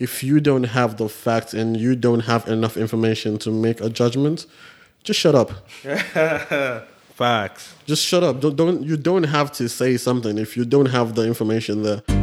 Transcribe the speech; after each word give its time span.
if 0.00 0.24
you 0.24 0.40
don't 0.40 0.64
have 0.64 0.96
the 0.96 1.08
facts 1.08 1.54
and 1.54 1.76
you 1.76 1.94
don't 1.94 2.20
have 2.20 2.48
enough 2.48 2.76
information 2.76 3.38
to 3.38 3.50
make 3.50 3.80
a 3.80 3.90
judgment, 3.90 4.46
just 5.04 5.20
shut 5.20 5.34
up. 5.34 5.52
Facts. 7.14 7.74
Just 7.84 8.02
shut 8.04 8.24
up. 8.24 8.40
Don't, 8.40 8.56
don't 8.56 8.82
you 8.82 8.96
don't 8.96 9.24
have 9.24 9.52
to 9.52 9.68
say 9.68 9.98
something 9.98 10.38
if 10.38 10.56
you 10.56 10.64
don't 10.64 10.86
have 10.86 11.14
the 11.14 11.26
information 11.26 11.82
there. 11.82 12.19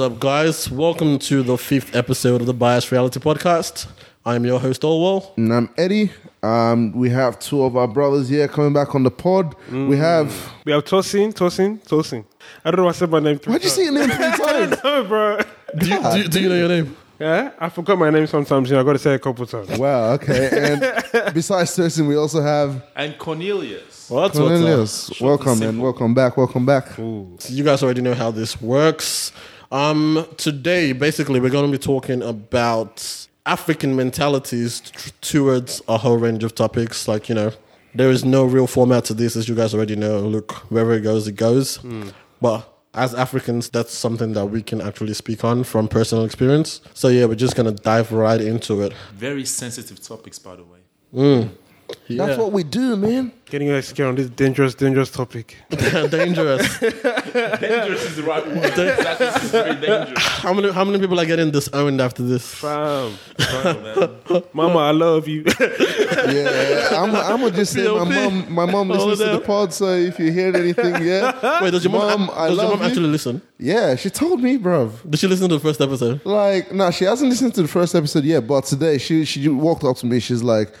Is 0.00 0.06
up, 0.12 0.18
guys? 0.18 0.70
Welcome 0.70 1.18
to 1.18 1.42
the 1.42 1.58
fifth 1.58 1.94
episode 1.94 2.40
of 2.40 2.46
the 2.46 2.54
Bias 2.54 2.90
Reality 2.90 3.20
Podcast. 3.20 3.86
I'm 4.24 4.46
your 4.46 4.58
host, 4.58 4.80
Olwell. 4.80 5.36
And 5.36 5.52
I'm 5.52 5.68
Eddie. 5.76 6.10
Um, 6.42 6.92
we 6.92 7.10
have 7.10 7.38
two 7.38 7.64
of 7.64 7.76
our 7.76 7.86
brothers 7.86 8.30
here 8.30 8.48
coming 8.48 8.72
back 8.72 8.94
on 8.94 9.02
the 9.02 9.10
pod. 9.10 9.54
We 9.70 9.98
have. 9.98 10.52
We 10.64 10.72
have 10.72 10.84
Tosin, 10.84 11.34
Tosin, 11.34 11.86
Tosin. 11.86 12.24
I 12.64 12.70
don't 12.70 12.78
know 12.78 12.84
why 12.84 12.90
I 12.90 12.92
said 12.92 13.10
my 13.10 13.20
name 13.20 13.38
three 13.38 13.52
Why'd 13.52 13.62
you 13.62 13.68
say 13.68 13.84
your 13.84 13.92
name 13.92 14.08
three 14.08 14.30
times? 14.30 14.76
No, 14.84 15.04
bro. 15.04 15.38
Do 15.76 15.86
you, 15.86 16.02
do, 16.02 16.18
you, 16.18 16.28
do 16.28 16.40
you 16.40 16.48
know 16.48 16.54
your 16.54 16.68
name? 16.68 16.96
Yeah, 17.18 17.50
I 17.58 17.68
forgot 17.68 17.98
my 17.98 18.08
name 18.08 18.26
sometimes. 18.26 18.70
You 18.70 18.76
know, 18.76 18.80
I 18.80 18.84
got 18.84 18.94
to 18.94 18.98
say 18.98 19.12
it 19.12 19.16
a 19.16 19.18
couple 19.18 19.44
times. 19.44 19.78
Wow, 19.78 20.12
okay. 20.12 20.72
And 20.72 21.34
besides 21.34 21.76
Thurston, 21.76 22.06
we 22.06 22.16
also 22.16 22.40
have 22.40 22.82
and 22.96 23.18
Cornelius. 23.18 24.08
What's 24.08 24.38
Cornelius. 24.38 25.08
Short 25.12 25.44
Welcome, 25.44 25.62
and 25.62 25.76
man. 25.76 25.80
Welcome 25.80 26.14
back. 26.14 26.38
Welcome 26.38 26.64
back. 26.64 26.96
You 26.96 27.64
guys 27.64 27.82
already 27.82 28.00
know 28.00 28.14
how 28.14 28.30
this 28.30 28.62
works. 28.62 29.32
Um, 29.70 30.26
today, 30.36 30.92
basically, 30.92 31.38
we're 31.40 31.50
going 31.50 31.70
to 31.70 31.78
be 31.78 31.82
talking 31.82 32.22
about 32.22 33.26
African 33.46 33.94
mentalities 33.94 34.80
t- 34.80 35.12
towards 35.20 35.80
a 35.88 35.96
whole 35.98 36.16
range 36.16 36.42
of 36.42 36.54
topics. 36.54 37.06
Like, 37.06 37.28
you 37.28 37.34
know, 37.34 37.52
there 37.94 38.10
is 38.10 38.24
no 38.24 38.44
real 38.44 38.66
format 38.66 39.04
to 39.06 39.14
this, 39.14 39.36
as 39.36 39.48
you 39.48 39.54
guys 39.54 39.72
already 39.74 39.96
know. 39.96 40.18
Look, 40.20 40.52
wherever 40.70 40.92
it 40.92 41.02
goes, 41.02 41.28
it 41.28 41.36
goes. 41.36 41.78
But 42.40 42.66
as 42.94 43.14
Africans, 43.14 43.68
that's 43.68 43.94
something 43.94 44.32
that 44.32 44.46
we 44.46 44.62
can 44.62 44.80
actually 44.80 45.14
speak 45.14 45.44
on 45.44 45.62
from 45.62 45.86
personal 45.86 46.24
experience. 46.24 46.80
So, 46.94 47.06
yeah, 47.08 47.26
we're 47.26 47.36
just 47.36 47.54
going 47.54 47.72
to 47.74 47.82
dive 47.82 48.10
right 48.10 48.40
into 48.40 48.82
it. 48.82 48.92
Very 49.14 49.44
sensitive 49.44 50.02
topics, 50.02 50.38
by 50.38 50.56
the 50.56 50.64
way. 50.64 51.50
Yeah. 52.08 52.26
That's 52.26 52.38
what 52.38 52.52
we 52.52 52.62
do, 52.64 52.96
man. 52.96 53.32
Getting 53.46 53.68
you 53.68 53.74
guys 53.74 53.98
on 54.00 54.14
this 54.14 54.30
dangerous, 54.30 54.74
dangerous 54.74 55.10
topic. 55.10 55.56
dangerous. 55.70 56.78
Dangerous 56.78 58.04
is 58.04 58.16
the 58.16 58.22
right 58.22 58.46
word. 58.46 58.56
Exactly, 58.90 59.48
very 59.48 59.74
dangerous. 59.74 60.18
How 60.18 60.52
many, 60.52 60.72
how 60.72 60.84
many 60.84 60.98
people 61.00 61.18
are 61.18 61.26
getting 61.26 61.50
disowned 61.50 62.00
after 62.00 62.22
this? 62.22 62.54
Fam. 62.54 63.12
man. 63.38 64.42
Mama, 64.52 64.78
I 64.78 64.90
love 64.92 65.26
you. 65.28 65.44
Yeah, 65.48 66.88
I'm, 66.92 67.14
I'm 67.14 67.40
gonna 67.40 67.50
just 67.50 67.72
say 67.72 67.86
my 67.88 68.04
mom. 68.04 68.52
My 68.52 68.66
mom 68.66 68.88
listens 68.88 69.18
to 69.18 69.24
the 69.24 69.30
down. 69.38 69.42
pod, 69.42 69.72
so 69.72 69.86
if 69.94 70.18
you 70.18 70.30
hear 70.32 70.54
anything, 70.56 71.02
yeah, 71.02 71.62
Wait, 71.62 71.70
does 71.70 71.84
your 71.84 71.92
mom, 71.92 72.26
Mom, 72.26 72.30
I 72.34 72.48
does 72.48 72.56
your 72.56 72.64
love 72.64 72.70
mom 72.72 72.80
you. 72.80 72.86
actually 72.86 73.06
listen? 73.08 73.42
yeah, 73.58 73.96
she 73.96 74.10
told 74.10 74.40
me, 74.40 74.58
bruv. 74.58 74.92
Did 75.10 75.18
she 75.20 75.26
listen 75.26 75.48
to 75.48 75.56
the 75.56 75.60
first 75.60 75.80
episode? 75.80 76.24
Like, 76.24 76.72
no, 76.72 76.90
she 76.90 77.04
hasn't 77.04 77.30
listened 77.30 77.54
to 77.54 77.62
the 77.62 77.68
first 77.68 77.94
episode 77.94 78.24
yet, 78.24 78.46
but 78.46 78.64
today 78.64 78.98
she 78.98 79.24
she 79.24 79.48
walked 79.48 79.84
up 79.84 79.96
to 79.98 80.06
me. 80.06 80.20
She's 80.20 80.42
like, 80.42 80.72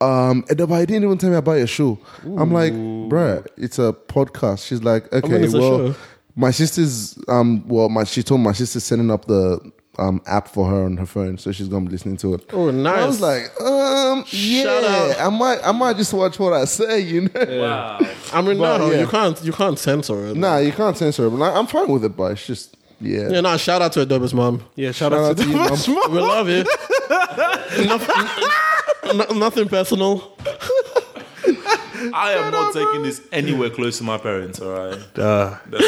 um, 0.00 0.42
Edoba, 0.44 0.80
you 0.80 0.86
didn't 0.86 1.04
even 1.04 1.18
tell 1.18 1.30
me 1.30 1.36
about 1.36 1.54
your 1.54 1.66
show. 1.66 1.98
I'm 2.24 2.52
like, 2.52 2.72
bruh, 2.72 3.46
it's 3.56 3.78
a 3.78 3.92
podcast. 3.92 4.66
She's 4.66 4.82
like, 4.82 5.12
okay, 5.12 5.38
mean, 5.38 5.52
well, 5.52 5.96
my 6.36 6.50
sister's, 6.50 7.18
um, 7.28 7.66
well, 7.66 7.88
my 7.88 8.04
she 8.04 8.22
told 8.22 8.40
my 8.40 8.52
sister's 8.52 8.84
setting 8.84 9.10
up 9.10 9.24
the 9.26 9.58
um 9.98 10.22
app 10.26 10.46
for 10.46 10.68
her 10.70 10.84
on 10.84 10.96
her 10.96 11.06
phone, 11.06 11.36
so 11.38 11.50
she's 11.50 11.66
gonna 11.66 11.84
be 11.86 11.90
listening 11.90 12.16
to 12.18 12.34
it. 12.34 12.44
Oh, 12.52 12.70
nice. 12.70 12.98
I 13.02 13.06
was 13.06 13.20
like, 13.20 13.60
um, 13.60 14.24
yeah, 14.30 15.16
out. 15.18 15.26
I 15.26 15.28
might, 15.30 15.58
I 15.66 15.72
might 15.72 15.96
just 15.96 16.12
watch 16.14 16.38
what 16.38 16.52
I 16.52 16.64
say, 16.66 17.00
you 17.00 17.22
know. 17.22 17.60
Wow. 17.60 17.98
I 18.32 18.40
mean, 18.40 18.58
But, 18.58 18.78
no, 18.78 18.92
yeah. 18.92 19.00
you 19.00 19.06
can't, 19.08 19.42
you 19.42 19.52
can't 19.52 19.76
censor 19.76 20.28
it. 20.28 20.36
Nah, 20.36 20.58
you 20.58 20.70
can't 20.70 20.96
censor 20.96 21.26
it. 21.26 21.30
But 21.30 21.42
I- 21.42 21.58
I'm 21.58 21.66
fine 21.66 21.88
with 21.88 22.04
it, 22.04 22.16
but 22.16 22.30
it's 22.32 22.46
just, 22.46 22.76
yeah. 23.00 23.28
Yeah, 23.30 23.40
no. 23.40 23.56
Shout 23.56 23.82
out 23.82 23.90
to 23.94 24.06
Edoba's 24.06 24.32
mom. 24.34 24.62
Yeah, 24.76 24.92
shout, 24.92 25.10
Shout 25.10 25.12
out, 25.14 25.30
out 25.32 25.36
to 25.38 25.42
to 25.42 25.48
you, 25.50 25.56
mom. 25.56 26.12
We 26.12 26.20
love 26.20 26.48
you. 26.48 26.64
nothing, 27.10 29.16
no- 29.16 29.38
nothing 29.38 29.68
personal. 29.68 30.36
I 32.14 32.32
am 32.34 32.52
not 32.52 32.72
taking 32.74 33.02
this 33.02 33.20
anywhere 33.32 33.70
close 33.70 33.98
to 33.98 34.04
my 34.04 34.18
parents, 34.18 34.60
all 34.60 34.70
right? 34.72 35.18
Uh, 35.18 35.56
That's 35.66 35.84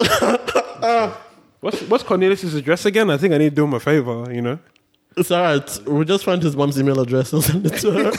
a 0.00 0.38
no. 0.80 1.16
what's, 1.60 1.80
what's 1.82 2.04
Cornelius' 2.04 2.54
address 2.54 2.84
again? 2.86 3.10
I 3.10 3.16
think 3.16 3.34
I 3.34 3.38
need 3.38 3.50
to 3.50 3.54
do 3.56 3.64
him 3.64 3.74
a 3.74 3.80
favor, 3.80 4.32
you 4.32 4.42
know? 4.42 4.58
It's 5.16 5.30
all 5.30 5.42
right. 5.42 5.78
We'll 5.86 6.04
just 6.04 6.24
find 6.24 6.42
his 6.42 6.56
mom's 6.56 6.78
email 6.78 7.00
address 7.00 7.32
and 7.32 7.42
send 7.44 7.66
it 7.66 7.78
to 7.80 7.90
her. 7.90 8.12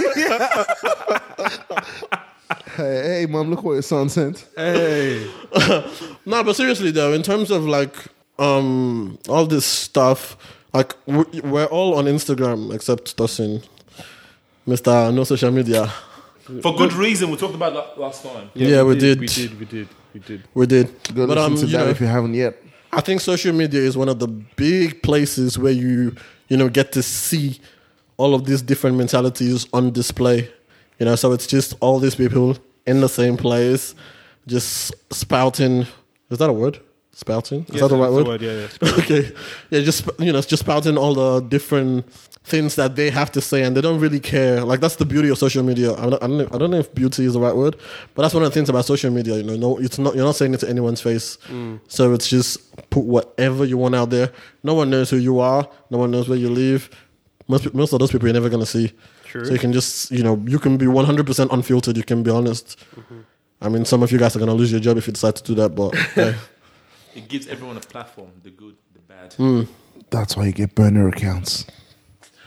Hey, 2.75 3.21
hey, 3.21 3.25
mom, 3.27 3.49
look 3.51 3.63
what 3.63 3.73
your 3.73 3.81
son 3.83 4.09
sent. 4.09 4.47
Hey. 4.55 5.29
no, 6.25 6.43
but 6.43 6.55
seriously 6.55 6.89
though, 6.91 7.13
in 7.13 7.21
terms 7.21 7.51
of 7.51 7.65
like 7.65 7.95
um 8.39 9.19
all 9.29 9.45
this 9.45 9.65
stuff, 9.65 10.37
like 10.73 10.95
we- 11.05 11.41
we're 11.41 11.65
all 11.65 11.95
on 11.95 12.05
Instagram 12.05 12.73
except 12.73 13.15
Tosin, 13.17 13.63
Mister 14.65 15.11
No 15.11 15.23
Social 15.23 15.51
Media. 15.51 15.91
For 16.61 16.75
good 16.75 16.93
reason. 16.93 17.31
We 17.31 17.37
talked 17.37 17.55
about 17.55 17.73
that 17.73 17.99
last 18.01 18.23
time. 18.23 18.49
Yeah, 18.53 18.83
we 18.83 18.97
did. 18.97 19.19
We 19.19 19.27
did, 19.27 19.59
we 19.59 19.65
did, 19.65 19.87
we 20.13 20.19
did. 20.19 20.43
We 20.53 20.65
did, 20.67 20.87
Go 21.15 21.25
but 21.27 21.37
listen 21.37 21.53
um, 21.53 21.57
to 21.59 21.65
that 21.67 21.85
know, 21.85 21.89
if 21.89 22.01
you 22.01 22.07
haven't 22.07 22.33
yet. 22.33 22.61
I 22.91 23.01
think 23.01 23.21
social 23.21 23.53
media 23.53 23.79
is 23.79 23.95
one 23.97 24.09
of 24.09 24.19
the 24.19 24.27
big 24.27 25.01
places 25.01 25.57
where 25.57 25.71
you 25.71 26.15
you 26.49 26.57
know 26.57 26.69
get 26.69 26.91
to 26.93 27.01
see 27.01 27.59
all 28.17 28.35
of 28.35 28.45
these 28.45 28.61
different 28.61 28.97
mentalities 28.97 29.67
on 29.73 29.91
display. 29.91 30.51
You 30.99 31.05
know, 31.05 31.15
so 31.15 31.31
it's 31.31 31.47
just 31.47 31.75
all 31.79 31.97
these 31.99 32.15
people 32.15 32.57
in 32.85 33.01
the 33.01 33.09
same 33.09 33.37
place, 33.37 33.95
just 34.45 34.93
spouting. 35.11 35.87
Is 36.29 36.37
that 36.39 36.49
a 36.49 36.53
word? 36.53 36.79
Spouting? 37.15 37.65
Is 37.69 37.75
Yes, 37.75 37.81
that 37.81 37.87
the 37.89 37.95
right 37.95 38.09
that's 38.09 38.27
word? 38.27 38.41
Yeah, 38.41 38.53
yeah. 38.53 38.97
okay, 38.99 39.31
yeah, 39.69 39.81
just 39.81 40.09
you 40.17 40.33
know, 40.33 40.41
just 40.41 40.63
spouting 40.63 40.97
all 40.97 41.13
the 41.13 41.41
different 41.41 42.09
things 42.43 42.75
that 42.75 42.95
they 42.95 43.11
have 43.11 43.31
to 43.33 43.39
say, 43.41 43.61
and 43.61 43.77
they 43.77 43.81
don't 43.81 43.99
really 43.99 44.19
care. 44.19 44.63
Like 44.63 44.79
that's 44.79 44.95
the 44.95 45.05
beauty 45.05 45.29
of 45.29 45.37
social 45.37 45.61
media. 45.61 45.93
I 45.93 46.09
don't, 46.09 46.15
I 46.15 46.27
don't, 46.27 46.37
know, 46.37 46.47
I 46.51 46.57
don't 46.57 46.71
know 46.71 46.79
if 46.79 46.93
beauty 46.93 47.25
is 47.25 47.33
the 47.33 47.39
right 47.39 47.55
word, 47.55 47.77
but 48.15 48.23
that's 48.23 48.33
one 48.33 48.41
of 48.41 48.49
the 48.49 48.53
things 48.53 48.67
about 48.67 48.85
social 48.85 49.11
media. 49.11 49.37
You 49.37 49.43
know, 49.43 49.55
no, 49.55 49.77
it's 49.77 49.99
not 49.99 50.15
you're 50.15 50.25
not 50.25 50.35
saying 50.35 50.55
it 50.55 50.61
to 50.61 50.69
anyone's 50.69 51.01
face, 51.01 51.37
mm. 51.47 51.79
so 51.87 52.13
it's 52.13 52.27
just 52.27 52.89
put 52.89 53.03
whatever 53.03 53.63
you 53.63 53.77
want 53.77 53.93
out 53.93 54.09
there. 54.09 54.31
No 54.63 54.73
one 54.73 54.89
knows 54.89 55.11
who 55.11 55.17
you 55.17 55.39
are. 55.39 55.69
No 55.91 55.99
one 55.99 56.09
knows 56.09 56.27
where 56.27 56.39
you 56.39 56.49
live. 56.49 56.89
Most 57.47 57.71
most 57.75 57.93
of 57.93 57.99
those 57.99 58.11
people 58.11 58.27
you're 58.27 58.33
never 58.33 58.49
gonna 58.49 58.65
see. 58.65 58.91
True. 59.25 59.45
So 59.45 59.53
you 59.53 59.59
can 59.59 59.71
just 59.71 60.09
you 60.09 60.23
know 60.23 60.41
you 60.47 60.57
can 60.57 60.77
be 60.77 60.87
100 60.87 61.27
percent 61.27 61.51
unfiltered. 61.51 61.95
You 61.95 62.03
can 62.03 62.23
be 62.23 62.31
honest. 62.31 62.79
Mm-hmm. 62.95 63.19
I 63.61 63.69
mean, 63.69 63.85
some 63.85 64.01
of 64.01 64.11
you 64.11 64.17
guys 64.17 64.35
are 64.35 64.39
gonna 64.39 64.55
lose 64.55 64.71
your 64.71 64.81
job 64.81 64.97
if 64.97 65.05
you 65.05 65.13
decide 65.13 65.35
to 65.35 65.43
do 65.43 65.53
that, 65.55 65.69
but. 65.69 65.95
hey. 66.15 66.35
It 67.15 67.27
gives 67.27 67.47
everyone 67.47 67.77
a 67.77 67.81
platform 67.81 68.31
the 68.43 68.49
good, 68.49 68.75
the 68.93 68.99
bad. 68.99 69.33
Hmm. 69.33 69.63
That's 70.09 70.35
why 70.35 70.45
you 70.47 70.51
get 70.51 70.75
burner 70.75 71.07
accounts. 71.07 71.65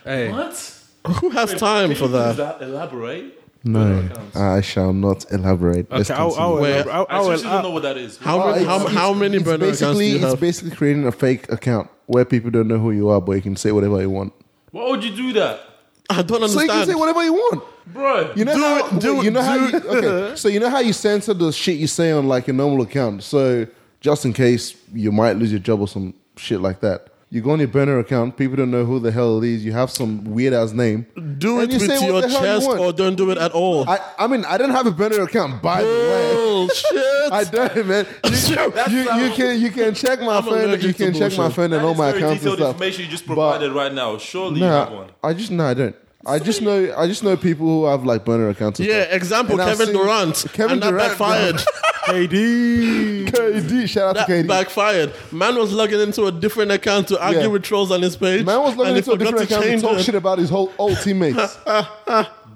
Hey. 0.05 0.31
What? 0.31 0.73
Who 1.21 1.31
has 1.31 1.55
time 1.55 1.89
Can 1.91 1.97
for 1.99 2.05
you 2.05 2.11
that? 2.11 2.59
please 2.59 2.69
Elaborate. 2.69 3.43
No, 3.65 4.09
I 4.37 4.61
shall 4.61 4.93
not 4.93 5.25
elaborate. 5.33 5.91
Let's 5.91 6.09
Okay, 6.11 6.19
I'll, 6.21 6.35
I'll, 6.35 6.57
continue. 6.57 6.61
Where- 6.85 6.93
I'll, 6.93 7.07
I 7.09 7.17
I'll, 7.17 7.31
I'll, 7.31 7.39
don't 7.39 7.63
know 7.65 7.71
what 7.71 7.83
that 7.83 7.97
is. 7.97 8.17
How 8.19 8.41
Oh, 8.41 8.53
many, 8.53 8.65
how, 8.65 8.77
it's- 8.77 8.93
how 8.95 9.13
many 9.13 9.39
burner 9.39 9.65
accounts 9.67 9.79
do 9.81 9.87
basically, 9.87 10.09
you 10.11 10.17
It's 10.17 10.25
have? 10.25 10.41
basically 10.41 10.71
creating 10.77 11.07
a 11.07 11.11
fake 11.13 11.51
account 11.51 11.91
where 12.07 12.25
people 12.25 12.51
don't 12.53 12.69
know 12.69 12.79
who 12.79 12.93
you 12.93 13.09
are, 13.09 13.21
but 13.21 13.33
you 13.33 13.43
can 13.43 13.57
say 13.57 13.73
whatever 13.73 14.01
you 14.01 14.11
want. 14.11 14.33
Why 14.71 14.89
would 14.89 15.03
you 15.03 15.15
do 15.17 15.33
that? 15.35 15.61
I 16.09 16.23
don't 16.23 16.43
understand. 16.43 16.53
So 16.53 16.61
you 16.61 16.69
can 16.81 16.87
say 16.87 16.95
whatever 16.95 17.25
you 17.25 17.33
want. 17.33 17.65
Bro, 17.89 18.33
You 18.37 18.45
know 18.45 18.55
Do 18.55 18.61
how 18.63 18.87
it, 18.97 19.01
do 19.01 19.17
you 19.25 19.31
know 19.33 19.41
it, 19.41 19.45
how 19.45 19.55
you, 19.55 19.77
okay. 19.79 20.37
So 20.37 20.49
you 20.49 20.61
know 20.61 20.71
how 20.71 20.79
you 20.81 20.93
censor 20.93 21.35
the 21.35 21.51
shit 21.53 21.77
you 21.79 21.87
say 21.89 22.13
on 22.13 22.29
like 22.29 22.47
your 22.47 22.55
normal 22.55 22.83
account. 22.83 23.25
So 23.25 23.67
just 24.01 24.25
in 24.25 24.33
case 24.33 24.75
you 24.93 25.11
might 25.13 25.37
lose 25.37 25.51
your 25.51 25.61
job 25.61 25.81
or 25.81 25.89
some 25.89 26.15
shit 26.37 26.61
like 26.61 26.81
that. 26.81 27.09
You 27.29 27.41
go 27.43 27.51
on 27.51 27.59
your 27.59 27.67
burner 27.69 27.99
account, 27.99 28.37
people 28.37 28.55
don't 28.57 28.71
know 28.71 28.85
who 28.85 29.01
the 29.01 29.11
hell 29.11 29.43
it 29.43 29.49
is. 29.49 29.65
You 29.65 29.73
have 29.73 29.91
some 29.91 30.23
weird 30.25 30.53
ass 30.55 30.71
name. 30.73 31.07
do 31.39 31.61
it 31.61 31.73
you 31.73 31.79
with 31.81 31.89
say 31.89 31.99
what 31.99 32.07
your 32.07 32.21
the 32.23 32.29
hell 32.29 32.41
you 32.41 32.47
chest 32.61 32.69
want. 32.69 32.81
or 32.81 32.93
don't 32.93 33.17
do 33.17 33.31
it 33.33 33.39
at 33.39 33.51
all. 33.51 33.89
I, 33.91 33.99
I 34.17 34.27
mean, 34.29 34.45
I 34.45 34.57
didn't 34.57 34.73
have 34.77 34.87
a 34.87 34.93
burner 34.93 35.23
account, 35.23 35.61
by 35.61 35.83
the 35.83 35.89
way. 35.89 36.35
Bullshit. 36.35 36.93
I 37.33 37.43
don't, 37.45 37.87
man. 37.89 38.07
You, 38.25 38.31
you, 38.91 39.25
you 39.25 39.31
can 39.35 39.61
you 39.61 39.71
can 39.73 39.93
check 39.95 40.21
my 40.21 40.37
I'm 40.39 40.45
phone. 40.45 40.61
allergic 40.61 40.83
You 40.83 40.93
to 40.93 40.99
can 41.05 41.13
check 41.15 41.33
my 41.33 41.37
bullshit. 41.39 41.57
phone 41.57 41.71
that 41.71 41.77
and 41.79 41.87
all 41.87 41.95
my 41.95 42.13
very 42.13 42.19
accounts 42.23 42.33
and 42.45 42.53
detailed 42.53 42.59
stuff. 42.59 42.75
information 42.75 43.05
you 43.07 43.11
just 43.11 43.27
But- 43.27 43.35
provided 43.35 43.73
right 43.73 43.93
now. 43.93 44.19
Surely 44.19 44.61
you 44.61 44.67
have 44.67 44.93
one. 44.93 45.11
I 45.25 45.33
just 45.35 45.51
no, 45.51 45.65
I 45.67 45.75
don't. 45.75 45.97
I 46.25 46.39
just 46.39 46.63
know 46.63 46.95
I 46.97 47.07
just 47.07 47.23
know 47.23 47.37
people 47.37 47.67
who 47.67 47.85
have 47.87 48.05
like 48.05 48.25
burner 48.25 48.49
accounts. 48.49 48.81
and 48.81 48.89
yeah, 48.89 49.03
stuff. 49.05 49.15
example 49.17 49.53
And 49.61 49.63
I've 49.63 49.77
Kevin 49.79 49.87
seen- 49.95 49.97
Durant. 50.05 50.47
Kevin 50.53 50.73
and 50.75 50.83
that 50.83 50.91
Durant, 50.91 51.09
backfired. 51.19 51.55
KD. 52.07 53.27
KD, 53.31 53.89
shout 53.89 54.09
out 54.11 54.15
that 54.15 54.27
to 54.27 54.33
KD. 54.33 54.49
backfired. 54.49 55.13
Man 55.33 55.57
was 55.57 55.73
logging 55.73 56.01
into 56.01 56.27
a 56.27 56.33
different 56.33 56.71
account 56.73 57.09
to 57.09 57.21
argue 57.23 57.41
Yeah. 57.43 57.47
with 57.49 57.63
trolls 57.65 57.91
on 57.91 58.01
his 58.03 58.17
page. 58.17 58.45
Man 58.47 58.61
was 58.61 58.71
and 58.71 58.79
looking 58.79 58.93
he 58.95 58.99
into 58.99 59.11
a 59.13 59.15
forgot 59.19 59.25
different 59.31 59.51
account 59.51 59.63
to 59.65 59.69
change 59.71 59.83
talk 59.83 59.99
it. 59.99 60.03
shit 60.05 60.15
about 60.15 60.39
his 60.39 60.49
whole 60.51 60.73
old 60.79 60.99
teammates. 61.03 61.59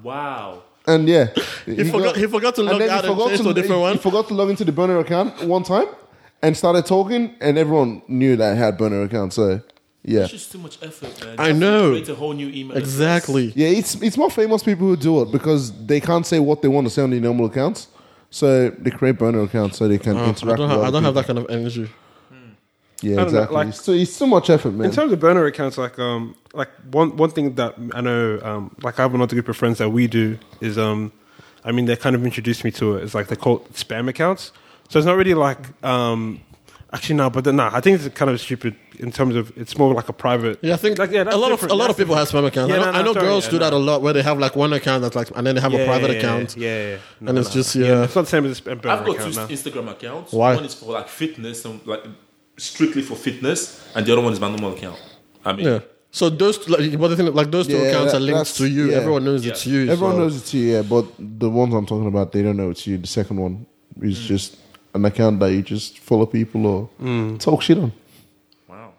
Wow. 0.03 0.63
and 0.87 1.07
yeah, 1.07 1.27
He, 1.65 1.83
forgot, 1.83 2.15
he 2.15 2.25
forgot 2.25 2.55
to 2.55 2.63
log 2.63 2.79
then 2.79 2.89
out 2.89 3.03
he 3.03 3.09
and 3.09 3.15
forgot 3.15 3.27
change 3.27 3.37
to 3.39 3.43
to 3.43 3.49
a 3.51 3.53
different 3.53 3.75
he, 3.77 3.81
one. 3.81 3.91
He 3.93 3.99
forgot 3.99 4.27
to 4.29 4.33
log 4.33 4.49
into 4.49 4.65
the 4.65 4.71
burner 4.71 4.97
account 4.97 5.43
one 5.43 5.61
time, 5.61 5.85
and 6.41 6.57
started 6.57 6.87
talking, 6.87 7.35
and 7.39 7.55
everyone 7.59 8.01
knew 8.07 8.35
that 8.35 8.53
I 8.53 8.55
had 8.55 8.79
burner 8.79 9.03
accounts. 9.03 9.35
So 9.35 9.61
yeah, 10.03 10.21
It's 10.21 10.31
just 10.31 10.51
too 10.51 10.57
much 10.57 10.77
effort, 10.81 11.13
man. 11.23 11.35
I 11.39 11.51
know. 11.51 11.91
Create 11.91 12.09
a 12.09 12.15
whole 12.15 12.33
new 12.33 12.47
email. 12.47 12.71
address. 12.77 12.83
Exactly. 12.89 13.53
yeah, 13.55 13.67
it's 13.67 13.95
it's 14.01 14.17
more 14.17 14.31
famous 14.31 14.63
people 14.63 14.87
who 14.87 14.95
do 14.95 15.21
it 15.21 15.31
because 15.31 15.71
they 15.85 15.99
can't 15.99 16.25
say 16.25 16.39
what 16.39 16.61
they 16.61 16.67
want 16.67 16.87
to 16.87 16.91
say 16.91 17.01
on 17.03 17.09
their 17.11 17.21
normal 17.21 17.45
accounts, 17.45 17.87
so 18.29 18.69
they 18.71 18.89
create 18.91 19.17
burner 19.19 19.41
accounts 19.43 19.77
so 19.77 19.87
they 19.87 19.99
can 19.99 20.17
Uh, 20.17 20.21
I 20.23 20.27
interact. 20.29 20.57
don't, 20.57 20.69
with 20.69 20.77
have, 20.77 20.87
I 20.87 20.91
don't 20.91 21.03
have 21.03 21.13
that 21.15 21.25
kind 21.27 21.39
of 21.39 21.47
energy. 21.49 21.87
Yeah, 23.03 23.15
know, 23.15 23.23
exactly. 23.23 23.55
like- 23.55 23.67
it's, 23.69 23.83
too, 23.85 23.93
it's 23.93 24.17
too 24.19 24.27
much 24.27 24.49
effort, 24.51 24.71
man. 24.75 24.85
In 24.85 24.91
terms 24.91 25.11
of 25.11 25.19
burner 25.19 25.43
accounts, 25.47 25.75
like 25.77 25.97
um, 25.97 26.35
like 26.53 26.69
one 26.91 27.17
one 27.17 27.31
thing 27.31 27.55
that 27.55 27.73
I 27.95 28.01
know, 28.01 28.39
um, 28.43 28.75
like 28.83 28.99
I 28.99 29.01
have 29.01 29.15
another 29.15 29.33
group 29.35 29.49
of 29.49 29.57
friends 29.57 29.79
that 29.79 29.89
we 29.89 30.05
do 30.07 30.37
is 30.61 30.77
um, 30.77 31.11
I 31.65 31.71
mean 31.71 31.85
they 31.85 31.95
kind 31.95 32.15
of 32.15 32.23
introduced 32.23 32.63
me 32.63 32.69
to 32.73 32.97
it. 32.97 33.03
It's 33.03 33.15
like 33.15 33.27
they 33.27 33.35
call 33.35 33.55
it 33.65 33.73
spam 33.73 34.07
accounts. 34.07 34.51
So 34.89 34.99
it's 34.99 35.05
not 35.07 35.15
really 35.17 35.33
like 35.33 35.57
um, 35.83 36.41
actually 36.93 37.15
no, 37.15 37.29
but 37.29 37.45
no, 37.45 37.69
I 37.71 37.79
think 37.81 38.01
it's 38.01 38.13
kind 38.15 38.29
of 38.31 38.39
stupid 38.39 38.75
in 38.99 39.11
terms 39.11 39.35
of 39.35 39.51
it's 39.57 39.77
more 39.77 39.93
like 39.93 40.09
a 40.09 40.13
private. 40.13 40.59
Yeah, 40.61 40.73
I 40.73 40.77
think 40.77 40.97
like, 40.99 41.11
yeah, 41.11 41.21
a 41.21 41.25
that's 41.25 41.37
lot 41.37 41.51
of 41.51 41.63
a 41.63 41.73
lot 41.73 41.89
of 41.89 41.95
That's 41.95 41.99
people 41.99 42.15
have 42.15 42.29
spam 42.29 42.45
accounts. 42.47 42.69
Yeah, 42.69 42.77
I 42.77 42.79
know, 42.79 42.85
no, 42.85 42.91
no, 42.91 42.99
I 42.99 43.01
know 43.03 43.13
sorry, 43.13 43.25
girls 43.25 43.45
yeah, 43.45 43.51
do 43.51 43.59
that 43.59 43.73
a 43.73 43.77
lot, 43.77 44.01
where 44.01 44.13
they 44.13 44.21
have 44.21 44.37
like 44.39 44.55
one 44.55 44.73
account 44.73 45.01
that's 45.03 45.15
like, 45.15 45.29
and 45.35 45.45
then 45.47 45.55
they 45.55 45.61
have 45.61 45.73
a 45.73 45.85
private 45.85 46.11
yeah, 46.11 46.17
account. 46.17 46.57
Yeah, 46.57 46.67
yeah, 46.69 46.89
yeah. 46.91 46.97
No, 47.21 47.29
And 47.29 47.39
it's 47.39 47.49
no. 47.49 47.53
just, 47.53 47.75
yeah. 47.75 48.03
it's 48.03 48.15
not 48.15 48.21
the 48.23 48.27
same 48.29 48.45
as 48.45 48.61
I've 48.67 48.81
got 48.81 49.07
account. 49.09 49.33
two 49.33 49.39
no. 49.39 49.47
Instagram 49.47 49.89
accounts. 49.91 50.33
Why? 50.33 50.55
One 50.55 50.65
is 50.65 50.73
for 50.73 50.91
like 50.93 51.07
fitness 51.07 51.65
and 51.65 51.85
like 51.87 52.03
strictly 52.57 53.01
for 53.01 53.15
fitness, 53.15 53.81
and 53.95 54.05
the 54.05 54.11
other 54.13 54.21
one 54.21 54.33
is 54.33 54.39
my 54.39 54.49
normal 54.49 54.73
account. 54.73 54.99
I 55.45 55.53
mean, 55.53 55.65
Yeah. 55.65 55.79
So 56.13 56.29
those, 56.29 56.67
like, 56.67 56.99
but 56.99 57.07
the 57.07 57.15
thing, 57.15 57.33
like 57.33 57.49
those 57.51 57.67
two 57.67 57.77
Yeah, 57.77 57.83
accounts 57.83 58.11
that- 58.11 58.17
are 58.17 58.25
linked 58.25 58.57
to 58.57 58.67
you. 58.67 58.89
yeah. 58.91 58.97
Everyone 58.97 59.23
knows 59.23 59.45
Yeah. 59.45 59.53
it's 59.53 59.65
you. 59.65 59.89
Everyone 59.89 60.15
so- 60.15 60.19
knows 60.19 60.35
it's 60.35 60.53
you, 60.53 60.63
yeah, 60.73 60.81
but 60.81 61.05
the 61.17 61.49
ones 61.49 61.73
I'm 61.73 61.85
talking 61.85 62.07
about, 62.07 62.33
they 62.33 62.43
don't 62.43 62.57
know 62.57 62.69
it's 62.69 62.85
you. 62.85 62.97
The 62.97 63.07
second 63.07 63.37
one 63.39 63.65
is 64.01 64.19
Mm. 64.19 64.25
just 64.27 64.57
an 64.93 65.05
account 65.05 65.39
that 65.39 65.51
you 65.51 65.61
just 65.61 65.99
follow 65.99 66.25
people 66.25 66.65
or 66.67 66.89
Mm. 67.01 67.39
talk 67.39 67.61
shit 67.61 67.77
on. 67.77 67.91
wow. 68.67 68.91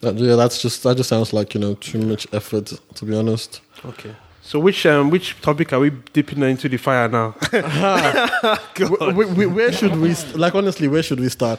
That, 0.00 0.14
yeah, 0.16 0.36
that's 0.36 0.60
just 0.62 0.82
that 0.82 0.96
just 0.96 1.08
sounds 1.08 1.32
like 1.32 1.54
you 1.54 1.60
know 1.60 1.74
too 1.74 1.98
much 2.00 2.26
effort. 2.32 2.72
To 2.94 3.04
be 3.04 3.16
honest. 3.16 3.60
Okay. 3.84 4.14
So 4.42 4.58
which 4.60 4.84
um 4.86 5.10
which 5.10 5.40
topic 5.40 5.72
are 5.72 5.80
we 5.80 5.90
dipping 6.12 6.42
into 6.42 6.68
the 6.68 6.76
fire 6.76 7.08
now? 7.08 7.34
Wh- 7.42 9.14
wh- 9.16 9.34
wh- 9.34 9.54
where 9.56 9.72
should 9.72 9.96
we 9.96 10.14
st- 10.14 10.36
like 10.36 10.54
honestly 10.54 10.88
where 10.88 11.02
should 11.02 11.20
we 11.20 11.28
start 11.28 11.58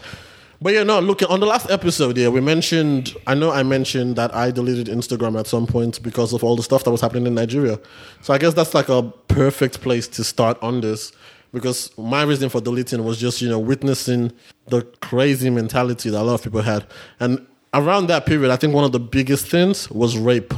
but 0.62 0.74
yeah 0.74 0.83
no 0.83 1.00
look 1.00 1.21
on 1.30 1.39
the 1.39 1.45
last 1.45 1.69
episode 1.69 2.18
yeah 2.18 2.30
we 2.30 2.39
mentioned 2.42 3.13
i 3.28 3.33
know 3.33 3.51
i 3.51 3.63
mentioned 3.63 4.16
that 4.16 4.33
i 4.36 4.51
deleted 4.51 4.88
instagram 4.88 5.38
at 5.39 5.48
some 5.48 5.66
point 5.68 6.01
because 6.04 6.31
of 6.33 6.44
all 6.44 6.56
the 6.56 6.63
stuff 6.63 6.83
that 6.83 6.92
was 6.92 7.01
happening 7.01 7.25
in 7.28 7.33
nigeria 7.33 7.78
so 8.21 8.33
i 8.33 8.38
guess 8.38 8.54
that's 8.54 8.74
like 8.74 8.88
a 8.89 9.01
perfect 9.28 9.81
place 9.81 10.07
to 10.07 10.24
start 10.24 10.57
on 10.62 10.81
this 10.81 11.12
because 11.56 11.96
my 11.98 12.22
reason 12.22 12.50
for 12.50 12.62
deleting 12.62 13.04
was 13.04 13.18
just 13.18 13.42
you 13.42 13.50
know 13.50 13.57
witnessing 13.60 14.31
the 14.68 14.84
crazy 15.02 15.50
mentality 15.50 16.10
that 16.12 16.22
a 16.22 16.24
lot 16.24 16.36
of 16.36 16.44
people 16.44 16.62
had 16.62 16.86
and 17.19 17.44
around 17.74 18.07
that 18.07 18.25
period 18.25 18.52
i 18.52 18.56
think 18.56 18.74
one 18.74 18.84
of 18.84 18.92
the 18.92 19.00
biggest 19.00 19.48
things 19.48 19.90
was 19.90 20.18
rape 20.18 20.54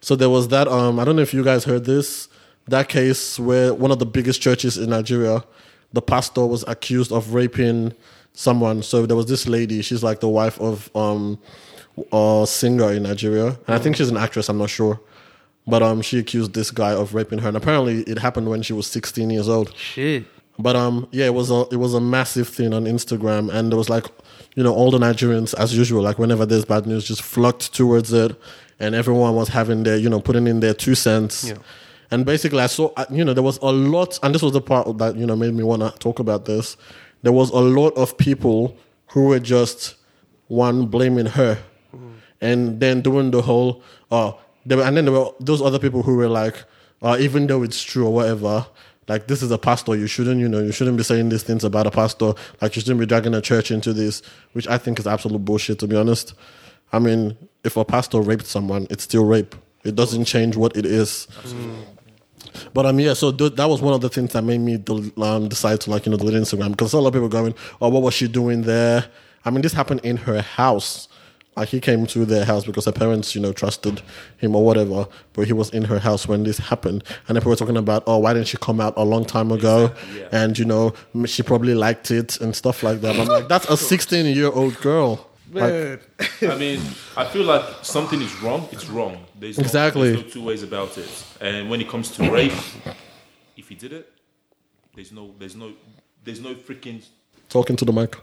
so 0.00 0.16
there 0.16 0.30
was 0.30 0.48
that. 0.48 0.68
Um, 0.68 0.98
I 0.98 1.04
don't 1.04 1.16
know 1.16 1.22
if 1.22 1.34
you 1.34 1.44
guys 1.44 1.64
heard 1.64 1.84
this. 1.84 2.28
That 2.68 2.88
case 2.88 3.38
where 3.38 3.72
one 3.74 3.90
of 3.90 3.98
the 3.98 4.06
biggest 4.06 4.40
churches 4.40 4.76
in 4.76 4.90
Nigeria, 4.90 5.42
the 5.92 6.02
pastor 6.02 6.44
was 6.46 6.64
accused 6.68 7.12
of 7.12 7.34
raping 7.34 7.94
someone. 8.34 8.82
So 8.82 9.06
there 9.06 9.16
was 9.16 9.26
this 9.26 9.48
lady. 9.48 9.82
She's 9.82 10.02
like 10.02 10.20
the 10.20 10.28
wife 10.28 10.60
of 10.60 10.94
um, 10.94 11.38
a 12.12 12.44
singer 12.46 12.92
in 12.92 13.04
Nigeria, 13.04 13.46
and 13.46 13.68
I 13.74 13.78
think 13.78 13.96
she's 13.96 14.10
an 14.10 14.16
actress. 14.16 14.48
I'm 14.48 14.58
not 14.58 14.70
sure, 14.70 15.00
but 15.68 15.82
um, 15.82 16.00
she 16.00 16.18
accused 16.18 16.54
this 16.54 16.70
guy 16.70 16.92
of 16.92 17.14
raping 17.14 17.38
her, 17.40 17.48
and 17.48 17.56
apparently 17.56 18.00
it 18.02 18.18
happened 18.18 18.48
when 18.48 18.62
she 18.62 18.72
was 18.72 18.86
16 18.86 19.28
years 19.30 19.48
old. 19.48 19.74
Shit. 19.76 20.24
But 20.58 20.74
um, 20.74 21.06
yeah, 21.12 21.26
it 21.26 21.34
was 21.34 21.50
a 21.50 21.66
it 21.70 21.76
was 21.76 21.94
a 21.94 22.00
massive 22.00 22.48
thing 22.48 22.72
on 22.74 22.84
Instagram, 22.84 23.52
and 23.52 23.70
there 23.70 23.78
was 23.78 23.88
like, 23.88 24.06
you 24.56 24.62
know, 24.62 24.74
all 24.74 24.90
the 24.90 24.98
Nigerians 24.98 25.54
as 25.54 25.76
usual, 25.76 26.02
like 26.02 26.18
whenever 26.18 26.44
there's 26.44 26.64
bad 26.64 26.86
news, 26.86 27.04
just 27.04 27.22
flocked 27.22 27.72
towards 27.72 28.12
it, 28.12 28.34
and 28.80 28.94
everyone 28.94 29.34
was 29.36 29.48
having 29.48 29.84
their, 29.84 29.96
you 29.96 30.08
know, 30.08 30.20
putting 30.20 30.46
in 30.48 30.60
their 30.60 30.74
two 30.74 30.96
cents. 30.96 31.48
Yeah. 31.48 31.58
And 32.10 32.24
basically, 32.24 32.60
I 32.60 32.66
saw, 32.66 32.90
you 33.10 33.24
know, 33.24 33.34
there 33.34 33.42
was 33.42 33.58
a 33.58 33.70
lot, 33.70 34.18
and 34.22 34.34
this 34.34 34.42
was 34.42 34.52
the 34.52 34.60
part 34.60 34.98
that 34.98 35.16
you 35.16 35.26
know 35.26 35.36
made 35.36 35.54
me 35.54 35.62
want 35.62 35.82
to 35.82 35.90
talk 35.98 36.18
about 36.18 36.46
this. 36.46 36.76
There 37.22 37.32
was 37.32 37.50
a 37.50 37.60
lot 37.60 37.90
of 37.90 38.16
people 38.16 38.76
who 39.08 39.26
were 39.26 39.40
just 39.40 39.94
one 40.48 40.86
blaming 40.86 41.26
her, 41.26 41.58
and 42.40 42.80
then 42.80 43.00
doing 43.00 43.30
the 43.30 43.42
whole, 43.42 43.82
oh, 44.10 44.40
there 44.68 44.78
were, 44.78 44.84
and 44.84 44.96
then 44.96 45.06
there 45.06 45.14
were 45.14 45.30
those 45.40 45.62
other 45.62 45.78
people 45.78 46.02
who 46.02 46.16
were 46.16 46.28
like, 46.28 46.64
uh, 47.02 47.16
even 47.18 47.46
though 47.46 47.62
it's 47.62 47.82
true 47.82 48.06
or 48.06 48.12
whatever, 48.12 48.66
like 49.08 49.26
this 49.26 49.42
is 49.42 49.50
a 49.50 49.58
pastor, 49.58 49.96
you 49.96 50.06
shouldn't, 50.06 50.40
you 50.40 50.48
know, 50.48 50.60
you 50.60 50.72
shouldn't 50.72 50.96
be 50.96 51.02
saying 51.02 51.30
these 51.30 51.42
things 51.42 51.64
about 51.64 51.86
a 51.86 51.90
pastor. 51.90 52.34
Like 52.60 52.76
you 52.76 52.82
shouldn't 52.82 53.00
be 53.00 53.06
dragging 53.06 53.34
a 53.34 53.40
church 53.40 53.70
into 53.70 53.92
this, 53.92 54.22
which 54.52 54.68
I 54.68 54.76
think 54.78 54.98
is 54.98 55.06
absolute 55.06 55.44
bullshit. 55.44 55.78
To 55.78 55.86
be 55.86 55.96
honest, 55.96 56.34
I 56.92 56.98
mean, 56.98 57.36
if 57.64 57.76
a 57.76 57.84
pastor 57.84 58.20
raped 58.20 58.46
someone, 58.46 58.86
it's 58.90 59.04
still 59.04 59.24
rape. 59.24 59.54
It 59.84 59.94
doesn't 59.94 60.26
change 60.26 60.56
what 60.56 60.76
it 60.76 60.84
is. 60.84 61.26
But 62.74 62.86
um, 62.86 62.98
yeah, 63.00 63.14
so 63.14 63.32
th- 63.32 63.54
that 63.54 63.68
was 63.68 63.80
one 63.80 63.94
of 63.94 64.00
the 64.00 64.08
things 64.08 64.32
that 64.32 64.42
made 64.42 64.60
me 64.60 64.76
del- 64.76 65.22
um, 65.22 65.48
decide 65.48 65.80
to 65.82 65.90
like 65.90 66.06
you 66.06 66.12
know 66.12 66.18
delete 66.18 66.34
Instagram 66.34 66.70
because 66.70 66.92
a 66.92 66.98
lot 66.98 67.08
of 67.08 67.14
people 67.14 67.28
going, 67.28 67.54
oh, 67.80 67.88
what 67.88 68.02
was 68.02 68.14
she 68.14 68.28
doing 68.28 68.62
there? 68.62 69.06
I 69.44 69.50
mean, 69.50 69.62
this 69.62 69.72
happened 69.72 70.00
in 70.02 70.18
her 70.18 70.42
house. 70.42 71.08
Like 71.58 71.70
he 71.70 71.80
came 71.80 72.06
to 72.06 72.24
their 72.24 72.44
house 72.44 72.64
because 72.64 72.84
her 72.84 72.92
parents, 72.92 73.34
you 73.34 73.40
know, 73.40 73.52
trusted 73.52 74.00
him 74.36 74.54
or 74.54 74.64
whatever. 74.64 75.08
But 75.32 75.46
he 75.46 75.52
was 75.52 75.70
in 75.70 75.84
her 75.84 75.98
house 75.98 76.28
when 76.28 76.44
this 76.44 76.58
happened, 76.58 77.02
and 77.26 77.36
people 77.36 77.50
were 77.50 77.56
talking 77.56 77.76
about, 77.76 78.04
oh, 78.06 78.18
why 78.18 78.32
didn't 78.32 78.48
she 78.48 78.56
come 78.58 78.80
out 78.80 78.94
a 78.96 79.04
long 79.04 79.24
time 79.24 79.50
ago? 79.50 79.92
yeah. 80.14 80.28
And 80.30 80.58
you 80.58 80.64
know, 80.64 80.94
she 81.26 81.42
probably 81.42 81.74
liked 81.74 82.10
it 82.10 82.40
and 82.40 82.54
stuff 82.54 82.82
like 82.82 83.00
that. 83.00 83.18
I'm 83.18 83.26
like, 83.26 83.48
that's 83.48 83.68
a 83.68 83.76
16 83.76 84.26
year 84.26 84.50
old 84.50 84.80
girl. 84.80 85.26
Like, 85.50 85.72
Man. 85.72 86.00
I 86.42 86.54
mean, 86.56 86.80
I 87.16 87.24
feel 87.24 87.44
like 87.44 87.64
something 87.82 88.20
is 88.20 88.34
wrong. 88.42 88.68
It's 88.70 88.86
wrong. 88.88 89.24
There's 89.38 89.58
no, 89.58 89.62
Exactly. 89.62 90.12
There's 90.12 90.24
no 90.24 90.30
two 90.30 90.44
ways 90.44 90.62
about 90.62 90.98
it. 90.98 91.24
And 91.40 91.70
when 91.70 91.80
it 91.80 91.88
comes 91.88 92.10
to 92.12 92.30
rape, 92.30 92.52
if 93.56 93.68
he 93.68 93.74
did 93.74 93.92
it, 93.94 94.12
there's 94.94 95.10
no, 95.10 95.34
there's 95.38 95.56
no, 95.56 95.72
there's 96.22 96.40
no 96.40 96.54
freaking, 96.54 97.04
talking 97.48 97.76
to 97.76 97.84
the 97.84 97.92
mic. 97.92 98.16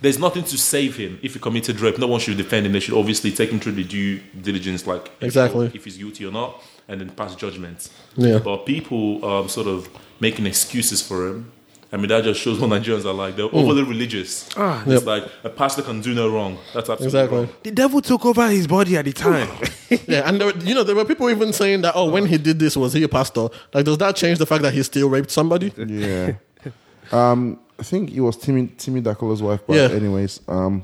There's 0.00 0.18
nothing 0.18 0.44
to 0.44 0.56
save 0.58 0.96
him 0.96 1.18
if 1.22 1.34
he 1.34 1.40
committed 1.40 1.80
rape. 1.80 1.98
No 1.98 2.06
one 2.06 2.20
should 2.20 2.36
defend 2.36 2.66
him. 2.66 2.72
They 2.72 2.80
should 2.80 2.94
obviously 2.98 3.32
take 3.32 3.50
him 3.50 3.60
through 3.60 3.72
the 3.72 3.84
due 3.84 4.20
diligence, 4.40 4.86
like 4.86 5.06
if- 5.20 5.22
Exactly. 5.24 5.70
if 5.74 5.84
he's 5.84 5.96
guilty 5.96 6.24
or 6.26 6.32
not, 6.32 6.62
and 6.88 7.00
then 7.00 7.10
pass 7.10 7.34
judgment. 7.34 7.88
Yeah. 8.16 8.38
But 8.38 8.64
people 8.66 9.24
um, 9.24 9.48
sort 9.48 9.66
of 9.66 9.88
making 10.20 10.46
excuses 10.46 11.02
for 11.02 11.26
him. 11.28 11.52
I 11.90 11.96
mean, 11.96 12.08
that 12.08 12.22
just 12.22 12.40
shows 12.40 12.60
what 12.60 12.68
Nigerians 12.68 13.06
are 13.06 13.14
like. 13.14 13.36
They're 13.36 13.48
Mm. 13.48 13.54
overly 13.64 13.82
religious. 13.82 14.46
Ah, 14.58 14.82
it's 14.82 14.90
Yep. 14.92 15.06
like 15.06 15.24
a 15.42 15.48
pastor 15.48 15.80
can 15.80 16.02
do 16.02 16.12
no 16.12 16.28
wrong. 16.28 16.58
That's 16.74 16.90
absolutely 16.90 17.06
Exactly. 17.06 17.38
wrong. 17.38 17.48
The 17.62 17.70
devil 17.70 18.02
took 18.02 18.26
over 18.26 18.46
his 18.50 18.66
body 18.66 18.96
at 18.96 19.04
the 19.06 19.12
time. 19.12 19.48
Yeah, 20.06 20.28
and 20.28 20.38
there, 20.38 20.48
were- 20.48 20.58
you 20.64 20.74
know 20.74 20.84
there 20.84 20.94
were 20.94 21.06
people 21.06 21.30
even 21.30 21.50
saying 21.54 21.80
that 21.80 21.92
oh, 21.96 22.10
when 22.10 22.26
he 22.26 22.36
did 22.36 22.58
this, 22.58 22.76
was 22.76 22.92
he 22.92 23.02
a 23.04 23.08
pastor? 23.08 23.48
Like, 23.72 23.86
does 23.86 23.96
that 23.98 24.16
change 24.16 24.36
the 24.38 24.44
fact 24.44 24.60
that 24.64 24.74
he 24.74 24.82
still 24.82 25.08
raped 25.08 25.30
somebody? 25.30 25.72
Yeah. 25.78 26.32
um, 27.12 27.58
I 27.78 27.82
think 27.84 28.12
it 28.12 28.20
was 28.20 28.36
Timi 28.36 28.68
Timi 28.76 29.02
Dakolo's 29.02 29.42
wife, 29.42 29.60
but 29.66 29.76
Yeah. 29.76 29.88
anyways, 29.96 30.40
um, 30.48 30.82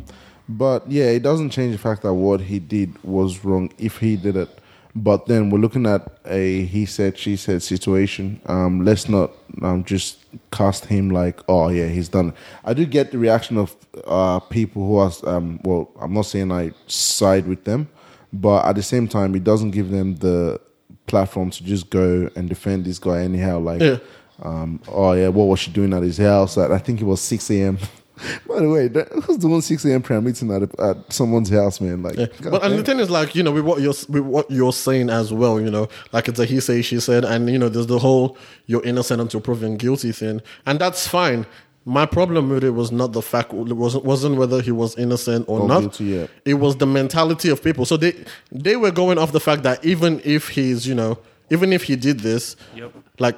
but 0.49 0.89
yeah, 0.91 1.07
it 1.07 1.23
doesn't 1.23 1.51
change 1.51 1.73
the 1.73 1.79
fact 1.79 2.03
that 2.03 2.15
what 2.15 2.41
he 2.43 2.59
did 2.59 2.91
was 3.03 3.45
wrong 3.45 3.71
if 3.79 3.99
he 3.99 4.17
did 4.17 4.37
it. 4.37 4.49
But 4.97 5.27
then 5.27 5.51
we're 5.51 5.59
looking 5.59 5.87
at 5.87 6.07
a 6.25 6.65
he 6.67 6.87
said 6.87 7.19
she 7.19 7.35
said 7.37 7.63
situation. 7.65 8.41
Um, 8.47 8.85
let's 8.85 9.09
not 9.09 9.33
um, 9.63 9.83
just 9.83 10.19
cast 10.53 10.85
him 10.87 11.11
like 11.11 11.41
oh 11.49 11.69
yeah 11.69 11.89
he's 11.89 12.09
done. 12.09 12.29
it. 12.29 12.35
I 12.65 12.75
do 12.75 12.87
get 12.87 13.11
the 13.11 13.19
reaction 13.19 13.59
of 13.59 13.75
uh, 14.07 14.39
people 14.39 14.87
who 14.87 14.97
are 14.99 15.11
um, 15.27 15.59
well 15.65 15.91
I'm 16.01 16.13
not 16.15 16.27
saying 16.27 16.53
I 16.53 16.71
side 16.87 17.49
with 17.49 17.65
them, 17.65 17.89
but 18.33 18.65
at 18.67 18.77
the 18.77 18.85
same 18.85 19.09
time 19.09 19.35
it 19.35 19.43
doesn't 19.43 19.73
give 19.73 19.91
them 19.91 20.15
the 20.17 20.61
platform 21.07 21.51
to 21.51 21.65
just 21.65 21.91
go 21.91 22.31
and 22.37 22.49
defend 22.49 22.85
this 22.85 23.01
guy 23.01 23.23
anyhow. 23.23 23.59
Like 23.59 23.81
Yeah. 23.83 23.99
Um, 24.43 24.81
oh 24.89 25.13
yeah, 25.13 25.29
what 25.29 25.45
was 25.47 25.61
she 25.61 25.71
doing 25.71 25.93
at 25.93 26.03
his 26.03 26.19
house? 26.19 26.59
At, 26.59 26.73
I 26.73 26.79
think 26.79 27.01
it 27.01 27.05
was 27.05 27.21
six 27.21 27.51
a.m. 27.51 27.79
By 28.49 28.61
the 28.61 28.69
way, 28.69 28.87
that, 28.89 29.09
who's 29.09 29.39
doing 29.39 29.61
six 29.61 29.85
a.m. 29.85 30.01
prayer 30.01 30.21
meeting 30.21 30.53
at, 30.53 30.63
a, 30.63 30.69
at 30.83 31.13
someone's 31.13 31.51
house, 31.51 31.81
man? 31.81 32.03
Like, 32.05 32.17
Yeah. 32.17 32.27
But 32.49 32.63
and 32.65 32.79
the 32.79 32.85
thing 32.85 33.01
is, 33.01 33.11
like 33.11 33.35
you 33.35 33.43
know, 33.43 33.51
with 33.53 33.65
what 33.65 33.81
you're 33.81 33.95
with 34.09 34.23
what 34.23 34.49
you're 34.51 34.73
saying 34.73 35.11
as 35.11 35.33
well, 35.33 35.61
you 35.61 35.71
know, 35.71 35.89
like 36.13 36.29
it's 36.29 36.39
a 36.39 36.45
he 36.45 36.61
say 36.61 36.81
she 36.83 37.01
said, 37.01 37.25
and 37.25 37.51
you 37.51 37.59
know, 37.59 37.69
there's 37.69 37.89
the 37.89 37.99
whole 37.99 38.37
you're 38.67 38.85
innocent 38.85 39.21
until 39.21 39.41
proven 39.41 39.77
guilty 39.77 40.13
thing, 40.13 40.41
and 40.67 40.79
that's 40.79 41.09
fine. 41.09 41.45
My 41.87 42.07
problem 42.07 42.49
with 42.49 42.65
it 42.65 42.71
was 42.71 42.91
not 42.91 43.13
the 43.13 43.21
fact 43.21 43.53
it 43.53 43.75
wasn't 43.77 44.05
wasn't 44.05 44.37
whether 44.37 44.63
he 44.63 44.71
was 44.71 44.97
innocent 44.97 45.47
or, 45.49 45.61
Or 45.61 45.69
not. 45.69 45.81
guilty, 45.81 46.05
yeah. 46.05 46.27
It 46.47 46.55
was 46.55 46.77
the 46.77 46.87
mentality 46.87 47.51
of 47.51 47.63
people. 47.63 47.85
So 47.85 47.97
they 47.99 48.15
they 48.53 48.77
were 48.77 48.91
going 48.93 49.19
off 49.19 49.33
the 49.33 49.41
fact 49.41 49.65
that 49.65 49.85
even 49.85 50.21
if 50.25 50.49
he's 50.49 50.87
you 50.87 50.95
know 50.95 51.19
even 51.51 51.73
if 51.75 51.83
he 51.83 51.97
did 51.97 52.21
this, 52.21 52.57
Yep. 52.77 52.93
like 53.19 53.37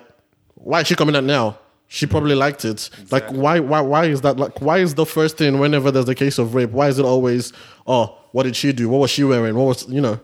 why 0.67 0.81
is 0.81 0.89
she 0.89 0.97
coming 0.97 1.15
out 1.15 1.23
now? 1.23 1.59
She 1.87 2.07
hmm. 2.07 2.11
probably 2.11 2.35
liked 2.35 2.65
it. 2.65 2.91
Like 3.13 3.29
why 3.31 3.61
why 3.61 3.81
why 3.81 4.07
is 4.07 4.23
that 4.23 4.37
like 4.37 4.61
why 4.61 4.79
is 4.79 4.95
the 4.95 5.07
first 5.07 5.39
thing 5.39 5.61
whenever 5.61 5.93
there's 5.93 6.09
a 6.09 6.15
case 6.15 6.39
of 6.39 6.55
rape, 6.57 6.71
why 6.71 6.89
is 6.89 6.99
it 6.99 7.05
always, 7.05 7.53
oh, 7.87 8.19
what 8.33 8.43
did 8.43 8.57
she 8.57 8.73
do? 8.73 8.89
What 8.89 8.99
was 8.99 9.11
she 9.13 9.23
wearing? 9.23 9.55
What 9.55 9.67
was 9.67 9.89
you 9.89 10.01
know? 10.01 10.19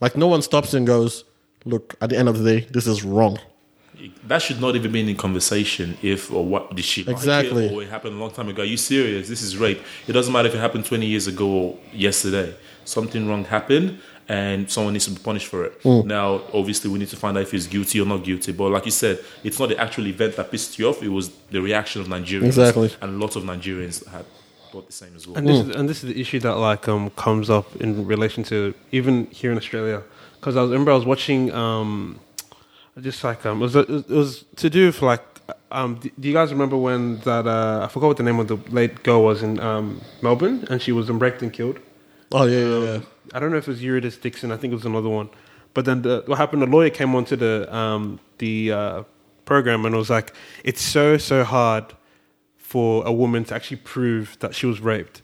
Like 0.00 0.16
no 0.16 0.26
one 0.26 0.42
stops 0.42 0.74
and 0.74 0.86
goes, 0.86 1.24
Look, 1.64 1.94
at 2.02 2.10
the 2.10 2.18
end 2.18 2.28
of 2.28 2.38
the 2.38 2.44
day, 2.44 2.66
this 2.70 2.86
is 2.86 3.02
wrong. 3.04 3.38
that 4.26 4.42
should 4.42 4.60
not 4.60 4.76
even 4.76 4.92
be 4.92 5.00
in 5.00 5.16
conversation. 5.16 5.96
If 6.02 6.30
or 6.30 6.44
what 6.44 6.74
did 6.76 6.84
she 6.84 7.02
like 7.02 7.16
it, 7.16 7.18
Exactly. 7.18 7.74
or 7.74 7.82
it 7.82 7.88
happened 7.88 8.16
a 8.16 8.18
long 8.18 8.32
time 8.32 8.50
ago? 8.50 8.60
Are 8.60 8.66
you 8.66 8.76
serious? 8.76 9.30
This 9.30 9.40
is 9.40 9.56
rape. 9.56 9.80
It 10.06 10.12
doesn't 10.12 10.30
matter 10.30 10.48
if 10.48 10.54
it 10.54 10.58
happened 10.58 10.84
twenty 10.84 11.06
years 11.06 11.26
ago 11.26 11.46
or 11.48 11.78
yesterday. 11.90 12.54
Something 12.84 13.26
wrong 13.26 13.44
happened, 13.44 13.98
and 14.28 14.70
someone 14.70 14.92
needs 14.92 15.04
to 15.06 15.10
be 15.12 15.20
punished 15.20 15.46
for 15.46 15.64
it. 15.64 15.82
Mm. 15.82 16.06
Now, 16.06 16.42
obviously, 16.52 16.90
we 16.90 16.98
need 16.98 17.08
to 17.08 17.16
find 17.16 17.36
out 17.36 17.42
if 17.42 17.50
he's 17.50 17.66
guilty 17.66 18.00
or 18.00 18.06
not 18.06 18.24
guilty. 18.24 18.52
But 18.52 18.70
like 18.70 18.84
you 18.84 18.90
said, 18.90 19.18
it's 19.42 19.58
not 19.58 19.68
the 19.68 19.78
actual 19.78 20.06
event 20.06 20.36
that 20.36 20.50
pissed 20.50 20.78
you 20.78 20.88
off. 20.88 21.02
It 21.02 21.08
was 21.08 21.30
the 21.50 21.60
reaction 21.60 22.00
of 22.00 22.08
Nigerians. 22.08 22.46
Exactly. 22.46 22.90
and 23.00 23.20
lots 23.20 23.36
of 23.36 23.44
Nigerians 23.44 24.06
had 24.06 24.24
thought 24.74 24.86
the 24.86 24.92
same 24.92 25.14
as 25.14 25.26
well. 25.26 25.36
And 25.38 25.46
this 25.48 25.60
is 25.64 25.76
and 25.76 25.88
this 25.88 26.02
is 26.02 26.12
the 26.12 26.20
issue 26.20 26.40
that 26.40 26.56
like 26.56 26.88
um 26.88 27.10
comes 27.10 27.48
up 27.48 27.66
in 27.76 28.06
relation 28.06 28.42
to 28.44 28.74
even 28.98 29.26
here 29.26 29.50
in 29.52 29.58
Australia 29.62 30.02
because 30.38 30.56
I 30.56 30.62
was 30.62 30.70
remember 30.70 30.90
I 30.90 30.98
was 31.02 31.06
watching 31.14 31.52
um 31.52 32.18
just 33.00 33.22
like 33.28 33.46
um 33.46 33.56
it 33.62 33.64
was 33.68 33.76
it 33.76 34.08
was 34.22 34.44
to 34.56 34.68
do 34.68 34.86
with 34.86 35.00
like 35.02 35.24
um 35.70 35.90
do 36.02 36.10
do 36.20 36.28
you 36.28 36.34
guys 36.34 36.50
remember 36.56 36.76
when 36.76 37.18
that 37.20 37.46
uh 37.46 37.84
I 37.84 37.88
forgot 37.92 38.08
what 38.08 38.16
the 38.22 38.28
name 38.30 38.40
of 38.42 38.48
the 38.52 38.58
late 38.78 39.02
girl 39.06 39.22
was 39.28 39.42
in 39.46 39.60
um 39.60 40.00
Melbourne 40.22 40.66
and 40.70 40.82
she 40.84 40.92
was 40.92 41.08
um, 41.10 41.18
raped 41.18 41.42
and 41.42 41.52
killed. 41.52 41.78
Oh 42.36 42.46
yeah, 42.46 42.66
yeah, 42.66 42.92
yeah. 42.92 43.00
I 43.32 43.38
don't 43.38 43.52
know 43.52 43.58
if 43.58 43.68
it 43.68 43.70
was 43.70 43.82
Eurydice 43.82 44.16
Dixon. 44.16 44.50
I 44.50 44.56
think 44.56 44.72
it 44.72 44.74
was 44.74 44.84
another 44.84 45.08
one. 45.08 45.30
But 45.72 45.84
then 45.84 46.02
the, 46.02 46.24
what 46.26 46.36
happened? 46.36 46.62
The 46.62 46.66
lawyer 46.66 46.90
came 46.90 47.14
onto 47.14 47.36
the 47.36 47.72
um, 47.74 48.18
the 48.38 48.72
uh, 48.72 49.02
program 49.44 49.84
and 49.84 49.94
was 49.94 50.10
like, 50.10 50.34
"It's 50.64 50.82
so 50.82 51.16
so 51.16 51.44
hard 51.44 51.94
for 52.56 53.06
a 53.06 53.12
woman 53.12 53.44
to 53.44 53.54
actually 53.54 53.76
prove 53.76 54.36
that 54.40 54.52
she 54.52 54.66
was 54.66 54.80
raped. 54.80 55.22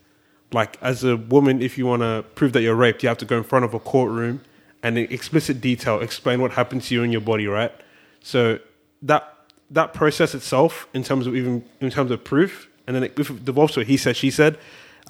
Like 0.52 0.78
as 0.80 1.02
a 1.02 1.16
woman, 1.16 1.60
if 1.60 1.76
you 1.76 1.84
want 1.84 2.02
to 2.02 2.24
prove 2.36 2.52
that 2.52 2.62
you're 2.62 2.76
raped, 2.76 3.02
you 3.02 3.08
have 3.08 3.18
to 3.18 3.24
go 3.24 3.38
in 3.38 3.42
front 3.42 3.64
of 3.64 3.74
a 3.74 3.80
courtroom 3.80 4.42
and 4.80 4.96
in 4.96 5.12
explicit 5.12 5.60
detail 5.60 5.98
explain 5.98 6.40
what 6.40 6.52
happened 6.52 6.84
to 6.84 6.94
you 6.94 7.02
in 7.02 7.10
your 7.10 7.20
body, 7.22 7.48
right? 7.48 7.72
So 8.20 8.60
that 9.02 9.34
that 9.68 9.94
process 9.94 10.32
itself, 10.32 10.86
in 10.94 11.02
terms 11.02 11.26
of 11.26 11.34
even 11.34 11.64
in 11.80 11.90
terms 11.90 12.12
of 12.12 12.22
proof, 12.22 12.68
and 12.86 12.94
then 12.94 13.02
it, 13.02 13.18
if 13.18 13.30
it 13.30 13.44
devolves 13.44 13.74
to 13.74 13.80
a 13.80 13.84
he 13.84 13.96
said 13.96 14.16
she 14.16 14.30
said. 14.30 14.56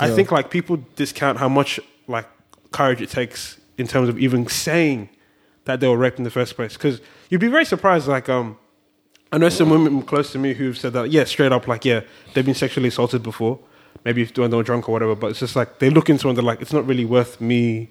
I 0.00 0.08
Yeah. 0.08 0.14
think 0.16 0.32
like 0.32 0.50
people 0.50 0.78
discount 0.96 1.38
how 1.38 1.48
much 1.48 1.78
like 2.08 2.26
courage 2.72 3.00
it 3.00 3.10
takes 3.10 3.58
in 3.78 3.86
terms 3.86 4.08
of 4.08 4.18
even 4.18 4.46
saying 4.48 5.08
that 5.64 5.80
they 5.80 5.88
were 5.88 5.96
raped 5.96 6.18
in 6.18 6.24
the 6.24 6.30
first 6.30 6.56
place. 6.56 6.72
Because 6.74 7.00
you'd 7.28 7.40
be 7.40 7.48
very 7.48 7.64
surprised. 7.64 8.08
Like 8.08 8.28
um, 8.28 8.56
I 9.32 9.38
know 9.38 9.48
some 9.48 9.70
women 9.70 10.02
close 10.02 10.32
to 10.32 10.38
me 10.38 10.54
who've 10.54 10.76
said 10.76 10.92
that, 10.94 11.10
yeah, 11.10 11.24
straight 11.24 11.52
up, 11.52 11.68
like, 11.68 11.84
yeah, 11.84 12.00
they've 12.34 12.44
been 12.44 12.54
sexually 12.54 12.88
assaulted 12.88 13.22
before, 13.22 13.58
maybe 14.04 14.22
if- 14.22 14.36
when 14.36 14.50
they 14.50 14.56
were 14.56 14.62
drunk 14.64 14.88
or 14.88 14.92
whatever, 14.92 15.14
but 15.14 15.28
it's 15.30 15.38
just 15.40 15.54
like 15.54 15.78
they 15.78 15.90
look 15.90 16.10
into 16.10 16.26
it 16.26 16.30
and 16.30 16.36
they're 16.38 16.44
like, 16.44 16.60
it's 16.60 16.72
not 16.72 16.86
really 16.86 17.04
worth 17.04 17.40
me. 17.40 17.90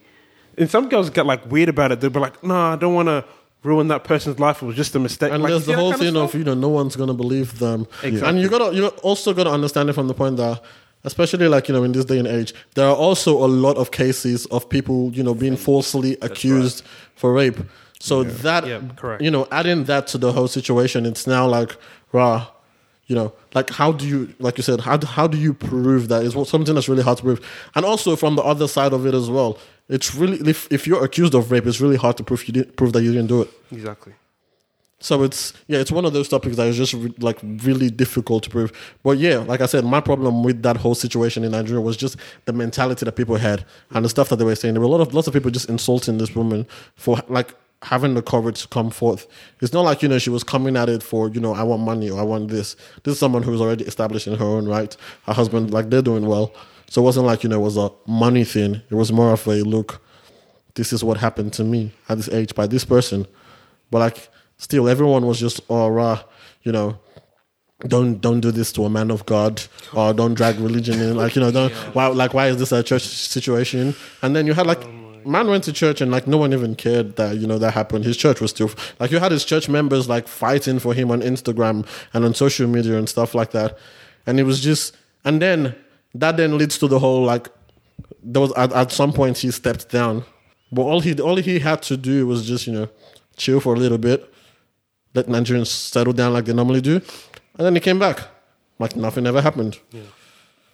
And 0.58 0.70
some 0.70 0.89
girls 0.89 1.10
get 1.10 1.25
like 1.25 1.50
weird 1.50 1.70
about 1.70 1.92
it. 1.94 2.01
They'll 2.01 2.10
be 2.10 2.20
like, 2.20 2.44
no, 2.44 2.56
I 2.56 2.75
don't 2.75 2.94
want 2.94 3.08
to 3.08 3.24
ruin 3.63 3.88
that 3.89 4.04
person's 4.04 4.39
life. 4.39 4.62
It 4.62 4.66
was 4.66 4.75
just 4.75 4.94
a 4.96 5.00
mistake. 5.00 5.32
And 5.32 5.42
Like, 5.44 5.51
there's 5.51 5.66
the 5.66 5.75
whole 5.75 5.92
kind 5.92 6.01
of 6.01 6.08
thing 6.08 6.18
of, 6.18 6.34
you 6.36 6.44
know 6.44 6.54
no 6.54 6.70
one's 6.70 6.96
gonna 6.98 7.13
believe 7.13 7.60
them. 7.60 7.88
Exactly. 8.04 8.28
And 8.30 8.42
you 8.42 8.50
gotta 8.50 8.74
you 8.75 8.88
also 9.10 9.34
gotta 9.34 9.51
understand 9.51 9.89
it 9.89 9.94
from 9.94 10.08
the 10.08 10.13
point 10.13 10.36
that 10.38 10.62
especially 11.03 11.48
like 11.48 11.68
you 11.68 11.74
know 11.74 11.84
in 11.84 11.91
this 11.91 12.06
day 12.06 12.20
and 12.20 12.27
age, 12.27 12.53
there 12.75 12.88
are 12.88 12.96
also 12.96 13.44
a 13.44 13.48
lot 13.48 13.77
of 13.77 13.91
cases 13.91 14.46
of 14.48 14.70
people 14.70 15.12
you 15.13 15.24
know 15.24 15.34
being 15.34 15.58
falsely 15.58 16.18
accused 16.22 16.84
for 17.15 17.34
rape. 17.34 17.58
So 18.01 18.24
that 18.24 18.65
Yeah, 18.65 18.82
correct. 18.96 19.22
you 19.22 19.32
know 19.32 19.48
adding 19.51 19.86
that 19.86 20.08
to 20.08 20.18
the 20.18 20.32
whole 20.32 20.48
situation, 20.48 21.06
it's 21.06 21.27
now 21.27 21.48
like 21.48 21.75
rah. 22.12 22.48
You 23.08 23.15
know, 23.15 23.34
like 23.56 23.72
how 23.72 23.91
do 23.91 24.08
you, 24.08 24.32
like 24.38 24.58
you 24.58 24.62
said, 24.63 24.82
how 24.82 24.96
do, 24.96 25.08
how 25.08 25.25
do 25.25 25.36
you 25.36 25.51
prove 25.51 26.10
that 26.10 26.22
is 26.24 26.36
what 26.36 26.48
something 26.48 26.75
that's 26.75 26.88
really 26.88 27.01
hard 27.01 27.18
to 27.18 27.24
prove, 27.24 27.41
and 27.74 27.84
also 27.84 28.15
from 28.15 28.36
the 28.36 28.44
other 28.44 28.68
side 28.68 28.94
of 28.94 29.08
it 29.08 29.15
as 29.15 29.32
well, 29.32 29.58
it's 29.88 30.13
really 30.13 30.38
if 30.48 30.72
if 30.72 30.86
you're 30.86 31.03
accused 31.03 31.34
of 31.34 31.50
rape, 31.51 31.65
it's 31.65 31.82
really 31.82 31.96
hard 31.98 32.18
to 32.18 32.24
prove 32.24 32.48
you 32.48 32.53
didn't 32.53 32.75
prove 32.75 32.94
that 32.94 33.01
you 33.01 33.12
didn't 33.12 33.25
do 33.25 33.41
it. 33.41 33.50
Exactly. 33.72 34.13
So 35.01 35.24
it's 35.24 35.53
yeah, 35.68 35.79
it's 35.79 35.91
one 35.91 36.03
of 36.03 36.12
those 36.12 36.27
topics 36.27 36.58
that 36.58 36.68
is 36.68 36.75
just 36.75 36.94
re- 36.94 37.13
like 37.20 37.39
really 37.41 37.89
difficult 37.89 38.44
to 38.44 38.50
prove. 38.50 38.72
But 39.01 39.18
yeah, 39.18 39.38
like 39.38 39.62
I 39.62 39.65
said, 39.65 39.86
my 39.86 40.01
problem 40.01 40.44
with 40.44 40.62
that 40.63 40.75
whole 40.77 40.96
situation 40.96 41.44
in 41.46 41.51
Nigeria 41.51 41.79
was 41.82 41.96
just 41.96 42.18
the 42.46 42.53
mentality 42.53 43.06
that 43.06 43.13
people 43.13 43.38
had 43.38 43.63
and 43.91 44.03
the 44.03 44.10
stuff 44.10 44.27
that 44.29 44.36
they 44.36 44.46
were 44.46 44.56
saying. 44.56 44.74
There 44.74 44.82
were 44.82 44.88
a 44.88 44.91
lot 44.91 45.01
of 45.01 45.13
lots 45.13 45.27
of 45.27 45.34
people 45.34 45.51
just 45.51 45.70
insulting 45.70 46.18
this 46.18 46.36
woman 46.36 46.68
for 46.96 47.18
like 47.29 47.56
having 47.84 48.13
the 48.13 48.22
courage 48.22 48.62
to 48.63 48.68
come 48.68 48.89
forth. 48.89 49.25
It's 49.62 49.72
not 49.72 49.86
like 49.86 50.01
you 50.03 50.10
know 50.10 50.18
she 50.18 50.29
was 50.29 50.44
coming 50.44 50.75
at 50.75 50.89
it 50.89 51.01
for 51.01 51.29
you 51.29 51.39
know 51.39 51.53
I 51.53 51.63
want 51.63 51.82
money 51.82 52.10
or 52.10 52.20
I 52.20 52.24
want 52.24 52.50
this. 52.50 52.75
This 53.03 53.13
is 53.13 53.20
someone 53.20 53.44
who's 53.44 53.62
already 53.62 53.86
established 53.86 54.27
in 54.27 54.36
her 54.36 54.46
own 54.46 54.68
right. 54.68 54.96
Her 55.24 55.34
husband 55.34 55.72
like 55.72 55.89
they're 55.89 56.01
doing 56.01 56.25
well, 56.25 56.53
so 56.89 57.01
it 57.01 57.06
wasn't 57.06 57.25
like 57.25 57.44
you 57.44 57.50
know 57.50 57.60
it 57.60 57.63
was 57.63 57.77
a 57.77 57.89
money 58.06 58.44
thing. 58.44 58.82
It 58.89 58.96
was 58.96 59.13
more 59.13 59.32
of 59.32 59.48
a 59.48 59.62
look. 59.62 60.01
This 60.75 60.91
is 60.91 61.06
what 61.06 61.18
happened 61.18 61.53
to 61.53 61.63
me 61.63 61.94
at 62.10 62.18
this 62.18 62.27
age 62.29 62.53
by 62.53 62.68
this 62.68 62.84
person. 62.84 63.25
But 63.91 64.00
like 64.00 64.29
still 64.60 64.88
everyone 64.88 65.25
was 65.25 65.39
just 65.39 65.60
oh 65.70 65.88
rah, 65.88 66.22
you 66.62 66.72
know, 66.72 67.00
don't 67.88 68.22
don't 68.22 68.39
do 68.39 68.51
this 68.51 68.72
to 68.74 68.86
a 68.86 68.89
man 68.89 69.10
of 69.10 69.25
God 69.25 69.63
or 69.94 70.13
don't 70.13 70.36
drag 70.36 70.60
religion 70.60 71.01
in 71.01 71.16
like 71.18 71.36
you 71.36 71.42
know 71.42 71.51
don't 71.51 71.74
why 71.96 72.06
like 72.08 72.36
why 72.36 72.48
is 72.48 72.58
this 72.58 72.72
a 72.72 72.84
church 72.84 73.01
situation? 73.04 73.96
And 74.22 74.36
then 74.36 74.46
you 74.46 74.54
had 74.54 74.68
like 74.68 74.84
oh 74.84 75.22
man 75.25 75.48
went 75.48 75.63
to 75.63 75.74
church 75.74 76.01
and 76.01 76.12
like 76.12 76.28
no 76.28 76.38
one 76.38 76.54
even 76.54 76.75
cared 76.75 77.16
that 77.16 77.38
you 77.38 77.48
know 77.48 77.58
that 77.58 77.74
happened. 77.74 78.06
His 78.06 78.18
church 78.18 78.39
was 78.39 78.51
still 78.51 78.70
like 79.00 79.10
you 79.10 79.18
had 79.18 79.32
his 79.32 79.44
church 79.44 79.68
members 79.68 80.08
like 80.08 80.28
fighting 80.28 80.78
for 80.78 80.94
him 80.94 81.10
on 81.10 81.22
Instagram 81.22 81.88
and 82.13 82.24
on 82.24 82.36
social 82.36 82.68
media 82.68 82.98
and 82.98 83.10
stuff 83.10 83.34
like 83.34 83.51
that. 83.51 83.78
And 84.28 84.39
it 84.39 84.44
was 84.44 84.60
just 84.60 84.96
and 85.25 85.42
then 85.42 85.75
that 86.13 86.38
then 86.38 86.58
leads 86.58 86.78
to 86.80 86.88
the 86.88 87.00
whole 87.00 87.24
like 87.24 87.50
there 88.24 88.42
was 88.42 88.51
at, 88.54 88.72
at 88.74 88.92
some 88.92 89.13
point 89.13 89.38
he 89.38 89.51
stepped 89.51 89.89
down. 89.89 90.24
But 90.72 90.84
all 90.84 91.00
he 91.00 91.20
all 91.20 91.38
he 91.38 91.60
had 91.60 91.82
to 91.84 91.98
do 91.98 92.28
was 92.28 92.48
just, 92.48 92.68
you 92.68 92.74
know, 92.74 92.89
chill 93.38 93.60
for 93.60 93.74
a 93.74 93.78
little 93.78 93.98
bit, 93.98 94.32
let 95.13 95.28
Nigerians 95.28 95.68
settle 95.68 96.13
down 96.13 96.34
like 96.34 96.46
they 96.46 96.54
normally 96.54 96.82
do, 96.82 96.96
and 97.58 97.66
then 97.66 97.74
he 97.75 97.80
came 97.82 98.00
back. 98.00 98.28
Like 98.80 98.96
nothing 98.96 99.28
ever 99.28 99.42
happened. 99.42 99.78
Yeah. 99.92 100.01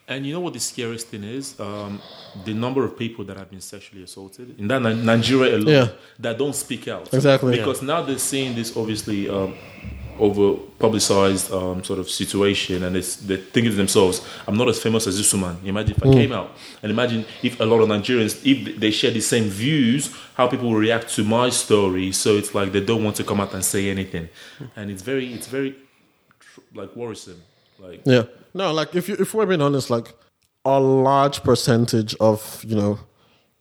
And 0.08 0.24
you 0.26 0.34
know 0.34 0.40
what 0.40 0.54
the 0.54 0.60
scariest 0.60 1.08
thing 1.08 1.24
is? 1.24 1.60
Um, 1.60 2.00
the 2.46 2.54
number 2.54 2.86
of 2.86 2.96
people 2.96 3.26
that 3.26 3.38
have 3.38 3.50
been 3.50 3.62
sexually 3.62 4.04
assaulted 4.04 4.60
in 4.60 4.68
that 4.68 4.80
Nigeria 4.82 5.56
alone 5.56 5.68
Yeah. 5.68 5.88
that 6.20 6.38
don't 6.38 6.54
speak 6.56 6.88
out. 6.88 7.12
Exactly. 7.12 7.58
Because 7.58 7.82
now 7.82 8.04
they're 8.04 8.20
seeing 8.20 8.54
this 8.54 8.78
obviously 8.78 9.28
um, 9.28 9.56
over 10.20 10.60
publicized 10.80 11.52
um, 11.52 11.84
sort 11.84 12.00
of 12.00 12.10
situation 12.10 12.84
and 12.84 12.96
it's, 12.96 13.16
they're 13.18 13.38
thinking 13.38 13.72
to 13.72 13.78
themselves, 13.78 14.26
I'm 14.48 14.58
not 14.58 14.70
as 14.70 14.82
famous 14.82 15.08
as 15.08 15.18
this 15.18 15.34
woman. 15.34 15.58
Imagine 15.64 15.96
if 15.96 16.04
I 16.06 16.14
came 16.14 16.32
out. 16.32 16.52
And 16.82 16.92
imagine 16.92 17.26
if 17.44 17.60
a 17.60 17.66
lot 17.66 17.80
of 17.82 17.90
Nigerians, 17.90 18.40
if 18.46 18.80
they 18.80 18.92
share 18.92 19.12
the 19.12 19.22
same 19.22 19.46
views, 19.46 20.16
how 20.36 20.48
people 20.48 20.70
will 20.70 20.80
react 20.80 21.10
to 21.16 21.24
my 21.24 21.50
story. 21.50 22.12
So 22.12 22.38
it's 22.38 22.54
like 22.54 22.72
they 22.72 22.84
don't 22.84 23.04
want 23.04 23.16
to 23.18 23.24
come 23.24 23.40
out 23.40 23.54
and 23.54 23.64
say 23.64 23.90
anything. 23.90 24.30
And 24.76 24.92
it's 24.92 25.02
very, 25.02 25.34
it's 25.34 25.48
very 25.48 25.76
like 26.74 26.96
worrisome. 26.96 27.42
Like, 27.80 28.02
Yeah. 28.06 28.24
No, 28.54 28.72
like 28.72 28.96
if 28.96 29.10
you 29.10 29.18
if 29.20 29.34
we're 29.34 29.46
being 29.46 29.62
honest, 29.62 29.90
like 29.90 30.14
a 30.64 30.80
large 30.80 31.44
percentage 31.44 32.16
of, 32.22 32.64
you 32.66 32.76
know, 32.76 33.00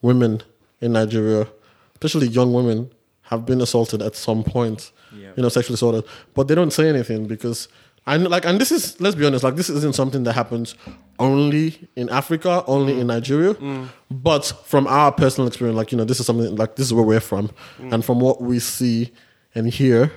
women 0.02 0.42
in 0.80 0.92
Nigeria, 0.92 1.48
especially 1.94 2.28
young 2.28 2.52
women, 2.52 2.90
have 3.24 3.44
been 3.46 3.60
assaulted 3.60 4.02
at 4.02 4.16
some 4.16 4.44
point. 4.44 4.92
Yeah. 5.14 5.32
You 5.36 5.42
know, 5.42 5.48
sexually 5.48 5.74
assaulted. 5.74 6.04
But 6.34 6.48
they 6.48 6.54
don't 6.54 6.72
say 6.72 6.88
anything 6.88 7.26
because 7.26 7.68
and 8.06 8.28
like 8.28 8.44
and 8.44 8.60
this 8.60 8.70
is 8.70 9.00
let's 9.00 9.16
be 9.16 9.24
honest, 9.26 9.44
like 9.44 9.56
this 9.56 9.70
isn't 9.70 9.94
something 9.94 10.24
that 10.24 10.34
happens 10.34 10.74
only 11.18 11.88
in 11.96 12.08
Africa, 12.10 12.64
only 12.66 12.94
mm. 12.94 13.00
in 13.00 13.06
Nigeria. 13.06 13.54
Mm. 13.54 13.88
But 14.10 14.44
from 14.64 14.86
our 14.86 15.12
personal 15.12 15.48
experience, 15.48 15.76
like, 15.76 15.92
you 15.92 15.98
know, 15.98 16.04
this 16.04 16.20
is 16.20 16.26
something 16.26 16.54
like 16.56 16.76
this 16.76 16.86
is 16.86 16.94
where 16.94 17.04
we're 17.04 17.20
from. 17.20 17.50
Mm. 17.78 17.92
And 17.92 18.04
from 18.04 18.20
what 18.20 18.42
we 18.42 18.58
see 18.58 19.12
and 19.54 19.68
hear, 19.68 20.12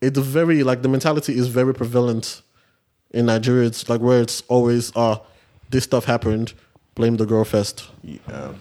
it's 0.00 0.18
very 0.18 0.62
like 0.62 0.82
the 0.82 0.88
mentality 0.88 1.36
is 1.38 1.48
very 1.48 1.74
prevalent 1.74 2.42
in 3.12 3.26
Nigeria, 3.26 3.66
it's 3.66 3.88
like 3.88 4.00
where 4.00 4.20
it's 4.20 4.42
always, 4.48 4.94
uh, 4.96 5.18
this 5.70 5.84
stuff 5.84 6.04
happened, 6.04 6.52
blame 6.94 7.16
the 7.16 7.26
girl 7.26 7.44
first. 7.44 7.88
Yeah. 8.02 8.52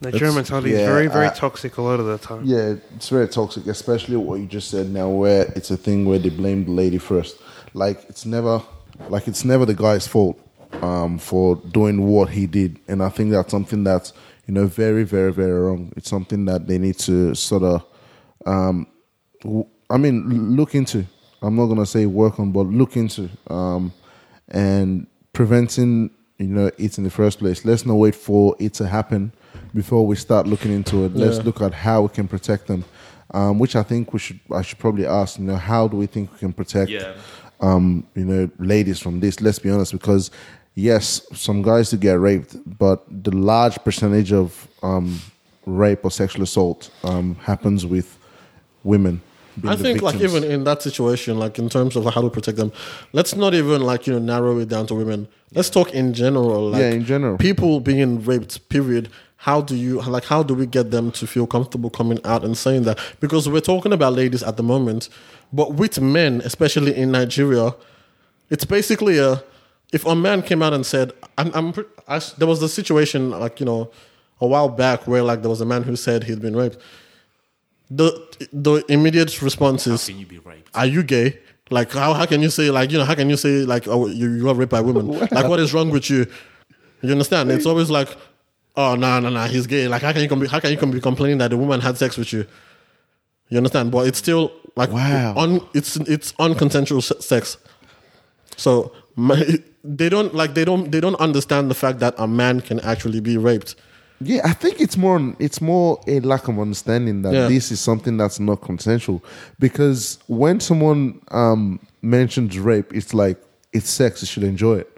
It's- 0.00 0.34
mentality 0.34 0.72
is 0.72 0.80
yeah, 0.80 0.86
very, 0.86 1.08
very 1.08 1.26
I- 1.26 1.30
toxic 1.30 1.76
a 1.76 1.82
lot 1.82 1.98
of 2.00 2.06
the 2.06 2.18
time. 2.18 2.42
Yeah, 2.44 2.74
it's 2.94 3.08
very 3.08 3.28
toxic, 3.28 3.66
especially 3.66 4.16
what 4.16 4.38
you 4.40 4.46
just 4.46 4.70
said 4.70 4.90
now, 4.90 5.08
where 5.10 5.52
it's 5.56 5.70
a 5.70 5.76
thing 5.76 6.04
where 6.04 6.18
they 6.20 6.28
blame 6.30 6.64
the 6.64 6.70
lady 6.70 6.98
first. 6.98 7.36
Like 7.74 8.04
it's 8.08 8.24
never, 8.24 8.62
like 9.08 9.26
it's 9.28 9.44
never 9.44 9.64
the 9.66 9.74
guy's 9.74 10.06
fault 10.06 10.38
um, 10.82 11.18
for 11.18 11.56
doing 11.56 12.06
what 12.06 12.30
he 12.30 12.46
did, 12.46 12.78
and 12.88 13.02
I 13.02 13.08
think 13.08 13.32
that's 13.32 13.50
something 13.50 13.82
that's 13.84 14.12
you 14.46 14.54
know 14.54 14.66
very, 14.66 15.02
very, 15.04 15.32
very 15.32 15.52
wrong. 15.52 15.92
It's 15.96 16.08
something 16.08 16.44
that 16.44 16.66
they 16.68 16.78
need 16.78 16.98
to 17.00 17.34
sort 17.34 17.62
of, 17.64 17.84
um, 18.46 18.86
w- 19.42 19.66
I 19.90 19.96
mean, 19.96 20.54
look 20.56 20.74
into. 20.74 21.04
I'm 21.42 21.56
not 21.56 21.66
gonna 21.66 21.86
say 21.86 22.06
work 22.06 22.38
on, 22.38 22.52
but 22.52 22.66
look 22.66 22.96
into, 22.96 23.28
um, 23.48 23.92
and 24.48 25.06
preventing 25.32 26.10
you 26.38 26.46
know 26.46 26.70
it 26.78 26.98
in 26.98 27.04
the 27.04 27.10
first 27.10 27.38
place. 27.40 27.64
Let's 27.64 27.84
not 27.84 27.94
wait 27.94 28.14
for 28.14 28.54
it 28.60 28.74
to 28.74 28.86
happen 28.86 29.32
before 29.74 30.06
we 30.06 30.16
start 30.16 30.46
looking 30.46 30.72
into 30.72 31.04
it. 31.04 31.14
Let's 31.14 31.38
Yeah. 31.38 31.42
look 31.44 31.60
at 31.62 31.72
how 31.74 32.02
we 32.02 32.08
can 32.08 32.28
protect 32.28 32.66
them. 32.66 32.84
Um, 33.30 33.58
which 33.58 33.76
I 33.76 33.82
think 33.82 34.12
we 34.14 34.18
should. 34.18 34.40
I 34.50 34.62
should 34.62 34.78
probably 34.78 35.04
ask. 35.04 35.38
You 35.38 35.44
know, 35.44 35.56
how 35.56 35.86
do 35.86 35.98
we 35.98 36.06
think 36.06 36.32
we 36.32 36.38
can 36.38 36.52
protect? 36.52 36.90
Yeah. 36.90 37.12
Um, 37.60 38.04
you 38.14 38.24
know, 38.24 38.48
ladies 38.58 39.00
from 39.00 39.20
this. 39.20 39.40
Let's 39.42 39.58
be 39.58 39.68
honest, 39.70 39.92
because 39.92 40.30
yes, 40.74 41.20
some 41.34 41.60
guys 41.60 41.90
do 41.90 41.98
get 41.98 42.18
raped, 42.18 42.56
but 42.78 43.04
the 43.10 43.32
large 43.36 43.76
percentage 43.84 44.32
of 44.32 44.66
um, 44.82 45.20
rape 45.66 46.04
or 46.04 46.10
sexual 46.10 46.42
assault 46.42 46.90
um, 47.04 47.34
happens 47.42 47.84
with 47.84 48.16
women. 48.82 49.20
I 49.66 49.74
the 49.74 49.82
think, 49.82 50.02
like, 50.02 50.20
even 50.20 50.44
in 50.44 50.62
that 50.64 50.82
situation, 50.82 51.36
like, 51.38 51.58
in 51.58 51.68
terms 51.68 51.96
of 51.96 52.04
how 52.14 52.22
to 52.22 52.30
protect 52.30 52.58
them, 52.58 52.70
let's 53.12 53.34
not 53.34 53.54
even, 53.54 53.82
like, 53.82 54.06
you 54.06 54.12
know, 54.12 54.20
narrow 54.20 54.58
it 54.60 54.68
down 54.68 54.86
to 54.86 54.94
women. 54.94 55.26
Let's 55.52 55.68
talk 55.68 55.92
in 55.92 56.14
general. 56.14 56.70
Like, 56.70 56.80
Yeah, 56.80 56.90
in 56.90 57.04
general. 57.04 57.36
People 57.38 57.80
being 57.80 58.24
raped, 58.24 58.68
period. 58.68 59.08
How 59.42 59.60
do 59.60 59.76
you, 59.76 60.00
like, 60.02 60.24
how 60.24 60.42
do 60.42 60.52
we 60.54 60.66
get 60.66 60.90
them 60.90 61.12
to 61.12 61.26
feel 61.26 61.46
comfortable 61.46 61.90
coming 61.90 62.18
out 62.24 62.44
and 62.44 62.56
saying 62.58 62.82
that? 62.82 62.98
Because 63.20 63.48
we're 63.48 63.60
talking 63.60 63.92
about 63.92 64.14
ladies 64.14 64.42
at 64.42 64.56
the 64.56 64.64
moment, 64.64 65.08
but 65.52 65.74
with 65.74 66.00
men, 66.00 66.40
especially 66.44 66.94
in 66.96 67.12
Nigeria, 67.12 67.74
it's 68.50 68.64
basically 68.64 69.18
a, 69.18 69.42
if 69.92 70.04
a 70.04 70.16
man 70.16 70.42
came 70.42 70.60
out 70.60 70.72
and 70.72 70.84
said, 70.84 71.12
I'm, 71.38 71.52
I'm 71.54 71.72
pre- 71.72 71.84
I 72.08 72.16
s 72.16 72.32
there 72.32 72.48
was 72.48 72.58
the 72.58 72.68
situation, 72.68 73.30
like, 73.30 73.60
you 73.60 73.66
know, 73.66 73.90
a 74.40 74.46
while 74.46 74.68
back 74.68 75.06
where, 75.06 75.22
like, 75.22 75.40
there 75.42 75.50
was 75.50 75.60
a 75.60 75.66
man 75.66 75.82
who 75.84 75.94
said 75.94 76.24
he'd 76.24 76.42
been 76.42 76.56
raped. 76.56 76.78
The, 77.90 78.08
the 78.52 78.84
immediate 78.88 79.40
response 79.40 79.84
How 79.84 79.92
is, 79.94 80.06
can 80.06 80.18
you 80.18 80.26
be 80.26 80.38
raped? 80.38 80.68
are 80.74 80.86
you 80.86 81.02
gay? 81.02 81.38
Like 81.70 81.92
how 81.92 82.14
how 82.14 82.24
can 82.26 82.40
you 82.42 82.48
say 82.50 82.70
like 82.70 82.90
you 82.90 82.98
know 82.98 83.04
how 83.04 83.14
can 83.14 83.28
you 83.28 83.36
say 83.36 83.64
like 83.66 83.86
oh 83.88 84.06
you, 84.06 84.26
you 84.36 84.42
got 84.42 84.56
raped 84.56 84.70
by 84.70 84.80
women? 84.80 85.06
Like 85.30 85.48
what 85.48 85.60
is 85.60 85.74
wrong 85.74 85.90
with 85.90 86.08
you? 86.08 86.26
You 87.02 87.12
understand? 87.12 87.50
It's 87.50 87.66
always 87.66 87.90
like 87.90 88.08
oh 88.78 88.94
no 88.94 89.20
no 89.20 89.28
no 89.28 89.44
he's 89.54 89.66
gay. 89.66 89.88
Like 89.88 90.02
how 90.02 90.12
can 90.12 90.22
you 90.22 90.28
com- 90.28 90.46
how 90.54 90.60
can 90.60 90.70
you 90.70 90.78
com- 90.78 90.90
be 90.92 91.00
complaining 91.00 91.38
that 91.38 91.50
the 91.50 91.56
woman 91.58 91.80
had 91.80 91.98
sex 91.98 92.16
with 92.16 92.32
you? 92.32 92.46
You 93.50 93.56
understand? 93.58 93.90
But 93.90 94.06
it's 94.08 94.18
still 94.18 94.44
like 94.76 94.90
Wow. 94.90 95.34
on 95.36 95.50
it's 95.74 95.96
it's 96.14 96.32
unconsensual 96.34 97.02
sex. 97.22 97.58
So 98.56 98.92
my, 99.16 99.36
they 99.84 100.08
don't 100.08 100.34
like 100.34 100.54
they 100.54 100.64
don't 100.64 100.90
they 100.92 101.00
don't 101.00 101.20
understand 101.20 101.70
the 101.70 101.74
fact 101.74 101.98
that 102.00 102.14
a 102.18 102.26
man 102.26 102.60
can 102.60 102.78
actually 102.80 103.20
be 103.20 103.36
raped. 103.36 103.74
Yeah, 104.20 104.40
I 104.44 104.52
think 104.52 104.80
it's 104.80 104.96
more 104.96 105.34
it's 105.38 105.60
more 105.60 106.00
a 106.06 106.20
lack 106.20 106.48
of 106.48 106.58
understanding 106.58 107.22
that 107.22 107.32
Yeah. 107.34 107.48
this 107.48 107.70
is 107.70 107.80
something 107.80 108.16
that's 108.16 108.40
not 108.40 108.60
consensual. 108.62 109.22
Because 109.60 110.18
when 110.26 110.60
someone 110.60 111.20
um, 111.30 111.78
mentions 112.02 112.58
rape, 112.58 112.92
it's 112.92 113.14
like 113.14 113.38
it's 113.72 113.88
sex. 113.88 114.20
You 114.22 114.26
should 114.26 114.44
enjoy 114.44 114.78
it. 114.78 114.90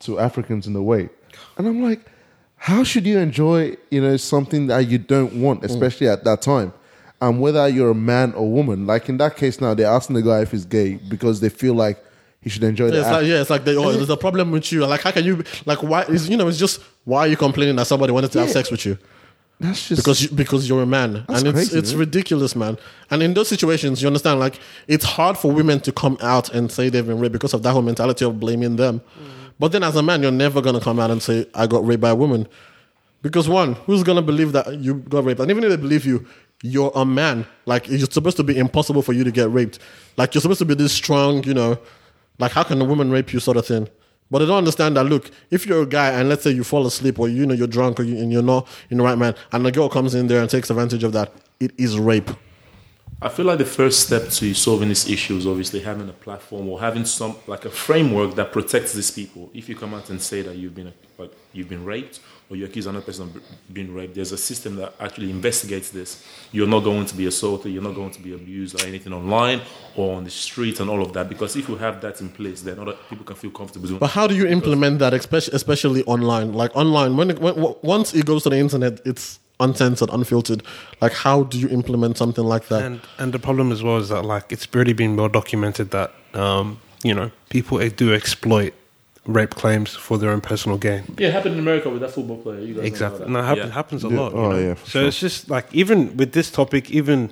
To 0.00 0.20
Africans 0.20 0.68
in 0.68 0.76
a 0.76 0.82
way, 0.82 1.08
and 1.56 1.66
I'm 1.66 1.82
like, 1.82 2.02
how 2.58 2.84
should 2.84 3.06
you 3.06 3.18
enjoy 3.18 3.76
you 3.90 4.00
know 4.00 4.16
something 4.16 4.66
that 4.66 4.88
you 4.88 4.98
don't 4.98 5.40
want, 5.40 5.62
mm. 5.62 5.64
especially 5.64 6.08
at 6.08 6.24
that 6.24 6.42
time? 6.42 6.72
And 7.20 7.40
whether 7.40 7.66
you're 7.66 7.90
a 7.90 7.96
man 7.96 8.32
or 8.34 8.48
woman, 8.48 8.86
like 8.86 9.08
in 9.08 9.16
that 9.18 9.36
case 9.36 9.60
now, 9.60 9.74
they're 9.74 9.90
asking 9.90 10.14
the 10.14 10.22
guy 10.22 10.42
if 10.42 10.52
he's 10.52 10.64
gay 10.64 10.94
because 11.08 11.40
they 11.40 11.48
feel 11.48 11.74
like 11.74 12.04
he 12.40 12.48
should 12.48 12.62
enjoy 12.62 12.86
Yeah, 12.86 12.90
the 12.90 12.98
it's 13.00 13.08
like 13.10 13.26
yeah, 13.26 13.40
it's 13.40 13.50
like 13.50 13.64
they, 13.64 13.76
oh, 13.76 13.92
there's 13.92 14.10
a 14.10 14.16
problem 14.16 14.52
with 14.52 14.70
you. 14.70 14.86
Like 14.86 15.00
how 15.00 15.10
can 15.10 15.24
you 15.24 15.42
like 15.66 15.82
why 15.82 16.02
is 16.02 16.28
you 16.28 16.36
know 16.36 16.46
it's 16.48 16.58
just 16.58 16.80
why 17.04 17.20
are 17.20 17.28
you 17.28 17.36
complaining 17.36 17.76
that 17.76 17.86
somebody 17.86 18.12
wanted 18.12 18.32
to 18.32 18.40
have 18.40 18.50
sex 18.50 18.70
with 18.70 18.86
you? 18.86 18.98
That's 19.60 19.88
just 19.88 20.00
because 20.00 20.22
you, 20.22 20.30
because 20.30 20.68
you're 20.68 20.82
a 20.82 20.86
man, 20.86 21.24
and 21.28 21.46
it's 21.48 21.52
crazy, 21.52 21.78
it's 21.78 21.90
man. 21.90 21.98
ridiculous, 21.98 22.54
man. 22.54 22.78
And 23.10 23.24
in 23.24 23.34
those 23.34 23.48
situations, 23.48 24.00
you 24.00 24.06
understand, 24.06 24.38
like 24.38 24.60
it's 24.86 25.04
hard 25.04 25.36
for 25.36 25.50
women 25.50 25.80
to 25.80 25.90
come 25.90 26.16
out 26.22 26.54
and 26.54 26.70
say 26.70 26.88
they've 26.88 27.04
been 27.04 27.18
raped 27.18 27.32
because 27.32 27.54
of 27.54 27.64
that 27.64 27.72
whole 27.72 27.82
mentality 27.82 28.24
of 28.24 28.38
blaming 28.38 28.76
them. 28.76 29.00
Mm. 29.00 29.47
But 29.58 29.72
then, 29.72 29.82
as 29.82 29.96
a 29.96 30.02
man, 30.02 30.22
you're 30.22 30.30
never 30.30 30.60
gonna 30.60 30.80
come 30.80 31.00
out 31.00 31.10
and 31.10 31.22
say 31.22 31.46
I 31.54 31.66
got 31.66 31.84
raped 31.86 32.00
by 32.00 32.10
a 32.10 32.14
woman, 32.14 32.46
because 33.22 33.48
one, 33.48 33.74
who's 33.74 34.02
gonna 34.02 34.22
believe 34.22 34.52
that 34.52 34.78
you 34.78 34.94
got 34.94 35.24
raped? 35.24 35.40
And 35.40 35.50
even 35.50 35.64
if 35.64 35.70
they 35.70 35.76
believe 35.76 36.04
you, 36.06 36.26
you're 36.62 36.92
a 36.94 37.04
man. 37.04 37.46
Like 37.66 37.88
it's 37.88 38.12
supposed 38.14 38.36
to 38.36 38.44
be 38.44 38.56
impossible 38.58 39.02
for 39.02 39.12
you 39.12 39.24
to 39.24 39.30
get 39.30 39.50
raped. 39.50 39.78
Like 40.16 40.34
you're 40.34 40.42
supposed 40.42 40.58
to 40.60 40.64
be 40.64 40.74
this 40.74 40.92
strong, 40.92 41.42
you 41.44 41.54
know. 41.54 41.78
Like 42.38 42.52
how 42.52 42.62
can 42.62 42.80
a 42.80 42.84
woman 42.84 43.10
rape 43.10 43.32
you, 43.32 43.40
sort 43.40 43.56
of 43.56 43.66
thing. 43.66 43.88
But 44.30 44.40
they 44.40 44.46
don't 44.46 44.58
understand 44.58 44.96
that. 44.96 45.04
Look, 45.04 45.30
if 45.50 45.66
you're 45.66 45.82
a 45.82 45.86
guy 45.86 46.10
and 46.10 46.28
let's 46.28 46.42
say 46.42 46.50
you 46.50 46.62
fall 46.62 46.86
asleep 46.86 47.18
or 47.18 47.28
you 47.28 47.46
know 47.46 47.54
you're 47.54 47.66
drunk 47.66 47.98
or 47.98 48.02
you, 48.02 48.16
and 48.18 48.30
you're 48.30 48.42
not 48.42 48.68
in 48.90 48.98
the 48.98 49.04
right 49.04 49.18
man, 49.18 49.34
and 49.52 49.66
a 49.66 49.72
girl 49.72 49.88
comes 49.88 50.14
in 50.14 50.26
there 50.26 50.40
and 50.40 50.50
takes 50.50 50.70
advantage 50.70 51.02
of 51.02 51.12
that, 51.12 51.32
it 51.60 51.72
is 51.78 51.98
rape. 51.98 52.30
I 53.20 53.28
feel 53.28 53.46
like 53.46 53.58
the 53.58 53.64
first 53.64 54.06
step 54.06 54.28
to 54.28 54.54
solving 54.54 54.90
this 54.90 55.08
issue 55.08 55.36
is 55.36 55.44
obviously 55.44 55.80
having 55.80 56.08
a 56.08 56.12
platform 56.12 56.68
or 56.68 56.78
having 56.78 57.04
some 57.04 57.34
like 57.48 57.64
a 57.64 57.70
framework 57.70 58.36
that 58.36 58.52
protects 58.52 58.92
these 58.92 59.10
people. 59.10 59.50
If 59.52 59.68
you 59.68 59.74
come 59.74 59.92
out 59.92 60.08
and 60.08 60.22
say 60.22 60.42
that 60.42 60.56
you've 60.56 60.76
been 60.76 60.92
like 61.18 61.32
you've 61.52 61.68
been 61.68 61.84
raped 61.84 62.20
or 62.48 62.56
you 62.56 62.64
accuse 62.64 62.86
another 62.86 63.04
person 63.04 63.24
of 63.24 63.42
being 63.72 63.92
raped, 63.92 64.14
there's 64.14 64.30
a 64.30 64.38
system 64.38 64.76
that 64.76 64.94
actually 65.00 65.30
investigates 65.30 65.90
this. 65.90 66.24
You're 66.52 66.68
not 66.68 66.84
going 66.84 67.06
to 67.06 67.16
be 67.16 67.26
assaulted, 67.26 67.72
you're 67.72 67.82
not 67.82 67.96
going 67.96 68.12
to 68.12 68.22
be 68.22 68.34
abused 68.34 68.80
or 68.80 68.86
anything 68.86 69.12
online 69.12 69.62
or 69.96 70.16
on 70.16 70.22
the 70.22 70.30
street 70.30 70.78
and 70.78 70.88
all 70.88 71.02
of 71.02 71.12
that. 71.14 71.28
Because 71.28 71.56
if 71.56 71.68
you 71.68 71.74
have 71.74 72.00
that 72.02 72.20
in 72.20 72.28
place, 72.28 72.62
then 72.62 72.78
other 72.78 72.94
people 73.10 73.24
can 73.24 73.34
feel 73.34 73.50
comfortable 73.50 73.88
doing. 73.88 73.98
But 73.98 74.10
how 74.10 74.28
do 74.28 74.36
you 74.36 74.46
implement 74.46 75.00
that, 75.00 75.12
especially 75.12 75.56
especially 75.56 76.04
online? 76.04 76.52
Like 76.52 76.70
online, 76.76 77.16
when, 77.16 77.30
it, 77.32 77.40
when 77.40 77.74
once 77.82 78.14
it 78.14 78.26
goes 78.26 78.44
to 78.44 78.50
the 78.50 78.58
internet, 78.58 79.00
it's 79.04 79.40
uncensored, 79.60 80.10
unfiltered. 80.12 80.62
Like 81.00 81.12
how 81.12 81.44
do 81.44 81.58
you 81.58 81.68
implement 81.68 82.16
something 82.16 82.44
like 82.44 82.68
that? 82.68 82.82
And 82.82 83.00
and 83.18 83.32
the 83.32 83.38
problem 83.38 83.72
as 83.72 83.82
well 83.82 83.98
is 83.98 84.08
that 84.10 84.24
like 84.24 84.52
it's 84.52 84.66
already 84.74 84.92
been 84.92 85.16
well 85.16 85.28
documented 85.28 85.90
that 85.90 86.12
um, 86.34 86.80
you 87.02 87.14
know 87.14 87.30
people 87.50 87.78
do 87.90 88.14
exploit 88.14 88.74
rape 89.26 89.50
claims 89.50 89.94
for 89.94 90.16
their 90.18 90.30
own 90.30 90.40
personal 90.40 90.78
gain. 90.78 91.02
Yeah, 91.18 91.28
it 91.28 91.32
happened 91.34 91.54
in 91.54 91.60
America 91.60 91.90
with 91.90 92.00
that 92.00 92.12
football 92.12 92.38
player. 92.38 92.60
You 92.60 92.74
guys 92.74 92.84
Exactly. 92.86 93.16
about 93.18 93.26
And 93.26 93.36
that 93.36 93.40
that. 93.42 93.46
happen, 93.48 93.66
Yeah. 93.68 93.74
happens 93.74 94.04
a 94.04 94.08
Yeah. 94.08 94.20
lot. 94.20 94.32
you 94.32 94.38
Oh, 94.38 94.50
know? 94.52 94.58
yeah, 94.58 94.74
so 94.76 94.84
sure. 94.86 95.02
it's 95.08 95.20
just 95.20 95.50
like 95.50 95.66
even 95.72 96.16
with 96.16 96.32
this 96.32 96.50
topic, 96.50 96.90
even 96.90 97.30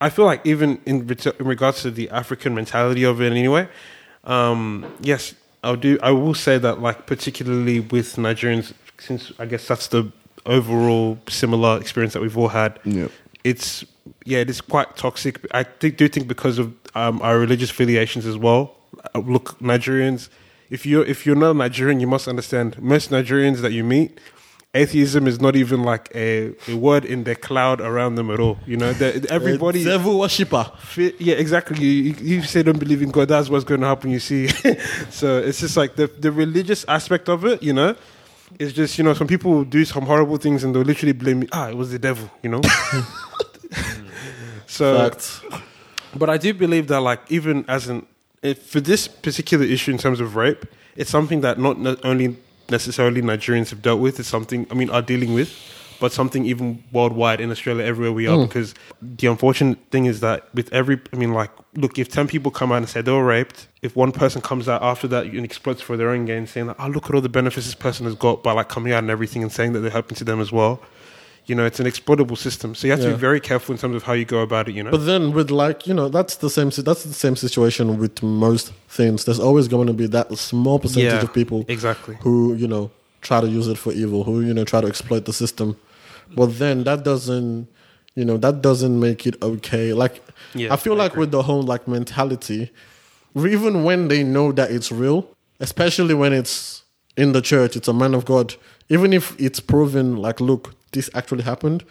I 0.00 0.10
feel 0.10 0.26
like 0.26 0.42
even 0.44 0.78
in, 0.86 1.08
in 1.08 1.46
regards 1.46 1.82
to 1.82 1.90
the 1.90 2.08
African 2.10 2.54
mentality 2.54 3.04
of 3.04 3.20
it, 3.20 3.32
anyway. 3.32 3.68
Um, 4.24 4.84
yes, 5.00 5.34
I'll 5.64 5.76
do. 5.76 5.98
I 6.02 6.10
will 6.10 6.34
say 6.34 6.58
that, 6.58 6.80
like 6.80 7.06
particularly 7.06 7.80
with 7.80 8.16
Nigerians, 8.16 8.72
since 8.98 9.32
I 9.38 9.46
guess 9.46 9.66
that's 9.66 9.88
the 9.88 10.12
overall 10.48 11.18
similar 11.28 11.78
experience 11.78 12.14
that 12.14 12.22
we've 12.22 12.36
all 12.36 12.48
had. 12.48 12.80
Yeah. 12.84 13.08
It's 13.44 13.84
yeah, 14.24 14.38
it 14.38 14.50
is 14.50 14.60
quite 14.60 14.96
toxic. 14.96 15.46
I 15.52 15.62
think, 15.62 15.96
do 15.96 16.08
think 16.08 16.26
because 16.26 16.58
of 16.58 16.74
um, 16.94 17.20
our 17.22 17.38
religious 17.38 17.70
affiliations 17.70 18.26
as 18.26 18.36
well. 18.36 18.74
Uh, 19.14 19.20
Look, 19.20 19.58
Nigerians, 19.60 20.28
if 20.70 20.84
you're 20.84 21.04
if 21.04 21.24
you're 21.24 21.36
not 21.36 21.54
Nigerian, 21.56 22.00
you 22.00 22.06
must 22.06 22.26
understand 22.26 22.80
most 22.80 23.10
Nigerians 23.10 23.58
that 23.58 23.72
you 23.72 23.84
meet. 23.84 24.18
Atheism 24.74 25.26
is 25.26 25.40
not 25.40 25.56
even 25.56 25.82
like 25.82 26.10
a, 26.14 26.52
a 26.68 26.76
word 26.76 27.06
in 27.06 27.24
the 27.24 27.34
cloud 27.34 27.80
around 27.80 28.16
them 28.16 28.30
at 28.30 28.38
all. 28.38 28.58
You 28.66 28.76
know, 28.76 28.90
everybody. 29.30 29.82
Devil 29.82 30.18
worshipper. 30.18 30.70
Yeah, 30.96 31.36
exactly. 31.36 31.78
You, 31.82 32.02
you, 32.12 32.14
you 32.20 32.42
say 32.42 32.62
don't 32.62 32.78
believe 32.78 33.00
in 33.00 33.10
God, 33.10 33.28
that's 33.28 33.48
what's 33.48 33.64
going 33.64 33.80
to 33.80 33.86
happen. 33.86 34.10
You 34.10 34.20
see, 34.20 34.48
so 35.10 35.38
it's 35.38 35.60
just 35.60 35.76
like 35.76 35.96
the 35.96 36.06
the 36.06 36.30
religious 36.30 36.84
aspect 36.86 37.30
of 37.30 37.46
it. 37.46 37.62
You 37.62 37.72
know, 37.72 37.96
it's 38.58 38.72
just 38.72 38.98
you 38.98 39.04
know 39.04 39.14
some 39.14 39.26
people 39.26 39.64
do 39.64 39.84
some 39.84 40.04
horrible 40.04 40.36
things 40.36 40.64
and 40.64 40.74
they'll 40.74 40.82
literally 40.82 41.12
blame 41.12 41.40
me. 41.40 41.48
Ah, 41.52 41.68
it 41.68 41.76
was 41.76 41.90
the 41.90 41.98
devil. 41.98 42.30
You 42.42 42.50
know. 42.50 42.60
so, 44.66 45.10
Fact. 45.10 45.42
but 46.14 46.30
I 46.30 46.36
do 46.36 46.54
believe 46.54 46.88
that 46.88 47.00
like 47.00 47.20
even 47.30 47.64
as 47.68 47.88
an 47.88 48.06
if 48.42 48.62
for 48.62 48.80
this 48.80 49.08
particular 49.08 49.64
issue 49.64 49.90
in 49.90 49.98
terms 49.98 50.20
of 50.20 50.36
rape, 50.36 50.64
it's 50.96 51.10
something 51.10 51.40
that 51.42 51.58
not 51.58 51.78
ne- 51.78 51.96
only 52.04 52.36
necessarily 52.70 53.22
Nigerians 53.22 53.70
have 53.70 53.82
dealt 53.82 54.00
with. 54.00 54.20
It's 54.20 54.28
something 54.28 54.66
I 54.70 54.74
mean 54.74 54.90
are 54.90 55.02
dealing 55.02 55.34
with, 55.34 55.50
but 56.00 56.12
something 56.12 56.44
even 56.46 56.82
worldwide 56.92 57.40
in 57.40 57.50
Australia, 57.50 57.84
everywhere 57.84 58.12
we 58.12 58.26
are. 58.26 58.36
Hmm. 58.36 58.44
Because 58.44 58.74
the 59.02 59.26
unfortunate 59.26 59.78
thing 59.90 60.06
is 60.06 60.20
that 60.20 60.48
with 60.54 60.72
every, 60.72 61.00
I 61.12 61.16
mean, 61.16 61.32
like, 61.34 61.50
look, 61.74 61.98
if 61.98 62.08
ten 62.08 62.26
people 62.28 62.50
come 62.50 62.70
out 62.72 62.76
and 62.76 62.88
say 62.88 63.00
they 63.00 63.12
were 63.12 63.24
raped, 63.24 63.66
if 63.82 63.96
one 63.96 64.12
person 64.12 64.40
comes 64.40 64.68
out 64.68 64.82
after 64.82 65.08
that 65.08 65.26
and 65.26 65.44
exploits 65.44 65.80
for 65.82 65.96
their 65.96 66.10
own 66.10 66.24
gain, 66.24 66.46
saying 66.46 66.68
like, 66.68 66.76
"Oh, 66.78 66.88
look 66.88 67.06
at 67.08 67.14
all 67.14 67.20
the 67.20 67.28
benefits 67.28 67.66
this 67.66 67.74
person 67.74 68.06
has 68.06 68.14
got 68.14 68.42
by 68.42 68.52
like 68.52 68.68
coming 68.68 68.92
out 68.92 68.98
and 69.02 69.10
everything," 69.10 69.42
and 69.42 69.50
saying 69.52 69.72
that 69.72 69.80
they're 69.80 69.90
helping 69.90 70.16
to 70.16 70.24
them 70.24 70.40
as 70.40 70.52
well. 70.52 70.80
You 71.46 71.54
know, 71.54 71.64
it's 71.64 71.80
an 71.80 71.86
exploitable 71.86 72.36
system, 72.36 72.74
so 72.74 72.86
you 72.86 72.90
have 72.92 73.00
to 73.00 73.08
be 73.08 73.14
very 73.14 73.40
careful 73.40 73.72
in 73.74 73.78
terms 73.78 73.96
of 73.96 74.02
how 74.02 74.12
you 74.12 74.26
go 74.26 74.40
about 74.40 74.68
it. 74.68 74.74
You 74.74 74.82
know, 74.82 74.90
But 74.90 75.06
then 75.06 75.32
with 75.32 75.50
like 75.50 75.86
you 75.86 75.94
know 75.94 76.08
that's 76.10 76.36
the 76.36 76.50
same 76.50 76.68
that's 76.68 77.04
the 77.04 77.14
same 77.14 77.36
situation 77.36 77.98
with 77.98 78.22
most 78.22 78.72
things. 78.88 79.24
There's 79.24 79.40
always 79.40 79.66
going 79.66 79.86
to 79.86 79.94
be 79.94 80.06
that 80.08 80.36
small 80.36 80.78
percentage 80.78 81.10
Yeah, 81.14 81.22
of 81.22 81.32
people 81.32 81.64
exactly. 81.66 82.18
who 82.20 82.54
you 82.54 82.68
know 82.68 82.90
try 83.22 83.40
to 83.40 83.48
use 83.48 83.66
it 83.66 83.78
for 83.78 83.92
evil, 83.92 84.24
who 84.24 84.42
you 84.42 84.52
know 84.52 84.64
try 84.64 84.80
to 84.82 84.86
exploit 84.86 85.24
the 85.24 85.32
system. 85.32 85.76
But 86.34 86.58
then 86.58 86.84
that 86.84 87.04
doesn't 87.04 87.68
you 88.14 88.24
know 88.24 88.36
that 88.36 88.62
doesn't 88.62 88.98
make 88.98 89.26
it 89.26 89.40
okay. 89.42 89.92
Like 89.92 90.22
Yeah, 90.54 90.72
I 90.72 90.76
feel 90.76 90.94
I 90.94 91.04
like 91.04 91.16
with 91.16 91.30
the 91.30 91.42
whole 91.42 91.62
like 91.62 91.86
mentality, 91.88 92.70
even 93.36 93.84
when 93.84 94.08
they 94.08 94.22
know 94.22 94.52
that 94.52 94.70
it's 94.70 94.90
real, 94.90 95.28
especially 95.60 96.14
when 96.14 96.32
it's 96.32 96.82
in 97.16 97.32
the 97.32 97.42
church, 97.42 97.76
it's 97.76 97.88
a 97.88 97.92
man 97.92 98.14
of 98.14 98.24
God. 98.24 98.54
Even 98.88 99.12
if 99.12 99.38
it's 99.38 99.60
proven, 99.60 100.16
like, 100.16 100.40
look, 100.40 100.74
this 100.92 101.10
actually 101.14 101.42
happened, 101.42 101.84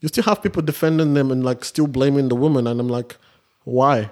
you 0.00 0.08
still 0.08 0.24
have 0.24 0.42
people 0.42 0.62
defending 0.62 1.14
them 1.14 1.30
and 1.30 1.44
like 1.44 1.64
still 1.64 1.86
blaming 1.86 2.28
the 2.28 2.36
woman. 2.36 2.66
And 2.66 2.80
I'm 2.80 2.88
like, 2.88 3.16
why? 3.64 4.10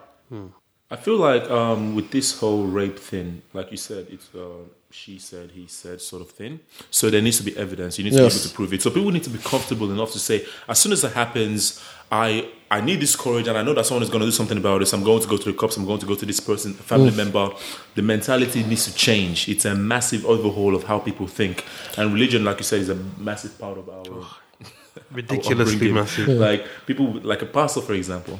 I 0.90 0.96
feel 0.96 1.16
like 1.16 1.48
um, 1.50 1.94
with 1.94 2.10
this 2.10 2.38
whole 2.38 2.66
rape 2.66 2.98
thing, 2.98 3.42
like 3.52 3.70
you 3.70 3.76
said, 3.76 4.06
it's 4.10 4.28
uh, 4.34 4.64
she 5.02 5.18
said, 5.18 5.50
he 5.58 5.66
said 5.68 6.00
sort 6.00 6.22
of 6.22 6.30
thing. 6.30 6.52
So 6.90 7.10
there 7.10 7.20
needs 7.26 7.36
to 7.38 7.44
be 7.50 7.54
evidence. 7.64 7.92
You 7.98 8.04
need 8.04 8.14
to 8.16 8.22
Yes. 8.22 8.34
be 8.34 8.38
able 8.40 8.48
to 8.48 8.54
prove 8.58 8.72
it. 8.74 8.80
So 8.82 8.90
people 8.90 9.10
need 9.16 9.24
to 9.24 9.30
be 9.30 9.38
comfortable 9.52 9.90
enough 9.96 10.10
to 10.12 10.18
say, 10.18 10.36
as 10.72 10.78
soon 10.78 10.92
as 10.92 11.04
it 11.04 11.12
happens, 11.12 11.80
I 12.10 12.28
I 12.70 12.80
need 12.80 12.98
this 13.00 13.14
courage, 13.14 13.46
and 13.48 13.56
I 13.58 13.62
know 13.62 13.74
that 13.74 13.86
someone 13.86 14.02
is 14.02 14.10
going 14.10 14.20
to 14.26 14.26
do 14.26 14.32
something 14.40 14.58
about 14.58 14.78
this. 14.80 14.92
I'm 14.94 15.04
going 15.04 15.20
to 15.22 15.28
go 15.28 15.36
to 15.36 15.52
the 15.52 15.56
cops. 15.62 15.76
I'm 15.76 15.86
going 15.86 16.00
to 16.00 16.06
go 16.12 16.14
to 16.22 16.26
this 16.26 16.40
person, 16.40 16.70
a 16.72 16.84
family 16.92 17.10
member. 17.22 17.50
The 17.94 18.02
mentality 18.02 18.60
needs 18.64 18.84
to 18.88 18.94
change. 18.94 19.48
It's 19.48 19.64
a 19.64 19.74
massive 19.74 20.24
overhaul 20.34 20.74
of 20.74 20.82
how 20.90 20.98
people 21.08 21.26
think, 21.40 21.64
and 21.98 22.04
religion, 22.12 22.42
like 22.48 22.58
you 22.58 22.64
said, 22.64 22.80
is 22.80 22.88
a 22.88 22.98
massive 23.30 23.54
part 23.58 23.78
of 23.78 23.88
our 23.88 24.26
ridiculously 25.12 25.74
upbringing. 25.74 25.94
massive. 25.94 26.28
Like 26.28 26.66
people, 26.86 27.06
like 27.22 27.42
a 27.42 27.46
pastor, 27.46 27.80
for 27.82 27.94
example. 27.94 28.38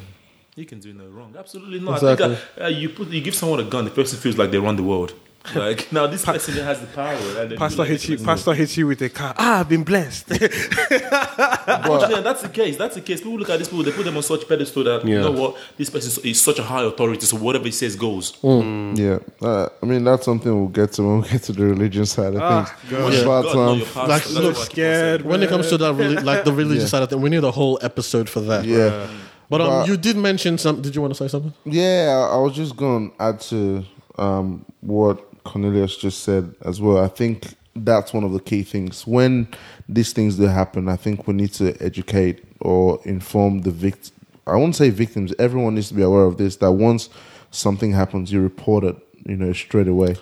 You 0.55 0.65
can 0.65 0.79
do 0.79 0.91
no 0.93 1.05
wrong. 1.05 1.35
Absolutely 1.37 1.79
not. 1.79 2.01
I 2.03 2.11
Exactly. 2.13 2.35
think 2.35 2.61
uh, 2.61 2.67
you 2.81 2.89
put 2.89 3.07
you 3.09 3.21
give 3.21 3.35
someone 3.35 3.59
a 3.59 3.63
gun, 3.63 3.85
the 3.85 3.91
person 3.91 4.17
feels 4.19 4.37
like 4.37 4.49
they 4.51 4.57
run 4.59 4.75
the 4.75 4.83
world. 4.83 5.13
Like 5.55 5.91
now, 5.91 6.07
this 6.07 6.25
person 6.25 6.55
has 6.55 6.81
the 6.81 6.87
power. 6.87 7.13
And 7.39 7.51
then 7.51 7.57
Pastor 7.57 7.79
like, 7.83 7.89
hits 7.89 8.07
you. 8.09 8.17
Pastor 8.17 8.53
hits 8.53 8.75
you 8.77 8.87
with 8.87 9.01
a 9.01 9.09
car. 9.09 9.33
Ah, 9.37 9.59
I've 9.61 9.69
been 9.69 9.83
blessed. 9.83 10.29
Unfortunately, 10.31 12.15
and 12.15 12.25
that's 12.25 12.41
the 12.41 12.49
case. 12.49 12.77
That's 12.77 12.95
the 12.95 13.01
case. 13.01 13.19
People 13.21 13.37
look 13.37 13.49
at 13.49 13.57
these 13.59 13.67
people, 13.69 13.83
they 13.83 13.91
put 13.91 14.05
them 14.05 14.17
on 14.17 14.23
such 14.23 14.47
pedestal 14.47 14.83
that 14.85 15.05
you 15.05 15.19
know 15.19 15.31
what, 15.31 15.57
this 15.77 15.89
person 15.89 16.23
is 16.25 16.41
such 16.41 16.59
a 16.59 16.63
high 16.63 16.83
authority. 16.83 17.25
So 17.25 17.37
whatever 17.37 17.65
he 17.65 17.71
says 17.71 17.95
goes. 17.95 18.37
Yeah, 18.43 19.19
uh, 19.41 19.69
I 19.81 19.85
mean 19.85 20.03
that's 20.03 20.25
something 20.25 20.53
we'll 20.53 20.67
get 20.69 20.93
to 20.93 21.03
when 21.03 21.21
we 21.21 21.29
get 21.29 21.43
to 21.43 21.53
the 21.53 21.65
religion 21.65 22.05
side 22.05 22.35
of 22.35 22.41
Ah, 22.41 22.63
things. 22.65 22.91
God. 22.91 23.13
Yeah. 23.13 23.23
But 23.25 23.41
God, 23.43 23.55
um, 23.55 23.77
your 23.79 23.87
like, 23.95 24.07
That's 24.07 24.31
look, 24.33 24.43
what 24.43 24.55
I 24.55 24.59
keep 24.65 24.71
scared. 24.71 25.21
when 25.23 25.43
it 25.43 25.49
comes 25.49 25.69
to 25.69 25.77
that, 25.77 25.95
reli- 25.95 26.23
like 26.23 26.43
the 26.45 26.53
religion 26.53 26.81
Yeah. 26.81 26.87
side 26.87 27.03
of 27.03 27.09
thing, 27.09 27.21
we 27.21 27.29
need 27.29 27.43
a 27.43 27.51
whole 27.51 27.79
episode 27.81 28.29
for 28.29 28.41
that. 28.41 28.65
yeah, 28.65 29.07
But 29.49 29.61
um, 29.61 29.67
But- 29.67 29.87
you 29.87 29.97
did 29.97 30.17
mention 30.17 30.57
some. 30.57 30.81
Did 30.81 30.95
you 30.95 31.01
want 31.01 31.13
to 31.13 31.17
say 31.17 31.27
something? 31.27 31.53
yeah, 31.65 32.27
I 32.31 32.35
I 32.35 32.37
was 32.37 32.53
just 32.53 32.75
going 32.75 33.11
to 33.11 33.15
add 33.23 33.39
to 33.41 33.83
um, 34.17 34.65
what 34.81 35.26
Cornelius 35.47 35.97
just 35.97 36.23
said 36.23 36.53
as 36.63 36.79
well. 36.81 37.03
I 37.03 37.07
think 37.07 37.55
that's 37.75 38.13
one 38.13 38.23
of 38.23 38.33
the 38.33 38.39
key 38.39 38.63
things 38.63 39.05
when 39.05 39.47
these 39.87 40.13
things 40.13 40.35
do 40.37 40.43
happen. 40.43 40.89
I 40.89 40.95
think 40.95 41.27
we 41.27 41.33
need 41.33 41.53
to 41.53 41.75
educate 41.81 42.43
or 42.59 42.99
inform 43.05 43.61
the 43.61 43.71
vict. 43.71 44.11
I 44.45 44.55
won't 44.55 44.75
say 44.75 44.89
victims. 44.89 45.33
Everyone 45.39 45.75
needs 45.75 45.89
to 45.89 45.93
be 45.93 46.01
aware 46.01 46.23
of 46.23 46.37
this. 46.37 46.57
That 46.57 46.71
once 46.71 47.09
something 47.51 47.91
happens, 47.91 48.31
you 48.31 48.41
report 48.41 48.83
it. 48.83 48.95
You 49.25 49.35
know 49.35 49.51
straight 49.51 49.87
away, 49.89 50.15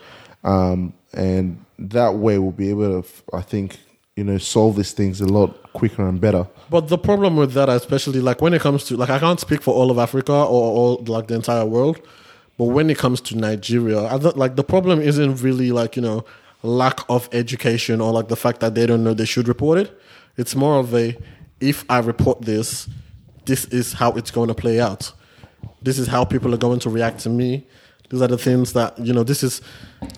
um, 0.44 0.94
and 1.14 1.64
that 1.78 2.16
way 2.16 2.40
we'll 2.40 2.52
be 2.52 2.70
able 2.72 3.04
to. 3.04 3.10
I 3.34 3.42
think 3.42 3.78
you 4.16 4.24
know 4.24 4.38
solve 4.40 4.78
these 4.78 4.94
things 4.94 5.22
a 5.22 5.28
lot 5.28 5.72
quicker 5.74 6.08
and 6.08 6.20
better. 6.20 6.48
But 6.70 6.88
the 6.88 6.98
problem 6.98 7.36
with 7.36 7.54
that, 7.54 7.70
especially 7.70 8.20
like 8.20 8.42
when 8.42 8.54
it 8.56 8.62
comes 8.62 8.86
to 8.86 8.98
like 8.98 9.12
I 9.12 9.20
can't 9.20 9.40
speak 9.40 9.62
for 9.62 9.76
all 9.76 9.92
of 9.92 10.00
Africa 10.00 10.34
or 10.34 10.64
all 10.78 11.04
like 11.06 11.28
the 11.28 11.36
entire 11.36 11.66
world, 11.66 12.00
but 12.58 12.66
when 12.66 12.90
it 12.90 12.98
comes 12.98 13.22
to 13.22 13.38
Nigeria, 13.38 14.00
I 14.00 14.16
like 14.16 14.56
the 14.56 14.64
problem 14.64 15.02
isn't 15.02 15.42
really 15.42 15.72
like 15.72 15.96
you 15.96 16.02
know 16.02 16.26
lack 16.64 17.02
of 17.10 17.30
education 17.32 18.02
or 18.02 18.12
like 18.12 18.28
the 18.28 18.36
fact 18.36 18.60
that 18.62 18.76
they 18.76 18.86
don't 18.86 19.04
know 19.04 19.14
they 19.14 19.26
should 19.26 19.48
report 19.48 19.78
it. 19.78 20.00
It's 20.38 20.56
more 20.56 20.80
of 20.80 20.94
a 20.94 21.18
if 21.60 21.86
I 21.90 22.00
report 22.00 22.42
this, 22.42 22.88
this 23.46 23.66
is 23.66 23.94
how 23.94 24.12
it's 24.14 24.32
going 24.32 24.50
to 24.50 24.54
play 24.54 24.80
out. 24.80 25.12
This 25.82 26.00
is 26.00 26.08
how 26.08 26.26
people 26.26 26.54
are 26.54 26.58
going 26.58 26.80
to 26.80 26.90
react 26.90 27.20
to 27.22 27.30
me. 27.30 27.68
These 28.10 28.22
are 28.22 28.28
the 28.28 28.38
things 28.38 28.74
that 28.74 28.98
you 29.00 29.14
know. 29.14 29.24
This 29.24 29.44
is 29.44 29.62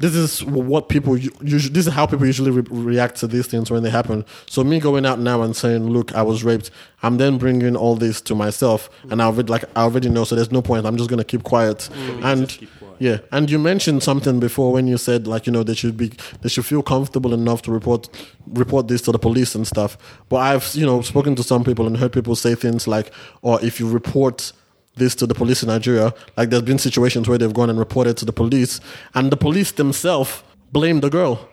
this 0.01 0.13
is 0.13 0.43
what 0.43 0.89
people 0.89 1.17
usually. 1.17 1.73
This 1.73 1.87
is 1.87 1.93
how 1.93 2.05
people 2.05 2.25
usually 2.25 2.51
re- 2.51 2.63
react 2.69 3.15
to 3.17 3.27
these 3.27 3.47
things 3.47 3.71
when 3.71 3.83
they 3.83 3.89
happen. 3.89 4.25
So 4.47 4.63
me 4.63 4.79
going 4.79 5.05
out 5.05 5.19
now 5.19 5.41
and 5.41 5.55
saying, 5.55 5.89
"Look, 5.89 6.13
I 6.13 6.21
was 6.21 6.43
raped," 6.43 6.69
I'm 7.03 7.17
then 7.17 7.37
bringing 7.37 7.75
all 7.75 7.95
this 7.95 8.19
to 8.21 8.35
myself, 8.35 8.89
and 9.09 9.21
I 9.21 9.25
already 9.25 9.49
like 9.49 9.63
I 9.75 9.81
already 9.83 10.09
know. 10.09 10.23
So 10.25 10.35
there's 10.35 10.51
no 10.51 10.61
point. 10.61 10.85
I'm 10.85 10.97
just 10.97 11.09
gonna 11.09 11.23
keep 11.23 11.43
quiet. 11.43 11.89
Mm, 11.93 12.23
and 12.23 12.47
just 12.47 12.59
keep 12.59 12.79
quiet. 12.79 12.95
yeah, 12.99 13.17
and 13.31 13.49
you 13.49 13.57
mentioned 13.57 14.03
something 14.03 14.39
before 14.39 14.73
when 14.73 14.87
you 14.87 14.97
said 14.97 15.25
like 15.25 15.47
you 15.47 15.53
know 15.53 15.63
they 15.63 15.75
should 15.75 15.95
be 15.95 16.11
they 16.41 16.49
should 16.49 16.65
feel 16.65 16.83
comfortable 16.83 17.33
enough 17.33 17.61
to 17.63 17.71
report 17.71 18.09
report 18.47 18.89
this 18.89 19.01
to 19.03 19.11
the 19.13 19.19
police 19.19 19.55
and 19.55 19.65
stuff. 19.65 19.97
But 20.27 20.37
I've 20.37 20.75
you 20.75 20.85
know 20.85 21.01
spoken 21.01 21.35
to 21.35 21.43
some 21.43 21.63
people 21.63 21.87
and 21.87 21.95
heard 21.97 22.11
people 22.11 22.35
say 22.35 22.53
things 22.55 22.85
like, 22.87 23.11
"Or 23.41 23.61
if 23.63 23.79
you 23.79 23.89
report." 23.89 24.51
This 24.97 25.15
to 25.15 25.25
the 25.27 25.33
police 25.33 25.63
in 25.63 25.69
Nigeria. 25.69 26.13
Like 26.35 26.49
there's 26.49 26.63
been 26.63 26.79
situations 26.79 27.27
where 27.27 27.37
they've 27.37 27.53
gone 27.53 27.69
and 27.69 27.79
reported 27.79 28.17
to 28.17 28.25
the 28.25 28.33
police, 28.33 28.79
and 29.13 29.31
the 29.31 29.37
police 29.37 29.71
themselves 29.71 30.43
blame 30.71 30.99
the 30.99 31.09
girl. 31.09 31.47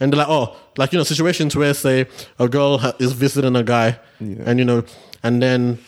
And 0.00 0.12
they're 0.12 0.18
like, 0.18 0.28
oh, 0.28 0.56
like 0.76 0.92
you 0.92 0.98
know, 0.98 1.04
situations 1.04 1.54
where 1.54 1.74
say 1.74 2.06
a 2.38 2.48
girl 2.48 2.78
ha- 2.78 2.94
is 2.98 3.12
visiting 3.12 3.54
a 3.56 3.62
guy, 3.62 3.98
and 4.20 4.58
you 4.58 4.64
know, 4.64 4.84
and 5.22 5.42
then 5.42 5.78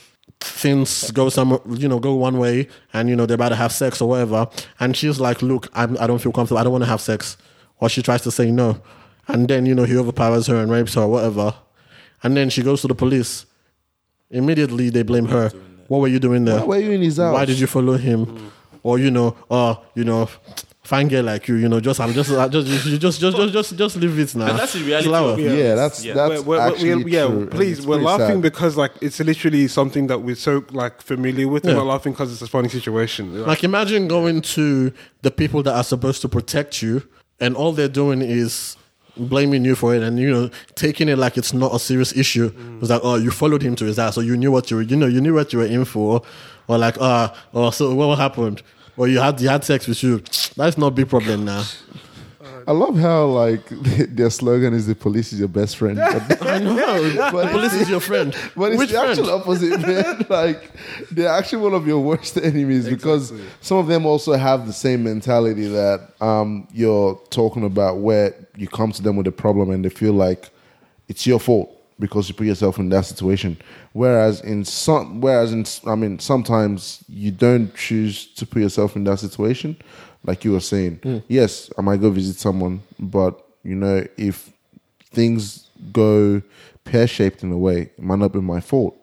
things 0.40 1.10
go 1.10 1.28
some, 1.28 1.60
you 1.68 1.88
know, 1.88 1.98
go 1.98 2.14
one 2.14 2.38
way, 2.38 2.68
and 2.92 3.08
you 3.08 3.16
know 3.16 3.26
they're 3.26 3.34
about 3.34 3.50
to 3.50 3.56
have 3.56 3.72
sex 3.72 4.00
or 4.00 4.08
whatever, 4.08 4.48
and 4.78 4.96
she's 4.96 5.18
like, 5.20 5.42
look, 5.42 5.68
I'm, 5.74 5.96
I 5.98 6.06
don't 6.06 6.18
feel 6.20 6.32
comfortable, 6.32 6.58
I 6.58 6.62
don't 6.64 6.72
want 6.72 6.84
to 6.84 6.90
have 6.90 7.00
sex, 7.00 7.36
or 7.78 7.88
she 7.88 8.02
tries 8.02 8.22
to 8.22 8.30
say 8.30 8.50
no, 8.50 8.80
and 9.28 9.48
then 9.48 9.66
you 9.66 9.74
know 9.74 9.84
he 9.84 9.96
overpowers 9.96 10.46
her 10.46 10.56
and 10.56 10.70
rapes 10.70 10.94
her 10.94 11.02
or 11.02 11.08
whatever, 11.08 11.54
and 12.22 12.36
then 12.36 12.48
she 12.50 12.62
goes 12.62 12.80
to 12.82 12.88
the 12.88 12.94
police. 12.94 13.46
Immediately 14.30 14.90
they 14.90 15.02
blame 15.02 15.26
her. 15.26 15.50
What 15.90 16.02
were 16.02 16.06
you 16.08 16.20
doing 16.20 16.44
there? 16.44 16.60
Why 16.60 16.66
were 16.66 16.78
you 16.78 16.92
in 16.92 17.02
his 17.02 17.16
house? 17.16 17.34
Why 17.34 17.44
did 17.44 17.58
you 17.58 17.66
follow 17.66 17.96
him? 17.96 18.24
Mm. 18.26 18.50
Or 18.84 19.00
you 19.00 19.10
know, 19.10 19.36
oh, 19.50 19.82
you 19.96 20.04
know, 20.04 20.28
fine 20.84 21.08
girl 21.08 21.24
like 21.24 21.48
you, 21.48 21.56
you 21.56 21.68
know, 21.68 21.80
just 21.80 21.98
I'm 21.98 22.12
just 22.12 22.30
I 22.30 22.46
just 22.46 22.68
you 22.86 22.96
just 22.96 23.20
just 23.20 23.36
just 23.36 23.52
just 23.52 23.76
just 23.76 23.96
leave 23.96 24.16
it 24.16 24.32
now. 24.36 24.50
And 24.50 24.56
that's 24.60 24.74
the 24.74 24.84
reality 24.84 25.12
of 25.12 25.58
Yeah, 25.58 25.74
that's 25.74 26.04
Yeah. 26.04 26.14
that's 26.14 26.30
We're- 26.30 26.42
we're- 26.44 26.60
actually 26.62 26.94
we're- 26.94 27.10
yeah, 27.10 27.26
true. 27.26 27.46
please, 27.48 27.84
we're 27.84 27.96
laughing 27.96 28.36
sad. 28.36 28.42
because 28.42 28.76
like 28.76 28.92
it's 29.00 29.18
literally 29.18 29.66
something 29.66 30.06
that 30.06 30.20
we're 30.20 30.36
so 30.36 30.64
like 30.70 31.02
familiar 31.02 31.48
with. 31.48 31.64
Yeah. 31.64 31.74
We're 31.74 31.82
laughing 31.82 32.12
because 32.12 32.30
it's 32.32 32.42
a 32.42 32.46
funny 32.46 32.68
situation. 32.68 33.36
Like, 33.40 33.46
Like 33.48 33.64
imagine 33.64 34.06
going 34.06 34.42
to 34.42 34.92
the 35.22 35.32
people 35.32 35.64
that 35.64 35.74
are 35.74 35.82
supposed 35.84 36.22
to 36.22 36.28
protect 36.28 36.82
you, 36.82 37.02
and 37.40 37.56
all 37.56 37.72
they're 37.72 37.88
doing 38.02 38.22
is 38.22 38.76
blaming 39.16 39.64
you 39.64 39.74
for 39.74 39.94
it, 39.94 40.02
and 40.02 40.18
you 40.18 40.30
know 40.30 40.50
taking 40.74 41.08
it 41.08 41.18
like 41.18 41.36
it's 41.36 41.52
not 41.52 41.74
a 41.74 41.78
serious 41.78 42.16
issue. 42.16 42.52
Was 42.80 42.90
like, 42.90 43.00
oh, 43.04 43.16
you 43.16 43.30
followed 43.30 43.62
him 43.62 43.76
to 43.76 43.84
his 43.84 43.96
house, 43.96 44.14
so 44.14 44.20
you 44.20 44.36
knew 44.36 44.50
what 44.52 44.70
you 44.70 44.76
were, 44.78 44.82
you 44.82 44.96
know, 44.96 45.06
you 45.06 45.20
knew 45.20 45.34
what 45.34 45.52
you 45.52 45.60
were 45.60 45.66
in 45.66 45.84
for, 45.84 46.22
or 46.68 46.78
like, 46.78 46.96
ah, 47.00 47.34
oh, 47.54 47.70
so 47.70 47.94
what 47.94 48.18
happened? 48.18 48.62
Or 48.96 49.08
you 49.08 49.20
had 49.20 49.40
you 49.40 49.48
had 49.48 49.64
sex 49.64 49.86
with 49.86 50.02
you. 50.02 50.18
That's 50.56 50.76
not 50.76 50.88
a 50.88 50.90
big 50.90 51.08
problem 51.08 51.44
now. 51.44 51.64
I 52.66 52.72
love 52.72 52.96
how 52.98 53.26
like 53.26 53.66
their 54.14 54.30
slogan 54.30 54.74
is 54.74 54.86
"the 54.86 54.94
police 54.94 55.32
is 55.32 55.38
your 55.38 55.48
best 55.48 55.76
friend," 55.76 55.96
but, 56.28 56.46
I 56.46 56.58
know. 56.58 57.30
But 57.32 57.46
the 57.46 57.50
police 57.52 57.74
is 57.74 57.88
your 57.90 58.00
friend. 58.00 58.34
but 58.56 58.72
it's 58.72 58.78
Which 58.78 58.90
the 58.90 58.98
friend? 58.98 59.10
actual 59.10 59.30
opposite, 59.30 59.80
man. 59.80 60.26
like 60.28 60.70
they're 61.10 61.28
actually 61.28 61.62
one 61.62 61.74
of 61.74 61.86
your 61.86 62.00
worst 62.00 62.36
enemies 62.36 62.88
because 62.88 63.32
some 63.60 63.78
of 63.78 63.86
them 63.86 64.06
also 64.06 64.32
have 64.34 64.66
the 64.66 64.72
same 64.72 65.04
mentality 65.04 65.66
that 65.68 66.10
um, 66.20 66.66
you're 66.72 67.20
talking 67.30 67.64
about, 67.64 67.98
where 67.98 68.34
you 68.56 68.68
come 68.68 68.92
to 68.92 69.02
them 69.02 69.16
with 69.16 69.26
a 69.26 69.32
problem 69.32 69.70
and 69.70 69.84
they 69.84 69.88
feel 69.90 70.12
like 70.12 70.50
it's 71.08 71.26
your 71.26 71.40
fault 71.40 71.70
because 71.98 72.28
you 72.28 72.34
put 72.34 72.46
yourself 72.46 72.78
in 72.78 72.88
that 72.88 73.04
situation. 73.04 73.56
Whereas 73.92 74.40
in 74.40 74.64
some, 74.64 75.20
whereas 75.20 75.52
in, 75.52 75.66
I 75.86 75.94
mean, 75.94 76.18
sometimes 76.18 77.04
you 77.08 77.30
don't 77.30 77.74
choose 77.74 78.26
to 78.34 78.46
put 78.46 78.62
yourself 78.62 78.96
in 78.96 79.04
that 79.04 79.18
situation. 79.18 79.76
Like 80.24 80.44
you 80.44 80.52
were 80.52 80.60
saying, 80.60 81.22
yes, 81.28 81.70
I 81.78 81.82
might 81.82 82.00
go 82.00 82.10
visit 82.10 82.36
someone, 82.36 82.82
but 82.98 83.42
you 83.62 83.74
know, 83.74 84.06
if 84.16 84.52
things 85.12 85.68
go 85.92 86.42
pear 86.84 87.06
shaped 87.06 87.42
in 87.42 87.52
a 87.52 87.58
way, 87.58 87.82
it 87.82 88.02
might 88.02 88.18
not 88.18 88.32
be 88.32 88.40
my 88.40 88.60
fault. 88.60 88.96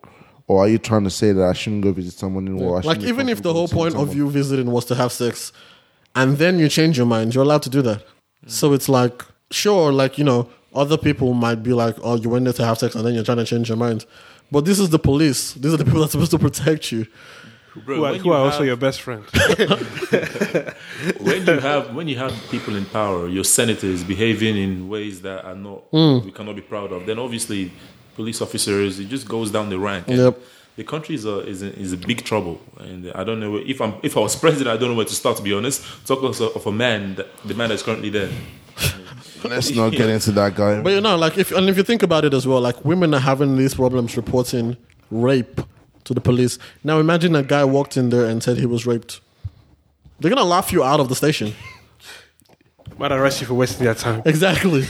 Or 0.46 0.64
are 0.64 0.68
you 0.68 0.78
trying 0.78 1.04
to 1.04 1.10
say 1.10 1.32
that 1.32 1.44
I 1.44 1.52
shouldn't 1.52 1.82
go 1.82 1.92
visit 1.92 2.14
someone 2.14 2.46
anymore? 2.48 2.78
I 2.78 2.80
Like 2.80 3.00
even 3.00 3.28
if 3.28 3.42
the 3.42 3.52
whole 3.52 3.68
point 3.68 3.96
of 3.96 4.14
you 4.14 4.30
visiting 4.30 4.70
was 4.70 4.84
to 4.86 4.94
have 4.94 5.12
sex, 5.12 5.52
and 6.14 6.38
then 6.38 6.58
you 6.58 6.68
change 6.68 6.96
your 6.96 7.06
mind, 7.06 7.34
you're 7.34 7.44
allowed 7.44 7.62
to 7.62 7.70
do 7.70 7.82
that. 7.82 8.02
So 8.46 8.72
it's 8.72 8.88
like 8.88 9.22
sure, 9.50 9.92
like 9.92 10.18
you 10.18 10.24
know, 10.24 10.48
other 10.74 10.96
people 10.96 11.34
might 11.34 11.62
be 11.62 11.72
like, 11.72 11.96
oh, 12.02 12.16
you 12.16 12.30
went 12.30 12.44
there 12.44 12.54
to 12.54 12.64
have 12.64 12.78
sex, 12.78 12.94
and 12.94 13.04
then 13.04 13.14
you're 13.14 13.24
trying 13.24 13.38
to 13.38 13.44
change 13.44 13.68
your 13.68 13.76
mind. 13.76 14.06
But 14.50 14.64
this 14.64 14.78
is 14.78 14.88
the 14.88 14.98
police. 14.98 15.52
These 15.54 15.74
are 15.74 15.76
the 15.76 15.84
people 15.84 16.00
that 16.00 16.06
are 16.06 16.10
supposed 16.10 16.30
to 16.30 16.38
protect 16.38 16.90
you. 16.92 17.06
Bro, 17.84 17.96
who 17.96 18.04
are, 18.04 18.14
who 18.14 18.24
you 18.24 18.32
are 18.32 18.44
also 18.44 18.62
your 18.62 18.76
best 18.76 19.00
friend? 19.00 19.24
when 21.20 21.46
you 21.46 21.60
have 21.60 21.94
when 21.94 22.08
you 22.08 22.16
have 22.16 22.32
people 22.50 22.76
in 22.76 22.84
power, 22.86 23.28
your 23.28 23.44
senators 23.44 24.04
behaving 24.04 24.56
in 24.56 24.88
ways 24.88 25.22
that 25.22 25.44
are 25.44 25.54
not 25.54 25.82
Hmm. 25.90 26.24
we 26.24 26.32
cannot 26.32 26.56
be 26.56 26.62
proud 26.62 26.92
of, 26.92 27.06
then 27.06 27.18
obviously 27.18 27.72
police 28.14 28.40
officers 28.42 28.98
it 28.98 29.08
just 29.08 29.28
goes 29.28 29.50
down 29.50 29.68
the 29.68 29.78
rank. 29.78 30.08
Yep. 30.08 30.38
The 30.76 30.84
country 30.84 31.16
is 31.16 31.24
a, 31.24 31.40
is 31.40 31.62
a, 31.62 31.76
is 31.76 31.92
a 31.92 31.96
big 31.96 32.24
trouble, 32.24 32.60
and 32.78 33.10
I 33.12 33.24
don't 33.24 33.40
know 33.40 33.56
if 33.56 33.80
I'm 33.80 33.94
if 34.02 34.16
I 34.16 34.20
was 34.20 34.36
president, 34.36 34.68
I 34.68 34.76
don't 34.76 34.90
know 34.90 34.96
where 34.96 35.06
to 35.06 35.14
start. 35.14 35.36
To 35.38 35.42
be 35.42 35.52
honest, 35.52 35.82
talk 36.06 36.22
of 36.22 36.40
a, 36.40 36.44
of 36.58 36.66
a 36.66 36.72
man, 36.72 37.16
that, 37.16 37.26
the 37.44 37.54
man 37.54 37.70
that's 37.70 37.82
currently 37.82 38.10
there. 38.10 38.30
Let's 39.44 39.70
not 39.74 39.90
get 39.92 40.08
into 40.08 40.30
that 40.32 40.54
guy. 40.54 40.80
But 40.80 40.92
you 40.92 41.00
know, 41.00 41.16
like 41.16 41.36
if 41.36 41.50
and 41.52 41.68
if 41.68 41.76
you 41.76 41.82
think 41.82 42.02
about 42.02 42.24
it 42.24 42.32
as 42.34 42.46
well, 42.46 42.60
like 42.60 42.84
women 42.84 43.12
are 43.14 43.20
having 43.20 43.56
these 43.56 43.74
problems 43.74 44.16
reporting 44.16 44.76
rape 45.10 45.60
to 46.08 46.14
the 46.14 46.20
police. 46.20 46.58
Now 46.82 46.98
imagine 46.98 47.36
a 47.36 47.42
guy 47.42 47.64
walked 47.64 47.96
in 47.96 48.08
there 48.08 48.24
and 48.24 48.42
said 48.42 48.56
he 48.56 48.66
was 48.66 48.86
raped. 48.86 49.20
They're 50.18 50.30
gonna 50.30 50.42
laugh 50.44 50.72
you 50.72 50.82
out 50.82 51.00
of 51.00 51.08
the 51.08 51.14
station. 51.14 51.54
Might 52.98 53.12
arrest 53.12 53.40
you 53.40 53.46
for 53.46 53.54
wasting 53.54 53.84
your 53.84 53.94
time. 53.94 54.22
Exactly. 54.24 54.84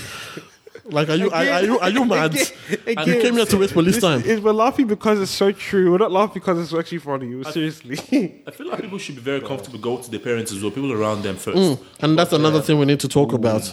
Like, 0.91 1.11
are 1.11 1.17
you 1.17 1.31
are, 1.31 1.45
are 1.45 1.63
you 1.63 1.79
are 1.81 1.91
you 1.91 2.05
mad? 2.07 2.35
you 2.35 3.21
came 3.21 3.35
here 3.35 3.45
to 3.45 3.59
waste 3.59 3.75
police 3.75 3.97
This 3.97 4.03
time. 4.03 4.23
is- 4.23 4.41
we're 4.41 4.53
laughing 4.53 4.87
because 4.87 5.21
it's 5.21 5.31
so 5.31 5.53
true. 5.53 5.91
We're 5.91 5.99
not 5.99 6.13
laughing 6.13 6.41
because 6.41 6.59
it's 6.61 6.73
actually 6.73 6.99
funny. 6.99 7.45
Seriously. 7.45 8.43
I 8.47 8.51
feel 8.53 8.69
like 8.69 8.81
people 8.81 8.97
should 8.97 9.17
be 9.17 9.21
very 9.21 9.43
comfortable 9.43 9.79
go 9.79 9.99
to 9.99 10.11
their 10.11 10.21
parents 10.21 10.51
as 10.51 10.63
well, 10.63 10.71
people 10.71 10.93
around 10.93 11.23
them 11.23 11.37
first. 11.37 11.59
Mm. 11.59 11.79
And 12.01 12.19
that's 12.19 12.33
another 12.33 12.63
thing 12.63 12.79
we 12.79 12.87
need 12.87 13.01
to 13.01 13.09
talk 13.09 13.35
about. 13.35 13.71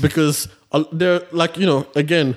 Because 0.00 0.46
uh, 0.70 0.84
they're 0.92 1.22
like, 1.32 1.58
you 1.58 1.66
know, 1.66 1.86
again, 1.96 2.36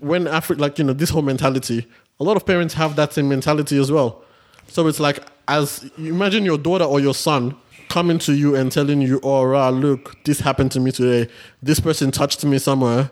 when 0.00 0.24
Afri 0.24 0.58
like, 0.58 0.78
you 0.78 0.84
know, 0.84 0.94
this 0.94 1.10
whole 1.10 1.22
mentality, 1.22 1.86
a 2.20 2.24
lot 2.24 2.36
of 2.36 2.44
parents 2.46 2.74
have 2.74 2.96
that 2.96 3.12
same 3.12 3.28
mentality 3.28 3.78
as 3.78 3.90
well. 3.90 4.22
So 4.68 4.86
it's 4.86 5.00
like, 5.00 5.18
as 5.48 5.90
you 5.96 6.12
imagine 6.14 6.44
your 6.44 6.58
daughter 6.58 6.84
or 6.84 7.00
your 7.00 7.14
son 7.14 7.56
coming 7.88 8.18
to 8.20 8.32
you 8.34 8.54
and 8.54 8.70
telling 8.70 9.00
you, 9.00 9.18
oh, 9.24 9.42
rah, 9.42 9.70
look, 9.70 10.22
this 10.24 10.40
happened 10.40 10.70
to 10.72 10.80
me 10.80 10.92
today. 10.92 11.30
This 11.62 11.80
person 11.80 12.10
touched 12.12 12.44
me 12.44 12.58
somewhere. 12.58 13.10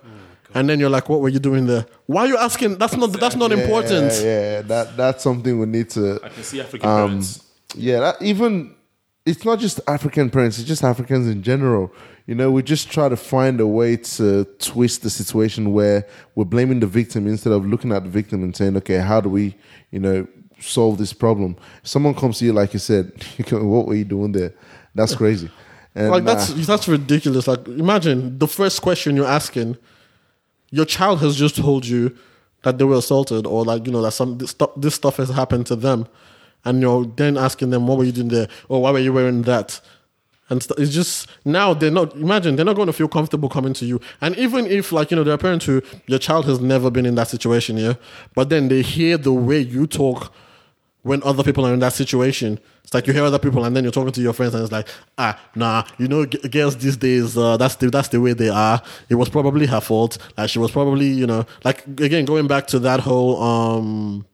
and 0.54 0.66
then 0.68 0.80
you're 0.80 0.88
like, 0.88 1.10
"What 1.10 1.20
were 1.20 1.28
you 1.28 1.38
doing 1.38 1.66
there? 1.66 1.84
Why 2.06 2.22
are 2.22 2.28
you 2.28 2.38
asking? 2.38 2.78
That's 2.78 2.96
not 2.96 3.12
that's 3.20 3.36
not 3.36 3.52
important." 3.52 4.12
Yeah, 4.14 4.22
yeah, 4.22 4.62
that 4.62 4.96
that's 4.96 5.22
something 5.22 5.58
we 5.60 5.66
need 5.66 5.90
to. 5.90 6.18
I 6.24 6.28
can 6.30 6.42
see 6.42 6.58
African 6.60 6.88
Um, 6.88 7.08
parents. 7.08 7.42
yeah, 7.74 8.00
that, 8.00 8.22
even 8.22 8.74
it's 9.26 9.44
not 9.44 9.58
just 9.58 9.78
African 9.86 10.30
parents; 10.30 10.58
it's 10.58 10.66
just 10.66 10.82
Africans 10.82 11.26
in 11.28 11.42
general. 11.42 11.92
You 12.28 12.34
know, 12.34 12.50
we 12.50 12.62
just 12.62 12.90
try 12.90 13.08
to 13.08 13.16
find 13.16 13.58
a 13.58 13.66
way 13.66 13.96
to 13.96 14.44
twist 14.58 15.00
the 15.02 15.08
situation 15.08 15.72
where 15.72 16.06
we're 16.34 16.44
blaming 16.44 16.78
the 16.78 16.86
victim 16.86 17.26
instead 17.26 17.54
of 17.54 17.64
looking 17.64 17.90
at 17.90 18.04
the 18.04 18.10
victim 18.10 18.42
and 18.42 18.54
saying, 18.54 18.76
"Okay, 18.76 18.98
how 18.98 19.22
do 19.22 19.30
we, 19.30 19.56
you 19.90 19.98
know, 19.98 20.28
solve 20.60 20.98
this 20.98 21.14
problem?" 21.14 21.56
If 21.82 21.88
someone 21.88 22.14
comes 22.14 22.38
to 22.40 22.44
you, 22.44 22.52
like 22.52 22.74
you 22.74 22.80
said, 22.80 23.12
"What 23.50 23.86
were 23.86 23.94
you 23.94 24.04
doing 24.04 24.32
there?" 24.32 24.52
That's 24.94 25.14
crazy. 25.14 25.50
And, 25.94 26.10
like 26.10 26.24
that's 26.24 26.50
uh, 26.50 26.64
that's 26.66 26.86
ridiculous. 26.86 27.48
Like 27.48 27.66
imagine 27.66 28.38
the 28.38 28.46
first 28.46 28.82
question 28.82 29.16
you're 29.16 29.24
asking, 29.24 29.78
your 30.68 30.84
child 30.84 31.20
has 31.20 31.34
just 31.34 31.56
told 31.56 31.86
you 31.86 32.14
that 32.62 32.76
they 32.76 32.84
were 32.84 32.96
assaulted 32.96 33.46
or 33.46 33.64
like 33.64 33.86
you 33.86 33.92
know 33.92 34.02
that 34.02 34.12
some 34.12 34.36
this 34.36 34.50
stuff, 34.50 34.72
this 34.76 34.94
stuff 34.94 35.16
has 35.16 35.30
happened 35.30 35.64
to 35.68 35.76
them, 35.76 36.06
and 36.66 36.82
you're 36.82 37.06
then 37.06 37.38
asking 37.38 37.70
them 37.70 37.86
what 37.86 37.96
were 37.96 38.04
you 38.04 38.12
doing 38.12 38.28
there 38.28 38.48
or 38.68 38.82
why 38.82 38.90
were 38.90 38.98
you 38.98 39.14
wearing 39.14 39.40
that, 39.42 39.80
and 40.50 40.62
st- 40.62 40.78
it's 40.78 40.92
just 40.92 41.28
now 41.44 41.74
they're 41.74 41.90
not 41.90 42.14
imagine 42.14 42.56
they're 42.56 42.64
not 42.64 42.76
going 42.76 42.86
to 42.86 42.92
feel 42.92 43.08
comfortable 43.08 43.48
coming 43.48 43.74
to 43.74 43.86
you, 43.86 44.00
and 44.20 44.36
even 44.36 44.66
if 44.66 44.92
like 44.92 45.10
you 45.10 45.16
know 45.16 45.24
there 45.24 45.34
are 45.34 45.38
parents 45.38 45.66
who 45.66 45.82
your 46.06 46.18
child 46.18 46.46
has 46.46 46.60
never 46.60 46.90
been 46.90 47.06
in 47.06 47.14
that 47.14 47.28
situation 47.28 47.76
yeah, 47.76 47.94
but 48.34 48.48
then 48.48 48.68
they 48.68 48.82
hear 48.82 49.16
the 49.18 49.32
way 49.32 49.58
you 49.60 49.86
talk 49.86 50.32
when 51.02 51.22
other 51.22 51.42
people 51.42 51.64
are 51.66 51.72
in 51.72 51.80
that 51.80 51.92
situation. 51.92 52.58
It's 52.84 52.92
like 52.94 53.06
you 53.06 53.12
hear 53.12 53.24
other 53.24 53.38
people 53.38 53.64
and 53.64 53.76
then 53.76 53.84
you're 53.84 53.92
talking 53.92 54.12
to 54.12 54.20
your 54.20 54.32
friends 54.32 54.54
and 54.54 54.62
it's 54.62 54.72
like, 54.72 54.88
ah, 55.18 55.38
nah, 55.54 55.84
you 55.98 56.08
know, 56.08 56.24
g- 56.26 56.38
girls 56.48 56.76
these 56.76 56.96
days, 56.96 57.36
uh, 57.36 57.56
that's 57.56 57.76
the 57.76 57.90
that's 57.90 58.08
the 58.08 58.20
way 58.20 58.32
they 58.32 58.48
are. 58.48 58.82
It 59.08 59.14
was 59.16 59.28
probably 59.28 59.66
her 59.66 59.80
fault. 59.80 60.18
Like 60.36 60.50
she 60.50 60.58
was 60.58 60.70
probably, 60.70 61.06
you 61.06 61.26
know, 61.26 61.46
like 61.64 61.86
again 61.86 62.24
going 62.24 62.46
back 62.46 62.66
to 62.68 62.78
that 62.80 63.00
whole 63.00 63.42
um 63.42 64.26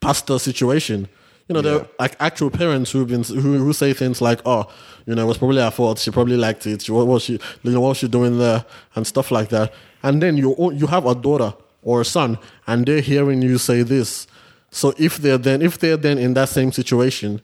pastor 0.00 0.38
situation. 0.38 1.08
You 1.48 1.54
know, 1.54 1.60
there 1.60 1.80
are 1.80 1.86
like 1.98 2.16
actual 2.20 2.50
parents 2.50 2.90
who've 2.90 3.06
been 3.06 3.22
who, 3.22 3.58
who 3.58 3.72
say 3.74 3.92
things 3.92 4.22
like, 4.22 4.40
"Oh, 4.46 4.66
you 5.04 5.14
know, 5.14 5.22
it 5.22 5.26
was 5.26 5.36
probably 5.36 5.60
her 5.60 5.70
fault. 5.70 5.98
She 5.98 6.10
probably 6.10 6.38
liked 6.38 6.66
it. 6.66 6.82
She, 6.82 6.92
what 6.92 7.06
was 7.06 7.22
she, 7.22 7.34
you 7.62 7.70
know, 7.70 7.80
what 7.82 7.90
was 7.90 7.98
she 7.98 8.08
doing 8.08 8.38
there, 8.38 8.64
and 8.94 9.06
stuff 9.06 9.30
like 9.30 9.50
that." 9.50 9.72
And 10.02 10.22
then 10.22 10.38
you 10.38 10.54
you 10.72 10.86
have 10.86 11.04
a 11.06 11.14
daughter 11.14 11.52
or 11.82 12.00
a 12.00 12.04
son, 12.04 12.38
and 12.66 12.86
they're 12.86 13.02
hearing 13.02 13.42
you 13.42 13.58
say 13.58 13.82
this. 13.82 14.26
So 14.70 14.94
if 14.96 15.18
they're 15.18 15.36
then 15.36 15.60
if 15.60 15.78
they're 15.78 15.98
then 15.98 16.16
in 16.16 16.32
that 16.34 16.48
same 16.48 16.72
situation, 16.72 17.42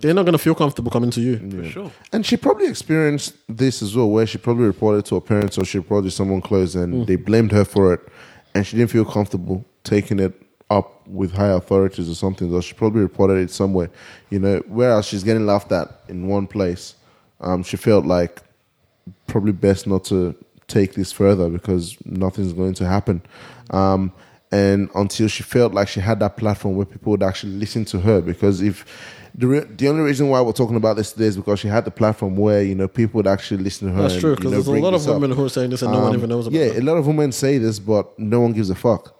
they're 0.00 0.14
not 0.14 0.26
gonna 0.26 0.38
feel 0.38 0.54
comfortable 0.54 0.90
coming 0.90 1.10
to 1.12 1.20
you. 1.20 1.38
For 1.50 1.64
sure. 1.64 1.92
And 2.12 2.26
she 2.26 2.36
probably 2.36 2.66
experienced 2.66 3.34
this 3.48 3.82
as 3.82 3.96
well, 3.96 4.10
where 4.10 4.26
she 4.26 4.36
probably 4.36 4.66
reported 4.66 5.06
to 5.06 5.14
her 5.14 5.20
parents 5.22 5.56
or 5.56 5.64
she 5.64 5.78
reported 5.78 6.10
to 6.10 6.10
someone 6.10 6.42
close 6.42 6.74
and 6.74 6.92
hmm. 6.92 7.04
they 7.04 7.16
blamed 7.16 7.52
her 7.52 7.64
for 7.64 7.94
it. 7.94 8.00
And 8.54 8.66
she 8.66 8.76
didn't 8.76 8.90
feel 8.90 9.04
comfortable 9.04 9.64
taking 9.82 10.18
it 10.18 10.34
up 10.70 11.06
with 11.06 11.32
high 11.32 11.48
authorities 11.48 12.10
or 12.10 12.14
something. 12.14 12.50
So 12.50 12.60
she 12.60 12.74
probably 12.74 13.00
reported 13.00 13.38
it 13.38 13.50
somewhere, 13.50 13.90
you 14.30 14.38
know, 14.38 14.62
whereas 14.66 15.06
she's 15.06 15.24
getting 15.24 15.46
laughed 15.46 15.72
at 15.72 15.88
in 16.08 16.28
one 16.28 16.46
place. 16.46 16.94
Um, 17.40 17.62
she 17.62 17.76
felt 17.76 18.04
like 18.04 18.42
probably 19.26 19.52
best 19.52 19.86
not 19.86 20.04
to 20.06 20.34
take 20.66 20.94
this 20.94 21.12
further 21.12 21.48
because 21.48 21.96
nothing's 22.04 22.52
going 22.52 22.74
to 22.74 22.86
happen. 22.86 23.22
Um, 23.70 24.12
and 24.50 24.90
until 24.94 25.28
she 25.28 25.42
felt 25.42 25.72
like 25.74 25.88
she 25.88 26.00
had 26.00 26.20
that 26.20 26.36
platform 26.36 26.76
where 26.76 26.86
people 26.86 27.10
would 27.12 27.22
actually 27.22 27.52
listen 27.52 27.84
to 27.86 28.00
her, 28.00 28.20
because 28.20 28.60
if 28.62 28.84
the 29.34 29.46
re- 29.46 29.66
the 29.76 29.88
only 29.88 30.02
reason 30.02 30.28
why 30.30 30.40
we're 30.40 30.52
talking 30.52 30.76
about 30.76 30.96
this 30.96 31.12
today 31.12 31.26
is 31.26 31.36
because 31.36 31.60
she 31.60 31.68
had 31.68 31.84
the 31.84 31.90
platform 31.90 32.34
where 32.36 32.62
you 32.62 32.74
know 32.74 32.88
people 32.88 33.18
would 33.18 33.26
actually 33.26 33.62
listen 33.62 33.88
to 33.88 33.94
her. 33.94 34.02
That's 34.02 34.14
and, 34.14 34.20
true 34.22 34.30
you 34.30 34.36
because 34.36 34.52
know, 34.52 34.56
there's 34.62 34.66
a 34.68 34.82
lot 34.82 34.94
of 34.94 35.00
this 35.00 35.08
up. 35.08 35.14
women 35.20 35.36
who 35.36 35.44
are 35.44 35.48
saying 35.50 35.70
this 35.70 35.82
and 35.82 35.92
no 35.92 36.00
one 36.00 36.08
Um, 36.08 36.16
even 36.16 36.30
knows 36.30 36.46
about 36.46 36.56
it. 36.56 36.60
Yeah, 36.60 36.72
it. 36.72 36.82
a 36.82 36.84
lot 36.84 36.96
of 36.96 37.06
women 37.06 37.30
say 37.30 37.58
this, 37.58 37.78
but 37.78 38.18
no 38.18 38.40
one 38.40 38.52
gives 38.52 38.70
a 38.70 38.74
fuck. 38.74 39.14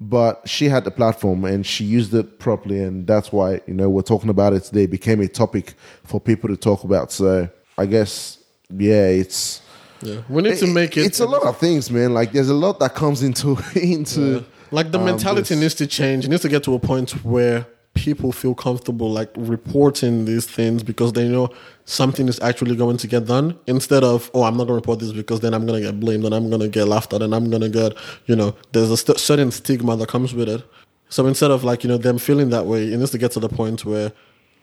But 0.00 0.48
she 0.48 0.68
had 0.68 0.84
the 0.84 0.92
platform 0.92 1.44
and 1.44 1.66
she 1.66 1.84
used 1.84 2.14
it 2.14 2.38
properly, 2.38 2.80
and 2.82 3.04
that's 3.06 3.32
why 3.32 3.60
you 3.66 3.74
know 3.74 3.88
we're 3.88 4.02
talking 4.02 4.30
about 4.30 4.52
it 4.52 4.60
today. 4.64 4.84
It 4.84 4.90
became 4.92 5.20
a 5.20 5.26
topic 5.28 5.74
for 6.04 6.20
people 6.20 6.48
to 6.50 6.56
talk 6.56 6.84
about. 6.84 7.10
So 7.10 7.48
I 7.76 7.86
guess 7.86 8.38
yeah, 8.70 9.08
it's 9.08 9.60
Yeah. 10.00 10.20
We 10.28 10.42
need 10.42 10.58
to 10.58 10.66
make 10.68 10.96
it. 10.96 11.04
It's 11.06 11.18
a 11.20 11.26
lot 11.26 11.42
of 11.42 11.58
things, 11.58 11.90
man. 11.90 12.14
Like 12.14 12.30
there's 12.30 12.48
a 12.50 12.54
lot 12.54 12.78
that 12.78 12.94
comes 12.94 13.22
into 13.24 13.58
into 13.74 14.44
Like 14.70 14.92
the 14.92 14.98
um, 15.00 15.06
mentality 15.06 15.54
this. 15.54 15.60
needs 15.60 15.74
to 15.76 15.86
change. 15.88 16.24
It 16.26 16.28
needs 16.28 16.42
to 16.42 16.48
get 16.48 16.62
to 16.64 16.74
a 16.74 16.78
point 16.78 17.10
where 17.24 17.66
people 17.94 18.30
feel 18.32 18.54
comfortable 18.54 19.10
like 19.10 19.30
reporting 19.36 20.24
these 20.24 20.46
things 20.46 20.82
because 20.82 21.12
they 21.14 21.28
know 21.28 21.50
something 21.84 22.28
is 22.28 22.38
actually 22.40 22.76
going 22.76 22.96
to 22.96 23.06
get 23.06 23.26
done 23.26 23.58
instead 23.66 24.04
of 24.04 24.30
oh 24.34 24.44
I'm 24.44 24.56
not 24.56 24.64
going 24.64 24.68
to 24.68 24.74
report 24.74 25.00
this 25.00 25.12
because 25.12 25.40
then 25.40 25.52
I'm 25.52 25.66
going 25.66 25.82
to 25.82 25.90
get 25.90 25.98
blamed 25.98 26.24
and 26.24 26.34
I'm 26.34 26.48
going 26.48 26.60
to 26.60 26.68
get 26.68 26.86
laughed 26.86 27.12
at 27.12 27.22
and 27.22 27.34
I'm 27.34 27.50
going 27.50 27.62
to 27.62 27.68
get 27.68 27.94
you 28.26 28.36
know 28.36 28.54
there's 28.72 28.90
a 28.90 28.96
st- 28.96 29.18
certain 29.18 29.50
stigma 29.50 29.96
that 29.96 30.08
comes 30.08 30.32
with 30.32 30.48
it. 30.48 30.62
So 31.08 31.26
instead 31.26 31.50
of 31.50 31.64
like 31.64 31.82
you 31.82 31.88
know 31.88 31.98
them 31.98 32.18
feeling 32.18 32.50
that 32.50 32.66
way, 32.66 32.92
it 32.92 32.96
needs 32.96 33.10
to 33.12 33.18
get 33.18 33.32
to 33.32 33.40
the 33.40 33.48
point 33.48 33.84
where 33.84 34.12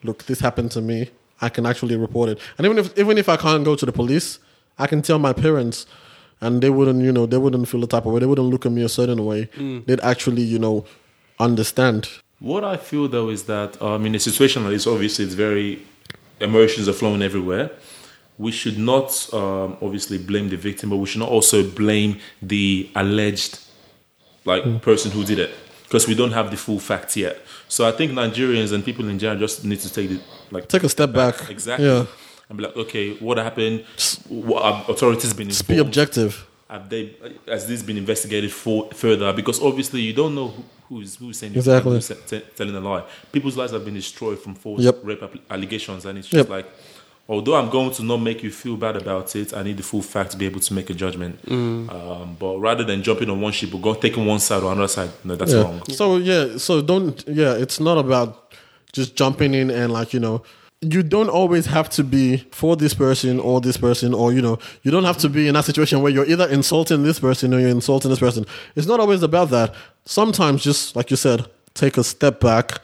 look 0.04 0.24
this 0.26 0.40
happened 0.40 0.72
to 0.72 0.82
me. 0.82 1.10
I 1.42 1.50
can 1.50 1.66
actually 1.66 1.98
report 1.98 2.30
it, 2.30 2.40
and 2.58 2.66
even 2.66 2.78
if 2.78 2.98
even 2.98 3.18
if 3.18 3.28
I 3.28 3.36
can't 3.36 3.66
go 3.66 3.76
to 3.76 3.86
the 3.86 3.92
police, 3.92 4.40
I 4.78 4.88
can 4.88 5.02
tell 5.02 5.20
my 5.20 5.34
parents 5.34 5.86
and 6.42 6.62
they 6.62 6.70
wouldn't, 6.70 7.02
you 7.04 7.12
know, 7.12 7.26
they 7.26 7.38
wouldn't 7.38 7.68
feel 7.68 7.82
the 7.82 7.88
type 7.88 8.06
of 8.06 8.14
way. 8.14 8.20
They 8.20 8.26
wouldn't 8.26 8.48
look 8.48 8.66
at 8.66 8.72
me 8.72 8.84
a 8.84 8.90
certain 8.90 9.24
way. 9.26 9.46
Mm. 9.56 9.86
They'd 9.86 10.02
actually, 10.02 10.42
you 10.42 10.60
know, 10.60 10.86
understand. 11.40 12.10
What 12.40 12.64
I 12.64 12.78
feel 12.78 13.08
though 13.08 13.30
is 13.30 13.44
that 13.44 13.82
I 13.82 13.98
mean, 13.98 14.14
a 14.16 14.20
situation 14.20 14.64
like 14.64 14.74
this, 14.74 14.88
obviously 14.88 15.26
it's 15.26 15.34
very 15.34 15.82
emotions 16.40 16.88
are 16.88 16.94
flowing 16.94 17.22
everywhere. 17.22 17.72
We 18.38 18.52
should 18.52 18.78
not 18.78 19.34
um, 19.34 19.78
obviously 19.82 20.18
blame 20.18 20.50
the 20.50 20.58
victim, 20.58 20.90
but 20.90 20.98
we 20.98 21.06
should 21.06 21.22
not 21.22 21.30
also 21.30 21.64
blame 21.64 22.20
the 22.42 22.90
alleged 22.96 23.60
like 24.44 24.82
person 24.82 25.12
who 25.12 25.24
did 25.24 25.40
it 25.40 25.52
because 25.84 26.08
we 26.08 26.16
don't 26.16 26.34
have 26.34 26.52
the 26.52 26.58
full 26.58 26.80
facts 26.80 27.16
yet. 27.16 27.38
So 27.70 27.88
I 27.88 27.92
think 27.92 28.12
Nigerians 28.12 28.74
and 28.74 28.84
people 28.84 29.08
in 29.08 29.18
general 29.18 29.40
just 29.40 29.64
need 29.64 29.80
to 29.80 29.92
take 29.92 30.10
the 30.10 30.20
like 30.52 30.68
Take 30.68 30.84
a 30.84 30.90
step 30.90 31.14
back. 31.14 31.50
exactly 31.50 31.88
Yeah. 31.88 32.06
and 32.50 32.58
be 32.58 32.66
like, 32.66 32.76
okay, 32.76 33.16
what 33.18 33.38
happened? 33.38 33.86
What 34.28 34.64
have 34.64 34.90
authorities 34.90 35.34
been 35.34 35.50
Just 35.50 35.68
be 35.68 35.78
objective. 35.78 36.46
Have 36.70 36.90
they 36.90 37.16
has 37.48 37.66
this 37.68 37.82
been 37.82 37.98
investigated 37.98 38.52
for 38.52 38.90
further? 38.92 39.32
Because 39.34 39.62
obviously 39.62 40.02
you 40.02 40.14
don't 40.14 40.36
know 40.36 40.50
who, 40.50 40.64
who's 40.90 41.16
who's 41.16 41.38
saying 41.40 41.56
Exactly. 41.56 41.94
who's 41.94 42.08
te- 42.28 42.42
telling 42.56 42.76
a 42.76 42.80
lie. 42.80 43.04
People's 43.32 43.58
lives 43.58 43.72
have 43.74 43.84
been 43.86 43.96
destroyed 43.96 44.40
from 44.40 44.56
false 44.56 44.82
Yep. 44.82 45.00
rape 45.04 45.24
allegations, 45.50 46.06
and 46.06 46.18
it's 46.18 46.28
just 46.28 46.48
Yep. 46.48 46.50
like, 46.50 46.66
although 47.28 47.56
I'm 47.56 47.70
going 47.70 47.92
to 47.92 48.04
not 48.04 48.18
make 48.18 48.44
you 48.44 48.52
feel 48.52 48.76
bad 48.78 48.96
about 48.96 49.36
it, 49.36 49.54
I 49.54 49.64
need 49.64 49.78
the 49.78 49.84
full 49.84 50.02
fact 50.02 50.32
to 50.32 50.38
be 50.38 50.46
able 50.46 50.60
to 50.60 50.74
make 50.74 50.90
a 50.90 50.94
judgment. 50.94 51.44
Mm. 51.48 51.90
Um, 51.92 52.36
but 52.40 52.60
rather 52.60 52.84
than 52.84 53.02
jumping 53.02 53.30
on 53.30 53.42
one 53.42 53.52
ship 53.52 53.74
or 53.74 53.80
go 53.82 53.94
taking 53.96 54.26
one 54.26 54.40
side 54.40 54.62
or 54.64 54.72
another 54.72 54.88
side, 54.88 55.10
no, 55.24 55.36
that's 55.36 55.54
Yeah. 55.54 55.62
wrong. 55.64 55.82
So 55.90 56.18
yeah, 56.18 56.58
so 56.58 56.82
don't 56.82 57.24
yeah, 57.28 57.54
it's 57.54 57.80
not 57.80 57.98
about 57.98 58.54
just 58.94 59.16
jumping 59.16 59.54
in 59.54 59.70
and 59.72 59.92
like, 59.92 60.14
you 60.14 60.20
know, 60.20 60.44
you 60.82 61.02
don't 61.02 61.30
always 61.30 61.66
have 61.68 61.90
to 61.90 62.04
be 62.04 62.38
for 62.52 62.76
this 62.76 62.94
person 62.94 63.40
or 63.40 63.62
this 63.62 63.78
person 63.78 64.14
or 64.14 64.34
you 64.34 64.42
know, 64.42 64.60
you 64.84 64.92
don't 64.92 65.04
have 65.06 65.18
to 65.20 65.30
be 65.30 65.48
in 65.48 65.54
that 65.54 65.66
situation 65.66 66.02
where 66.02 66.12
you're 66.12 66.26
either 66.26 66.48
insulting 66.48 67.04
this 67.04 67.20
person 67.20 67.54
or 67.54 67.60
you're 67.60 67.70
insulting 67.70 68.10
this 68.10 68.20
person. 68.20 68.46
It's 68.76 68.88
not 68.88 69.00
always 69.00 69.24
about 69.24 69.50
that. 69.50 69.74
Sometimes 70.06 70.64
just 70.64 70.96
like 70.96 71.10
you 71.10 71.18
said, 71.18 71.46
take 71.74 71.98
a 71.98 72.04
step 72.04 72.40
back, 72.40 72.80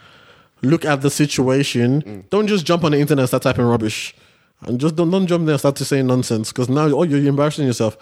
look 0.61 0.85
at 0.85 1.01
the 1.01 1.09
situation. 1.09 2.01
Mm. 2.01 2.29
Don't 2.29 2.47
just 2.47 2.65
jump 2.65 2.83
on 2.83 2.91
the 2.91 2.99
internet 2.99 3.23
and 3.23 3.27
start 3.27 3.43
typing 3.43 3.65
rubbish. 3.65 4.15
And 4.61 4.79
just 4.79 4.95
don't, 4.95 5.11
don't 5.11 5.27
jump 5.27 5.45
there 5.45 5.53
and 5.53 5.59
start 5.59 5.75
to 5.77 5.85
say 5.85 6.01
nonsense 6.01 6.51
because 6.51 6.69
now 6.69 6.85
oh 6.85 7.03
you're 7.03 7.27
embarrassing 7.27 7.65
yourself 7.65 7.97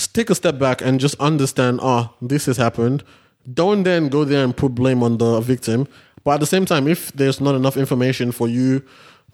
just 0.00 0.14
take 0.14 0.30
a 0.30 0.34
step 0.34 0.58
back 0.58 0.80
and 0.80 0.98
just 0.98 1.14
understand, 1.20 1.78
oh, 1.82 2.14
this 2.22 2.46
has 2.46 2.56
happened. 2.56 3.04
Don't 3.52 3.82
then 3.82 4.08
go 4.08 4.24
there 4.24 4.42
and 4.42 4.56
put 4.56 4.74
blame 4.74 5.02
on 5.02 5.18
the 5.18 5.40
victim. 5.40 5.86
But 6.24 6.32
at 6.32 6.40
the 6.40 6.46
same 6.46 6.66
time, 6.66 6.86
if 6.88 7.12
there's 7.12 7.40
not 7.40 7.54
enough 7.54 7.76
information 7.76 8.32
for 8.32 8.48
you 8.48 8.82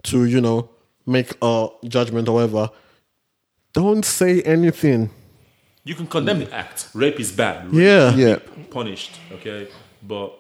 to, 0.04 0.24
you 0.24 0.40
know, 0.40 0.70
make 1.06 1.32
a 1.42 1.68
judgment 1.86 2.28
or 2.28 2.34
whatever, 2.34 2.70
don't 3.72 4.04
say 4.04 4.40
anything. 4.42 5.10
You 5.84 5.94
can 5.94 6.06
condemn 6.06 6.40
the 6.40 6.52
act. 6.52 6.88
Rape 6.94 7.20
is 7.20 7.30
bad. 7.32 7.66
Rape 7.72 7.74
Yeah. 7.74 8.14
yeah. 8.14 8.38
punished. 8.70 9.12
Okay, 9.32 9.68
but 10.02 10.32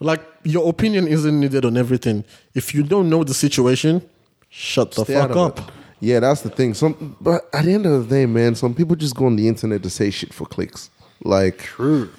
Like 0.00 0.22
your 0.44 0.68
opinion 0.68 1.08
isn't 1.08 1.40
needed 1.40 1.64
on 1.64 1.76
everything. 1.76 2.24
If 2.54 2.74
you 2.74 2.82
don't 2.82 3.08
know 3.08 3.24
the 3.24 3.34
situation, 3.34 4.02
shut 4.48 4.92
the 4.92 5.04
Stay 5.04 5.16
out 5.16 5.28
fuck 5.30 5.36
up. 5.36 5.58
it. 5.58 5.64
Yeah, 6.00 6.20
that's 6.20 6.42
the 6.42 6.50
thing. 6.50 6.74
Some, 6.74 7.16
but 7.20 7.48
at 7.52 7.64
the 7.64 7.72
end 7.72 7.84
of 7.86 8.08
the 8.08 8.14
day, 8.14 8.26
man, 8.26 8.54
some 8.54 8.72
people 8.74 8.94
just 8.94 9.16
go 9.16 9.26
on 9.26 9.34
the 9.34 9.48
internet 9.48 9.82
to 9.82 9.90
say 9.90 10.10
shit 10.10 10.32
for 10.32 10.46
clicks. 10.46 10.90
Like, 11.24 11.58
true. 11.58 12.10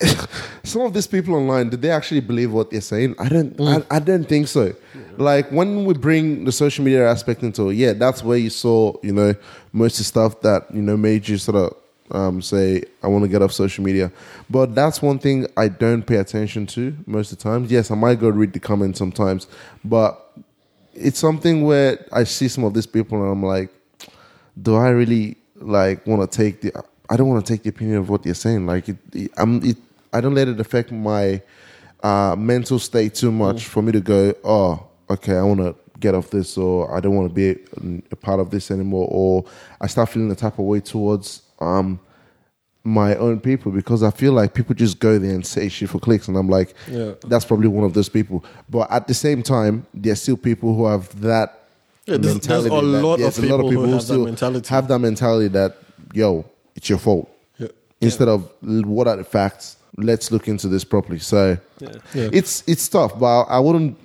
some 0.62 0.82
of 0.82 0.92
these 0.92 1.06
people 1.06 1.34
online, 1.34 1.70
did 1.70 1.80
they 1.80 1.90
actually 1.90 2.20
believe 2.20 2.52
what 2.52 2.70
they're 2.70 2.80
saying? 2.80 3.14
I 3.18 3.28
don't. 3.28 3.58
I, 3.60 3.82
I 3.90 3.98
don't 3.98 4.24
think 4.24 4.48
so. 4.48 4.74
Like 5.16 5.50
when 5.50 5.86
we 5.86 5.94
bring 5.94 6.44
the 6.44 6.52
social 6.52 6.84
media 6.84 7.08
aspect 7.08 7.42
into 7.42 7.70
it, 7.70 7.74
yeah, 7.74 7.94
that's 7.94 8.22
where 8.22 8.36
you 8.36 8.50
saw, 8.50 8.94
you 9.02 9.12
know, 9.12 9.34
most 9.72 9.94
of 9.94 9.98
the 9.98 10.04
stuff 10.04 10.40
that 10.42 10.66
you 10.74 10.82
know 10.82 10.96
made 10.96 11.26
you 11.26 11.38
sort 11.38 11.56
of 11.56 11.76
um, 12.10 12.42
say, 12.42 12.84
I 13.02 13.08
want 13.08 13.24
to 13.24 13.28
get 13.28 13.40
off 13.40 13.52
social 13.52 13.84
media. 13.84 14.12
But 14.50 14.74
that's 14.74 15.00
one 15.00 15.18
thing 15.18 15.46
I 15.56 15.68
don't 15.68 16.02
pay 16.02 16.16
attention 16.16 16.66
to 16.68 16.96
most 17.06 17.32
of 17.32 17.38
the 17.38 17.44
times. 17.44 17.70
Yes, 17.70 17.90
I 17.90 17.94
might 17.94 18.20
go 18.20 18.28
read 18.28 18.52
the 18.52 18.60
comments 18.60 18.98
sometimes, 18.98 19.46
but 19.84 20.36
it's 20.92 21.18
something 21.18 21.64
where 21.64 22.04
I 22.12 22.24
see 22.24 22.48
some 22.48 22.64
of 22.64 22.74
these 22.74 22.86
people 22.86 23.22
and 23.22 23.32
I'm 23.32 23.42
like, 23.42 23.70
do 24.60 24.76
I 24.76 24.88
really 24.88 25.36
like 25.56 26.06
want 26.06 26.30
to 26.30 26.36
take 26.36 26.60
the 26.60 26.72
I 27.08 27.16
don't 27.16 27.28
want 27.28 27.44
to 27.44 27.52
take 27.52 27.62
the 27.62 27.68
opinion 27.68 27.98
of 27.98 28.08
what 28.08 28.22
they're 28.22 28.34
saying. 28.34 28.66
Like 28.66 28.88
it, 28.88 28.96
it, 29.12 29.30
I'm, 29.36 29.62
it, 29.64 29.76
I 30.16 30.20
don't 30.22 30.34
let 30.34 30.48
it 30.48 30.58
affect 30.58 30.90
my 30.90 31.42
uh, 32.02 32.34
mental 32.38 32.78
state 32.78 33.14
too 33.14 33.30
much 33.30 33.66
for 33.66 33.82
me 33.82 33.92
to 33.92 34.00
go, 34.00 34.34
oh, 34.44 34.86
okay, 35.10 35.36
I 35.36 35.42
want 35.42 35.60
to 35.60 35.74
get 36.00 36.14
off 36.14 36.30
this, 36.30 36.56
or 36.56 36.94
I 36.96 37.00
don't 37.00 37.14
want 37.14 37.28
to 37.28 37.34
be 37.34 37.50
a, 37.50 38.02
a 38.12 38.16
part 38.16 38.40
of 38.40 38.50
this 38.50 38.70
anymore, 38.70 39.06
or 39.10 39.44
I 39.80 39.86
start 39.86 40.08
feeling 40.08 40.28
the 40.28 40.34
type 40.36 40.58
of 40.58 40.64
way 40.64 40.80
towards 40.80 41.42
um, 41.60 42.00
my 42.84 43.14
own 43.16 43.40
people 43.40 43.72
because 43.72 44.02
I 44.02 44.10
feel 44.10 44.32
like 44.32 44.54
people 44.54 44.74
just 44.74 44.98
go 45.00 45.18
there 45.18 45.34
and 45.34 45.44
say 45.44 45.68
shit 45.68 45.90
for 45.90 45.98
clicks, 45.98 46.28
and 46.28 46.36
I'm 46.36 46.48
like, 46.48 46.74
Yeah. 46.90 47.12
that's 47.26 47.44
probably 47.44 47.68
one 47.68 47.84
of 47.84 47.92
those 47.94 48.08
people. 48.08 48.42
But 48.70 48.90
at 48.90 49.06
the 49.08 49.14
same 49.14 49.42
time, 49.42 49.86
there's 49.92 50.22
still 50.22 50.36
people 50.38 50.74
who 50.74 50.86
have 50.86 51.18
that 51.20 51.62
Yeah, 52.06 52.16
there's- 52.18 52.46
there's 52.46 52.66
a 52.66 52.68
that- 52.68 52.74
lot 52.74 53.20
of 53.20 53.38
a 53.38 53.46
lot 53.46 53.68
people 53.68 53.70
who 53.70 53.80
have 53.82 53.90
that 53.90 54.02
still 54.02 54.24
mentality. 54.24 54.68
have 54.68 54.88
that 54.88 54.98
mentality 55.00 55.48
that 55.48 55.76
yo, 56.14 56.44
it's 56.76 56.88
your 56.88 56.98
fault. 56.98 57.28
Yeah. 57.58 57.68
Instead 58.00 58.28
of 58.28 58.48
what 58.62 59.08
are 59.08 59.16
the 59.16 59.24
facts? 59.24 59.75
Let's 59.96 60.30
look 60.30 60.48
into 60.48 60.68
this 60.68 60.84
properly. 60.84 61.18
So 61.18 61.58
Yeah. 61.80 62.28
it's 62.32 62.62
it's 62.66 62.88
tough, 62.88 63.18
but 63.18 63.44
I 63.44 63.58
wouldn't 63.58 63.96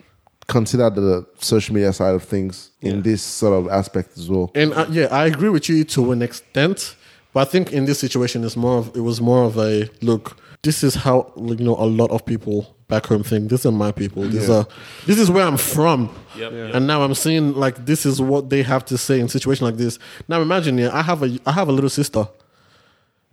consider 0.48 0.90
the 0.90 1.26
social 1.40 1.74
media 1.76 1.94
side 1.94 2.14
of 2.16 2.24
things 2.24 2.72
in 2.82 3.02
this 3.02 3.22
sort 3.22 3.54
of 3.54 3.72
aspect 3.72 4.18
as 4.18 4.30
well. 4.30 4.52
And 4.56 4.74
uh, 4.74 4.86
yeah, 4.90 5.08
I 5.12 5.26
agree 5.26 5.50
with 5.50 5.70
you 5.70 5.84
to 5.84 6.12
an 6.12 6.22
extent, 6.22 6.96
but 7.34 7.48
I 7.48 7.52
think 7.52 7.72
in 7.72 7.86
this 7.86 8.00
situation, 8.00 8.44
it's 8.44 8.56
more 8.58 8.78
of 8.80 8.96
it 8.96 9.02
was 9.02 9.20
more 9.22 9.44
of 9.46 9.58
a 9.58 9.90
look. 10.02 10.38
This 10.64 10.84
is 10.84 10.96
how 10.96 11.32
you 11.38 11.56
know 11.56 11.76
a 11.78 11.86
lot 11.88 12.12
of 12.12 12.26
people 12.26 12.76
back 12.88 13.06
home 13.08 13.24
think. 13.24 13.50
These 13.50 13.66
are 13.66 13.72
my 13.72 13.92
people. 13.92 14.24
These 14.24 14.50
are 14.50 14.66
this 15.08 15.18
is 15.18 15.30
where 15.32 15.46
I'm 15.48 15.58
from. 15.58 16.10
Yep, 16.38 16.52
Yeah. 16.52 16.76
And 16.78 16.86
now 16.88 17.02
I'm 17.04 17.16
seeing 17.16 17.54
like 17.54 17.86
this 17.86 18.06
is 18.06 18.22
what 18.22 18.50
they 18.50 18.64
have 18.64 18.84
to 18.86 18.98
say 18.98 19.20
in 19.20 19.28
situation 19.30 19.66
like 19.66 19.78
this. 19.78 19.98
Now 20.28 20.42
imagine, 20.42 20.78
yeah, 20.78 20.90
I 20.94 21.02
have 21.02 21.24
a 21.24 21.40
I 21.46 21.52
have 21.54 21.68
a 21.70 21.72
little 21.72 21.90
sister. 21.90 22.28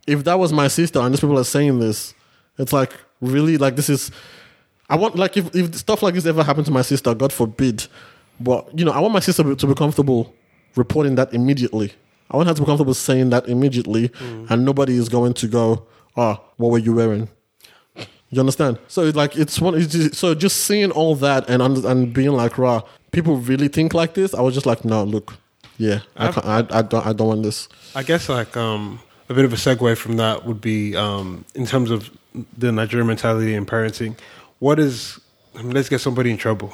If 0.07 0.23
that 0.23 0.39
was 0.39 0.51
my 0.51 0.67
sister 0.69 0.99
and 0.99 1.13
these 1.13 1.19
people 1.21 1.37
are 1.37 1.43
saying 1.43 1.79
this, 1.79 2.13
it's 2.59 2.71
like 2.71 2.93
really 3.21 3.57
like 3.57 3.75
this 3.75 3.89
is. 3.89 4.11
I 4.89 4.95
want 4.95 5.15
like 5.15 5.37
if, 5.37 5.55
if 5.55 5.75
stuff 5.75 6.03
like 6.03 6.13
this 6.13 6.25
ever 6.25 6.43
happened 6.43 6.65
to 6.67 6.71
my 6.71 6.81
sister, 6.83 7.13
God 7.15 7.33
forbid. 7.33 7.87
But 8.39 8.77
you 8.77 8.85
know, 8.85 8.91
I 8.91 8.99
want 8.99 9.13
my 9.13 9.19
sister 9.19 9.55
to 9.55 9.67
be 9.67 9.73
comfortable 9.73 10.33
reporting 10.75 11.15
that 11.15 11.33
immediately. 11.33 11.93
I 12.31 12.37
want 12.37 12.47
her 12.47 12.53
to 12.53 12.61
be 12.61 12.65
comfortable 12.65 12.93
saying 12.93 13.31
that 13.31 13.47
immediately, 13.47 14.11
and 14.19 14.63
nobody 14.63 14.95
is 14.97 15.09
going 15.09 15.33
to 15.35 15.47
go, 15.47 15.87
"Ah, 16.15 16.39
what 16.57 16.69
were 16.71 16.77
you 16.77 16.93
wearing?" 16.93 17.27
You 18.29 18.39
understand? 18.39 18.77
So 18.87 19.03
it's 19.03 19.17
like 19.17 19.35
it's 19.35 19.59
one. 19.59 19.73
It's 19.75 19.91
just, 19.91 20.15
so 20.15 20.35
just 20.35 20.65
seeing 20.65 20.91
all 20.91 21.15
that 21.15 21.49
and 21.49 21.61
and 21.63 22.13
being 22.13 22.31
like, 22.31 22.57
"Rah, 22.57 22.81
people 23.11 23.37
really 23.37 23.67
think 23.67 23.93
like 23.93 24.13
this." 24.13 24.33
I 24.35 24.41
was 24.41 24.53
just 24.53 24.67
like, 24.67 24.85
"No, 24.85 25.03
look, 25.03 25.35
yeah, 25.77 26.01
I, 26.15 26.31
can't, 26.31 26.45
I, 26.45 26.57
I 26.79 26.81
don't, 26.83 27.05
I 27.07 27.13
don't 27.13 27.27
want 27.27 27.43
this." 27.43 27.67
I 27.95 28.03
guess 28.03 28.29
like 28.29 28.55
um, 28.55 28.99
a 29.29 29.33
bit 29.33 29.45
of 29.45 29.53
a 29.53 29.55
segue 29.55 29.95
from 29.97 30.17
that 30.17 30.45
would 30.45 30.59
be 30.61 30.95
um, 30.95 31.45
in 31.55 31.65
terms 31.65 31.91
of 31.91 32.09
the 32.57 32.71
Nigerian 32.71 33.07
mentality 33.07 33.53
and 33.55 33.67
parenting. 33.67 34.17
What 34.59 34.79
is 34.79 35.19
I 35.55 35.61
mean, 35.63 35.71
let's 35.71 35.89
get 35.89 35.99
somebody 35.99 36.31
in 36.31 36.37
trouble. 36.37 36.69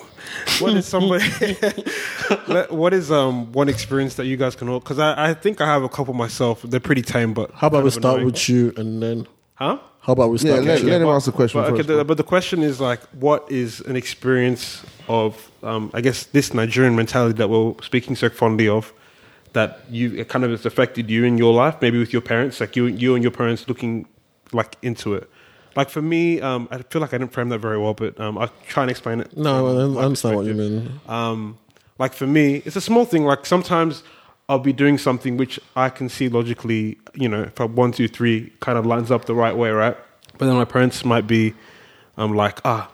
What 0.59 0.73
is 0.75 0.85
somebody? 0.85 1.25
what 2.69 2.93
is 2.93 3.11
um 3.11 3.51
one 3.51 3.69
experience 3.69 4.15
that 4.15 4.25
you 4.25 4.37
guys 4.37 4.55
can 4.55 4.69
all? 4.69 4.79
Because 4.79 4.99
I, 4.99 5.29
I 5.29 5.33
think 5.33 5.61
I 5.61 5.65
have 5.65 5.83
a 5.83 5.89
couple 5.89 6.13
myself. 6.13 6.61
They're 6.61 6.79
pretty 6.79 7.01
tame, 7.01 7.33
but 7.33 7.51
How 7.53 7.67
about 7.67 7.83
we 7.83 7.89
start 7.89 8.15
annoying. 8.15 8.25
with 8.25 8.49
you 8.49 8.73
and 8.77 9.01
then 9.01 9.27
huh? 9.55 9.79
how 10.01 10.13
about 10.13 10.29
we 10.29 10.37
Yeah, 10.37 10.51
start? 10.53 10.63
let, 10.65 10.81
with 10.81 10.91
let 10.91 10.99
you? 11.01 11.07
him 11.07 11.15
ask 11.15 11.25
the 11.25 11.31
question 11.31 11.61
But, 11.61 11.67
okay, 11.73 11.77
first. 11.77 11.87
the, 11.87 12.03
but 12.05 12.17
the 12.17 12.23
question 12.23 12.61
is 12.61 12.79
like, 12.79 13.01
what 13.13 13.49
is 13.51 13.79
an 13.81 13.95
experience 13.95 14.83
of, 15.07 15.49
um, 15.63 15.89
I 15.95 16.01
guess, 16.01 16.25
this 16.25 16.53
Nigerian 16.53 16.95
mentality 16.95 17.33
that 17.37 17.49
we're 17.49 17.73
speaking 17.81 18.15
so 18.15 18.29
fondly 18.29 18.67
of, 18.67 18.93
that 19.55 19.79
you 19.89 20.13
it 20.15 20.29
kind 20.29 20.45
of 20.45 20.51
has 20.51 20.65
affected 20.65 21.09
you 21.09 21.23
in 21.23 21.37
your 21.37 21.53
life, 21.53 21.75
maybe 21.81 21.97
with 21.97 22.13
your 22.13 22.21
parents, 22.21 22.59
like 22.59 22.75
you, 22.75 22.85
you 22.85 23.15
and 23.15 23.23
your 23.23 23.31
parents 23.31 23.67
looking 23.67 24.07
like 24.53 24.77
into 24.83 25.15
it. 25.15 25.29
Like 25.75 25.89
for 25.89 26.01
me, 26.01 26.39
um, 26.39 26.69
I 26.71 26.77
feel 26.83 27.01
like 27.01 27.13
I 27.13 27.17
didn't 27.17 27.33
frame 27.33 27.49
that 27.49 27.59
very 27.59 27.77
well, 27.77 27.93
but 27.93 28.17
um, 28.19 28.37
I'll 28.37 28.51
try 28.67 28.83
and 28.83 28.91
explain 28.91 29.19
it. 29.19 29.35
No, 29.35 29.97
I 29.99 30.03
understand 30.05 30.35
what 30.37 30.45
you 30.45 30.53
mean. 30.53 30.99
Um, 31.07 31.57
like 31.97 32.13
for 32.13 32.27
me, 32.27 32.61
it's 32.65 32.75
a 32.75 32.81
small 32.81 33.05
thing. 33.05 33.25
Like 33.25 33.45
sometimes 33.45 34.03
I'll 34.47 34.59
be 34.59 34.73
doing 34.73 34.97
something 34.97 35.37
which 35.37 35.59
I 35.75 35.89
can 35.89 36.07
see 36.07 36.29
logically, 36.29 36.97
you 37.13 37.27
know, 37.27 37.43
if 37.43 37.59
I 37.59 37.65
one, 37.65 37.91
two, 37.91 38.07
three 38.07 38.53
kind 38.59 38.77
of 38.77 38.85
lines 38.85 39.11
up 39.11 39.25
the 39.25 39.33
right 39.35 39.55
way, 39.55 39.71
right? 39.71 39.97
But 40.37 40.45
then 40.45 40.55
my 40.55 40.65
parents 40.65 41.03
might 41.03 41.27
be 41.27 41.53
um, 42.17 42.35
like, 42.35 42.59
ah, 42.63 42.91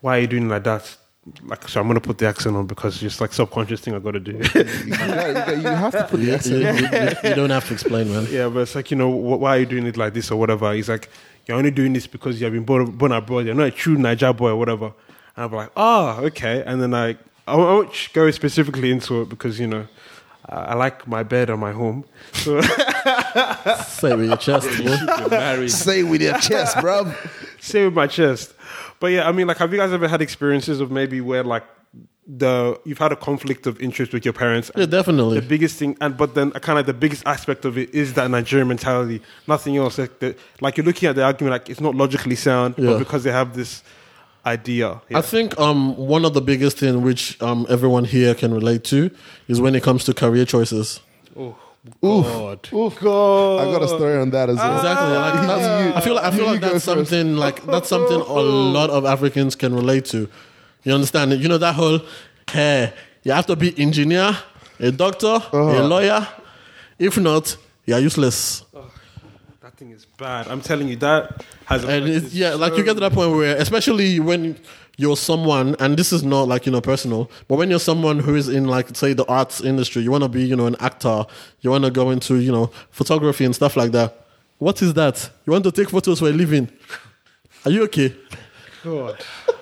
why 0.00 0.18
are 0.18 0.20
you 0.20 0.26
doing 0.26 0.48
like 0.48 0.64
that? 0.64 0.96
Like, 1.44 1.68
so 1.68 1.80
I'm 1.80 1.86
gonna 1.86 2.00
put 2.00 2.18
the 2.18 2.26
accent 2.26 2.56
on 2.56 2.66
because 2.66 2.94
it's 2.94 3.02
just 3.02 3.20
like 3.20 3.32
subconscious 3.32 3.80
thing 3.80 3.94
I 3.94 3.98
got 3.98 4.12
to 4.12 4.20
do. 4.20 4.32
you, 4.36 4.40
gotta- 4.42 5.56
you 5.56 5.62
have 5.62 5.92
to 5.92 6.04
put 6.10 6.20
the 6.20 6.26
You, 6.26 6.34
accent. 6.34 6.58
you- 6.60 6.68
you- 6.68 7.30
you 7.30 7.34
don't 7.36 7.50
have 7.50 7.66
to 7.68 7.74
explain, 7.74 8.10
man. 8.12 8.26
yeah, 8.30 8.48
but 8.48 8.60
it's 8.60 8.74
like 8.74 8.90
you 8.90 8.96
know, 8.96 9.08
why 9.08 9.56
are 9.56 9.60
you 9.60 9.66
doing 9.66 9.86
it 9.86 9.96
like 9.96 10.14
this 10.14 10.30
or 10.30 10.38
whatever? 10.38 10.72
He's 10.74 10.88
like, 10.88 11.08
you're 11.46 11.56
only 11.56 11.70
doing 11.70 11.92
this 11.92 12.06
because 12.06 12.40
you 12.40 12.44
have 12.44 12.52
been 12.52 12.64
born, 12.64 12.90
born 12.92 13.12
abroad. 13.12 13.46
You're 13.46 13.54
not 13.54 13.68
a 13.68 13.70
true 13.70 13.96
Naija 13.96 14.36
boy 14.36 14.50
or 14.50 14.56
whatever. 14.56 14.92
And 15.36 15.44
I'm 15.46 15.52
like, 15.52 15.70
oh, 15.76 16.20
okay. 16.26 16.62
And 16.66 16.80
then 16.82 16.94
I, 16.94 17.16
I 17.46 17.56
won't 17.56 17.90
go 18.12 18.30
specifically 18.30 18.90
into 18.90 19.22
it 19.22 19.28
because 19.28 19.58
you 19.58 19.66
know, 19.66 19.86
I 20.48 20.56
I 20.56 20.74
like 20.74 21.06
my 21.06 21.22
bed 21.22 21.50
and 21.50 21.60
my 21.60 21.72
home. 21.72 22.04
So 22.32 22.60
Say 22.60 24.14
with 24.14 24.26
your 24.28 24.36
chest. 24.36 24.68
bro. 25.28 25.54
You're. 25.54 25.68
Say 25.68 26.02
with 26.02 26.22
your 26.22 26.38
chest, 26.38 26.80
bro. 26.80 27.12
say 27.60 27.84
with 27.84 27.94
my 27.94 28.06
chest. 28.06 28.54
But 29.00 29.08
yeah, 29.08 29.28
I 29.28 29.32
mean, 29.32 29.46
like, 29.46 29.58
have 29.58 29.72
you 29.72 29.78
guys 29.78 29.92
ever 29.92 30.08
had 30.08 30.20
experiences 30.22 30.80
of 30.80 30.90
maybe 30.90 31.20
where 31.20 31.44
like 31.44 31.64
the 32.26 32.78
you've 32.84 32.98
had 32.98 33.10
a 33.12 33.16
conflict 33.16 33.66
of 33.66 33.80
interest 33.80 34.12
with 34.12 34.24
your 34.24 34.34
parents? 34.34 34.70
Yeah, 34.76 34.86
definitely. 34.86 35.40
The 35.40 35.46
biggest 35.46 35.78
thing, 35.78 35.96
and 36.00 36.16
but 36.16 36.34
then 36.34 36.50
kind 36.52 36.78
of 36.78 36.86
the 36.86 36.92
biggest 36.94 37.22
aspect 37.26 37.64
of 37.64 37.78
it 37.78 37.94
is 37.94 38.14
that 38.14 38.30
Nigerian 38.30 38.68
mentality. 38.68 39.22
Nothing 39.46 39.76
else. 39.76 39.98
Like, 39.98 40.18
the, 40.18 40.36
like 40.60 40.76
you're 40.76 40.86
looking 40.86 41.08
at 41.08 41.16
the 41.16 41.22
argument, 41.24 41.52
like 41.52 41.70
it's 41.70 41.80
not 41.80 41.94
logically 41.94 42.36
sound, 42.36 42.74
Yeah. 42.76 42.90
but 42.90 42.98
because 42.98 43.24
they 43.24 43.32
have 43.32 43.54
this 43.56 43.82
idea. 44.46 45.00
I 45.14 45.20
think 45.20 45.58
um, 45.58 45.96
one 45.96 46.24
of 46.24 46.32
the 46.34 46.40
biggest 46.40 46.78
thing 46.78 47.02
which 47.02 47.40
um, 47.42 47.66
everyone 47.68 48.04
here 48.04 48.34
can 48.34 48.52
relate 48.54 48.84
to 48.84 49.10
is 49.46 49.60
when 49.60 49.74
it 49.74 49.82
comes 49.82 50.04
to 50.04 50.14
career 50.14 50.44
choices. 50.44 51.00
oh, 51.36 51.56
Oof. 52.04 52.24
God. 52.24 52.68
Oof. 52.72 52.98
I 52.98 53.72
got 53.72 53.82
a 53.82 53.88
story 53.88 54.18
on 54.18 54.30
that 54.30 54.50
as 54.50 54.56
well. 54.56 54.76
Exactly. 54.76 55.16
Like, 55.16 55.46
that's, 55.46 55.96
I 55.96 56.00
feel 56.00 56.14
like 56.14 56.24
I 56.24 56.30
feel 56.30 56.40
you 56.40 56.50
like 56.52 56.60
go 56.60 56.72
that's 56.72 56.84
first. 56.84 57.10
something 57.10 57.36
like 57.36 57.64
that's 57.64 57.88
something 57.88 58.20
a 58.20 58.40
lot 58.40 58.90
of 58.90 59.04
Africans 59.04 59.54
can 59.54 59.74
relate 59.74 60.04
to. 60.06 60.28
You 60.84 60.94
understand? 60.94 61.32
You 61.32 61.48
know 61.48 61.58
that 61.58 61.74
whole 61.74 62.00
hey, 62.50 62.92
you 63.22 63.32
have 63.32 63.46
to 63.46 63.56
be 63.56 63.78
engineer, 63.78 64.36
a 64.80 64.90
doctor, 64.90 65.26
uh-huh. 65.26 65.58
a 65.58 65.82
lawyer. 65.82 66.26
If 66.98 67.18
not, 67.18 67.56
you're 67.86 67.98
useless. 67.98 68.64
Oh, 68.74 68.90
that 69.60 69.76
thing 69.76 69.90
is 69.90 70.04
bad. 70.04 70.48
I'm 70.48 70.60
telling 70.60 70.88
you, 70.88 70.96
that 70.96 71.44
has. 71.66 71.84
And 71.84 72.04
affected 72.04 72.24
it's, 72.24 72.34
yeah, 72.34 72.54
like 72.54 72.76
you 72.76 72.84
get 72.84 72.94
to 72.94 73.00
that 73.00 73.12
point 73.12 73.32
where, 73.32 73.56
especially 73.56 74.18
when 74.20 74.58
you're 75.00 75.16
someone, 75.16 75.76
and 75.78 75.96
this 75.96 76.12
is 76.12 76.22
not 76.24 76.48
like 76.48 76.66
you 76.66 76.72
know 76.72 76.80
personal, 76.80 77.30
but 77.46 77.56
when 77.56 77.70
you're 77.70 77.78
someone 77.78 78.18
who 78.18 78.34
is 78.34 78.48
in 78.48 78.66
like 78.66 78.94
say 78.96 79.12
the 79.14 79.24
arts 79.26 79.60
industry, 79.62 80.02
you 80.02 80.10
want 80.10 80.24
to 80.24 80.28
be 80.28 80.42
you 80.44 80.56
know 80.56 80.66
an 80.66 80.76
actor, 80.80 81.24
you 81.60 81.70
want 81.70 81.84
to 81.84 81.90
go 81.90 82.10
into 82.10 82.36
you 82.40 82.52
know 82.52 82.66
photography 82.90 83.44
and 83.44 83.54
stuff 83.54 83.76
like 83.76 83.92
that. 83.92 84.26
What 84.58 84.82
is 84.82 84.92
that? 84.94 85.30
You 85.46 85.52
want 85.52 85.64
to 85.64 85.72
take 85.72 85.88
photos 85.88 86.18
for 86.18 86.26
a 86.28 86.32
living? 86.32 86.68
Are 87.64 87.70
you 87.70 87.84
okay? 87.84 88.14
God. 88.84 89.18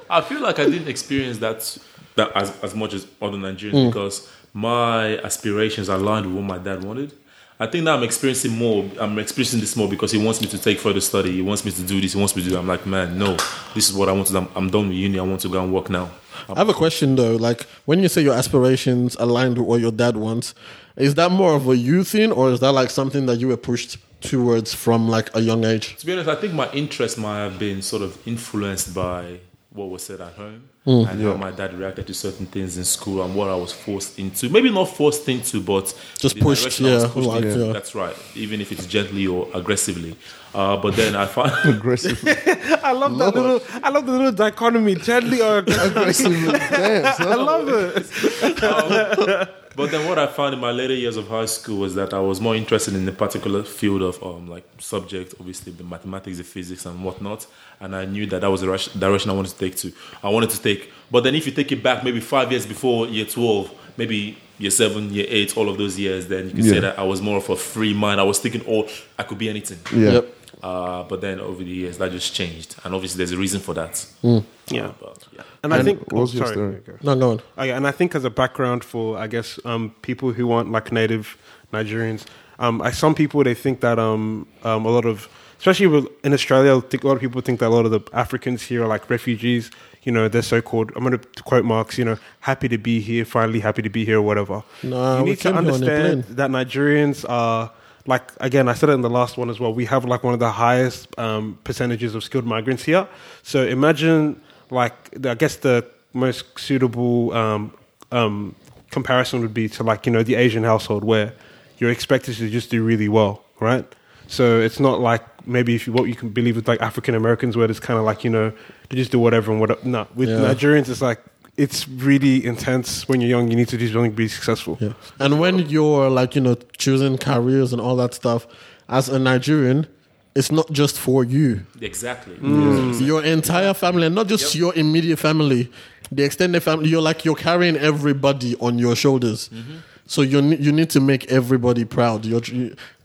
I 0.09 0.21
feel 0.23 0.41
like 0.41 0.59
I 0.59 0.65
didn't 0.65 0.89
experience 0.89 1.39
that 1.39 1.79
that 2.17 2.33
as, 2.35 2.53
as 2.63 2.75
much 2.75 2.95
as 2.95 3.07
other 3.21 3.37
Nigerians 3.37 3.73
Mm. 3.75 3.89
because 3.89 4.31
my 4.55 5.19
aspirations 5.19 5.91
aligned 5.91 6.27
with 6.27 6.35
what 6.37 6.45
my 6.45 6.59
dad 6.59 6.83
wanted. 6.83 7.13
I 7.59 7.67
think 7.67 7.87
that 7.87 7.97
I'm 7.97 8.03
experiencing 8.03 8.53
more. 8.53 8.85
I'm 9.01 9.19
experiencing 9.19 9.61
this 9.61 9.77
more 9.77 9.89
because 9.89 10.13
he 10.13 10.19
wants 10.19 10.43
me 10.43 10.47
to 10.49 10.59
take 10.59 10.79
further 10.79 11.01
study. 11.01 11.33
He 11.33 11.43
wants 11.43 11.65
me 11.65 11.73
to 11.73 11.83
do 11.83 12.01
this. 12.01 12.13
He 12.13 12.19
wants 12.19 12.37
me 12.37 12.43
to 12.43 12.49
do. 12.49 12.55
That. 12.55 12.61
I'm 12.61 12.67
like, 12.67 12.85
man, 12.85 13.19
no. 13.19 13.37
This 13.75 13.89
is 13.89 13.95
what 13.95 14.11
I 14.11 14.13
want 14.13 14.27
to. 14.27 14.35
do. 14.35 14.39
I'm, 14.41 14.49
I'm 14.55 14.71
done 14.71 14.89
with 14.89 14.97
uni. 14.97 15.19
I 15.19 15.23
want 15.23 15.41
to 15.41 15.49
go 15.49 15.63
and 15.63 15.73
work 15.73 15.89
now. 15.89 16.11
I 16.51 16.59
have 16.59 16.69
a 16.69 16.75
question 16.75 17.17
though. 17.17 17.37
Like 17.37 17.63
when 17.87 18.01
you 18.01 18.09
say 18.09 18.21
your 18.21 18.35
aspirations 18.35 19.17
aligned 19.19 19.57
with 19.57 19.67
what 19.67 19.81
your 19.81 19.93
dad 19.93 20.17
wants, 20.17 20.55
is 20.97 21.15
that 21.15 21.31
more 21.31 21.55
of 21.55 21.69
a 21.69 21.77
you 21.77 22.05
thing, 22.05 22.31
or 22.31 22.51
is 22.51 22.61
that 22.61 22.73
like 22.73 22.91
something 22.91 23.27
that 23.27 23.39
you 23.39 23.49
were 23.49 23.57
pushed 23.57 23.99
towards 24.21 24.75
from 24.75 25.09
like 25.09 25.35
a 25.35 25.41
young 25.41 25.65
age? 25.65 25.97
To 25.97 26.07
be 26.07 26.13
honest, 26.13 26.29
I 26.29 26.35
think 26.35 26.53
my 26.53 26.71
interest 26.73 27.17
might 27.17 27.39
have 27.39 27.59
been 27.59 27.81
sort 27.81 28.03
of 28.03 28.27
influenced 28.29 28.95
by 28.95 29.41
what 29.77 29.91
was 29.91 30.03
said 30.03 30.21
at 30.21 30.33
home 30.35 30.63
Mm. 30.87 31.11
and 31.11 31.21
how 31.21 31.35
my 31.35 31.51
dad 31.51 31.75
reacted 31.77 32.07
to 32.07 32.15
certain 32.15 32.47
things 32.47 32.79
in 32.79 32.85
school 32.85 33.21
and 33.25 33.35
what 33.35 33.49
I 33.51 33.57
was 33.57 33.73
forced 33.73 34.21
into. 34.21 34.49
Maybe 34.49 34.71
not 34.71 34.85
forced 34.85 35.29
into, 35.29 35.61
but 35.61 35.93
Just 36.17 36.37
the 36.37 36.41
pushed, 36.41 36.63
direction 36.63 36.87
I 36.87 36.95
was 36.95 37.03
yeah, 37.03 37.09
pushed 37.11 37.27
like, 37.29 37.45
yeah. 37.45 37.73
That's 37.73 37.95
right. 37.97 38.17
Even 38.37 38.61
if 38.61 38.71
it's 38.71 38.87
gently 38.87 39.27
or 39.27 39.49
aggressively. 39.53 40.17
Uh, 40.55 40.77
but 40.77 40.95
then 40.95 41.17
I 41.17 41.27
find 41.27 41.53
aggressively. 41.77 42.33
I 42.85 42.93
love 42.93 43.19
that 43.19 43.35
little. 43.35 43.61
I 43.83 43.89
love 43.91 44.07
the 44.07 44.13
little 44.13 44.31
dichotomy. 44.33 44.95
Gently 44.95 45.41
or 45.43 45.59
aggressively. 45.59 46.47
Aggressive. 46.47 46.71
Damn, 46.71 47.05
I 47.29 47.35
love 47.35 47.69
it. 47.69 49.49
But 49.77 49.91
then 49.91 50.09
what 50.09 50.19
I 50.19 50.27
found 50.27 50.55
in 50.55 50.61
my 50.61 50.71
later 50.71 50.95
years 50.95 51.17
of 51.19 51.29
high 51.29 51.45
school 51.45 51.79
was 51.79 51.95
that 51.97 52.15
I 52.15 52.21
was 52.21 52.41
more 52.41 52.57
interested 52.57 52.95
in 52.95 53.07
a 53.07 53.13
particular 53.13 53.63
field 53.63 54.01
of 54.03 54.23
um, 54.23 54.49
like 54.49 54.65
subject, 54.79 55.35
obviously 55.39 55.73
the 55.73 55.85
mathematics, 55.85 56.39
the 56.39 56.45
physics, 56.45 56.87
and 56.87 57.05
whatnot. 57.05 57.47
And 57.81 57.95
I 57.95 58.07
knew 58.07 58.25
that 58.27 58.41
that 58.41 58.51
was 58.51 58.63
the 58.63 58.69
rush- 58.71 58.89
direction 58.89 59.31
I 59.31 59.35
wanted 59.35 59.51
to 59.53 59.59
take 59.59 59.77
to. 59.77 59.93
I 60.23 60.31
wanted 60.31 60.51
to 60.51 60.63
take. 60.63 60.91
But 61.11 61.25
then 61.25 61.35
if 61.35 61.45
you 61.47 61.53
take 61.53 61.71
it 61.73 61.83
back, 61.83 62.03
maybe 62.03 62.21
five 62.21 62.51
years 62.51 62.65
before 62.67 63.07
year 63.07 63.27
twelve, 63.27 63.71
maybe 63.99 64.39
year 64.59 64.71
seven, 64.71 65.13
year 65.13 65.27
eight, 65.29 65.57
all 65.59 65.69
of 65.69 65.77
those 65.77 65.99
years, 65.99 66.27
then 66.27 66.47
you 66.47 66.53
can 66.53 66.63
say 66.63 66.81
that 66.81 66.99
I 66.99 67.03
was 67.03 67.21
more 67.21 67.37
of 67.37 67.49
a 67.51 67.57
free 67.57 67.93
mind. 67.93 68.19
I 68.19 68.25
was 68.25 68.39
thinking, 68.39 68.65
oh, 68.67 68.89
I 69.19 69.23
could 69.25 69.37
be 69.39 69.51
anything. 69.51 69.79
Yeah. 69.95 70.13
Yep. 70.13 70.36
Uh, 70.63 71.03
but 71.05 71.21
then 71.21 71.39
over 71.39 71.63
the 71.63 71.71
years, 71.71 71.99
that 71.99 72.11
just 72.13 72.35
changed, 72.35 72.77
and 72.85 72.95
obviously 72.95 73.19
there's 73.19 73.33
a 73.33 73.37
reason 73.37 73.61
for 73.61 73.75
that. 73.75 74.07
Yeah. 74.23 74.87
Uh, 74.87 74.93
but, 75.01 75.25
yeah. 75.33 75.43
And 75.63 75.75
I 75.75 75.83
think. 75.83 76.01
what 76.13 76.23
was 76.23 76.35
oh, 76.35 76.39
your 76.39 76.47
sorry. 76.47 76.55
story? 76.55 76.75
Okay. 76.77 76.93
No, 77.03 77.17
go 77.17 77.31
on. 77.33 77.41
Oh, 77.59 77.63
yeah, 77.63 77.77
and 77.77 77.87
I 77.87 77.91
think 77.93 78.15
as 78.15 78.25
a 78.25 78.31
background 78.31 78.83
for 78.83 79.19
I 79.19 79.27
guess 79.27 79.59
um, 79.65 79.95
people 80.03 80.33
who 80.33 80.51
aren't 80.53 80.73
like 80.73 80.91
native 80.93 81.37
Nigerians, 81.73 82.25
um, 82.59 82.81
I, 82.81 82.91
some 82.91 83.15
people 83.15 83.45
they 83.45 83.55
think 83.55 83.81
that 83.81 83.99
um, 83.99 84.47
um, 84.65 84.87
a 84.87 84.91
lot 84.91 85.05
of, 85.05 85.29
especially 85.59 85.89
with, 85.89 86.07
in 86.25 86.33
Australia, 86.33 86.77
I 86.77 86.81
think 86.81 87.05
a 87.05 87.07
lot 87.07 87.15
of 87.15 87.21
people 87.21 87.41
think 87.43 87.61
that 87.61 87.69
a 87.69 87.75
lot 87.75 87.85
of 87.85 87.91
the 87.91 88.01
Africans 88.13 88.63
here 88.63 88.83
are 88.83 88.89
like 88.89 89.11
refugees. 89.11 89.71
You 90.05 90.13
know, 90.13 90.29
they're 90.29 90.43
so 90.43 90.63
called. 90.63 90.93
I'm 90.95 91.05
going 91.05 91.19
to 91.19 91.43
quote 91.43 91.65
Marx. 91.65 91.99
You 91.99 92.05
know, 92.05 92.19
happy 92.41 92.69
to 92.69 92.79
be 92.79 93.01
here, 93.01 93.25
finally 93.25 93.61
happy 93.61 93.83
to 93.83 93.91
be 93.91 94.05
here, 94.05 94.19
or 94.19 94.23
whatever. 94.23 94.63
Nah, 94.83 95.19
you 95.19 95.25
we 95.25 95.31
need 95.31 95.37
to 95.39 95.43
came 95.43 95.53
here 95.53 95.59
on 95.61 95.67
a 95.67 95.75
understand 95.75 96.25
that 96.37 96.51
Nigerians 96.51 97.25
are 97.29 97.73
like 98.07 98.31
again. 98.41 98.69
I 98.69 98.75
said 98.75 98.89
it 98.89 98.93
in 98.93 99.01
the 99.03 99.11
last 99.11 99.37
one 99.37 99.51
as 99.51 99.59
well. 99.61 99.73
We 99.75 99.85
have 99.87 100.05
like 100.05 100.23
one 100.25 100.35
of 100.35 100.41
the 100.41 100.51
highest 100.51 101.17
um, 101.19 101.59
percentages 101.65 102.15
of 102.15 102.23
skilled 102.25 102.47
migrants 102.47 102.85
here. 102.85 103.07
So 103.43 103.63
imagine 103.65 104.41
like 104.71 105.11
the, 105.11 105.31
I 105.31 105.35
guess 105.35 105.57
the 105.57 105.85
most 106.13 106.59
suitable 106.59 107.33
um, 107.33 107.73
um, 108.13 108.55
comparison 108.91 109.41
would 109.41 109.55
be 109.55 109.69
to 109.71 109.83
like 109.83 110.07
you 110.07 110.13
know 110.13 110.23
the 110.23 110.35
Asian 110.37 110.65
household 110.65 111.05
where 111.05 111.33
you're 111.79 111.91
expected 111.91 112.37
to 112.37 112.49
just 112.51 112.71
do 112.71 112.83
really 112.83 113.09
well, 113.09 113.43
right? 113.61 113.85
So 114.29 114.61
it's 114.61 114.81
not 114.81 115.01
like 115.01 115.23
maybe 115.47 115.75
if 115.77 115.87
you, 115.87 115.93
what 115.93 116.05
you 116.05 116.15
can 116.17 116.31
believe 116.31 116.57
with 116.57 116.67
like 116.67 116.81
African 116.83 117.15
Americans 117.15 117.57
where 117.57 117.71
it's 117.71 117.79
kind 117.81 117.99
of 117.99 118.05
like 118.05 118.25
you 118.25 118.31
know 118.31 118.53
they 118.89 118.97
just 118.97 119.13
do 119.13 119.19
whatever 119.19 119.53
and 119.53 119.61
whatever. 119.61 119.81
No, 119.85 120.07
with 120.15 120.29
Yeah. 120.29 120.37
Nigerians 120.37 120.89
it's 120.89 121.03
like 121.03 121.21
it's 121.57 121.89
really 121.89 122.45
intense 122.45 123.09
when 123.09 123.21
you're 123.21 123.31
young. 123.31 123.51
You 123.51 123.57
need 123.57 123.69
to 123.69 123.79
do 123.79 123.91
something 123.91 124.11
to 124.11 124.17
be 124.17 124.29
successful. 124.29 124.77
Yeah. 124.81 124.93
And 125.19 125.41
when 125.41 125.59
you're 125.61 126.11
like, 126.11 126.35
you 126.35 126.41
know, 126.41 126.57
choosing 126.77 127.19
careers 127.19 127.73
and 127.73 127.81
all 127.81 127.97
that 127.97 128.15
stuff, 128.15 128.47
as 128.89 129.09
a 129.09 129.19
Nigerian, 129.19 129.87
it's 130.35 130.53
not 130.53 130.71
just 130.71 130.99
for 130.99 131.25
you. 131.25 131.63
Exactly. 131.81 132.37
Mm. 132.37 133.05
Your 133.05 133.25
entire 133.25 133.73
family, 133.73 134.07
and 134.07 134.15
not 134.15 134.27
just 134.27 134.55
your 134.55 134.75
immediate 134.75 135.19
family, 135.19 135.71
the 136.13 136.25
extended 136.25 136.63
family, 136.63 136.89
you're 136.91 137.01
like, 137.01 137.25
you're 137.25 137.35
carrying 137.35 137.77
everybody 137.77 138.55
on 138.57 138.79
your 138.79 138.95
shoulders. 138.95 139.49
Mm-hmm. 139.49 139.77
So 140.07 140.23
you, 140.23 140.41
you 140.41 140.73
need 140.73 140.91
to 140.91 141.01
make 141.01 141.33
everybody 141.33 141.85
proud. 141.85 142.27
Your, 142.27 142.43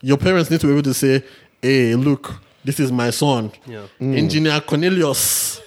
your 0.01 0.17
parents 0.17 0.51
need 0.51 0.59
to 0.59 0.67
be 0.67 0.73
able 0.73 0.83
to 0.83 0.93
say, 0.93 1.23
hey, 1.61 1.95
look, 1.95 2.35
this 2.63 2.79
is 2.79 2.91
my 2.91 3.09
son. 3.09 3.51
Yeah. 3.65 3.87
Engineer 3.99 4.59
Cornelius. 4.61 5.61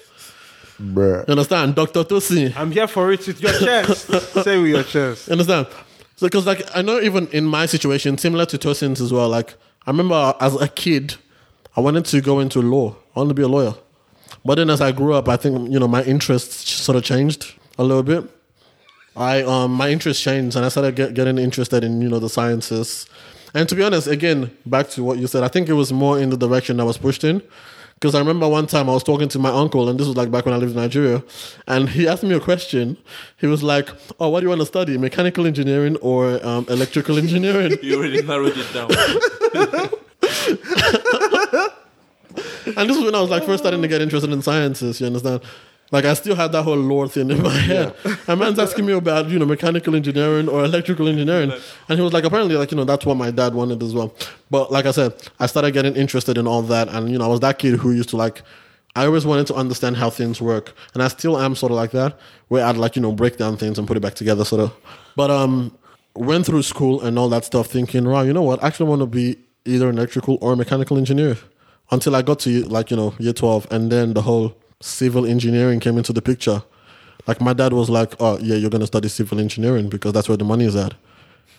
Bruh. 0.79 1.27
You 1.27 1.31
understand? 1.31 1.75
Dr. 1.75 2.03
Tosin. 2.03 2.55
I'm 2.55 2.71
here 2.71 2.87
for 2.87 3.11
it 3.11 3.25
with 3.25 3.41
your 3.41 3.51
chest. 3.51 4.07
Say 4.43 4.57
with 4.59 4.71
your 4.71 4.83
chest. 4.83 5.27
You 5.27 5.33
understand? 5.33 5.67
So, 6.17 6.27
because 6.27 6.45
like 6.45 6.63
I 6.75 6.81
know, 6.81 6.99
even 6.99 7.27
in 7.27 7.45
my 7.45 7.65
situation, 7.65 8.17
similar 8.17 8.45
to 8.47 8.57
Tosin's 8.57 9.01
as 9.01 9.11
well. 9.11 9.29
Like 9.29 9.55
I 9.85 9.91
remember 9.91 10.33
as 10.39 10.59
a 10.59 10.67
kid, 10.67 11.15
I 11.75 11.81
wanted 11.81 12.05
to 12.05 12.21
go 12.21 12.39
into 12.39 12.61
law. 12.61 12.95
I 13.15 13.19
wanted 13.19 13.29
to 13.29 13.35
be 13.35 13.43
a 13.43 13.47
lawyer. 13.47 13.75
But 14.43 14.55
then 14.55 14.69
as 14.69 14.81
I 14.81 14.91
grew 14.91 15.13
up, 15.13 15.27
I 15.27 15.37
think 15.37 15.71
you 15.71 15.79
know 15.79 15.87
my 15.87 16.03
interests 16.03 16.69
sort 16.69 16.95
of 16.95 17.03
changed 17.03 17.53
a 17.77 17.83
little 17.83 18.03
bit. 18.03 18.29
I 19.15 19.41
um 19.43 19.71
my 19.71 19.89
interest 19.89 20.21
changed, 20.21 20.55
and 20.55 20.65
I 20.65 20.69
started 20.69 20.95
get, 20.95 21.13
getting 21.13 21.37
interested 21.37 21.83
in 21.83 22.01
you 22.01 22.09
know 22.09 22.19
the 22.19 22.29
sciences. 22.29 23.07
And 23.53 23.67
to 23.69 23.75
be 23.75 23.83
honest, 23.83 24.07
again, 24.07 24.55
back 24.65 24.89
to 24.91 25.03
what 25.03 25.17
you 25.17 25.27
said, 25.27 25.43
I 25.43 25.47
think 25.47 25.69
it 25.69 25.73
was 25.73 25.93
more 25.93 26.19
in 26.19 26.29
the 26.29 26.37
direction 26.37 26.79
I 26.81 26.83
was 26.83 26.97
pushed 26.97 27.23
in. 27.23 27.41
Because 27.95 28.13
I 28.13 28.19
remember 28.19 28.47
one 28.47 28.67
time 28.67 28.89
I 28.89 28.93
was 28.93 29.03
talking 29.03 29.29
to 29.29 29.39
my 29.39 29.49
uncle, 29.49 29.87
and 29.87 29.97
this 29.97 30.05
was 30.05 30.17
like 30.17 30.29
back 30.29 30.45
when 30.45 30.53
I 30.53 30.57
lived 30.57 30.75
in 30.75 30.81
Nigeria, 30.81 31.23
and 31.65 31.89
he 31.89 32.07
asked 32.07 32.23
me 32.23 32.35
a 32.35 32.41
question. 32.41 32.97
He 33.37 33.47
was 33.47 33.63
like, 33.63 33.89
"Oh, 34.19 34.29
what 34.29 34.41
do 34.41 34.45
you 34.45 34.49
want 34.49 34.61
to 34.61 34.65
study? 34.65 34.97
Mechanical 34.97 35.47
engineering 35.47 35.95
or 36.01 36.45
um, 36.45 36.65
electrical 36.69 37.17
engineering?" 37.17 37.77
You 37.81 37.97
already 37.97 38.21
narrowed 38.21 38.57
it 38.57 38.73
down. 38.73 38.91
and 42.77 42.89
this 42.89 42.97
was 42.97 43.05
when 43.05 43.15
I 43.15 43.21
was 43.21 43.29
like 43.29 43.43
first 43.43 43.63
starting 43.63 43.81
to 43.81 43.87
get 43.87 44.01
interested 44.01 44.31
in 44.31 44.41
sciences. 44.41 44.99
You 44.99 45.07
understand? 45.07 45.41
Like 45.91 46.05
I 46.05 46.13
still 46.15 46.35
had 46.35 46.51
that 46.53 46.63
whole 46.63 46.77
law 46.77 47.07
thing 47.07 47.29
in 47.29 47.43
my 47.43 47.53
head. 47.53 47.95
And 48.27 48.39
man's 48.39 48.57
asking 48.57 48.85
me 48.85 48.93
about 48.93 49.29
you 49.29 49.37
know 49.37 49.45
mechanical 49.45 49.95
engineering 49.95 50.49
or 50.49 50.65
electrical 50.65 51.07
engineering, 51.07 51.51
and 51.87 51.99
he 51.99 52.03
was 52.03 52.11
like, 52.11 52.23
apparently 52.23 52.55
like 52.55 52.71
you 52.71 52.77
know 52.77 52.85
that's 52.85 53.05
what 53.05 53.15
my 53.15 53.31
dad 53.31 53.53
wanted 53.53 53.83
as 53.83 53.93
well. 53.93 54.13
But 54.49 54.71
like 54.71 54.85
I 54.85 54.91
said, 54.91 55.13
I 55.39 55.45
started 55.45 55.71
getting 55.71 55.95
interested 55.95 56.37
in 56.37 56.47
all 56.47 56.63
that, 56.63 56.89
and 56.89 57.11
you 57.11 57.17
know 57.17 57.25
I 57.25 57.27
was 57.27 57.39
that 57.41 57.59
kid 57.59 57.79
who 57.79 57.91
used 57.91 58.09
to 58.09 58.17
like. 58.17 58.41
I 58.97 59.05
always 59.05 59.25
wanted 59.25 59.45
to 59.47 59.55
understand 59.55 59.97
how 59.97 60.09
things 60.09 60.41
work, 60.41 60.73
and 60.93 61.03
I 61.03 61.09
still 61.09 61.37
am 61.37 61.53
sort 61.53 61.71
of 61.71 61.75
like 61.75 61.91
that, 61.91 62.17
where 62.47 62.65
I'd 62.65 62.77
like 62.77 62.95
you 62.95 63.01
know 63.01 63.11
break 63.11 63.37
down 63.37 63.57
things 63.57 63.77
and 63.77 63.87
put 63.87 63.97
it 63.97 63.99
back 63.99 64.15
together, 64.15 64.43
sort 64.45 64.61
of. 64.61 64.73
But 65.15 65.29
um, 65.29 65.77
went 66.15 66.45
through 66.45 66.63
school 66.63 67.01
and 67.01 67.19
all 67.19 67.29
that 67.29 67.45
stuff, 67.45 67.67
thinking, 67.67 68.05
wow, 68.05 68.21
you 68.21 68.33
know 68.33 68.41
what? 68.41 68.63
I 68.63 68.67
actually 68.67 68.89
want 68.89 69.01
to 69.01 69.05
be 69.05 69.37
either 69.65 69.89
an 69.89 69.97
electrical 69.97 70.37
or 70.41 70.53
a 70.53 70.55
mechanical 70.55 70.97
engineer. 70.97 71.37
Until 71.91 72.15
I 72.15 72.23
got 72.23 72.39
to 72.39 72.63
like 72.63 72.89
you 72.89 72.97
know 72.97 73.13
year 73.19 73.33
twelve, 73.33 73.67
and 73.69 73.91
then 73.91 74.13
the 74.13 74.23
whole 74.23 74.57
civil 74.81 75.25
engineering 75.25 75.79
came 75.79 75.97
into 75.97 76.13
the 76.13 76.21
picture. 76.21 76.63
Like 77.27 77.41
my 77.41 77.53
dad 77.53 77.73
was 77.73 77.89
like, 77.89 78.13
"Oh 78.19 78.37
yeah, 78.39 78.55
you're 78.55 78.69
gonna 78.69 78.87
study 78.87 79.07
civil 79.07 79.39
engineering 79.39 79.89
because 79.89 80.13
that's 80.13 80.29
where 80.29 80.37
the 80.37 80.45
money 80.45 80.65
is 80.65 80.75
at." 80.75 80.93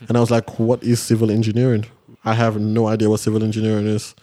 And 0.08 0.16
I 0.16 0.20
was 0.20 0.30
like, 0.30 0.58
"What 0.58 0.82
is 0.82 1.00
civil 1.00 1.30
engineering?" 1.30 1.86
I 2.24 2.34
have 2.34 2.60
no 2.60 2.88
idea 2.88 3.08
what 3.08 3.20
civil 3.20 3.42
engineering 3.42 3.86
is. 3.86 4.14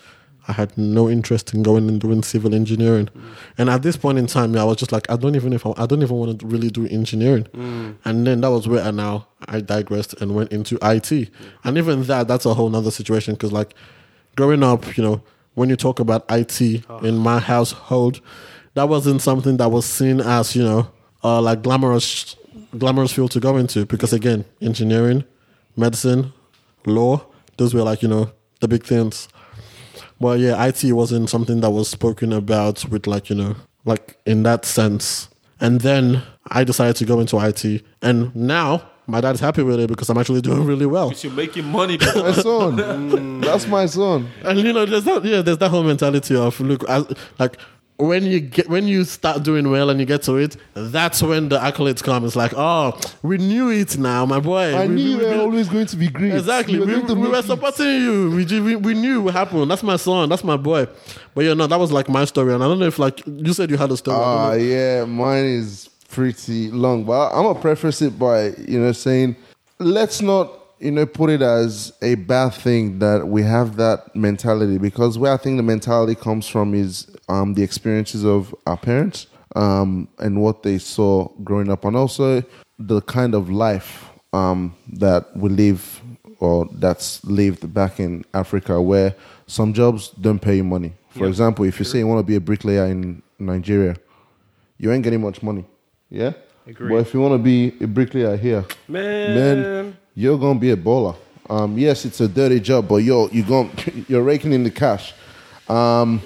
I 0.48 0.52
had 0.52 0.78
no 0.78 1.10
interest 1.10 1.54
in 1.54 1.64
going 1.64 1.88
and 1.88 2.02
doing 2.02 2.22
civil 2.22 2.54
engineering. 2.54 3.10
And 3.58 3.70
at 3.70 3.82
this 3.82 3.96
point 3.96 4.18
in 4.18 4.28
time, 4.28 4.54
yeah, 4.54 4.62
I 4.62 4.66
was 4.66 4.78
just 4.78 4.92
like, 4.92 5.10
I 5.10 5.16
don't 5.16 5.36
even 5.36 5.54
if 5.54 5.66
I, 5.66 5.74
I 5.78 5.86
don't 5.86 6.02
even 6.02 6.18
want 6.18 6.40
to 6.40 6.46
really 6.46 6.70
do 6.70 6.86
engineering. 6.88 7.46
Mm. 7.54 7.96
And 8.04 8.28
then 8.28 8.42
that 8.42 8.52
was 8.52 8.68
where 8.68 8.84
I 8.84 8.92
now 8.92 9.28
I 9.48 9.62
digressed 9.62 10.20
and 10.22 10.36
went 10.36 10.52
into 10.52 10.78
IT. 10.82 11.30
And 11.64 11.78
even 11.78 12.04
that, 12.04 12.28
that's 12.28 12.46
a 12.46 12.54
whole 12.54 12.70
nother 12.70 12.92
situation 12.92 13.36
because 13.36 13.54
like 13.54 13.74
growing 14.36 14.64
up, 14.64 14.98
you 14.98 15.04
know, 15.04 15.24
when 15.54 15.70
you 15.70 15.78
talk 15.78 16.00
about 16.00 16.26
IT 16.30 16.84
ah. 16.90 17.00
in 17.00 17.18
my 17.18 17.40
household, 17.40 18.20
that 18.76 18.90
wasn't 18.90 19.22
something 19.22 19.58
that 19.58 19.70
was 19.70 19.86
seen 19.86 20.20
as 20.20 20.56
you 20.56 20.64
know 20.64 20.88
uh, 21.24 21.42
like 21.42 21.62
glamorous 21.62 22.36
glamorous 22.78 23.12
field 23.12 23.32
to 23.32 23.40
go 23.40 23.58
into 23.58 23.86
because 23.86 24.14
again, 24.14 24.46
engineering, 24.62 25.24
medicine, 25.76 26.34
law, 26.86 27.26
those 27.58 27.74
were 27.74 27.84
like 27.84 28.02
you 28.02 28.08
know 28.08 28.32
the 28.60 28.68
big 28.68 28.84
things. 28.84 29.28
Well, 30.20 30.38
yeah, 30.38 30.64
IT 30.66 30.84
wasn't 30.94 31.30
something 31.30 31.62
that 31.62 31.72
was 31.72 31.90
spoken 31.90 32.34
about 32.34 32.86
with 32.86 33.08
like 33.08 33.30
you 33.30 33.36
know 33.36 33.56
like 33.86 34.18
in 34.26 34.44
that 34.44 34.66
sense. 34.66 35.30
And 35.60 35.80
then 35.80 36.22
I 36.48 36.64
decided 36.66 36.98
to 36.98 37.06
go 37.06 37.20
into 37.20 37.40
IT, 37.40 37.84
and 38.02 38.36
now 38.36 38.90
my 39.08 39.22
dad's 39.22 39.40
happy 39.40 39.64
with 39.64 39.80
it 39.80 39.88
because 39.88 40.10
I'm 40.10 40.18
actually 40.18 40.42
doing 40.42 40.66
really 40.66 40.86
well. 40.86 41.12
You're 41.14 41.32
making 41.34 41.66
money. 41.66 41.98
bro. 41.98 42.24
My 42.24 42.32
son. 42.32 43.42
That's 43.42 43.68
my 43.68 43.86
son. 43.86 44.30
And 44.44 44.60
you 44.60 44.74
know, 44.74 44.86
there's 44.86 45.04
that 45.06 45.24
yeah, 45.24 45.42
there's 45.42 45.58
that 45.60 45.70
whole 45.70 45.84
mentality 45.84 46.36
of 46.36 46.60
look, 46.60 46.88
as, 46.90 47.06
like 47.40 47.58
when 48.08 48.24
you 48.24 48.40
get 48.40 48.70
when 48.70 48.88
you 48.88 49.04
start 49.04 49.44
doing 49.44 49.70
well 49.70 49.90
and 49.90 50.00
you 50.00 50.06
get 50.06 50.24
to 50.24 50.36
it, 50.38 50.58
that's 50.74 51.22
when 51.22 51.50
the 51.50 51.58
accolades 51.60 52.04
come. 52.04 52.26
It's 52.26 52.36
like, 52.36 52.54
oh, 52.56 53.00
we 53.22 53.38
knew 53.38 53.70
it 53.70 53.98
now, 53.98 54.26
my 54.26 54.40
boy. 54.40 54.76
I 54.76 54.88
we, 54.88 54.96
knew 54.96 55.18
we- 55.18 55.24
were 55.26 55.32
we- 55.32 55.40
always 55.40 55.70
going 55.70 55.86
to 55.88 55.96
be 55.98 56.08
great. 56.10 56.34
Exactly, 56.34 56.80
were 56.80 56.86
we, 56.86 57.02
we 57.02 57.28
were 57.30 57.38
it. 57.40 57.46
supporting 57.46 57.86
you. 58.02 58.32
We, 58.36 58.60
we 58.62 58.76
we 58.76 58.94
knew 58.94 59.22
what 59.22 59.34
happened. 59.34 59.70
That's 59.70 59.84
my 59.84 59.96
son. 59.98 60.30
That's 60.30 60.44
my 60.44 60.58
boy. 60.58 60.88
But 61.36 61.46
yeah, 61.46 61.54
no, 61.54 61.68
that 61.68 61.80
was 61.80 61.92
like 61.92 62.10
my 62.10 62.26
story, 62.26 62.54
and 62.54 62.64
I 62.64 62.68
don't 62.68 62.80
know 62.80 62.88
if 62.88 63.00
like 63.00 63.26
you 63.26 63.54
said 63.54 63.70
you 63.70 63.78
had 63.78 63.92
a 63.92 63.98
story. 63.98 64.18
Ah, 64.20 64.50
know. 64.50 64.54
yeah, 64.56 65.06
mine 65.06 65.46
is 65.46 65.90
pretty 66.10 66.70
long, 66.72 67.04
but 67.06 67.30
I'm 67.32 67.44
gonna 67.44 67.60
preface 67.60 68.02
it 68.02 68.20
by 68.20 68.48
you 68.68 68.80
know 68.80 68.92
saying, 68.92 69.36
let's 69.80 70.22
not 70.22 70.60
you 70.84 70.92
know 70.92 71.06
put 71.06 71.30
it 71.30 71.42
as 71.42 71.94
a 72.02 72.16
bad 72.16 72.50
thing 72.54 73.00
that 73.00 73.26
we 73.26 73.42
have 73.42 73.78
that 73.78 74.14
mentality 74.14 74.78
because 74.78 75.18
where 75.18 75.32
I 75.32 75.38
think 75.38 75.56
the 75.58 75.64
mentality 75.64 76.14
comes 76.14 76.46
from 76.48 76.74
is 76.74 77.08
um, 77.30 77.54
the 77.54 77.64
experiences 77.64 78.26
of 78.26 78.54
our 78.68 78.76
parents 78.78 79.28
um, 79.56 80.10
and 80.20 80.42
what 80.42 80.64
they 80.64 80.78
saw 80.78 81.30
growing 81.44 81.70
up, 81.72 81.86
and 81.86 81.96
also 81.96 82.44
the 82.78 83.02
kind 83.02 83.34
of 83.34 83.50
life 83.50 84.10
um, 84.34 84.76
that 84.92 85.36
we 85.38 85.50
live 85.50 86.02
or 86.40 86.68
that's 86.74 87.24
lived 87.24 87.74
back 87.74 88.00
in 88.00 88.26
Africa, 88.34 88.82
where 88.82 89.16
some 89.48 89.74
jobs 89.74 90.10
don't 90.10 90.40
pay 90.40 90.58
you 90.58 90.64
money. 90.64 90.94
For 91.12 91.28
example, 91.28 91.64
if 91.66 91.80
you 91.80 91.86
say 91.86 92.00
you 92.00 92.08
want 92.08 92.20
to 92.20 92.24
be 92.24 92.36
a 92.36 92.42
bricklayer 92.42 92.88
in 92.88 93.22
Nigeria, 93.40 93.96
you 94.78 94.92
ain't 94.92 95.04
getting 95.04 95.22
much 95.22 95.44
money. 95.44 95.64
Yeah? 96.10 96.34
Agreed. 96.66 96.90
But 96.90 96.96
if 96.98 97.14
you 97.14 97.22
want 97.22 97.34
to 97.36 97.38
be 97.38 97.74
a 97.82 97.88
bricklayer 97.88 98.36
here, 98.36 98.66
Man. 98.88 99.36
then 99.36 99.98
you're 100.16 100.38
gonna 100.38 100.60
be 100.60 100.72
a 100.72 100.78
baller. 100.78 101.16
Um, 101.50 101.78
yes, 101.78 102.06
it's 102.06 102.22
a 102.22 102.28
dirty 102.28 102.60
job, 102.60 102.88
but 102.88 102.98
you're 102.98 103.30
you 103.32 103.44
going 103.44 103.70
you're 104.08 104.24
raking 104.24 104.54
in 104.54 104.64
the 104.64 104.72
cash. 104.72 105.14
Um, 105.68 106.22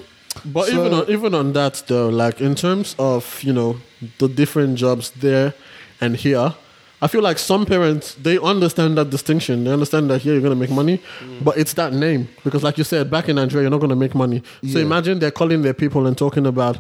But 0.46 0.68
So- 0.68 0.74
even 0.80 0.94
on, 0.94 1.06
even 1.10 1.34
on 1.34 1.54
that 1.54 1.84
though, 1.88 2.10
like 2.10 2.40
in 2.42 2.54
terms 2.56 2.96
of 3.00 3.42
you 3.44 3.54
know 3.54 3.78
the 4.20 4.28
different 4.28 4.78
jobs 4.78 5.12
there 5.20 5.54
and 6.00 6.16
here, 6.16 6.54
I 7.02 7.08
feel 7.08 7.22
like 7.24 7.40
some 7.40 7.66
parents 7.66 8.16
they 8.22 8.38
understand 8.38 8.98
that 8.98 9.10
distinction. 9.10 9.64
They 9.64 9.72
understand 9.72 10.10
that 10.12 10.22
here 10.22 10.34
you're 10.34 10.44
gonna 10.44 10.56
make 10.66 10.70
money, 10.72 11.00
but 11.42 11.58
it's 11.58 11.74
that 11.74 11.92
name 11.94 12.28
because, 12.44 12.62
like 12.64 12.78
you 12.78 12.84
said, 12.84 13.10
back 13.10 13.30
in 13.30 13.36
Nigeria 13.36 13.64
you're 13.64 13.72
not 13.78 13.82
gonna 13.82 13.96
make 14.06 14.14
money. 14.14 14.42
So 14.72 14.78
Yeah. 14.78 14.86
imagine 14.86 15.18
they're 15.20 15.32
calling 15.42 15.64
their 15.64 15.74
people 15.74 16.06
and 16.08 16.16
talking 16.16 16.46
about, 16.46 16.78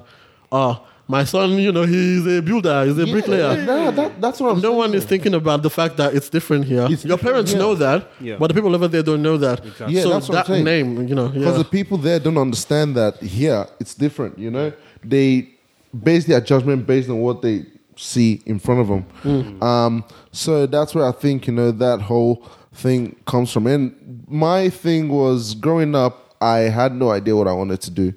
ah, 0.51 0.81
my 1.07 1.23
son, 1.23 1.51
you 1.57 1.71
know, 1.71 1.83
he's 1.83 2.25
a 2.27 2.41
builder, 2.41 2.85
he's 2.85 2.97
a 2.97 3.05
bricklayer. 3.05 3.53
Yeah, 3.65 3.91
that, 3.91 4.19
that's 4.21 4.39
what 4.41 4.49
I'm 4.51 4.57
No 4.61 4.69
saying. 4.69 4.77
one 4.77 4.93
is 4.93 5.05
thinking 5.05 5.33
about 5.33 5.61
the 5.63 5.69
fact 5.69 5.97
that 5.97 6.13
it's 6.13 6.29
different 6.29 6.65
here. 6.65 6.85
It's 6.89 7.05
Your 7.05 7.15
different, 7.17 7.21
parents 7.21 7.51
yeah. 7.53 7.57
know 7.59 7.75
that, 7.75 8.07
Yeah. 8.19 8.35
but 8.37 8.47
the 8.47 8.53
people 8.53 8.73
over 8.75 8.87
there 8.87 9.03
don't 9.03 9.21
know 9.21 9.37
that. 9.37 9.63
Yeah, 9.89 10.01
so 10.03 10.09
that's 10.09 10.27
what 10.29 10.37
I'm 10.39 10.45
saying. 10.45 10.63
name, 10.65 11.07
you 11.07 11.15
know, 11.15 11.29
Because 11.29 11.53
yeah. 11.57 11.63
the 11.63 11.69
people 11.77 11.97
there 11.97 12.19
don't 12.19 12.37
understand 12.37 12.95
that 12.95 13.17
here 13.21 13.65
it's 13.79 13.93
different, 13.95 14.37
you 14.37 14.51
know? 14.51 14.73
They 15.03 15.49
base 16.03 16.25
their 16.25 16.41
judgment 16.41 16.85
based 16.85 17.09
on 17.09 17.19
what 17.19 17.41
they 17.41 17.65
see 17.95 18.41
in 18.45 18.59
front 18.59 18.81
of 18.81 18.87
them. 18.89 19.01
Hmm. 19.23 19.63
Um, 19.63 20.03
so 20.31 20.65
that's 20.67 20.93
where 20.93 21.05
I 21.07 21.11
think, 21.13 21.47
you 21.47 21.53
know, 21.53 21.71
that 21.71 22.01
whole 22.01 22.45
thing 22.73 23.15
comes 23.25 23.51
from. 23.51 23.65
And 23.65 24.23
my 24.27 24.69
thing 24.69 25.09
was 25.09 25.55
growing 25.55 25.95
up, 25.95 26.35
I 26.41 26.57
had 26.79 26.93
no 26.93 27.09
idea 27.11 27.35
what 27.35 27.47
I 27.47 27.53
wanted 27.53 27.81
to 27.81 27.91
do 27.91 28.13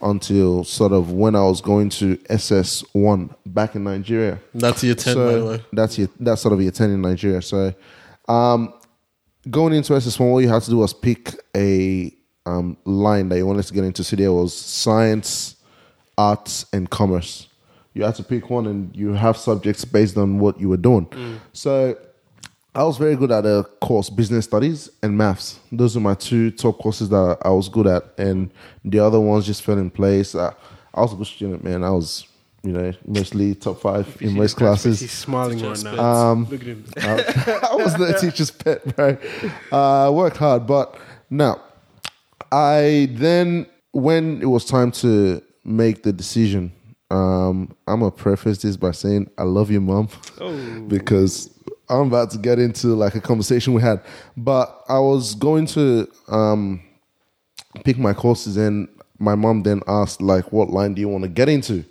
until 0.00 0.64
sort 0.64 0.92
of 0.92 1.12
when 1.12 1.34
I 1.34 1.42
was 1.42 1.60
going 1.60 1.88
to 1.90 2.16
SS1 2.16 3.34
back 3.46 3.74
in 3.74 3.84
Nigeria. 3.84 4.38
That's 4.54 4.84
year 4.84 4.94
10, 4.94 5.14
by 5.14 5.32
the 5.32 5.44
way. 5.44 5.64
That's 5.72 5.98
your, 5.98 6.08
that's 6.20 6.42
sort 6.42 6.54
of 6.54 6.62
your 6.62 6.72
10 6.72 6.90
in 6.90 7.02
Nigeria. 7.02 7.40
So, 7.42 7.74
um, 8.28 8.74
going 9.50 9.72
into 9.72 9.92
SS1, 9.92 10.32
what 10.32 10.40
you 10.40 10.48
had 10.48 10.62
to 10.62 10.70
do 10.70 10.78
was 10.78 10.92
pick 10.92 11.34
a 11.56 12.12
um, 12.44 12.76
line 12.84 13.28
that 13.28 13.38
you 13.38 13.46
wanted 13.46 13.64
to 13.64 13.74
get 13.74 13.84
into. 13.84 14.04
So 14.04 14.16
there 14.16 14.32
was 14.32 14.54
science, 14.54 15.56
arts, 16.16 16.66
and 16.72 16.88
commerce. 16.88 17.48
You 17.94 18.04
had 18.04 18.14
to 18.16 18.22
pick 18.22 18.50
one, 18.50 18.66
and 18.66 18.94
you 18.94 19.14
have 19.14 19.36
subjects 19.36 19.84
based 19.84 20.16
on 20.18 20.38
what 20.38 20.60
you 20.60 20.68
were 20.68 20.76
doing. 20.76 21.40
So 21.52 21.96
I 22.76 22.82
was 22.82 22.98
very 22.98 23.16
good 23.16 23.32
at 23.32 23.46
a 23.46 23.64
course, 23.80 24.10
business 24.10 24.44
studies 24.44 24.90
and 25.02 25.16
maths. 25.16 25.58
Those 25.72 25.96
are 25.96 26.00
my 26.00 26.12
two 26.12 26.50
top 26.50 26.78
courses 26.78 27.08
that 27.08 27.38
I 27.40 27.48
was 27.48 27.70
good 27.70 27.86
at, 27.86 28.04
and 28.18 28.50
the 28.84 28.98
other 28.98 29.18
ones 29.18 29.46
just 29.46 29.62
fell 29.62 29.78
in 29.78 29.88
place. 29.88 30.34
I, 30.34 30.52
I 30.92 31.00
was 31.00 31.14
a 31.14 31.16
good 31.16 31.26
student, 31.26 31.64
man. 31.64 31.82
I 31.82 31.88
was, 31.88 32.28
you 32.62 32.72
know, 32.72 32.92
mostly 33.06 33.54
top 33.54 33.80
five 33.80 34.18
in 34.20 34.34
most 34.34 34.58
classes. 34.58 35.00
He's 35.00 35.10
smiling 35.10 35.62
right 35.62 35.82
now. 35.84 35.98
Um, 35.98 36.44
Look 36.50 36.60
at 36.60 36.66
him. 36.66 36.84
I 36.98 37.76
was 37.76 37.94
the 37.94 38.12
teacher's 38.20 38.50
pet, 38.50 38.94
bro. 38.94 39.16
Uh, 39.72 40.08
I 40.08 40.10
worked 40.10 40.36
hard, 40.36 40.66
but 40.66 40.98
now 41.30 41.62
I 42.52 43.08
then 43.12 43.66
when 43.92 44.42
it 44.42 44.46
was 44.46 44.66
time 44.66 44.92
to 44.92 45.42
make 45.64 46.02
the 46.02 46.12
decision, 46.12 46.72
um, 47.10 47.74
I'm 47.86 48.00
gonna 48.00 48.10
preface 48.10 48.58
this 48.58 48.76
by 48.76 48.90
saying 48.90 49.30
I 49.38 49.44
love 49.44 49.70
you, 49.70 49.80
mom, 49.80 50.08
because 50.88 51.56
I'm 51.88 52.08
about 52.08 52.30
to 52.32 52.38
get 52.38 52.58
into 52.58 52.88
like 52.88 53.14
a 53.14 53.20
conversation 53.20 53.74
we 53.74 53.82
had. 53.82 54.02
But 54.36 54.84
I 54.88 54.98
was 54.98 55.34
going 55.34 55.66
to 55.66 56.08
um, 56.28 56.82
pick 57.84 57.98
my 57.98 58.12
courses, 58.14 58.56
and 58.56 58.88
my 59.18 59.34
mom 59.34 59.62
then 59.62 59.82
asked 59.86 60.20
like, 60.20 60.52
"What 60.52 60.70
line 60.70 60.94
do 60.94 61.00
you 61.00 61.08
want 61.08 61.24
to 61.24 61.30
get 61.30 61.48
into?" 61.48 61.84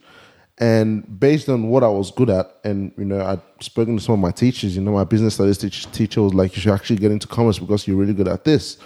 And 0.58 1.20
based 1.20 1.50
on 1.50 1.68
what 1.68 1.84
I 1.84 1.90
was 1.90 2.12
good 2.12 2.30
at, 2.30 2.60
and 2.64 2.94
you 2.98 3.06
know, 3.06 3.22
I'd 3.22 3.42
spoken 3.62 3.98
to 3.98 4.04
some 4.04 4.14
of 4.14 4.20
my 4.20 4.32
teachers. 4.32 4.76
You 4.76 4.82
know, 4.82 4.92
my 4.92 5.04
business 5.04 5.36
studies 5.36 5.58
teach, 5.58 5.92
teacher 5.92 6.22
was 6.22 6.34
like, 6.34 6.56
"You 6.56 6.62
should 6.62 6.74
actually 6.74 6.98
get 6.98 7.12
into 7.12 7.28
commerce 7.28 7.60
because 7.60 7.88
you're 7.88 7.98
really 7.98 8.14
good 8.14 8.28
at 8.28 8.44
this." 8.44 8.78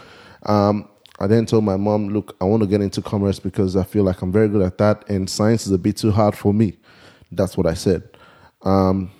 Um, 0.43 0.89
I 1.20 1.28
then 1.28 1.45
told 1.45 1.64
my 1.64 1.78
mom, 1.78 2.10
"Look, 2.10 2.36
I 2.39 2.45
want 2.45 2.64
to 2.64 2.68
get 2.68 2.82
into 2.82 3.01
commerce 3.01 3.39
because 3.39 3.76
I 3.76 3.84
feel 3.84 4.03
like 4.03 4.22
I'm 4.22 4.32
very 4.32 4.47
good 4.47 4.62
at 4.62 4.78
that, 4.78 5.10
and 5.10 5.30
science 5.30 5.66
is 5.66 5.72
a 5.72 5.78
bit 5.78 5.97
too 5.97 6.12
hard 6.12 6.36
for 6.36 6.53
me." 6.53 6.78
That's 7.32 7.57
what 7.57 7.68
I 7.68 7.74
said. 7.74 8.03
Um, 8.64 9.12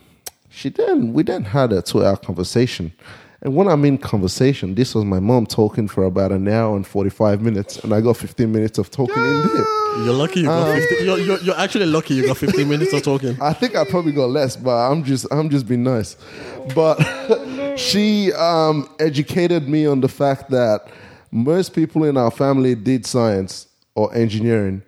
she 0.50 0.70
then 0.70 1.14
we 1.14 1.24
then 1.24 1.44
had 1.44 1.72
a 1.72 1.82
two 1.82 2.06
hour 2.06 2.18
conversation. 2.18 2.94
And 3.42 3.56
when 3.56 3.70
I 3.70 3.78
mean 3.78 3.98
conversation, 3.98 4.76
this 4.76 4.94
was 4.94 5.06
my 5.06 5.22
mom 5.22 5.46
talking 5.46 5.88
for 5.88 6.04
about 6.04 6.34
an 6.34 6.46
hour 6.50 6.76
and 6.76 6.86
45 6.86 7.42
minutes, 7.42 7.78
and 7.78 7.94
I 7.94 8.02
got 8.02 8.18
15 8.18 8.52
minutes 8.52 8.78
of 8.78 8.92
talking 8.92 9.16
in 9.16 9.42
there. 9.48 9.66
You're 10.04 10.14
lucky 10.14 10.42
you 10.42 10.46
got 10.48 10.78
15, 10.78 11.06
you're, 11.06 11.18
you're, 11.20 11.40
you're 11.40 11.58
actually 11.58 11.86
lucky 11.86 12.16
you 12.16 12.28
got 12.28 12.38
15 12.38 12.68
minutes 12.68 12.92
of 12.92 13.02
talking. 13.02 13.38
I 13.42 13.54
think 13.54 13.78
I 13.78 13.86
probably 13.86 14.12
got 14.12 14.30
less, 14.30 14.58
but 14.58 14.76
I'm 14.76 15.06
just 15.06 15.26
I'm 15.32 15.50
just 15.50 15.68
being 15.68 15.84
nice. 15.84 16.18
But 16.76 16.98
she 17.78 18.34
um, 18.34 18.90
educated 19.00 19.70
me 19.70 19.86
on 19.86 20.02
the 20.02 20.10
fact 20.10 20.50
that 20.50 20.90
most 21.32 21.74
people 21.74 22.04
in 22.04 22.18
our 22.18 22.32
family 22.32 22.76
did 22.76 23.06
science 23.06 23.68
or 23.96 24.14
engineering, 24.14 24.82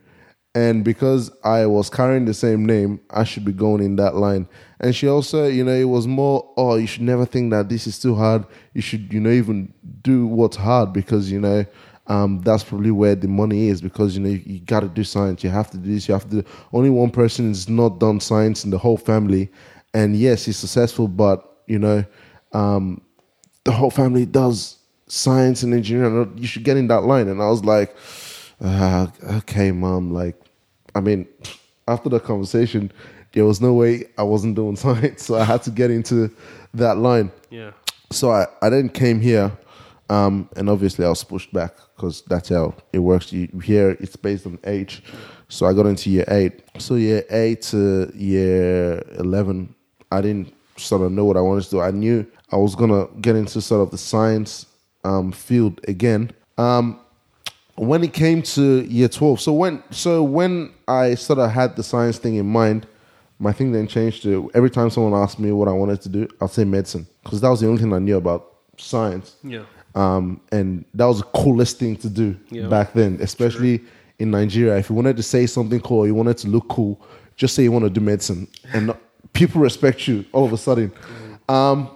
and 0.54 0.84
because 0.84 1.32
I 1.44 1.66
was 1.66 1.90
carrying 1.90 2.26
the 2.26 2.34
same 2.34 2.66
name, 2.66 3.00
I 3.10 3.24
should 3.24 3.46
be 3.46 3.54
going 3.54 3.82
in 3.84 3.96
that 3.98 4.16
line. 4.16 4.48
And 4.82 4.96
she 4.96 5.08
also, 5.08 5.48
you 5.48 5.64
know, 5.64 5.74
it 5.74 5.86
was 5.86 6.08
more, 6.08 6.52
oh, 6.58 6.76
you 6.76 6.88
should 6.88 7.04
never 7.04 7.26
think 7.26 7.52
that 7.52 7.70
this 7.70 7.88
is 7.88 8.00
too 8.00 8.16
hard. 8.16 8.46
You 8.74 8.82
should, 8.82 9.14
you 9.14 9.20
know, 9.22 9.30
even 9.30 9.74
do 10.02 10.28
what's 10.28 10.58
hard 10.58 10.92
because 10.92 11.32
you 11.32 11.40
know 11.40 11.66
um, 12.08 12.42
that's 12.42 12.64
probably 12.64 12.92
where 12.92 13.16
the 13.16 13.28
money 13.28 13.68
is 13.68 13.82
because 13.82 14.18
you 14.18 14.22
know 14.24 14.30
you, 14.30 14.42
you 14.46 14.60
got 14.60 14.82
to 14.82 14.90
do 14.90 15.04
science. 15.04 15.44
You 15.44 15.50
have 15.52 15.72
to 15.72 15.78
do 15.78 15.94
this. 15.94 16.08
You 16.08 16.14
have 16.14 16.30
to. 16.30 16.42
Do, 16.42 16.50
only 16.74 16.90
one 16.90 17.12
person 17.12 17.48
has 17.50 17.70
not 17.70 18.00
done 18.00 18.20
science 18.20 18.66
in 18.66 18.72
the 18.72 18.78
whole 18.78 18.98
family, 18.98 19.50
and 19.94 20.16
yes, 20.16 20.46
he's 20.46 20.58
successful, 20.58 21.08
but 21.08 21.62
you 21.68 21.80
know, 21.80 22.04
um, 22.52 23.02
the 23.64 23.72
whole 23.72 23.92
family 23.92 24.26
does 24.26 24.78
science 25.08 25.64
and 25.64 25.74
engineering. 25.74 26.34
You 26.38 26.48
should 26.48 26.64
get 26.64 26.78
in 26.78 26.88
that 26.88 27.02
line. 27.02 27.28
And 27.28 27.42
I 27.42 27.50
was 27.50 27.64
like, 27.64 27.96
uh, 28.62 29.08
okay, 29.38 29.72
mom. 29.72 30.12
Like, 30.14 30.36
I 30.96 31.02
mean, 31.02 31.28
after 31.88 32.10
the 32.10 32.20
conversation, 32.20 32.92
there 33.34 33.46
was 33.46 33.62
no 33.62 33.74
way 33.74 34.06
I 34.18 34.24
wasn't 34.24 34.56
doing 34.56 34.76
science, 34.86 35.26
so 35.26 35.36
I 35.36 35.44
had 35.44 35.64
to 35.64 35.72
get 35.72 35.92
into 35.92 36.30
that 36.74 36.98
line 36.98 37.32
Yeah. 37.50 37.72
so 38.12 38.32
I, 38.32 38.46
I 38.62 38.70
then 38.70 38.88
came 38.90 39.20
here 39.20 39.52
um, 40.10 40.50
and 40.56 40.70
obviously 40.70 41.06
I 41.06 41.10
was 41.10 41.24
pushed 41.24 41.52
back 41.54 41.74
because 41.96 42.22
that's 42.24 42.50
how 42.50 42.74
it 42.94 43.00
works. 43.00 43.32
You, 43.34 43.48
here 43.64 43.98
it's 44.00 44.16
based 44.16 44.46
on 44.46 44.58
age. 44.66 45.04
So 45.48 45.66
I 45.66 45.74
got 45.74 45.86
into 45.86 46.10
year 46.10 46.26
eight. 46.30 46.62
So 46.80 46.96
year 46.96 47.24
eight 47.30 47.62
to 47.64 48.12
year 48.16 49.02
11, 49.20 49.74
I 50.12 50.22
didn't 50.22 50.54
sort 50.78 51.02
of 51.02 51.12
know 51.12 51.24
what 51.26 51.38
I 51.38 51.42
wanted 51.42 51.64
to 51.66 51.70
do. 51.72 51.82
I 51.82 51.92
knew 51.92 52.26
I 52.52 52.58
was 52.58 52.76
going 52.76 52.90
to 52.90 53.10
get 53.22 53.36
into 53.38 53.62
sort 53.62 53.82
of 53.82 53.92
the 53.92 53.98
science 53.98 54.66
um, 55.06 55.32
field 55.32 55.80
again. 55.88 56.32
Um, 56.58 57.00
when 57.90 58.04
it 58.04 58.14
came 58.14 58.42
to 58.44 58.82
year 58.86 59.08
12 59.08 59.42
so 59.42 59.52
when 59.54 59.84
so 59.90 60.22
when 60.24 60.72
i 60.88 61.16
sort 61.16 61.40
of 61.40 61.50
had 61.50 61.76
the 61.76 61.82
science 61.84 62.18
thing 62.20 62.36
in 62.36 62.46
mind 62.46 62.86
my 63.40 63.52
thing 63.52 63.72
then 63.72 63.88
changed 63.88 64.22
to 64.24 64.52
every 64.54 64.70
time 64.70 64.90
someone 64.90 65.20
asked 65.20 65.40
me 65.40 65.52
what 65.52 65.68
i 65.68 65.72
wanted 65.72 66.00
to 66.00 66.10
do 66.10 66.28
i'd 66.42 66.50
say 66.52 66.64
medicine 66.64 67.08
because 67.24 67.42
that 67.42 67.50
was 67.50 67.60
the 67.62 67.68
only 67.68 67.82
thing 67.82 67.92
i 67.94 68.00
knew 68.00 68.18
about 68.18 68.42
science. 68.78 69.36
Yeah. 69.44 69.64
um, 69.96 70.40
and 70.52 70.86
that 70.94 71.06
was 71.06 71.18
the 71.20 71.26
coolest 71.44 71.78
thing 71.80 71.96
to 71.98 72.10
do 72.10 72.38
Yeah. 72.50 72.68
back 72.68 72.94
then 72.94 73.18
especially 73.22 73.82
in 74.20 74.30
nigeria. 74.32 74.78
If 74.78 74.90
you 74.90 74.96
wanted 74.96 75.18
to 75.18 75.24
say 75.24 75.48
something 75.48 75.80
cool 75.82 76.00
or 76.00 76.08
you 76.08 76.14
wanted 76.16 76.38
to 76.40 76.48
look 76.50 76.68
cool 76.70 77.02
just 77.36 77.56
say 77.56 77.64
you 77.64 77.72
want 77.72 77.86
to 77.86 77.90
do 77.90 78.02
medicine 78.02 78.48
and 78.74 78.94
people 79.34 79.60
respect 79.62 80.08
you 80.08 80.24
all 80.34 80.46
of 80.46 80.54
a 80.54 80.58
sudden. 80.58 80.92
Um, 81.50 81.90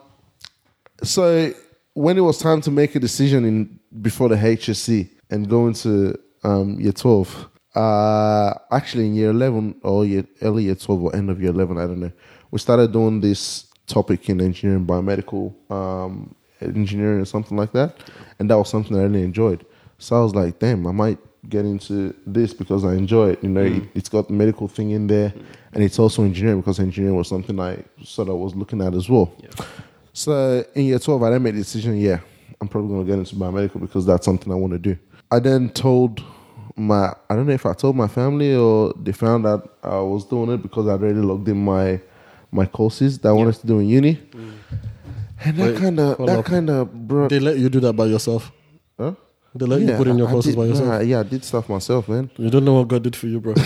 so 1.03 1.53
when 1.93 2.17
it 2.17 2.21
was 2.21 2.37
time 2.39 2.61
to 2.61 2.71
make 2.71 2.95
a 2.95 2.99
decision 2.99 3.45
in 3.45 3.79
before 4.01 4.29
the 4.29 4.35
HSC 4.35 5.09
and 5.29 5.49
go 5.49 5.67
into 5.67 6.17
um, 6.43 6.79
year 6.79 6.91
twelve, 6.91 7.49
uh, 7.75 8.53
actually 8.71 9.07
in 9.07 9.15
year 9.15 9.29
eleven 9.29 9.75
or 9.83 10.05
year 10.05 10.25
early 10.41 10.63
year 10.65 10.75
twelve 10.75 11.01
or 11.03 11.15
end 11.15 11.29
of 11.29 11.41
year 11.41 11.51
eleven, 11.51 11.77
I 11.77 11.87
don't 11.87 11.99
know. 11.99 12.11
We 12.51 12.59
started 12.59 12.91
doing 12.91 13.21
this 13.21 13.67
topic 13.87 14.29
in 14.29 14.41
engineering, 14.41 14.85
biomedical 14.85 15.53
um, 15.71 16.35
engineering 16.61 17.21
or 17.21 17.25
something 17.25 17.57
like 17.57 17.71
that, 17.73 17.97
and 18.39 18.49
that 18.49 18.57
was 18.57 18.69
something 18.69 18.97
I 18.97 19.03
really 19.03 19.23
enjoyed. 19.23 19.65
So 19.97 20.17
I 20.17 20.23
was 20.23 20.35
like, 20.35 20.59
damn, 20.59 20.85
I 20.87 20.91
might 20.91 21.17
get 21.49 21.65
into 21.65 22.13
this 22.25 22.53
because 22.53 22.83
I 22.83 22.93
enjoy 22.93 23.31
it. 23.31 23.43
You 23.43 23.49
know, 23.49 23.61
it, 23.61 23.83
it's 23.93 24.09
got 24.09 24.27
the 24.27 24.33
medical 24.33 24.67
thing 24.67 24.91
in 24.91 25.07
there, 25.07 25.33
and 25.73 25.83
it's 25.83 25.99
also 25.99 26.23
engineering 26.23 26.61
because 26.61 26.79
engineering 26.79 27.15
was 27.17 27.27
something 27.27 27.59
I 27.59 27.83
sort 28.03 28.29
of 28.29 28.35
was 28.37 28.55
looking 28.55 28.81
at 28.81 28.93
as 28.93 29.09
well. 29.09 29.33
So 30.13 30.63
in 30.75 30.85
year 30.85 30.99
12, 30.99 31.23
I 31.23 31.29
then 31.31 31.43
made 31.43 31.55
the 31.55 31.59
decision, 31.59 31.97
yeah, 31.97 32.19
I'm 32.61 32.67
probably 32.67 32.89
going 32.89 33.05
to 33.05 33.11
get 33.11 33.19
into 33.19 33.35
biomedical 33.35 33.81
because 33.81 34.05
that's 34.05 34.25
something 34.25 34.51
I 34.51 34.55
want 34.55 34.73
to 34.73 34.79
do. 34.79 34.97
I 35.31 35.39
then 35.39 35.69
told 35.69 36.21
my, 36.75 37.13
I 37.29 37.35
don't 37.35 37.47
know 37.47 37.53
if 37.53 37.65
I 37.65 37.73
told 37.73 37.95
my 37.95 38.07
family 38.07 38.55
or 38.55 38.93
they 39.01 39.11
found 39.11 39.45
out 39.45 39.77
I 39.83 39.99
was 39.99 40.25
doing 40.25 40.51
it 40.51 40.61
because 40.61 40.87
I'd 40.87 41.01
already 41.01 41.19
logged 41.19 41.47
in 41.49 41.63
my 41.63 41.99
my 42.51 42.65
courses 42.65 43.17
that 43.19 43.29
I 43.29 43.31
wanted 43.33 43.55
to 43.55 43.67
do 43.67 43.79
in 43.79 43.87
uni. 43.89 44.19
And 45.43 45.57
that 45.57 45.73
Wait, 45.73 45.77
kind 45.77 45.99
of, 45.99 46.17
hold 46.17 46.29
that 46.29 46.39
up. 46.39 46.45
kind 46.45 46.69
of 46.69 47.07
brought, 47.07 47.29
They 47.29 47.39
let 47.39 47.57
you 47.57 47.67
do 47.69 47.79
that 47.81 47.93
by 47.93 48.05
yourself. 48.05 48.51
huh? 48.97 49.13
They 49.53 49.65
let 49.65 49.81
you 49.81 49.93
put 49.95 50.07
in 50.07 50.17
your 50.17 50.27
I- 50.27 50.29
I 50.29 50.33
courses 50.33 50.51
did- 50.55 50.59
by 50.61 50.65
yourself. 50.65 50.87
nah, 50.87 50.99
yeah, 50.99 51.19
I 51.19 51.23
did 51.23 51.43
stuff 51.43 51.67
myself, 51.69 52.07
man. 52.07 52.29
You 52.37 52.49
don't 52.49 52.63
know 52.63 52.75
what 52.75 52.87
God 52.87 53.03
did 53.03 53.15
for 53.15 53.27
you, 53.27 53.39
bro. 53.41 53.53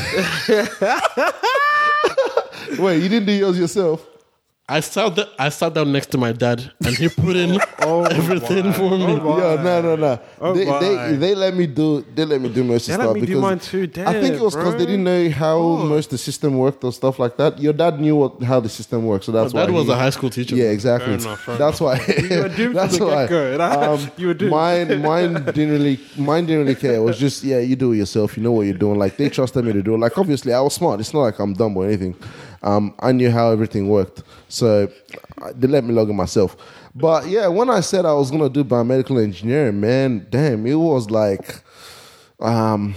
Wait, 2.80 3.02
you 3.04 3.10
didn't 3.10 3.26
do 3.26 3.32
yours 3.34 3.58
yourself? 3.60 4.06
I 4.72 4.82
sat 4.82 5.16
th- 5.16 5.28
I 5.40 5.50
sat 5.50 5.74
down 5.74 5.92
next 5.92 6.12
to 6.12 6.18
my 6.20 6.32
dad, 6.32 6.72
and 6.86 6.96
he 6.96 7.10
put 7.10 7.36
in 7.36 7.60
Oh, 7.82 8.04
everything 8.04 8.68
my. 8.68 8.74
for 8.74 8.92
me. 8.98 9.06
Oh, 9.06 9.18
my. 9.18 9.38
Yeah, 9.56 9.64
no, 9.64 9.82
no, 9.82 9.96
no. 9.96 10.20
Oh, 10.40 10.54
they, 10.54 10.66
my. 10.66 10.80
they 10.80 11.16
they 11.16 11.34
let 11.36 11.56
me 11.56 11.66
do 11.66 12.06
they 12.14 12.24
let 12.24 12.40
me 12.40 12.50
do 12.50 12.64
most 12.64 12.86
They 12.88 12.94
of 12.94 13.00
let 13.00 13.06
stuff 13.06 13.16
me 13.16 13.22
do 13.22 13.26
because 13.28 13.42
mine 13.42 13.60
too. 13.60 13.84
I 14.06 14.14
think 14.22 14.36
it 14.36 14.42
was 14.42 14.56
because 14.56 14.76
they 14.76 14.86
didn't 14.86 15.04
know 15.06 15.30
how 15.32 15.58
Oh. 15.58 15.78
most 15.86 16.06
of 16.08 16.12
the 16.12 16.18
system 16.20 16.58
worked 16.58 16.84
or 16.84 16.94
stuff 16.94 17.18
like 17.18 17.36
that. 17.38 17.58
Your 17.60 17.74
dad 17.74 18.00
knew 18.00 18.16
what 18.16 18.44
how 18.44 18.60
the 18.60 18.70
system 18.70 19.06
works, 19.08 19.26
so 19.26 19.32
that's 19.32 19.54
My 19.56 19.62
dad 19.62 19.72
why 19.72 19.78
was 19.80 19.88
he- 19.88 19.94
a 19.94 19.96
high 19.96 20.12
school 20.12 20.30
teacher. 20.30 20.56
Yeah, 20.56 20.66
exactly. 20.78 21.18
Fair 21.18 21.28
enough, 21.28 21.42
fair 21.42 21.58
that's 21.58 21.82
why. 21.82 21.96
You 22.30 22.42
were 22.44 22.50
doomed 22.50 22.76
that's 22.82 23.00
why. 23.00 23.26
Um, 23.26 24.00
you 24.18 24.28
were 24.28 24.34
doomed. 24.36 24.52
Mine, 24.52 25.02
mine 25.02 25.34
didn't 25.46 25.72
really, 25.72 26.00
mine 26.16 26.46
didn't 26.46 26.62
really 26.66 26.76
care. 26.76 26.94
It 26.96 27.02
was 27.10 27.18
just, 27.18 27.44
yeah, 27.44 27.60
you 27.60 27.76
do 27.76 27.92
it 27.94 27.98
yourself. 27.98 28.38
You 28.38 28.44
know 28.44 28.52
what 28.52 28.64
you're 28.68 28.78
doing. 28.86 29.00
Like 29.00 29.18
they 29.18 29.30
trusted 29.30 29.66
me 29.66 29.74
to 29.74 29.82
do 29.82 29.96
it. 29.96 29.98
Like 29.98 30.16
obviously, 30.18 30.54
I 30.54 30.62
was 30.62 30.76
smart. 30.76 31.00
It's 31.00 31.14
not 31.14 31.22
like 31.22 31.40
I'm 31.40 31.54
dumb 31.54 31.76
or 31.76 31.86
anything. 31.88 32.16
Um, 32.62 32.94
I 33.00 33.12
knew 33.12 33.32
how 33.32 33.52
everything 33.52 33.88
worked, 33.90 34.24
so 34.50 34.90
they 35.56 35.68
let 35.68 35.84
me 35.84 35.94
log 35.94 36.10
in 36.10 36.16
myself. 36.16 36.58
But 36.96 37.28
yeah, 37.28 37.48
when 37.48 37.70
I 37.70 37.80
said 37.82 38.06
I 38.06 38.14
was 38.14 38.32
gonna 38.32 38.50
do 38.50 38.64
biomedical 38.64 39.24
engineering, 39.24 39.80
man, 39.80 40.28
damn, 40.30 40.66
it 40.66 40.76
was 40.76 41.10
like, 41.10 41.62
um. 42.40 42.96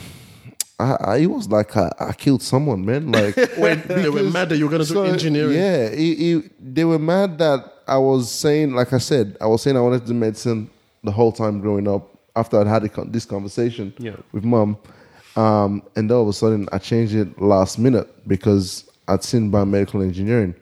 I, 0.81 0.97
I, 1.01 1.17
it 1.19 1.27
was 1.27 1.49
like 1.49 1.77
I, 1.77 1.93
I 2.01 2.13
killed 2.13 2.43
someone, 2.43 2.85
man. 2.85 3.13
Like 3.13 3.37
When 3.57 3.83
they 3.87 4.09
were 4.09 4.25
mad 4.25 4.49
that 4.49 4.57
you 4.57 4.65
were 4.65 4.71
going 4.71 4.85
to 4.85 4.93
do 4.93 5.05
engineering. 5.05 5.55
yeah, 5.55 5.85
it, 5.87 6.01
it, 6.01 6.75
they 6.75 6.85
were 6.85 6.99
mad 6.99 7.39
that 7.39 7.73
I 7.87 7.99
was 7.99 8.33
saying, 8.33 8.75
like 8.75 8.93
I 8.93 8.99
said, 8.99 9.37
I 9.41 9.47
was 9.47 9.63
saying 9.63 9.77
I 9.77 9.81
wanted 9.81 10.01
to 10.01 10.07
do 10.09 10.15
medicine 10.15 10.69
the 11.05 11.13
whole 11.13 11.31
time 11.31 11.61
growing 11.61 11.87
up. 11.87 12.09
After 12.35 12.59
I'd 12.61 12.67
had 12.67 12.83
a 12.85 13.05
this 13.05 13.25
conversation 13.27 13.93
Yeah. 13.99 14.17
with 14.33 14.43
mum, 14.43 14.77
um, 15.37 15.83
and 15.95 16.11
all 16.11 16.23
of 16.23 16.29
a 16.29 16.33
sudden 16.33 16.69
I 16.73 16.79
changed 16.79 17.15
it 17.15 17.41
last 17.41 17.79
minute 17.79 18.09
because 18.27 18.91
I'd 19.13 19.25
seen 19.25 19.51
biomedical 19.51 20.03
engineering. 20.03 20.55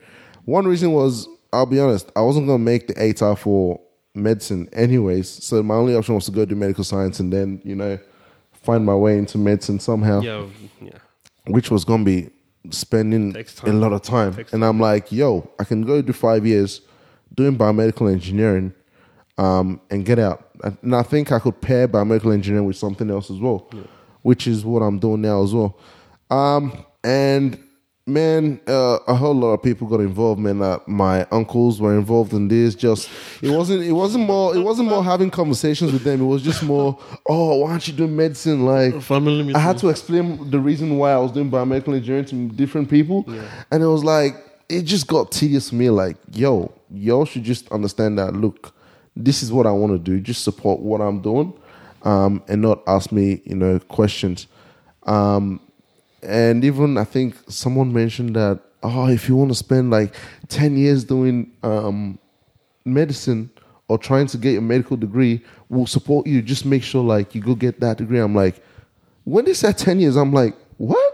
One 0.45 0.67
reason 0.67 0.91
was, 0.91 1.27
I'll 1.53 1.65
be 1.65 1.79
honest, 1.79 2.11
I 2.15 2.21
wasn't 2.21 2.47
going 2.47 2.59
to 2.59 2.63
make 2.63 2.87
the 2.87 2.93
ATAR 2.95 3.37
for 3.37 3.79
medicine 4.13 4.67
anyways. 4.73 5.29
So 5.29 5.63
my 5.63 5.75
only 5.75 5.95
option 5.95 6.15
was 6.15 6.25
to 6.25 6.31
go 6.31 6.45
do 6.45 6.55
medical 6.55 6.83
science 6.83 7.19
and 7.19 7.31
then, 7.31 7.61
you 7.63 7.75
know, 7.75 7.97
find 8.53 8.85
my 8.85 8.95
way 8.95 9.17
into 9.17 9.37
medicine 9.37 9.79
somehow 9.79 10.21
Yeah, 10.21 10.45
yeah. 10.81 10.97
which 11.47 11.71
was 11.71 11.83
gonna 11.83 12.03
be 12.03 12.29
spending 12.69 13.35
a 13.63 13.71
lot 13.71 13.93
of 13.93 14.01
time. 14.01 14.35
Takes 14.35 14.53
and 14.53 14.63
I'm 14.63 14.79
like, 14.79 15.11
yo, 15.11 15.49
I 15.59 15.63
can 15.63 15.81
go 15.83 16.01
do 16.01 16.13
five 16.13 16.45
years 16.45 16.81
doing 17.33 17.57
biomedical 17.57 18.11
engineering 18.11 18.73
um, 19.37 19.81
and 19.89 20.05
get 20.05 20.19
out. 20.19 20.49
And 20.83 20.95
I 20.95 21.01
think 21.01 21.31
I 21.31 21.39
could 21.39 21.59
pair 21.59 21.87
biomedical 21.87 22.33
engineering 22.33 22.67
with 22.67 22.75
something 22.75 23.09
else 23.09 23.31
as 23.31 23.39
well, 23.39 23.67
which 24.21 24.45
is 24.45 24.63
what 24.63 24.81
I'm 24.81 24.99
doing 24.99 25.21
now 25.21 25.41
as 25.43 25.53
well. 25.53 25.79
Um, 26.29 26.85
and 27.03 27.57
man, 28.11 28.59
uh, 28.67 28.99
a 29.07 29.15
whole 29.15 29.33
lot 29.33 29.53
of 29.53 29.63
people 29.63 29.87
got 29.87 29.99
involved. 29.99 30.39
Man, 30.39 30.61
uh, 30.61 30.79
my 30.87 31.25
uncles 31.31 31.79
were 31.79 31.97
involved 31.97 32.33
in 32.33 32.47
this. 32.47 32.75
Just 32.75 33.09
it 33.41 33.49
wasn't. 33.49 33.83
It 33.83 33.91
wasn't 33.91 34.25
more. 34.25 34.55
It 34.55 34.59
wasn't 34.59 34.89
more 34.89 35.03
having 35.03 35.29
conversations 35.29 35.91
with 35.91 36.03
them. 36.03 36.21
It 36.21 36.25
was 36.25 36.41
just 36.41 36.63
more. 36.63 36.97
Oh, 37.27 37.57
why 37.57 37.71
aren't 37.71 37.87
you 37.87 37.93
doing 37.93 38.15
medicine? 38.15 38.65
Like 38.65 39.01
Family. 39.01 39.53
I 39.53 39.59
had 39.59 39.77
to 39.79 39.89
explain 39.89 40.49
the 40.49 40.59
reason 40.59 40.97
why 40.97 41.11
I 41.11 41.17
was 41.17 41.31
doing 41.31 41.49
biomedical 41.49 41.95
engineering 41.95 42.25
to 42.25 42.35
different 42.55 42.89
people, 42.89 43.25
and 43.71 43.83
it 43.83 43.87
was 43.87 44.03
like 44.03 44.35
it 44.71 44.83
just 44.83 45.07
got 45.07 45.31
tedious 45.31 45.69
for 45.69 45.75
me. 45.75 45.89
Like, 45.89 46.17
yo, 46.31 46.71
y'all 46.89 47.25
should 47.25 47.43
just 47.43 47.71
understand 47.71 48.17
that. 48.19 48.33
Look, 48.33 48.73
this 49.15 49.43
is 49.43 49.51
what 49.51 49.67
I 49.67 49.71
want 49.71 49.91
to 49.93 49.99
do. 49.99 50.19
Just 50.19 50.43
support 50.43 50.79
what 50.79 51.01
I'm 51.01 51.21
doing, 51.21 51.53
um, 52.03 52.43
and 52.47 52.61
not 52.61 52.81
ask 52.87 53.11
me, 53.11 53.41
you 53.45 53.55
know, 53.55 53.79
questions. 53.79 54.47
Um, 55.03 55.59
and 56.23 56.63
even 56.63 56.97
I 56.97 57.03
think 57.03 57.35
someone 57.47 57.91
mentioned 57.91 58.35
that 58.35 58.59
oh, 58.83 59.07
if 59.09 59.29
you 59.29 59.35
want 59.35 59.51
to 59.51 59.55
spend 59.55 59.91
like 59.91 60.13
ten 60.47 60.77
years 60.77 61.03
doing 61.03 61.51
um, 61.63 62.19
medicine 62.85 63.49
or 63.87 63.97
trying 63.97 64.27
to 64.27 64.37
get 64.37 64.57
a 64.57 64.61
medical 64.61 64.97
degree, 64.97 65.43
we'll 65.69 65.85
support 65.85 66.27
you. 66.27 66.41
Just 66.41 66.65
make 66.65 66.83
sure 66.83 67.03
like 67.03 67.35
you 67.35 67.41
go 67.41 67.55
get 67.55 67.79
that 67.79 67.97
degree. 67.97 68.19
I'm 68.19 68.35
like, 68.35 68.63
when 69.23 69.45
they 69.45 69.53
said 69.53 69.77
ten 69.77 69.99
years, 69.99 70.15
I'm 70.15 70.33
like, 70.33 70.55
what? 70.77 71.13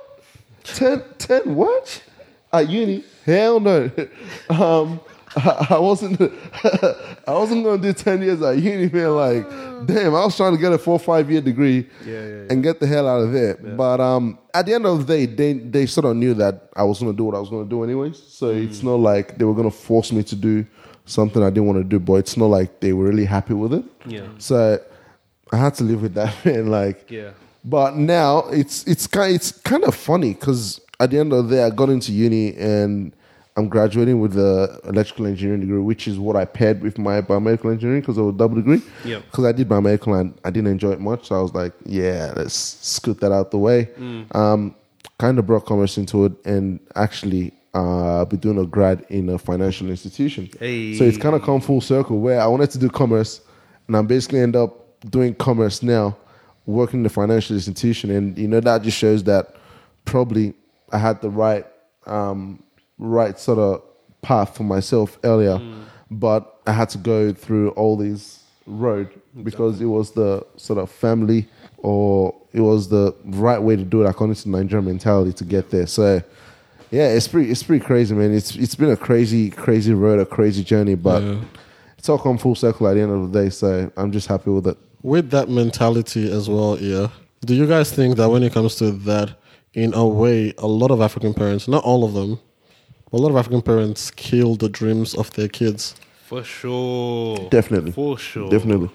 10, 0.64 1.03
10 1.18 1.55
what? 1.55 2.03
At 2.51 2.70
uni? 2.70 3.03
Hell 3.26 3.60
no. 3.60 3.89
um, 4.49 4.99
I, 5.36 5.67
I 5.71 5.80
wasn't. 5.80 6.19
I 7.28 7.34
wasn't 7.34 7.63
gonna 7.63 7.82
do 7.82 7.93
ten 7.93 8.21
years 8.21 8.41
at 8.41 8.57
uni, 8.57 8.89
man. 8.89 9.09
Like, 9.15 9.49
damn, 9.86 10.15
I 10.15 10.23
was 10.25 10.36
trying 10.38 10.53
to 10.55 10.57
get 10.61 10.71
a 10.71 10.78
four 10.78 10.93
or 10.93 10.99
five 10.99 11.30
year 11.30 11.41
degree 11.41 11.88
Yeah, 12.05 12.13
yeah, 12.13 12.28
yeah. 12.28 12.43
and 12.49 12.63
get 12.63 12.80
the 12.80 12.88
hell 12.88 13.07
out 13.07 13.21
of 13.21 13.32
there. 13.34 13.55
But 13.55 13.99
um, 13.99 14.39
at 14.53 14.65
the 14.65 14.73
end 14.73 14.86
of 14.86 15.05
the 15.05 15.17
day, 15.17 15.25
they 15.25 15.53
they 15.53 15.86
sort 15.86 16.05
of 16.05 16.15
knew 16.15 16.34
that 16.36 16.69
I 16.75 16.84
was 16.84 16.99
gonna 16.99 17.13
do 17.13 17.25
what 17.25 17.36
I 17.36 17.39
was 17.39 17.49
gonna 17.49 17.69
do 17.69 17.84
anyways. 17.84 18.17
So 18.23 18.49
it's 18.51 18.84
not 18.84 18.95
like 18.99 19.38
they 19.38 19.45
were 19.45 19.53
gonna 19.53 19.71
force 19.71 20.11
me 20.11 20.23
to 20.23 20.36
do 20.36 20.65
something 21.05 21.43
I 21.43 21.49
didn't 21.49 21.65
want 21.67 21.80
to 21.80 21.84
do. 21.84 21.99
But 21.99 22.13
it's 22.15 22.38
not 22.38 22.47
like 22.47 22.80
they 22.80 22.93
were 22.93 23.05
really 23.05 23.25
happy 23.25 23.53
with 23.53 23.73
it. 23.73 23.84
Yeah. 24.05 24.28
So 24.38 24.80
I 25.51 25.57
had 25.57 25.73
to 25.75 25.84
live 25.84 26.01
with 26.01 26.13
that, 26.15 26.34
man. 26.45 26.67
Like, 26.67 27.09
Yeah. 27.11 27.32
but 27.65 27.95
now 27.95 28.39
it's 28.49 28.86
it's 28.88 29.07
kind 29.07 29.36
it's 29.36 29.51
kind 29.51 29.84
of 29.84 29.93
funny 29.93 30.34
because 30.34 30.80
at 30.99 31.11
the 31.11 31.19
end 31.19 31.32
of 31.34 31.47
the 31.49 31.55
day, 31.57 31.63
I 31.63 31.69
got 31.69 31.89
into 31.89 32.11
uni 32.13 32.55
and 32.55 33.13
I'm 33.58 33.68
graduating 33.68 34.20
with 34.20 34.34
the 34.34 34.80
electrical 34.86 35.26
engineering 35.26 35.62
degree, 35.62 35.80
which 35.80 36.08
is 36.08 36.20
what 36.20 36.36
I 36.36 36.45
paired 36.45 36.82
with 36.82 36.99
my 36.99 37.22
biomedical 37.22 37.72
engineering 37.72 38.01
because 38.01 38.18
I 38.20 38.22
was 38.22 38.36
a 38.36 38.38
double 38.38 38.55
degree. 38.55 38.82
Yep. 39.03 39.24
Because 39.26 39.45
I 39.45 39.51
did 39.51 39.68
biomedical 39.68 40.20
and 40.20 40.39
I 40.45 40.51
didn't 40.51 40.70
enjoy 40.72 40.91
it 40.91 41.01
much, 41.01 41.28
so 41.28 41.38
I 41.38 41.41
was 41.41 41.53
like, 41.53 41.74
yeah, 41.84 42.34
let's 42.36 42.53
scoot 42.53 43.20
that 43.22 43.32
out 43.32 43.49
the 43.51 43.58
way. 43.58 43.89
Um, 44.32 44.76
kind 45.18 45.39
of 45.39 45.47
brought 45.47 45.66
commerce 45.66 45.97
into 45.97 46.26
it, 46.26 46.34
and 46.45 46.80
actually. 46.95 47.53
Uh, 47.76 48.20
I'll 48.20 48.26
be 48.26 48.38
doing 48.38 48.58
a 48.58 48.66
grad 48.66 49.05
in 49.10 49.30
a 49.30 49.38
financial 49.38 49.88
institution. 49.89 50.49
Hey. 50.60 50.95
So 50.95 51.03
it's 51.03 51.18
kind 51.18 51.36
of 51.36 51.43
come 51.43 51.62
full 51.62 51.82
circle 51.82 52.20
where 52.20 52.41
I 52.41 52.47
wanted 52.47 52.72
to 52.72 52.80
do 52.80 52.89
commerce, 52.89 53.41
and 53.88 53.95
I 53.95 54.01
basically 54.01 54.39
end 54.39 54.55
up 54.55 54.88
doing 55.12 55.36
commerce 55.36 55.84
now, 55.84 56.18
working 56.66 57.01
in 57.01 57.03
the 57.03 57.10
financial 57.10 57.55
institution, 57.55 58.10
and 58.10 58.36
you 58.36 58.47
know 58.47 58.62
that 58.62 58.82
just 58.82 58.97
shows 58.97 59.24
that 59.26 59.58
probably 60.05 60.55
I 60.91 60.97
had 60.97 61.22
the 61.22 61.30
right, 61.30 61.68
um, 62.08 62.64
right 62.98 63.38
sort 63.39 63.60
of 63.60 63.82
path 64.22 64.56
for 64.58 64.64
myself 64.64 65.18
earlier, 65.24 65.58
mm. 65.58 65.84
but 66.12 66.60
I 66.66 66.72
had 66.74 66.89
to 66.89 66.98
go 66.98 67.34
through 67.34 67.70
all 67.72 67.98
these 67.98 68.43
road 68.66 69.10
because 69.43 69.80
it 69.80 69.86
was 69.86 70.12
the 70.12 70.45
sort 70.58 70.78
of 70.80 70.91
family 70.91 71.48
or 71.78 72.36
it 72.54 72.62
was 72.62 72.89
the 72.89 73.16
right 73.26 73.60
way 73.60 73.76
to 73.76 73.84
do 73.84 74.04
it 74.04 74.10
according 74.10 74.36
to 74.36 74.50
Nigerian 74.50 74.86
mentality 74.86 75.34
to 75.34 75.43
get 75.43 75.70
there. 75.70 75.88
So. 75.88 76.22
Yeah, 76.89 77.10
it's 77.10 77.28
pretty. 77.28 77.52
It's 77.52 77.64
pretty 77.64 77.84
crazy, 77.84 78.16
man. 78.16 78.34
It's 78.34 78.56
it's 78.56 78.76
been 78.76 78.91
a 78.91 78.95
crazy, 78.95 79.50
crazy 79.50 79.93
road, 79.93 80.22
a 80.22 80.26
crazy 80.26 80.64
journey, 80.64 80.95
but 80.95 81.22
Yeah. 81.22 81.41
it's 81.98 82.08
all 82.08 82.18
come 82.18 82.38
full 82.38 82.56
circle 82.56 82.88
at 82.88 82.93
the 82.93 83.02
end 83.02 83.12
of 83.12 83.30
the 83.30 83.43
day. 83.43 83.50
So 83.50 83.91
I'm 83.98 84.10
just 84.14 84.28
happy 84.28 84.52
with 84.52 84.68
it. 84.68 84.78
with 85.04 85.30
that 85.32 85.50
mentality 85.50 86.32
as 86.32 86.48
well, 86.50 86.78
yeah. 86.80 87.10
Do 87.41 87.54
you 87.56 87.68
guys 87.68 87.91
think 87.91 88.16
that 88.16 88.30
when 88.30 88.41
it 88.41 88.54
comes 88.54 88.76
to 88.76 88.91
that, 88.91 89.36
in 89.74 89.93
a 89.93 90.06
way, 90.08 90.54
a 90.58 90.68
lot 90.68 90.89
of 90.91 91.02
African 91.02 91.34
parents, 91.34 91.68
not 91.68 91.84
all 91.84 92.06
of 92.06 92.14
them, 92.14 92.39
a 93.14 93.18
lot 93.18 93.30
of 93.30 93.36
African 93.38 93.62
parents 93.62 94.12
kill 94.12 94.55
the 94.55 94.70
dreams 94.70 95.14
of 95.16 95.32
their 95.32 95.47
kids? 95.47 95.95
For 96.26 96.43
sure. 96.43 97.38
Definitely, 97.49 97.91
For 97.91 98.18
sure. 98.18 98.49
definitely. 98.49 98.89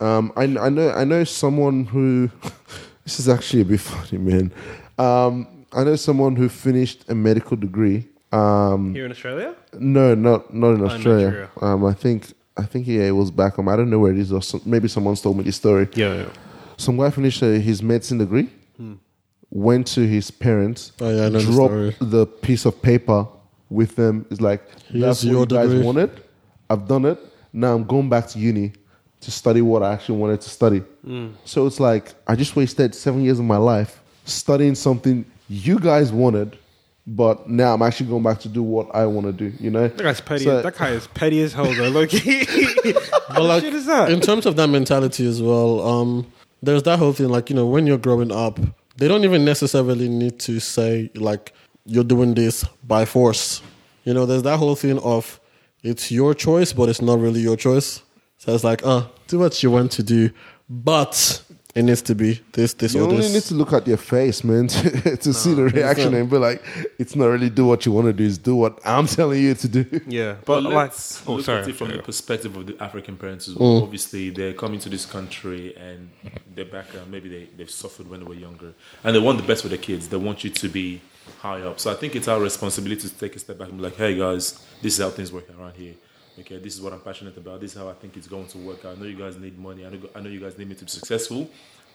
Um, 0.00 0.32
I 0.36 0.44
I 0.44 0.68
know 0.70 0.90
I 0.90 1.04
know 1.04 1.24
someone 1.24 1.84
who. 1.84 2.30
this 3.04 3.20
is 3.20 3.28
actually 3.28 3.62
a 3.62 3.64
bit 3.64 3.80
funny, 3.92 4.18
man. 4.18 4.52
Um, 4.98 5.46
I 5.72 5.84
know 5.84 5.96
someone 5.96 6.36
who 6.36 6.48
finished 6.48 7.04
a 7.08 7.14
medical 7.14 7.56
degree. 7.56 8.06
Um, 8.32 8.94
Here 8.94 9.04
in 9.04 9.12
Australia? 9.12 9.54
no, 9.78 10.14
not 10.14 10.52
not 10.52 10.72
in 10.74 10.82
Australia. 10.84 11.26
Nigeria. 11.26 11.50
Um, 11.62 11.84
I 11.84 11.92
think 11.92 12.32
I 12.56 12.62
think 12.64 12.86
yeah, 12.88 13.02
it 13.02 13.12
was 13.12 13.30
back 13.30 13.54
home. 13.54 13.68
I 13.68 13.76
don't 13.76 13.88
know 13.90 14.00
where 14.00 14.12
it 14.12 14.18
is, 14.18 14.32
or 14.32 14.42
some, 14.42 14.60
maybe 14.64 14.88
someone's 14.88 15.20
told 15.22 15.36
me 15.36 15.44
this 15.44 15.56
story. 15.56 15.88
Yeah, 15.94 16.14
yeah. 16.14 16.28
Some 16.76 16.96
guy 16.96 17.10
finished 17.10 17.40
uh, 17.42 17.46
his 17.46 17.80
medicine 17.82 18.18
degree, 18.18 18.48
went 19.50 19.86
to 19.86 20.00
his 20.00 20.30
parents, 20.32 20.90
Oh, 21.00 21.08
yeah, 21.08 21.26
I 21.26 21.28
know 21.28 21.38
the 21.38 21.52
dropped 21.52 21.72
story. 21.94 21.96
the 22.00 22.26
piece 22.26 22.64
of 22.66 22.82
paper 22.82 23.28
with 23.74 23.96
them. 23.96 24.24
It's 24.30 24.40
like, 24.40 24.62
Here's 24.88 25.02
that's 25.04 25.24
what 25.24 25.30
your 25.30 25.40
you 25.40 25.46
guys 25.46 25.68
degree." 25.70 25.84
wanted. 25.84 26.10
I've 26.70 26.86
done 26.88 27.04
it. 27.04 27.18
Now 27.52 27.74
I'm 27.74 27.84
going 27.84 28.08
back 28.08 28.26
to 28.28 28.38
uni 28.38 28.72
to 29.20 29.30
study 29.30 29.62
what 29.62 29.82
I 29.82 29.92
actually 29.92 30.18
wanted 30.18 30.40
to 30.42 30.50
study. 30.50 30.82
So 31.44 31.66
it's 31.66 31.80
like, 31.80 32.14
I 32.26 32.34
just 32.36 32.56
wasted 32.56 32.94
seven 32.94 33.22
years 33.22 33.38
of 33.38 33.44
my 33.44 33.56
life 33.58 34.00
studying 34.24 34.74
something 34.74 35.24
you 35.48 35.78
guys 35.78 36.12
wanted, 36.12 36.58
but 37.06 37.48
now 37.48 37.74
I'm 37.74 37.82
actually 37.82 38.08
going 38.08 38.22
back 38.22 38.40
to 38.40 38.48
do 38.48 38.62
what 38.62 38.94
I 38.94 39.04
want 39.06 39.26
to 39.26 39.32
do, 39.32 39.54
you 39.60 39.70
know? 39.70 39.88
That 39.88 40.02
guy's 40.02 40.20
petty. 40.20 40.44
So- 40.44 40.62
that 40.62 40.76
guy 40.76 40.90
is 40.90 41.06
petty 41.08 41.40
as 41.42 41.52
hell, 41.52 41.72
though. 41.72 41.88
Look, 41.88 42.10
But 43.28 43.42
like, 43.42 43.62
shit 43.62 43.74
is 43.74 43.86
that? 43.86 44.10
in 44.10 44.20
terms 44.20 44.46
of 44.46 44.56
that 44.56 44.68
mentality 44.68 45.26
as 45.26 45.42
well, 45.42 45.80
um, 45.86 46.26
there's 46.62 46.82
that 46.84 46.98
whole 46.98 47.12
thing. 47.12 47.28
Like, 47.28 47.50
you 47.50 47.56
know, 47.56 47.66
when 47.66 47.86
you're 47.86 47.98
growing 47.98 48.32
up, 48.32 48.58
they 48.96 49.08
don't 49.08 49.24
even 49.24 49.44
necessarily 49.44 50.08
need 50.08 50.38
to 50.40 50.60
say 50.60 51.10
like 51.14 51.52
you're 51.84 52.04
doing 52.04 52.34
this 52.34 52.64
by 52.86 53.04
force. 53.04 53.62
You 54.04 54.14
know, 54.14 54.26
there's 54.26 54.42
that 54.42 54.58
whole 54.58 54.74
thing 54.76 54.98
of 55.00 55.40
it's 55.82 56.10
your 56.10 56.34
choice, 56.34 56.72
but 56.72 56.88
it's 56.88 57.02
not 57.02 57.18
really 57.18 57.40
your 57.40 57.56
choice. 57.56 58.02
So 58.38 58.54
it's 58.54 58.64
like, 58.64 58.84
uh, 58.84 59.04
do 59.28 59.38
what 59.38 59.62
you 59.62 59.70
want 59.70 59.92
to 59.92 60.02
do, 60.02 60.30
but 60.68 61.42
It 61.74 61.82
needs 61.82 62.02
to 62.02 62.14
be 62.14 62.40
this, 62.52 62.72
this, 62.74 62.94
You 62.94 63.00
or 63.04 63.08
only 63.08 63.28
need 63.32 63.42
to 63.42 63.54
look 63.54 63.72
at 63.72 63.84
your 63.88 63.96
face, 63.96 64.44
man, 64.44 64.68
to, 64.74 65.16
to 65.16 65.32
see 65.34 65.54
the 65.54 65.64
reaction 65.64 66.14
and 66.14 66.30
be 66.30 66.36
like, 66.38 66.62
it's 67.00 67.16
not 67.16 67.26
really 67.26 67.50
do 67.50 67.66
what 67.66 67.84
you 67.84 67.90
want 67.90 68.06
to 68.06 68.12
do, 68.12 68.24
it's 68.26 68.38
do 68.38 68.54
what 68.54 68.78
I'm 68.84 69.06
telling 69.18 69.42
you 69.42 69.54
to 69.54 69.68
do. 69.68 70.00
Yeah, 70.06 70.34
But 70.44 70.46
but 70.46 70.62
like, 70.62 70.74
let's 70.74 71.22
oh, 71.26 71.34
look 71.34 71.44
sorry. 71.44 71.62
at 71.62 71.68
it 71.68 71.74
from 71.74 71.88
sorry. 71.88 71.96
the 71.98 72.02
perspective 72.04 72.54
of 72.56 72.66
the 72.68 72.76
African 72.80 73.16
parents 73.16 73.48
as 73.48 73.54
Mm. 73.56 73.60
well. 73.60 73.82
Obviously, 73.82 74.30
they're 74.30 74.52
coming 74.52 74.78
to 74.80 74.88
this 74.88 75.04
country 75.04 75.74
and 75.76 76.10
their 76.54 76.64
background, 76.66 77.10
maybe 77.10 77.28
they, 77.28 77.48
they've 77.56 77.70
suffered 77.70 78.08
when 78.08 78.20
they 78.20 78.26
were 78.26 78.34
younger. 78.36 78.72
And 79.02 79.16
they 79.16 79.20
want 79.20 79.38
the 79.38 79.46
best 79.46 79.62
for 79.62 79.68
their 79.68 79.78
kids. 79.78 80.08
They 80.08 80.16
want 80.16 80.44
you 80.44 80.50
to 80.50 80.68
be 80.68 81.00
high 81.40 81.62
up. 81.62 81.80
So 81.80 81.90
I 81.90 81.94
think 81.94 82.16
it's 82.16 82.28
our 82.28 82.40
responsibility 82.40 83.08
to 83.08 83.14
take 83.14 83.36
a 83.36 83.38
step 83.38 83.58
back 83.58 83.68
and 83.68 83.78
be 83.78 83.84
like, 83.84 83.96
hey, 83.96 84.16
guys, 84.16 84.64
this 84.82 84.94
is 84.98 85.04
how 85.04 85.10
things 85.10 85.32
work 85.32 85.48
around 85.58 85.74
here. 85.74 85.94
Okay, 86.40 86.58
this 86.58 86.74
is 86.74 86.80
what 86.80 86.92
I'm 86.92 87.00
passionate 87.00 87.36
about. 87.36 87.60
This 87.60 87.72
is 87.72 87.78
how 87.78 87.88
I 87.88 87.92
think 87.94 88.16
it's 88.16 88.26
going 88.26 88.46
to 88.48 88.58
work 88.58 88.84
out. 88.84 88.96
I 88.96 89.00
know 89.00 89.06
you 89.06 89.16
guys 89.16 89.36
need 89.36 89.58
money. 89.58 89.86
I 89.86 89.90
know, 89.90 90.00
I 90.14 90.20
know 90.20 90.28
you 90.28 90.40
guys 90.40 90.58
need 90.58 90.68
me 90.68 90.74
to 90.74 90.84
be 90.84 90.90
successful, 90.90 91.48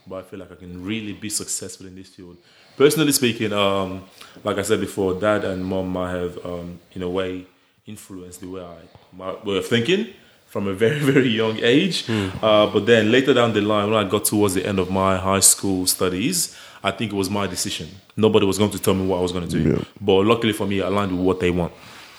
but 0.07 0.15
I 0.15 0.21
feel 0.21 0.39
like 0.39 0.51
I 0.51 0.55
can 0.55 0.83
really 0.83 1.13
be 1.13 1.29
successful 1.29 1.87
in 1.87 1.95
this 1.95 2.07
field. 2.09 2.37
Personally 2.77 3.11
speaking, 3.11 3.51
um, 3.51 4.05
like 4.43 4.57
I 4.57 4.61
said 4.61 4.79
before, 4.79 5.13
dad 5.19 5.43
and 5.43 5.65
mom 5.65 5.89
might 5.89 6.11
have, 6.11 6.45
um, 6.45 6.79
in 6.93 7.01
a 7.01 7.09
way, 7.09 7.45
influenced 7.85 8.39
the 8.39 8.47
way 8.47 8.61
I 8.61 8.77
my 9.11 9.33
way 9.43 9.57
of 9.57 9.67
thinking 9.67 10.13
from 10.45 10.67
a 10.67 10.73
very 10.73 10.99
very 11.11 11.29
young 11.29 11.57
age. 11.61 12.09
Uh, 12.09 12.67
but 12.67 12.85
then 12.85 13.11
later 13.11 13.33
down 13.33 13.51
the 13.53 13.61
line, 13.61 13.89
when 13.89 14.05
I 14.05 14.09
got 14.09 14.25
towards 14.25 14.53
the 14.53 14.65
end 14.65 14.79
of 14.79 14.89
my 14.89 15.17
high 15.17 15.41
school 15.41 15.85
studies, 15.85 16.55
I 16.83 16.91
think 16.91 17.11
it 17.11 17.15
was 17.15 17.29
my 17.29 17.47
decision. 17.47 17.89
Nobody 18.15 18.45
was 18.45 18.57
going 18.57 18.71
to 18.71 18.79
tell 18.79 18.93
me 18.93 19.05
what 19.05 19.17
I 19.17 19.21
was 19.21 19.31
going 19.31 19.47
to 19.47 19.63
do. 19.63 19.71
Yeah. 19.71 19.83
But 19.99 20.25
luckily 20.25 20.53
for 20.53 20.65
me, 20.65 20.81
I 20.81 20.87
aligned 20.87 21.11
with 21.11 21.21
what 21.21 21.39
they 21.39 21.51
want. 21.51 21.73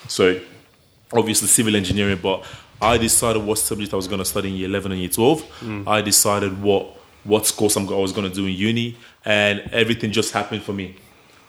So 0.08 0.40
obviously 1.12 1.48
civil 1.48 1.76
engineering, 1.76 2.18
but 2.22 2.44
I 2.80 2.98
decided 2.98 3.42
what 3.42 3.58
subject 3.58 3.92
I 3.92 3.96
was 3.96 4.08
going 4.08 4.20
to 4.20 4.24
study 4.24 4.48
in 4.48 4.54
year 4.56 4.68
11 4.68 4.92
and 4.92 5.00
year 5.00 5.10
12. 5.10 5.42
Mm. 5.60 5.88
I 5.88 6.02
decided 6.02 6.60
what 6.62 6.96
what 7.22 7.52
course 7.54 7.76
I'm, 7.76 7.86
was 7.86 8.12
going 8.12 8.28
to 8.28 8.34
do 8.34 8.46
in 8.46 8.52
uni, 8.54 8.96
and 9.26 9.60
everything 9.72 10.10
just 10.10 10.32
happened 10.32 10.62
for 10.62 10.72
me. 10.72 10.96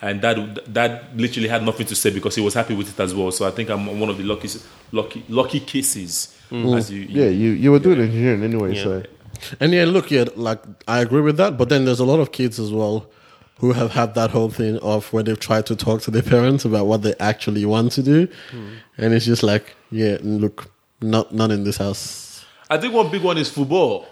And 0.01 0.22
that 0.22 0.74
that 0.74 1.16
literally 1.16 1.47
had 1.47 1.64
nothing 1.64 1.86
to 1.88 1.95
say 1.95 2.09
because 2.09 2.36
he 2.36 2.41
was 2.41 2.53
happy 2.53 2.76
with 2.76 2.89
it 2.89 2.99
as 2.99 3.14
well. 3.14 3.32
So 3.32 3.47
I 3.47 3.51
think 3.51 3.70
I'm 3.70 3.99
one 3.99 4.09
of 4.09 4.18
the 4.18 4.24
lucky 4.24 4.49
lucky 4.91 5.24
lucky 5.30 5.59
cases. 5.59 6.38
Mm. 6.49 6.78
As 6.78 6.91
you, 6.91 7.03
Yeah, 7.03 7.30
you, 7.30 7.51
you 7.51 7.72
were 7.72 7.80
doing 7.80 8.01
engineering 8.01 8.43
anyway, 8.43 8.76
Yeah. 8.76 8.84
so. 8.84 9.03
And 9.60 9.74
yeah, 9.74 9.86
look, 9.86 10.12
yeah, 10.12 10.26
like 10.36 10.62
I 10.88 11.00
agree 11.02 11.22
with 11.22 11.38
that. 11.38 11.58
But 11.58 11.70
then 11.70 11.86
there's 11.86 12.00
a 12.00 12.06
lot 12.06 12.20
of 12.20 12.32
kids 12.32 12.60
as 12.60 12.72
well 12.72 13.08
who 13.60 13.74
have 13.74 13.92
had 13.92 14.16
that 14.16 14.32
whole 14.32 14.50
thing 14.50 14.78
of 14.80 15.12
where 15.14 15.22
they've 15.22 15.39
tried 15.39 15.66
to 15.68 15.76
talk 15.76 16.02
to 16.02 16.12
their 16.12 16.24
parents 16.36 16.66
about 16.66 16.88
what 16.88 17.04
they 17.04 17.14
actually 17.20 17.66
want 17.66 17.92
to 17.94 18.04
do, 18.04 18.28
and 18.98 19.14
it's 19.14 19.26
just 19.26 19.44
like, 19.44 19.76
yeah, 19.92 20.18
look, 20.22 20.72
not 21.02 21.32
none 21.34 21.52
in 21.52 21.64
this 21.64 21.78
house, 21.78 22.32
I 22.72 22.78
think 22.78 22.94
one 22.94 23.12
big 23.12 23.22
one 23.22 23.38
is 23.38 23.50
football. 23.50 24.08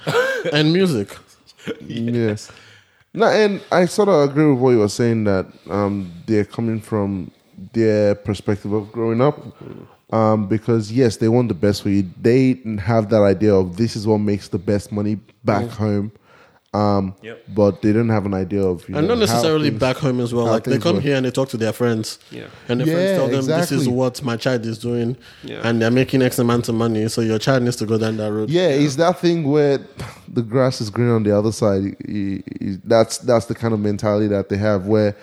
and 0.52 0.72
music. 0.72 1.16
Yes. 1.86 2.50
No, 3.14 3.26
and 3.26 3.62
I 3.70 3.84
sort 3.86 4.08
of 4.08 4.28
agree 4.28 4.50
with 4.50 4.58
what 4.58 4.70
you 4.70 4.78
were 4.80 4.88
saying 4.88 5.24
that 5.24 5.46
um, 5.70 6.12
they're 6.26 6.44
coming 6.44 6.80
from 6.80 7.30
their 7.72 8.16
perspective 8.16 8.72
of 8.72 8.90
growing 8.90 9.20
up. 9.20 9.38
Um, 10.12 10.46
because 10.46 10.92
yes, 10.92 11.16
they 11.16 11.28
want 11.28 11.48
the 11.48 11.54
best 11.54 11.82
for 11.82 11.88
you. 11.88 12.04
They 12.20 12.60
have 12.78 13.08
that 13.10 13.22
idea 13.22 13.54
of 13.54 13.76
this 13.78 13.96
is 13.96 14.06
what 14.06 14.18
makes 14.18 14.48
the 14.48 14.58
best 14.58 14.92
money 14.92 15.18
back 15.42 15.68
home. 15.70 16.12
Um, 16.74 17.14
Yep. 17.22 17.38
but 17.54 17.82
they 17.82 17.92
don't 17.92 18.08
have 18.08 18.24
an 18.24 18.32
idea 18.32 18.62
of 18.62 18.88
you 18.88 18.96
And 18.96 19.06
know, 19.06 19.12
not 19.14 19.20
necessarily 19.20 19.68
things- 19.68 19.80
back 19.80 19.96
home 19.98 20.20
as 20.20 20.32
well. 20.32 20.46
Like 20.46 20.64
they 20.64 20.78
come 20.78 20.94
work. 20.96 21.02
here 21.04 21.16
and 21.16 21.26
they 21.26 21.30
talk 21.30 21.50
to 21.50 21.58
their 21.58 21.72
friends, 21.74 22.18
Yeah. 22.30 22.44
and 22.66 22.80
their 22.80 22.86
Yeah, 22.86 22.94
friends 22.94 23.18
tell 23.18 23.28
them 23.28 23.60
this 23.60 23.72
is 23.72 23.88
what 23.90 24.24
my 24.24 24.36
child 24.38 24.64
is 24.64 24.78
doing, 24.78 25.16
Yeah. 25.44 25.60
and 25.64 25.82
they're 25.82 25.90
making 25.90 26.22
X 26.22 26.38
amount 26.38 26.70
of 26.70 26.74
money. 26.74 27.08
So 27.08 27.20
your 27.20 27.38
child 27.38 27.62
needs 27.62 27.76
to 27.76 27.84
go 27.84 27.98
down 27.98 28.16
that 28.16 28.32
road. 28.32 28.48
Yeah, 28.48 28.68
it's 28.68 28.96
that 28.96 29.20
thing 29.20 29.44
where 29.50 29.80
the 30.32 30.40
grass 30.40 30.80
is 30.80 30.88
green 30.88 31.10
on 31.10 31.24
the 31.24 31.36
other 31.36 31.52
side. 31.52 31.94
Y- 32.08 32.42
y- 32.60 32.78
That's 32.84 33.18
that's 33.18 33.46
the 33.46 33.54
kind 33.54 33.74
of 33.74 33.80
mentality 33.80 34.28
that 34.28 34.48
they 34.48 34.56
have 34.56 34.86
where 34.86 35.14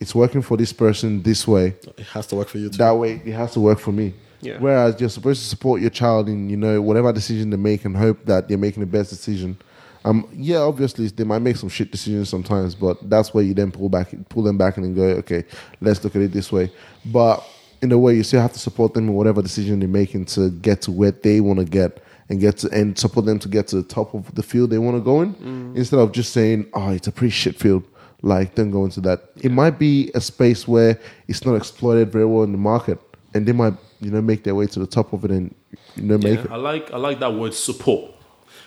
it's 0.00 0.14
working 0.14 0.42
for 0.42 0.58
this 0.58 0.72
person 0.74 1.22
this 1.22 1.48
way. 1.48 1.76
it 1.96 2.04
has 2.12 2.26
to 2.26 2.36
work 2.36 2.48
for 2.48 2.58
you 2.58 2.68
too. 2.68 2.76
That 2.76 2.98
way, 2.98 3.22
it 3.24 3.32
has 3.32 3.52
to 3.52 3.60
work 3.60 3.78
for 3.78 3.92
me. 3.92 4.12
Yeah. 4.40 4.58
Whereas 4.58 5.00
you're 5.00 5.10
supposed 5.10 5.42
to 5.42 5.46
support 5.46 5.80
your 5.80 5.90
child 5.90 6.28
in 6.28 6.48
you 6.48 6.56
know 6.56 6.80
whatever 6.80 7.12
decision 7.12 7.50
they 7.50 7.56
make 7.56 7.84
and 7.84 7.96
hope 7.96 8.24
that 8.26 8.48
they're 8.48 8.58
making 8.58 8.80
the 8.80 8.86
best 8.86 9.10
decision. 9.10 9.56
Um, 10.04 10.26
yeah, 10.32 10.58
obviously 10.58 11.08
they 11.08 11.24
might 11.24 11.40
make 11.40 11.56
some 11.56 11.68
shit 11.68 11.90
decisions 11.90 12.30
sometimes, 12.30 12.74
but 12.74 12.96
that's 13.10 13.34
where 13.34 13.44
you 13.44 13.52
then 13.52 13.70
pull 13.70 13.90
back, 13.90 14.14
pull 14.30 14.42
them 14.42 14.56
back, 14.56 14.78
and 14.78 14.86
then 14.86 14.94
go, 14.94 15.02
okay, 15.18 15.44
let's 15.82 16.02
look 16.02 16.16
at 16.16 16.22
it 16.22 16.32
this 16.32 16.50
way. 16.50 16.72
But 17.04 17.44
in 17.82 17.92
a 17.92 17.98
way, 17.98 18.14
you 18.14 18.22
still 18.22 18.40
have 18.40 18.52
to 18.54 18.58
support 18.58 18.94
them 18.94 19.08
in 19.08 19.14
whatever 19.14 19.42
decision 19.42 19.78
they're 19.80 19.88
making 19.88 20.24
to 20.26 20.50
get 20.50 20.80
to 20.82 20.90
where 20.90 21.10
they 21.10 21.40
want 21.40 21.58
to 21.58 21.66
get 21.66 22.02
and 22.30 22.40
get 22.40 22.58
to, 22.58 22.70
and 22.70 22.96
support 22.98 23.26
them 23.26 23.38
to 23.40 23.48
get 23.48 23.66
to 23.68 23.76
the 23.76 23.82
top 23.82 24.14
of 24.14 24.34
the 24.34 24.42
field 24.42 24.70
they 24.70 24.78
want 24.78 24.96
to 24.96 25.02
go 25.02 25.20
in, 25.20 25.34
instead 25.76 25.98
of 25.98 26.12
just 26.12 26.32
saying, 26.32 26.66
oh, 26.74 26.90
it's 26.90 27.08
a 27.08 27.12
pretty 27.12 27.32
shit 27.32 27.56
field. 27.58 27.84
Like, 28.22 28.54
don't 28.54 28.70
go 28.70 28.84
into 28.84 29.00
that. 29.02 29.30
It 29.42 29.50
might 29.50 29.78
be 29.78 30.10
a 30.14 30.20
space 30.20 30.68
where 30.68 30.98
it's 31.26 31.44
not 31.44 31.56
exploited 31.56 32.12
very 32.12 32.26
well 32.26 32.44
in 32.44 32.52
the 32.52 32.58
market, 32.58 32.98
and 33.34 33.46
they 33.46 33.52
might, 33.52 33.74
you 34.00 34.10
know, 34.10 34.22
make 34.22 34.44
their 34.44 34.54
way 34.54 34.66
to 34.66 34.80
the 34.80 34.86
top 34.86 35.12
of 35.12 35.24
it 35.24 35.30
and 35.30 35.54
you 35.96 36.02
know 36.04 36.18
make 36.18 36.40
Yeah, 36.40 36.44
it. 36.44 36.50
I 36.50 36.56
like 36.56 36.92
I 36.92 36.96
like 36.98 37.20
that 37.20 37.34
word 37.34 37.54
support 37.54 38.12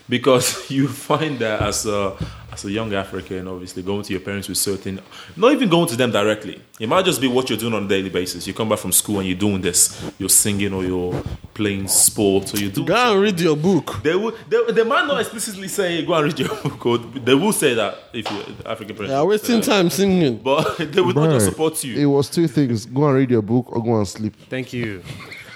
because 0.09 0.69
you 0.71 0.87
find 0.87 1.39
that 1.39 1.61
as 1.61 1.85
a 1.85 2.15
as 2.53 2.63
a 2.65 2.71
young 2.71 2.93
African, 2.93 3.47
obviously 3.47 3.81
going 3.81 4.03
to 4.03 4.13
your 4.13 4.21
parents 4.21 4.47
with 4.47 4.57
certain, 4.59 5.01
not 5.35 5.51
even 5.53 5.67
going 5.69 5.87
to 5.87 5.95
them 5.95 6.11
directly. 6.11 6.61
It 6.79 6.87
might 6.87 7.03
just 7.03 7.19
be 7.19 7.27
what 7.27 7.49
you're 7.49 7.57
doing 7.57 7.73
on 7.73 7.85
a 7.85 7.87
daily 7.87 8.09
basis. 8.09 8.45
You 8.45 8.53
come 8.53 8.69
back 8.69 8.77
from 8.79 8.91
school 8.91 9.19
and 9.19 9.27
you're 9.27 9.37
doing 9.37 9.61
this, 9.61 9.99
you're 10.19 10.29
singing 10.29 10.71
or 10.71 10.83
you're 10.83 11.21
playing 11.55 11.87
sports 11.87 12.53
or 12.53 12.57
you're 12.59 12.71
doing. 12.71 12.85
Go 12.87 13.13
and 13.13 13.21
read 13.21 13.39
your 13.39 13.57
book. 13.57 14.01
They 14.03 14.15
will. 14.15 14.35
They, 14.47 14.71
they 14.71 14.83
might 14.83 15.07
not 15.07 15.19
explicitly 15.19 15.67
say 15.67 16.05
go 16.05 16.13
and 16.13 16.25
read 16.27 16.39
your 16.39 16.49
book. 16.49 16.85
Or 16.85 16.97
they 16.99 17.33
will 17.33 17.53
say 17.53 17.73
that 17.73 17.97
if 18.13 18.29
you're 18.31 18.45
African 18.71 18.95
parents. 18.95 19.11
Yeah, 19.11 19.23
wasting 19.23 19.61
time 19.61 19.89
singing. 19.89 20.37
But 20.37 20.77
they 20.93 21.01
will 21.01 21.13
not 21.13 21.31
just 21.31 21.45
Right. 21.47 21.51
support 21.51 21.83
It 21.83 22.05
was 22.05 22.29
two 22.29 22.47
things: 22.47 22.85
go 22.85 23.05
and 23.07 23.15
read 23.15 23.31
your 23.31 23.41
book 23.41 23.71
or 23.75 23.83
go 23.83 23.97
and 23.97 24.07
sleep. 24.07 24.35
Thank 24.49 24.73
you. 24.73 25.01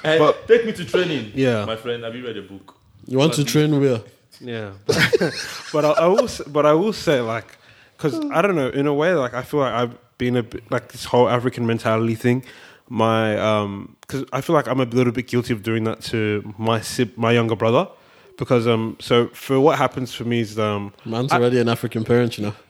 And 0.03 0.19
But- 0.19 0.47
take 0.47 0.65
me 0.65 0.71
to 0.73 0.83
training. 0.85 1.31
Yeah. 1.35 1.65
my 1.65 1.75
friend. 1.75 2.03
Have 2.03 2.15
you 2.15 2.25
read 2.25 2.37
a 2.37 2.41
book? 2.41 2.75
You 3.05 3.19
want 3.19 3.33
to 3.35 3.43
train 3.45 3.79
where? 3.79 4.01
Yeah, 4.39 4.71
but 5.73 5.85
I, 5.85 5.91
I 5.91 6.07
will. 6.07 6.25
s- 6.25 6.41
But 6.47 6.65
I 6.65 6.73
will 6.73 6.93
say, 6.93 7.21
like, 7.21 7.57
because 7.95 8.15
I 8.31 8.41
don't 8.41 8.55
know. 8.55 8.69
In 8.69 8.85
a 8.87 8.93
way, 8.93 9.13
like, 9.13 9.33
I 9.33 9.41
feel 9.43 9.59
like 9.61 9.73
I've 9.73 9.97
been 10.17 10.35
a 10.37 10.43
bit 10.43 10.69
like 10.71 10.91
this 10.91 11.05
whole 11.05 11.27
African 11.29 11.65
mentality 11.65 12.15
thing. 12.15 12.43
My, 12.89 13.37
um, 13.37 13.95
because 14.01 14.23
I 14.31 14.41
feel 14.41 14.55
like 14.55 14.67
I'm 14.67 14.79
a 14.79 14.85
little 14.85 15.11
bit 15.11 15.27
guilty 15.27 15.53
of 15.53 15.61
doing 15.63 15.83
that 15.85 16.01
to 16.11 16.53
my 16.57 16.79
sib- 16.81 17.17
my 17.17 17.31
younger 17.31 17.55
brother. 17.55 17.87
Because 18.37 18.67
um, 18.67 18.95
so 18.99 19.29
for 19.29 19.59
what 19.59 19.79
happens 19.79 20.13
for 20.13 20.23
me 20.23 20.41
is 20.41 20.59
um, 20.59 20.93
Man's 21.05 21.31
already 21.31 21.59
an 21.59 21.67
African 21.67 22.03
parent, 22.03 22.37
you 22.37 22.43
know. 22.45 22.53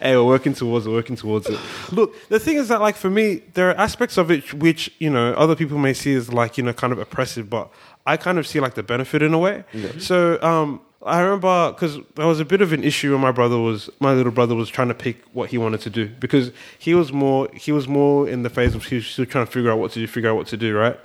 hey, 0.00 0.16
we're 0.16 0.24
working 0.24 0.54
towards 0.54 0.86
it, 0.86 0.90
working 0.90 1.14
towards 1.16 1.46
it. 1.48 1.58
Look, 1.92 2.14
the 2.28 2.38
thing 2.38 2.56
is 2.56 2.68
that, 2.68 2.80
like, 2.80 2.96
for 2.96 3.10
me, 3.10 3.42
there 3.54 3.68
are 3.70 3.74
aspects 3.76 4.16
of 4.16 4.30
it 4.30 4.54
which, 4.54 4.90
you 4.98 5.10
know, 5.10 5.34
other 5.34 5.54
people 5.54 5.78
may 5.78 5.92
see 5.92 6.14
as, 6.14 6.32
like, 6.32 6.56
you 6.58 6.64
know, 6.64 6.72
kind 6.72 6.92
of 6.92 6.98
oppressive, 6.98 7.50
but 7.50 7.70
I 8.12 8.16
kind 8.16 8.38
of 8.38 8.44
see, 8.46 8.60
like, 8.60 8.74
the 8.74 8.82
benefit 8.82 9.20
in 9.22 9.32
a 9.34 9.38
way. 9.38 9.64
So, 9.98 10.16
um, 10.42 10.68
I 11.02 11.20
remember 11.20 11.72
because 11.72 11.94
there 12.16 12.26
was 12.26 12.40
a 12.40 12.44
bit 12.44 12.60
of 12.60 12.72
an 12.74 12.84
issue 12.84 13.12
when 13.12 13.22
my 13.22 13.32
brother 13.32 13.58
was, 13.58 13.88
my 14.00 14.12
little 14.12 14.32
brother 14.32 14.54
was 14.54 14.68
trying 14.68 14.88
to 14.88 14.94
pick 14.94 15.16
what 15.32 15.48
he 15.52 15.56
wanted 15.64 15.80
to 15.82 15.90
do 15.90 16.04
because 16.24 16.52
he 16.78 16.92
was 16.94 17.08
more, 17.12 17.48
he 17.54 17.72
was 17.72 17.88
more 17.88 18.28
in 18.28 18.42
the 18.42 18.50
phase 18.50 18.74
of 18.74 18.84
he 18.84 18.96
was 18.96 19.06
still 19.06 19.24
trying 19.24 19.46
to 19.46 19.50
figure 19.50 19.70
out 19.72 19.78
what 19.78 19.92
to 19.92 19.98
do, 20.00 20.06
figure 20.06 20.28
out 20.30 20.36
what 20.36 20.48
to 20.48 20.58
do, 20.58 20.76
right? 20.76 20.98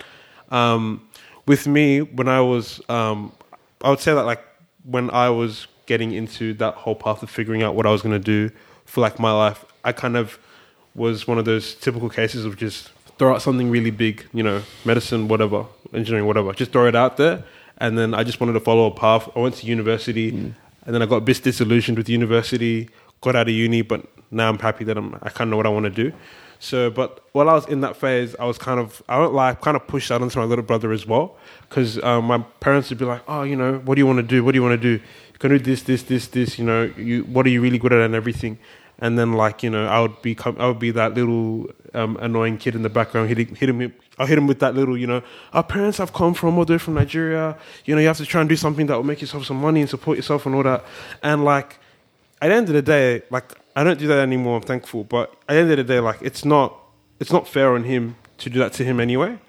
Um, 0.49 1.07
with 1.45 1.65
me, 1.65 2.01
when 2.01 2.27
I 2.27 2.41
was, 2.41 2.81
um, 2.89 3.31
I 3.85 3.89
would 3.89 3.99
say 3.99 4.13
that 4.13 4.25
like 4.25 4.43
when 4.83 5.09
I 5.11 5.29
was 5.29 5.67
getting 5.85 6.11
into 6.11 6.53
that 6.55 6.73
whole 6.73 6.95
path 6.95 7.23
of 7.23 7.29
figuring 7.29 7.63
out 7.63 7.75
what 7.75 7.85
I 7.85 7.91
was 7.91 8.01
going 8.01 8.19
to 8.21 8.25
do 8.37 8.53
for 8.85 8.99
like 9.01 9.17
my 9.19 9.31
life, 9.31 9.63
I 9.83 9.91
kind 9.93 10.17
of 10.17 10.37
was 10.93 11.27
one 11.27 11.37
of 11.37 11.45
those 11.45 11.75
typical 11.75 12.09
cases 12.09 12.45
of 12.45 12.57
just 12.57 12.91
throw 13.17 13.33
out 13.33 13.41
something 13.41 13.69
really 13.69 13.91
big, 13.91 14.25
you 14.33 14.43
know, 14.43 14.61
medicine, 14.83 15.27
whatever, 15.27 15.65
engineering, 15.95 16.27
whatever, 16.27 16.53
just 16.53 16.71
throw 16.71 16.87
it 16.87 16.95
out 16.95 17.17
there. 17.17 17.43
And 17.77 17.97
then 17.97 18.13
I 18.13 18.23
just 18.23 18.39
wanted 18.39 18.53
to 18.53 18.59
follow 18.59 18.85
a 18.87 18.91
path. 18.91 19.29
I 19.35 19.39
went 19.39 19.55
to 19.55 19.67
university, 19.67 20.29
and 20.29 20.55
then 20.85 21.01
I 21.01 21.05
got 21.05 21.17
a 21.17 21.21
bit 21.21 21.43
disillusioned 21.43 21.97
with 21.97 22.07
university. 22.07 22.89
Got 23.21 23.35
out 23.35 23.47
of 23.47 23.53
uni, 23.53 23.81
but 23.81 24.05
now 24.31 24.49
I'm 24.49 24.59
happy 24.59 24.85
that 24.85 24.97
I'm. 24.97 25.15
I 25.15 25.29
kind 25.29 25.47
of 25.47 25.49
know 25.49 25.57
what 25.57 25.65
I 25.65 25.69
want 25.69 25.85
to 25.85 25.89
do. 25.89 26.13
So, 26.59 26.89
but 26.89 27.23
while 27.33 27.49
I 27.49 27.53
was 27.53 27.65
in 27.67 27.81
that 27.81 27.97
phase, 27.97 28.35
I 28.39 28.45
was 28.45 28.57
kind 28.57 28.79
of, 28.79 29.03
I 29.09 29.17
don't 29.17 29.33
like, 29.33 29.61
kind 29.61 29.75
of 29.75 29.85
pushed 29.87 30.09
that 30.09 30.21
onto 30.21 30.39
my 30.39 30.45
little 30.45 30.63
brother 30.63 30.91
as 30.91 31.05
well. 31.05 31.35
Because 31.67 32.01
um, 32.01 32.25
my 32.25 32.39
parents 32.59 32.89
would 32.89 32.97
be 32.97 33.05
like, 33.05 33.21
oh, 33.27 33.43
you 33.43 33.55
know, 33.55 33.79
what 33.79 33.95
do 33.95 33.99
you 33.99 34.07
want 34.07 34.17
to 34.17 34.23
do? 34.23 34.43
What 34.43 34.53
do 34.53 34.57
you 34.57 34.63
want 34.63 34.81
to 34.81 34.97
do? 34.97 35.03
You 35.33 35.39
can 35.39 35.51
do 35.51 35.59
this, 35.59 35.83
this, 35.83 36.03
this, 36.03 36.27
this, 36.27 36.57
you 36.57 36.65
know, 36.65 36.91
you, 36.97 37.23
what 37.23 37.45
are 37.45 37.49
you 37.49 37.61
really 37.61 37.77
good 37.77 37.91
at 37.91 37.99
and 37.99 38.15
everything. 38.15 38.57
And 38.99 39.19
then, 39.19 39.33
like, 39.33 39.63
you 39.63 39.69
know, 39.69 39.85
I 39.85 39.99
would 39.99 40.21
be, 40.21 40.37
I 40.45 40.67
would 40.67 40.79
be 40.79 40.91
that 40.91 41.13
little 41.13 41.69
um, 41.95 42.17
annoying 42.21 42.57
kid 42.57 42.75
in 42.75 42.81
the 42.81 42.89
background, 42.89 43.29
hitting, 43.29 43.55
hitting 43.55 43.79
him, 43.79 43.93
I'll 44.19 44.27
hit 44.27 44.37
him 44.37 44.47
with 44.47 44.59
that 44.59 44.75
little, 44.75 44.97
you 44.97 45.07
know, 45.07 45.21
our 45.53 45.63
parents 45.63 45.97
have 45.97 46.13
come 46.13 46.33
from, 46.33 46.57
all 46.57 46.65
the 46.65 46.73
way 46.73 46.77
from 46.77 46.93
Nigeria. 46.93 47.57
You 47.85 47.95
know, 47.95 48.01
you 48.01 48.07
have 48.07 48.17
to 48.17 48.25
try 48.25 48.41
and 48.41 48.49
do 48.49 48.55
something 48.55 48.87
that 48.87 48.95
will 48.95 49.03
make 49.03 49.21
yourself 49.21 49.45
some 49.45 49.57
money 49.57 49.81
and 49.81 49.89
support 49.89 50.17
yourself 50.17 50.45
and 50.45 50.55
all 50.55 50.63
that. 50.63 50.83
And, 51.23 51.43
like, 51.43 51.79
at 52.41 52.49
the 52.49 52.55
end 52.55 52.67
of 52.67 52.75
the 52.75 52.81
day, 52.81 53.23
like 53.29 53.53
I 53.75 53.83
don't 53.83 53.99
do 53.99 54.07
that 54.07 54.19
anymore. 54.19 54.57
I'm 54.57 54.63
thankful, 54.63 55.03
but 55.03 55.31
at 55.47 55.53
the 55.53 55.59
end 55.59 55.71
of 55.71 55.77
the 55.77 55.83
day, 55.83 55.99
like 55.99 56.21
it's 56.21 56.45
not 56.45 56.77
it's 57.19 57.31
not 57.31 57.47
fair 57.47 57.73
on 57.73 57.83
him 57.83 58.15
to 58.39 58.49
do 58.49 58.59
that 58.59 58.73
to 58.73 58.83
him 58.83 58.99
anyway. 58.99 59.39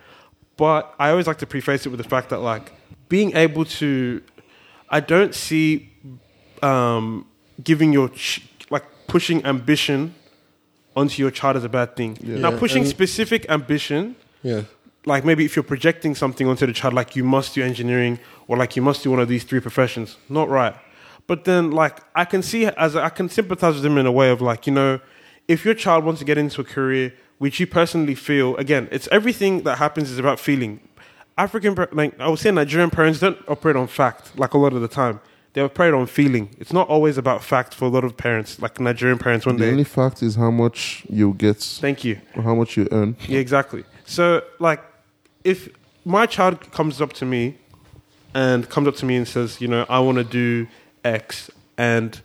But 0.57 0.95
I 0.99 1.11
always 1.11 1.27
like 1.27 1.39
to 1.39 1.47
preface 1.47 1.85
it 1.85 1.91
with 1.91 1.99
the 1.99 2.09
fact 2.09 2.31
that 2.31 2.39
like 2.39 2.73
being 3.09 3.37
able 3.37 3.65
to, 3.67 4.23
I 4.89 5.01
don't 5.01 5.35
see 5.35 5.91
um, 6.63 7.27
giving 7.63 7.93
your 7.93 8.09
ch- 8.09 8.43
like 8.71 8.85
pushing 9.07 9.45
ambition 9.45 10.15
onto 10.97 11.23
your 11.23 11.31
child 11.31 11.57
as 11.57 11.65
a 11.65 11.69
bad 11.69 11.95
thing. 11.95 12.17
Now, 12.23 12.51
Yeah, 12.51 12.59
pushing 12.59 12.83
and- 12.83 12.89
specific 12.91 13.47
ambition, 13.51 14.17
Yeah. 14.43 14.63
like 15.05 15.25
maybe 15.25 15.45
if 15.45 15.55
you're 15.55 15.63
projecting 15.75 16.15
something 16.15 16.49
onto 16.49 16.67
the 16.67 16.73
child, 16.73 16.95
like 16.95 17.15
you 17.15 17.23
must 17.25 17.55
do 17.55 17.63
engineering 17.63 18.19
or 18.49 18.57
like 18.57 18.75
you 18.77 18.83
must 18.83 19.03
do 19.05 19.11
one 19.11 19.21
of 19.21 19.29
these 19.29 19.45
three 19.45 19.61
professions, 19.61 20.17
not 20.29 20.49
right. 20.49 20.75
But 21.27 21.45
then, 21.45 21.71
like, 21.73 21.99
I 22.15 22.25
can 22.25 22.41
see 22.43 22.67
as 22.67 22.95
I 22.97 23.09
can 23.11 23.29
sympathize 23.29 23.75
with 23.75 23.83
them 23.83 23.99
in 23.99 24.07
a 24.07 24.13
way 24.13 24.31
of 24.31 24.41
like, 24.41 24.67
you 24.67 24.73
know, 24.73 25.01
if 25.49 25.65
your 25.65 25.75
child 25.75 26.05
wants 26.05 26.21
to 26.21 26.25
get 26.25 26.39
into 26.39 26.61
a 26.61 26.65
career 26.65 27.13
which 27.39 27.61
you 27.61 27.67
personally 27.67 28.15
feel, 28.15 28.57
again, 28.57 28.89
it's 28.91 29.09
everything 29.13 29.63
that 29.65 29.77
happens 29.79 30.11
is 30.11 30.19
about 30.19 30.41
feeling. 30.41 30.81
African, 31.37 31.75
like 31.93 32.19
I 32.19 32.29
would 32.29 32.39
say, 32.39 32.51
Nigerian 32.51 32.91
parents 32.91 33.19
don't 33.21 33.37
operate 33.47 33.77
on 33.77 33.87
fact, 33.89 34.39
like 34.39 34.55
a 34.55 34.59
lot 34.59 34.73
of 34.73 34.81
the 34.81 34.89
time. 34.89 35.21
They 35.57 35.63
operate 35.63 35.95
on 35.95 36.05
feeling. 36.05 36.51
It's 36.61 36.75
not 36.75 36.87
always 36.91 37.17
about 37.17 37.43
fact 37.43 37.73
for 37.73 37.87
a 37.87 37.89
lot 37.89 38.05
of 38.05 38.15
parents, 38.15 38.61
like 38.61 38.79
Nigerian 38.79 39.19
parents. 39.19 39.47
When 39.47 39.57
The 39.57 39.65
they 39.65 39.71
only 39.71 39.85
fact 39.85 40.23
is 40.23 40.35
how 40.35 40.51
much 40.51 41.07
you 41.09 41.33
get, 41.33 41.57
thank 41.81 42.05
you, 42.05 42.21
how 42.35 42.55
much 42.55 42.77
you 42.77 42.87
earn. 42.93 43.17
yeah, 43.27 43.39
exactly. 43.39 43.83
So, 44.05 44.43
like, 44.59 44.85
if 45.45 45.71
my 46.05 46.27
child 46.27 46.71
comes 46.73 47.01
up 47.01 47.15
to 47.15 47.25
me 47.25 47.57
and 48.35 48.69
comes 48.69 48.87
up 48.87 48.97
to 48.97 49.07
me 49.07 49.17
and 49.17 49.27
says, 49.27 49.59
you 49.63 49.67
know, 49.67 49.87
I 49.89 49.99
want 50.01 50.19
to 50.19 50.25
do 50.25 50.69
X, 51.03 51.51
and 51.79 52.21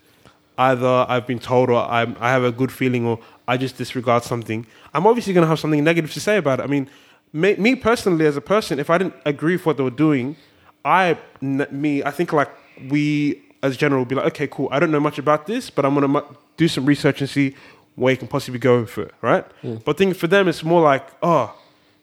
either 0.57 1.05
I've 1.07 1.25
been 1.25 1.39
told 1.39 1.69
or 1.69 1.81
I'm, 1.89 2.17
I 2.19 2.31
have 2.31 2.43
a 2.43 2.51
good 2.51 2.69
feeling 2.69 3.05
or 3.05 3.17
I 3.47 3.55
just 3.55 3.77
disregard 3.77 4.23
something, 4.23 4.67
I'm 4.93 5.07
obviously 5.07 5.31
going 5.31 5.43
to 5.45 5.47
have 5.47 5.59
something 5.61 5.81
negative 5.81 6.11
to 6.15 6.19
say 6.19 6.35
about 6.35 6.59
it. 6.59 6.63
I 6.63 6.67
mean, 6.67 6.89
me, 7.31 7.55
me 7.55 7.75
personally, 7.75 8.25
as 8.25 8.35
a 8.35 8.41
person, 8.41 8.77
if 8.77 8.89
I 8.89 8.97
didn't 8.97 9.15
agree 9.25 9.53
with 9.55 9.65
what 9.65 9.77
they 9.77 9.83
were 9.83 9.89
doing, 9.89 10.35
I 10.83 11.17
me, 11.39 12.03
I 12.03 12.11
think 12.11 12.33
like 12.33 12.49
we 12.89 13.41
as 13.63 13.77
general 13.77 14.01
would 14.01 14.07
be 14.09 14.15
like, 14.15 14.25
okay, 14.27 14.47
cool. 14.47 14.67
I 14.71 14.79
don't 14.79 14.91
know 14.91 14.99
much 14.99 15.19
about 15.19 15.45
this, 15.45 15.69
but 15.69 15.85
I'm 15.85 15.93
to 16.01 16.07
mu- 16.07 16.21
do 16.57 16.67
some 16.67 16.85
research 16.85 17.21
and 17.21 17.29
see 17.29 17.53
where 17.95 18.11
you 18.11 18.17
can 18.17 18.27
possibly 18.27 18.59
go 18.59 18.85
for 18.85 19.03
it, 19.03 19.13
right? 19.21 19.45
But 19.85 19.97
think 19.97 20.15
for 20.15 20.27
them, 20.27 20.47
it's 20.47 20.63
more 20.63 20.81
like, 20.81 21.05
oh, 21.21 21.53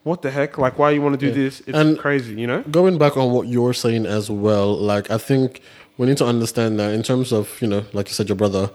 what 0.05 0.23
the 0.23 0.31
heck? 0.31 0.57
Like, 0.59 0.79
why 0.79 0.91
you 0.91 1.03
want 1.03 1.19
to 1.19 1.27
do 1.27 1.33
this? 1.33 1.61
It's 1.67 1.77
And- 1.77 1.99
crazy, 1.99 2.35
you 2.41 2.47
know? 2.47 2.63
Going 2.71 2.97
back 2.99 3.17
on 3.17 3.33
what 3.33 3.49
you're 3.49 3.73
saying 3.75 4.07
as 4.07 4.31
well, 4.31 4.77
like 4.77 5.11
I 5.11 5.19
think 5.19 5.61
we 5.97 6.07
need 6.07 6.17
to 6.19 6.27
understand 6.27 6.79
that 6.79 6.93
in 6.95 7.03
terms 7.03 7.33
of, 7.33 7.61
you 7.61 7.67
know, 7.67 7.85
like 7.93 8.07
you 8.09 8.15
said, 8.15 8.29
your 8.29 8.37
brother 8.37 8.71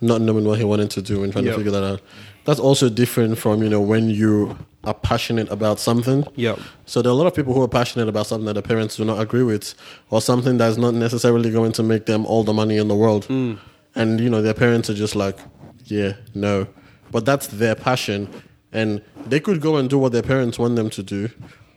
not 0.00 0.20
knowing 0.22 0.44
what 0.44 0.58
he 0.58 0.64
wanted 0.64 0.90
to 0.92 1.02
do 1.02 1.22
and 1.22 1.32
trying 1.32 1.44
Yep. 1.44 1.54
to 1.54 1.58
figure 1.58 1.72
that 1.72 1.84
out. 1.84 2.00
That's 2.44 2.60
also 2.60 2.88
different 2.88 3.38
from, 3.38 3.62
you 3.62 3.68
know, 3.68 3.80
when 3.80 4.10
you 4.10 4.58
are 4.84 4.94
passionate 4.94 5.50
about 5.50 5.80
something. 5.80 6.26
Yep. 6.36 6.58
So 6.84 7.00
there 7.00 7.10
are 7.10 7.14
a 7.14 7.16
lot 7.16 7.26
of 7.26 7.34
people 7.34 7.54
who 7.54 7.62
are 7.62 7.68
passionate 7.68 8.08
about 8.08 8.26
something 8.26 8.44
that 8.46 8.52
their 8.52 8.62
parents 8.62 8.96
do 8.96 9.04
not 9.04 9.18
agree 9.18 9.42
with, 9.42 9.74
or 10.10 10.20
something 10.20 10.58
that's 10.58 10.76
not 10.76 10.94
necessarily 10.94 11.50
going 11.50 11.72
to 11.72 11.82
make 11.82 12.04
them 12.06 12.26
all 12.26 12.44
the 12.44 12.52
money 12.52 12.76
in 12.76 12.88
the 12.88 12.94
world. 12.94 13.26
Mm. 13.28 13.58
And 13.94 14.20
you 14.20 14.28
know, 14.28 14.42
their 14.42 14.54
parents 14.54 14.90
are 14.90 14.94
just 14.94 15.16
like, 15.16 15.38
yeah, 15.84 16.14
no. 16.34 16.66
But 17.10 17.24
that's 17.24 17.46
their 17.46 17.74
passion, 17.74 18.28
and 18.72 19.00
they 19.24 19.40
could 19.40 19.60
go 19.60 19.76
and 19.76 19.88
do 19.88 19.98
what 19.98 20.12
their 20.12 20.22
parents 20.22 20.58
want 20.58 20.76
them 20.76 20.90
to 20.90 21.02
do. 21.02 21.30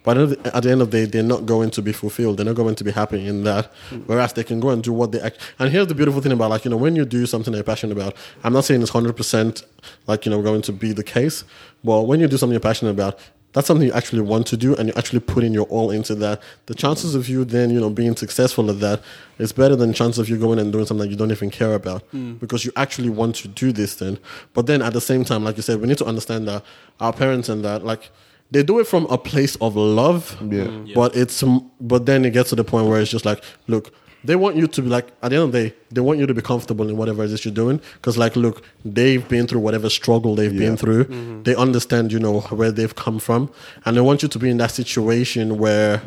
But 0.08 0.18
at 0.56 0.64
the- 0.64 0.72
end 0.72 0.82
of 0.82 0.90
the 0.90 1.00
day, 1.00 1.06
they're 1.06 1.32
not 1.36 1.46
going 1.46 1.70
to 1.72 1.82
be 1.82 1.92
fulfilled. 1.92 2.38
They're 2.38 2.46
not 2.46 2.56
going 2.56 2.76
to 2.76 2.84
be 2.86 2.92
happy 2.92 3.28
in 3.28 3.44
that. 3.44 3.66
Hmm. 3.90 3.98
Whereas 4.06 4.32
they 4.32 4.46
can 4.46 4.62
go 4.62 4.70
and 4.70 4.82
do 4.82 4.94
what 4.94 5.12
they 5.12 5.20
act. 5.20 5.38
And 5.60 5.70
here's 5.70 5.88
the 5.88 5.96
beautiful 5.96 6.22
thing 6.22 6.32
about 6.32 6.50
like 6.50 6.64
you 6.64 6.72
know 6.72 6.78
when 6.78 6.96
you 6.96 7.04
do 7.04 7.26
something 7.26 7.54
you're 7.54 7.62
passionate 7.62 7.92
about. 7.92 8.16
I'm 8.42 8.54
not 8.54 8.64
saying 8.64 8.82
it's 8.82 8.92
hundred 8.92 9.18
percent 9.18 9.66
like 10.08 10.26
you 10.26 10.32
know 10.32 10.42
going 10.42 10.62
to 10.62 10.72
be 10.72 10.94
the 10.94 11.04
case, 11.04 11.44
but 11.84 12.04
when 12.04 12.22
you 12.22 12.28
do 12.28 12.38
something 12.38 12.54
you're 12.54 12.70
passionate 12.72 12.92
about, 12.92 13.20
that's 13.52 13.68
something 13.68 13.86
you 13.86 13.92
actually 13.92 14.22
want 14.22 14.48
to 14.48 14.56
do 14.56 14.78
and 14.78 14.88
you're 14.88 14.98
actually 14.98 15.20
putting 15.20 15.54
your 15.54 15.66
all 15.66 15.92
into 15.92 16.16
that 16.16 16.42
the 16.68 16.76
chances 16.76 17.14
of 17.14 17.28
you 17.28 17.44
then 17.44 17.70
you 17.70 17.80
know 17.82 17.90
being 17.90 18.16
successful 18.16 18.70
at 18.70 18.80
that 18.80 19.02
is 19.40 19.52
better 19.52 19.76
than 19.76 19.92
chances 19.92 20.20
of 20.20 20.30
you 20.30 20.38
going 20.38 20.60
and 20.60 20.72
doing 20.72 20.86
something 20.86 21.06
that 21.06 21.12
you 21.12 21.18
don't 21.18 21.32
even 21.32 21.50
care 21.50 21.74
about 21.74 22.02
hmm. 22.12 22.34
because 22.36 22.64
you 22.64 22.72
actually 22.78 23.10
want 23.10 23.36
to 23.36 23.48
do 23.50 23.72
this 23.74 23.96
then 23.96 24.20
but 24.54 24.68
then 24.68 24.82
at 24.82 24.94
the 24.94 25.02
same 25.02 25.26
time 25.26 25.44
like 25.44 25.58
you 25.58 25.64
said 25.64 25.82
we 25.82 25.88
need 25.88 25.98
to 25.98 26.06
understand 26.06 26.48
that 26.48 26.64
our 27.02 27.12
parents 27.12 27.50
and 27.50 27.66
that 27.66 27.84
like 27.84 28.10
they 28.52 28.64
do 28.64 28.80
it 28.80 28.88
from 28.88 29.06
a 29.10 29.18
place 29.18 29.56
of 29.58 29.76
love 29.76 30.38
Yeah. 30.42 30.66
Mm. 30.66 30.94
but 30.94 31.16
it's 31.16 31.44
but 31.82 32.06
then 32.06 32.24
it 32.26 32.32
gets 32.32 32.50
to 32.50 32.56
the 32.56 32.64
point 32.64 32.88
where 32.88 33.00
it's 33.02 33.12
just 33.12 33.26
like 33.26 33.44
look 33.68 33.92
they 34.24 34.36
want 34.36 34.56
you 34.56 34.68
to 34.68 34.82
be 34.82 34.90
like 34.90 35.08
at 35.22 35.30
the 35.30 35.36
end 35.36 35.46
of 35.46 35.52
the 35.52 35.70
day 35.70 35.76
they 35.92 36.02
want 36.02 36.20
you 36.20 36.26
to 36.26 36.34
be 36.34 36.42
comfortable 36.42 36.88
in 36.90 36.98
whatever 36.98 37.24
it 37.24 37.32
is 37.32 37.46
you're 37.46 37.54
doing 37.54 37.80
because 37.96 38.18
like 38.18 38.36
look 38.36 38.64
they've 38.84 39.28
been 39.30 39.46
through 39.48 39.60
whatever 39.60 39.90
struggle 39.90 40.34
they've 40.36 40.58
been 40.58 40.76
through 40.78 41.04
they 41.44 41.56
understand 41.56 42.12
you 42.12 42.20
know 42.20 42.40
where 42.60 42.72
they've 42.72 42.96
come 42.96 43.20
from 43.20 43.50
and 43.86 43.96
they 43.96 44.02
want 44.02 44.22
you 44.24 44.28
to 44.30 44.40
be 44.40 44.50
in 44.50 44.58
that 44.58 44.72
situation 44.72 45.58
where 45.58 46.02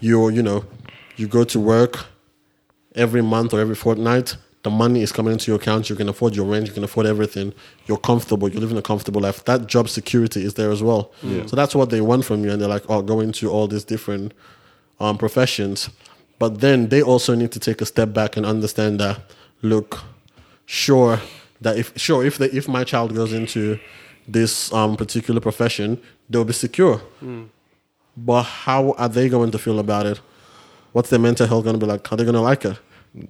you're 0.00 0.30
you 0.30 0.42
know 0.42 0.64
you 1.16 1.26
go 1.26 1.42
to 1.44 1.58
work 1.58 2.06
every 2.94 3.22
month 3.22 3.52
or 3.54 3.60
every 3.60 3.74
fortnight 3.74 4.36
the 4.64 4.70
money 4.70 5.02
is 5.02 5.12
coming 5.12 5.32
into 5.32 5.50
your 5.50 5.58
account 5.60 5.88
you 5.88 5.96
can 5.96 6.08
afford 6.08 6.34
your 6.34 6.44
rent 6.44 6.66
you 6.66 6.72
can 6.72 6.82
afford 6.82 7.06
everything 7.06 7.54
you're 7.86 7.96
comfortable 7.98 8.48
you're 8.48 8.60
living 8.60 8.76
a 8.76 8.82
comfortable 8.82 9.20
life 9.20 9.44
that 9.44 9.66
job 9.66 9.88
security 9.88 10.44
is 10.44 10.54
there 10.54 10.70
as 10.70 10.82
well. 10.82 11.12
So 11.46 11.54
that's 11.56 11.74
what 11.74 11.90
they 11.90 12.00
want 12.00 12.24
from 12.24 12.44
you 12.44 12.50
and 12.50 12.60
they're 12.60 12.68
like 12.68 12.84
oh 12.88 13.02
go 13.02 13.20
into 13.20 13.50
all 13.50 13.66
these 13.68 13.84
different 13.84 14.32
um, 15.00 15.16
professions. 15.16 15.90
But 16.38 16.60
then 16.60 16.88
they 16.88 17.02
also 17.02 17.34
need 17.34 17.52
to 17.52 17.60
take 17.60 17.80
a 17.80 17.86
step 17.86 18.12
back 18.12 18.36
and 18.36 18.44
understand 18.46 18.98
that 19.00 19.20
look 19.62 20.00
sure 20.66 21.20
that 21.60 21.76
if 21.76 21.92
sure 21.96 22.24
if 22.24 22.38
they, 22.38 22.46
if 22.46 22.66
my 22.68 22.84
child 22.84 23.14
goes 23.14 23.32
into 23.32 23.78
this 24.26 24.72
um, 24.72 24.96
particular 24.96 25.40
profession 25.40 26.00
they'll 26.30 26.44
be 26.44 26.52
secure. 26.52 27.00
But 28.16 28.42
how 28.42 28.92
are 28.92 29.08
they 29.08 29.28
going 29.28 29.50
to 29.52 29.58
feel 29.58 29.78
about 29.78 30.06
it? 30.06 30.20
What's 30.92 31.10
their 31.10 31.20
mental 31.20 31.46
health 31.46 31.64
going 31.64 31.78
to 31.78 31.86
be 31.86 31.90
like? 31.90 32.10
Are 32.12 32.16
they 32.16 32.24
going 32.24 32.34
to 32.34 32.40
like 32.40 32.64
it 32.64 32.76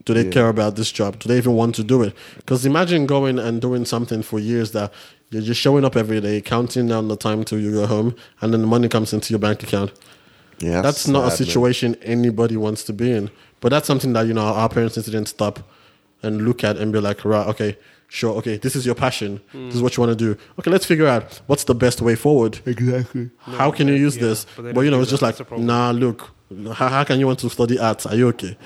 do 0.04 0.14
they 0.14 0.28
care 0.28 0.48
about 0.48 0.76
this 0.76 0.90
job 0.92 1.18
do 1.18 1.28
they 1.28 1.38
even 1.38 1.54
want 1.54 1.74
to 1.74 1.82
do 1.84 2.02
it 2.02 2.14
because 2.36 2.66
imagine 2.66 3.06
going 3.06 3.38
and 3.38 3.60
doing 3.60 3.84
something 3.84 4.22
for 4.22 4.38
years 4.38 4.70
that 4.72 4.92
you're 5.30 5.42
just 5.42 5.60
showing 5.60 5.84
up 5.84 5.96
every 5.96 6.20
day 6.20 6.40
counting 6.40 6.86
down 6.88 7.08
the 7.08 7.16
time 7.16 7.44
till 7.44 7.58
you 7.58 7.70
go 7.72 7.86
home 7.86 8.14
and 8.40 8.52
then 8.52 8.60
the 8.60 8.66
money 8.66 8.88
comes 8.88 9.12
into 9.12 9.30
your 9.32 9.38
bank 9.40 9.62
account 9.62 9.92
Yeah, 10.60 10.82
that's 10.82 11.06
not 11.06 11.24
a 11.26 11.30
sad, 11.30 11.40
man. 11.40 11.46
situation 11.46 11.94
anybody 12.02 12.56
wants 12.56 12.82
to 12.84 12.92
be 12.92 13.12
in. 13.12 13.30
But 13.60 13.68
that's 13.70 13.86
something 13.86 14.12
that 14.14 14.26
you 14.26 14.34
know 14.34 14.46
our 14.62 14.68
parents 14.68 14.96
didn't 14.96 15.26
stop 15.26 15.60
and 16.22 16.42
look 16.46 16.64
at 16.64 16.76
and 16.76 16.92
be 16.92 17.00
like, 17.00 17.24
right, 17.24 17.46
okay, 17.46 17.76
sure, 18.08 18.34
okay, 18.38 18.56
this 18.58 18.74
is 18.74 18.84
your 18.84 18.96
passion. 18.96 19.40
This 19.52 19.74
is 19.76 19.82
what 19.82 19.96
you 19.96 20.00
want 20.04 20.18
to 20.18 20.24
do. 20.26 20.36
Okay, 20.58 20.70
let's 20.70 20.84
figure 20.86 21.06
out 21.06 21.40
what's 21.46 21.64
the 21.64 21.74
best 21.74 22.00
way 22.02 22.16
forward. 22.16 22.58
Exactly. 22.66 23.30
How 23.38 23.70
can 23.70 23.86
you 23.86 23.94
use 23.94 24.16
yeah, 24.16 24.22
this? 24.26 24.46
but 24.56 24.74
But, 24.74 24.80
you 24.84 24.90
know, 24.90 25.00
it's 25.00 25.10
just 25.10 25.22
like, 25.22 25.36
That's 25.36 25.60
nah, 25.60 25.92
look, 25.92 26.30
how, 26.74 26.88
how 26.88 27.04
can 27.04 27.20
you 27.20 27.26
want 27.28 27.38
to 27.40 27.50
study 27.50 27.78
arts? 27.78 28.04
Are 28.06 28.16
you 28.16 28.28
okay? 28.28 28.56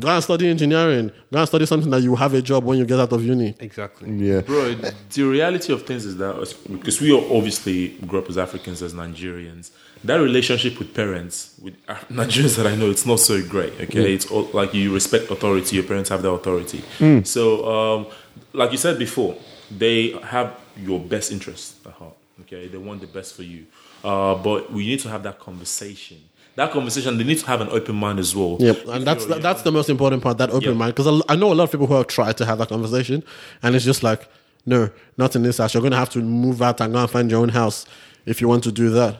Go 0.00 0.08
and 0.08 0.22
study 0.24 0.48
engineering. 0.48 1.10
Go 1.32 1.38
and 1.38 1.48
study 1.48 1.66
something 1.66 1.90
that 1.90 2.02
you 2.02 2.14
have 2.16 2.34
a 2.34 2.42
job 2.42 2.64
when 2.64 2.78
you 2.78 2.84
get 2.86 2.98
out 3.00 3.12
of 3.12 3.24
uni. 3.24 3.54
Exactly. 3.60 4.10
Yeah. 4.10 4.40
Bro, 4.40 4.76
the 5.12 5.22
reality 5.22 5.72
of 5.72 5.84
things 5.84 6.04
is 6.04 6.16
that 6.16 6.34
because 6.70 7.00
we 7.00 7.12
all 7.12 7.36
obviously 7.36 7.88
grew 8.06 8.18
up 8.20 8.28
as 8.28 8.38
Africans, 8.38 8.82
as 8.82 8.94
Nigerians, 8.94 9.70
that 10.04 10.16
relationship 10.16 10.78
with 10.78 10.94
parents, 10.94 11.54
with 11.62 11.74
Af- 11.88 12.08
Nigerians 12.10 12.56
that 12.56 12.66
I 12.66 12.74
know, 12.74 12.90
it's 12.90 13.06
not 13.06 13.20
so 13.20 13.42
great. 13.46 13.72
Okay, 13.80 14.14
it's 14.14 14.26
all, 14.30 14.44
like 14.52 14.74
you 14.74 14.92
respect 14.92 15.30
authority. 15.30 15.76
Your 15.76 15.84
parents 15.84 16.10
have 16.10 16.22
that 16.22 16.30
authority. 16.30 16.82
So, 17.24 17.66
um, 17.68 18.06
like 18.52 18.72
you 18.72 18.78
said 18.78 18.98
before, 18.98 19.36
they 19.70 20.10
have 20.22 20.58
your 20.76 21.00
best 21.00 21.32
interest 21.32 21.76
at 21.86 21.92
heart. 21.92 22.14
Okay, 22.42 22.68
they 22.68 22.78
want 22.78 23.00
the 23.00 23.06
best 23.06 23.34
for 23.34 23.42
you. 23.42 23.64
Uh, 24.02 24.34
but 24.34 24.70
we 24.70 24.86
need 24.86 25.00
to 25.00 25.08
have 25.08 25.22
that 25.22 25.38
conversation. 25.38 26.18
That 26.56 26.70
conversation, 26.70 27.18
they 27.18 27.24
need 27.24 27.38
to 27.40 27.46
have 27.46 27.60
an 27.60 27.68
open 27.70 27.96
mind 27.96 28.18
as 28.20 28.34
well. 28.36 28.56
Yep, 28.60 28.76
If 28.76 28.88
and 28.88 29.04
that's 29.06 29.26
you're- 29.26 29.40
that's 29.40 29.62
the 29.62 29.72
most 29.72 29.88
important 29.90 30.22
part. 30.22 30.38
That 30.38 30.50
open 30.50 30.68
Yep. 30.70 30.76
mind, 30.76 30.94
because 30.94 31.22
I, 31.28 31.32
I 31.32 31.36
know 31.36 31.52
a 31.52 31.54
lot 31.54 31.64
of 31.64 31.72
people 31.72 31.86
who 31.88 31.94
have 31.94 32.06
tried 32.06 32.36
to 32.38 32.44
have 32.46 32.58
that 32.58 32.68
conversation, 32.68 33.24
and 33.62 33.74
it's 33.74 33.84
just 33.84 34.02
like, 34.04 34.28
no, 34.64 34.88
not 35.18 35.34
in 35.36 35.42
this 35.42 35.58
house. 35.58 35.74
You're 35.74 35.80
going 35.80 35.90
to 35.92 35.96
have 35.98 36.10
to 36.10 36.20
move 36.20 36.62
out 36.62 36.80
and 36.80 36.92
go 36.92 37.00
and 37.00 37.10
find 37.10 37.30
your 37.30 37.40
own 37.40 37.48
house 37.50 37.86
if 38.24 38.40
you 38.40 38.48
want 38.48 38.62
to 38.64 38.72
do 38.72 38.88
that. 38.90 39.16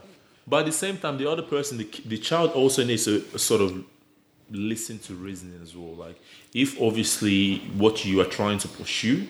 But 0.47 0.61
at 0.61 0.67
the 0.67 0.73
same 0.73 0.97
time, 0.99 1.19
the 1.19 1.29
other 1.31 1.43
person, 1.43 1.79
the, 1.79 1.89
the 2.07 2.19
child 2.19 2.53
also 2.53 2.85
needs 2.85 3.05
to 3.07 3.21
sort 3.39 3.61
of 3.63 3.83
listen 4.51 4.99
to 5.01 5.15
reasoning 5.15 5.59
as 5.63 5.75
well. 5.75 5.95
Like, 5.95 6.21
if 6.55 6.81
obviously 6.81 7.59
what 7.77 8.05
you 8.05 8.21
are 8.21 8.27
trying 8.27 8.59
to 8.59 8.69
pursue, 8.69 9.27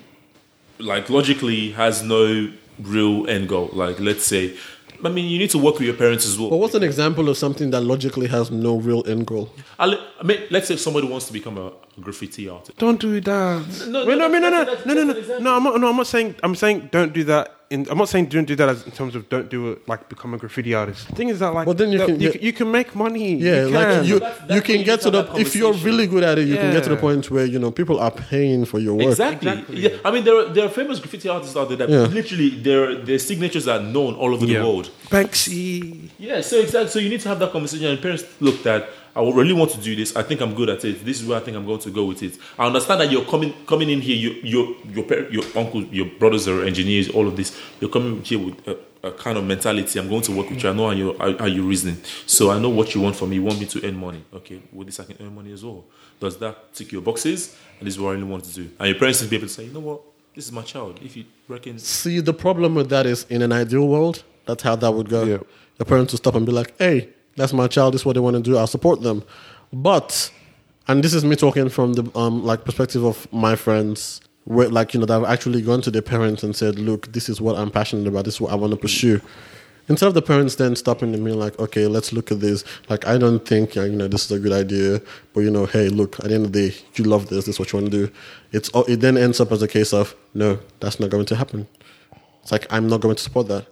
like 0.78 1.08
logically 1.08 1.70
has 1.70 2.02
no 2.02 2.52
real 2.80 3.26
end 3.28 3.48
goal. 3.48 3.70
Like, 3.72 3.98
let's 4.00 4.24
say, 4.24 4.56
I 5.04 5.10
mean, 5.10 5.28
you 5.28 5.38
need 5.38 5.50
to 5.50 5.58
work 5.58 5.74
with 5.74 5.86
your 5.86 5.96
parents 5.96 6.24
as 6.26 6.38
well. 6.38 6.50
But 6.50 6.56
what's 6.56 6.74
an 6.74 6.82
example 6.82 7.28
of 7.28 7.36
something 7.36 7.70
that 7.70 7.82
logically 7.82 8.26
has 8.28 8.50
no 8.50 8.76
real 8.76 9.02
end 9.06 9.26
goal? 9.26 9.50
I 9.78 9.98
mean, 10.24 10.40
let's 10.50 10.68
say 10.68 10.76
somebody 10.76 11.06
wants 11.06 11.26
to 11.26 11.32
become 11.32 11.58
a 11.58 11.72
graffiti 12.00 12.48
artist. 12.48 12.76
Don't 12.78 13.00
do 13.00 13.20
that. 13.20 13.86
No, 13.88 14.04
Wait, 14.06 14.18
no, 14.18 14.28
no, 14.28 14.38
no, 14.38 14.50
no, 14.50 14.64
that's- 14.64 14.86
no, 14.86 14.94
no, 14.94 15.12
that's 15.12 15.28
no, 15.28 15.38
no. 15.38 15.56
I'm 15.56 15.64
not. 15.64 15.80
No, 15.80 15.88
I'm 15.90 15.96
not 15.96 16.06
saying. 16.06 16.34
I'm 16.42 16.54
saying 16.54 16.88
don't 16.92 17.12
do 17.12 17.24
that. 17.24 17.50
In, 17.70 17.86
I'm 17.90 17.96
not 17.96 18.10
saying 18.10 18.26
don't 18.26 18.44
do 18.44 18.54
that 18.56 18.68
as 18.68 18.84
in 18.84 18.92
terms 18.92 19.14
of 19.16 19.26
don't 19.30 19.48
do 19.48 19.72
it 19.72 19.88
like 19.88 20.08
become 20.10 20.34
a 20.34 20.38
graffiti 20.38 20.74
artist. 20.74 21.08
The 21.08 21.14
thing 21.16 21.30
is 21.30 21.38
that 21.38 21.54
like, 21.54 21.66
Well, 21.66 21.74
then 21.74 21.90
you 21.92 21.98
that 21.98 22.06
can 22.08 22.20
you, 22.20 22.30
get- 22.32 22.42
you 22.42 22.52
can 22.52 22.70
make 22.70 22.94
money. 22.94 23.36
Yeah, 23.36 23.64
you 23.64 23.68
like 23.70 24.06
you, 24.06 24.18
That's- 24.20 24.38
that's 24.40 24.54
you 24.54 24.60
can 24.60 24.84
get 24.84 25.00
to 25.00 25.10
the 25.10 25.24
if 25.36 25.56
you're 25.56 25.72
really 25.72 26.06
good 26.06 26.22
at 26.24 26.38
it, 26.38 26.46
you 26.46 26.56
can 26.56 26.72
get 26.72 26.84
to 26.84 26.90
the 26.90 26.96
point 26.96 27.30
where 27.30 27.46
you 27.46 27.58
know 27.58 27.70
people 27.70 27.98
are 27.98 28.10
paying 28.10 28.64
for 28.66 28.78
your 28.78 28.94
work. 28.94 29.06
Exactly. 29.06 29.50
Exactly. 29.50 29.80
Yeah. 29.80 29.96
I 30.04 30.10
mean, 30.10 30.24
there 30.24 30.36
are, 30.40 30.44
there 30.52 30.66
are 30.66 30.68
famous 30.68 30.98
graffiti 31.00 31.28
artists 31.28 31.56
out 31.56 31.68
there 31.68 31.78
that 31.78 31.88
Yeah. 31.88 32.02
literally 32.18 32.50
their 32.50 32.96
their 32.96 33.18
signatures 33.18 33.66
are 33.66 33.80
known 33.80 34.14
all 34.14 34.34
over 34.34 34.44
Yeah. 34.44 34.58
the 34.58 34.64
world. 34.66 34.90
Banksy. 35.08 36.10
Yeah, 36.18 36.42
so 36.42 36.60
exactly. 36.60 36.90
So 36.90 36.98
you 36.98 37.08
need 37.08 37.20
to 37.20 37.28
have 37.30 37.38
that 37.40 37.50
conversation. 37.52 37.86
And 37.86 38.00
parents 38.00 38.24
look 38.40 38.62
that 38.64 38.88
I 39.16 39.22
really 39.22 39.52
want 39.52 39.70
to 39.72 39.80
do 39.80 39.94
this. 39.94 40.16
I 40.16 40.22
think 40.22 40.40
I'm 40.40 40.54
good 40.54 40.68
at 40.68 40.84
it. 40.84 41.04
This 41.04 41.20
is 41.20 41.26
where 41.26 41.38
I 41.38 41.40
think 41.40 41.56
I'm 41.56 41.66
going 41.66 41.78
to 41.80 41.90
go 41.90 42.04
with 42.04 42.22
it. 42.22 42.36
I 42.58 42.66
understand 42.66 43.00
that 43.00 43.12
you're 43.12 43.24
coming 43.24 43.54
coming 43.66 43.88
in 43.90 44.00
here. 44.00 44.16
You, 44.16 44.30
your 44.42 44.76
your 44.92 45.04
par- 45.04 45.28
your 45.30 45.44
uncle, 45.56 45.82
your 45.84 46.06
brothers 46.06 46.48
are 46.48 46.64
engineers. 46.64 47.08
All 47.10 47.28
of 47.28 47.36
this. 47.36 47.56
You're 47.80 47.90
coming 47.90 48.22
here 48.22 48.38
with 48.40 48.66
a, 48.66 48.78
a 49.06 49.12
kind 49.12 49.38
of 49.38 49.44
mentality. 49.44 49.98
I'm 50.00 50.08
going 50.08 50.22
to 50.22 50.32
work 50.32 50.50
with 50.50 50.62
you. 50.64 50.70
I 50.70 50.72
know 50.72 50.86
how 50.86 50.92
you 50.92 51.16
how, 51.18 51.38
how 51.38 51.46
you 51.46 51.66
reasoning. 51.66 51.98
So 52.26 52.50
I 52.50 52.58
know 52.58 52.70
what 52.70 52.94
you 52.94 53.00
want 53.00 53.14
from 53.16 53.30
me. 53.30 53.36
You 53.36 53.44
want 53.44 53.60
me 53.60 53.66
to 53.66 53.86
earn 53.86 53.96
money. 53.96 54.24
Okay, 54.32 54.60
with 54.72 54.88
this 54.88 54.98
I 54.98 55.04
can 55.04 55.16
earn 55.20 55.34
money 55.34 55.52
as 55.52 55.64
well. 55.64 55.84
Does 56.18 56.36
that 56.38 56.74
tick 56.74 56.90
your 56.92 57.02
boxes? 57.02 57.56
And 57.78 57.86
this 57.86 57.94
is 57.94 58.00
what 58.00 58.10
I 58.10 58.12
really 58.12 58.24
want 58.24 58.44
to 58.44 58.54
do. 58.54 58.70
And 58.78 58.88
your 58.88 58.98
parents 58.98 59.20
will 59.22 59.28
be 59.28 59.36
able 59.36 59.46
to 59.46 59.52
say, 59.52 59.64
you 59.64 59.72
know 59.72 59.80
what, 59.80 60.00
this 60.34 60.46
is 60.46 60.52
my 60.52 60.62
child. 60.62 60.98
If 61.02 61.16
you 61.16 61.24
reckon 61.48 61.78
See, 62.00 62.20
the 62.20 62.34
problem 62.34 62.74
with 62.74 62.88
that 62.90 63.06
is 63.06 63.26
in 63.30 63.42
an 63.42 63.52
ideal 63.52 63.86
world, 63.86 64.24
that's 64.46 64.62
how 64.62 64.76
that 64.76 64.90
would 64.92 65.08
go. 65.08 65.24
Yeah. 65.24 65.38
Your 65.78 65.86
parents 65.86 66.12
will 66.12 66.18
stop 66.18 66.34
and 66.34 66.46
be 66.46 66.52
like, 66.52 66.76
hey, 66.78 67.10
that's 67.36 67.52
my 67.52 67.68
child. 67.68 67.94
This 67.94 68.02
is 68.02 68.06
what 68.06 68.14
they 68.14 68.20
want 68.20 68.36
to 68.36 68.42
do. 68.42 68.56
I'll 68.56 68.66
support 68.66 69.02
them. 69.02 69.24
But, 69.72 70.30
and 70.88 71.02
this 71.02 71.14
is 71.14 71.24
me 71.24 71.36
talking 71.36 71.68
from 71.68 71.94
the 71.94 72.18
um, 72.18 72.44
like 72.44 72.64
perspective 72.64 73.04
of 73.04 73.32
my 73.32 73.56
friends, 73.56 74.20
where 74.44 74.68
like, 74.68 74.94
you 74.94 75.00
know, 75.00 75.06
they've 75.06 75.24
actually 75.24 75.62
gone 75.62 75.80
to 75.82 75.90
their 75.90 76.02
parents 76.02 76.42
and 76.42 76.54
said, 76.54 76.78
look, 76.78 77.12
this 77.12 77.28
is 77.28 77.40
what 77.40 77.56
I'm 77.56 77.70
passionate 77.70 78.06
about. 78.06 78.24
This 78.24 78.34
is 78.34 78.40
what 78.40 78.52
I 78.52 78.54
want 78.54 78.72
to 78.72 78.76
pursue. 78.76 79.20
Instead 79.86 80.06
of 80.06 80.14
the 80.14 80.22
parents 80.22 80.54
then 80.54 80.74
stopping 80.74 81.12
and 81.12 81.22
being 81.24 81.38
like, 81.38 81.58
okay, 81.58 81.86
let's 81.86 82.12
look 82.12 82.32
at 82.32 82.40
this. 82.40 82.64
Like, 82.88 83.06
I 83.06 83.18
don't 83.18 83.46
think, 83.46 83.74
you 83.74 83.90
know, 83.90 84.08
this 84.08 84.24
is 84.24 84.32
a 84.32 84.38
good 84.38 84.52
idea. 84.52 85.00
But, 85.34 85.40
you 85.40 85.50
know, 85.50 85.66
hey, 85.66 85.88
look, 85.88 86.18
at 86.20 86.26
the 86.26 86.34
end 86.34 86.46
of 86.46 86.52
the 86.52 86.70
day, 86.70 86.76
you 86.94 87.04
love 87.04 87.28
this. 87.28 87.44
This 87.44 87.56
is 87.56 87.58
what 87.58 87.72
you 87.72 87.80
want 87.80 87.92
to 87.92 88.06
do. 88.06 88.12
It's, 88.52 88.70
it 88.88 89.00
then 89.00 89.18
ends 89.18 89.40
up 89.40 89.52
as 89.52 89.60
a 89.62 89.68
case 89.68 89.92
of, 89.92 90.14
no, 90.32 90.58
that's 90.80 91.00
not 91.00 91.10
going 91.10 91.26
to 91.26 91.36
happen. 91.36 91.68
It's 92.42 92.52
like 92.52 92.66
I'm 92.70 92.88
not 92.88 93.00
going 93.02 93.16
to 93.16 93.22
support 93.22 93.48
that. 93.48 93.66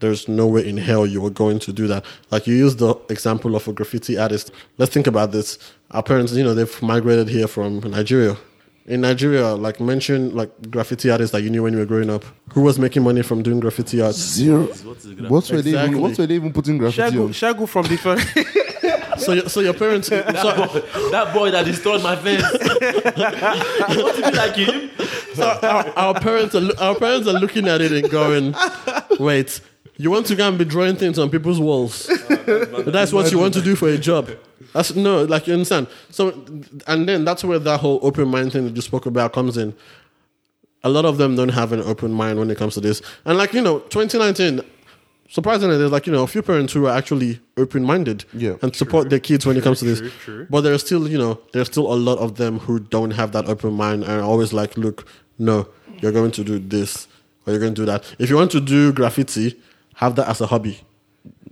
There's 0.00 0.28
no 0.28 0.46
way 0.46 0.68
in 0.68 0.76
hell 0.76 1.06
you 1.06 1.20
were 1.22 1.30
going 1.30 1.58
to 1.60 1.72
do 1.72 1.86
that. 1.86 2.04
Like 2.30 2.46
you 2.46 2.54
use 2.54 2.76
the 2.76 2.94
example 3.08 3.56
of 3.56 3.66
a 3.66 3.72
graffiti 3.72 4.18
artist. 4.18 4.50
Let's 4.78 4.92
think 4.92 5.06
about 5.06 5.32
this. 5.32 5.58
Our 5.90 6.02
parents, 6.02 6.32
you 6.34 6.44
know, 6.44 6.52
they've 6.54 6.82
migrated 6.82 7.28
here 7.28 7.48
from 7.48 7.80
Nigeria. 7.80 8.36
In 8.84 9.00
Nigeria, 9.00 9.54
like 9.54 9.80
mention 9.80 10.34
like 10.36 10.50
graffiti 10.70 11.10
artists 11.10 11.32
that 11.32 11.42
you 11.42 11.50
knew 11.50 11.62
when 11.62 11.72
you 11.72 11.78
were 11.80 11.86
growing 11.86 12.08
up. 12.10 12.24
Who 12.52 12.60
was 12.60 12.78
making 12.78 13.02
money 13.04 13.22
from 13.22 13.42
doing 13.42 13.58
graffiti 13.58 14.00
art? 14.00 14.14
Zero. 14.14 14.66
what 14.66 14.98
is 14.98 15.06
it? 15.06 15.30
What's 15.30 15.50
were 15.50 15.62
they 15.62 15.70
Exactly. 15.70 15.90
even? 15.90 16.02
What's 16.02 16.18
were 16.18 16.26
they 16.26 16.34
even 16.36 16.52
putting 16.52 16.78
graffiti 16.78 17.16
Shagu, 17.16 17.24
on? 17.24 17.30
Shagu 17.30 17.68
from 17.68 17.86
different. 17.86 18.20
So, 19.18 19.32
your- 19.32 19.48
so 19.48 19.60
your 19.60 19.72
parents. 19.72 20.08
so, 20.08 20.20
that 20.20 21.30
boy 21.32 21.50
that 21.50 21.64
destroyed 21.64 22.02
my 22.02 22.16
fence. 22.16 22.42
you 23.96 24.02
want 24.04 24.16
to 24.16 24.30
be 24.30 24.36
like 24.36 24.54
him? 24.56 24.90
our, 25.40 25.88
our 25.96 26.14
parents 26.20 26.54
are 26.54 26.70
our 26.78 26.94
parents 26.94 27.26
are 27.26 27.32
looking 27.40 27.66
at 27.66 27.80
it 27.80 27.92
and 27.92 28.10
going, 28.10 28.54
"Wait, 29.18 29.60
you 29.98 30.10
want 30.10 30.26
to 30.26 30.34
go 30.36 30.48
and 30.48 30.58
be 30.58 30.64
drawing 30.64 30.96
things 30.96 31.18
on 31.18 31.30
people's 31.30 31.60
walls? 31.60 32.08
Oh, 32.48 32.82
that's 32.82 33.12
what 33.12 33.32
you 33.32 33.38
want 33.40 33.54
to 33.54 33.60
do 33.62 33.74
for 33.74 33.88
a 33.88 33.98
job? 33.98 34.30
That's 34.72 34.94
no, 34.94 35.24
like 35.24 35.48
you 35.48 35.54
understand. 35.54 35.88
So, 36.10 36.30
and 36.86 37.08
then 37.08 37.24
that's 37.24 37.42
where 37.42 37.58
that 37.58 37.80
whole 37.80 37.98
open 38.02 38.28
mind 38.28 38.52
thing 38.52 38.64
that 38.66 38.76
you 38.76 38.82
spoke 38.82 39.04
about 39.06 39.32
comes 39.32 39.56
in. 39.56 39.74
A 40.84 40.88
lot 40.88 41.04
of 41.04 41.18
them 41.18 41.34
don't 41.34 41.48
have 41.48 41.72
an 41.72 41.80
open 41.80 42.12
mind 42.12 42.38
when 42.38 42.48
it 42.50 42.56
comes 42.58 42.74
to 42.74 42.80
this, 42.80 43.02
and 43.24 43.36
like 43.36 43.52
you 43.52 43.60
know, 43.62 43.80
2019. 43.80 44.60
Surprisingly, 45.28 45.76
there's 45.76 45.90
like 45.90 46.06
you 46.06 46.12
know 46.12 46.22
a 46.22 46.26
few 46.28 46.40
parents 46.40 46.72
who 46.72 46.86
are 46.86 46.96
actually 46.96 47.40
open-minded 47.56 48.24
Yeah. 48.32 48.54
and 48.62 48.76
support 48.76 49.10
their 49.10 49.18
kids 49.18 49.44
when 49.44 49.56
it 49.56 49.64
comes 49.64 49.80
to 49.80 49.84
this. 49.86 49.98
true, 49.98 50.10
true. 50.24 50.46
But 50.48 50.60
there's 50.60 50.82
still, 50.86 51.08
you 51.08 51.18
know, 51.18 51.40
there's 51.52 51.66
still 51.66 51.92
a 51.92 51.96
lot 51.96 52.18
of 52.18 52.36
them 52.36 52.60
who 52.60 52.78
don't 52.78 53.10
have 53.10 53.32
that 53.32 53.48
open 53.48 53.72
mind 53.72 54.04
and 54.04 54.12
are 54.12 54.22
always 54.22 54.52
like, 54.52 54.76
look, 54.76 55.04
no, 55.40 55.66
you're 56.00 56.12
going 56.12 56.30
to 56.30 56.44
do 56.44 56.60
this 56.60 57.08
or 57.44 57.52
you're 57.52 57.60
going 57.60 57.74
to 57.74 57.82
do 57.82 57.86
that. 57.86 58.04
If 58.20 58.30
you 58.30 58.36
want 58.36 58.52
to 58.52 58.60
do 58.60 58.92
graffiti, 58.92 59.58
have 59.96 60.14
that 60.16 60.28
as 60.28 60.40
a 60.40 60.46
hobby, 60.46 60.80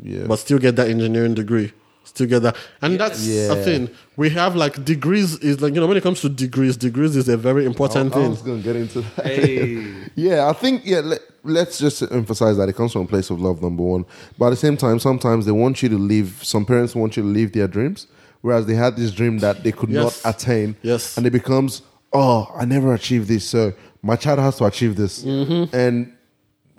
Yeah. 0.03 0.25
but 0.27 0.39
still 0.39 0.59
get 0.59 0.77
that 0.77 0.89
engineering 0.89 1.35
degree. 1.35 1.73
Still 2.07 2.27
get 2.27 2.43
that. 2.43 2.55
And 2.83 3.01
that's 3.01 3.27
Yeah. 3.27 3.53
a 3.55 3.65
thing. 3.65 3.89
We 4.17 4.29
have 4.31 4.55
like 4.55 4.85
degrees 4.85 5.37
is 5.39 5.61
like, 5.63 5.75
you 5.75 5.81
know, 5.81 5.87
when 5.87 5.97
it 5.97 6.03
comes 6.03 6.21
to 6.21 6.29
degrees, 6.29 6.77
degrees 6.77 7.17
is 7.17 7.29
a 7.31 7.37
very 7.39 7.65
important 7.65 8.13
I, 8.15 8.19
I 8.19 8.21
thing. 8.21 8.31
was 8.31 8.43
going 8.43 8.59
to 8.59 8.65
get 8.65 8.77
into 8.77 9.01
that. 9.01 9.25
hey. 9.27 9.87
Yeah, 10.15 10.49
I 10.49 10.53
think 10.53 10.83
yeah. 10.85 11.01
Let, 11.01 11.21
let's 11.43 11.79
just 11.79 12.03
emphasize 12.03 12.57
that 12.59 12.69
it 12.69 12.77
comes 12.77 12.93
from 12.93 13.03
a 13.03 13.07
place 13.07 13.31
of 13.31 13.41
love, 13.41 13.63
number 13.63 13.83
one. 13.83 14.05
But 14.39 14.47
at 14.49 14.51
the 14.51 14.57
same 14.67 14.77
time, 14.77 14.99
sometimes 15.01 15.47
they 15.47 15.53
want 15.53 15.83
you 15.83 15.89
to 15.89 15.99
leave. 15.99 16.39
Some 16.43 16.65
parents 16.67 16.95
want 16.95 17.17
you 17.17 17.23
to 17.23 17.29
leave 17.29 17.53
their 17.53 17.67
dreams, 17.67 18.07
whereas 18.43 18.67
they 18.67 18.75
had 18.75 18.97
this 18.97 19.11
dream 19.11 19.39
that 19.39 19.65
they 19.65 19.73
could 19.73 19.91
Yes. 19.91 20.23
not 20.25 20.35
attain. 20.35 20.77
Yes. 20.83 21.17
and 21.17 21.27
it 21.27 21.31
becomes, 21.33 21.83
oh, 22.13 22.53
I 22.55 22.65
never 22.67 22.93
achieved 22.95 23.27
this, 23.29 23.45
so 23.49 23.73
my 24.03 24.17
child 24.17 24.39
has 24.41 24.57
to 24.59 24.67
achieve 24.67 24.95
this, 24.97 25.25
Mm-hmm. 25.25 25.75
and 25.75 26.13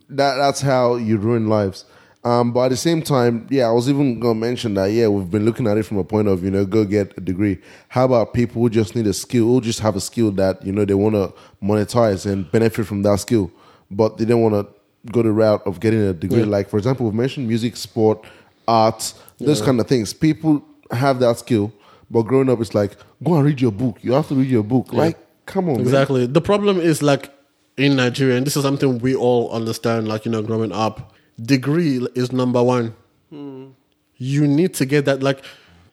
that 0.09 0.35
that's 0.35 0.61
how 0.61 0.95
you 0.95 1.17
ruin 1.17 1.47
lives. 1.47 1.85
Um, 2.23 2.53
but 2.53 2.61
at 2.61 2.69
the 2.69 2.77
same 2.77 3.03
time, 3.03 3.45
yeah, 3.51 3.67
I 3.67 3.71
was 3.71 3.87
even 3.87 4.19
gonna 4.19 4.33
mention 4.33 4.73
that. 4.73 4.87
Yeah, 4.87 5.09
we've 5.09 5.29
been 5.29 5.45
looking 5.45 5.67
at 5.67 5.77
it 5.77 5.83
from 5.83 5.97
a 5.99 6.03
point 6.03 6.27
of 6.27 6.43
you 6.43 6.49
know, 6.49 6.65
go 6.65 6.83
get 6.83 7.15
a 7.17 7.21
degree. 7.21 7.59
How 7.87 8.05
about 8.05 8.33
people 8.33 8.63
who 8.63 8.69
just 8.71 8.95
need 8.95 9.05
a 9.05 9.13
skill, 9.13 9.45
who 9.45 9.61
just 9.61 9.79
have 9.81 9.95
a 9.95 10.01
skill 10.01 10.31
that 10.31 10.65
you 10.65 10.71
know 10.71 10.85
they 10.85 10.95
want 10.95 11.13
to 11.13 11.31
monetize 11.63 12.25
and 12.25 12.51
benefit 12.51 12.87
from 12.87 13.03
that 13.03 13.19
skill, 13.19 13.51
but 13.91 14.17
they 14.17 14.25
don't 14.25 14.41
want 14.41 14.55
to 14.55 15.11
go 15.11 15.21
the 15.21 15.31
route 15.31 15.61
of 15.67 15.79
getting 15.79 16.01
a 16.01 16.13
degree. 16.13 16.39
Yeah. 16.39 16.45
Like 16.45 16.67
for 16.67 16.77
example, 16.77 17.05
we've 17.05 17.13
mentioned 17.13 17.47
music, 17.47 17.75
sport, 17.75 18.25
art, 18.67 19.13
those 19.39 19.61
kind 19.61 19.79
of 19.79 19.87
things. 19.87 20.11
People 20.11 20.65
have 20.89 21.19
that 21.19 21.37
skill, 21.37 21.71
but 22.09 22.23
growing 22.23 22.49
up, 22.49 22.59
it's 22.59 22.73
like 22.73 22.97
go 23.23 23.35
and 23.35 23.45
read 23.45 23.61
your 23.61 23.71
book. 23.71 23.99
You 24.01 24.13
have 24.13 24.27
to 24.29 24.35
read 24.35 24.49
your 24.49 24.63
book. 24.63 24.91
Like, 24.91 25.19
come 25.45 25.69
on, 25.69 25.75
man. 25.75 25.81
Exactly. 25.81 26.25
The 26.25 26.41
problem 26.41 26.79
is 26.79 27.03
like 27.03 27.31
in 27.77 27.95
Nigeria, 27.95 28.37
and 28.37 28.45
this 28.45 28.55
is 28.55 28.63
something 28.63 28.99
we 28.99 29.15
all 29.15 29.51
understand, 29.51 30.07
like, 30.07 30.25
you 30.25 30.31
know, 30.31 30.41
growing 30.41 30.71
up, 30.71 31.13
degree 31.41 32.05
is 32.15 32.31
number 32.31 32.63
one. 32.63 32.95
Hmm. 33.29 33.67
You 34.17 34.47
need 34.47 34.73
to 34.75 34.85
get 34.85 35.05
that. 35.05 35.21
Like, 35.21 35.43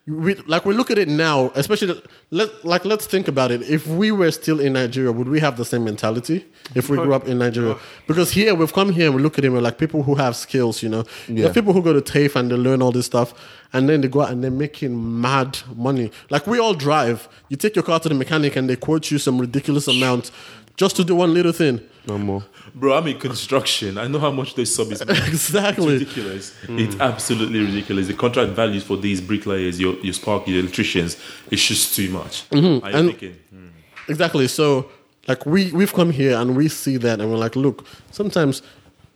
we, 0.05 0.35
like 0.35 0.65
we 0.65 0.73
look 0.73 0.91
at 0.91 0.97
it 0.97 1.07
now, 1.07 1.49
especially 1.55 2.01
let 2.29 2.65
like 2.65 2.83
let's 2.83 3.05
think 3.05 3.29
about 3.29 3.51
it. 3.51 3.61
If 3.61 3.87
we 3.87 4.11
were 4.11 4.31
still 4.31 4.59
in 4.59 4.73
Nigeria, 4.73 5.13
would 5.13 5.29
we 5.29 5.39
have 5.39 5.55
the 5.55 5.63
same 5.63 5.85
mentality 5.85 6.45
if 6.75 6.89
we 6.89 6.97
grew 6.97 7.13
up 7.13 7.25
in 7.25 7.37
Nigeria? 7.37 7.75
Oh. 7.75 7.81
Because 8.05 8.31
here 8.31 8.53
we've 8.53 8.73
come 8.73 8.91
here 8.91 9.05
and 9.05 9.15
we 9.15 9.21
look 9.21 9.37
at 9.37 9.45
it, 9.45 9.49
we're 9.49 9.61
like 9.61 9.77
people 9.77 10.03
who 10.03 10.15
have 10.15 10.35
skills, 10.35 10.83
you 10.83 10.89
know. 10.89 11.05
Yeah. 11.29 11.53
people 11.53 11.71
who 11.71 11.81
go 11.81 11.93
to 11.93 12.01
TAFE 12.01 12.35
and 12.35 12.51
they 12.51 12.55
learn 12.55 12.81
all 12.81 12.91
this 12.91 13.05
stuff, 13.05 13.33
and 13.71 13.87
then 13.87 14.01
they 14.01 14.09
go 14.09 14.21
out 14.21 14.31
and 14.31 14.43
they're 14.43 14.51
making 14.51 15.21
mad 15.21 15.59
money. 15.73 16.11
Like 16.29 16.47
we 16.47 16.59
all 16.59 16.73
drive. 16.73 17.29
You 17.47 17.55
take 17.55 17.73
your 17.73 17.83
car 17.83 18.01
to 18.01 18.09
the 18.09 18.15
mechanic 18.15 18.57
and 18.57 18.69
they 18.69 18.75
quote 18.75 19.09
you 19.09 19.17
some 19.17 19.39
ridiculous 19.39 19.87
amount 19.87 20.31
just 20.77 20.95
to 20.97 21.03
do 21.03 21.15
one 21.15 21.33
little 21.33 21.51
thing. 21.51 21.79
No 22.07 22.17
more. 22.17 22.43
Bro, 22.75 22.97
I'm 22.97 23.07
in 23.07 23.17
construction. 23.19 23.97
I 23.97 24.07
know 24.07 24.19
how 24.19 24.31
much 24.31 24.55
those 24.55 24.73
sub 24.75 24.91
is. 24.91 25.01
It's 25.07 25.27
Exactly. 25.27 25.93
ridiculous. 25.93 26.53
It's 26.67 26.99
absolutely 26.99 27.59
ridiculous. 27.61 28.07
The 28.07 28.13
contract 28.13 28.51
values 28.51 28.83
for 28.83 28.97
these 28.97 29.21
bricklayers, 29.21 29.79
your 29.79 29.93
your 29.99 30.13
spark, 30.13 30.47
your 30.47 30.59
electricians, 30.59 31.17
it's 31.51 31.65
just 31.65 31.95
too 31.95 32.09
much. 32.09 32.43
I'm 32.51 32.59
Mm-hmm. 32.61 32.85
And- 32.95 33.07
thinking, 33.09 33.35
hmm. 33.49 33.67
Exactly. 34.09 34.47
So, 34.49 34.89
like 35.29 35.45
we 35.45 35.71
we've 35.71 35.93
come 35.93 36.11
here 36.11 36.35
and 36.37 36.57
we 36.57 36.67
see 36.67 36.97
that, 36.97 37.21
and 37.21 37.29
we're 37.31 37.37
like, 37.37 37.55
look, 37.55 37.85
sometimes 38.11 38.61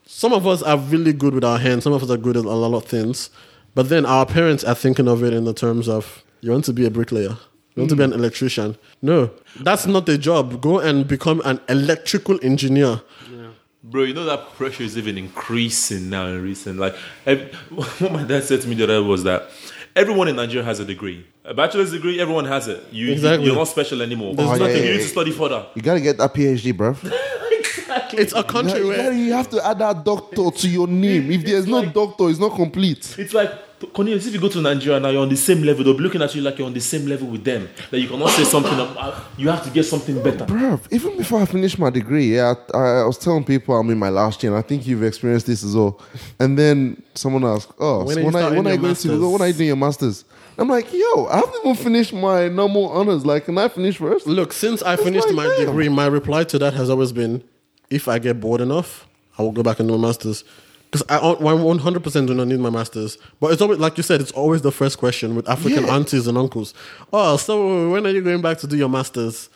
some 0.06 0.32
of 0.34 0.48
us 0.48 0.62
are 0.64 0.78
really 0.78 1.12
good 1.12 1.34
with 1.34 1.44
our 1.44 1.60
hands. 1.60 1.84
Some 1.84 1.92
of 1.94 2.02
us 2.04 2.10
are 2.10 2.18
good 2.18 2.38
at 2.38 2.46
a 2.46 2.50
lot 2.66 2.74
of 2.78 2.86
things, 2.86 3.30
but 3.76 3.90
then 3.90 4.06
our 4.06 4.26
parents 4.26 4.64
are 4.64 4.76
thinking 4.76 5.08
of 5.10 5.24
it 5.24 5.34
in 5.34 5.44
the 5.44 5.54
terms 5.54 5.90
of 5.90 6.24
you 6.40 6.52
want 6.52 6.64
to 6.66 6.74
be 6.74 6.86
a 6.86 6.90
bricklayer. 6.92 7.36
You 7.78 7.82
want 7.84 7.92
to 7.92 7.96
be 7.96 8.04
an 8.04 8.12
hmm. 8.12 8.18
electrician? 8.20 8.76
No, 9.04 9.30
that's 9.60 9.86
not 9.86 10.08
the 10.08 10.18
job. 10.18 10.60
Go 10.62 10.80
and 10.80 11.08
become 11.08 11.44
an 11.46 11.60
electrical 11.70 12.40
engineer. 12.42 13.02
Yeah. 13.32 13.50
Bro, 13.84 14.04
you 14.06 14.14
know 14.16 14.26
that 14.26 14.56
pressure 14.56 14.82
is 14.82 14.98
even 14.98 15.16
increasing 15.16 16.10
now 16.10 16.26
in 16.26 16.42
recent. 16.42 16.80
Like, 16.80 16.96
ev- 17.28 17.54
what 18.00 18.12
my 18.12 18.24
dad 18.24 18.44
said 18.46 18.62
to 18.62 18.68
me 18.68 18.74
the 18.74 18.86
other 18.86 19.00
day 19.00 19.08
was 19.08 19.24
that 19.26 19.52
everyone 19.96 20.28
in 20.28 20.36
Nigeria 20.36 20.66
has 20.66 20.80
a 20.80 20.86
degree, 20.86 21.24
a 21.46 21.54
bachelor's 21.54 21.92
degree. 21.92 22.20
Everyone 22.20 22.46
has 22.46 22.68
it. 22.68 22.84
You, 22.92 23.12
Exactly. 23.12 23.46
you're 23.46 23.56
not 23.56 23.68
special 23.68 24.02
anymore. 24.02 24.34
There's 24.34 24.50
Oh, 24.50 24.56
nothing. 24.56 24.68
yeah, 24.78 24.82
You 24.82 24.90
need 24.94 24.98
yeah. 24.98 25.04
to 25.04 25.08
study 25.10 25.32
further. 25.32 25.68
You 25.76 25.84
gotta 25.84 26.02
get 26.02 26.18
that 26.18 26.34
PhD, 26.34 26.76
bro. 26.76 26.96
exactly. 27.52 28.20
It's 28.20 28.34
a 28.34 28.44
country 28.44 28.80
you, 28.80 28.88
where 28.88 28.98
gotta- 29.04 29.16
you 29.16 29.34
have 29.34 29.50
to 29.52 29.64
add 29.66 29.78
that 29.80 30.04
doctor 30.04 30.50
to 30.50 30.68
your 30.68 30.88
name. 30.88 31.30
If 31.32 31.46
there's 31.46 31.68
no 31.68 31.82
like- 31.82 31.94
doctor, 31.94 32.28
it's 32.32 32.40
not 32.40 32.56
complete. 32.56 33.16
It's 33.20 33.36
like 33.36 33.52
Cornelius, 33.94 34.26
if 34.26 34.34
you 34.34 34.40
go 34.40 34.50
to 34.50 34.60
Nigeria 34.62 35.00
now, 35.00 35.10
you're 35.10 35.22
on 35.22 35.30
the 35.30 35.36
same 35.38 35.62
level. 35.62 35.84
They'll 35.84 35.94
be 35.96 36.02
looking 36.04 36.22
at 36.22 36.34
you 36.34 36.42
like 36.42 36.58
you're 36.58 36.66
on 36.68 36.74
the 36.74 36.80
same 36.82 37.06
level 37.06 37.28
with 37.28 37.44
them. 37.44 37.70
That 37.92 38.00
you 38.00 38.08
cannot 38.08 38.30
say 38.32 38.44
something. 38.44 38.74
About, 38.74 38.98
ah, 38.98 39.30
you 39.38 39.50
have 39.50 39.64
to 39.66 39.70
get 39.70 39.84
something 39.84 40.22
better. 40.24 40.46
Bruv, 40.46 40.92
even 40.92 41.16
before 41.18 41.42
I 41.42 41.46
finished 41.46 41.78
my 41.78 41.90
degree, 41.92 42.36
yeah, 42.36 42.56
I, 42.74 42.78
I 42.78 43.04
was 43.06 43.18
telling 43.18 43.44
people 43.44 43.76
I'm 43.76 43.90
in 43.92 44.00
my 44.00 44.10
last 44.10 44.42
year, 44.42 44.52
and 44.52 44.58
I 44.58 44.68
think 44.68 44.88
you've 44.88 45.04
experienced 45.04 45.46
this 45.46 45.64
as 45.64 45.76
well. 45.76 46.02
And 46.40 46.58
then 46.58 47.02
someone 47.14 47.44
asked, 47.46 47.72
"Oh, 47.80 48.04
When 48.04 48.16
so 48.16 48.20
are 48.20 48.20
you 48.22 48.26
when, 48.26 48.36
I, 48.36 48.40
starting 48.40 48.58
when 48.58 48.68
are 48.68 48.70
you 48.70 48.74
your 48.74 48.82
going 48.82 48.96
to 48.96 49.08
masters? 49.08 49.20
when 49.32 49.42
are 49.42 49.48
you 49.48 49.54
doing 49.54 49.68
your 49.68 49.76
masters?" 49.76 50.26
I'm 50.58 50.70
like, 50.70 50.92
"Yo, 50.92 51.26
I 51.28 51.36
haven't 51.38 51.56
even 51.64 51.76
finished 51.76 52.14
my 52.14 52.48
normal 52.48 52.90
honors. 52.90 53.26
Like, 53.26 53.46
can 53.46 53.58
I 53.60 53.68
finish 53.68 53.98
first? 53.98 54.26
Look, 54.26 54.54
since 54.54 54.82
I 54.82 54.96
finished 54.96 55.28
like, 55.28 55.36
my 55.36 55.44
damn. 55.46 55.68
degree, 55.68 55.90
my 55.90 56.08
reply 56.08 56.46
to 56.46 56.58
that 56.60 56.74
has 56.74 56.90
always 56.90 57.12
been 57.12 57.44
if 57.90 58.08
I 58.08 58.18
get 58.20 58.40
bored 58.40 58.62
enough, 58.62 59.08
I 59.38 59.44
will 59.44 59.52
go 59.52 59.62
back 59.64 59.80
and 59.80 59.88
do 59.88 59.98
my 59.98 60.08
master's. 60.08 60.44
Because 60.92 61.04
I 61.10 61.18
100% 61.20 62.28
do 62.28 62.34
not 62.34 62.48
need 62.48 62.60
my 62.60 62.70
master's. 62.70 63.18
But 63.40 63.52
it's 63.52 63.62
always, 63.62 63.80
like 63.80 63.98
you 63.98 64.04
said, 64.04 64.22
it's 64.22 64.32
always 64.32 64.62
the 64.62 64.72
first 64.72 64.98
question 64.98 65.36
with 65.36 65.48
African 65.50 65.84
Yeah. 65.86 65.96
aunties 65.96 66.28
and 66.28 66.38
uncles. 66.38 66.74
Oh, 67.12 67.36
so 67.38 67.90
when 67.92 68.06
are 68.06 68.10
you 68.10 68.22
going 68.22 68.42
back 68.42 68.58
to 68.60 68.68
do 68.68 68.78
your 68.78 68.90
master's? 68.90 69.50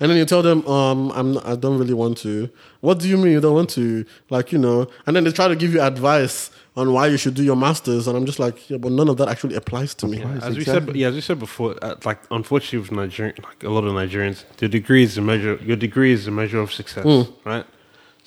And 0.00 0.10
then 0.10 0.16
you 0.16 0.24
tell 0.24 0.42
them, 0.42 0.66
um, 0.66 1.10
I'm 1.14 1.34
not, 1.34 1.44
I 1.46 1.56
don't 1.56 1.76
really 1.78 1.92
want 1.94 2.18
to. 2.18 2.48
What 2.80 3.00
do 3.00 3.08
you 3.08 3.16
mean 3.18 3.32
you 3.32 3.40
don't 3.40 3.54
want 3.54 3.70
to? 3.70 4.04
Like, 4.30 4.52
you 4.52 4.58
know, 4.58 4.86
and 5.06 5.14
then 5.16 5.24
they 5.24 5.32
try 5.32 5.48
to 5.48 5.56
give 5.56 5.74
you 5.74 5.80
advice 5.82 6.50
on 6.76 6.92
why 6.92 7.08
you 7.08 7.16
should 7.16 7.34
do 7.34 7.42
your 7.42 7.56
masters, 7.56 8.06
and 8.06 8.16
I'm 8.16 8.24
just 8.24 8.38
like, 8.38 8.70
yeah, 8.70 8.76
but 8.76 8.92
none 8.92 9.08
of 9.08 9.16
that 9.16 9.26
actually 9.28 9.56
applies 9.56 9.94
to 9.96 10.06
me. 10.06 10.22
Applies. 10.22 10.44
As 10.44 10.56
we 10.56 10.64
said, 10.64 10.94
yeah, 10.94 11.08
as 11.08 11.14
we 11.16 11.20
said 11.20 11.40
before, 11.40 11.74
uh, 11.82 11.96
like 12.04 12.20
unfortunately 12.30 12.78
with 12.78 12.92
Nigerian, 12.92 13.34
like 13.42 13.64
a 13.64 13.68
lot 13.70 13.82
of 13.82 13.92
Nigerians, 13.92 14.44
the 14.58 14.68
degree 14.68 15.02
is 15.02 15.18
a 15.18 15.20
measure. 15.22 15.58
Your 15.64 15.76
degree 15.76 16.12
is 16.12 16.28
a 16.28 16.30
measure 16.30 16.60
of 16.60 16.72
success, 16.72 17.04
right? 17.44 17.66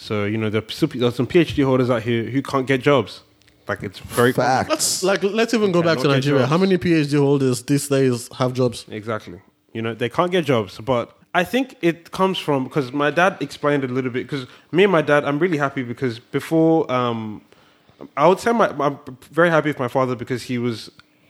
So 0.02 0.26
you 0.26 0.36
know, 0.36 0.50
there 0.50 0.64
are 0.64 0.72
still 0.72 0.88
pe- 0.88 0.98
there's 0.98 1.16
some 1.16 1.28
PhD 1.28 1.64
holders 1.64 1.92
out 1.92 2.02
here 2.02 2.24
who 2.24 2.42
can't 2.42 2.66
get 2.66 2.82
jobs. 2.82 3.22
Like 3.68 3.84
it's 3.84 4.00
very 4.00 4.34
common. 4.34 4.50
Fact. 4.50 4.70
Let's 4.72 5.04
like 5.04 5.22
let's 5.22 5.54
even 5.54 5.72
go 5.72 5.84
back 5.84 6.00
to 6.00 6.08
Nigeria. 6.08 6.48
How 6.48 6.58
many 6.58 6.80
PhD 6.80 7.20
holders 7.20 7.62
these 7.62 7.88
days 7.88 8.28
have 8.40 8.54
jobs? 8.54 8.84
Exactly. 8.90 9.40
You 9.74 9.84
know, 9.84 9.94
they 9.94 10.10
can't 10.10 10.32
get 10.32 10.46
jobs, 10.46 10.80
but 10.80 11.16
I 11.36 11.44
think 11.44 11.78
it 11.84 12.10
comes 12.10 12.40
from 12.40 12.64
because 12.64 12.92
my 12.92 13.12
dad 13.12 13.38
explained 13.42 13.84
it 13.84 13.92
a 13.92 13.94
little 13.94 14.10
bit. 14.10 14.24
Because 14.24 14.48
me 14.72 14.82
and 14.84 14.92
my 14.92 15.04
dad, 15.04 15.24
I'm 15.24 15.38
really 15.38 15.60
happy 15.60 15.84
because 15.84 16.18
before, 16.18 16.92
um, 16.92 17.44
I 18.18 18.28
would 18.28 18.40
say 18.40 18.52
my, 18.54 18.70
I'm 18.80 18.98
very 19.32 19.52
happy 19.52 19.70
with 19.70 19.78
my 19.80 19.88
father 19.88 20.16
because 20.16 20.42
he 20.42 20.58
was 20.58 20.90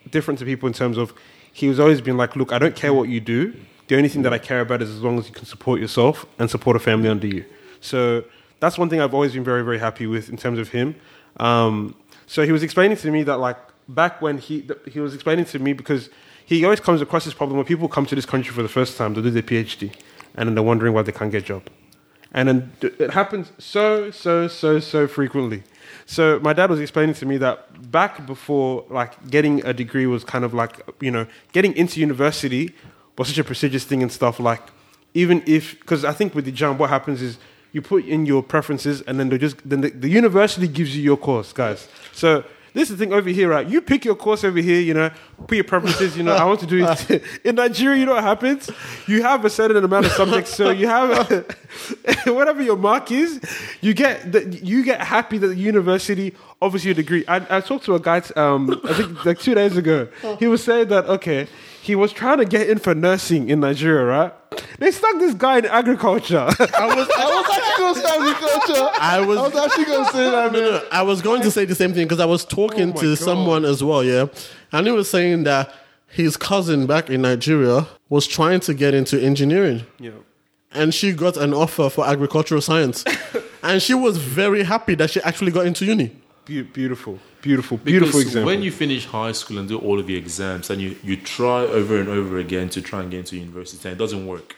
different 0.10 0.40
to 0.40 0.46
people 0.46 0.68
in 0.68 0.74
terms 0.74 0.98
of 0.98 1.14
he 1.52 1.68
was 1.68 1.78
always 1.78 2.00
been 2.00 2.16
like, 2.16 2.38
look, 2.38 2.54
I 2.54 2.58
don't 2.58 2.76
care 2.76 2.94
what 2.94 3.10
you 3.10 3.20
do. 3.20 3.54
The 3.90 3.98
only 3.98 4.08
thing 4.08 4.22
that 4.22 4.34
I 4.34 4.38
care 4.38 4.62
about 4.62 4.82
is 4.82 4.90
as 4.90 5.02
long 5.04 5.20
as 5.20 5.28
you 5.28 5.34
can 5.34 5.46
support 5.46 5.82
yourself 5.82 6.26
and 6.40 6.50
support 6.50 6.78
a 6.78 6.80
family 6.80 7.10
under 7.10 7.28
you. 7.28 7.44
So 7.82 8.24
that's 8.62 8.78
one 8.78 8.90
thing 8.90 9.02
I've 9.02 9.14
always 9.14 9.34
been 9.34 9.44
very, 9.44 9.64
very 9.64 9.80
happy 9.80 10.08
with 10.08 10.30
in 10.30 10.38
terms 10.38 10.58
of 10.58 10.70
him. 10.70 10.96
Um, 11.38 11.96
so 12.28 12.46
he 12.46 12.54
was 12.54 12.64
explaining 12.64 12.96
to 12.98 13.12
me 13.12 13.24
that 13.24 13.38
like 13.38 13.58
back 13.90 14.22
when 14.22 14.38
he 14.38 14.66
he 14.90 15.02
was 15.02 15.14
explaining 15.14 15.44
to 15.46 15.60
me 15.60 15.74
because 15.74 16.10
he 16.46 16.64
always 16.64 16.80
comes 16.80 17.02
across 17.02 17.26
this 17.26 17.34
problem 17.34 17.58
when 17.58 17.66
people 17.66 17.90
come 17.90 18.06
to 18.06 18.16
this 18.16 18.26
country 18.26 18.54
for 18.54 18.64
the 18.64 18.70
first 18.70 18.98
time 18.98 19.14
to 19.16 19.22
do 19.22 19.30
their 19.30 19.44
PhD 19.44 19.94
and 20.36 20.48
then 20.48 20.56
they're 20.56 20.64
wondering 20.64 20.94
why 20.94 21.02
they 21.02 21.12
can't 21.12 21.32
get 21.32 21.44
a 21.44 21.46
job. 21.46 21.64
And 22.34 22.48
then 22.48 22.72
it 22.82 23.12
happens 23.12 23.52
so, 23.58 24.10
so, 24.10 24.48
so, 24.48 24.80
so 24.80 25.06
frequently. 25.06 25.64
So 26.06 26.40
my 26.40 26.54
dad 26.54 26.70
was 26.70 26.80
explaining 26.80 27.16
to 27.16 27.26
me 27.26 27.38
that 27.38 27.92
back 27.92 28.26
before, 28.26 28.86
like, 28.90 29.30
getting 29.30 29.66
a 29.66 29.74
degree 29.74 30.06
was 30.06 30.24
kind 30.24 30.46
of 30.46 30.54
like, 30.54 30.80
you 31.02 31.12
know, 31.12 31.28
getting 31.52 31.76
into 31.76 32.00
university 32.00 32.74
was 33.18 33.28
such 33.28 33.38
a 33.38 33.44
prestigious 33.44 33.84
thing 33.84 34.02
and 34.02 34.12
stuff. 34.12 34.40
Like, 34.40 34.62
even 35.14 35.44
if, 35.46 35.78
because 35.82 36.06
I 36.06 36.14
think 36.14 36.34
with 36.34 36.46
the 36.46 36.54
jump, 36.54 36.80
what 36.80 36.90
happens 36.90 37.22
is 37.22 37.38
you 37.72 37.82
put 37.82 38.06
in 38.06 38.26
your 38.26 38.44
preferences 38.44 39.02
and 39.02 39.20
then 39.20 39.30
they 39.30 39.38
just, 39.38 39.58
then 39.68 39.82
the, 39.82 39.90
the 39.90 40.10
university 40.10 40.68
gives 40.68 40.96
you 40.96 41.04
your 41.04 41.18
course, 41.18 41.54
guys. 41.54 41.88
So 42.12 42.44
this 42.74 42.90
is 42.90 42.98
the 42.98 43.06
thing 43.06 43.14
over 43.14 43.30
here, 43.30 43.50
right? 43.50 43.68
You 43.68 43.82
pick 43.82 44.06
your 44.06 44.16
course 44.16 44.44
over 44.44 44.60
here, 44.60 44.80
you 44.80 44.94
know, 44.94 45.12
put 45.48 45.56
your 45.56 45.66
preferences, 45.66 46.16
you 46.16 46.24
know, 46.24 46.34
I 46.34 46.46
want 46.46 46.62
to 46.62 46.66
do 46.66 46.86
it. 46.88 47.24
In 47.44 47.56
Nigeria, 47.56 48.00
you 48.00 48.06
know 48.06 48.14
what 48.14 48.24
happens? 48.24 48.70
You 49.08 49.24
have 49.24 49.44
a 49.44 49.50
certain 49.50 49.84
amount 49.84 50.06
of 50.06 50.14
subjects, 50.14 50.54
so 50.56 50.70
you 50.70 50.88
have 50.88 51.46
whatever 52.26 52.62
your 52.62 52.78
mark 52.78 53.12
is, 53.12 53.42
you 53.82 53.94
get 53.94 54.32
that 54.32 54.64
you 54.64 54.84
get 54.84 55.02
happy 55.02 55.38
that 55.38 55.48
the 55.48 55.56
university 55.56 56.34
offers 56.62 56.86
you 56.86 56.92
a 56.92 56.94
degree. 56.94 57.26
I, 57.28 57.58
I 57.58 57.62
talked 57.62 57.86
to 57.86 57.96
a 57.96 58.00
guy, 58.00 58.22
um, 58.36 58.80
I 58.84 58.94
think 58.94 59.26
like 59.26 59.40
two 59.40 59.56
days 59.56 59.76
ago. 59.78 60.08
He 60.40 60.48
was 60.48 60.64
saying 60.64 60.90
that, 60.90 61.06
okay, 61.06 61.48
he 61.82 61.96
was 61.96 62.12
trying 62.14 62.38
to 62.38 62.46
get 62.46 62.70
in 62.70 62.78
for 62.78 62.94
nursing 62.94 63.50
in 63.50 63.60
Nigeria, 63.62 64.06
right? 64.06 64.34
They 64.78 64.92
stuck 64.92 65.18
this 65.18 65.34
guy 65.34 65.58
in 65.60 65.66
agriculture. 65.66 66.40
I 66.40 66.96
was, 66.96 67.10
I 67.18 67.26
was 67.26 67.46
actually 67.52 67.78
going 67.78 67.96
to 67.96 68.00
say 68.02 68.16
agriculture. 68.18 68.90
I 69.02 69.26
was, 69.26 69.38
I 69.38 69.42
was 69.42 69.56
actually 69.56 69.86
going 69.86 70.06
to 70.06 70.12
say 70.12 70.30
that, 70.30 70.52
no, 70.52 70.60
no, 70.60 70.84
I 70.92 71.02
was 71.02 71.22
going 71.22 71.42
to 71.42 71.52
say 71.52 71.66
the 71.66 71.76
same 71.76 71.94
thing 71.94 72.06
because 72.06 72.20
I 72.20 72.26
was 72.26 72.46
talking 72.46 72.92
Oh 72.96 73.02
to 73.02 73.10
God. 73.16 73.18
someone 73.18 73.66
as 73.66 73.84
well, 73.84 74.04
yeah, 74.04 74.28
and 74.72 74.86
he 74.86 74.94
was 74.94 75.10
saying 75.10 75.44
that 75.44 75.74
his 76.08 76.38
cousin 76.38 76.86
back 76.86 77.10
in 77.10 77.22
Nigeria 77.22 77.88
was 78.10 78.28
trying 78.28 78.60
to 78.62 78.74
get 78.74 78.94
into 78.94 79.20
engineering, 79.20 79.84
yeah. 79.98 80.12
and 80.74 80.94
she 80.94 81.14
got 81.14 81.38
an 81.38 81.54
offer 81.54 81.90
for 81.90 82.06
agricultural 82.06 82.62
science, 82.62 83.04
and 83.64 83.82
she 83.82 83.94
was 83.94 84.18
very 84.18 84.64
happy 84.64 84.94
that 84.96 85.10
she 85.10 85.22
actually 85.22 85.52
got 85.52 85.66
into 85.66 85.86
uni. 85.86 86.12
Be- 86.46 86.64
beautiful, 86.64 87.20
beautiful, 87.42 87.78
beautiful 87.78 88.08
Because 88.20 88.22
example. 88.28 88.46
when 88.48 88.62
you 88.64 88.72
finish 88.72 89.06
high 89.06 89.32
school 89.32 89.60
and 89.60 89.68
do 89.70 89.78
all 89.78 90.00
of 90.00 90.10
your 90.10 90.18
exams 90.18 90.70
and 90.70 90.82
you, 90.82 90.96
you 91.04 91.16
try 91.18 91.62
over 91.62 92.00
and 92.00 92.10
over 92.10 92.40
again 92.40 92.68
to 92.70 92.82
try 92.82 93.02
and 93.02 93.12
get 93.12 93.20
into 93.20 93.38
university 93.38 93.88
and 93.90 93.96
it 93.96 94.00
doesn't 94.00 94.26
work. 94.26 94.56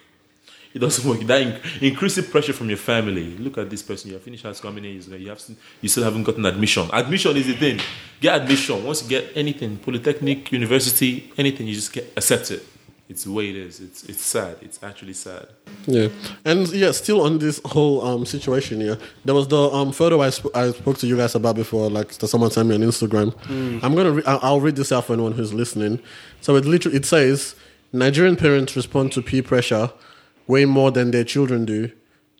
It 0.74 0.80
doesn't 0.80 1.06
work. 1.10 1.20
That 1.28 1.42
in- 1.42 1.60
increases 1.90 2.28
pressure 2.30 2.54
from 2.54 2.70
your 2.70 2.78
family. 2.78 3.38
Look 3.38 3.58
at 3.58 3.70
this 3.70 3.82
person. 3.84 4.08
You 4.10 4.14
have 4.16 4.24
finished 4.24 4.44
high 4.44 4.54
school 4.54 4.72
how 4.72 4.76
many 4.76 4.92
years 4.94 5.08
ago? 5.08 5.18
You 5.18 5.30
have 5.30 5.40
still, 5.42 5.56
you 5.82 5.90
still 5.90 6.04
haven't 6.04 6.24
gotten 6.24 6.46
admission. 6.46 6.90
Admission 6.94 7.36
is 7.38 7.48
the 7.48 7.54
thing. 7.54 7.80
Get 8.22 8.42
admission. 8.42 8.84
Once 8.84 9.04
you 9.04 9.10
get 9.10 9.32
anything, 9.36 9.78
polytechnic, 9.78 10.52
university, 10.52 11.32
anything, 11.38 11.68
you 11.68 11.76
just 11.76 11.92
get 11.94 12.12
accept 12.16 12.50
it. 12.52 12.66
It's 13.14 13.26
the 13.26 13.32
way 13.32 13.52
it 13.52 13.56
is. 13.56 13.80
It's 13.80 14.04
it's 14.12 14.24
sad. 14.36 14.58
It's 14.62 14.80
actually 14.82 15.14
sad. 15.14 15.46
Yeah, 15.86 16.08
and 16.44 16.68
yeah, 16.70 16.92
still 16.92 17.22
on 17.22 17.38
this 17.38 17.62
whole 17.64 18.04
um 18.04 18.26
situation 18.26 18.82
here, 18.82 18.98
there 19.24 19.36
was 19.36 19.48
the 19.48 19.62
um 19.80 19.92
photo 19.92 20.20
I, 20.20 20.32
sp- 20.34 20.50
I 20.56 20.72
spoke 20.72 20.98
to 20.98 21.06
you 21.08 21.16
guys 21.16 21.36
about 21.36 21.56
before, 21.56 21.92
like 21.92 22.10
that 22.18 22.28
someone 22.28 22.50
sent 22.50 22.70
me 22.70 22.74
on 22.76 22.82
Instagram. 22.82 23.30
I'm 23.84 23.94
gonna 23.94 24.14
re- 24.14 24.24
I'll 24.26 24.40
I'll 24.42 24.62
read 24.62 24.76
this 24.76 24.92
out 24.92 25.06
for 25.06 25.14
anyone 25.14 25.34
who's 25.34 25.54
listening. 25.54 26.00
So 26.42 26.56
it 26.56 26.66
literally 26.66 26.98
it 26.98 27.06
says 27.06 27.56
Nigerian 27.92 28.36
parents 28.36 28.76
respond 28.76 29.12
to 29.12 29.22
peer 29.22 29.44
pressure 29.44 29.92
way 30.48 30.66
more 30.66 30.90
than 30.92 31.12
their 31.12 31.24
children 31.24 31.66
do. 31.66 31.92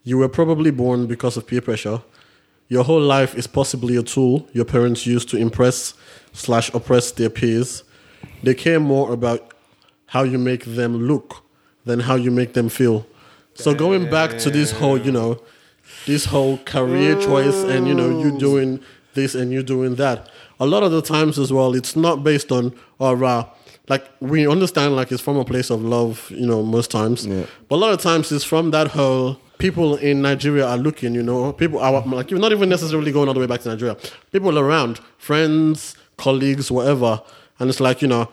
You 0.04 0.18
were 0.18 0.30
probably 0.30 0.72
born 0.72 1.06
because 1.06 1.38
of 1.38 1.46
peer 1.46 1.62
pressure. 1.62 2.02
Your 2.68 2.84
whole 2.84 3.00
life 3.18 3.36
is 3.36 3.46
possibly 3.46 3.96
a 3.96 4.02
tool 4.02 4.48
your 4.54 4.66
parents 4.66 5.06
use 5.06 5.24
to 5.26 5.38
impress 5.38 5.94
slash 6.32 6.74
oppress 6.74 7.12
their 7.12 7.30
peers. 7.30 7.84
They 8.42 8.56
care 8.56 8.80
more 8.80 9.14
about 9.14 9.53
how 10.14 10.22
you 10.22 10.38
make 10.38 10.64
them 10.66 11.08
look 11.08 11.44
than 11.86 12.00
how 12.00 12.14
you 12.14 12.30
make 12.30 12.54
them 12.54 12.70
feel. 12.70 13.04
So 13.56 13.74
going 13.74 14.12
back 14.12 14.38
to 14.44 14.52
this 14.52 14.70
whole, 14.70 14.96
you 14.96 15.12
know, 15.12 15.42
this 16.06 16.26
whole 16.26 16.60
career 16.60 17.20
choice 17.20 17.64
and 17.64 17.88
you 17.88 17.96
know 17.96 18.20
you 18.20 18.38
doing 18.38 18.80
this 19.16 19.34
and 19.34 19.52
you 19.52 19.64
doing 19.64 19.96
that. 19.96 20.30
A 20.60 20.68
lot 20.68 20.84
of 20.84 20.92
the 20.92 21.02
times 21.02 21.40
as 21.40 21.52
well, 21.52 21.74
it's 21.74 21.96
not 21.96 22.24
based 22.24 22.52
on 22.52 22.76
or 23.00 23.16
rah. 23.16 23.50
Like 23.90 24.06
we 24.20 24.48
understand, 24.48 24.96
like 24.96 25.12
it's 25.12 25.22
from 25.22 25.36
a 25.38 25.44
place 25.44 25.72
of 25.72 25.82
love, 25.82 26.30
you 26.30 26.46
know, 26.46 26.62
most 26.62 26.92
times. 26.92 27.26
Yeah. 27.26 27.48
But 27.68 27.78
a 27.78 27.82
lot 27.84 27.92
of 27.92 28.00
times 28.00 28.32
it's 28.32 28.46
from 28.46 28.70
that 28.70 28.90
whole 28.90 29.40
people 29.58 29.96
in 29.96 30.22
Nigeria 30.22 30.68
are 30.68 30.78
looking, 30.78 31.16
you 31.16 31.24
know, 31.24 31.54
people 31.54 31.80
are 31.80 32.06
like 32.06 32.30
you're 32.30 32.40
not 32.40 32.52
even 32.52 32.70
necessarily 32.70 33.12
going 33.12 33.28
all 33.28 33.34
the 33.34 33.40
way 33.40 33.48
back 33.48 33.62
to 33.62 33.70
Nigeria. 33.70 33.98
People 34.32 34.60
around, 34.60 35.00
friends, 35.18 35.96
colleagues, 36.18 36.70
whatever, 36.70 37.20
and 37.58 37.68
it's 37.68 37.80
like 37.80 38.04
you 38.04 38.08
know 38.08 38.30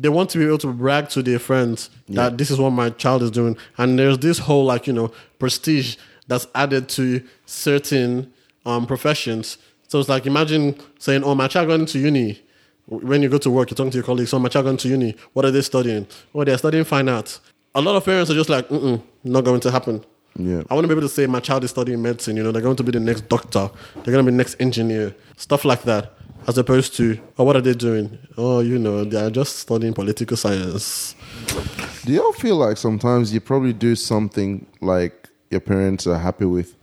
they 0.00 0.08
want 0.08 0.30
to 0.30 0.38
be 0.38 0.46
able 0.46 0.58
to 0.58 0.72
brag 0.72 1.10
to 1.10 1.22
their 1.22 1.38
friends 1.38 1.90
that 2.08 2.38
this 2.38 2.50
is 2.50 2.58
what 2.58 2.70
my 2.70 2.88
child 2.90 3.22
is 3.22 3.30
doing, 3.30 3.56
and 3.76 3.98
there's 3.98 4.18
this 4.18 4.38
whole 4.38 4.64
like 4.64 4.86
you 4.86 4.92
know 4.92 5.12
prestige 5.38 5.96
that's 6.26 6.46
added 6.54 6.88
to 6.88 7.22
certain 7.44 8.32
um, 8.64 8.86
professions. 8.86 9.58
So 9.88 10.00
it's 10.00 10.08
like 10.08 10.24
imagine 10.26 10.76
saying, 10.98 11.22
"Oh, 11.24 11.34
my 11.34 11.48
child 11.48 11.68
going 11.68 11.86
to 11.86 11.98
uni." 11.98 12.40
When 12.86 13.22
you 13.22 13.28
go 13.28 13.38
to 13.38 13.50
work, 13.50 13.70
you're 13.70 13.76
talking 13.76 13.92
to 13.92 13.98
your 13.98 14.04
colleagues. 14.04 14.32
"Oh, 14.32 14.38
my 14.38 14.48
child 14.48 14.64
going 14.64 14.78
to 14.78 14.88
uni. 14.88 15.14
What 15.34 15.44
are 15.44 15.50
they 15.50 15.60
studying? 15.62 16.06
Oh, 16.34 16.44
they're 16.44 16.58
studying 16.58 16.84
fine 16.84 17.08
arts." 17.08 17.40
A 17.74 17.80
lot 17.80 17.94
of 17.94 18.04
parents 18.04 18.30
are 18.30 18.34
just 18.34 18.48
like, 18.48 18.68
Mm-mm, 18.68 19.02
"Not 19.22 19.44
going 19.44 19.60
to 19.60 19.70
happen." 19.70 20.04
Yeah. 20.38 20.62
I 20.70 20.74
want 20.74 20.84
to 20.84 20.88
be 20.88 20.92
able 20.92 21.02
to 21.02 21.08
say 21.08 21.26
my 21.26 21.40
child 21.40 21.64
is 21.64 21.70
studying 21.70 22.00
medicine. 22.00 22.36
You 22.36 22.42
know, 22.44 22.52
they're 22.52 22.62
going 22.62 22.76
to 22.76 22.82
be 22.82 22.92
the 22.92 23.00
next 23.00 23.28
doctor. 23.28 23.68
They're 23.94 24.12
going 24.12 24.24
to 24.24 24.30
be 24.30 24.30
the 24.30 24.36
next 24.36 24.56
engineer. 24.60 25.14
Stuff 25.36 25.64
like 25.64 25.82
that. 25.82 26.14
As 26.48 26.58
opposed 26.58 26.96
to, 26.96 27.20
oh, 27.38 27.44
what 27.44 27.56
are 27.56 27.60
they 27.60 27.74
doing? 27.74 28.18
Oh, 28.36 28.60
you 28.60 28.78
know, 28.78 29.04
they 29.04 29.20
are 29.20 29.30
just 29.30 29.58
studying 29.60 29.92
political 29.92 30.36
science. 30.36 31.14
Do 32.04 32.12
y'all 32.12 32.32
feel 32.32 32.56
like 32.56 32.76
sometimes 32.76 33.32
you 33.32 33.40
probably 33.40 33.72
do 33.72 33.94
something 33.94 34.66
like 34.80 35.28
your 35.50 35.60
parents 35.60 36.06
are 36.06 36.18
happy 36.18 36.46
with, 36.46 36.76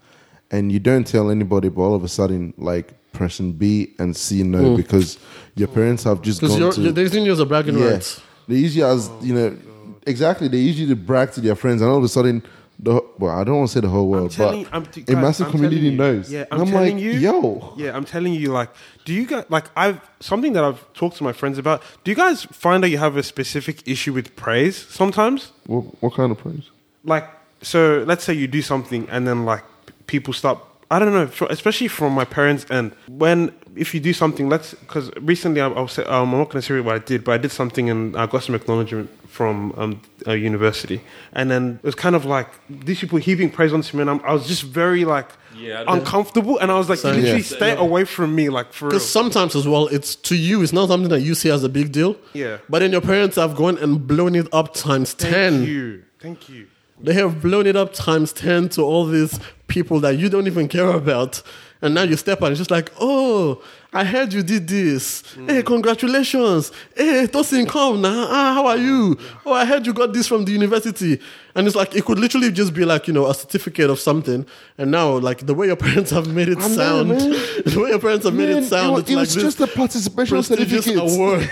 and 0.52 0.72
you 0.72 0.80
don't 0.80 1.06
tell 1.06 1.32
anybody, 1.32 1.70
but 1.70 1.82
all 1.82 1.96
of 1.96 2.04
a 2.04 2.08
sudden, 2.08 2.54
like 2.58 2.94
pressing 3.14 3.54
B 3.54 3.94
and 3.98 4.16
C 4.16 4.44
no 4.44 4.70
hmm. 4.72 4.76
because 4.76 5.18
your 5.56 5.68
parents 5.68 6.04
have 6.04 6.22
just 6.22 6.40
Because 6.40 6.54
gone 6.54 6.62
you're, 6.62 6.72
to 6.74 6.82
you're, 6.82 6.92
they're 6.92 7.04
using 7.06 7.26
you 7.26 7.32
as 7.32 7.40
a 7.40 7.46
bragging 7.46 7.78
yeah. 7.78 7.92
rights. 7.92 8.22
They 8.48 8.56
use 8.58 8.76
you 8.76 8.86
as 8.86 9.10
you 9.22 9.34
know 9.34 9.58
exactly. 10.06 10.48
They 10.48 10.60
use 10.60 10.80
you 10.80 10.88
to 10.88 10.96
brag 10.96 11.32
to 11.34 11.42
their 11.42 11.56
friends, 11.56 11.82
and 11.82 11.90
all 11.90 11.98
of 11.98 12.04
a 12.04 12.08
sudden, 12.08 12.44
the 12.80 13.02
well, 13.18 13.36
I 13.36 13.44
don't 13.44 13.58
want 13.58 13.70
to 13.70 13.74
say 13.74 13.82
the 13.82 13.88
whole 13.90 14.08
world, 14.08 14.36
but 14.38 14.54
I'm- 14.54 14.84
a 14.96 15.00
guys, 15.02 15.16
massive 15.16 15.48
I'm 15.48 15.52
community 15.54 15.78
telling 15.82 15.92
you. 15.92 15.98
knows. 15.98 16.32
Yeah, 16.32 16.46
I'm 16.52 16.62
I'm 16.62 16.68
telling 16.68 16.96
like, 16.98 17.04
you. 17.04 17.12
yo, 17.12 17.74
Yeah, 17.78 17.96
I'm 17.98 18.06
telling 18.06 18.34
you, 18.34 18.52
like, 18.52 18.70
do 19.06 19.14
you 19.14 19.26
guys 19.26 19.46
like 19.50 19.66
I've 19.76 20.00
something 20.20 20.54
that 20.54 20.64
I've 20.64 20.82
talked 20.94 21.18
to 21.18 21.24
my 21.24 21.34
friends 21.34 21.58
about? 21.58 21.82
Do 22.04 22.12
you 22.12 22.16
guys 22.16 22.44
find 22.46 22.84
that 22.84 22.90
you 22.90 22.98
have 23.00 23.18
a 23.18 23.24
specific 23.24 23.88
issue 23.88 24.14
with 24.14 24.36
praise 24.36 24.76
sometimes? 24.78 25.52
what, 25.66 25.82
what 26.04 26.14
kind 26.14 26.32
of 26.32 26.38
praise? 26.38 26.70
Like, 27.04 27.28
so 27.62 28.04
let's 28.06 28.24
say 28.24 28.34
you 28.34 28.48
do 28.48 28.62
something 28.62 29.08
and 29.10 29.28
then 29.28 29.46
like 29.46 29.64
people 30.06 30.34
stop. 30.34 30.67
I 30.90 31.00
don't 31.00 31.12
know, 31.14 31.48
especially 31.50 31.90
from 31.90 32.14
my 32.14 32.24
parents' 32.26 32.66
end. 32.70 32.94
When 33.10 33.52
if 33.76 33.94
you 33.94 34.00
do 34.00 34.14
something, 34.14 34.48
let's 34.50 34.74
because 34.74 35.12
recently 35.22 35.60
I, 35.62 35.68
I 35.68 35.82
was 35.82 36.00
um, 36.00 36.06
I'm 36.08 36.32
not 36.32 36.46
going 36.50 36.62
to 36.62 36.62
say 36.62 36.80
what 36.80 36.96
I 36.96 37.00
did, 37.00 37.24
but 37.26 37.34
I 37.34 37.38
did 37.38 37.52
something 37.52 37.90
and 37.90 38.16
I 38.16 38.26
got 38.26 38.44
some 38.44 38.56
acknowledgement 38.56 39.10
from 39.28 39.74
um, 39.78 40.02
a 40.26 40.36
university, 40.36 41.02
and 41.34 41.52
then 41.52 41.80
it 41.84 41.86
was 41.86 41.94
kind 41.96 42.16
of 42.16 42.26
like 42.26 42.48
these 42.70 43.00
people 43.02 43.20
heaping 43.20 43.52
praise 43.52 43.74
onto 43.74 43.96
me, 43.98 44.02
and 44.02 44.10
I'm, 44.10 44.22
I 44.24 44.34
was 44.34 44.48
just 44.48 44.64
very 44.64 45.04
like 45.06 45.30
Yeah, 45.60 45.84
uncomfortable, 45.88 46.58
and 46.60 46.72
I 46.72 46.76
was 46.78 46.88
like, 46.90 47.00
So- 47.00 47.12
literally 47.12 47.38
Yeah. 47.44 47.58
stay 47.58 47.76
away 47.76 48.06
from 48.06 48.34
me, 48.34 48.50
like 48.50 48.72
for. 48.74 48.88
Because 48.88 49.08
sometimes 49.08 49.56
as 49.56 49.68
well, 49.68 49.88
it's 49.90 50.16
to 50.30 50.36
you, 50.36 50.64
it's 50.64 50.74
not 50.74 50.88
something 50.88 51.10
that 51.10 51.22
you 51.22 51.36
see 51.36 51.52
as 51.52 51.64
a 51.64 51.70
big 51.70 51.92
deal. 51.92 52.16
Yeah. 52.34 52.58
But 52.70 52.80
then 52.80 52.92
your 52.94 53.02
parents 53.02 53.36
have 53.36 53.56
gone 53.56 53.78
and 53.78 54.08
blown 54.08 54.34
it 54.36 54.48
up 54.54 54.74
times 54.74 55.14
Thank 55.14 55.34
10. 55.34 55.64
you, 55.66 56.04
thank 56.20 56.48
you. 56.50 56.68
They 57.00 57.14
have 57.14 57.42
blown 57.42 57.68
it 57.68 57.76
up 57.76 57.94
times 57.94 58.34
10 58.34 58.70
to 58.70 58.82
all 58.82 59.06
these 59.06 59.40
people 59.68 60.00
that 60.00 60.18
you 60.18 60.30
don't 60.30 60.48
even 60.48 60.68
care 60.68 60.90
about. 60.90 61.42
And 61.80 61.94
now 61.94 62.02
you 62.04 62.18
step 62.18 62.42
out 62.42 62.46
and 62.46 62.54
it's 62.54 62.60
just 62.60 62.72
like, 62.72 62.92
oh, 63.00 63.62
I 63.94 64.04
heard 64.04 64.34
you 64.34 64.42
did 64.42 64.68
this. 64.68 65.24
Hey, 65.46 65.62
congratulations. 65.62 66.72
Hey, 66.96 67.28
Tosin, 67.28 67.70
come 67.70 68.02
now. 68.02 68.28
Ah, 68.30 68.54
how 68.56 68.66
are 68.66 68.78
you? 68.78 69.16
Oh, 69.46 69.54
I 69.54 69.64
heard 69.64 69.86
you 69.86 69.94
got 69.94 70.12
this 70.12 70.28
from 70.28 70.46
the 70.46 70.52
university. 70.52 71.22
And 71.54 71.68
it's 71.68 71.76
like, 71.76 71.96
it 71.96 72.04
could 72.04 72.18
literally 72.18 72.52
just 72.52 72.74
be 72.74 72.84
like, 72.84 73.08
you 73.08 73.14
know, 73.14 73.28
a 73.28 73.34
certificate 73.34 73.92
of 73.92 74.00
something. 74.00 74.46
And 74.80 74.90
now, 74.90 75.20
like, 75.20 75.46
the 75.46 75.54
way 75.54 75.68
your 75.68 75.76
parents 75.76 76.10
have 76.12 76.28
made 76.34 76.50
it 76.50 76.58
I 76.58 76.68
sound, 76.68 77.10
man. 77.10 77.20
the 77.66 77.80
way 77.80 77.90
your 77.90 78.00
parents 78.00 78.26
have 78.26 78.34
made 78.34 78.50
it 78.50 78.66
sound, 78.66 78.94
was, 78.94 79.02
it's 79.04 79.12
it 79.12 79.16
like 79.16 79.28
was 79.28 79.36
just 79.36 79.60
a 79.62 79.68
participation 79.68 80.36
prestigious 80.38 80.86
certificate. 80.86 81.14
award. 81.14 81.50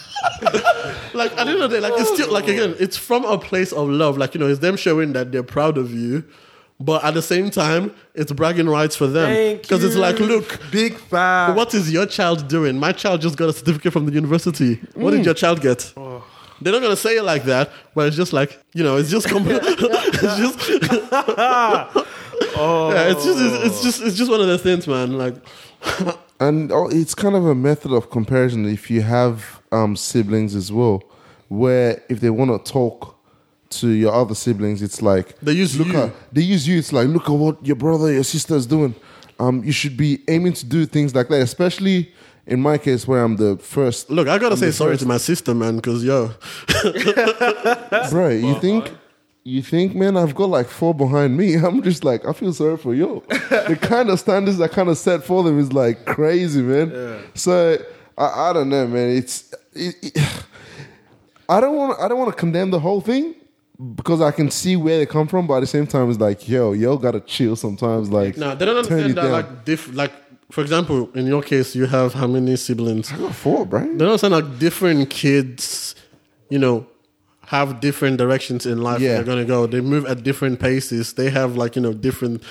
like 1.14 1.32
at 1.38 1.46
the 1.46 1.52
end 1.52 1.62
of 1.62 1.72
the 1.72 1.78
day, 1.78 1.82
like 1.82 1.94
it's 2.00 2.14
still 2.14 2.32
like 2.32 2.48
again, 2.48 2.76
it's 2.80 2.98
from 2.98 3.26
a 3.26 3.38
place 3.38 3.72
of 3.72 3.90
love. 3.90 4.18
Like 4.18 4.34
you 4.34 4.40
know, 4.40 4.48
it's 4.48 4.60
them 4.60 4.76
showing 4.76 5.14
that 5.14 5.32
they're 5.32 5.44
proud 5.44 5.78
of 5.78 5.94
you, 5.94 6.24
but 6.80 7.04
at 7.04 7.14
the 7.14 7.22
same 7.22 7.50
time, 7.50 7.94
it's 8.14 8.32
bragging 8.32 8.68
rights 8.68 8.96
for 8.96 9.08
them 9.08 9.58
because 9.58 9.84
it's 9.84 9.96
like, 9.96 10.20
look, 10.20 10.60
Big 10.72 10.98
fan. 10.98 11.56
what 11.56 11.74
is 11.74 11.92
your 11.92 12.06
child 12.06 12.48
doing? 12.48 12.80
My 12.80 12.92
child 12.92 13.22
just 13.22 13.38
got 13.38 13.50
a 13.50 13.54
certificate 13.54 13.94
from 13.94 14.06
the 14.06 14.12
university. 14.12 14.76
What 14.94 15.12
did 15.12 15.26
your 15.26 15.34
child 15.34 15.62
get? 15.62 15.94
They're 16.62 16.72
not 16.72 16.82
gonna 16.82 16.96
say 16.96 17.18
it 17.18 17.24
like 17.24 17.44
that, 17.46 17.72
but 17.94 18.08
it's 18.08 18.16
just 18.16 18.32
like 18.34 18.60
you 18.74 18.84
know, 18.84 18.98
it's 18.98 19.10
just 19.10 19.28
com- 19.28 19.46
it's 19.48 20.38
just 20.38 20.70
yeah, 22.56 23.10
it's 23.10 23.26
just 23.26 23.40
it's, 23.40 23.66
it's 23.66 23.84
just 23.84 24.02
it's 24.02 24.16
just 24.16 24.32
one 24.32 24.40
of 24.40 24.48
those 24.48 24.62
things, 24.62 24.88
man. 24.88 25.18
Like 25.18 25.36
and 26.40 26.72
oh, 26.72 26.88
it's 26.90 27.16
kind 27.16 27.36
of 27.36 27.46
a 27.46 27.56
method 27.56 27.92
of 27.92 28.10
comparison 28.10 28.66
if 28.66 28.90
you 28.90 29.02
have 29.02 29.62
um, 29.74 29.96
siblings 29.96 30.56
as 30.56 30.72
well, 30.72 31.04
where 31.50 32.02
if 32.10 32.20
they 32.20 32.30
want 32.30 32.52
to 32.66 32.72
talk 32.72 33.18
to 33.72 33.88
your 33.90 34.14
other 34.14 34.36
siblings, 34.36 34.82
it's 34.82 35.02
like 35.02 35.38
They 35.40 35.54
use 35.54 35.78
look 35.80 35.88
you. 35.90 35.98
At, 35.98 36.12
they 36.34 36.42
use 36.44 36.68
you. 36.68 36.78
It's 36.78 36.94
like 36.94 37.08
look 37.08 37.24
at 37.30 37.32
what 37.36 37.66
your 37.66 37.76
brother, 37.76 38.12
your 38.14 38.24
sister 38.24 38.56
is 38.56 38.68
doing. 38.68 38.94
Um, 39.40 39.64
you 39.64 39.72
should 39.72 39.98
be 39.98 40.20
aiming 40.28 40.54
to 40.54 40.66
do 40.66 40.86
things 40.86 41.16
like 41.16 41.28
that, 41.30 41.42
especially 41.42 42.14
in 42.46 42.62
my 42.62 42.78
case 42.78 43.08
where 43.08 43.24
I'm 43.24 43.36
the 43.38 43.58
first. 43.58 44.10
Look, 44.12 44.28
I 44.28 44.38
gotta 44.38 44.54
I'm 44.54 44.60
say 44.60 44.70
sorry 44.72 44.92
first- 44.94 45.02
to 45.04 45.08
my 45.08 45.18
sister, 45.18 45.54
man, 45.56 45.78
because 45.78 46.04
yo, 46.04 46.32
bro. 48.12 48.30
You 48.30 48.60
think? 48.60 48.92
You 49.46 49.62
think, 49.62 49.94
man? 49.96 50.16
I've 50.16 50.36
got 50.36 50.50
like 50.50 50.68
four 50.68 50.94
behind 50.94 51.36
me. 51.36 51.56
I'm 51.66 51.82
just 51.82 52.04
like, 52.04 52.26
I 52.26 52.32
feel 52.34 52.54
sorry 52.54 52.78
for 52.78 52.94
you. 52.94 53.24
the 53.30 53.78
kind 53.82 54.10
of 54.10 54.20
standards 54.20 54.62
I 54.62 54.68
kind 54.68 54.88
of 54.90 54.98
set 54.98 55.24
for 55.24 55.44
them 55.44 55.60
is 55.60 55.74
like 55.74 56.06
crazy, 56.06 56.62
man. 56.62 57.20
So 57.34 57.78
I, 58.18 58.50
I 58.50 58.54
don't 58.54 58.70
know, 58.70 58.88
man. 58.88 59.10
It's 59.10 59.54
it, 59.74 59.96
it- 60.02 60.18
I 61.50 61.60
don't 61.60 61.76
want 61.76 62.00
I 62.00 62.08
don't 62.08 62.18
want 62.20 62.32
to 62.32 62.38
condemn 62.38 62.72
the 62.72 62.80
whole 62.80 63.02
thing 63.02 63.36
because 63.96 64.22
I 64.22 64.32
can 64.32 64.50
see 64.50 64.76
where 64.76 64.98
they 64.98 65.06
come 65.06 65.28
from, 65.28 65.46
but 65.48 65.56
at 65.56 65.60
the 65.62 65.68
same 65.68 65.86
time, 65.88 66.10
it's 66.10 66.20
like, 66.20 66.48
yo, 66.48 66.72
yo, 66.74 66.98
gotta 66.98 67.20
chill 67.20 67.56
sometimes. 67.56 68.10
Like, 68.10 68.38
nah, 68.38 68.56
they 68.56 68.66
don't 68.66 68.78
understand 68.78 69.16
that. 69.16 69.22
down. 69.24 69.32
Like, 69.32 69.66
diff, 69.66 69.94
like 69.94 70.14
for 70.52 70.62
example, 70.62 71.10
in 71.16 71.26
your 71.26 71.42
case, 71.42 71.76
you 71.76 71.86
have 71.88 72.14
how 72.14 72.28
many 72.28 72.56
siblings? 72.56 73.12
I 73.12 73.18
got 73.18 73.36
four, 73.36 73.66
bro. 73.66 73.80
They 73.82 73.98
don't 73.98 74.02
understand 74.10 74.34
like 74.34 74.60
different 74.60 75.10
kids, 75.10 75.96
you 76.50 76.60
know, 76.60 76.86
have 77.48 77.82
different 77.82 78.18
directions 78.18 78.66
in 78.66 78.82
life. 78.82 79.02
Yeah. 79.02 79.16
They're 79.16 79.24
gonna 79.24 79.46
go. 79.46 79.68
They 79.68 79.82
move 79.82 80.06
at 80.06 80.24
different 80.24 80.60
paces. 80.62 81.14
They 81.14 81.30
have 81.32 81.58
like 81.58 81.76
you 81.76 81.82
know 81.82 81.94
different 81.94 82.42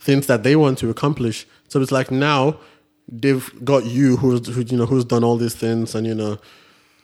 things 0.00 0.26
that 0.26 0.42
they 0.42 0.54
want 0.54 0.78
to 0.78 0.90
accomplish. 0.90 1.46
So 1.68 1.80
it's 1.80 1.92
like 1.92 2.10
now 2.10 2.58
they've 3.08 3.64
got 3.64 3.84
you 3.86 4.16
who's 4.16 4.46
who 4.46 4.62
you 4.62 4.76
know 4.76 4.86
who's 4.86 5.04
done 5.04 5.24
all 5.24 5.36
these 5.36 5.54
things, 5.54 5.94
and 5.94 6.06
you 6.06 6.14
know 6.14 6.38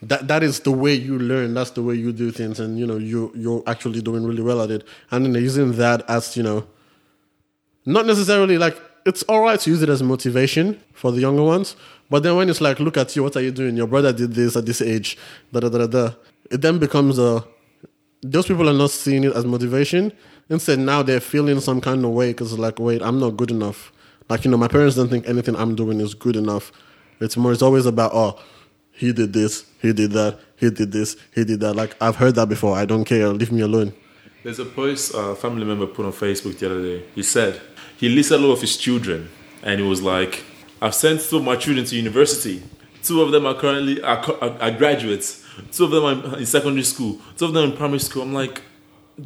that 0.03 0.29
that 0.29 0.43
is 0.43 0.61
the 0.61 0.73
way 0.73 0.95
you 0.95 1.19
learn. 1.19 1.55
That's 1.55 1.71
the 1.71 1.83
way 1.83 1.95
you 1.95 2.13
do 2.13 2.31
things, 2.31 2.61
and 2.61 2.79
you 2.79 2.87
know 2.87 2.97
you 2.97 3.33
you're 3.35 3.63
actually 3.67 4.03
doing 4.03 4.25
really 4.25 4.43
well 4.43 4.63
at 4.63 4.71
it. 4.71 4.87
And 5.11 5.25
then 5.25 5.35
using 5.35 5.73
that 5.73 6.09
as 6.09 6.37
you 6.37 6.43
know 6.43 6.67
not 7.87 8.07
necessarily 8.07 8.59
like 8.59 8.81
it's 9.07 9.23
all 9.25 9.41
right 9.41 9.59
to 9.59 9.71
use 9.71 9.83
it 9.83 9.89
as 9.89 10.03
motivation 10.03 10.81
for 10.93 11.11
the 11.11 11.21
younger 11.21 11.43
ones, 11.43 11.77
but 12.11 12.23
then 12.23 12.37
when 12.37 12.51
it's 12.51 12.61
like, 12.61 12.79
look 12.81 12.97
at 12.97 13.17
you, 13.17 13.23
what 13.23 13.37
are 13.37 13.41
you 13.41 13.51
doing? 13.51 13.77
Your 13.77 13.87
brother 13.87 14.13
did 14.13 14.35
this 14.35 14.57
at 14.57 14.67
this 14.67 14.83
age, 14.83 15.17
da 15.53 15.61
da 15.61 15.69
da. 15.69 15.87
da. 15.87 16.11
It 16.51 16.61
then 16.61 16.79
becomes 16.79 17.19
a. 17.19 17.45
Those 18.23 18.47
people 18.47 18.69
are 18.69 18.75
not 18.75 18.91
seeing 18.91 19.25
it 19.25 19.33
as 19.33 19.47
motivation. 19.47 20.13
Instead, 20.51 20.81
now 20.81 21.03
they're 21.03 21.21
feeling 21.21 21.59
some 21.61 21.81
kind 21.81 22.05
of 22.05 22.11
way 22.11 22.31
because 22.31 22.59
like, 22.59 22.79
wait, 22.79 23.01
I'm 23.01 23.19
not 23.19 23.37
good 23.37 23.51
enough. 23.51 23.93
Like 24.31 24.45
you 24.45 24.51
know, 24.51 24.57
my 24.57 24.69
parents 24.69 24.95
don't 24.95 25.09
think 25.09 25.29
anything 25.29 25.57
I'm 25.57 25.75
doing 25.75 26.01
is 26.01 26.15
good 26.15 26.37
enough. 26.37 26.71
It's 27.21 27.37
more. 27.37 27.53
It's 27.53 27.63
always 27.63 27.85
about 27.85 28.13
oh, 28.15 28.41
he 28.93 29.13
did 29.13 29.33
this, 29.33 29.67
he 29.83 29.93
did 29.93 30.13
that, 30.13 30.39
he 30.57 30.71
did 30.71 30.93
this, 30.93 31.17
he 31.35 31.45
did 31.45 31.59
that. 31.61 31.75
Like 31.75 31.97
I've 32.01 32.17
heard 32.17 32.37
that 32.37 32.49
before. 32.49 32.77
I 32.77 32.85
don't 32.85 33.05
care. 33.05 33.29
Leave 33.29 33.51
me 33.51 33.61
alone. 33.61 33.93
There's 34.45 34.61
a 34.61 34.65
post 34.65 35.13
a 35.15 35.35
family 35.35 35.67
member 35.67 35.87
put 35.87 36.07
on 36.07 36.13
Facebook 36.13 36.59
the 36.59 36.67
other 36.67 36.83
day. 36.83 37.05
He 37.15 37.25
said 37.25 37.61
he 37.97 38.09
listed 38.09 38.41
all 38.41 38.53
of 38.53 38.61
his 38.61 38.77
children, 38.77 39.29
and 39.65 39.81
he 39.81 39.87
was 39.87 40.01
like, 40.01 40.45
"I've 40.81 40.95
sent 40.95 41.21
two 41.23 41.39
of 41.39 41.45
my 41.45 41.57
children 41.57 41.85
to 41.87 41.97
university. 41.97 42.63
Two 43.03 43.23
of 43.23 43.33
them 43.33 43.47
are 43.47 43.55
currently 43.55 44.01
are, 44.01 44.25
are, 44.41 44.57
are 44.61 44.71
graduates. 44.71 45.45
Two 45.73 45.85
of 45.85 45.91
them 45.91 46.05
are 46.05 46.39
in 46.39 46.47
secondary 46.47 46.85
school. 46.85 47.19
Two 47.37 47.47
of 47.47 47.53
them 47.53 47.73
in 47.73 47.77
primary 47.77 47.99
school." 47.99 48.23
I'm 48.23 48.33
like, 48.33 48.63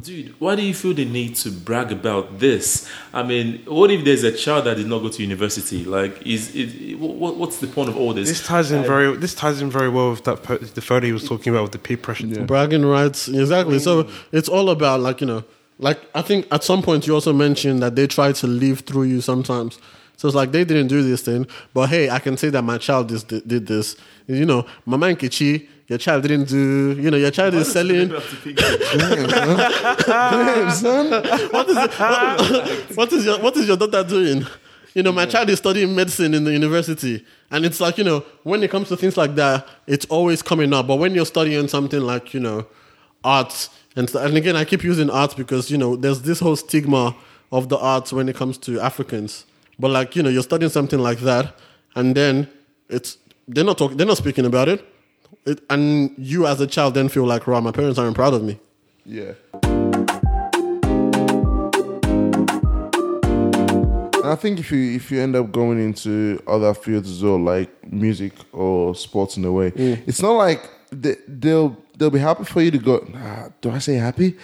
dude, 0.01 0.39
why 0.39 0.55
do 0.55 0.61
you 0.61 0.73
feel 0.73 0.93
the 0.93 1.05
need 1.05 1.35
to 1.37 1.51
brag 1.51 1.91
about 1.91 2.39
this? 2.39 2.89
I 3.13 3.23
mean, 3.23 3.63
what 3.65 3.91
if 3.91 4.03
there's 4.05 4.23
a 4.23 4.31
child 4.31 4.65
that 4.65 4.77
did 4.77 4.87
not 4.87 4.99
go 4.99 5.09
to 5.09 5.21
university? 5.21 5.83
Like, 5.83 6.25
is 6.25 6.55
it? 6.55 6.99
What, 6.99 7.37
what's 7.37 7.59
the 7.59 7.67
point 7.67 7.89
of 7.89 7.97
all 7.97 8.13
this? 8.13 8.29
This 8.29 8.45
ties 8.45 8.71
in 8.71 8.79
um, 8.79 8.85
very. 8.85 9.15
This 9.15 9.33
ties 9.33 9.61
in 9.61 9.69
very 9.69 9.89
well 9.89 10.11
with 10.11 10.23
that 10.25 10.43
po- 10.43 10.57
the 10.57 10.81
photo 10.81 11.05
he 11.05 11.13
was 11.13 11.27
talking 11.27 11.53
about 11.53 11.63
with 11.63 11.71
the 11.71 11.79
peer 11.79 11.97
pressure. 11.97 12.25
bragging 12.45 12.85
rights 12.85 13.27
exactly 13.27 13.79
so 13.79 14.03
mm. 14.03 14.11
it's 14.31 14.49
all 14.49 14.69
about 14.69 14.99
like 14.99 15.21
you 15.21 15.27
know 15.27 15.43
like 15.79 15.99
i 16.15 16.21
think 16.21 16.47
at 16.51 16.63
some 16.63 16.81
point 16.81 17.07
you 17.07 17.13
also 17.13 17.33
mentioned 17.33 17.81
that 17.81 17.95
they 17.95 18.07
try 18.07 18.31
to 18.31 18.47
live 18.47 18.81
through 18.81 19.03
you 19.03 19.21
sometimes 19.21 19.79
so 20.17 20.27
it's 20.27 20.35
like 20.35 20.51
they 20.51 20.63
didn't 20.63 20.87
do 20.87 21.03
this 21.03 21.21
thing 21.21 21.45
but 21.73 21.89
hey 21.89 22.09
i 22.09 22.19
can 22.19 22.37
say 22.37 22.49
that 22.49 22.61
my 22.61 22.77
child 22.77 23.11
is, 23.11 23.23
did, 23.23 23.47
did 23.47 23.67
this 23.67 23.95
you 24.27 24.45
know 24.45 24.65
mama 24.85 25.07
Nkechi, 25.07 25.67
your 25.87 25.97
child 25.99 26.23
didn't 26.23 26.45
do 26.47 26.93
you 26.99 27.11
know 27.11 27.17
your 27.17 27.31
child 27.31 27.53
is 27.53 27.71
selling 27.71 28.09
Damn, 30.07 30.71
son. 30.71 31.11
what 31.51 31.69
is, 31.69 31.75
what, 31.75 32.95
what 32.95 33.13
is 33.13 33.25
your 33.25 33.39
what 33.39 33.55
is 33.57 33.67
your 33.67 33.77
daughter 33.77 34.03
doing? 34.03 34.45
You 34.93 35.03
know, 35.03 35.11
my 35.11 35.25
child 35.25 35.49
is 35.49 35.57
studying 35.59 35.93
medicine 35.93 36.33
in 36.33 36.45
the 36.45 36.53
university, 36.53 37.25
and 37.51 37.65
it's 37.65 37.81
like 37.81 37.97
you 37.97 38.03
know, 38.05 38.23
when 38.43 38.63
it 38.63 38.71
comes 38.71 38.87
to 38.87 38.95
things 38.97 39.17
like 39.17 39.35
that, 39.35 39.67
it's 39.87 40.05
always 40.05 40.41
coming 40.41 40.71
up. 40.73 40.87
But 40.87 40.95
when 40.97 41.13
you're 41.13 41.25
studying 41.25 41.67
something 41.67 41.99
like 41.99 42.33
you 42.33 42.39
know, 42.39 42.65
arts 43.23 43.69
and 43.97 44.09
st- 44.09 44.23
and 44.25 44.37
again, 44.37 44.55
I 44.55 44.63
keep 44.63 44.83
using 44.83 45.09
arts 45.09 45.33
because 45.33 45.69
you 45.69 45.77
know, 45.77 45.95
there's 45.97 46.21
this 46.21 46.39
whole 46.39 46.55
stigma 46.55 47.13
of 47.51 47.67
the 47.69 47.77
arts 47.77 48.13
when 48.13 48.29
it 48.29 48.35
comes 48.37 48.57
to 48.59 48.79
Africans. 48.79 49.45
But 49.77 49.91
like 49.91 50.15
you 50.15 50.23
know, 50.23 50.29
you're 50.29 50.43
studying 50.43 50.71
something 50.71 50.99
like 50.99 51.19
that, 51.19 51.53
and 51.95 52.15
then 52.15 52.47
it's 52.89 53.17
they're 53.49 53.65
not 53.65 53.77
talking, 53.77 53.97
they're 53.97 54.07
not 54.07 54.17
speaking 54.17 54.45
about 54.45 54.69
it. 54.69 54.83
It, 55.45 55.61
and 55.69 56.11
you 56.17 56.47
as 56.47 56.59
a 56.59 56.65
child 56.65 56.95
then 56.95 57.07
feel 57.07 57.25
like, 57.25 57.45
wow, 57.45 57.59
my 57.59 57.71
parents 57.71 57.99
aren't 57.99 58.15
proud 58.15 58.33
of 58.33 58.43
me. 58.43 58.59
Yeah. 59.05 59.33
And 64.23 64.31
I 64.31 64.35
think 64.35 64.59
if 64.59 64.71
you 64.71 64.95
if 64.95 65.11
you 65.11 65.21
end 65.21 65.35
up 65.35 65.51
going 65.51 65.79
into 65.79 66.41
other 66.47 66.73
fields 66.73 67.11
as 67.11 67.23
well, 67.23 67.37
like 67.37 67.69
music 67.91 68.33
or 68.53 68.95
sports 68.95 69.37
in 69.37 69.45
a 69.45 69.51
way, 69.51 69.69
mm. 69.69 70.01
it's 70.07 70.19
not 70.19 70.31
like 70.31 70.67
they, 70.91 71.15
they'll 71.27 71.77
they'll 71.95 72.09
be 72.09 72.17
happy 72.17 72.43
for 72.43 72.63
you 72.63 72.71
to 72.71 72.79
go. 72.79 73.05
Nah, 73.13 73.49
do 73.61 73.69
I 73.69 73.77
say 73.77 73.95
happy? 73.95 74.35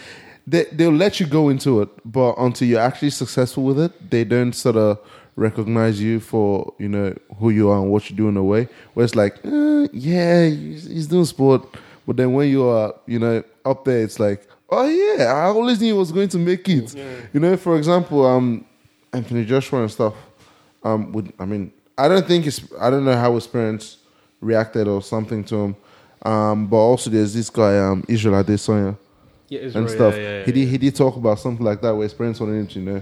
They 0.45 0.65
they'll 0.71 0.91
let 0.91 1.19
you 1.19 1.25
go 1.25 1.49
into 1.49 1.81
it, 1.81 1.89
but 2.05 2.35
until 2.37 2.67
you're 2.67 2.79
actually 2.79 3.09
successful 3.09 3.63
with 3.63 3.79
it, 3.79 4.11
they 4.11 4.23
don't 4.23 4.53
sort 4.53 4.75
of 4.75 4.99
recognize 5.41 6.01
you 6.01 6.19
for 6.19 6.73
you 6.77 6.87
know 6.87 7.13
who 7.39 7.49
you 7.49 7.69
are 7.69 7.79
and 7.81 7.91
what 7.91 8.09
you 8.09 8.15
do 8.15 8.29
in 8.29 8.37
a 8.37 8.43
way. 8.43 8.67
Where 8.93 9.03
it's 9.03 9.15
like, 9.15 9.33
eh, 9.43 9.87
yeah, 9.91 10.45
he's, 10.47 11.07
doing 11.07 11.25
sport, 11.25 11.61
but 12.05 12.17
then 12.17 12.33
when 12.33 12.49
you 12.49 12.67
are 12.67 12.93
you 13.07 13.19
know 13.19 13.43
up 13.65 13.83
there, 13.85 14.01
it's 14.03 14.19
like, 14.19 14.47
oh 14.69 14.87
yeah, 14.87 15.25
I 15.25 15.45
always 15.45 15.79
knew 15.81 15.87
he 15.87 15.99
was 15.99 16.11
going 16.11 16.29
to 16.29 16.37
make 16.37 16.67
it. 16.69 16.95
You 17.33 17.39
know, 17.39 17.57
for 17.57 17.77
example, 17.77 18.25
um, 18.25 18.65
Anthony 19.11 19.45
Joshua 19.45 19.81
and 19.81 19.91
stuff. 19.91 20.13
Um, 20.83 21.11
would 21.11 21.31
I 21.37 21.45
mean, 21.45 21.71
I 21.97 22.07
don't 22.07 22.25
think 22.25 22.47
it's 22.47 22.61
I 22.79 22.89
don't 22.89 23.05
know 23.05 23.17
how 23.17 23.35
his 23.35 23.47
parents 23.47 23.97
reacted 24.39 24.87
or 24.87 25.01
something 25.01 25.43
to 25.45 25.55
him. 25.55 25.75
Um, 26.23 26.67
but 26.67 26.77
also 26.77 27.09
there's 27.09 27.33
this 27.33 27.49
guy, 27.49 27.79
um, 27.79 28.03
Israel 28.07 28.43
Adesanya 28.43 28.95
Yeah, 29.49 29.61
and 29.73 29.89
stuff. 29.89 30.13
he 30.45 30.51
did 30.51 30.67
he 30.67 30.77
did 30.77 30.95
talk 30.95 31.15
about 31.15 31.39
something 31.39 31.65
like 31.65 31.81
that 31.81 31.95
where 31.95 32.03
his 32.03 32.13
parents 32.13 32.39
wanted 32.39 32.59
him 32.59 32.67
to, 32.67 32.79
you 32.79 32.85
know, 32.85 33.01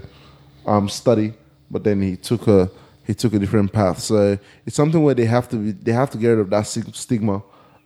um, 0.66 0.88
study, 0.88 1.34
but 1.70 1.84
then 1.84 2.00
he 2.02 2.16
took 2.16 2.46
a 2.48 2.70
he 3.06 3.14
took 3.14 3.34
a 3.34 3.38
different 3.38 3.72
path. 3.72 3.98
So 3.98 4.38
it's 4.66 4.76
something 4.76 5.02
where 5.02 5.14
they 5.14 5.24
have 5.24 5.48
to 5.48 5.56
be, 5.56 5.72
they 5.72 5.92
have 5.92 6.10
to 6.10 6.18
get 6.18 6.28
rid 6.28 6.38
of 6.38 6.50
that 6.50 6.62
stigma 6.66 7.42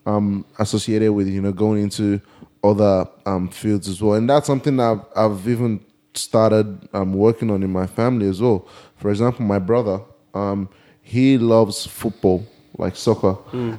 um, 0.07 0.45
associated 0.59 1.13
with 1.13 1.29
you 1.29 1.41
know 1.41 1.53
going 1.53 1.83
into 1.83 2.21
other 2.63 3.07
um, 3.27 3.49
fields 3.49 3.89
as 3.89 4.03
well, 4.03 4.15
and 4.15 4.29
that's 4.29 4.47
something 4.47 4.79
I've 4.81 5.01
I've 5.17 5.49
even 5.49 5.85
started 6.15 6.89
um, 6.93 7.13
working 7.13 7.51
on 7.51 7.63
in 7.63 7.71
my 7.73 7.87
family 7.87 8.29
as 8.29 8.41
well. 8.41 8.69
For 8.97 9.11
example, 9.11 9.45
my 9.45 9.59
brother, 9.59 10.01
um, 10.33 10.69
he 11.03 11.39
loves 11.39 11.87
football 11.87 12.47
like 12.77 12.97
soccer, 12.97 13.37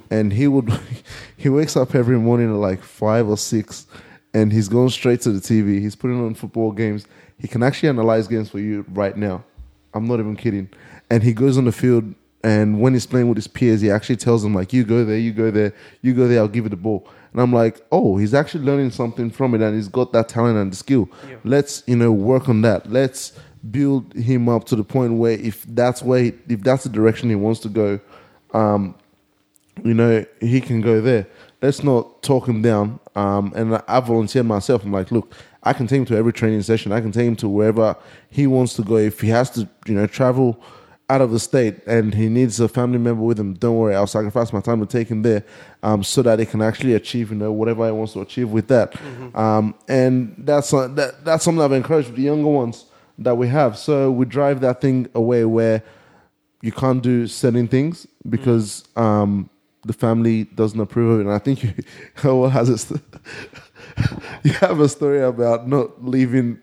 and 0.09 0.31
he 0.31 0.47
would 0.47 0.71
he 1.37 1.49
wakes 1.49 1.75
up 1.75 1.95
every 1.95 2.17
morning 2.17 2.49
at 2.49 2.55
like 2.55 2.81
five 2.83 3.27
or 3.27 3.37
six, 3.37 3.87
and 4.33 4.51
he's 4.51 4.67
going 4.67 4.89
straight 4.89 5.21
to 5.21 5.31
the 5.31 5.39
TV. 5.39 5.79
He's 5.79 5.95
putting 5.95 6.23
on 6.23 6.33
football 6.33 6.71
games. 6.71 7.05
He 7.37 7.47
can 7.47 7.63
actually 7.63 7.89
analyze 7.89 8.27
games 8.27 8.49
for 8.49 8.59
you 8.59 8.85
right 8.89 9.15
now. 9.15 9.43
I'm 9.95 10.05
not 10.07 10.19
even 10.19 10.35
kidding. 10.35 10.69
And 11.09 11.23
he 11.23 11.33
goes 11.33 11.57
on 11.57 11.65
the 11.65 11.71
field, 11.71 12.13
and 12.43 12.79
when 12.79 12.93
he's 12.93 13.07
playing 13.07 13.27
with 13.29 13.37
his 13.37 13.47
peers, 13.47 13.81
he 13.81 13.89
actually 13.89 14.17
tells 14.17 14.43
them 14.43 14.53
like, 14.53 14.73
"You 14.73 14.83
go 14.83 15.03
there, 15.03 15.17
you 15.17 15.31
go 15.31 15.49
there, 15.49 15.73
you 16.01 16.13
go 16.13 16.27
there. 16.27 16.39
I'll 16.39 16.47
give 16.47 16.65
you 16.65 16.69
the 16.69 16.75
ball." 16.75 17.07
And 17.31 17.41
I'm 17.41 17.51
like, 17.51 17.83
"Oh, 17.91 18.17
he's 18.17 18.33
actually 18.33 18.65
learning 18.65 18.91
something 18.91 19.31
from 19.31 19.55
it, 19.55 19.61
and 19.61 19.75
he's 19.75 19.87
got 19.87 20.13
that 20.13 20.29
talent 20.29 20.57
and 20.57 20.71
the 20.71 20.75
skill. 20.75 21.09
Let's 21.43 21.83
you 21.87 21.95
know 21.95 22.11
work 22.11 22.47
on 22.49 22.61
that. 22.61 22.91
Let's 22.91 23.33
build 23.71 24.13
him 24.13 24.47
up 24.47 24.65
to 24.65 24.75
the 24.75 24.83
point 24.83 25.13
where 25.13 25.31
if 25.31 25.63
that's 25.63 26.03
where 26.03 26.23
he, 26.25 26.33
if 26.47 26.61
that's 26.61 26.83
the 26.83 26.89
direction 26.89 27.29
he 27.29 27.35
wants 27.35 27.61
to 27.61 27.69
go, 27.69 27.99
um, 28.53 28.95
you 29.83 29.93
know, 29.93 30.25
he 30.39 30.61
can 30.61 30.81
go 30.81 31.01
there. 31.01 31.27
Let's 31.61 31.83
not 31.83 32.21
talk 32.21 32.47
him 32.47 32.61
down. 32.61 32.99
Um, 33.15 33.53
and 33.55 33.81
I 33.87 33.99
volunteered 34.01 34.45
myself. 34.45 34.83
I'm 34.83 34.91
like, 34.91 35.11
look, 35.11 35.33
I 35.65 35.73
can 35.73 35.87
take 35.87 35.99
him 35.99 36.05
to 36.05 36.15
every 36.15 36.31
training 36.31 36.61
session. 36.61 36.91
I 36.91 37.01
can 37.01 37.11
take 37.11 37.27
him 37.27 37.35
to 37.37 37.49
wherever 37.49 37.95
he 38.29 38.47
wants 38.47 38.75
to 38.75 38.83
go. 38.83 38.97
If 38.97 39.21
he 39.21 39.29
has 39.29 39.49
to, 39.51 39.67
you 39.87 39.95
know, 39.95 40.07
travel 40.07 40.61
out 41.09 41.21
of 41.21 41.31
the 41.31 41.39
state 41.39 41.85
and 41.85 42.13
he 42.13 42.29
needs 42.29 42.59
a 42.59 42.67
family 42.67 42.97
member 42.97 43.21
with 43.23 43.39
him, 43.39 43.53
don't 43.55 43.75
worry. 43.77 43.95
I'll 43.95 44.07
sacrifice 44.07 44.53
my 44.53 44.61
time 44.61 44.79
to 44.79 44.85
take 44.85 45.07
him 45.07 45.23
there, 45.23 45.43
um, 45.83 46.03
so 46.03 46.21
that 46.21 46.39
he 46.39 46.45
can 46.45 46.61
actually 46.61 46.93
achieve, 46.93 47.31
you 47.31 47.37
know, 47.37 47.51
whatever 47.51 47.85
he 47.85 47.91
wants 47.91 48.13
to 48.13 48.21
achieve 48.21 48.49
with 48.49 48.67
that. 48.67 48.95
Um, 49.35 49.75
and 49.87 50.35
that's 50.37 50.73
uh, 50.73 50.87
that, 50.89 51.25
that's 51.25 51.43
something 51.43 51.63
I've 51.63 51.71
encouraged 51.71 52.09
with 52.09 52.17
the 52.17 52.23
younger 52.23 52.49
ones 52.49 52.85
that 53.19 53.35
we 53.35 53.47
have. 53.47 53.77
So 53.77 54.11
we 54.11 54.25
drive 54.25 54.61
that 54.61 54.81
thing 54.81 55.07
away 55.15 55.45
where 55.45 55.83
you 56.61 56.71
can't 56.71 57.01
do 57.01 57.27
certain 57.27 57.67
things 57.67 58.07
because 58.27 58.83
um, 58.95 59.49
the 59.85 59.93
family 59.93 60.45
doesn't 60.45 60.79
approve 60.79 61.11
of 61.13 61.19
it. 61.19 61.23
And 61.23 61.31
I 61.31 61.39
think 61.39 61.63
you, 62.23 62.35
what 62.35 62.51
has 62.51 62.69
it? 62.69 63.01
you 64.43 64.51
have 64.53 64.79
a 64.79 64.89
story 64.89 65.21
about 65.21 65.67
not 65.67 66.03
leaving, 66.03 66.59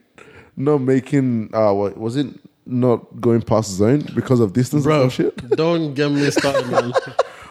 not 0.56 0.78
making. 0.78 1.50
Uh, 1.54 1.72
what 1.72 1.96
was 1.96 2.16
it? 2.16 2.26
Not 2.64 3.20
going 3.20 3.42
past 3.42 3.70
zone 3.70 4.06
because 4.14 4.38
of 4.40 4.52
distance 4.52 4.84
Bro, 4.84 5.02
and 5.02 5.12
shit. 5.12 5.36
don't 5.56 5.94
get 5.94 6.10
me 6.12 6.30
started, 6.30 6.70
man. 6.70 6.92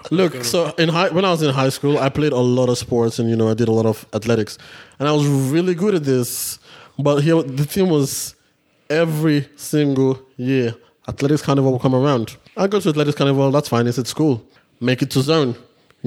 Look, 0.10 0.44
so 0.44 0.74
in 0.78 0.90
high, 0.90 1.10
when 1.10 1.26
I 1.26 1.32
was 1.32 1.42
in 1.42 1.54
high 1.54 1.70
school, 1.70 1.98
I 1.98 2.10
played 2.10 2.32
a 2.32 2.38
lot 2.40 2.70
of 2.70 2.78
sports, 2.78 3.20
and 3.20 3.30
you 3.30 3.36
know, 3.36 3.50
I 3.50 3.54
did 3.54 3.68
a 3.68 3.72
lot 3.72 3.86
of 3.86 4.06
athletics, 4.14 4.58
and 5.00 5.08
I 5.08 5.12
was 5.12 5.28
really 5.28 5.76
good 5.76 5.96
at 5.96 6.04
this. 6.04 6.60
But 6.98 7.22
here, 7.22 7.42
the 7.42 7.66
thing 7.66 7.90
was, 7.90 8.36
every 8.90 9.50
single 9.56 10.22
year, 10.38 10.76
athletics 11.08 11.42
carnival 11.42 11.72
will 11.72 11.80
come 11.80 11.96
around. 11.96 12.38
I 12.58 12.68
go 12.68 12.80
to 12.80 12.90
athletics 12.90 13.18
carnival. 13.18 13.52
That's 13.52 13.70
fine. 13.70 13.88
It's 13.88 14.00
at 14.00 14.08
school. 14.08 14.46
Make 14.80 15.02
it 15.02 15.12
to 15.12 15.22
zone. 15.22 15.56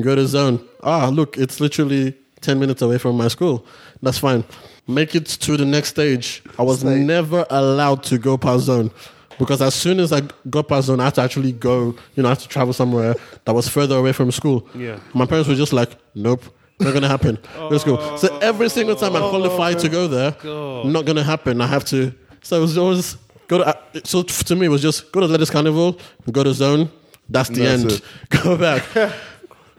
Go 0.01 0.15
to 0.15 0.27
zone. 0.27 0.67
Ah, 0.83 1.09
look, 1.09 1.39
it's 1.39 1.61
literally 1.61 2.15
ten 2.45 2.59
minutes 2.59 2.83
away 2.83 2.99
from 2.99 3.17
my 3.17 3.29
school. 3.29 3.67
That's 4.03 4.19
fine. 4.19 4.45
Make 4.87 5.15
it 5.15 5.27
to 5.27 5.57
the 5.57 5.65
next 5.65 5.89
stage. 5.91 6.43
I 6.59 6.63
was 6.63 6.81
Stage. 6.81 7.01
never 7.01 7.47
allowed 7.51 8.03
to 8.05 8.19
go 8.19 8.37
past 8.37 8.65
zone 8.65 8.91
because 9.39 9.63
as 9.63 9.75
soon 9.75 9.99
as 9.99 10.13
I 10.13 10.23
got 10.51 10.69
past 10.69 10.87
zone, 10.87 11.01
I 11.01 11.05
had 11.05 11.15
to 11.15 11.23
actually 11.23 11.53
go. 11.53 11.97
You 12.15 12.23
know, 12.23 12.29
I 12.29 12.31
had 12.31 12.41
to 12.41 12.49
travel 12.49 12.73
somewhere 12.73 13.15
that 13.45 13.55
was 13.55 13.69
further 13.69 13.97
away 13.97 14.13
from 14.13 14.31
school. 14.31 14.69
Yeah. 14.75 14.99
My 15.15 15.27
parents 15.27 15.49
were 15.49 15.55
just 15.55 15.73
like, 15.73 15.97
"Nope, 16.15 16.43
not 16.81 16.93
gonna 16.93 17.09
happen. 17.09 17.39
Let's 17.71 17.85
go." 17.85 17.97
So 18.17 18.29
oh. 18.31 18.39
every 18.39 18.69
single 18.69 18.97
time 18.97 19.17
I 19.17 19.21
oh, 19.21 19.31
qualified 19.31 19.79
to 19.81 19.89
go 19.89 20.07
there, 20.07 20.37
not 20.85 21.05
gonna 21.07 21.25
happen. 21.25 21.61
I 21.61 21.67
have 21.67 21.85
to. 21.87 22.13
So 22.43 22.59
it 22.59 22.61
was 22.61 22.77
always 22.77 23.17
go 23.49 23.59
to. 23.59 23.67
Uh, 23.67 24.01
so 24.05 24.23
to 24.23 24.57
me, 24.57 24.67
it 24.67 24.71
was 24.71 24.83
just 24.83 25.11
go 25.13 25.21
to 25.21 25.25
Athletics 25.25 25.51
Carnival, 25.51 25.99
go 26.31 26.45
to 26.45 26.53
zone. 26.53 26.91
That's 27.29 27.49
the 27.49 27.65
That's 27.65 27.83
end. 27.83 27.93
it. 27.93 28.03
Go 28.43 28.59
back. 28.59 28.85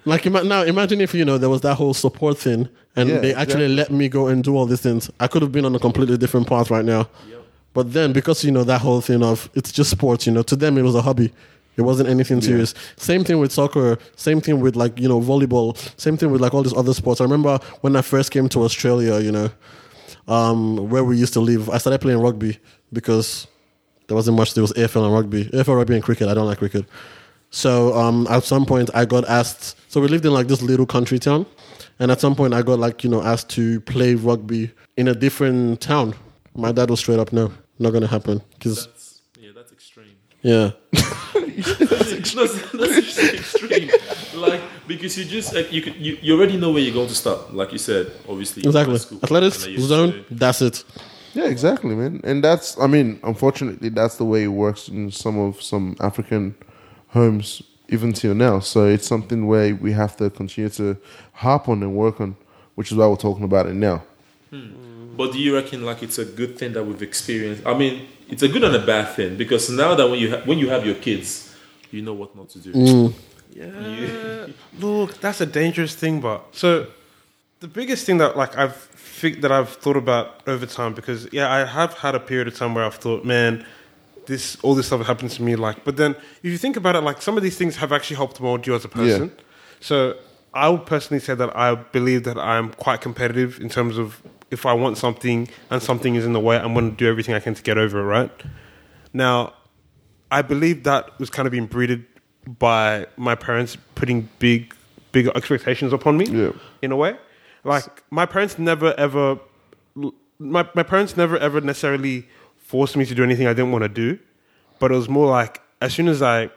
like 0.06 0.26
ima- 0.26 0.44
now, 0.44 0.61
imagine 0.64 1.02
if 1.02 1.14
you 1.14 1.26
know 1.26 1.38
there 1.38 1.49
was 1.49 1.61
that 1.61 1.76
whole 1.76 1.94
support 1.94 2.38
thing, 2.38 2.69
and 2.95 3.10
Yeah, 3.10 3.19
they 3.19 3.34
actually 3.34 3.68
let 3.68 3.91
me 3.91 4.07
go 4.10 4.27
and 4.27 4.44
do 4.44 4.56
all 4.56 4.65
these 4.65 4.82
things. 4.82 5.10
I 5.19 5.27
could 5.27 5.41
have 5.41 5.52
been 5.52 5.65
on 5.65 5.76
a 5.76 5.80
completely 5.80 6.18
different 6.18 6.48
path 6.48 6.69
right 6.72 6.86
now. 6.86 7.07
But 7.73 7.91
then, 7.91 8.14
because 8.14 8.44
you 8.45 8.52
know 8.52 8.64
that 8.64 8.80
whole 8.82 9.02
thing 9.02 9.22
of 9.23 9.49
it's 9.53 9.72
just 9.72 9.90
sports, 9.90 10.26
you 10.26 10.32
know, 10.32 10.44
to 10.44 10.56
them 10.56 10.77
it 10.77 10.84
was 10.84 10.95
a 10.95 11.02
hobby. 11.02 11.34
It 11.77 11.82
wasn't 11.82 12.07
anything 12.07 12.40
serious. 12.41 12.73
Same 12.95 13.26
thing 13.26 13.40
with 13.40 13.52
soccer. 13.52 13.98
Same 14.15 14.40
thing 14.40 14.61
with 14.61 14.77
like 14.77 14.98
you 14.98 15.10
know 15.10 15.19
volleyball. 15.19 15.76
Same 15.99 16.15
thing 16.15 16.32
with 16.32 16.40
like 16.40 16.53
all 16.53 16.64
these 16.64 16.73
other 16.77 16.94
sports. 16.94 17.19
I 17.19 17.26
remember 17.26 17.60
when 17.82 17.98
I 17.98 18.02
first 18.02 18.32
came 18.32 18.48
to 18.49 18.64
Australia, 18.64 19.19
you 19.19 19.32
know, 19.32 19.49
um, 20.27 20.90
where 20.90 21.03
we 21.03 21.18
used 21.18 21.34
to 21.34 21.41
live. 21.41 21.69
I 21.69 21.77
started 21.77 21.99
playing 21.99 22.19
rugby 22.22 22.60
because 22.94 23.48
there 24.07 24.15
wasn't 24.15 24.38
much. 24.38 24.53
There 24.53 24.61
was 24.61 24.72
AFL 24.73 25.03
and 25.06 25.14
rugby. 25.14 25.45
AFL, 25.45 25.76
rugby, 25.76 25.95
and 25.95 26.03
cricket. 26.03 26.30
I 26.30 26.34
don't 26.34 26.45
like 26.48 26.60
cricket. 26.60 26.86
So 27.56 27.98
um, 27.98 28.27
at 28.30 28.44
some 28.44 28.65
point, 28.65 28.90
I 28.94 29.06
got 29.06 29.23
asked. 29.30 29.77
So 29.90 30.02
we 30.02 30.10
lived 30.10 30.26
in 30.26 30.34
like 30.34 30.48
this 30.48 30.61
little 30.61 30.86
country 30.86 31.19
town, 31.19 31.45
and 31.99 32.11
at 32.11 32.19
some 32.19 32.36
point, 32.36 32.53
I 32.53 32.61
got 32.61 32.80
like 32.80 33.02
you 33.02 33.10
know 33.10 33.23
asked 33.23 33.49
to 33.52 33.80
play 33.80 34.14
rugby 34.14 34.72
in 34.98 35.07
a 35.07 35.15
different 35.15 35.80
town. 35.80 36.15
My 36.53 36.73
dad 36.73 36.90
was 36.90 36.99
straight 36.99 37.18
up, 37.18 37.32
no, 37.32 37.53
not 37.80 37.91
gonna 37.91 38.07
happen. 38.07 38.41
Because 38.56 39.22
yeah, 39.40 39.52
that's 39.56 39.72
extreme. 39.72 40.18
yeah, 40.41 40.72
that's, 40.91 42.34
that's 42.73 43.19
extreme. 43.34 43.90
Like 44.36 44.61
because 44.86 45.18
you 45.18 45.23
just 45.23 45.56
like 45.56 45.72
you 45.72 45.82
could 45.82 45.95
you, 45.95 46.18
you 46.22 46.36
already 46.36 46.57
know 46.57 46.73
where 46.73 46.82
you're 46.82 46.94
going 46.94 47.07
to 47.07 47.15
start. 47.15 47.53
Like 47.53 47.72
you 47.72 47.77
said, 47.77 48.11
obviously. 48.27 48.64
exactly. 48.65 48.98
school, 48.98 49.19
Athletics 49.23 49.64
and 49.64 49.76
then 49.76 49.80
you're 49.80 49.88
zone. 49.88 50.10
straight. 50.10 50.40
That's 50.40 50.61
it. 50.61 50.84
Yeah, 51.34 51.45
exactly, 51.45 51.95
man. 51.95 52.22
And 52.23 52.41
that's, 52.41 52.80
I 52.80 52.88
mean, 52.88 53.19
unfortunately, 53.23 53.90
that's 53.90 54.15
the 54.15 54.23
way 54.23 54.44
it 54.44 54.48
works 54.48 54.88
in 54.88 55.11
some 55.11 55.38
of 55.38 55.61
some 55.61 55.98
African 55.99 56.56
homes, 57.16 57.64
even 57.90 58.14
till 58.14 58.36
now. 58.36 58.60
So 58.60 58.86
it's 58.86 59.08
something 59.08 59.48
where 59.48 59.74
we 59.76 59.92
have 59.94 60.16
to 60.18 60.30
continue 60.30 60.70
to 60.82 60.98
harp 61.34 61.68
on 61.70 61.82
and 61.82 61.96
work 61.96 62.22
on, 62.22 62.36
which 62.76 62.92
is 62.92 62.98
why 62.98 63.08
we're 63.08 63.16
talking 63.16 63.46
about 63.52 63.66
it 63.66 63.74
now. 63.74 64.04
But 65.18 65.32
do 65.32 65.40
you 65.40 65.56
reckon 65.56 65.86
like 65.90 66.04
it's 66.04 66.20
a 66.20 66.26
good 66.26 66.58
thing 66.60 66.74
that 66.74 66.84
we've 66.84 67.02
experienced? 67.02 67.66
I 67.66 67.74
mean, 67.82 68.08
it's 68.30 68.44
a 68.44 68.48
good 68.48 68.64
and 68.64 68.76
a 68.76 68.86
bad 68.86 69.16
thing 69.16 69.38
because 69.38 69.70
now 69.70 69.96
that 69.96 70.08
when 70.10 70.20
you 70.20 70.30
ha- 70.32 70.42
when 70.46 70.58
you 70.60 70.70
have 70.70 70.86
your 70.86 70.96
kids, 70.96 71.56
you 71.92 72.02
know 72.02 72.14
what 72.14 72.36
not 72.36 72.50
to 72.50 72.60
do. 72.60 72.72
Mm. 72.74 73.14
Yeah. 73.54 74.48
Look, 74.80 75.20
that's 75.22 75.40
a 75.40 75.46
dangerous 75.46 75.96
thing, 75.96 76.20
but 76.20 76.40
so 76.52 76.88
the 77.62 77.68
biggest 77.68 78.06
thing 78.06 78.18
that 78.18 78.36
like 78.36 78.58
I've 78.58 78.76
fig- 78.76 79.42
that 79.42 79.52
I've 79.52 79.70
thought 79.70 79.98
about 79.98 80.26
over 80.48 80.66
time 80.66 80.94
because 80.94 81.30
yeah, 81.32 81.48
I 81.52 81.66
have 81.66 81.94
had 81.94 82.14
a 82.16 82.20
period 82.20 82.48
of 82.50 82.56
time 82.56 82.74
where 82.76 82.84
I've 82.84 82.96
thought, 83.06 83.24
man, 83.24 83.66
this 84.27 84.57
all 84.61 84.76
this 84.76 84.88
stuff 84.88 85.06
happens 85.06 85.35
to 85.35 85.43
me. 85.43 85.56
Like, 85.56 85.84
but 85.84 85.97
then 85.97 86.15
if 86.43 86.52
you 86.52 86.57
think 86.57 86.77
about 86.77 86.95
it, 86.95 87.02
like 87.02 87.22
some 87.22 87.38
of 87.38 87.43
these 87.43 87.57
things 87.57 87.77
have 87.77 87.91
actually 87.91 88.18
helped 88.18 88.39
mold 88.41 88.65
you 88.68 88.76
as 88.76 88.85
a 88.85 88.89
person. 88.89 89.31
yeah. 89.35 89.43
So 89.80 90.18
I 90.53 90.69
would 90.69 90.85
personally 90.85 91.19
say 91.19 91.35
that 91.35 91.56
I 91.56 91.76
believe 91.76 92.23
that 92.23 92.38
I'm 92.38 92.72
quite 92.72 93.02
competitive 93.02 93.60
in 93.60 93.69
terms 93.69 93.97
of 93.97 94.22
if 94.52 94.65
I 94.65 94.73
want 94.73 94.97
something 94.97 95.49
and 95.69 95.81
something 95.84 96.15
is 96.15 96.26
in 96.26 96.34
the 96.34 96.39
way, 96.39 96.57
I'm 96.57 96.73
going 96.73 96.89
to 96.91 96.95
do 96.95 97.07
everything 97.07 97.35
I 97.35 97.39
can 97.39 97.53
to 97.56 97.61
get 97.61 97.77
over 97.77 97.99
it. 97.99 98.03
Right 98.03 98.31
now, 99.14 99.53
I 100.31 100.41
believe 100.41 100.84
that 100.84 101.19
was 101.19 101.30
kind 101.30 101.45
of 101.45 101.52
being 101.52 101.65
breeded 101.65 102.06
by 102.47 103.07
my 103.18 103.35
parents 103.35 103.77
putting 103.95 104.30
big, 104.39 104.73
big 105.11 105.27
expectations 105.35 105.91
upon 105.91 106.18
me. 106.18 106.26
Yeah. 106.26 106.52
In 106.81 106.91
a 106.91 106.95
way, 106.95 107.18
like 107.64 108.03
my 108.11 108.26
parents 108.26 108.57
never 108.57 108.93
ever, 108.97 109.39
my 110.39 110.68
my 110.73 110.84
parents 110.84 111.18
never 111.18 111.38
ever 111.38 111.60
necessarily 111.61 112.27
forced 112.66 112.98
me 112.98 113.06
to 113.06 113.16
do 113.16 113.24
anything 113.24 113.48
I 113.48 113.54
didn't 113.54 113.72
want 113.72 113.84
to 113.84 113.90
do, 113.90 114.20
but 114.80 114.92
it 114.92 114.96
was 114.96 115.08
more 115.08 115.28
like 115.28 115.62
as 115.82 115.94
soon 115.94 116.08
as 116.08 116.22
I 116.22 116.50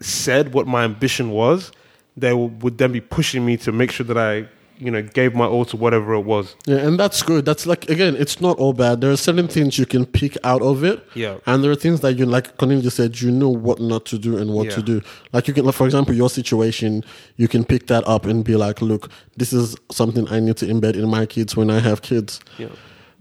said 0.00 0.52
what 0.52 0.66
my 0.66 0.84
ambition 0.84 1.30
was, 1.30 1.72
they 2.16 2.34
would 2.34 2.78
then 2.78 2.92
be 2.92 3.00
pushing 3.00 3.46
me 3.46 3.56
to 3.58 3.72
make 3.72 3.90
sure 3.90 4.04
that 4.04 4.18
I, 4.18 4.48
you 4.78 4.90
know, 4.90 5.00
gave 5.00 5.34
my 5.34 5.46
all 5.46 5.64
to 5.66 5.76
whatever 5.76 6.14
it 6.14 6.22
was. 6.22 6.56
Yeah, 6.66 6.78
and 6.78 6.98
that's 6.98 7.22
good. 7.22 7.44
That's 7.44 7.64
like 7.64 7.88
again, 7.88 8.16
it's 8.16 8.40
not 8.40 8.58
all 8.58 8.72
bad. 8.72 9.00
There 9.00 9.12
are 9.12 9.16
certain 9.16 9.46
things 9.48 9.78
you 9.78 9.86
can 9.86 10.04
pick 10.04 10.36
out 10.44 10.62
of 10.62 10.82
it. 10.82 11.06
Yeah. 11.14 11.38
And 11.46 11.62
there 11.62 11.70
are 11.70 11.76
things 11.76 12.00
that 12.00 12.14
you 12.18 12.26
like 12.26 12.56
Cornelius 12.58 12.84
just 12.84 12.96
said, 12.96 13.20
you 13.20 13.30
know 13.30 13.48
what 13.48 13.80
not 13.80 14.04
to 14.06 14.18
do 14.18 14.36
and 14.36 14.52
what 14.52 14.70
to 14.72 14.82
do. 14.82 15.00
Like 15.32 15.46
you 15.46 15.54
can 15.54 15.64
like, 15.64 15.76
for 15.76 15.86
example, 15.86 16.14
your 16.14 16.28
situation, 16.28 17.04
you 17.36 17.46
can 17.46 17.64
pick 17.64 17.86
that 17.86 18.06
up 18.06 18.26
and 18.26 18.44
be 18.44 18.56
like, 18.56 18.82
look, 18.82 19.10
this 19.36 19.52
is 19.52 19.76
something 19.90 20.28
I 20.28 20.40
need 20.40 20.56
to 20.58 20.66
embed 20.66 20.96
in 20.96 21.08
my 21.08 21.24
kids 21.24 21.56
when 21.56 21.70
I 21.70 21.78
have 21.78 22.02
kids. 22.02 22.40
Yeah. 22.58 22.68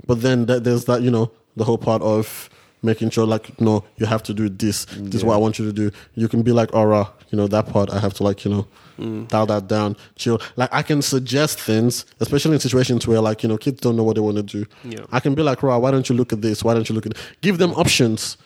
But 0.08 0.22
then 0.22 0.48
there's 0.48 0.86
that, 0.86 1.04
you 1.04 1.12
know, 1.12 1.32
the 1.56 1.64
whole 1.64 1.78
part 1.78 2.02
of 2.02 2.49
making 2.84 3.10
sure 3.10 3.26
like, 3.26 3.60
no, 3.61 3.84
you 3.98 4.06
have 4.06 4.23
to 4.23 4.34
do 4.34 4.49
this. 4.49 4.86
This 4.86 5.15
is 5.15 5.23
what 5.23 5.36
I 5.36 5.38
want 5.38 5.60
you 5.60 5.65
to 5.65 5.73
do. 5.73 5.91
You 6.15 6.28
can 6.28 6.41
be 6.41 6.52
like, 6.52 6.73
aura, 6.73 7.10
you 7.30 7.38
know, 7.38 7.48
that 7.48 7.68
part 7.68 7.91
I 7.91 7.99
have 7.99 8.14
to 8.15 8.23
like, 8.23 8.44
you 8.44 8.52
know, 8.52 8.68
mm. 8.99 9.28
dial 9.28 9.45
that 9.48 9.68
down, 9.68 9.95
chill. 10.15 10.41
Like 10.56 10.69
I 10.72 10.82
can 10.82 11.02
suggest 11.02 11.60
things, 11.60 12.06
especially 12.19 12.53
in 12.53 12.60
situations 12.60 13.07
where 13.07 13.22
like, 13.22 13.44
you 13.44 13.49
know, 13.49 13.57
kids 13.57 13.82
don't 13.82 13.95
know 13.95 14.03
what 14.03 14.15
they 14.15 14.22
want 14.22 14.38
to 14.38 14.44
do. 14.44 14.65
Yeah. 14.84 15.06
I 15.11 15.19
can 15.19 15.36
be 15.36 15.44
like, 15.44 15.61
Ra, 15.61 15.78
why 15.78 15.91
don't 15.91 16.10
you 16.10 16.15
look 16.15 16.34
at 16.34 16.41
this? 16.41 16.64
Why 16.64 16.73
don't 16.73 16.88
you 16.90 16.95
look 16.95 17.06
at 17.06 17.14
Give 17.41 17.57
them 17.57 17.72
options. 17.72 18.38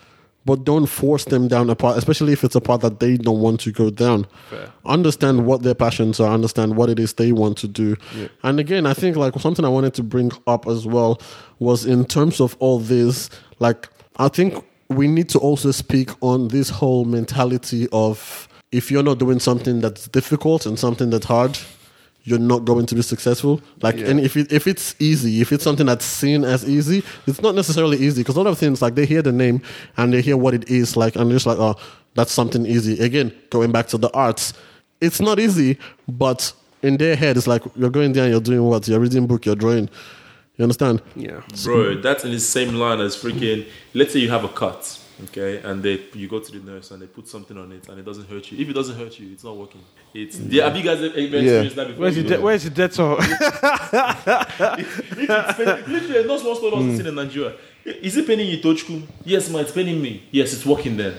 But 0.46 0.64
don't 0.64 0.86
force 0.86 1.26
them 1.26 1.48
down 1.48 1.72
a 1.72 1.76
path, 1.76 1.98
especially 1.98 2.32
if 2.32 2.44
it's 2.44 2.56
a 2.56 2.62
path 2.62 2.82
that 2.82 3.00
they 3.00 3.18
don't 3.18 3.42
want 3.42 3.60
to 3.62 3.72
go 3.72 3.90
down. 3.90 4.28
Fair. 4.50 4.72
Understand 4.86 5.48
what 5.48 5.64
their 5.64 5.74
passions 5.74 6.20
are, 6.20 6.32
understand 6.32 6.76
what 6.76 6.90
it 6.90 7.00
is 7.00 7.14
they 7.14 7.32
want 7.32 7.58
to 7.58 7.68
do. 7.68 7.96
And 8.44 8.60
again, 8.60 8.86
I 8.86 8.94
think 8.94 9.16
like 9.16 9.34
something 9.40 9.66
I 9.66 9.70
wanted 9.70 9.96
to 9.96 10.04
bring 10.04 10.32
up 10.46 10.68
as 10.68 10.86
well 10.86 11.20
was 11.58 11.86
in 11.86 12.06
terms 12.06 12.40
of 12.40 12.56
all 12.60 12.80
this, 12.80 13.30
like 13.58 13.90
I 14.18 14.28
think 14.28 14.64
we 14.90 15.08
need 15.08 15.30
to 15.30 15.40
also 15.40 15.72
speak 15.72 16.12
on 16.22 16.50
this 16.50 16.70
whole 16.70 17.06
mentality 17.06 17.88
of 17.92 18.48
if 18.72 18.92
you're 18.92 19.04
not 19.04 19.18
doing 19.18 19.40
something 19.40 19.80
that's 19.80 20.08
difficult 20.10 20.66
and 20.66 20.78
something 20.78 21.10
that's 21.10 21.26
hard, 21.26 21.58
you're 22.28 22.40
not 22.40 22.66
going 22.66 22.86
to 22.88 22.96
be 22.96 23.02
successful. 23.02 23.62
Like, 23.82 23.98
Yeah. 23.98 24.08
and 24.10 24.20
if 24.20 24.36
it, 24.36 24.52
if 24.52 24.68
it's 24.68 24.96
easy, 25.00 25.42
if 25.42 25.52
it's 25.52 25.64
something 25.64 25.86
that's 25.86 26.04
seen 26.06 26.44
as 26.44 26.68
easy, 26.68 27.04
it's 27.28 27.42
not 27.42 27.56
necessarily 27.56 27.98
easy 27.98 28.22
because 28.22 28.36
a 28.36 28.42
lot 28.42 28.50
of 28.50 28.58
things 28.58 28.82
like 28.82 28.96
they 28.96 29.06
hear 29.06 29.22
the 29.22 29.32
name 29.32 29.62
and 29.98 30.12
they 30.12 30.22
hear 30.22 30.36
what 30.36 30.54
it 30.54 30.70
is 30.70 30.98
like, 30.98 31.16
and 31.16 31.30
they're 31.30 31.36
just 31.36 31.46
like, 31.46 31.60
oh, 31.60 31.76
that's 32.16 32.32
something 32.32 32.66
easy. 32.66 33.00
Again, 33.04 33.32
going 33.52 33.72
back 33.72 33.88
to 33.88 33.98
the 33.98 34.12
arts, 34.14 34.54
it's 35.02 35.22
not 35.22 35.40
easy, 35.40 35.78
but 36.08 36.52
in 36.82 36.98
their 36.98 37.16
head, 37.16 37.38
it's 37.38 37.48
like 37.48 37.62
you're 37.76 37.90
going 37.90 38.14
there 38.14 38.24
and 38.24 38.32
you're 38.32 38.42
doing 38.42 38.64
what? 38.64 38.88
You're 38.88 39.00
reading 39.00 39.28
book, 39.28 39.46
you're 39.46 39.56
drawing. 39.56 39.90
You 40.58 40.64
understand? 40.64 41.02
Yeah. 41.16 41.42
Bro, 41.64 42.02
that's 42.02 42.24
in 42.24 42.32
the 42.32 42.40
same 42.40 42.76
line 42.76 43.02
as 43.02 43.16
freaking. 43.16 43.68
Let's 43.94 44.14
say 44.14 44.20
you 44.20 44.30
have 44.32 44.46
a 44.46 44.48
cut, 44.50 45.00
okay, 45.24 45.62
and 45.64 45.82
they 45.82 46.02
you 46.14 46.28
go 46.28 46.40
to 46.40 46.52
the 46.52 46.72
nurse 46.72 46.92
and 46.92 47.02
they 47.02 47.08
put 47.08 47.28
something 47.28 47.58
on 47.58 47.72
it 47.72 47.88
and 47.90 48.00
it 48.00 48.04
doesn't 48.04 48.30
hurt 48.30 48.52
you. 48.52 48.60
If 48.60 48.70
it 48.70 48.74
doesn't 48.74 48.98
hurt 48.98 49.20
you, 49.20 49.32
it's 49.32 49.44
not 49.44 49.58
working. 49.58 49.82
It's 50.14 50.40
yeah. 50.40 50.66
Have 50.66 50.76
you 50.76 50.84
guys 50.84 50.98
ever 50.98 51.18
experienced 51.18 51.76
that 51.76 51.88
before? 51.88 52.02
Where's 52.02 52.18
your 52.18 52.26
de- 52.26 52.42
where's 52.42 52.64
your 52.64 52.74
Dettol? 52.74 53.18
Literally, 55.88 56.28
not 56.28 56.40
small 56.40 56.56
store 56.56 56.72
mm. 56.72 57.06
in 57.06 57.16
Nigeria. 57.16 57.54
Is 57.86 58.18
it 58.18 58.26
paining 58.26 58.48
you, 58.48 58.58
Tochku? 58.58 59.04
Yes, 59.24 59.50
ma, 59.50 59.60
it's 59.60 59.72
paining 59.72 60.02
me. 60.02 60.24
Yes, 60.32 60.54
it's 60.54 60.66
working 60.66 60.98
then. 60.98 61.14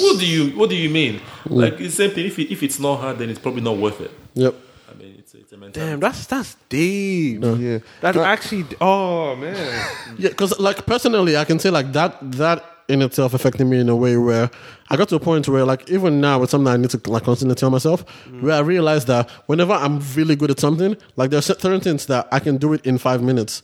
what 0.00 0.18
do 0.18 0.26
you 0.26 0.56
What 0.56 0.70
do 0.70 0.76
you 0.76 0.88
mean? 0.88 1.20
Like 1.46 1.74
it's 1.74 1.96
the 1.96 2.04
same 2.04 2.10
thing. 2.14 2.26
If 2.26 2.38
it, 2.38 2.52
if 2.52 2.62
it's 2.62 2.78
not 2.78 3.00
hard, 3.00 3.18
then 3.18 3.30
it's 3.30 3.38
probably 3.38 3.62
not 3.62 3.76
worth 3.76 4.00
it. 4.00 4.10
Yep. 4.34 4.54
I 4.90 4.94
mean, 4.94 5.16
it's 5.18 5.34
it's 5.34 5.52
a 5.52 5.56
mentality. 5.56 5.90
Damn, 5.90 6.00
that's 6.00 6.26
that's 6.26 6.56
deep. 6.68 7.42
Yeah. 7.42 7.78
That's 8.00 8.16
No, 8.16 8.24
actually. 8.24 8.64
Oh 8.80 9.36
man. 9.36 9.56
Yeah, 10.18 10.30
because 10.30 10.58
like 10.58 10.86
personally, 10.86 11.36
I 11.36 11.44
can 11.44 11.58
say 11.58 11.70
like 11.70 11.92
that 11.92 12.18
that 12.32 12.64
in 12.90 13.02
itself 13.02 13.32
affecting 13.34 13.70
me 13.70 13.80
in 13.80 13.88
a 13.88 13.96
way 13.96 14.16
where 14.16 14.50
I 14.90 14.96
got 14.96 15.08
to 15.10 15.16
a 15.16 15.20
point 15.20 15.48
where 15.48 15.64
like 15.64 15.88
even 15.88 16.20
now 16.20 16.42
it's 16.42 16.50
something 16.50 16.72
I 16.72 16.76
need 16.76 16.90
to 16.90 17.10
like 17.10 17.24
constantly 17.24 17.54
tell 17.54 17.70
myself 17.70 18.04
where 18.40 18.54
I 18.54 18.60
realize 18.60 19.04
that 19.06 19.30
whenever 19.46 19.72
I'm 19.72 20.00
really 20.14 20.36
good 20.36 20.50
at 20.50 20.60
something, 20.60 20.96
like 21.16 21.30
there's 21.30 21.46
certain 21.46 21.80
things 21.80 22.06
that 22.06 22.28
I 22.32 22.40
can 22.40 22.56
do 22.56 22.72
it 22.72 22.84
in 22.84 22.98
five 22.98 23.22
minutes. 23.22 23.62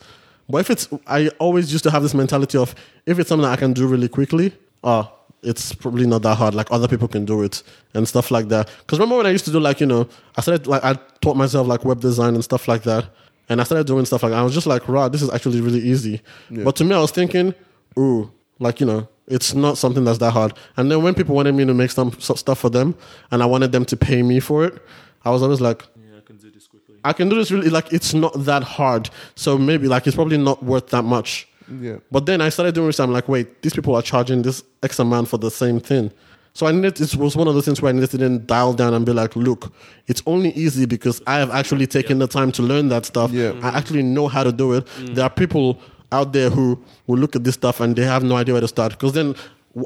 But 0.48 0.58
if 0.58 0.70
it's, 0.70 0.88
I 1.06 1.28
always 1.40 1.72
used 1.72 1.84
to 1.84 1.90
have 1.90 2.02
this 2.02 2.14
mentality 2.14 2.56
of 2.56 2.74
if 3.04 3.18
it's 3.18 3.28
something 3.28 3.42
that 3.42 3.52
I 3.52 3.56
can 3.56 3.72
do 3.72 3.86
really 3.88 4.08
quickly, 4.08 4.52
uh, 4.84 5.04
it's 5.42 5.74
probably 5.74 6.06
not 6.06 6.22
that 6.22 6.36
hard. 6.36 6.54
Like 6.54 6.68
other 6.70 6.88
people 6.88 7.08
can 7.08 7.24
do 7.24 7.42
it 7.42 7.62
and 7.94 8.06
stuff 8.06 8.30
like 8.30 8.48
that. 8.48 8.70
Because 8.78 8.98
remember 8.98 9.16
when 9.16 9.26
I 9.26 9.30
used 9.30 9.44
to 9.46 9.52
do 9.52 9.60
like 9.60 9.80
you 9.80 9.86
know, 9.86 10.08
I 10.36 10.40
started 10.40 10.66
like 10.66 10.84
I 10.84 10.94
taught 11.20 11.36
myself 11.36 11.66
like 11.66 11.84
web 11.84 12.00
design 12.00 12.34
and 12.34 12.44
stuff 12.44 12.68
like 12.68 12.82
that, 12.84 13.06
and 13.48 13.60
I 13.60 13.64
started 13.64 13.86
doing 13.86 14.04
stuff 14.04 14.22
like 14.22 14.32
I 14.32 14.42
was 14.42 14.54
just 14.54 14.66
like, 14.66 14.88
right, 14.88 15.10
this 15.10 15.22
is 15.22 15.30
actually 15.30 15.60
really 15.60 15.80
easy. 15.80 16.20
But 16.64 16.76
to 16.76 16.84
me, 16.84 16.94
I 16.94 17.00
was 17.00 17.10
thinking, 17.10 17.54
ooh, 17.98 18.30
like 18.58 18.80
you 18.80 18.86
know, 18.86 19.08
it's 19.26 19.54
not 19.54 19.78
something 19.78 20.04
that's 20.04 20.18
that 20.18 20.32
hard. 20.32 20.54
And 20.76 20.90
then 20.90 21.02
when 21.02 21.14
people 21.14 21.34
wanted 21.34 21.54
me 21.54 21.64
to 21.64 21.74
make 21.74 21.90
some 21.90 22.12
some 22.20 22.36
stuff 22.36 22.58
for 22.58 22.70
them, 22.70 22.94
and 23.30 23.42
I 23.42 23.46
wanted 23.46 23.72
them 23.72 23.84
to 23.86 23.96
pay 23.96 24.22
me 24.22 24.40
for 24.40 24.64
it, 24.64 24.82
I 25.24 25.30
was 25.30 25.42
always 25.42 25.60
like, 25.60 25.84
Yeah, 25.96 26.18
I 26.18 26.20
can 26.20 26.36
do 26.36 26.50
this 26.50 26.66
quickly. 26.66 26.96
I 27.04 27.12
can 27.12 27.28
do 27.28 27.36
this 27.36 27.50
really 27.50 27.70
like 27.70 27.92
it's 27.92 28.14
not 28.14 28.32
that 28.44 28.62
hard. 28.62 29.10
So 29.34 29.58
maybe 29.58 29.88
like 29.88 30.06
it's 30.06 30.16
probably 30.16 30.38
not 30.38 30.62
worth 30.62 30.88
that 30.88 31.02
much. 31.02 31.48
Yeah. 31.80 31.96
But 32.12 32.26
then 32.26 32.40
I 32.40 32.48
started 32.48 32.74
doing 32.74 32.86
research. 32.86 33.04
I'm 33.04 33.12
like, 33.12 33.28
wait, 33.28 33.62
these 33.62 33.74
people 33.74 33.94
are 33.96 34.02
charging 34.02 34.42
this 34.42 34.62
X 34.82 34.98
amount 34.98 35.28
for 35.28 35.38
the 35.38 35.50
same 35.50 35.80
thing. 35.80 36.12
So 36.52 36.66
I 36.66 36.72
needed. 36.72 36.98
It 37.00 37.14
was 37.16 37.36
one 37.36 37.48
of 37.48 37.54
those 37.54 37.66
things 37.66 37.82
where 37.82 37.90
I 37.90 37.92
needed 37.92 38.10
to 38.12 38.16
then 38.16 38.46
dial 38.46 38.72
down 38.72 38.94
and 38.94 39.04
be 39.04 39.12
like, 39.12 39.36
look, 39.36 39.74
it's 40.06 40.22
only 40.24 40.52
easy 40.52 40.86
because 40.86 41.20
I 41.26 41.36
have 41.38 41.50
actually 41.50 41.86
taken 41.86 42.18
the 42.18 42.26
time 42.26 42.50
to 42.52 42.62
learn 42.62 42.88
that 42.88 43.04
stuff. 43.04 43.30
Yeah. 43.30 43.52
I 43.62 43.76
actually 43.76 44.02
know 44.02 44.26
how 44.26 44.42
to 44.42 44.52
do 44.52 44.72
it. 44.72 44.86
Mm. 44.86 45.16
There 45.16 45.24
are 45.24 45.30
people 45.30 45.78
out 46.12 46.32
there 46.32 46.50
who 46.50 46.82
will 47.06 47.18
look 47.18 47.36
at 47.36 47.44
this 47.44 47.54
stuff 47.54 47.80
and 47.80 47.96
they 47.96 48.04
have 48.04 48.22
no 48.22 48.36
idea 48.36 48.54
where 48.54 48.60
to 48.60 48.68
start. 48.68 48.92
Because 48.92 49.12
then 49.12 49.34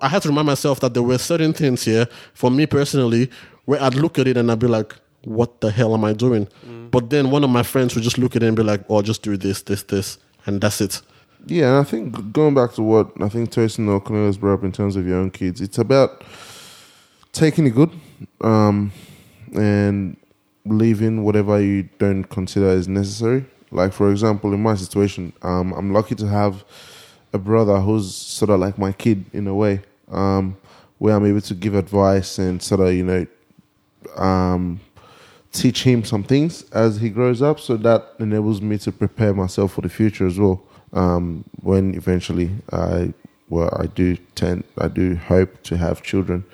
I 0.03 0.09
had 0.09 0.23
to 0.23 0.29
remind 0.29 0.47
myself 0.47 0.81
that 0.81 0.95
there 0.95 1.03
were 1.03 1.19
certain 1.19 1.53
things 1.53 1.85
here 1.85 2.07
for 2.35 2.51
me 2.51 2.67
personally 2.67 3.31
where 3.65 3.83
I'd 3.83 3.95
look 3.95 4.19
at 4.19 4.27
it 4.27 4.37
and 4.37 4.51
I'd 4.51 4.59
be 4.59 4.67
like, 4.67 4.95
what 5.25 5.61
the 5.61 5.71
hell 5.71 5.95
am 5.95 6.05
I 6.05 6.13
doing? 6.13 6.49
But 6.91 7.11
then 7.11 7.31
one 7.31 7.45
of 7.45 7.51
my 7.51 7.63
friends 7.63 7.95
would 7.95 8.05
just 8.05 8.19
look 8.19 8.37
at 8.37 8.43
it 8.43 8.47
and 8.47 8.57
be 8.57 8.63
like, 8.63 8.83
oh, 8.89 9.03
just 9.03 9.23
do 9.23 9.37
this, 9.37 9.63
this, 9.63 9.83
this, 9.85 10.19
and 10.47 10.61
that's 10.61 10.81
it. 10.81 11.01
Yeah, 11.47 11.69
and 11.69 11.77
I 11.79 11.85
think 11.85 12.33
going 12.33 12.55
back 12.55 12.73
to 12.75 12.83
what 12.83 13.11
I 13.21 13.29
think 13.29 13.51
Tosin 13.51 13.89
or 13.89 14.01
Cornelius 14.01 14.37
brought 14.37 14.55
up 14.55 14.65
in 14.65 14.73
terms 14.73 14.97
of 14.97 15.07
your 15.07 15.19
own 15.19 15.31
kids, 15.31 15.61
it's 15.61 15.79
about 15.79 16.23
taking 17.33 17.65
the 17.65 17.71
good 17.71 17.91
um, 18.41 18.93
and 19.55 20.17
leaving 20.65 21.23
whatever 21.23 21.61
you 21.61 21.89
don't 21.99 22.25
consider 22.25 22.69
is 22.69 22.89
necessary. 22.89 23.47
Like, 23.71 23.93
for 23.93 24.11
example, 24.11 24.53
in 24.53 24.63
my 24.63 24.75
situation, 24.75 25.33
um, 25.43 25.73
I'm 25.73 25.93
lucky 25.93 26.15
to 26.17 26.27
have 26.27 26.65
a 27.33 27.39
brother 27.39 27.79
who's 27.81 28.15
sort 28.15 28.51
of 28.51 28.61
like 28.61 28.79
my 28.79 28.93
kid 28.93 29.25
in 29.33 29.47
a 29.47 29.55
way, 29.55 29.83
um, 30.11 30.57
where 30.99 31.15
I'm 31.15 31.25
able 31.25 31.41
to 31.43 31.55
give 31.55 31.75
advice 31.75 32.39
and 32.39 32.63
sort 32.63 32.81
of, 32.81 32.93
you 32.93 33.05
know, 33.05 33.27
um, 34.17 34.81
teach 35.53 35.83
him 35.83 36.05
some 36.05 36.23
things 36.23 36.69
as 36.71 36.99
he 37.01 37.11
grows 37.11 37.43
up. 37.43 37.61
So 37.61 37.77
that 37.79 38.15
enables 38.19 38.61
me 38.61 38.79
to 38.79 38.93
prepare 38.93 39.35
myself 39.35 39.75
for 39.75 39.83
the 39.83 39.89
future 39.89 40.27
as 40.27 40.39
well 40.39 40.63
um, 40.93 41.45
when 41.63 41.95
eventually 41.95 42.51
I 42.73 43.13
well 43.49 43.75
I 43.79 43.87
do 43.87 44.17
tend 44.35 44.65
I 44.79 44.89
do 44.89 45.15
hope 45.17 45.63
to 45.65 45.77
have 45.77 46.03
children 46.03 46.45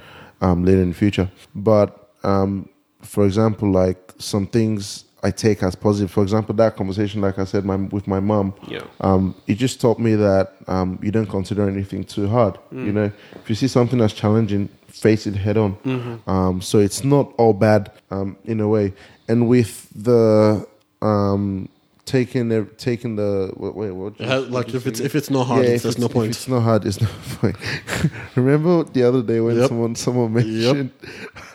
um, 0.41 0.65
later 0.65 0.83
in 0.83 0.91
the 0.91 0.95
future. 0.95 1.31
But 1.55 2.11
um, 2.23 2.69
for 3.01 3.25
example 3.27 3.71
like 3.71 4.13
some 4.19 4.47
things 4.47 5.05
I 5.23 5.31
take 5.31 5.63
as 5.63 5.75
positive 5.75 6.11
for 6.11 6.23
example 6.23 6.55
that 6.57 6.77
conversation 6.77 7.21
like 7.21 7.39
I 7.39 7.45
said 7.45 7.65
my, 7.65 7.77
with 7.77 8.07
my 8.07 8.21
mom 8.21 8.55
Yeah. 8.69 8.83
um, 9.01 9.35
it 9.47 9.55
just 9.55 9.81
taught 9.81 9.99
me 9.99 10.15
that 10.15 10.53
um, 10.69 10.99
you 11.03 11.11
don't 11.11 11.27
consider 11.27 11.69
anything 11.69 12.05
too 12.05 12.29
hard. 12.29 12.59
You 12.71 12.93
know, 12.93 13.11
if 13.35 13.49
you 13.49 13.55
see 13.57 13.69
something 13.69 13.99
that's 13.99 14.13
challenging, 14.13 14.69
face 14.89 15.27
it 15.27 15.35
head 15.35 15.57
on. 15.57 15.77
Um, 16.27 16.61
so 16.61 16.79
it's 16.79 17.03
not 17.05 17.33
all 17.39 17.53
bad 17.55 17.91
um, 18.11 18.37
in 18.45 18.61
a 18.61 18.69
way. 18.69 18.93
And 19.29 19.49
with 19.49 19.89
the 19.95 20.67
um, 21.03 21.69
taking 22.05 22.49
the 22.49 22.65
taking 22.79 23.17
the 23.17 23.53
wait, 23.57 23.75
wait 23.75 23.91
what? 23.93 24.17
Has- 24.19 24.49
like 24.49 24.75
if 24.75 24.87
it's 24.87 25.01
if 25.01 25.15
it's 25.15 25.31
not 25.31 25.45
hard, 25.47 25.65
if 25.67 25.83
there's 25.83 25.99
no 25.99 26.07
it's- 26.07 26.13
point. 26.15 26.31
If 26.31 26.37
it's 26.37 26.49
not 26.49 26.61
hard, 26.61 26.85
it's 26.85 27.01
no 27.01 27.09
point. 27.41 27.57
Remember 28.37 28.85
the 28.85 29.03
other 29.05 29.23
day 29.23 29.41
when 29.41 29.57
Yep. 29.57 29.69
someone 29.69 29.95
someone 29.95 30.33
mentioned 30.35 30.91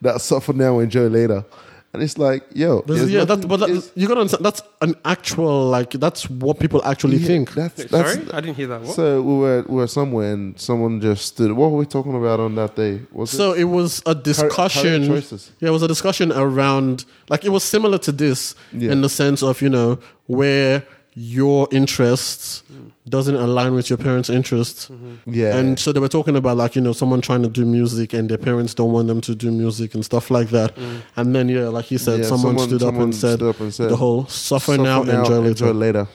that 0.00 0.20
suffer 0.20 0.52
now, 0.52 0.78
enjoy 0.78 1.06
later, 1.08 1.44
and 1.92 2.02
it's 2.02 2.16
like, 2.18 2.44
yo, 2.54 2.82
This 2.82 3.10
yeah, 3.10 3.24
nothing- 3.24 3.40
that, 3.40 3.48
but 3.48 3.56
that, 3.60 3.90
you 3.96 4.06
gotta 4.06 4.20
understand. 4.20 4.44
That's 4.44 4.62
an 4.80 4.94
actual 5.04 5.68
like. 5.68 5.90
That's 5.92 6.30
what 6.30 6.58
people 6.60 6.80
actually 6.84 7.16
yeah, 7.16 7.26
think. 7.26 7.52
That's, 7.54 7.84
that's 7.84 8.12
Sorry, 8.14 8.32
I 8.32 8.40
didn't 8.40 8.56
hear 8.56 8.68
that. 8.68 8.82
What? 8.82 8.94
So 8.94 9.20
we 9.22 9.34
were 9.34 9.64
we 9.68 9.74
were 9.76 9.88
somewhere 9.88 10.32
and 10.34 10.58
someone 10.58 11.00
just 11.00 11.24
stood. 11.26 11.50
What 11.52 11.70
were 11.72 11.78
we 11.78 11.86
talking 11.86 12.14
about 12.16 12.38
on 12.40 12.54
that 12.54 12.76
day? 12.76 13.00
Was 13.12 13.30
So 13.30 13.52
it 13.54 13.64
was 13.64 14.02
a 14.06 14.14
discussion. 14.14 15.06
career 15.06 15.20
choices. 15.20 15.50
Yeah, 15.60 15.68
it 15.70 15.72
was 15.72 15.82
a 15.82 15.88
discussion 15.88 16.30
around 16.32 17.04
like 17.28 17.44
it 17.44 17.50
was 17.50 17.64
similar 17.64 17.98
to 17.98 18.12
this 18.12 18.54
Yeah. 18.72 18.92
in 18.92 19.00
the 19.02 19.08
sense 19.08 19.42
of 19.42 19.60
you 19.60 19.68
know 19.68 19.98
where 20.26 20.84
your 21.14 21.66
interests 21.72 22.62
doesn't 23.10 23.34
align 23.36 23.74
with 23.74 23.90
your 23.90 23.96
parents' 23.98 24.30
interests. 24.30 24.88
it? 24.90 24.96
Yeah, 25.26 25.56
And 25.56 25.78
so 25.78 25.92
they 25.92 26.00
were 26.00 26.08
talking 26.08 26.36
about 26.36 26.56
like 26.56 26.74
you 26.76 26.80
know 26.82 26.92
someone 26.92 27.20
trying 27.20 27.42
to 27.42 27.48
do 27.48 27.64
music 27.64 28.12
and 28.14 28.28
their 28.28 28.38
parents 28.38 28.72
don't 28.74 28.92
want 28.92 29.08
them 29.08 29.20
to 29.22 29.34
do 29.34 29.50
music 29.50 29.94
and 29.94 30.04
stuff 30.04 30.30
like 30.30 30.48
that. 30.50 30.76
And 31.16 31.34
then 31.34 31.48
yeah, 31.48 31.68
like 31.68 31.84
he 31.86 31.98
said, 31.98 32.20
Yeah, 32.20 32.26
someone, 32.26 32.58
stood, 32.58 32.82
up 32.82 32.88
someone 32.88 33.02
and 33.04 33.14
said, 33.14 33.36
stood 33.38 33.48
up 33.50 33.60
and 33.60 33.74
said, 33.74 33.90
the 33.90 33.96
whole 33.96 34.26
suffer, 34.26 34.76
Suffer 34.76 34.82
now, 34.82 35.02
enjoy 35.02 35.38
later. 35.40 35.72
later. 35.74 36.08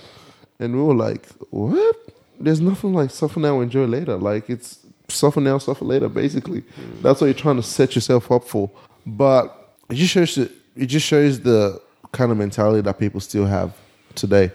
And 0.59 0.75
we 0.75 0.81
were 0.81 0.95
like, 0.95 1.27
what? 1.51 1.95
There's 2.39 2.61
nothing 2.61 2.93
like 2.93 3.11
suffer 3.11 3.39
now, 3.39 3.59
enjoy 3.61 3.85
later. 3.85 4.17
Like 4.17 4.49
it's 4.49 4.79
suffer 5.09 5.41
now, 5.41 5.57
suffer 5.57 5.85
later. 5.85 6.09
Basically, 6.09 6.63
that's 7.01 7.21
what 7.21 7.27
you're 7.27 7.33
trying 7.33 7.57
to 7.57 7.63
set 7.63 7.95
yourself 7.95 8.31
up 8.31 8.43
for. 8.45 8.69
But 9.05 9.73
it 9.89 9.95
just 9.95 10.11
shows 10.13 10.35
that 10.35 10.51
it 10.75 10.87
just 10.87 11.05
shows 11.05 11.39
the 11.41 11.81
kind 12.11 12.31
of 12.31 12.37
mentality 12.37 12.81
that 12.81 12.97
people 12.99 13.19
still 13.19 13.45
have 13.45 13.73
today. 14.15 14.51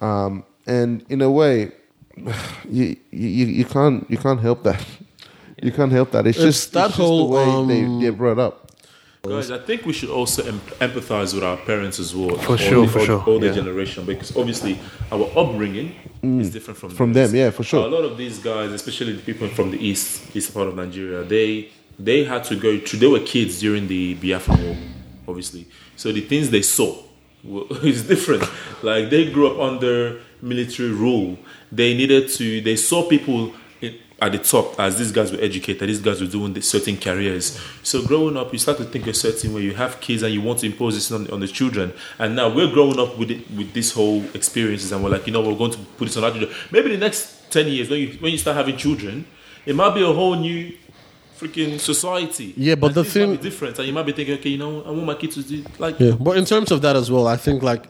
Um, 0.00 0.44
and 0.66 1.04
in 1.08 1.20
a 1.22 1.30
way, 1.30 1.72
you, 2.70 2.96
you 3.10 3.46
you 3.46 3.64
can't 3.64 4.08
you 4.10 4.18
can't 4.18 4.40
help 4.40 4.62
that. 4.64 4.84
You 5.62 5.72
can't 5.72 5.92
help 5.92 6.10
that. 6.12 6.26
It's, 6.26 6.36
It's 6.38 6.44
just 6.44 6.72
that 6.72 6.88
it's 6.88 6.96
whole, 6.96 7.30
just 7.30 7.30
the 7.30 7.36
way 7.36 7.84
um, 7.84 7.98
they 8.00 8.04
get 8.06 8.16
brought 8.18 8.38
up. 8.38 8.60
Guys, 9.22 9.50
I 9.50 9.56
think 9.58 9.86
we 9.86 9.94
should 9.94 10.10
also 10.10 10.42
em- 10.46 10.60
empathize 10.80 11.32
with 11.32 11.42
our 11.42 11.56
parents 11.56 11.98
as 11.98 12.14
well. 12.14 12.36
For 12.36 12.58
sure, 12.58 12.84
the 12.84 12.92
for 12.92 12.98
old- 12.98 13.06
sure, 13.06 13.24
Older 13.26 13.46
yeah. 13.46 13.52
generation, 13.54 14.04
because 14.04 14.36
obviously 14.36 14.78
our 15.10 15.24
upbringing 15.34 15.94
is 16.22 16.50
different 16.50 16.78
from 16.78 16.90
Mm. 16.90 16.96
From 16.96 17.12
theirs. 17.14 17.30
them, 17.30 17.38
yeah, 17.40 17.50
for 17.50 17.62
sure. 17.62 17.86
A 17.86 17.88
lot 17.88 18.04
of 18.04 18.18
these 18.18 18.38
guys, 18.38 18.70
especially 18.72 19.14
the 19.14 19.22
people 19.22 19.48
from 19.48 19.70
the 19.70 19.78
east, 19.82 20.36
east 20.36 20.52
part 20.52 20.68
of 20.68 20.74
Nigeria, 20.76 21.22
they 21.24 21.70
they 21.98 22.24
had 22.24 22.44
to 22.44 22.56
go 22.56 22.78
through. 22.78 22.98
They 22.98 23.06
were 23.06 23.20
kids 23.20 23.60
during 23.60 23.86
the 23.88 24.14
Biafra 24.14 24.56
War, 24.56 24.76
obviously. 25.26 25.66
So 25.96 26.12
the 26.12 26.20
things 26.20 26.50
they 26.50 26.60
saw 26.62 26.94
were, 27.42 27.64
is 27.82 28.06
different. 28.06 28.42
Like 28.82 29.08
they 29.08 29.30
grew 29.32 29.46
up 29.52 29.58
under 29.72 30.20
military 30.44 30.90
rule. 30.90 31.36
They 31.72 31.94
needed 31.94 32.28
to. 32.30 32.60
They 32.60 32.76
saw 32.76 33.08
people 33.08 33.52
at 34.22 34.30
the 34.32 34.38
top 34.38 34.78
as 34.78 34.96
these 34.96 35.10
guys 35.10 35.32
were 35.32 35.40
educated. 35.40 35.88
These 35.88 36.00
guys 36.00 36.20
were 36.20 36.26
doing 36.28 36.58
certain 36.62 36.96
careers. 36.96 37.58
So 37.82 38.06
growing 38.06 38.36
up, 38.36 38.52
you 38.52 38.58
start 38.58 38.78
to 38.78 38.84
think 38.84 39.06
a 39.08 39.12
certain 39.14 39.52
way. 39.52 39.62
You 39.62 39.74
have 39.74 40.00
kids 40.00 40.22
and 40.22 40.32
you 40.32 40.40
want 40.40 40.60
to 40.60 40.66
impose 40.66 40.94
this 40.94 41.10
on, 41.10 41.28
on 41.30 41.40
the 41.40 41.48
children. 41.48 41.92
And 42.18 42.36
now 42.36 42.48
we're 42.54 42.72
growing 42.72 42.98
up 43.00 43.18
with 43.18 43.30
it, 43.32 43.50
with 43.50 43.72
this 43.74 43.92
whole 43.92 44.22
experiences, 44.34 44.92
and 44.92 45.02
we're 45.02 45.10
like, 45.10 45.26
you 45.26 45.32
know, 45.32 45.40
we're 45.42 45.56
going 45.58 45.72
to 45.72 45.78
put 45.98 46.04
this 46.06 46.16
on 46.16 46.24
our 46.24 46.30
children. 46.30 46.52
Maybe 46.70 46.90
the 46.90 46.98
next 46.98 47.50
ten 47.50 47.66
years, 47.68 47.90
when 47.90 48.00
you 48.00 48.08
when 48.20 48.30
you 48.32 48.38
start 48.38 48.56
having 48.56 48.76
children, 48.76 49.26
it 49.66 49.74
might 49.74 49.94
be 49.94 50.02
a 50.02 50.12
whole 50.12 50.36
new 50.36 50.72
freaking 51.38 51.80
society. 51.80 52.54
Yeah, 52.56 52.76
but 52.76 52.88
And 52.88 52.94
the 52.94 53.04
thing- 53.04 53.32
be 53.36 53.42
different, 53.42 53.78
and 53.78 53.88
you 53.88 53.92
might 53.92 54.06
be 54.06 54.12
thinking, 54.12 54.34
okay, 54.38 54.50
you 54.50 54.58
know, 54.58 54.82
I 54.84 54.90
want 54.90 55.04
my 55.04 55.14
kids 55.14 55.34
to 55.34 55.42
do 55.42 55.64
like. 55.78 55.98
Yeah, 55.98 56.12
but 56.12 56.36
in 56.36 56.44
terms 56.44 56.70
of 56.70 56.80
that 56.82 56.94
as 56.96 57.10
well, 57.10 57.26
I 57.26 57.36
think 57.36 57.62
like 57.62 57.84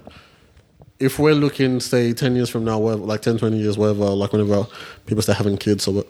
if 1.05 1.19
we're 1.19 1.35
looking, 1.35 1.81
say, 1.81 2.15
10 2.15 2.35
years 2.35 2.49
from 2.49 2.65
now, 2.65 2.79
whatever, 2.79 3.05
like 3.05 3.21
10, 3.21 3.37
20 3.39 3.59
years, 3.59 3.77
whatever, 3.77 4.07
like 4.07 4.33
whenever 4.33 4.67
people 5.05 5.23
start 5.23 5.37
having 5.37 5.59
kids 5.59 5.87
or 5.87 5.97
what, 5.97 6.09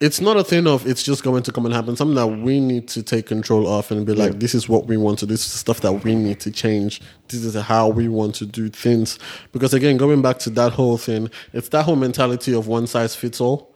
it's 0.00 0.20
not 0.20 0.36
a 0.36 0.44
thing 0.44 0.68
of 0.68 0.86
it's 0.86 1.02
just 1.02 1.24
going 1.24 1.42
to 1.42 1.50
come 1.50 1.64
and 1.66 1.74
happen. 1.74 1.96
Something 1.96 2.14
that 2.14 2.28
we 2.28 2.60
need 2.60 2.86
to 2.88 3.02
take 3.02 3.26
control 3.26 3.66
of 3.66 3.90
and 3.90 4.06
be 4.06 4.14
like, 4.14 4.38
this 4.38 4.54
is 4.54 4.68
what 4.68 4.86
we 4.86 4.96
want 4.96 5.18
to 5.18 5.26
do. 5.26 5.32
This 5.32 5.44
is 5.44 5.52
stuff 5.52 5.80
that 5.80 6.04
we 6.04 6.14
need 6.14 6.38
to 6.40 6.52
change. 6.52 7.00
This 7.26 7.42
is 7.44 7.56
how 7.56 7.88
we 7.88 8.06
want 8.06 8.36
to 8.36 8.46
do 8.46 8.68
things. 8.68 9.18
Because 9.50 9.74
again, 9.74 9.96
going 9.96 10.22
back 10.22 10.38
to 10.40 10.50
that 10.50 10.72
whole 10.72 10.98
thing, 10.98 11.30
it's 11.52 11.70
that 11.70 11.84
whole 11.84 11.96
mentality 11.96 12.54
of 12.54 12.68
one 12.68 12.86
size 12.86 13.16
fits 13.16 13.40
all. 13.40 13.74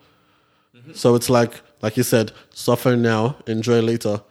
Mm-hmm. 0.77 0.93
So 0.93 1.17
it's 1.17 1.29
like, 1.29 1.61
like 1.81 1.97
you 1.97 2.05
said, 2.05 2.31
suffer 2.51 2.95
now, 2.95 3.35
enjoy 3.49 3.81
later. 3.81 4.23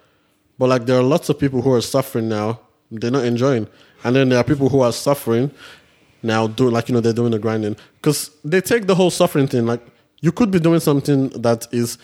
But 0.58 0.70
like 0.70 0.86
there 0.86 0.98
are 0.98 1.04
lots 1.04 1.28
of 1.28 1.38
people 1.38 1.62
who 1.62 1.74
are 1.74 1.82
suffering 1.82 2.30
now, 2.30 2.62
they're 2.90 3.12
not 3.12 3.26
enjoying. 3.26 3.68
And 4.06 4.16
then 4.16 4.30
there 4.30 4.40
are 4.40 4.46
people 4.46 4.70
who 4.70 4.80
are 4.80 4.94
suffering 4.94 5.52
now 6.24 6.48
doing 6.48 6.72
like 6.74 6.90
you 6.90 6.96
know 6.96 7.02
they're 7.02 7.14
doing 7.14 7.32
the 7.32 7.40
grinding. 7.40 7.76
Because 7.96 8.32
they 8.44 8.62
take 8.62 8.88
the 8.88 8.96
whole 8.96 9.12
suffering 9.12 9.48
thing 9.48 9.66
like 9.66 9.82
you 10.22 10.32
could 10.32 10.52
be 10.52 10.60
doing 10.60 10.80
something 10.80 11.30
that 11.30 11.68
is 11.72 11.98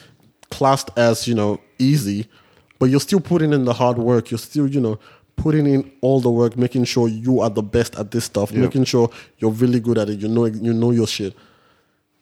classed 0.49 0.89
as 0.95 1.27
you 1.27 1.35
know 1.35 1.60
easy 1.77 2.27
but 2.80 2.89
you're 2.89 2.99
still 2.99 3.19
putting 3.19 3.53
in 3.53 3.65
the 3.65 3.73
hard 3.73 3.98
work. 3.98 4.31
You're 4.31 4.38
still 4.38 4.68
you 4.68 4.80
know 4.80 4.99
putting 5.35 5.68
in 5.68 5.91
all 6.02 6.19
the 6.19 6.31
work 6.31 6.57
making 6.57 6.84
sure 6.84 7.07
you 7.07 7.41
are 7.41 7.49
the 7.49 7.61
best 7.61 7.95
at 7.95 8.10
this 8.10 8.26
stuff 8.26 8.52
making 8.52 8.84
sure 8.85 9.07
you're 9.38 9.52
really 9.52 9.80
good 9.80 9.98
at 9.98 10.10
it. 10.10 10.19
You 10.19 10.27
know 10.27 10.45
you 10.45 10.73
know 10.73 10.91
your 10.91 11.07
shit. 11.07 11.35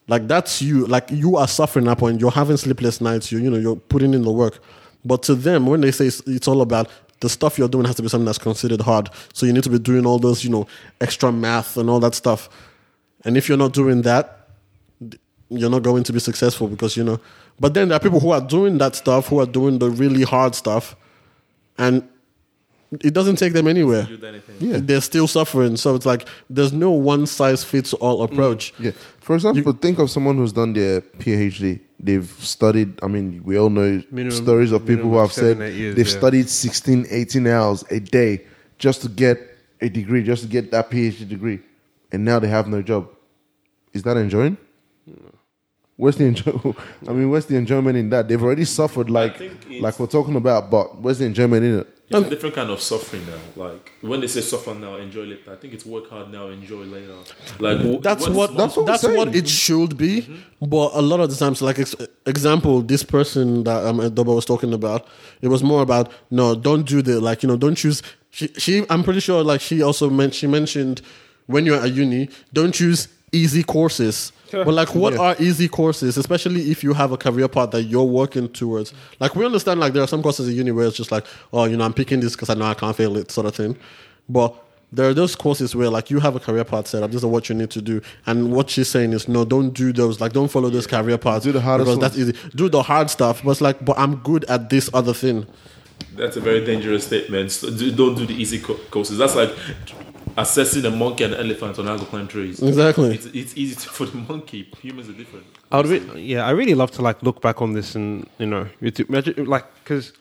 Like 0.07 0.27
that's 0.27 0.61
you. 0.61 0.85
Like 0.85 1.09
you 1.11 1.37
are 1.37 1.47
suffering 1.47 1.85
that 1.85 1.97
point. 1.97 2.21
You're 2.21 2.31
having 2.31 2.57
sleepless 2.57 3.01
nights. 3.01 3.31
You 3.31 3.39
you 3.39 3.49
know 3.49 3.57
you're 3.57 3.75
putting 3.75 4.13
in 4.13 4.23
the 4.23 4.31
work. 4.31 4.59
But 5.03 5.23
to 5.23 5.35
them 5.35 5.67
when 5.67 5.81
they 5.81 5.91
say 5.91 6.07
it's, 6.07 6.21
it's 6.21 6.47
all 6.47 6.61
about 6.61 6.89
the 7.21 7.29
stuff 7.29 7.57
you're 7.57 7.69
doing 7.69 7.85
has 7.85 7.95
to 7.95 8.01
be 8.01 8.07
something 8.09 8.25
that's 8.25 8.37
considered 8.37 8.81
hard 8.81 9.09
so 9.33 9.45
you 9.45 9.53
need 9.53 9.63
to 9.63 9.69
be 9.69 9.79
doing 9.79 10.05
all 10.05 10.19
those 10.19 10.43
you 10.43 10.49
know 10.49 10.67
extra 11.01 11.31
math 11.31 11.77
and 11.77 11.89
all 11.89 11.99
that 11.99 12.15
stuff 12.15 12.49
and 13.23 13.37
if 13.37 13.47
you're 13.47 13.57
not 13.57 13.73
doing 13.73 14.01
that 14.01 14.49
you're 15.49 15.69
not 15.69 15.83
going 15.83 16.03
to 16.03 16.13
be 16.13 16.19
successful 16.19 16.67
because 16.67 16.97
you 16.97 17.03
know 17.03 17.19
but 17.59 17.73
then 17.73 17.87
there 17.87 17.95
are 17.95 17.99
people 17.99 18.19
who 18.19 18.31
are 18.31 18.41
doing 18.41 18.77
that 18.77 18.95
stuff 18.95 19.27
who 19.27 19.39
are 19.39 19.45
doing 19.45 19.79
the 19.79 19.89
really 19.89 20.23
hard 20.23 20.55
stuff 20.55 20.95
and 21.77 22.07
it 23.01 23.13
doesn't 23.13 23.37
take 23.37 23.53
them 23.53 23.67
anywhere. 23.67 24.07
Yeah. 24.59 24.77
they're 24.81 25.01
still 25.01 25.27
suffering 25.27 25.75
so 25.75 25.95
it's 25.95 26.05
like 26.05 26.27
there's 26.49 26.71
no 26.71 26.91
one 26.91 27.25
size 27.25 27.63
fits 27.63 27.93
all 27.93 28.23
approach 28.23 28.73
mm. 28.75 28.85
Yeah. 28.85 28.91
For 29.25 29.33
example, 29.33 29.73
think 29.73 29.97
of 29.97 30.11
someone 30.11 30.37
who's 30.37 30.53
done 30.53 30.73
their 30.73 31.01
PhD. 31.01 31.79
They've 31.99 32.29
studied, 32.39 32.99
I 33.01 33.07
mean, 33.07 33.41
we 33.43 33.57
all 33.57 33.71
know 33.71 34.03
Minimum- 34.11 34.31
stories 34.31 34.71
of 34.71 34.85
people 34.85 35.09
who 35.09 35.17
have 35.17 35.31
seven, 35.33 35.57
said 35.57 35.73
years, 35.73 35.95
they've 35.95 36.05
yeah. 36.05 36.17
studied 36.19 36.47
16, 36.47 37.07
18 37.09 37.47
hours 37.47 37.83
a 37.89 37.99
day 37.99 38.43
just 38.77 39.01
to 39.01 39.09
get 39.09 39.39
a 39.81 39.89
degree, 39.89 40.21
just 40.21 40.43
to 40.43 40.47
get 40.47 40.69
that 40.69 40.91
PhD 40.91 41.27
degree. 41.27 41.59
And 42.11 42.23
now 42.23 42.37
they 42.37 42.47
have 42.49 42.67
no 42.67 42.83
job. 42.83 43.09
Is 43.93 44.03
that 44.03 44.15
enjoying? 44.15 44.57
Where's 45.95 46.17
the 46.17 46.25
enjoy? 46.25 46.75
I 47.07 47.11
mean, 47.11 47.31
where's 47.31 47.47
the 47.47 47.55
enjoyment 47.55 47.97
in 47.97 48.11
that? 48.11 48.27
They've 48.27 48.43
already 48.43 48.65
suffered, 48.65 49.09
like 49.09 49.39
like 49.79 49.99
we're 49.99 50.05
talking 50.05 50.35
about, 50.35 50.69
but 50.69 51.01
where's 51.01 51.17
the 51.17 51.25
enjoyment 51.25 51.65
in 51.65 51.79
it? 51.79 51.94
It's 52.07 52.27
a 52.27 52.29
different 52.29 52.53
kind 52.53 52.69
of 52.69 52.81
suffering 52.81 53.23
now. 53.25 53.63
Like 53.65 53.91
when 54.01 54.21
they 54.21 54.27
say 54.27 54.41
suffer 54.41 54.75
now, 54.75 54.95
enjoy 54.97 55.23
later. 55.23 55.51
I 55.51 55.55
think 55.55 55.73
it's 55.73 55.85
work 55.85 56.07
hard 56.09 56.31
now, 56.31 56.49
enjoy 56.49 56.83
later. 56.83 57.15
Like 57.59 58.01
that's 58.03 58.27
what's- 58.27 58.35
what 58.35 58.55
That's 58.57 58.77
what 58.77 58.85
that's 58.85 59.03
what 59.03 59.35
it 59.35 59.47
should 59.49 59.97
be. 59.97 60.27
But 60.61 60.91
a 60.93 61.01
lot 61.01 61.19
of 61.19 61.29
the 61.31 61.35
times, 61.35 61.61
like 61.63 61.79
ex- 61.79 61.95
example, 62.27 62.81
this 62.81 63.03
person 63.03 63.63
that 63.63 63.83
um 63.85 63.97
Edoba 63.99 64.35
was 64.35 64.45
talking 64.45 64.71
about, 64.73 65.07
it 65.41 65.47
was 65.47 65.63
more 65.63 65.81
about 65.81 66.11
no, 66.29 66.53
don't 66.53 66.83
do 66.87 67.01
the 67.01 67.19
like 67.19 67.41
you 67.43 67.49
know, 67.49 67.57
don't 67.57 67.75
choose. 67.75 68.03
She, 68.29 68.49
she 68.57 68.85
I'm 68.89 69.03
pretty 69.03 69.19
sure 69.21 69.43
like 69.43 69.61
she 69.61 69.81
also 69.81 70.09
meant 70.09 70.35
she 70.35 70.45
mentioned 70.45 71.01
when 71.47 71.65
you're 71.65 71.79
at 71.81 71.91
uni, 71.93 72.29
don't 72.53 72.71
choose 72.73 73.07
easy 73.31 73.63
courses. 73.63 74.31
But 74.65 74.73
like, 74.73 74.95
what 74.95 75.17
are 75.17 75.35
easy 75.39 75.67
courses, 75.67 76.17
especially 76.17 76.71
if 76.71 76.83
you 76.83 76.93
have 76.93 77.11
a 77.11 77.17
career 77.17 77.47
path 77.47 77.71
that 77.71 77.83
you're 77.83 78.03
working 78.03 78.49
towards? 78.49 78.93
Like, 79.19 79.35
we 79.35 79.45
understand 79.45 79.79
like 79.79 79.93
there 79.93 80.03
are 80.03 80.07
some 80.07 80.23
courses 80.23 80.47
in 80.47 80.55
uni 80.55 80.71
where 80.71 80.87
it's 80.87 80.97
just 80.97 81.11
like, 81.11 81.25
oh, 81.51 81.65
you 81.65 81.77
know, 81.77 81.85
I'm 81.85 81.93
picking 81.93 82.19
this 82.19 82.33
because 82.33 82.49
I 82.49 82.53
know 82.53 82.65
I 82.65 82.73
can't 82.73 82.95
fail 82.95 83.17
it, 83.17 83.31
sort 83.31 83.47
of 83.47 83.55
thing. 83.55 83.77
But 84.29 84.55
there 84.91 85.09
are 85.09 85.13
those 85.13 85.35
courses 85.35 85.75
where 85.75 85.89
like 85.89 86.09
you 86.09 86.19
have 86.19 86.35
a 86.35 86.39
career 86.39 86.63
path 86.63 86.87
set 86.87 87.03
up. 87.03 87.11
This 87.11 87.21
is 87.21 87.25
what 87.25 87.49
you 87.49 87.55
need 87.55 87.69
to 87.71 87.81
do. 87.81 88.01
And 88.25 88.51
what 88.51 88.69
she's 88.69 88.87
saying 88.87 89.13
is, 89.13 89.27
no, 89.27 89.43
don't 89.45 89.71
do 89.71 89.91
those. 89.91 90.21
Like, 90.21 90.33
don't 90.33 90.49
follow 90.49 90.69
those 90.69 90.87
career 90.87 91.17
paths. 91.17 91.43
Do 91.43 91.51
the 91.51 91.61
hardest 91.61 91.87
because 91.87 91.99
that's 91.99 92.17
easy. 92.17 92.33
Do 92.55 92.69
the 92.69 92.81
hard 92.81 93.09
stuff. 93.09 93.43
But 93.43 93.51
it's 93.51 93.61
like, 93.61 93.83
but 93.83 93.97
I'm 93.99 94.17
good 94.17 94.45
at 94.45 94.69
this 94.69 94.89
other 94.93 95.13
thing. 95.13 95.45
That's 96.15 96.37
a 96.37 96.41
very 96.41 96.63
dangerous 96.63 97.05
statement. 97.05 97.51
So 97.51 97.69
do, 97.69 97.91
don't 97.91 98.15
do 98.15 98.25
the 98.25 98.33
easy 98.33 98.59
co- 98.59 98.79
courses. 98.89 99.17
That's 99.17 99.35
like 99.35 99.53
assessing 100.37 100.85
a 100.85 100.91
monkey 100.91 101.23
and 101.23 101.33
an 101.33 101.39
elephant 101.45 101.79
on 101.79 101.85
how 101.87 101.97
to 101.97 102.05
climb 102.05 102.27
trees. 102.27 102.61
Exactly. 102.61 103.15
It's, 103.15 103.25
it's 103.27 103.57
easy 103.57 103.75
to, 103.75 103.89
for 103.97 104.05
the 104.05 104.17
monkey. 104.17 104.67
Humans 104.81 105.09
are 105.09 105.13
different. 105.13 105.45
I 105.71 105.77
would, 105.77 105.87
re- 105.87 106.21
yeah, 106.21 106.45
I 106.45 106.51
really 106.51 106.75
love 106.75 106.91
to 106.91 107.01
like 107.01 107.21
look 107.23 107.41
back 107.41 107.61
on 107.61 107.73
this 107.73 107.95
and 107.95 108.27
you 108.37 108.45
know, 108.45 108.67
you 108.81 108.91
imagine 109.09 109.45
like 109.45 109.65
because 109.83 110.13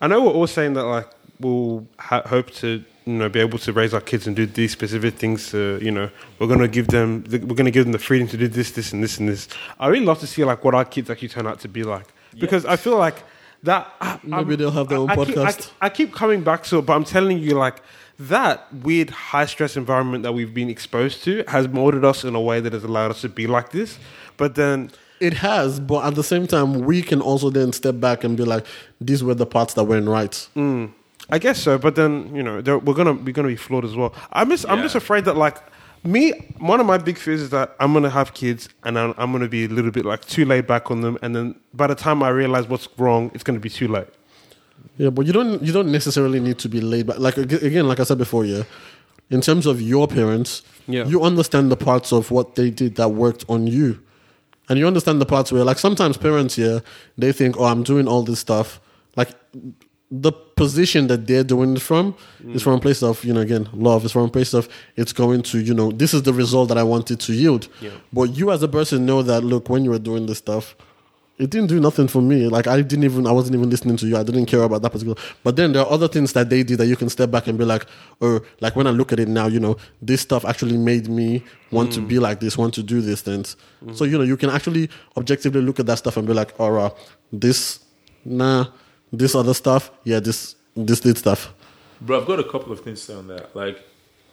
I 0.00 0.06
know 0.08 0.22
we're 0.22 0.32
all 0.32 0.46
saying 0.46 0.74
that 0.74 0.84
like 0.84 1.08
we'll 1.40 1.86
ha- 1.98 2.22
hope 2.26 2.50
to 2.52 2.84
you 3.06 3.12
know 3.14 3.28
be 3.28 3.40
able 3.40 3.58
to 3.58 3.72
raise 3.72 3.94
our 3.94 4.00
kids 4.00 4.26
and 4.26 4.36
do 4.36 4.44
these 4.46 4.72
specific 4.72 5.14
things. 5.14 5.50
To, 5.52 5.78
you 5.82 5.90
know, 5.90 6.10
we're 6.38 6.46
gonna 6.48 6.68
give 6.68 6.88
them 6.88 7.22
the, 7.24 7.38
we're 7.38 7.54
gonna 7.56 7.70
give 7.70 7.84
them 7.84 7.92
the 7.92 7.98
freedom 7.98 8.28
to 8.28 8.36
do 8.36 8.46
this, 8.48 8.72
this, 8.72 8.92
and 8.92 9.02
this, 9.02 9.18
and 9.18 9.28
this. 9.28 9.48
I 9.78 9.86
really 9.88 10.04
love 10.04 10.20
to 10.20 10.26
see 10.26 10.44
like 10.44 10.62
what 10.64 10.74
our 10.74 10.84
kids 10.84 11.08
actually 11.10 11.28
turn 11.28 11.46
out 11.46 11.60
to 11.60 11.68
be 11.68 11.82
like 11.82 12.06
because 12.38 12.64
I 12.66 12.76
feel 12.76 12.98
like 12.98 13.22
that 13.62 13.92
I- 14.00 14.18
Maybe 14.22 14.34
I'm- 14.52 14.56
they'll 14.56 14.70
have 14.70 14.88
their 14.88 14.98
own 14.98 15.10
I- 15.10 15.14
I 15.14 15.24
keep- 15.24 15.36
I- 15.38 15.44
podcast. 15.52 15.70
I 15.80 15.88
keep 15.88 16.14
coming 16.14 16.42
back 16.42 16.62
to 16.64 16.78
it, 16.78 16.82
but 16.86 16.92
I'm 16.94 17.04
telling 17.04 17.38
you, 17.38 17.54
like 17.54 17.82
that 18.20 18.72
weird 18.72 19.10
high 19.10 19.46
stress 19.46 19.76
environment 19.76 20.22
that 20.24 20.32
we've 20.32 20.52
been 20.52 20.68
exposed 20.68 21.24
to 21.24 21.42
has 21.48 21.66
molded 21.68 22.04
us 22.04 22.22
in 22.22 22.34
a 22.34 22.40
way 22.40 22.60
that 22.60 22.72
has 22.72 22.84
allowed 22.84 23.10
us 23.10 23.22
to 23.22 23.28
be 23.28 23.46
like 23.46 23.70
this. 23.72 23.98
But 24.36 24.54
then, 24.54 24.90
It 25.20 25.34
has, 25.34 25.80
but 25.80 26.04
at 26.04 26.14
the 26.14 26.22
same 26.24 26.46
time, 26.46 26.80
we 26.80 27.02
can 27.02 27.20
also 27.20 27.50
then 27.50 27.72
step 27.72 27.98
back 28.00 28.24
and 28.24 28.36
be 28.36 28.44
like, 28.44 28.64
these 29.00 29.22
were 29.24 29.34
the 29.34 29.46
parts 29.46 29.74
that 29.74 29.84
weren't 29.84 30.08
right. 30.08 30.32
Mm, 30.56 30.92
I 31.28 31.38
guess 31.38 31.62
so. 31.62 31.78
But 31.78 31.94
then, 31.94 32.34
you 32.34 32.42
know, 32.42 32.60
we're 32.78 32.94
gonna 32.94 33.12
we're 33.14 33.32
gonna 33.32 33.48
be 33.48 33.56
flawed 33.56 33.84
as 33.84 33.96
well. 33.96 34.14
I'm 34.32 34.48
just 34.50 34.66
I'm 34.68 34.80
just 34.82 34.94
afraid 34.94 35.24
that 35.26 35.36
like 35.36 35.58
me, 36.04 36.32
one 36.58 36.80
of 36.80 36.86
my 36.86 36.96
big 36.98 37.18
fears 37.18 37.42
is 37.42 37.50
that 37.50 37.76
I'm 37.80 37.92
gonna 37.92 38.08
have 38.10 38.32
kids 38.32 38.70
and 38.84 38.98
I'm, 38.98 39.14
I'm 39.18 39.30
gonna 39.32 39.48
be 39.48 39.64
a 39.66 39.68
little 39.68 39.90
bit 39.90 40.04
like 40.06 40.24
too 40.24 40.44
laid 40.46 40.66
back 40.66 40.90
on 40.90 41.00
them, 41.02 41.18
and 41.22 41.34
then 41.36 41.54
by 41.74 41.86
the 41.86 41.94
time 41.94 42.22
I 42.22 42.30
realize 42.30 42.66
what's 42.68 42.88
wrong, 42.98 43.30
it's 43.34 43.44
gonna 43.44 43.60
be 43.60 43.68
too 43.70 43.88
late. 43.88 44.08
Yeah, 45.00 45.08
but 45.08 45.24
you 45.26 45.32
don't 45.32 45.62
you 45.62 45.72
don't 45.72 45.90
necessarily 45.90 46.40
need 46.40 46.58
to 46.58 46.68
be 46.68 46.80
laid 46.82 47.06
back. 47.06 47.18
Like 47.18 47.38
again, 47.38 47.88
like 47.88 48.00
I 48.00 48.04
said 48.04 48.18
before, 48.18 48.44
yeah. 48.44 48.64
In 49.30 49.40
terms 49.40 49.64
of 49.64 49.80
your 49.80 50.06
parents, 50.08 50.62
Yeah. 50.88 51.06
you 51.06 51.22
understand 51.22 51.70
the 51.70 51.76
parts 51.76 52.12
of 52.12 52.30
what 52.30 52.56
they 52.56 52.68
did 52.68 52.96
that 52.96 53.10
worked 53.24 53.44
on 53.48 53.66
you, 53.66 54.00
and 54.68 54.78
you 54.78 54.86
understand 54.86 55.20
the 55.20 55.26
parts 55.26 55.52
where, 55.52 55.64
like, 55.64 55.78
sometimes 55.78 56.16
parents, 56.16 56.58
yeah, 56.58 56.80
they 57.16 57.32
think, 57.32 57.56
oh, 57.58 57.64
I'm 57.64 57.82
doing 57.82 58.08
all 58.08 58.22
this 58.24 58.40
stuff. 58.40 58.80
Like, 59.16 59.30
the 60.10 60.32
position 60.32 61.06
that 61.06 61.26
they're 61.28 61.44
doing 61.44 61.76
it 61.76 61.82
from 61.82 62.14
mm. 62.42 62.54
is 62.54 62.62
from 62.62 62.74
a 62.74 62.80
place 62.80 63.02
of, 63.02 63.24
you 63.24 63.32
know, 63.32 63.40
again, 63.40 63.68
love. 63.72 64.04
It's 64.04 64.12
from 64.12 64.24
a 64.24 64.28
place 64.28 64.52
of 64.52 64.68
it's 64.96 65.12
going 65.12 65.42
to, 65.42 65.60
you 65.60 65.74
know, 65.74 65.92
this 65.92 66.12
is 66.12 66.22
the 66.22 66.32
result 66.32 66.68
that 66.68 66.78
I 66.78 66.82
wanted 66.82 67.20
to 67.20 67.32
yield. 67.32 67.68
Yeah. 67.80 67.90
But 68.12 68.36
you 68.36 68.50
as 68.50 68.62
a 68.62 68.68
person 68.68 69.06
know 69.06 69.22
that, 69.22 69.44
look, 69.44 69.70
when 69.70 69.84
you 69.84 69.90
were 69.90 70.00
doing 70.00 70.26
this 70.26 70.38
stuff, 70.38 70.74
it 71.40 71.48
didn't 71.48 71.68
do 71.68 71.80
nothing 71.80 72.06
for 72.06 72.20
me. 72.20 72.48
Like 72.48 72.66
I 72.66 72.82
didn't 72.82 73.04
even 73.04 73.26
I 73.26 73.32
wasn't 73.32 73.56
even 73.56 73.70
listening 73.70 73.96
to 73.96 74.06
you. 74.06 74.18
I 74.18 74.22
didn't 74.22 74.44
care 74.44 74.62
about 74.62 74.82
that 74.82 74.90
particular. 74.90 75.16
But 75.42 75.56
then 75.56 75.72
there 75.72 75.82
are 75.82 75.90
other 75.90 76.06
things 76.06 76.34
that 76.34 76.50
they 76.50 76.62
did 76.62 76.78
that 76.78 76.86
you 76.86 76.96
can 76.96 77.08
step 77.08 77.30
back 77.30 77.46
and 77.46 77.58
be 77.58 77.64
like, 77.64 77.86
or 78.20 78.42
like 78.60 78.76
when 78.76 78.86
I 78.86 78.90
look 78.90 79.10
at 79.10 79.18
it 79.18 79.26
now, 79.26 79.46
you 79.46 79.58
know, 79.58 79.78
this 80.02 80.20
stuff 80.20 80.44
actually 80.44 80.76
made 80.76 81.08
me 81.08 81.42
want 81.70 81.92
to 81.94 82.00
mm. 82.00 82.08
be 82.08 82.18
like 82.18 82.40
this, 82.40 82.58
want 82.58 82.74
to 82.74 82.82
do 82.82 83.00
these 83.00 83.22
things. 83.22 83.56
Mm. 83.82 83.96
So 83.96 84.04
you 84.04 84.18
know, 84.18 84.24
you 84.24 84.36
can 84.36 84.50
actually 84.50 84.90
objectively 85.16 85.62
look 85.62 85.80
at 85.80 85.86
that 85.86 85.96
stuff 85.96 86.18
and 86.18 86.26
be 86.26 86.34
like, 86.34 86.52
all 86.60 86.72
right, 86.72 86.92
this, 87.32 87.80
nah, 88.24 88.66
this 89.10 89.34
other 89.34 89.54
stuff, 89.54 89.90
yeah, 90.04 90.20
this 90.20 90.56
this 90.76 91.00
did 91.00 91.16
stuff. 91.16 91.54
Bro, 92.02 92.20
I've 92.20 92.26
got 92.26 92.38
a 92.38 92.44
couple 92.44 92.70
of 92.72 92.80
things 92.80 93.00
to 93.00 93.06
say 93.12 93.14
on 93.14 93.28
that. 93.28 93.56
Like, 93.56 93.82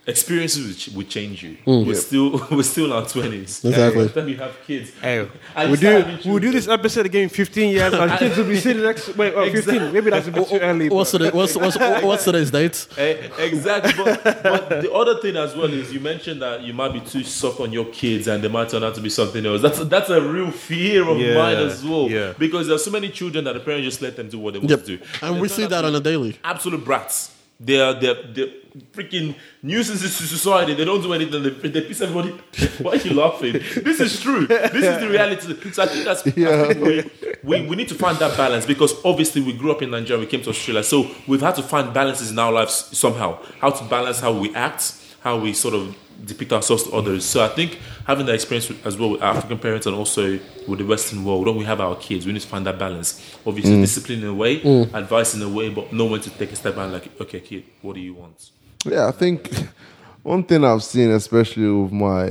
experiences 0.07 0.65
will, 0.65 0.73
ch- 0.73 0.95
will 0.95 1.03
change 1.03 1.43
you. 1.43 1.57
We're 1.65 1.93
still 1.95 2.41
we're 2.51 2.63
still 2.63 2.85
in 2.85 2.91
our 2.93 3.05
twenties. 3.07 3.63
Exactly. 3.63 4.03
By 4.07 4.11
the 4.13 4.19
time 4.21 4.29
you 4.29 4.37
have 4.37 4.57
kids, 4.65 4.91
Hey, 5.01 5.21
we 5.21 5.27
you 5.27 5.75
start 5.75 5.79
do 5.79 5.87
having 5.87 6.31
we'll 6.31 6.39
do 6.39 6.51
this 6.51 6.67
episode 6.67 7.05
again 7.05 7.23
in 7.23 7.29
15 7.29 7.71
years. 7.73 7.93
Our 7.93 8.17
kids 8.17 8.37
will 8.37 8.45
be 8.45 8.59
sitting 8.65 8.83
next. 8.83 9.15
Wait, 9.17 9.33
oh, 9.35 9.51
15. 9.51 9.93
Maybe 9.93 10.09
that's 10.09 10.27
a 10.27 10.31
bit 10.31 10.47
too 10.47 10.59
early. 10.59 10.89
What's 10.89 11.11
but- 11.11 11.17
today, 11.19 11.31
what's, 11.37 11.55
what's, 11.55 11.77
what's 11.77 12.23
today's 12.23 12.51
date? 12.51 12.87
Eh, 12.97 13.29
exactly. 13.39 13.93
But, 14.03 14.23
but 14.43 14.69
the 14.81 14.91
other 14.91 15.19
thing 15.21 15.35
as 15.35 15.55
well 15.55 15.71
is 15.71 15.93
you 15.93 15.99
mentioned 15.99 16.41
that 16.41 16.61
you 16.63 16.73
might 16.73 16.93
be 16.93 16.99
too 17.01 17.23
soft 17.23 17.59
on 17.59 17.71
your 17.71 17.85
kids 17.85 18.27
and 18.27 18.43
they 18.43 18.47
might 18.47 18.69
turn 18.69 18.83
out 18.83 18.95
to 18.95 19.01
be 19.01 19.09
something 19.09 19.45
else. 19.45 19.61
That's 19.61 19.79
that's 19.85 20.09
a 20.09 20.21
real 20.21 20.51
fear 20.51 21.07
of 21.07 21.17
Yeah, 21.19 21.35
mine 21.35 21.57
as 21.57 21.83
well. 21.83 22.09
yeah. 22.09 22.33
Because 22.37 22.67
there 22.67 22.75
are 22.75 22.79
so 22.79 22.91
many 22.91 23.09
children 23.09 23.43
that 23.45 23.53
the 23.53 23.59
parents 23.59 23.85
just 23.85 24.01
let 24.01 24.15
them 24.15 24.29
do 24.29 24.39
what 24.39 24.53
they 24.53 24.59
want 24.59 24.69
Yep. 24.71 24.79
to 24.85 24.97
do. 24.97 25.03
And 25.21 25.35
They 25.35 25.41
we 25.41 25.47
see 25.47 25.65
that 25.67 25.83
on 25.85 25.93
a 25.95 25.99
daily. 25.99 26.37
absolute 26.43 26.83
brats. 26.83 27.31
They 27.59 27.79
are 27.79 27.93
they're, 27.99 28.21
they're 28.33 28.47
freaking 28.93 29.35
nuisances 29.63 30.17
to 30.17 30.23
society. 30.23 30.73
They 30.75 30.85
don't 30.85 31.01
do 31.01 31.13
anything. 31.13 31.41
They, 31.41 31.49
they 31.69 31.81
piss 31.81 32.01
everybody. 32.01 32.29
Why 32.81 32.91
are 32.91 32.95
you 32.97 33.13
laughing? 33.13 33.53
This 33.53 33.99
is 33.99 34.19
true. 34.19 34.45
This 34.47 34.73
is 34.73 34.99
the 34.99 35.09
reality. 35.09 35.71
So 35.71 35.83
I 35.83 35.87
think 35.87 36.05
that's 36.05 36.25
I 36.27 36.31
think 36.73 36.85
we, 36.85 37.11
we, 37.43 37.67
we 37.67 37.75
need 37.75 37.89
to 37.89 37.95
find 37.95 38.17
that 38.19 38.37
balance 38.37 38.65
because 38.65 38.93
obviously 39.03 39.41
we 39.41 39.53
grew 39.53 39.71
up 39.71 39.81
in 39.81 39.91
Nigeria. 39.91 40.19
We 40.19 40.27
came 40.27 40.43
to 40.43 40.49
Australia, 40.49 40.83
so 40.83 41.09
we've 41.27 41.41
had 41.41 41.55
to 41.55 41.63
find 41.63 41.93
balances 41.93 42.29
in 42.31 42.37
our 42.37 42.51
lives 42.51 42.95
somehow. 42.97 43.39
How 43.59 43.71
to 43.71 43.83
balance 43.85 44.19
how 44.19 44.33
we 44.33 44.53
act, 44.53 44.93
how 45.21 45.39
we 45.39 45.53
sort 45.53 45.73
of 45.73 45.95
depict 46.25 46.53
ourselves 46.53 46.83
to 46.83 46.91
others. 46.91 47.25
So 47.25 47.43
I 47.43 47.49
think 47.49 47.79
having 48.05 48.25
that 48.27 48.35
experience 48.35 48.71
as 48.85 48.97
well 48.97 49.11
with 49.11 49.21
African 49.21 49.59
parents 49.59 49.85
and 49.85 49.95
also 49.95 50.39
with 50.67 50.79
the 50.79 50.85
Western 50.85 51.23
world, 51.23 51.45
when 51.45 51.55
we 51.57 51.65
have 51.65 51.79
our 51.79 51.95
kids, 51.95 52.25
we 52.25 52.33
need 52.33 52.41
to 52.41 52.47
find 52.47 52.65
that 52.65 52.77
balance. 52.79 53.21
Obviously, 53.45 53.79
discipline 53.81 54.19
in 54.21 54.27
a 54.27 54.33
way, 54.33 54.61
advice 54.93 55.33
in 55.35 55.41
a 55.41 55.49
way, 55.49 55.69
but 55.69 55.93
know 55.93 56.05
when 56.05 56.21
to 56.21 56.29
take 56.31 56.51
a 56.51 56.55
step 56.55 56.75
back. 56.75 56.91
Like, 56.91 57.21
okay, 57.21 57.39
kid, 57.39 57.63
what 57.81 57.95
do 57.95 58.01
you 58.01 58.13
want? 58.13 58.49
Yeah, 58.85 59.07
I 59.07 59.11
think 59.11 59.51
one 60.23 60.43
thing 60.43 60.63
I've 60.63 60.83
seen, 60.83 61.11
especially 61.11 61.69
with 61.69 61.91
my, 61.91 62.25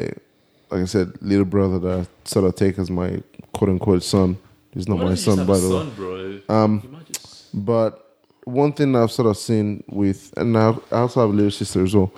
like 0.70 0.82
I 0.82 0.84
said, 0.84 1.12
little 1.20 1.44
brother 1.44 1.78
that 1.78 2.00
I 2.00 2.06
sort 2.24 2.44
of 2.44 2.54
take 2.54 2.78
as 2.78 2.90
my 2.90 3.22
quote 3.52 3.70
unquote 3.70 4.02
son. 4.02 4.38
He's 4.72 4.88
not 4.88 4.98
Why 4.98 5.04
my 5.04 5.14
son, 5.14 5.46
by 5.46 5.58
the 5.58 5.70
way. 5.74 5.90
bro. 5.96 6.54
Um, 6.54 7.02
just 7.10 7.64
But 7.64 8.02
one 8.44 8.72
thing 8.72 8.94
I've 8.94 9.10
sort 9.10 9.28
of 9.28 9.36
seen 9.38 9.82
with, 9.88 10.32
and 10.36 10.56
I 10.56 10.74
I 10.92 10.98
also 10.98 11.20
have 11.20 11.30
a 11.30 11.32
little 11.32 11.50
sister 11.50 11.82
as 11.82 11.94
well, 11.94 12.12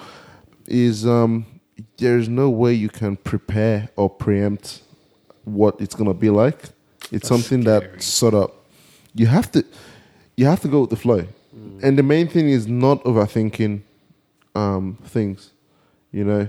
is 0.66 1.07
um, 1.07 1.47
there's 1.98 2.28
no 2.28 2.48
way 2.48 2.72
you 2.74 2.88
can 2.88 3.16
prepare 3.16 3.88
or 3.96 4.08
preempt 4.08 4.82
what 5.44 5.80
it's 5.80 5.94
gonna 5.94 6.14
be 6.14 6.30
like. 6.30 6.70
It's 7.12 7.28
something 7.28 7.64
that 7.64 8.02
sort 8.02 8.34
of 8.34 8.50
you 9.14 9.26
have 9.26 9.50
to 9.52 9.64
you 10.36 10.46
have 10.46 10.60
to 10.60 10.68
go 10.68 10.82
with 10.82 10.90
the 10.90 10.96
flow, 10.96 11.26
and 11.82 11.98
the 11.98 12.02
main 12.02 12.28
thing 12.28 12.48
is 12.48 12.66
not 12.66 13.02
overthinking 13.04 13.80
um, 14.54 14.96
things, 15.04 15.50
you 16.12 16.24
know. 16.24 16.48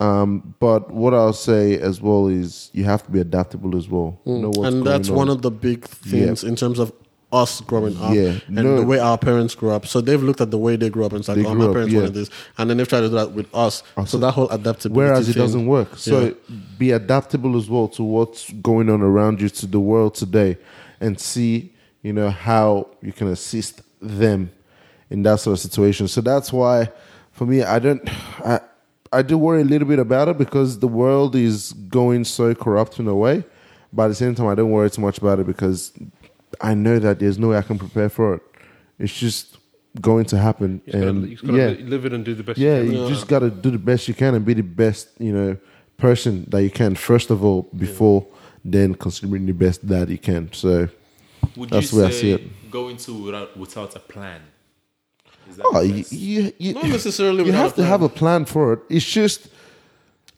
Um, 0.00 0.54
but 0.58 0.90
what 0.90 1.14
I'll 1.14 1.32
say 1.32 1.78
as 1.78 2.00
well 2.00 2.26
is 2.26 2.70
you 2.72 2.84
have 2.84 3.04
to 3.04 3.10
be 3.12 3.20
adaptable 3.20 3.76
as 3.76 3.88
well. 3.88 4.18
Know 4.26 4.48
what's 4.48 4.58
Mm. 4.58 4.66
and 4.66 4.86
that's 4.86 5.08
going 5.08 5.16
one 5.18 5.28
of 5.28 5.42
the 5.42 5.50
big 5.50 5.84
things 5.84 6.42
in 6.42 6.56
terms 6.56 6.78
of 6.80 6.92
us 7.32 7.60
growing 7.62 7.96
up 7.96 8.14
Yeah, 8.14 8.38
and 8.46 8.54
no. 8.56 8.76
the 8.76 8.84
way 8.86 8.98
our 8.98 9.16
parents 9.16 9.54
grew 9.54 9.70
up. 9.70 9.86
So 9.86 10.00
they've 10.00 10.22
looked 10.22 10.40
at 10.42 10.50
the 10.50 10.58
way 10.58 10.76
they 10.76 10.90
grew 10.90 11.06
up 11.06 11.12
and 11.14 11.24
said, 11.24 11.38
They 11.38 11.44
"Oh, 11.46 11.54
my 11.54 11.64
up, 11.66 11.72
parents 11.72 11.92
yeah. 11.92 12.00
wanted 12.00 12.14
this," 12.14 12.30
and 12.58 12.68
then 12.68 12.76
they've 12.76 12.86
tried 12.88 13.00
to 13.00 13.08
do 13.08 13.14
that 13.14 13.32
with 13.32 13.52
us. 13.54 13.82
so 14.06 14.18
that 14.18 14.32
whole 14.32 14.48
adaptability. 14.50 14.94
Whereas 15.08 15.28
it 15.28 15.32
thing- 15.32 15.42
doesn't 15.42 15.66
work. 15.66 15.96
So 15.96 16.20
Yeah. 16.26 16.56
be 16.78 16.90
adaptable 16.92 17.56
as 17.56 17.70
well 17.70 17.88
to 17.88 18.02
what's 18.02 18.50
going 18.52 18.90
on 18.90 19.00
around 19.00 19.40
you, 19.40 19.48
to 19.48 19.66
the 19.66 19.80
world 19.80 20.14
today, 20.14 20.58
and 21.00 21.18
see, 21.18 21.72
you 22.02 22.12
know, 22.12 22.30
how 22.30 22.88
you 23.02 23.12
can 23.12 23.28
assist 23.28 23.80
them 24.00 24.50
in 25.10 25.22
that 25.22 25.40
sort 25.40 25.52
of 25.54 25.60
situation. 25.60 26.08
So 26.08 26.20
that's 26.20 26.52
why, 26.52 26.90
for 27.32 27.46
me, 27.46 27.62
I 27.62 27.78
don't, 27.78 28.02
I, 28.44 28.60
I 29.12 29.22
do 29.22 29.36
worry 29.38 29.62
a 29.62 29.64
little 29.64 29.86
bit 29.88 29.98
about 29.98 30.28
it 30.28 30.38
because 30.38 30.78
the 30.80 30.88
world 30.88 31.34
is 31.36 31.72
going 31.88 32.24
so 32.24 32.54
corrupt 32.54 32.98
in 32.98 33.06
a 33.08 33.14
way. 33.14 33.44
But 33.92 34.04
at 34.04 34.08
the 34.08 34.14
same 34.14 34.34
time, 34.34 34.46
I 34.46 34.54
don't 34.54 34.70
worry 34.70 34.90
too 34.90 35.02
much 35.02 35.18
about 35.18 35.38
it 35.38 35.46
because 35.46 35.92
I 36.60 36.74
know 36.74 36.98
that 36.98 37.18
there's 37.18 37.38
no 37.38 37.48
way 37.48 37.58
I 37.58 37.62
can 37.62 37.78
prepare 37.78 38.08
for 38.08 38.34
it. 38.34 38.42
It's 38.98 39.12
just 39.18 39.58
going 40.00 40.24
to 40.26 40.38
happen. 40.38 40.82
You 40.86 40.92
just 40.92 40.98
gotta, 40.98 41.08
and 41.08 41.22
you 41.22 41.36
just 41.36 41.46
gotta 41.46 41.58
yeah, 41.58 41.68
li- 41.68 41.82
live 41.82 42.06
it 42.06 42.12
and 42.12 42.24
do 42.24 42.34
the 42.34 42.42
best. 42.42 42.58
yeah, 42.58 42.80
you 42.80 42.90
can. 42.90 43.00
you 43.00 43.08
just 43.08 43.28
got 43.28 43.40
to 43.40 43.50
do 43.50 43.70
the 43.70 43.78
best 43.78 44.08
you 44.08 44.14
can 44.14 44.34
and 44.34 44.44
be 44.44 44.54
the 44.54 44.62
best, 44.62 45.08
you 45.18 45.32
know, 45.32 45.56
person 45.96 46.44
that 46.48 46.62
you 46.62 46.70
can. 46.70 46.94
First 46.94 47.30
of 47.30 47.44
all, 47.44 47.68
before 47.76 48.26
then 48.64 48.94
considering 48.94 49.46
the 49.46 49.52
best 49.52 49.86
that 49.88 50.08
you 50.08 50.18
can. 50.18 50.52
So, 50.52 50.88
would 51.56 51.70
That's 51.70 51.92
you 51.92 51.98
the 51.98 52.04
way 52.04 52.08
I 52.08 52.12
see 52.12 52.30
it. 52.32 52.70
Going 52.70 52.96
to 52.98 53.14
without 53.14 53.56
without 53.56 53.96
a 53.96 53.98
plan? 53.98 54.40
Is 55.50 55.56
that 55.56 55.66
oh, 55.66 55.80
you, 55.80 56.04
you, 56.10 56.52
you, 56.58 56.74
Not 56.74 56.84
necessarily 56.84 57.44
You 57.44 57.52
have 57.52 57.66
a 57.66 57.68
to 57.70 57.74
plan. 57.74 57.88
have 57.88 58.02
a 58.02 58.08
plan 58.08 58.44
for 58.44 58.72
it. 58.74 58.80
It's 58.88 59.04
just, 59.04 59.48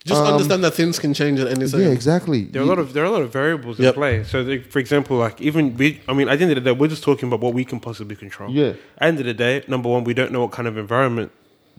Just 0.06 0.20
um, 0.20 0.26
understand 0.34 0.62
that 0.64 0.72
things 0.74 0.98
can 0.98 1.14
change 1.14 1.40
at 1.40 1.48
any 1.48 1.66
second. 1.66 1.86
yeah, 1.86 1.92
exactly. 1.92 2.44
There 2.44 2.60
are 2.60 2.64
a 2.64 2.68
lot 2.68 2.78
of 2.78 2.92
there 2.92 3.02
are 3.04 3.06
a 3.06 3.10
lot 3.10 3.22
of 3.22 3.32
variables 3.32 3.78
Yep. 3.78 3.94
in 3.94 4.00
play. 4.00 4.24
So, 4.24 4.42
like, 4.42 4.66
for 4.70 4.78
example, 4.78 5.16
like 5.16 5.40
even 5.40 5.74
we, 5.78 6.00
I 6.06 6.12
mean, 6.12 6.28
at 6.28 6.38
the 6.38 6.42
end 6.44 6.52
of 6.52 6.62
the 6.62 6.72
day, 6.72 6.78
we're 6.78 6.88
just 6.88 7.02
talking 7.02 7.26
about 7.28 7.40
what 7.40 7.54
we 7.54 7.64
can 7.64 7.80
possibly 7.80 8.14
control. 8.14 8.50
Yeah. 8.50 8.64
At 8.68 8.76
the 8.98 9.04
end 9.06 9.18
of 9.20 9.26
the 9.26 9.34
day, 9.34 9.64
number 9.66 9.88
one, 9.88 10.04
we 10.04 10.12
don't 10.12 10.30
know 10.30 10.40
what 10.42 10.52
kind 10.52 10.68
of 10.68 10.76
environment 10.76 11.32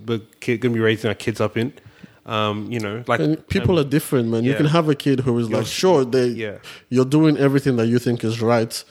we're 0.08 0.22
going 0.46 0.60
to 0.60 0.70
be 0.70 0.80
raising 0.80 1.08
our 1.08 1.14
kids 1.16 1.40
up 1.40 1.56
in. 1.56 1.72
Um, 2.26 2.72
you 2.72 2.80
know, 2.80 3.04
like 3.08 3.20
And 3.20 3.48
people 3.48 3.80
are 3.80 3.84
different, 3.84 4.30
man. 4.30 4.44
You 4.44 4.56
can 4.56 4.66
have 4.66 4.90
a 4.90 4.96
kid 4.96 5.20
who 5.20 5.38
is 5.38 5.52
like, 5.52 5.68
sure, 5.68 6.04
they, 6.04 6.26
Yeah. 6.30 6.58
you're 6.90 7.06
doing 7.06 7.38
everything 7.38 7.76
that 7.76 7.86
you 7.86 8.00
think 8.00 8.24
is 8.24 8.42
right, 8.42 8.84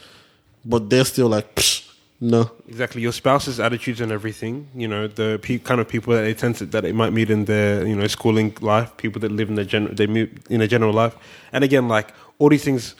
but 0.64 0.88
they're 0.90 1.04
still 1.04 1.26
like, 1.28 1.52
Psh, 1.56 1.83
no. 2.24 2.50
exactly 2.66 3.02
your 3.02 3.12
spouse's 3.12 3.60
attitudes 3.60 4.00
and 4.00 4.10
everything. 4.10 4.68
You 4.74 4.88
know, 4.88 5.06
the 5.06 5.38
pe- 5.42 5.58
kind 5.58 5.80
of 5.80 5.88
people 5.88 6.14
that 6.14 6.22
they 6.22 6.34
tend 6.34 6.56
to 6.56 6.66
that 6.66 6.82
they 6.82 6.92
might 6.92 7.12
meet 7.12 7.30
in 7.30 7.44
their 7.44 7.86
you 7.86 7.94
know 7.94 8.06
schooling 8.06 8.56
life, 8.60 8.96
people 8.96 9.20
that 9.20 9.30
live 9.30 9.48
in 9.50 9.56
their 9.56 9.64
general 9.64 9.94
they 9.94 10.06
move 10.06 10.30
in 10.48 10.60
a 10.60 10.66
general 10.66 10.92
life, 10.92 11.16
and 11.52 11.62
again, 11.62 11.86
like 11.86 12.14
all 12.38 12.48
these 12.48 12.64
things 12.64 12.94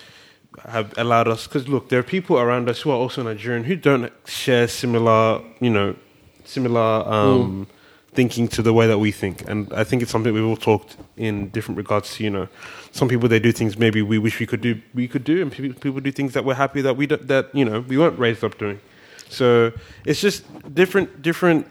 have 0.69 0.93
allowed 0.99 1.27
us 1.27 1.47
because 1.47 1.67
look, 1.69 1.89
there 1.89 1.99
are 1.99 2.05
people 2.17 2.39
around 2.39 2.69
us 2.69 2.83
who 2.83 2.91
are 2.91 2.97
also 2.97 3.23
Nigerian 3.23 3.65
who 3.65 3.77
don't 3.77 4.13
share 4.27 4.69
similar 4.69 5.41
you 5.61 5.71
know 5.71 5.97
similar 6.45 7.09
um, 7.09 7.67
thinking 8.13 8.47
to 8.49 8.61
the 8.61 8.75
way 8.75 8.87
that 8.87 8.99
we 8.99 9.11
think, 9.11 9.49
and 9.49 9.73
I 9.73 9.85
think 9.85 10.03
it's 10.03 10.11
something 10.11 10.35
we've 10.35 10.45
all 10.45 10.57
talked 10.57 10.99
in 11.17 11.49
different 11.49 11.79
regards 11.79 12.15
to 12.17 12.25
you 12.25 12.31
know. 12.31 12.49
Some 12.93 13.09
people 13.09 13.29
they 13.29 13.41
do 13.41 13.53
things 13.53 13.79
maybe 13.79 14.03
we 14.03 14.19
wish 14.19 14.39
we 14.39 14.47
could 14.47 14.61
do 14.61 14.83
we 14.93 15.09
could 15.09 15.25
do, 15.25 15.41
and 15.41 15.51
people, 15.51 15.81
people 15.81 16.01
do 16.01 16.13
things 16.13 16.35
that 16.35 16.45
we're 16.45 16.55
happy 16.55 16.83
that 16.83 16.97
we 16.99 17.07
don't, 17.07 17.27
that 17.27 17.55
you 17.55 17.65
know 17.65 17.81
we 17.81 17.97
weren't 17.97 18.19
raised 18.19 18.45
up 18.45 18.59
doing. 18.59 18.81
So 19.29 19.73
it's 20.05 20.21
just 20.21 20.45
different 20.75 21.23
different 21.23 21.67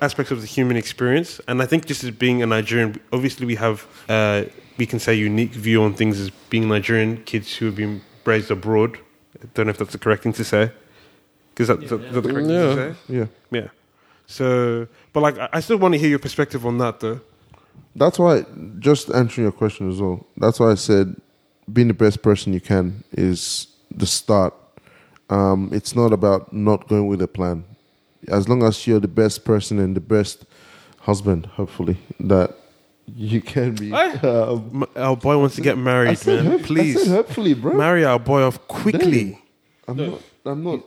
aspects 0.00 0.30
of 0.32 0.40
the 0.40 0.46
human 0.46 0.76
experience, 0.76 1.40
and 1.48 1.62
I 1.62 1.66
think 1.66 1.86
just 1.86 2.04
as 2.04 2.10
being 2.10 2.42
a 2.42 2.46
Nigerian, 2.46 3.00
obviously 3.12 3.46
we 3.46 3.54
have 3.56 3.86
uh, 4.08 4.44
we 4.78 4.86
can 4.86 4.98
say 4.98 5.14
unique 5.14 5.52
view 5.52 5.82
on 5.82 5.94
things 5.94 6.20
as 6.20 6.30
being 6.50 6.68
Nigerian 6.68 7.22
kids 7.24 7.56
who 7.56 7.66
have 7.66 7.76
been 7.76 8.00
raised 8.24 8.50
abroad. 8.50 8.98
I 9.42 9.46
don't 9.54 9.66
know 9.66 9.70
if 9.70 9.78
that's 9.78 9.92
the 9.92 9.98
correct 9.98 10.22
thing 10.22 10.32
to 10.34 10.44
say. 10.44 10.70
Is 11.58 11.68
that, 11.68 11.82
is 11.82 11.90
that- 11.90 12.00
is 12.00 12.14
that 12.14 12.20
the 12.22 12.32
correct 12.32 12.48
Yeah. 12.48 12.74
thing 12.74 12.76
to 12.76 12.94
say? 12.94 13.14
yeah. 13.18 13.26
Yeah. 13.60 13.68
So, 14.26 14.88
but 15.12 15.20
like, 15.20 15.38
I- 15.38 15.48
I 15.52 15.60
still 15.60 15.76
want 15.76 15.92
to 15.94 15.98
hear 15.98 16.08
your 16.08 16.18
perspective 16.18 16.66
on 16.66 16.78
that, 16.78 16.98
though. 17.00 17.20
That's 17.94 18.18
why, 18.18 18.44
just 18.80 19.10
answering 19.10 19.44
your 19.44 19.52
question 19.52 19.88
as 19.90 20.00
well, 20.00 20.26
that's 20.36 20.58
why 20.58 20.72
I 20.72 20.74
said 20.74 21.14
being 21.72 21.88
the 21.88 21.94
best 21.94 22.22
person 22.22 22.52
you 22.52 22.60
can 22.60 23.04
is 23.12 23.68
the 23.96 24.06
start. 24.06 24.52
Um, 25.30 25.70
it's 25.72 25.94
not 25.96 26.12
about 26.12 26.52
not 26.52 26.88
going 26.88 27.06
with 27.06 27.22
a 27.22 27.28
plan. 27.28 27.64
As 28.28 28.48
long 28.48 28.62
as 28.62 28.86
you're 28.86 29.00
the 29.00 29.08
best 29.08 29.44
person 29.44 29.78
and 29.78 29.96
the 29.96 30.00
best 30.00 30.44
husband, 31.00 31.46
hopefully, 31.46 31.96
that 32.20 32.56
you 33.06 33.40
can 33.40 33.74
be. 33.74 33.92
Aye. 33.92 34.12
Um, 34.22 34.86
Our 34.96 35.16
boy 35.16 35.38
wants 35.38 35.56
to 35.56 35.60
get 35.62 35.76
I 35.76 35.80
married, 35.80 36.18
said 36.18 36.42
man. 36.44 36.52
hope- 36.52 36.60
I 36.62 36.64
Please 36.64 37.02
said 37.02 37.08
hopefully, 37.14 37.54
bro. 37.54 37.74
marry 37.74 38.04
our 38.04 38.18
boy 38.18 38.42
off 38.42 38.66
quickly. 38.68 39.38
I'm 39.88 39.96
not. 39.96 40.20
I'm 40.46 40.64
not. 40.64 40.80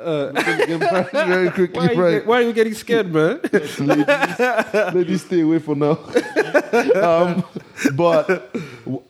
Uh, 0.00 0.32
very 1.12 1.50
quickly, 1.50 1.78
Why 1.78 1.86
are, 1.86 1.90
you, 1.90 1.96
bro. 1.96 2.20
why 2.20 2.38
are 2.38 2.42
you 2.42 2.52
getting 2.54 2.74
scared, 2.74 3.12
man? 3.12 3.40
Ladies, 3.52 4.94
ladies, 4.94 5.24
stay 5.24 5.40
away 5.42 5.58
for 5.58 5.74
now. 5.74 5.98
um, 7.02 7.44
but 7.94 8.50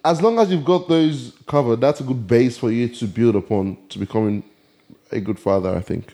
as 0.05 0.21
long 0.21 0.39
as 0.41 0.51
you've 0.51 0.65
got 0.65 0.89
those 0.89 1.33
covered, 1.47 1.81
that's 1.81 2.01
a 2.01 2.03
good 2.03 2.27
base 2.27 2.59
for 2.59 2.73
you 2.73 2.89
to 2.89 3.07
build 3.07 3.37
upon 3.37 3.77
to 3.91 3.99
becoming 3.99 4.43
a 5.13 5.21
good 5.21 5.39
father. 5.39 5.75
I 5.77 5.81
think. 5.81 6.13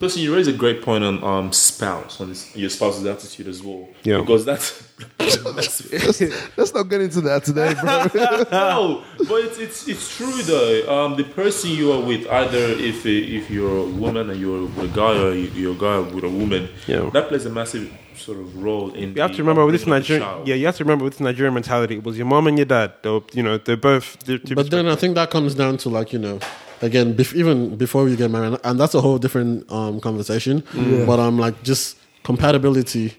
Listen, 0.00 0.22
you 0.22 0.34
raise 0.34 0.46
a 0.46 0.52
great 0.52 0.82
point 0.82 1.02
on 1.02 1.22
um, 1.24 1.52
spouse, 1.52 2.20
on 2.20 2.28
this, 2.28 2.54
your 2.56 2.70
spouse's 2.70 3.04
attitude 3.04 3.48
as 3.48 3.62
well. 3.62 3.88
Yeah. 4.04 4.18
Because 4.20 4.44
that's, 4.44 4.80
that's 5.18 5.44
Let's, 5.92 6.20
let's 6.56 6.74
not 6.74 6.84
get 6.88 7.00
into 7.00 7.20
that 7.22 7.44
today, 7.44 7.74
bro. 7.74 8.06
no, 8.52 9.04
but 9.28 9.44
it's, 9.44 9.58
it's 9.58 9.88
it's 9.88 10.16
true 10.16 10.42
though. 10.42 11.04
Um, 11.04 11.16
the 11.16 11.24
person 11.24 11.70
you 11.70 11.92
are 11.92 12.00
with, 12.00 12.26
either 12.28 12.58
if 12.58 13.04
if 13.06 13.50
you're 13.50 13.76
a 13.78 13.84
woman 13.86 14.30
and 14.30 14.40
you're 14.40 14.62
with 14.62 14.90
a 14.92 14.94
guy, 14.94 15.20
or 15.20 15.32
you- 15.34 15.50
you're 15.54 15.72
a 15.74 15.78
guy 15.78 15.98
with 15.98 16.24
a 16.24 16.28
woman, 16.28 16.68
Yeah. 16.86 17.10
that 17.12 17.28
plays 17.28 17.46
a 17.46 17.50
massive 17.50 17.92
sort 18.16 18.38
of 18.38 18.56
role 18.62 18.92
in. 18.94 19.14
You 19.14 19.22
have 19.22 19.30
the 19.30 19.36
to 19.38 19.42
remember 19.42 19.64
with 19.64 19.74
this 19.74 19.82
upbringing 19.82 20.02
of 20.02 20.08
the 20.08 20.14
Nigerian, 20.18 20.46
yeah, 20.46 20.54
you 20.54 20.66
have 20.66 20.76
to 20.76 20.84
remember 20.84 21.04
with 21.04 21.14
this 21.14 21.20
Nigerian 21.20 21.54
mentality. 21.54 21.96
It 21.96 22.04
was 22.04 22.16
your 22.16 22.26
mom 22.26 22.46
and 22.46 22.56
your 22.58 22.64
dad. 22.66 22.92
They 23.02 23.10
were, 23.10 23.22
you 23.32 23.42
know, 23.42 23.58
they're 23.58 23.76
both. 23.76 24.18
They're 24.24 24.38
two 24.38 24.54
But 24.54 24.70
then 24.70 24.86
I 24.88 24.96
think 24.96 25.14
that 25.16 25.30
comes 25.30 25.54
down 25.54 25.76
to 25.78 25.88
like 25.88 26.12
you 26.12 26.18
know, 26.18 26.38
again, 26.82 27.14
bef- 27.14 27.34
even 27.34 27.76
before 27.76 28.08
you 28.08 28.16
get 28.16 28.30
married, 28.30 28.58
and 28.64 28.78
that's 28.78 28.94
a 28.94 29.00
whole 29.00 29.18
different 29.18 29.70
um, 29.70 30.00
conversation. 30.00 30.62
But 31.06 31.18
I'm 31.20 31.38
like 31.38 31.62
just 31.62 31.96
compatibility 32.24 33.14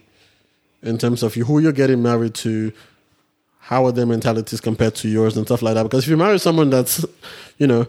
in 0.84 0.98
terms 0.98 1.24
of 1.24 1.36
you, 1.36 1.46
who 1.46 1.60
you're 1.60 1.72
getting 1.74 2.02
married 2.02 2.34
to, 2.36 2.72
how 3.60 3.86
are 3.86 3.92
their 3.92 4.06
mentalities 4.06 4.62
compared 4.62 4.96
to 4.96 5.08
yours 5.10 5.36
and 5.38 5.46
stuff 5.46 5.62
like 5.62 5.74
that. 5.76 5.84
Because 5.84 6.04
if 6.06 6.10
you 6.10 6.18
marry 6.18 6.40
someone 6.40 6.70
that's, 6.70 7.06
you 7.58 7.68
know, 7.68 7.86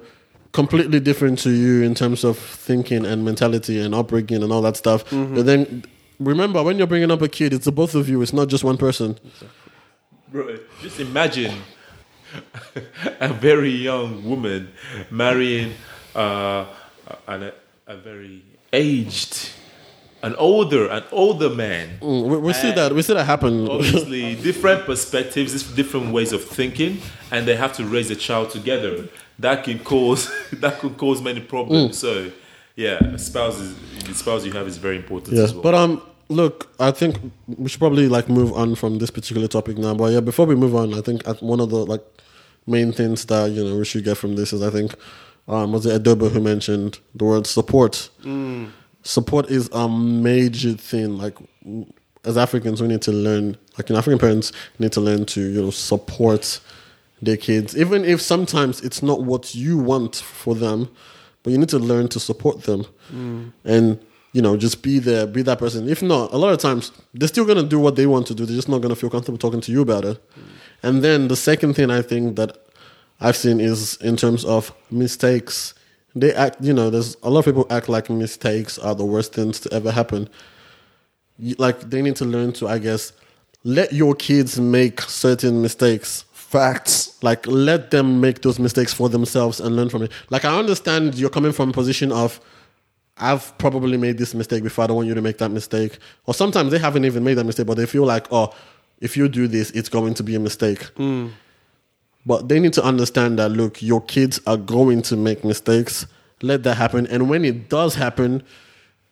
completely 0.52 0.98
different 0.98 1.38
to 1.40 1.50
you 1.50 1.82
in 1.82 1.94
terms 1.94 2.24
of 2.24 2.36
thinking 2.36 3.06
and 3.06 3.24
mentality 3.24 3.80
and 3.80 3.94
upbringing 3.94 4.42
and 4.42 4.52
all 4.52 4.60
that 4.62 4.76
stuff, 4.76 5.04
but 5.10 5.46
then 5.46 5.84
remember 6.18 6.62
when 6.62 6.76
you're 6.78 6.88
bringing 6.88 7.10
up 7.10 7.22
a 7.22 7.28
kid, 7.28 7.52
it's 7.52 7.64
the 7.64 7.72
both 7.72 7.94
of 7.94 8.08
you. 8.08 8.20
It's 8.22 8.32
not 8.32 8.48
just 8.48 8.64
one 8.64 8.76
person. 8.76 9.16
Bro, 10.32 10.58
just 10.82 10.98
imagine 11.00 11.54
a 13.20 13.28
very 13.32 13.70
young 13.70 14.24
woman 14.28 14.72
marrying 15.10 15.72
uh, 16.14 16.66
a, 17.26 17.32
a, 17.34 17.52
a 17.86 17.96
very 17.96 18.42
aged 18.72 19.50
an 20.22 20.34
older, 20.36 20.86
an 20.88 21.02
older 21.12 21.48
man. 21.48 21.98
Mm, 22.02 22.28
we, 22.28 22.36
we 22.36 22.52
see 22.52 22.70
that 22.72 22.92
we 22.94 23.00
see 23.00 23.14
that 23.14 23.24
happen. 23.24 23.66
Obviously, 23.68 24.34
different 24.50 24.84
perspectives, 24.84 25.62
different 25.74 26.12
ways 26.12 26.32
of 26.34 26.44
thinking, 26.44 27.00
and 27.30 27.48
they 27.48 27.56
have 27.56 27.72
to 27.74 27.84
raise 27.86 28.10
a 28.10 28.16
child 28.16 28.50
together. 28.50 29.08
That 29.38 29.64
can 29.64 29.78
cause 29.78 30.30
that 30.52 30.78
could 30.80 30.98
cause 30.98 31.22
many 31.22 31.40
Mm. 31.40 31.48
problems. 31.48 31.96
So, 31.98 32.30
yeah, 32.76 33.16
spouse 33.16 33.58
is 33.58 33.74
the 34.04 34.14
spouse 34.14 34.44
you 34.44 34.52
have 34.52 34.66
is 34.68 34.76
very 34.76 34.96
important 34.96 35.36
Yeah, 35.38 35.44
as 35.44 35.54
well. 35.54 35.62
but 35.62 35.74
um, 35.74 36.02
look, 36.30 36.72
I 36.80 36.90
think 36.92 37.18
we 37.58 37.68
should 37.68 37.80
probably 37.80 38.08
like 38.08 38.28
move 38.28 38.52
on 38.54 38.74
from 38.76 38.98
this 38.98 39.10
particular 39.10 39.48
topic 39.48 39.76
now. 39.76 39.94
But 39.94 40.12
yeah, 40.12 40.20
before 40.20 40.46
we 40.46 40.54
move 40.54 40.74
on, 40.74 40.94
I 40.94 41.00
think 41.02 41.26
at 41.28 41.42
one 41.42 41.60
of 41.60 41.70
the 41.70 41.84
like 41.84 42.04
main 42.66 42.92
things 42.92 43.24
that 43.26 43.50
you 43.50 43.62
know 43.64 43.76
we 43.76 43.84
should 43.84 44.04
get 44.04 44.16
from 44.16 44.36
this 44.36 44.52
is 44.52 44.62
I 44.62 44.70
think 44.70 44.94
um 45.48 45.72
was 45.72 45.84
it 45.86 46.02
Edoba 46.02 46.30
who 46.30 46.40
mentioned 46.40 47.00
the 47.14 47.24
word 47.24 47.46
support. 47.46 48.08
Support 49.02 49.50
is 49.50 49.68
a 49.72 49.88
major 49.88 50.74
thing. 50.74 51.18
Like 51.18 51.36
as 52.24 52.36
Africans, 52.36 52.80
we 52.80 52.88
need 52.88 53.02
to 53.02 53.12
learn. 53.12 53.56
Like 53.76 53.90
in 53.90 53.96
African 53.96 54.18
parents, 54.18 54.52
need 54.78 54.92
to 54.92 55.00
learn 55.00 55.24
to 55.26 55.40
you 55.40 55.62
know 55.62 55.70
support 55.70 56.60
their 57.22 57.36
kids, 57.36 57.76
even 57.76 58.04
if 58.04 58.20
sometimes 58.20 58.80
it's 58.82 59.02
not 59.02 59.22
what 59.22 59.54
you 59.54 59.76
want 59.76 60.16
for 60.16 60.54
them, 60.54 60.88
but 61.42 61.50
you 61.50 61.58
need 61.58 61.68
to 61.70 61.78
learn 61.78 62.08
to 62.08 62.20
support 62.20 62.62
them, 62.62 62.86
and 63.64 63.98
you 64.32 64.42
know 64.42 64.56
just 64.56 64.82
be 64.82 64.98
there, 64.98 65.26
be 65.26 65.42
that 65.42 65.58
person. 65.58 65.88
If 65.88 66.02
not, 66.02 66.32
a 66.32 66.36
lot 66.36 66.52
of 66.52 66.58
times 66.58 66.92
they're 67.14 67.28
still 67.28 67.44
gonna 67.44 67.62
do 67.62 67.78
what 67.78 67.96
they 67.96 68.06
want 68.06 68.26
to 68.28 68.34
do. 68.34 68.46
They're 68.46 68.56
just 68.56 68.68
not 68.68 68.80
gonna 68.80 68.96
feel 68.96 69.10
comfortable 69.10 69.38
talking 69.38 69.60
to 69.62 69.72
you 69.72 69.82
about 69.82 70.04
it. 70.04 70.22
And 70.82 71.02
then 71.02 71.28
the 71.28 71.36
second 71.36 71.74
thing 71.74 71.90
I 71.90 72.02
think 72.02 72.36
that 72.36 72.56
I've 73.20 73.36
seen 73.36 73.60
is 73.60 73.96
in 73.96 74.16
terms 74.16 74.44
of 74.44 74.72
mistakes. 74.90 75.74
They 76.14 76.34
act, 76.34 76.60
you 76.60 76.72
know, 76.72 76.90
there's 76.90 77.16
a 77.22 77.30
lot 77.30 77.40
of 77.40 77.44
people 77.44 77.66
act 77.70 77.88
like 77.88 78.10
mistakes 78.10 78.78
are 78.78 78.94
the 78.96 79.04
worst 79.04 79.32
things 79.32 79.60
to 79.60 79.72
ever 79.72 79.92
happen. 79.92 80.28
Like 81.58 81.90
they 81.90 82.02
need 82.02 82.16
to 82.16 82.24
learn 82.24 82.52
to, 82.54 82.66
I 82.66 82.78
guess, 82.78 83.12
let 83.62 83.92
your 83.92 84.14
kids 84.14 84.58
make 84.58 85.00
certain 85.02 85.62
mistakes 85.62 86.24
Facts. 86.32 87.16
like 87.22 87.46
let 87.46 87.92
them 87.92 88.20
make 88.20 88.42
those 88.42 88.58
mistakes 88.58 88.92
for 88.92 89.08
themselves 89.08 89.60
and 89.60 89.76
learn 89.76 89.88
from 89.88 90.02
it 90.02 90.10
like 90.30 90.44
i 90.44 90.58
understand 90.58 91.14
you're 91.14 91.30
coming 91.30 91.52
from 91.52 91.70
a 91.70 91.72
position 91.72 92.10
of 92.10 92.40
i've 93.20 93.56
probably 93.58 93.96
made 93.96 94.18
this 94.18 94.34
mistake 94.34 94.62
before. 94.62 94.84
I 94.84 94.86
don't 94.86 94.96
want 94.96 95.08
you 95.08 95.14
to 95.14 95.22
make 95.22 95.38
that 95.38 95.50
mistake. 95.50 95.98
Or 96.26 96.34
sometimes 96.34 96.70
they 96.70 96.78
haven't 96.78 97.04
even 97.04 97.24
made 97.24 97.34
that 97.34 97.44
mistake 97.44 97.66
but 97.66 97.76
they 97.76 97.86
feel 97.86 98.04
like 98.04 98.26
oh 98.32 98.52
if 99.00 99.16
you 99.16 99.28
do 99.28 99.46
this 99.46 99.70
it's 99.70 99.88
going 99.88 100.14
to 100.14 100.22
be 100.22 100.34
a 100.34 100.40
mistake. 100.40 100.82
Hmm. 100.96 101.28
But 102.26 102.48
they 102.48 102.60
need 102.60 102.74
to 102.74 102.84
understand 102.84 103.38
that 103.38 103.50
look 103.50 103.82
your 103.82 104.00
kids 104.02 104.40
are 104.46 104.56
going 104.56 105.02
to 105.02 105.16
make 105.16 105.44
mistakes. 105.44 106.06
Let 106.42 106.62
that 106.64 106.76
happen. 106.76 107.06
And 107.06 107.28
when 107.28 107.44
it 107.44 107.68
does 107.68 107.94
happen 107.94 108.42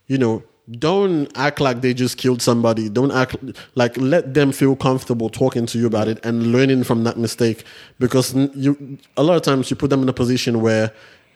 you 0.06 0.18
know 0.18 0.42
don't 0.70 1.30
act 1.34 1.60
like 1.60 1.80
they 1.80 1.94
just 1.94 2.18
killed 2.18 2.42
somebody. 2.42 2.88
Don't 2.90 3.10
act 3.10 3.36
like 3.74 3.96
let 3.96 4.34
them 4.34 4.52
feel 4.52 4.76
comfortable 4.76 5.30
talking 5.30 5.64
to 5.66 5.78
you 5.78 5.86
about 5.86 6.08
it 6.08 6.24
and 6.24 6.52
learning 6.52 6.84
from 6.84 7.04
that 7.04 7.16
mistake. 7.16 7.64
Because 7.98 8.34
you 8.34 8.98
a 9.16 9.22
lot 9.22 9.36
of 9.36 9.42
times 9.42 9.70
you 9.70 9.76
put 9.76 9.90
them 9.90 10.02
in 10.02 10.08
a 10.08 10.12
position 10.12 10.60
where 10.60 10.92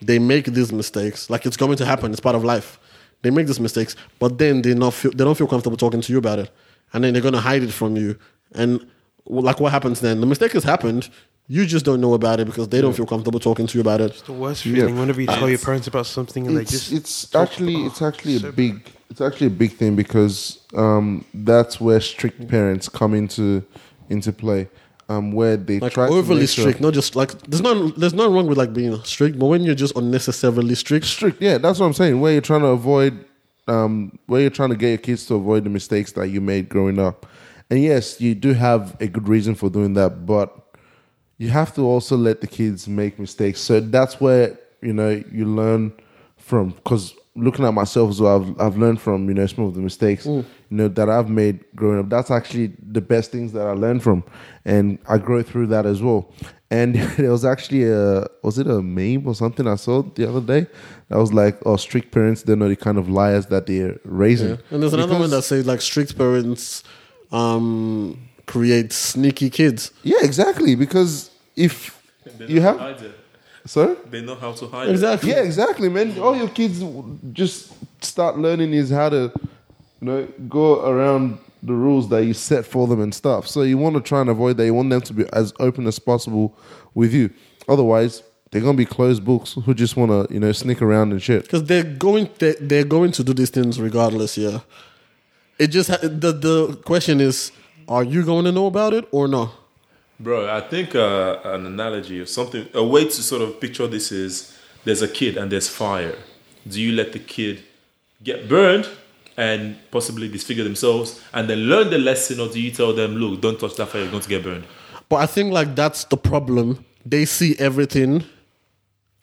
they 0.06 0.18
make 0.18 0.46
these 0.46 0.72
mistakes. 0.72 1.30
Like 1.30 1.46
it's 1.46 1.56
going 1.56 1.76
to 1.76 1.84
happen. 1.84 2.10
It's 2.12 2.20
part 2.20 2.36
of 2.36 2.44
life. 2.44 2.78
They 3.22 3.30
make 3.30 3.46
these 3.46 3.60
mistakes 3.60 3.94
but 4.18 4.38
then 4.38 4.62
they 4.62 4.74
not 4.74 4.94
feel 4.94 5.12
they 5.12 5.24
don't 5.24 5.36
feel 5.36 5.46
comfortable 5.46 5.76
talking 5.76 6.00
to 6.00 6.12
you 6.12 6.18
about 6.18 6.38
it. 6.38 6.50
And 6.92 7.04
then 7.04 7.12
they're 7.12 7.22
going 7.22 7.34
to 7.34 7.40
hide 7.40 7.62
it 7.62 7.72
from 7.72 7.96
you. 7.96 8.18
And 8.52 8.86
like 9.26 9.60
what 9.60 9.72
happens 9.72 10.00
then? 10.00 10.20
The 10.20 10.26
mistake 10.26 10.52
has 10.52 10.64
happened. 10.64 11.08
You 11.48 11.66
just 11.66 11.84
don't 11.84 12.00
know 12.00 12.14
about 12.14 12.40
it 12.40 12.46
because 12.46 12.68
they 12.68 12.80
don't 12.80 12.94
feel 12.94 13.06
comfortable 13.06 13.40
talking 13.40 13.66
to 13.66 13.74
you 13.78 13.80
about 13.80 14.00
it. 14.00 14.10
It's 14.12 14.22
the 14.22 14.32
worst 14.32 14.64
Yeah. 14.64 14.74
feeling 14.74 14.98
whenever 14.98 15.20
you 15.20 15.26
tell 15.26 15.48
your 15.48 15.58
parents 15.58 15.86
about 15.86 16.06
something 16.06 16.46
and 16.46 16.56
they 16.56 16.62
it's 16.62 16.70
just 16.70 16.92
it's 16.92 17.26
talk- 17.28 17.48
actually 17.48 17.76
oh, 17.76 17.86
it's 17.86 18.02
actually 18.02 18.38
so 18.38 18.48
a 18.48 18.52
big 18.52 18.82
it's 19.10 19.20
actually 19.20 19.48
a 19.48 19.50
big 19.50 19.72
thing 19.76 19.94
because 19.94 20.58
um, 20.74 21.24
that's 21.34 21.80
where 21.80 22.00
strict 22.00 22.48
parents 22.48 22.88
come 22.88 23.12
into 23.14 23.62
into 24.08 24.32
play. 24.32 24.68
Um, 25.08 25.32
where 25.32 25.56
they 25.56 25.78
like 25.80 25.92
try 25.92 26.06
to 26.06 26.12
overly 26.14 26.46
sure- 26.46 26.62
strict 26.62 26.80
not 26.80 26.94
just 26.94 27.16
like 27.16 27.32
there's 27.42 27.60
not 27.60 27.96
there's 27.98 28.14
nothing 28.14 28.32
wrong 28.34 28.46
with 28.46 28.56
like 28.56 28.72
being 28.72 28.96
strict 29.02 29.38
but 29.38 29.46
when 29.46 29.62
you're 29.62 29.74
just 29.74 29.94
unnecessarily 29.96 30.74
strict 30.74 31.04
strict. 31.06 31.42
Yeah, 31.42 31.58
that's 31.58 31.80
what 31.80 31.86
I'm 31.86 31.92
saying. 31.92 32.20
Where 32.20 32.32
you're 32.32 32.40
trying 32.40 32.60
to 32.62 32.68
avoid, 32.68 33.24
um, 33.66 34.18
where 34.26 34.40
you're 34.40 34.50
trying 34.50 34.70
to 34.70 34.76
get 34.76 34.88
your 34.88 34.98
kids 34.98 35.26
to 35.26 35.34
avoid 35.34 35.64
the 35.64 35.70
mistakes 35.70 36.12
that 36.12 36.28
you 36.28 36.40
made 36.40 36.68
growing 36.68 36.98
up. 36.98 37.26
And 37.68 37.82
yes, 37.82 38.20
you 38.20 38.34
do 38.34 38.52
have 38.54 38.96
a 39.00 39.08
good 39.08 39.28
reason 39.28 39.54
for 39.54 39.68
doing 39.68 39.94
that, 39.94 40.24
but 40.24 40.56
you 41.38 41.48
have 41.48 41.74
to 41.74 41.82
also 41.82 42.16
let 42.16 42.40
the 42.40 42.46
kids 42.46 42.86
make 42.86 43.18
mistakes. 43.18 43.60
So 43.60 43.80
that's 43.80 44.20
where 44.20 44.58
you 44.80 44.92
know 44.92 45.22
you 45.32 45.44
learn 45.46 45.92
from. 46.36 46.70
Because 46.70 47.14
looking 47.34 47.64
at 47.64 47.72
myself 47.72 48.10
as 48.10 48.20
well, 48.20 48.42
I've 48.42 48.60
I've 48.60 48.76
learned 48.76 49.00
from 49.00 49.28
you 49.28 49.34
know 49.34 49.46
some 49.46 49.64
of 49.64 49.74
the 49.74 49.80
mistakes 49.80 50.26
you 50.26 50.44
know 50.70 50.88
that 50.88 51.08
I've 51.08 51.28
made 51.28 51.64
growing 51.74 51.98
up. 51.98 52.08
That's 52.08 52.30
actually 52.30 52.74
the 52.78 53.00
best 53.00 53.30
things 53.30 53.52
that 53.52 53.66
I 53.66 53.72
learned 53.72 54.02
from, 54.02 54.24
and 54.64 54.98
I 55.08 55.18
grow 55.18 55.42
through 55.42 55.68
that 55.68 55.86
as 55.86 56.02
well. 56.02 56.32
And 56.70 56.94
there 57.16 57.30
was 57.30 57.44
actually 57.44 57.84
a 57.84 58.26
was 58.42 58.58
it 58.58 58.66
a 58.66 58.82
meme 58.82 59.26
or 59.26 59.34
something 59.34 59.66
I 59.66 59.76
saw 59.76 60.02
the 60.02 60.28
other 60.28 60.40
day 60.40 60.66
that 61.08 61.18
was 61.18 61.32
like, 61.32 61.58
oh, 61.66 61.76
strict 61.76 62.12
parents 62.12 62.42
they're 62.42 62.56
not 62.56 62.68
the 62.68 62.76
kind 62.76 62.98
of 62.98 63.08
liars 63.08 63.46
that 63.46 63.66
they're 63.66 63.98
raising. 64.04 64.50
Yeah. 64.50 64.56
And 64.70 64.82
there's 64.82 64.94
another 64.94 65.18
one 65.18 65.30
that 65.30 65.42
says 65.42 65.66
like 65.66 65.80
strict 65.80 66.16
parents 66.16 66.82
um, 67.30 68.28
create 68.46 68.92
sneaky 68.92 69.50
kids. 69.50 69.90
yeah, 70.02 70.18
exactly. 70.22 70.74
Because 70.74 71.30
if 71.56 72.02
you 72.48 72.60
know 72.60 72.78
how 72.78 72.92
to 72.92 73.04
have 73.04 73.21
hide 73.62 73.64
it. 73.64 73.70
sorry. 73.70 73.96
They 74.10 74.22
know 74.22 74.34
how 74.34 74.52
to 74.52 74.66
hide 74.66 74.88
it. 74.88 74.92
Exactly. 74.92 75.30
Yeah, 75.30 75.42
exactly, 75.42 75.88
man. 75.88 76.18
All 76.18 76.36
your 76.36 76.48
kids 76.48 76.82
just 77.32 77.72
start 78.04 78.38
learning 78.38 78.72
is 78.72 78.90
how 78.90 79.08
to, 79.10 79.32
you 80.00 80.06
know, 80.06 80.28
go 80.48 80.84
around 80.88 81.38
the 81.62 81.72
rules 81.72 82.08
that 82.08 82.24
you 82.24 82.34
set 82.34 82.66
for 82.66 82.86
them 82.88 83.00
and 83.00 83.14
stuff. 83.14 83.46
So 83.46 83.62
you 83.62 83.78
want 83.78 83.94
to 83.94 84.00
try 84.00 84.20
and 84.20 84.30
avoid 84.30 84.56
that. 84.56 84.64
You 84.64 84.74
want 84.74 84.90
them 84.90 85.00
to 85.02 85.14
be 85.14 85.24
as 85.32 85.52
open 85.60 85.86
as 85.86 85.98
possible 85.98 86.56
with 86.94 87.14
you. 87.14 87.30
Otherwise, 87.68 88.22
they're 88.50 88.60
gonna 88.60 88.76
be 88.76 88.84
closed 88.84 89.24
books 89.24 89.54
who 89.54 89.72
just 89.72 89.96
want 89.96 90.10
to, 90.10 90.32
you 90.32 90.40
know, 90.40 90.52
sneak 90.52 90.82
around 90.82 91.12
and 91.12 91.22
shit. 91.22 91.42
Because 91.42 91.64
they're 91.64 91.84
going 91.84 92.28
they, 92.38 92.54
they're 92.60 92.84
going 92.84 93.12
to 93.12 93.24
do 93.24 93.32
these 93.32 93.50
things 93.50 93.80
regardless. 93.80 94.36
Yeah. 94.36 94.60
It 95.58 95.68
just 95.68 95.88
the 96.02 96.32
the 96.32 96.76
question 96.84 97.20
is, 97.20 97.52
are 97.88 98.04
you 98.04 98.24
going 98.24 98.44
to 98.44 98.52
know 98.52 98.66
about 98.66 98.92
it 98.92 99.06
or 99.12 99.28
no? 99.28 99.50
Bro, 100.20 100.54
I 100.54 100.60
think 100.60 100.94
uh, 100.94 101.40
an 101.44 101.66
analogy 101.66 102.20
or 102.20 102.26
something, 102.26 102.68
a 102.74 102.84
way 102.84 103.04
to 103.04 103.10
sort 103.10 103.42
of 103.42 103.60
picture 103.60 103.86
this 103.86 104.12
is 104.12 104.56
there's 104.84 105.02
a 105.02 105.08
kid 105.08 105.36
and 105.36 105.50
there's 105.50 105.68
fire. 105.68 106.16
Do 106.66 106.80
you 106.80 106.92
let 106.92 107.12
the 107.12 107.18
kid 107.18 107.62
get 108.22 108.48
burned 108.48 108.88
and 109.36 109.76
possibly 109.90 110.28
disfigure 110.28 110.64
themselves 110.64 111.20
and 111.32 111.48
then 111.48 111.58
learn 111.60 111.90
the 111.90 111.98
lesson, 111.98 112.38
or 112.40 112.48
do 112.48 112.60
you 112.60 112.70
tell 112.70 112.92
them, 112.92 113.16
look, 113.16 113.40
don't 113.40 113.58
touch 113.58 113.74
that 113.76 113.86
fire, 113.86 114.02
you're 114.02 114.10
going 114.10 114.22
to 114.22 114.28
get 114.28 114.44
burned? 114.44 114.64
But 115.08 115.16
I 115.16 115.26
think 115.26 115.52
like 115.52 115.74
that's 115.74 116.04
the 116.04 116.16
problem. 116.16 116.84
They 117.04 117.24
see 117.24 117.56
everything 117.58 118.24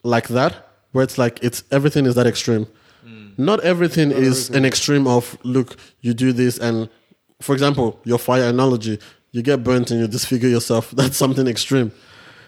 like 0.03 0.28
that, 0.30 0.68
where 0.91 1.03
it's 1.03 1.18
like 1.18 1.40
it's 1.41 1.64
everything 1.72 2.06
is 2.06 2.16
that 2.16 2.28
extreme. 2.28 2.68
Not 3.38 3.61
everything 3.61 4.11
is 4.11 4.49
an 4.49 4.66
extreme 4.66 5.07
of 5.07 5.38
look, 5.44 5.78
you 6.02 6.14
do 6.14 6.34
this 6.34 6.57
and 6.57 6.90
for 7.41 7.53
example, 7.53 7.98
your 8.03 8.18
fire 8.18 8.49
analogy, 8.49 8.99
you 9.32 9.42
get 9.42 9.64
burnt 9.64 9.92
and 9.92 10.00
you 10.00 10.08
disfigure 10.08 10.50
yourself. 10.50 10.92
That's 11.00 11.18
something 11.18 11.48
extreme. 11.48 11.92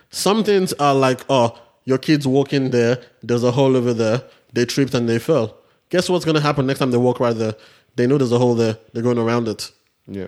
Some 0.09 0.43
things 0.43 0.73
are 0.73 0.93
like, 0.93 1.21
oh, 1.29 1.57
your 1.85 1.97
kids 1.97 2.27
walking 2.27 2.71
there, 2.71 2.99
there's 3.23 3.43
a 3.43 3.51
hole 3.51 3.75
over 3.75 3.93
there, 3.93 4.23
they 4.53 4.65
tripped 4.65 4.93
and 4.93 5.07
they 5.07 5.19
fell. 5.19 5.57
Guess 5.89 6.09
what's 6.09 6.25
gonna 6.25 6.41
happen 6.41 6.67
next 6.67 6.79
time 6.79 6.91
they 6.91 6.97
walk 6.97 7.19
right 7.19 7.35
there? 7.35 7.55
They 7.95 8.07
know 8.07 8.17
there's 8.17 8.31
a 8.31 8.39
hole 8.39 8.55
there, 8.55 8.77
they're 8.93 9.03
going 9.03 9.17
around 9.17 9.47
it. 9.47 9.71
Yeah. 10.07 10.27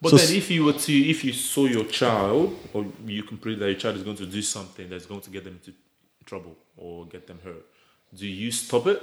But 0.00 0.10
So 0.10 0.16
then, 0.18 0.36
if 0.36 0.50
you 0.50 0.64
were 0.64 0.74
to, 0.74 0.92
if 0.92 1.24
you 1.24 1.32
saw 1.32 1.66
your 1.66 1.84
child, 1.84 2.56
or 2.72 2.86
you 3.04 3.22
can 3.24 3.36
predict 3.36 3.60
that 3.60 3.66
your 3.66 3.74
child 3.74 3.96
is 3.96 4.02
going 4.02 4.16
to 4.18 4.26
do 4.26 4.42
something 4.42 4.88
that's 4.88 5.06
going 5.06 5.22
to 5.22 5.30
get 5.30 5.44
them 5.44 5.54
into 5.54 5.76
trouble 6.24 6.56
or 6.76 7.06
get 7.06 7.26
them 7.26 7.40
hurt, 7.42 7.66
do 8.14 8.26
you 8.26 8.52
stop 8.52 8.86
it? 8.86 9.02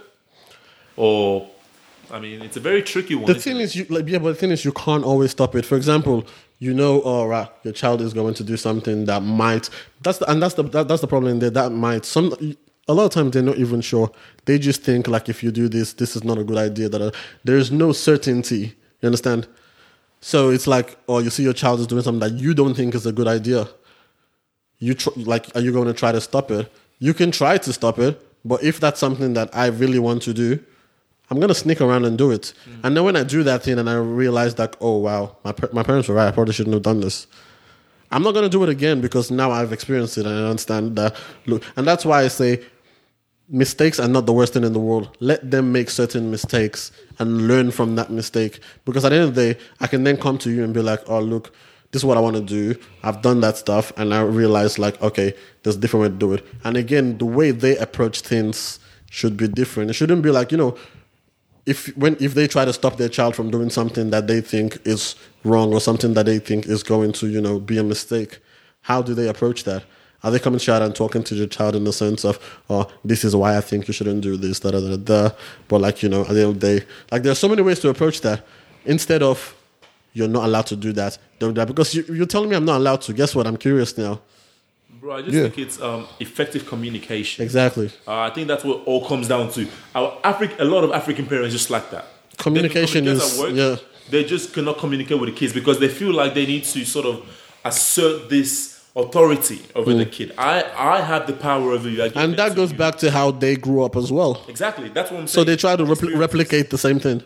Or, 0.95 1.49
I 2.09 2.19
mean, 2.19 2.41
it's 2.41 2.55
a 2.55 2.61
very 2.61 2.81
tricky 2.81 3.15
one. 3.15 3.25
The 3.25 3.35
thing 3.35 3.57
it? 3.57 3.63
is, 3.63 3.75
you 3.75 3.85
like 3.89 4.07
yeah, 4.07 4.19
but 4.19 4.29
the 4.29 4.35
thing 4.35 4.51
is, 4.51 4.63
you 4.63 4.71
can't 4.71 5.03
always 5.03 5.31
stop 5.31 5.53
it. 5.55 5.65
For 5.65 5.75
example, 5.75 6.25
you 6.59 6.73
know, 6.73 7.01
oh 7.03 7.25
right, 7.25 7.49
your 7.63 7.73
child 7.73 8.01
is 8.01 8.13
going 8.13 8.33
to 8.35 8.43
do 8.43 8.57
something 8.57 9.05
that 9.05 9.21
might. 9.21 9.69
That's 10.01 10.19
the, 10.19 10.29
and 10.31 10.41
that's 10.41 10.55
the 10.55 10.63
that, 10.63 10.87
that's 10.87 11.01
the 11.01 11.07
problem 11.07 11.39
there. 11.39 11.49
That 11.49 11.71
might 11.71 12.05
some. 12.05 12.33
A 12.87 12.93
lot 12.93 13.05
of 13.05 13.11
times 13.11 13.31
they're 13.31 13.41
not 13.41 13.57
even 13.57 13.81
sure. 13.81 14.11
They 14.45 14.59
just 14.59 14.83
think 14.83 15.07
like 15.07 15.27
if 15.27 15.43
you 15.43 15.51
do 15.51 15.67
this, 15.67 15.93
this 15.93 16.15
is 16.15 16.23
not 16.23 16.37
a 16.37 16.43
good 16.43 16.57
idea. 16.57 16.87
That 16.87 17.15
there 17.43 17.57
is 17.57 17.71
no 17.71 17.91
certainty. 17.91 18.75
You 19.01 19.07
understand? 19.07 19.47
So 20.21 20.49
it's 20.49 20.67
like, 20.67 20.97
oh, 21.07 21.19
you 21.19 21.29
see 21.29 21.43
your 21.43 21.53
child 21.53 21.79
is 21.79 21.87
doing 21.87 22.03
something 22.03 22.19
that 22.19 22.39
you 22.39 22.53
don't 22.53 22.73
think 22.73 22.95
is 22.95 23.05
a 23.05 23.11
good 23.11 23.27
idea. 23.27 23.67
You 24.79 24.93
tr- 24.93 25.09
like, 25.17 25.55
are 25.55 25.61
you 25.61 25.71
going 25.71 25.87
to 25.87 25.93
try 25.93 26.11
to 26.11 26.21
stop 26.21 26.51
it? 26.51 26.71
You 26.99 27.13
can 27.13 27.31
try 27.31 27.57
to 27.57 27.73
stop 27.73 27.99
it, 27.99 28.19
but 28.43 28.63
if 28.63 28.79
that's 28.79 28.99
something 28.99 29.33
that 29.33 29.55
I 29.55 29.67
really 29.67 29.99
want 29.99 30.21
to 30.23 30.33
do, 30.33 30.63
I'm 31.29 31.39
gonna 31.39 31.55
sneak 31.55 31.81
around 31.81 32.05
and 32.05 32.17
do 32.17 32.31
it. 32.31 32.53
And 32.83 32.95
then 32.95 33.03
when 33.03 33.15
I 33.15 33.23
do 33.23 33.43
that 33.43 33.63
thing 33.63 33.79
and 33.79 33.89
I 33.89 33.95
realize 33.95 34.55
that, 34.55 34.75
oh 34.79 34.97
wow, 34.97 35.37
my 35.43 35.53
my 35.73 35.83
parents 35.83 36.07
were 36.07 36.15
right. 36.15 36.27
I 36.27 36.31
probably 36.31 36.53
shouldn't 36.53 36.73
have 36.73 36.83
done 36.83 37.01
this. 37.01 37.27
I'm 38.11 38.21
not 38.21 38.33
gonna 38.33 38.49
do 38.49 38.63
it 38.63 38.69
again 38.69 39.01
because 39.01 39.31
now 39.31 39.51
I've 39.51 39.73
experienced 39.73 40.17
it 40.17 40.25
and 40.25 40.35
I 40.35 40.49
understand 40.49 40.95
that. 40.97 41.15
Look, 41.45 41.63
and 41.75 41.87
that's 41.87 42.05
why 42.05 42.23
I 42.23 42.27
say, 42.27 42.63
mistakes 43.49 43.99
are 43.99 44.07
not 44.07 44.25
the 44.25 44.33
worst 44.33 44.53
thing 44.53 44.63
in 44.63 44.73
the 44.73 44.79
world. 44.79 45.15
Let 45.19 45.49
them 45.49 45.71
make 45.71 45.89
certain 45.89 46.31
mistakes 46.31 46.91
and 47.19 47.47
learn 47.47 47.71
from 47.71 47.95
that 47.95 48.11
mistake. 48.11 48.59
Because 48.85 49.05
at 49.05 49.09
the 49.09 49.15
end 49.15 49.29
of 49.29 49.35
the 49.35 49.53
day, 49.53 49.59
I 49.79 49.87
can 49.87 50.03
then 50.03 50.17
come 50.17 50.37
to 50.39 50.51
you 50.51 50.63
and 50.63 50.73
be 50.73 50.81
like, 50.81 51.01
oh, 51.07 51.19
look, 51.19 51.53
this 51.91 52.01
is 52.01 52.05
what 52.05 52.17
I 52.17 52.21
want 52.21 52.35
to 52.35 52.41
do. 52.41 52.79
I've 53.03 53.21
done 53.21 53.41
that 53.41 53.57
stuff. 53.57 53.91
And 53.97 54.13
I 54.13 54.21
realize, 54.21 54.79
like, 54.79 55.01
okay, 55.01 55.33
there's 55.63 55.75
a 55.75 55.79
different 55.79 56.01
way 56.03 56.09
to 56.09 56.15
do 56.15 56.33
it. 56.33 56.45
And 56.63 56.77
again, 56.77 57.17
the 57.17 57.25
way 57.25 57.51
they 57.51 57.77
approach 57.77 58.21
things 58.21 58.79
should 59.09 59.37
be 59.37 59.47
different. 59.47 59.89
It 59.89 59.93
shouldn't 59.93 60.21
be 60.21 60.31
like, 60.31 60.51
you 60.51 60.57
know, 60.57 60.77
if 61.65 61.95
when 61.97 62.15
if 62.19 62.33
they 62.33 62.47
try 62.47 62.65
to 62.65 62.73
stop 62.73 62.97
their 62.97 63.09
child 63.09 63.35
from 63.35 63.49
doing 63.49 63.69
something 63.69 64.09
that 64.11 64.27
they 64.27 64.41
think 64.41 64.77
is 64.85 65.15
wrong 65.43 65.73
or 65.73 65.81
something 65.81 66.13
that 66.13 66.25
they 66.25 66.39
think 66.39 66.67
is 66.67 66.83
going 66.83 67.11
to 67.11 67.27
you 67.27 67.41
know 67.41 67.59
be 67.59 67.77
a 67.77 67.83
mistake 67.83 68.39
how 68.81 69.01
do 69.01 69.15
they 69.15 69.27
approach 69.27 69.63
that? 69.63 69.83
Are 70.23 70.29
they 70.29 70.37
coming 70.37 70.59
to 70.59 70.73
out 70.73 70.83
and 70.83 70.95
talking 70.95 71.23
to 71.23 71.33
the 71.33 71.47
child 71.47 71.75
in 71.75 71.83
the 71.83 71.93
sense 71.93 72.23
of 72.23 72.39
oh 72.69 72.91
this 73.03 73.23
is 73.23 73.35
why 73.35 73.57
i 73.57 73.61
think 73.61 73.87
you 73.87 73.93
shouldn't 73.93 74.21
do 74.21 74.37
this 74.37 74.59
da 74.59 74.71
da 74.71 74.79
da 74.79 74.97
da. 74.97 75.35
But 75.67 75.81
like 75.81 76.01
you 76.03 76.09
know 76.09 76.21
at 76.21 76.29
the 76.29 76.41
end 76.41 76.49
of 76.51 76.59
the 76.59 76.79
day 76.79 76.85
like 77.11 77.23
there's 77.23 77.39
so 77.39 77.49
many 77.49 77.61
ways 77.61 77.79
to 77.79 77.89
approach 77.89 78.21
that. 78.21 78.45
Instead 78.85 79.23
of 79.23 79.55
you're 80.13 80.27
not 80.27 80.45
allowed 80.45 80.67
to 80.67 80.75
do 80.75 80.93
that 80.93 81.17
do 81.39 81.51
that. 81.51 81.67
Because 81.67 81.93
you, 81.95 82.03
you're 82.09 82.25
telling 82.25 82.49
me 82.49 82.55
i'm 82.55 82.65
not 82.65 82.77
allowed 82.77 83.01
to 83.01 83.13
guess 83.13 83.35
what? 83.35 83.47
I'm 83.47 83.57
curious 83.57 83.97
now 83.97 84.21
Bro, 84.99 85.15
I 85.17 85.21
just 85.21 85.33
Yeah. 85.35 85.41
think 85.43 85.57
it's 85.57 85.81
um, 85.81 86.07
effective 86.19 86.65
communication. 86.67 87.43
exactly 87.43 87.89
Uh, 88.07 88.19
I 88.19 88.29
think 88.29 88.47
that's 88.47 88.63
what 88.63 88.81
all 88.85 89.05
comes 89.07 89.27
down 89.27 89.51
to. 89.53 89.67
Our 89.93 90.13
Afri- 90.23 90.59
a 90.59 90.63
lot 90.65 90.83
of 90.83 90.91
African 90.91 91.25
parents 91.25 91.53
just 91.53 91.69
like 91.69 91.91
that. 91.91 92.05
Communication 92.37 93.05
They 93.05 93.11
can 93.11 93.19
communicate 93.19 93.57
is- 93.57 93.79
at 93.79 94.11
They 94.11 94.23
just 94.23 94.53
cannot 94.53 94.77
communicate 94.77 95.19
with 95.19 95.29
the 95.31 95.35
kids 95.35 95.51
because 95.53 95.79
they 95.79 95.87
feel 95.87 96.13
like 96.13 96.33
they 96.33 96.45
need 96.45 96.63
to 96.65 96.85
sort 96.85 97.05
of 97.07 97.21
assert 97.63 98.29
this 98.29 98.79
authority 98.95 99.59
over 99.75 99.93
the 99.93 100.05
kid. 100.05 100.31
I 100.37 100.63
I 100.77 101.01
have 101.01 101.25
the 101.27 101.33
power 101.33 101.71
over 101.73 101.89
you. 101.89 101.97
Mm. 102.01 102.15
and 102.15 102.35
that 102.37 102.55
goes 102.55 102.71
you. 102.71 102.77
back 102.77 102.95
to 102.99 103.11
how 103.11 103.31
they 103.31 103.55
grew 103.55 103.83
up 103.83 103.95
as 103.97 104.11
well 104.11 104.41
exactly. 104.47 104.87
That's 104.89 105.11
what 105.11 105.19
I'm 105.21 105.27
saying. 105.27 105.35
so 105.35 105.43
they 105.43 105.55
try 105.57 105.75
to 105.75 105.83
Experiences. 105.83 106.19
replicate 106.19 106.69
the 106.69 106.77
same 106.77 106.99
thing 106.99 107.21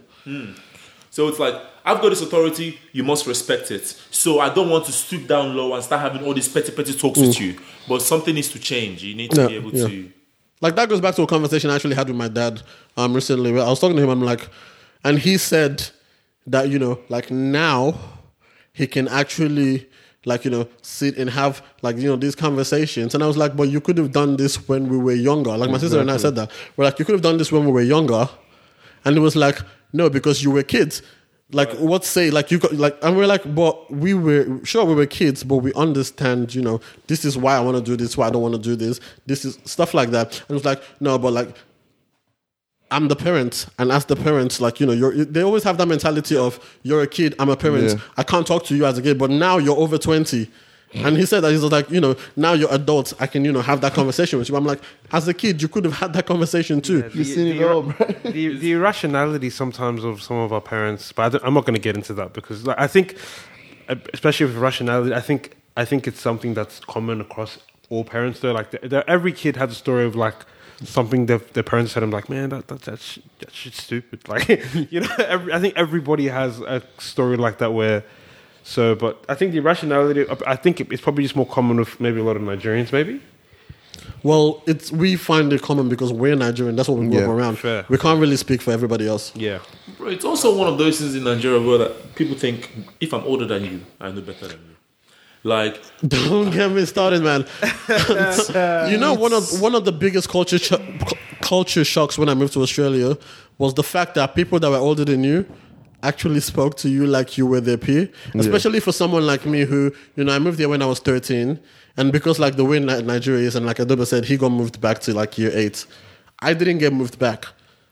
So 1.11 1.27
it's 1.27 1.39
like 1.39 1.55
I've 1.89 2.01
got 2.01 2.09
this 2.09 2.21
authority, 2.21 2.77
you 2.91 3.03
must 3.03 3.25
respect 3.25 3.71
it. 3.71 3.85
So 4.11 4.39
I 4.39 4.53
don't 4.53 4.69
want 4.69 4.85
to 4.85 4.91
stoop 4.91 5.27
down 5.27 5.55
low 5.57 5.73
and 5.73 5.83
start 5.83 6.01
having 6.01 6.23
all 6.25 6.33
these 6.33 6.47
petty 6.47 6.71
petty 6.71 6.93
talks 6.93 7.19
with 7.19 7.39
you. 7.41 7.57
But 7.87 8.01
something 8.01 8.35
needs 8.35 8.49
to 8.49 8.59
change. 8.59 9.03
You 9.03 9.15
need 9.15 9.31
to 9.31 9.37
Mm. 9.37 9.41
Yeah, 9.41 9.47
be 9.47 9.55
able 9.55 9.73
yeah. 9.75 9.87
to. 9.87 10.11
Like 10.61 10.75
that 10.75 10.87
goes 10.89 11.01
back 11.01 11.15
to 11.15 11.23
a 11.23 11.27
conversation 11.27 11.69
I 11.71 11.75
actually 11.75 11.95
had 11.95 12.07
with 12.07 12.17
my 12.17 12.27
dad 12.27 12.61
um 12.97 13.13
recently. 13.13 13.51
I 13.51 13.69
was 13.69 13.79
talking 13.79 13.95
to 13.97 14.03
him. 14.03 14.09
I'm 14.09 14.21
like, 14.21 14.49
and 15.03 15.17
he 15.17 15.37
said 15.37 15.89
that 16.47 16.69
you 16.69 16.77
know, 16.77 16.99
like 17.09 17.31
now 17.31 17.95
he 18.73 18.85
can 18.85 19.07
actually 19.07 19.87
like 20.25 20.43
you 20.45 20.51
know 20.51 20.67
sit 20.81 21.17
and 21.17 21.29
have 21.29 21.63
like 21.81 21.95
you 21.97 22.07
know 22.09 22.17
these 22.17 22.35
conversations. 22.35 23.15
And 23.15 23.23
I 23.23 23.27
was 23.27 23.37
like, 23.37 23.55
but 23.55 23.69
you 23.69 23.79
could 23.81 23.97
have 23.97 24.11
done 24.11 24.35
this 24.35 24.67
when 24.67 24.89
we 24.89 24.97
were 24.97 25.13
younger. 25.13 25.55
Like 25.57 25.71
my 25.71 25.77
sister 25.79 25.99
and 26.01 26.11
I 26.11 26.17
said 26.17 26.35
that. 26.35 26.51
We're 26.75 26.85
like, 26.85 26.99
you 26.99 27.05
could 27.05 27.13
have 27.13 27.21
done 27.29 27.37
this 27.37 27.51
when 27.51 27.65
we 27.65 27.71
were 27.71 27.81
younger. 27.95 28.29
And 29.05 29.15
it 29.15 29.21
was 29.21 29.35
like, 29.35 29.57
no, 29.93 30.09
because 30.09 30.43
you 30.43 30.51
were 30.51 30.63
kids. 30.63 31.01
Like 31.51 31.71
what 31.77 32.05
say 32.05 32.29
like 32.29 32.51
you 32.51 32.59
got 32.59 32.73
like 32.73 32.95
and 33.01 33.17
we're 33.17 33.25
like 33.25 33.55
but 33.55 33.89
we 33.91 34.13
were 34.13 34.63
sure 34.63 34.85
we 34.85 34.93
were 34.93 35.07
kids 35.07 35.43
but 35.43 35.57
we 35.57 35.73
understand 35.73 36.53
you 36.53 36.61
know 36.61 36.79
this 37.07 37.25
is 37.25 37.39
why 37.39 37.55
I 37.55 37.59
want 37.59 37.75
to 37.77 37.81
do 37.81 37.97
this 37.97 38.15
why 38.15 38.27
I 38.27 38.29
don't 38.29 38.43
want 38.43 38.53
to 38.53 38.61
do 38.61 38.75
this 38.75 38.99
this 39.25 39.43
is 39.45 39.57
stuff 39.65 39.95
like 39.95 40.11
that. 40.11 40.43
And 40.47 40.55
it's 40.55 40.65
like 40.65 40.79
no 40.99 41.17
but 41.17 41.33
like 41.33 41.55
I'm 42.91 43.07
the 43.07 43.15
parent 43.15 43.65
and 43.79 43.91
as 43.91 44.05
the 44.05 44.15
parents 44.15 44.61
like 44.61 44.79
you 44.79 44.85
know 44.85 44.93
you're 44.93 45.25
they 45.25 45.41
always 45.41 45.63
have 45.63 45.79
that 45.79 45.87
mentality 45.87 46.37
of 46.37 46.59
you're 46.83 47.01
a 47.01 47.07
kid 47.07 47.33
I'm 47.39 47.49
a 47.49 47.57
parent 47.57 47.93
Yeah. 47.93 47.99
I 48.17 48.23
can't 48.23 48.45
talk 48.45 48.63
to 48.65 48.75
you 48.75 48.85
as 48.85 48.99
a 48.99 49.01
kid 49.01 49.17
but 49.17 49.31
now 49.31 49.57
you're 49.57 49.77
over 49.77 49.97
20 49.97 50.47
and 50.93 51.17
he 51.17 51.25
said 51.25 51.41
that 51.41 51.51
he's 51.51 51.63
like 51.63 51.89
you 51.91 52.01
know 52.01 52.15
now 52.35 52.53
you're 52.53 52.73
adults 52.73 53.13
I 53.19 53.27
can 53.27 53.45
you 53.45 53.51
know 53.51 53.61
have 53.61 53.81
that 53.81 53.93
conversation 53.93 54.39
with 54.39 54.49
you 54.49 54.55
I'm 54.55 54.65
like 54.65 54.81
as 55.11 55.27
a 55.27 55.33
kid 55.33 55.61
you 55.61 55.67
could 55.67 55.85
have 55.85 55.93
had 55.93 56.13
that 56.13 56.25
conversation 56.25 56.81
too 56.81 57.09
You've 57.13 57.27
seen 57.27 57.47
it 57.47 57.61
all, 57.63 57.83
bro. 57.83 58.07
the, 58.23 58.57
the 58.57 58.71
irrationality 58.71 59.49
sometimes 59.49 60.03
of 60.03 60.21
some 60.21 60.37
of 60.37 60.53
our 60.53 60.61
parents, 60.61 61.11
but 61.11 61.23
I 61.23 61.29
don't, 61.29 61.45
I'm 61.45 61.53
not 61.53 61.65
going 61.65 61.75
to 61.75 61.81
get 61.81 61.95
into 61.95 62.13
that 62.15 62.33
because 62.33 62.65
like, 62.65 62.79
I 62.79 62.87
think, 62.87 63.17
uh, 63.87 63.95
especially 64.13 64.47
with 64.47 64.55
rationality, 64.55 65.13
I 65.13 65.21
think 65.21 65.57
I 65.75 65.85
think 65.85 66.07
it's 66.07 66.21
something 66.21 66.53
that's 66.53 66.79
common 66.79 67.21
across 67.21 67.59
all 67.89 68.03
parents. 68.03 68.39
Though, 68.39 68.51
like 68.51 68.71
the, 68.71 68.87
the, 68.87 69.09
every 69.09 69.33
kid 69.33 69.55
has 69.57 69.71
a 69.71 69.75
story 69.75 70.05
of 70.05 70.15
like 70.15 70.35
something 70.83 71.25
their, 71.25 71.39
their 71.39 71.63
parents 71.63 71.93
said. 71.93 72.03
I'm 72.03 72.11
like, 72.11 72.29
man, 72.29 72.49
that 72.49 72.67
that 72.67 72.81
that, 72.83 72.99
shit, 72.99 73.23
that 73.39 73.51
shit's 73.51 73.83
stupid. 73.83 74.21
Like, 74.27 74.47
you 74.91 75.01
know, 75.01 75.15
every, 75.17 75.53
I 75.53 75.59
think 75.59 75.75
everybody 75.75 76.27
has 76.27 76.59
a 76.61 76.81
story 76.97 77.37
like 77.37 77.57
that 77.59 77.71
where. 77.71 78.03
So, 78.69 78.93
but 78.93 79.25
I 79.27 79.33
think 79.33 79.51
the 79.51 79.57
irrationality. 79.57 80.25
I 80.45 80.55
think 80.55 80.79
it's 80.79 81.01
probably 81.01 81.23
just 81.23 81.35
more 81.35 81.47
common 81.47 81.77
with 81.77 81.99
maybe 81.99 82.19
a 82.19 82.23
lot 82.23 82.35
of 82.35 82.43
Nigerians, 82.43 82.91
maybe. 82.93 83.19
Well, 84.21 84.61
it's 84.67 84.91
we 84.91 85.15
find 85.15 85.51
it 85.53 85.63
common 85.63 85.89
because 85.89 86.13
we're 86.13 86.35
Nigerian. 86.35 86.75
That's 86.75 86.87
what 86.87 86.99
we 86.99 87.07
grew 87.07 87.17
Yeah, 87.17 87.23
up 87.25 87.29
around. 87.31 87.57
fair. 87.57 87.85
We 87.89 87.97
can't 87.97 88.19
really 88.21 88.37
speak 88.37 88.61
for 88.61 88.71
everybody 88.71 89.07
else. 89.07 89.35
Yeah. 89.35 89.57
Bro, 89.97 90.09
it's 90.09 90.23
also 90.23 90.55
one 90.55 90.67
of 90.67 90.77
those 90.77 90.99
things 90.99 91.15
in 91.15 91.23
Nigeria 91.23 91.59
where 91.59 91.79
that 91.79 92.13
people 92.13 92.35
think 92.37 92.69
if 92.99 93.11
I'm 93.11 93.23
older 93.23 93.45
than 93.47 93.65
you, 93.65 93.81
I 93.99 94.11
know 94.11 94.21
better 94.21 94.47
than 94.49 94.59
you. 94.69 94.75
Like 95.43 95.81
Don't 96.07 96.51
get 96.51 96.69
me 96.71 96.85
started, 96.85 97.23
man. 97.23 97.47
you 98.91 98.97
know, 98.99 99.15
one 99.15 99.33
of 99.33 99.59
one 99.61 99.73
of 99.73 99.83
the 99.85 99.91
biggest 99.91 100.29
culture 100.29 100.59
cho- 100.59 100.83
culture 101.41 101.83
shocks 101.83 102.19
when 102.19 102.29
I 102.29 102.35
moved 102.35 102.53
to 102.53 102.61
Australia 102.61 103.17
was 103.57 103.73
the 103.73 103.83
fact 103.83 104.13
that 104.15 104.35
people 104.35 104.59
that 104.59 104.69
were 104.69 104.77
older 104.77 105.05
than 105.05 105.23
you 105.23 105.45
actually 106.03 106.39
spoke 106.39 106.77
to 106.77 106.89
you 106.89 107.05
like 107.05 107.37
you 107.37 107.45
were 107.45 107.61
their 107.61 107.77
peer. 107.77 108.09
Especially 108.35 108.79
for 108.79 108.91
someone 108.91 109.25
like 109.25 109.45
me 109.45 109.61
who, 109.61 109.91
you 110.15 110.23
know, 110.23 110.33
I 110.33 110.39
moved 110.39 110.59
here 110.59 110.69
when 110.69 110.81
I 110.81 110.85
was 110.85 110.99
13. 110.99 111.59
And 111.97 112.11
because 112.11 112.39
like 112.39 112.55
the 112.55 112.65
way 112.65 112.79
Nigeria 112.79 113.47
is, 113.47 113.55
and 113.55 113.65
like 113.65 113.77
Edoba 113.77 114.05
said, 114.07 114.25
he 114.25 114.37
got 114.37 114.49
moved 114.51 114.79
back 114.79 114.99
to 114.99 115.13
like 115.13 115.37
year 115.37 115.51
eight. 115.53 115.85
I 116.39 116.53
didn't 116.53 116.77
get 116.77 116.93
moved 116.93 117.19
back. 117.19 117.45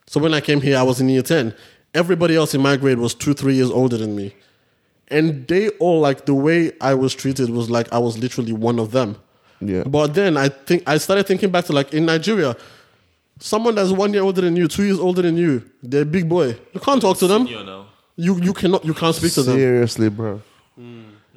So 0.06 0.20
when 0.20 0.34
I 0.34 0.40
came 0.42 0.62
here, 0.62 0.78
I 0.78 0.84
was 0.84 1.02
in 1.02 1.10
year 1.10 1.22
10. 1.22 1.54
Everybody 1.94 2.36
else 2.36 2.54
in 2.54 2.62
my 2.62 2.78
grade 2.78 3.00
was 3.00 3.14
two, 3.14 3.34
three 3.34 3.56
years 3.56 3.70
older 3.70 3.98
than 3.98 4.16
me. 4.16 4.34
And 5.10 5.48
they 5.48 5.70
all 5.80 6.00
like 6.00 6.26
the 6.26 6.34
way 6.34 6.72
I 6.82 6.94
was 6.94 7.14
treated 7.14 7.50
was 7.50 7.70
like 7.70 7.92
I 7.92 7.98
was 7.98 8.18
literally 8.18 8.54
one 8.54 8.80
of 8.80 8.92
them. 8.92 9.18
Yeah. 9.60 9.84
But 9.84 10.14
then 10.14 10.38
I 10.38 10.50
think 10.50 10.84
I 10.86 10.98
started 10.98 11.26
thinking 11.28 11.50
back 11.50 11.66
to 11.66 11.74
like 11.74 11.94
in 11.94 12.06
Nigeria, 12.06 12.56
someone 13.40 13.76
that's 13.76 13.92
one 13.92 14.14
year 14.14 14.24
older 14.24 14.42
than 14.42 14.56
you, 14.56 14.68
two 14.68 14.84
years 14.84 15.00
older 15.00 15.22
than 15.22 15.38
you, 15.38 15.64
they're 15.82 16.02
a 16.04 16.06
big 16.06 16.30
boy. 16.30 16.58
You 16.74 16.80
can't 16.80 17.02
talk 17.02 17.18
to 17.18 17.28
them. 17.28 17.48
Senior 18.18 18.34
now. 18.34 18.40
You 18.40 18.46
you 18.46 18.54
cannot 18.54 18.86
you 18.86 18.94
can't 18.94 19.16
speak 19.16 19.34
to 19.34 19.44
them. 19.44 19.56
Seriously, 19.56 20.10
bro. 20.10 20.42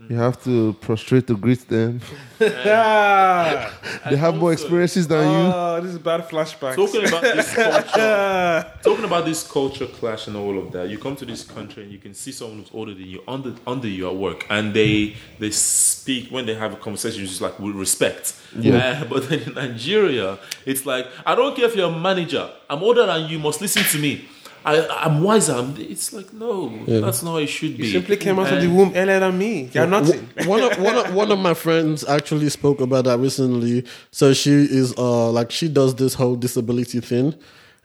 You 0.09 0.17
have 0.17 0.43
to 0.43 0.73
prostrate 0.81 1.29
to 1.29 1.37
greet 1.37 1.69
them. 1.69 2.01
Ah, 2.41 3.73
They 4.11 4.17
have 4.17 4.35
more 4.35 4.53
experiences 4.53 5.07
than 5.07 5.23
you. 5.31 5.53
oh, 5.55 5.81
this 5.81 5.93
is 5.93 5.99
bad 6.01 6.29
flashbacks. 6.29 6.75
Talking 6.75 7.07
about 7.07 7.23
this 7.23 7.55
culture, 7.55 8.73
talking 8.83 9.05
about 9.05 9.25
this 9.25 9.47
culture 9.47 9.87
clash 9.87 10.27
and 10.27 10.37
all 10.37 10.59
of 10.59 10.73
that. 10.73 10.89
You 10.89 10.99
come 10.99 11.15
to 11.15 11.25
this 11.25 11.45
country 11.45 11.85
and 11.85 11.93
you 11.93 11.99
can 11.99 12.13
see 12.15 12.33
someone 12.33 12.59
who's 12.59 12.71
older 12.75 12.93
than 12.93 13.07
you 13.07 13.23
under 13.29 13.55
under 13.69 13.87
you 13.87 14.09
at 14.09 14.17
work, 14.17 14.47
and 14.51 14.75
they 14.75 15.15
they 15.39 15.53
speak 15.53 16.29
when 16.31 16.45
they 16.45 16.55
have 16.55 16.73
a 16.73 16.77
conversation, 16.77 17.23
it's 17.23 17.31
just 17.31 17.43
like 17.43 17.61
with 17.61 17.77
respect. 17.77 18.35
Yeah. 18.59 19.03
Uh, 19.03 19.05
but 19.05 19.29
then 19.29 19.41
in 19.41 19.55
Nigeria, 19.55 20.41
it's 20.67 20.87
like 20.87 21.07
I 21.25 21.37
don't 21.37 21.55
care 21.55 21.67
if 21.67 21.77
you're 21.77 21.89
a 21.89 21.99
manager. 21.99 22.51
I'm 22.69 22.83
older 22.83 23.07
than 23.07 23.29
you. 23.31 23.39
Must 23.39 23.61
listen 23.61 23.85
to 23.85 23.99
me. 23.99 24.25
I, 24.65 24.87
I'm 24.89 25.23
wiser. 25.23 25.55
I'm, 25.55 25.75
it's 25.79 26.13
like 26.13 26.33
no, 26.33 26.69
that's 26.87 27.23
not 27.23 27.33
how 27.33 27.37
it 27.39 27.47
should 27.47 27.77
be. 27.77 27.87
You 27.87 27.93
simply 27.93 28.17
came 28.17 28.39
out 28.39 28.53
of 28.53 28.61
the 28.61 28.69
womb 28.69 28.93
earlier 28.95 29.21
than 29.21 29.39
me. 29.39 29.71
You're 29.73 29.87
nothing. 29.87 30.29
one 30.47 30.63
of 30.63 30.79
one 30.79 30.97
of, 30.97 31.15
one 31.15 31.33
of 31.33 31.39
my 31.39 31.55
friends 31.55 32.05
actually 32.05 32.49
spoke 32.51 32.81
about 32.81 33.05
that 33.05 33.19
recently. 33.19 33.85
So 34.11 34.35
she 34.35 34.51
is 34.51 34.95
uh 34.99 35.31
like 35.31 35.51
she 35.51 35.69
does 35.69 35.95
this 35.95 36.15
whole 36.15 36.37
disability 36.37 37.01
thing, 37.01 37.35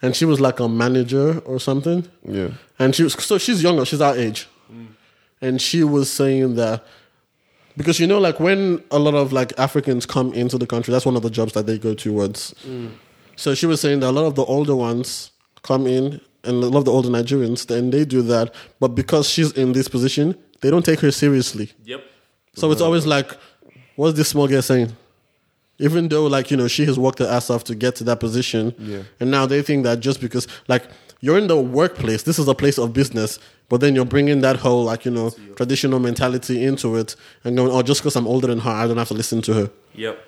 and 0.02 0.15
she 0.15 0.26
was 0.26 0.41
like 0.41 0.60
a 0.60 0.68
manager 0.68 1.39
or 1.39 1.60
something. 1.60 2.07
Yeah. 2.27 2.49
And 2.77 2.93
she 2.93 3.03
was 3.03 3.14
so 3.14 3.38
she's 3.38 3.64
younger, 3.64 3.85
she's 3.85 4.02
our 4.02 4.15
age. 4.15 4.47
And 5.41 5.61
she 5.61 5.84
was 5.84 6.11
saying 6.11 6.56
that 6.56 6.85
because 7.77 7.99
you 7.99 8.07
know, 8.07 8.19
like 8.19 8.39
when 8.39 8.84
a 8.91 8.99
lot 8.99 9.15
of 9.15 9.31
like 9.31 9.57
Africans 9.57 10.06
come 10.06 10.34
into 10.34 10.57
the 10.57 10.68
country, 10.68 10.91
that's 10.91 11.06
one 11.06 11.15
of 11.15 11.22
the 11.22 11.30
jobs 11.30 11.53
that 11.53 11.68
they 11.68 11.77
go 11.77 11.93
towards. 11.93 12.53
So 13.38 13.53
she 13.53 13.65
was 13.65 13.81
saying 13.81 13.99
that 13.99 14.10
a 14.10 14.11
lot 14.11 14.26
of 14.26 14.35
the 14.35 14.43
older 14.45 14.76
ones 14.76 15.31
come 15.61 15.88
in 15.88 16.22
and 16.45 16.63
a 16.63 16.67
lot 16.67 16.80
of 16.80 16.85
the 16.85 16.91
older 16.91 17.09
Nigerians, 17.09 17.67
then 17.67 17.89
they 17.89 18.05
do 18.05 18.22
that. 18.23 18.53
But 18.80 18.89
because 18.89 19.30
she's 19.30 19.51
in 19.51 19.73
this 19.73 19.88
position, 19.88 20.38
they 20.61 20.69
don't 20.69 20.85
take 20.85 20.99
her 21.01 21.11
seriously. 21.11 21.72
Yep. 21.84 22.03
So 22.53 22.72
it's 22.72 22.81
always 22.81 23.05
like, 23.05 23.35
what's 23.95 24.17
this 24.17 24.30
small 24.30 24.47
girl 24.47 24.61
saying? 24.61 24.93
Even 25.77 26.07
though, 26.07 26.26
like, 26.26 26.51
you 26.51 26.57
know, 26.57 26.69
she 26.69 26.85
has 26.85 26.97
worked 26.97 27.19
her 27.19 27.27
ass 27.27 27.49
off 27.49 27.65
to 27.65 27.76
get 27.76 27.95
to 27.97 28.05
that 28.05 28.22
position. 28.22 28.73
Yeah. 28.80 29.03
And 29.19 29.30
now 29.30 29.45
they 29.45 29.61
think 29.61 29.84
that 29.84 29.99
just 29.99 30.22
because, 30.22 30.47
like, 30.69 30.85
you're 31.19 31.38
in 31.38 31.47
the 31.47 31.59
workplace, 31.59 32.23
this 32.23 32.39
is 32.39 32.47
a 32.47 32.55
place 32.55 32.77
of 32.77 32.93
business, 32.93 33.39
but 33.67 33.81
then 33.81 33.95
you're 33.95 34.05
bringing 34.05 34.41
that 34.41 34.57
whole, 34.57 34.85
like, 34.85 35.03
you 35.03 35.11
know, 35.11 35.31
traditional 35.55 35.99
mentality 35.99 36.63
into 36.63 36.95
it 36.95 37.15
and 37.43 37.57
going, 37.57 37.72
oh, 37.72 37.81
just 37.81 38.01
because 38.01 38.15
I'm 38.15 38.27
older 38.27 38.47
than 38.47 38.59
her, 38.59 38.72
I 38.72 38.88
don't 38.88 38.97
have 38.97 39.09
to 39.09 39.13
listen 39.13 39.41
to 39.43 39.53
her. 39.53 39.72
Yep. 39.95 40.19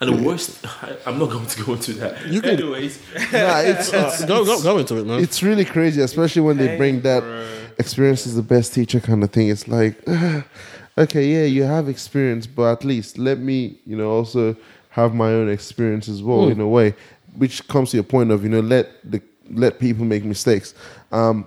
And 0.00 0.10
the 0.16 0.22
worst, 0.22 0.64
I, 0.64 0.96
I'm 1.06 1.18
not 1.18 1.30
going 1.30 1.46
to 1.46 1.64
go 1.64 1.72
into 1.74 1.92
that. 1.94 2.26
You 2.28 2.40
can- 2.40 2.50
Anyways, 2.50 2.98
Nah, 3.32 3.58
it's, 3.60 3.92
it's, 3.92 4.24
Go, 4.24 4.44
go, 4.44 4.62
go 4.62 4.78
into 4.78 4.96
it, 4.98 5.06
man. 5.06 5.20
it's 5.20 5.42
really 5.42 5.64
crazy, 5.64 6.00
especially 6.00 6.42
when 6.42 6.56
they 6.56 6.76
bring 6.76 7.00
that 7.02 7.22
experience 7.78 8.26
is 8.26 8.34
the 8.36 8.42
best 8.42 8.74
teacher 8.74 9.00
kind 9.00 9.22
of 9.24 9.30
thing. 9.30 9.48
It's 9.48 9.66
like, 9.68 9.96
okay, 10.98 11.24
yeah, 11.26 11.44
you 11.44 11.64
have 11.64 11.88
experience, 11.88 12.46
but 12.46 12.72
at 12.72 12.84
least 12.84 13.18
let 13.18 13.38
me, 13.38 13.78
you 13.86 13.96
know, 13.96 14.10
also 14.10 14.56
have 14.90 15.14
my 15.14 15.28
own 15.32 15.48
experience 15.48 16.08
as 16.08 16.22
well 16.22 16.48
in 16.48 16.60
a 16.60 16.68
way. 16.68 16.94
which 17.36 17.66
comes 17.68 17.90
to 17.90 17.96
your 17.96 18.04
point 18.04 18.30
of 18.32 18.42
you 18.42 18.48
know 18.48 18.60
let 18.60 18.88
the 19.08 19.20
let 19.50 19.78
people 19.78 20.04
make 20.04 20.24
mistakes, 20.24 20.74
um, 21.12 21.46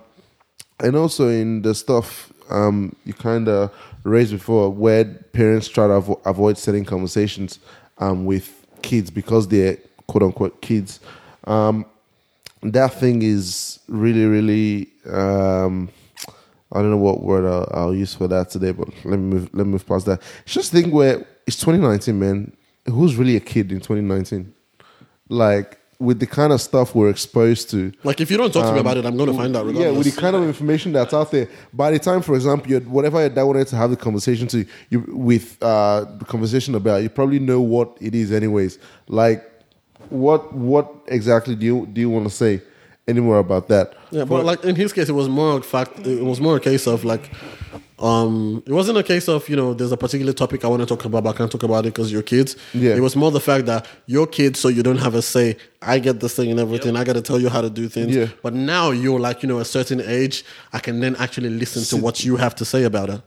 and 0.80 0.96
also 0.96 1.28
in 1.28 1.62
the 1.62 1.74
stuff 1.74 2.32
um, 2.50 2.94
you 3.04 3.12
kind 3.12 3.46
of 3.48 3.70
raised 4.04 4.32
before, 4.32 4.70
where 4.70 5.04
parents 5.32 5.68
try 5.68 5.86
to 5.86 5.92
avo- 6.00 6.20
avoid 6.24 6.56
setting 6.56 6.84
conversations 6.84 7.58
um, 8.02 8.24
with 8.24 8.66
kids 8.82 9.10
because 9.10 9.46
they're 9.48 9.78
quote 10.06 10.24
unquote 10.24 10.60
kids. 10.60 11.00
Um, 11.44 11.86
that 12.62 12.94
thing 12.94 13.22
is 13.22 13.80
really, 13.88 14.24
really. 14.24 14.88
Um, 15.10 15.88
I 16.72 16.80
don't 16.80 16.90
know 16.90 16.96
what 16.96 17.22
word 17.22 17.44
I'll, 17.44 17.68
I'll 17.72 17.94
use 17.94 18.14
for 18.14 18.28
that 18.28 18.50
today, 18.50 18.72
but 18.72 18.88
let 19.04 19.18
me 19.18 19.34
move. 19.34 19.50
Let 19.52 19.66
me 19.66 19.72
move 19.72 19.86
past 19.86 20.06
that. 20.06 20.20
It's 20.44 20.54
just 20.54 20.72
thing 20.72 20.90
where 20.90 21.26
it's 21.46 21.56
2019, 21.56 22.18
man. 22.18 22.56
Who's 22.86 23.16
really 23.16 23.36
a 23.36 23.40
kid 23.40 23.70
in 23.70 23.78
2019? 23.78 24.52
Like 25.28 25.78
with 26.02 26.18
the 26.18 26.26
kind 26.26 26.52
of 26.52 26.60
stuff 26.60 26.94
we're 26.94 27.08
exposed 27.08 27.70
to. 27.70 27.92
Like 28.02 28.20
if 28.20 28.30
you 28.30 28.36
don't 28.36 28.52
talk 28.52 28.66
to 28.66 28.72
me 28.72 28.80
about 28.80 28.96
it, 28.96 29.06
I'm 29.06 29.16
going 29.16 29.30
to 29.30 29.36
find 29.36 29.56
out. 29.56 29.66
Um, 29.66 29.74
Yeah, 29.74 29.90
with 29.90 30.12
the 30.12 30.20
kind 30.20 30.34
of 30.34 30.42
information 30.42 30.92
that's 30.92 31.14
out 31.14 31.30
there. 31.30 31.48
By 31.72 31.92
the 31.92 31.98
time, 31.98 32.22
for 32.22 32.34
example, 32.34 32.70
you 32.70 32.80
whatever 32.80 33.20
your 33.20 33.28
dad 33.28 33.44
wanted 33.44 33.68
to 33.68 33.76
have 33.76 33.90
the 33.90 33.96
conversation 33.96 34.48
to 34.48 34.66
you 34.90 35.00
with 35.08 35.56
uh, 35.62 36.04
the 36.18 36.24
conversation 36.24 36.74
about, 36.74 37.02
you 37.02 37.08
probably 37.08 37.38
know 37.38 37.60
what 37.60 37.96
it 38.00 38.14
is, 38.14 38.32
anyways. 38.32 38.78
Like, 39.06 39.48
what 40.10 40.52
what 40.52 40.92
exactly 41.06 41.54
do 41.54 41.64
you 41.64 41.86
do 41.86 42.00
you 42.00 42.10
want 42.10 42.24
to 42.28 42.34
say 42.34 42.60
anymore 43.08 43.38
about 43.38 43.68
that? 43.68 43.94
Yeah, 44.10 44.24
but 44.24 44.44
like 44.44 44.64
in 44.64 44.76
his 44.76 44.92
case, 44.92 45.08
it 45.08 45.12
was 45.12 45.28
more 45.28 45.58
a 45.58 45.62
fact. 45.62 45.98
It 46.06 46.24
was 46.24 46.40
more 46.40 46.56
a 46.56 46.60
case 46.60 46.86
of 46.86 47.04
like, 47.04 47.30
um, 47.98 48.62
it 48.66 48.72
wasn't 48.72 48.98
a 48.98 49.02
case 49.02 49.28
of 49.28 49.48
you 49.48 49.56
know 49.56 49.74
there's 49.74 49.92
a 49.92 49.96
particular 49.96 50.32
topic 50.32 50.64
I 50.64 50.68
want 50.68 50.80
to 50.82 50.86
talk 50.86 51.04
about, 51.04 51.24
but 51.24 51.34
I 51.34 51.38
can't 51.38 51.50
talk 51.50 51.62
about 51.62 51.86
it 51.86 51.94
because 51.94 52.12
you're 52.12 52.22
kids. 52.22 52.56
Yeah. 52.74 52.94
it 52.94 53.00
was 53.00 53.16
more 53.16 53.30
the 53.30 53.40
fact 53.40 53.66
that 53.66 53.86
you're 54.06 54.26
kids, 54.26 54.60
so 54.60 54.68
you 54.68 54.82
don't 54.82 54.98
have 54.98 55.14
a 55.14 55.22
say. 55.22 55.56
I 55.80 55.98
get 55.98 56.20
this 56.20 56.36
thing 56.36 56.50
and 56.50 56.60
everything. 56.60 56.96
I 56.96 57.04
got 57.04 57.14
to 57.14 57.22
tell 57.22 57.40
you 57.40 57.48
how 57.48 57.60
to 57.60 57.70
do 57.70 57.88
things. 57.88 58.14
Yeah. 58.14 58.28
But 58.42 58.54
now 58.54 58.90
you're 58.90 59.20
like 59.20 59.42
you 59.42 59.48
know 59.48 59.58
a 59.58 59.64
certain 59.64 60.00
age. 60.00 60.44
I 60.72 60.78
can 60.78 61.00
then 61.00 61.16
actually 61.16 61.50
listen 61.50 61.82
to 61.84 62.02
what 62.02 62.24
you 62.24 62.36
have 62.36 62.54
to 62.56 62.64
say 62.64 62.84
about 62.84 63.10
it. 63.10 63.20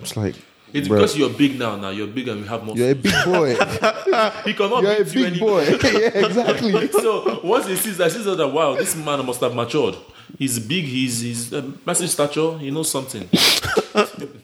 It's 0.00 0.16
like, 0.16 0.34
It's 0.72 0.88
bruh, 0.88 0.96
because 0.96 1.16
you're 1.18 1.30
big 1.30 1.58
now. 1.58 1.76
Now 1.76 1.90
you're 1.90 2.06
big 2.06 2.28
and 2.28 2.40
you 2.40 2.46
have 2.46 2.62
more. 2.64 2.76
you're 2.76 2.90
a 2.90 2.94
big 3.06 3.12
boy. 3.24 3.48
he 4.44 4.54
cannot 4.54 4.82
you're 4.82 4.92
a 4.92 5.04
beat 5.04 5.14
you 5.14 5.24
big 5.24 5.32
any- 5.32 5.38
boy. 5.40 5.62
yeah, 5.82 6.26
exactly. 6.26 6.88
so 6.92 7.40
once 7.42 7.66
he 7.66 7.76
sees 7.76 7.96
that, 7.98 8.12
he 8.12 8.22
says 8.22 8.36
that 8.36 8.48
wow, 8.48 8.74
this 8.76 8.94
man 8.96 9.24
must 9.26 9.40
have 9.40 9.54
matured. 9.54 9.96
He's 10.38 10.58
big. 10.60 10.84
He's 10.84 11.20
he's 11.20 11.52
a 11.52 11.62
massive 11.84 12.08
stature. 12.10 12.56
He 12.58 12.70
knows 12.70 12.90
something. 12.90 13.28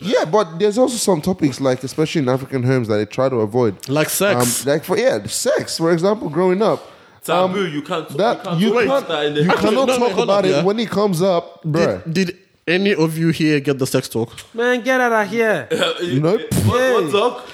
Yeah, 0.00 0.24
but 0.24 0.58
there's 0.58 0.78
also 0.78 0.96
some 0.96 1.20
topics, 1.20 1.60
like 1.60 1.82
especially 1.84 2.22
in 2.22 2.28
African 2.28 2.62
homes, 2.62 2.88
that 2.88 2.96
they 2.96 3.06
try 3.06 3.28
to 3.28 3.36
avoid. 3.36 3.88
Like 3.88 4.06
Um, 4.08 4.44
sex. 4.44 4.66
like 4.66 4.84
for 4.84 4.96
yeah, 4.98 5.24
sex, 5.26 5.78
for 5.78 5.92
example, 5.92 6.28
growing 6.28 6.62
up. 6.62 6.82
Taboo. 7.22 7.64
Um, 7.66 7.72
you 7.72 7.82
can't. 7.82 8.08
That 8.16 8.58
you 8.60 8.68
you 8.68 8.72
can't. 8.72 8.86
can't, 8.86 8.88
talk 8.88 9.02
about 9.04 9.08
that 9.08 9.26
in 9.26 9.34
the- 9.34 9.42
you 9.42 9.48
cannot 9.50 9.88
No, 9.88 9.98
talk 9.98 10.12
hold 10.12 10.24
about 10.24 10.38
up, 10.40 10.44
it 10.44 10.50
yeah. 10.50 10.62
when 10.64 10.78
it 10.78 10.90
comes 10.90 11.22
up, 11.22 11.62
bruh. 11.64 12.02
did, 12.12 12.26
did 12.26 12.38
any 12.66 12.94
of 12.94 13.16
you 13.16 13.28
here 13.28 13.60
get 13.60 13.78
the 13.78 13.86
sex 13.86 14.08
talk? 14.08 14.32
Man, 14.54 14.82
get 14.82 15.00
out 15.00 15.12
of 15.12 15.30
here. 15.30 15.68
Nope. 16.02 16.40
What, 16.64 17.04
what 17.04 17.12
talk? 17.12 17.48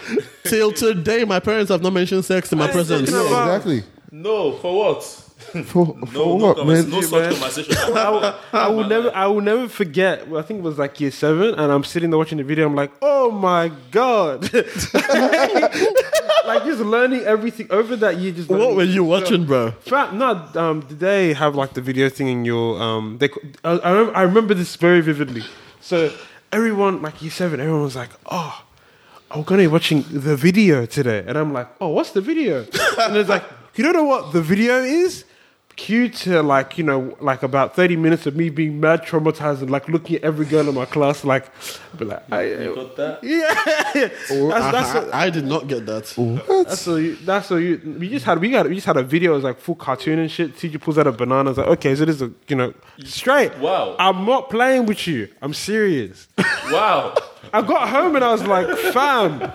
Till 0.44 0.72
today, 0.72 1.24
my 1.24 1.40
parents 1.40 1.70
have 1.70 1.82
not 1.82 1.92
mentioned 1.92 2.24
sex 2.24 2.52
in 2.52 2.58
my 2.58 2.66
What 2.66 2.76
is 2.76 2.90
it? 2.90 3.04
presence. 3.06 3.10
No. 3.10 3.24
Yeah, 3.30 3.44
exactly. 3.54 3.82
No, 4.10 4.52
for 4.58 4.76
what? 4.76 5.21
For, 5.42 5.64
for 5.64 5.96
No, 6.12 6.24
no, 6.24 6.34
what, 6.46 6.56
convers- 6.56 6.86
man? 6.86 6.90
no 6.90 7.00
such 7.02 7.30
conversation. 7.32 7.74
I 7.96 8.08
will, 8.10 8.34
I 8.52 8.68
will 8.68 8.86
never, 8.88 9.14
I 9.14 9.26
will 9.26 9.40
never 9.40 9.68
forget. 9.68 10.22
I 10.32 10.42
think 10.42 10.60
it 10.60 10.62
was 10.62 10.78
like 10.78 10.98
year 11.00 11.10
seven, 11.10 11.54
and 11.54 11.72
I'm 11.72 11.84
sitting 11.84 12.10
there 12.10 12.18
watching 12.18 12.38
the 12.38 12.44
video. 12.44 12.66
I'm 12.66 12.74
like, 12.74 12.92
oh 13.02 13.30
my 13.30 13.70
god! 13.90 14.42
like 16.46 16.64
just 16.64 16.80
learning 16.80 17.20
everything 17.22 17.66
over 17.70 17.96
that 17.96 18.16
year. 18.18 18.32
Just 18.32 18.48
What 18.48 18.74
were 18.76 18.84
you 18.84 19.04
watching, 19.04 19.44
bro? 19.46 19.72
Fat, 19.72 20.14
no, 20.14 20.48
um, 20.54 20.80
did 20.80 21.00
they 21.00 21.32
have 21.34 21.54
like 21.54 21.74
the 21.74 21.80
video 21.80 22.08
thing 22.08 22.28
in 22.28 22.44
your 22.44 22.80
um? 22.80 23.18
They, 23.18 23.28
I, 23.64 23.70
I, 23.78 23.90
remember, 23.92 24.16
I 24.16 24.22
remember 24.22 24.54
this 24.54 24.76
very 24.76 25.00
vividly. 25.00 25.42
So 25.80 26.12
everyone, 26.52 27.02
like 27.02 27.20
year 27.22 27.30
seven, 27.30 27.60
everyone 27.60 27.82
was 27.82 27.96
like, 27.96 28.10
"Oh, 28.30 28.62
I'm 29.30 29.42
gonna 29.42 29.62
be 29.62 29.66
watching 29.68 30.02
the 30.08 30.36
video 30.36 30.86
today," 30.86 31.24
and 31.26 31.36
I'm 31.36 31.52
like, 31.52 31.68
"Oh, 31.80 31.88
what's 31.88 32.10
the 32.12 32.20
video?" 32.20 32.60
and 33.00 33.16
it's 33.16 33.28
like, 33.28 33.44
"You 33.76 33.84
don't 33.84 33.94
know 33.94 34.04
what 34.04 34.32
the 34.32 34.42
video 34.42 34.78
is?" 34.82 35.24
Cue 35.76 36.08
to 36.08 36.42
like 36.42 36.78
you 36.78 36.84
know 36.84 37.16
like 37.20 37.42
about 37.42 37.74
thirty 37.74 37.96
minutes 37.96 38.26
of 38.26 38.36
me 38.36 38.50
being 38.50 38.80
mad 38.80 39.02
traumatized 39.02 39.62
and 39.62 39.70
like 39.70 39.88
looking 39.88 40.16
at 40.16 40.22
every 40.22 40.46
girl 40.46 40.68
in 40.68 40.74
my 40.74 40.84
class 40.84 41.24
like, 41.24 41.50
be 41.96 42.04
like, 42.04 42.22
I, 42.30 42.42
You 42.42 42.74
got 42.74 42.90
uh, 42.90 42.94
that? 42.94 43.18
yeah, 43.24 43.54
that's, 43.94 44.28
that's, 44.28 44.94
I, 44.94 45.08
I, 45.08 45.22
I 45.24 45.30
did 45.30 45.44
not 45.44 45.68
get 45.68 45.86
that. 45.86 46.04
that's 46.66 46.80
so 46.80 46.96
you, 46.96 47.16
that's 47.16 47.46
so 47.46 47.56
you 47.56 47.96
we 47.98 48.08
just 48.08 48.24
had 48.24 48.38
we 48.38 48.50
got 48.50 48.68
we 48.68 48.74
just 48.74 48.86
had 48.86 48.96
a 48.96 49.02
video 49.02 49.32
it 49.32 49.36
was 49.36 49.44
like 49.44 49.58
full 49.58 49.74
cartoon 49.74 50.18
and 50.18 50.30
shit. 50.30 50.56
Teacher 50.56 50.78
pulls 50.78 50.98
out 50.98 51.06
a 51.06 51.12
banana. 51.12 51.50
It's 51.50 51.58
like 51.58 51.68
okay, 51.68 51.94
so 51.94 52.04
this 52.04 52.16
is 52.16 52.22
a 52.22 52.32
you 52.48 52.56
know 52.56 52.74
straight. 53.04 53.56
Wow. 53.58 53.96
I'm 53.98 54.26
not 54.26 54.50
playing 54.50 54.86
with 54.86 55.06
you. 55.06 55.28
I'm 55.40 55.54
serious. 55.54 56.28
Wow. 56.70 57.14
I 57.52 57.62
got 57.62 57.88
home 57.88 58.16
and 58.16 58.24
I 58.24 58.32
was 58.32 58.44
like, 58.44 58.66
fam, 58.92 59.40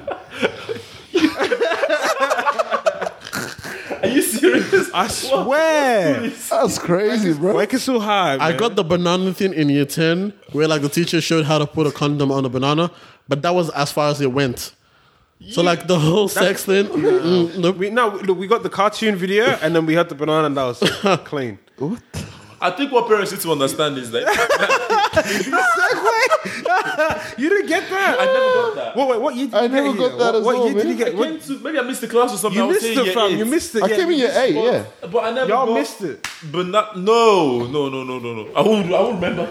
Are 4.04 4.08
you 4.10 4.22
serious? 4.22 4.90
I 4.94 5.08
swear, 5.08 6.30
That's 6.30 6.80
crazy, 6.80 7.34
bro. 7.34 7.54
working 7.56 7.80
so 7.80 8.00
hard. 8.00 8.40
I 8.42 8.50
man. 8.50 8.58
got 8.60 8.76
the 8.76 8.84
banana 8.84 9.34
thing 9.34 9.54
in 9.54 9.70
year 9.70 9.86
10, 9.86 10.34
where 10.52 10.68
like 10.68 10.82
the 10.82 10.90
teacher 10.90 11.22
showed 11.22 11.46
how 11.46 11.58
to 11.58 11.66
put 11.68 11.88
a 11.88 11.92
condom 11.92 12.32
on 12.32 12.46
a 12.46 12.50
banana, 12.50 12.92
but 13.28 13.42
that 13.42 13.54
was 13.56 13.70
as 13.72 13.92
far 13.92 14.10
as 14.10 14.22
it 14.22 14.32
went. 14.32 14.74
So 15.52 15.62
like 15.62 15.86
the 15.88 16.00
whole 16.00 16.28
sex 16.28 16.66
thing, 16.66 16.86
mm, 16.86 17.58
nope. 17.60 17.78
We 17.78 17.92
no, 17.92 18.10
look, 18.10 18.40
we 18.40 18.48
got 18.48 18.64
the 18.64 18.70
cartoon 18.70 19.16
video 19.16 19.46
and 19.62 19.76
then 19.76 19.86
we 19.86 19.94
had 19.94 20.10
the 20.10 20.16
banana 20.16 20.48
and 20.48 20.58
that 20.58 20.64
was 20.64 20.80
clean. 21.26 21.60
I 22.60 22.72
think 22.72 22.92
what 22.92 23.08
parents 23.08 23.32
need 23.32 23.42
to 23.42 23.52
understand 23.52 23.98
is 23.98 24.12
that 24.12 24.26
You 27.38 27.50
didn't 27.50 27.68
get 27.68 27.90
that. 27.90 28.20
I 28.20 28.26
never 28.26 28.40
got 28.40 28.76
that. 28.76 28.96
What, 28.96 29.10
wait, 29.10 29.22
what 29.22 29.36
year 29.36 29.46
did 29.46 29.56
I 29.56 29.68
never 29.68 29.94
got 29.94 29.98
here? 29.98 30.10
that 30.10 30.18
what, 30.18 30.36
as 30.36 30.44
what 30.44 30.56
well, 30.56 30.66
year 30.66 30.74
did 30.74 30.86
man. 30.86 30.98
you 30.98 31.06
get? 31.06 31.08
I 31.08 31.18
came 31.18 31.40
to, 31.40 31.60
maybe 31.60 31.80
I 31.80 31.82
missed 31.84 32.02
the 32.02 32.08
class 32.08 32.34
or 32.34 32.38
something. 32.38 32.60
I 32.60 32.64
you 32.64 32.68
was 32.68 32.76
missed 32.76 32.86
saying 32.86 33.00
it, 33.00 33.06
year 33.06 33.14
fam. 33.14 33.32
eight. 33.32 33.38
You 33.38 33.46
missed 33.46 33.76
it. 33.76 33.84
I 33.84 33.88
yeah, 33.88 33.96
came 33.96 34.10
in 34.10 34.18
year 34.18 34.32
eight, 34.36 34.56
yeah. 34.56 34.86
But 35.02 35.24
I 35.24 35.32
never 35.32 35.50
Y'all 35.50 35.66
got, 35.68 35.74
missed 35.74 36.02
it. 36.02 36.28
But 36.52 36.68
not 36.68 37.00
no 37.00 37.66
no 37.68 37.90
no 37.90 38.04
no 38.04 38.20
no 38.20 38.34
no. 38.34 38.54
I 38.56 38.62
won't 38.62 38.88
I 38.88 39.02
won't 39.02 39.22
remember. 39.22 39.44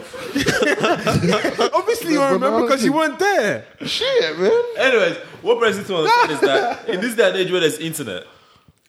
Obviously, 1.75 2.13
you 2.13 2.19
won't 2.19 2.33
remember 2.33 2.63
because 2.63 2.85
you 2.85 2.93
weren't 2.93 3.19
there. 3.19 3.67
Shit, 3.85 4.39
man. 4.39 4.63
Anyways, 4.79 5.17
what 5.43 5.59
parents 5.59 5.79
need 5.79 5.87
to 5.87 5.97
understand 5.97 6.31
is 6.33 6.41
that 6.41 6.89
in 6.95 7.01
this 7.01 7.15
day 7.15 7.29
and 7.29 7.37
age 7.37 7.51
where 7.51 7.61
there's 7.61 7.79
internet, 7.79 8.25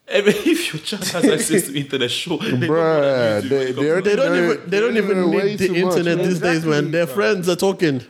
every, 0.07 0.33
if 0.53 0.73
your 0.73 0.81
child 0.81 1.03
has 1.07 1.25
access 1.35 1.67
to 1.67 1.77
internet, 1.77 2.09
sure, 2.11 2.37
they 2.39 2.51
know 2.51 2.59
what 2.59 2.69
Bruh, 2.69 3.41
YouTube 3.41 3.49
they, 3.49 3.71
they 3.73 4.01
They 4.01 4.15
don't 4.15 4.33
know- 4.33 4.51
even 4.53 4.69
they 4.69 4.79
don't 4.79 4.93
know 4.93 5.03
even 5.03 5.31
way 5.31 5.43
need 5.45 5.59
the 5.59 5.67
too 5.67 5.73
much, 5.85 5.97
internet 5.97 6.17
man. 6.17 6.27
these 6.27 6.39
days, 6.39 6.65
man. 6.65 6.91
Their 6.91 7.07
friends 7.07 7.47
are 7.49 7.55
talking. 7.55 8.01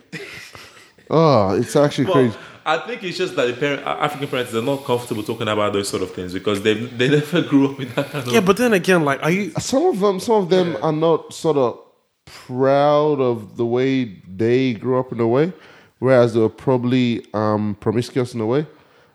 Oh, 1.10 1.54
it's 1.56 1.74
actually 1.76 2.04
But 2.06 2.12
crazy. 2.12 2.36
I 2.66 2.78
think 2.86 3.02
it's 3.02 3.16
just 3.16 3.34
that 3.36 3.46
the 3.46 3.54
parent, 3.54 3.82
African 3.86 4.28
parents 4.28 4.52
they're 4.52 4.60
not 4.62 4.84
comfortable 4.84 5.22
talking 5.22 5.48
about 5.48 5.72
those 5.72 5.88
sort 5.88 6.02
of 6.02 6.10
things 6.12 6.34
because 6.34 6.60
they 6.62 6.74
they 6.74 7.08
never 7.08 7.40
grew 7.52 7.70
up 7.70 7.78
with 7.78 7.94
that 7.94 8.10
kind 8.10 8.26
of. 8.26 8.32
Yeah, 8.32 8.40
but 8.40 8.58
then 8.58 8.74
again, 8.74 9.04
like, 9.04 9.22
are 9.22 9.30
you? 9.30 9.52
Some 9.58 9.86
of 9.86 10.00
them, 10.00 10.20
some 10.20 10.34
of 10.42 10.50
them 10.50 10.76
are 10.82 10.92
not 10.92 11.32
sort 11.32 11.56
of 11.56 11.78
proud 12.26 13.20
of 13.20 13.56
the 13.56 13.64
way 13.64 14.20
they 14.36 14.74
grew 14.74 14.98
up 14.98 15.12
in 15.12 15.20
a 15.20 15.26
way, 15.26 15.50
whereas 15.98 16.34
they 16.34 16.40
were 16.40 16.50
probably 16.50 17.24
um, 17.32 17.74
promiscuous 17.80 18.34
in 18.34 18.40
a 18.42 18.46
way. 18.46 18.66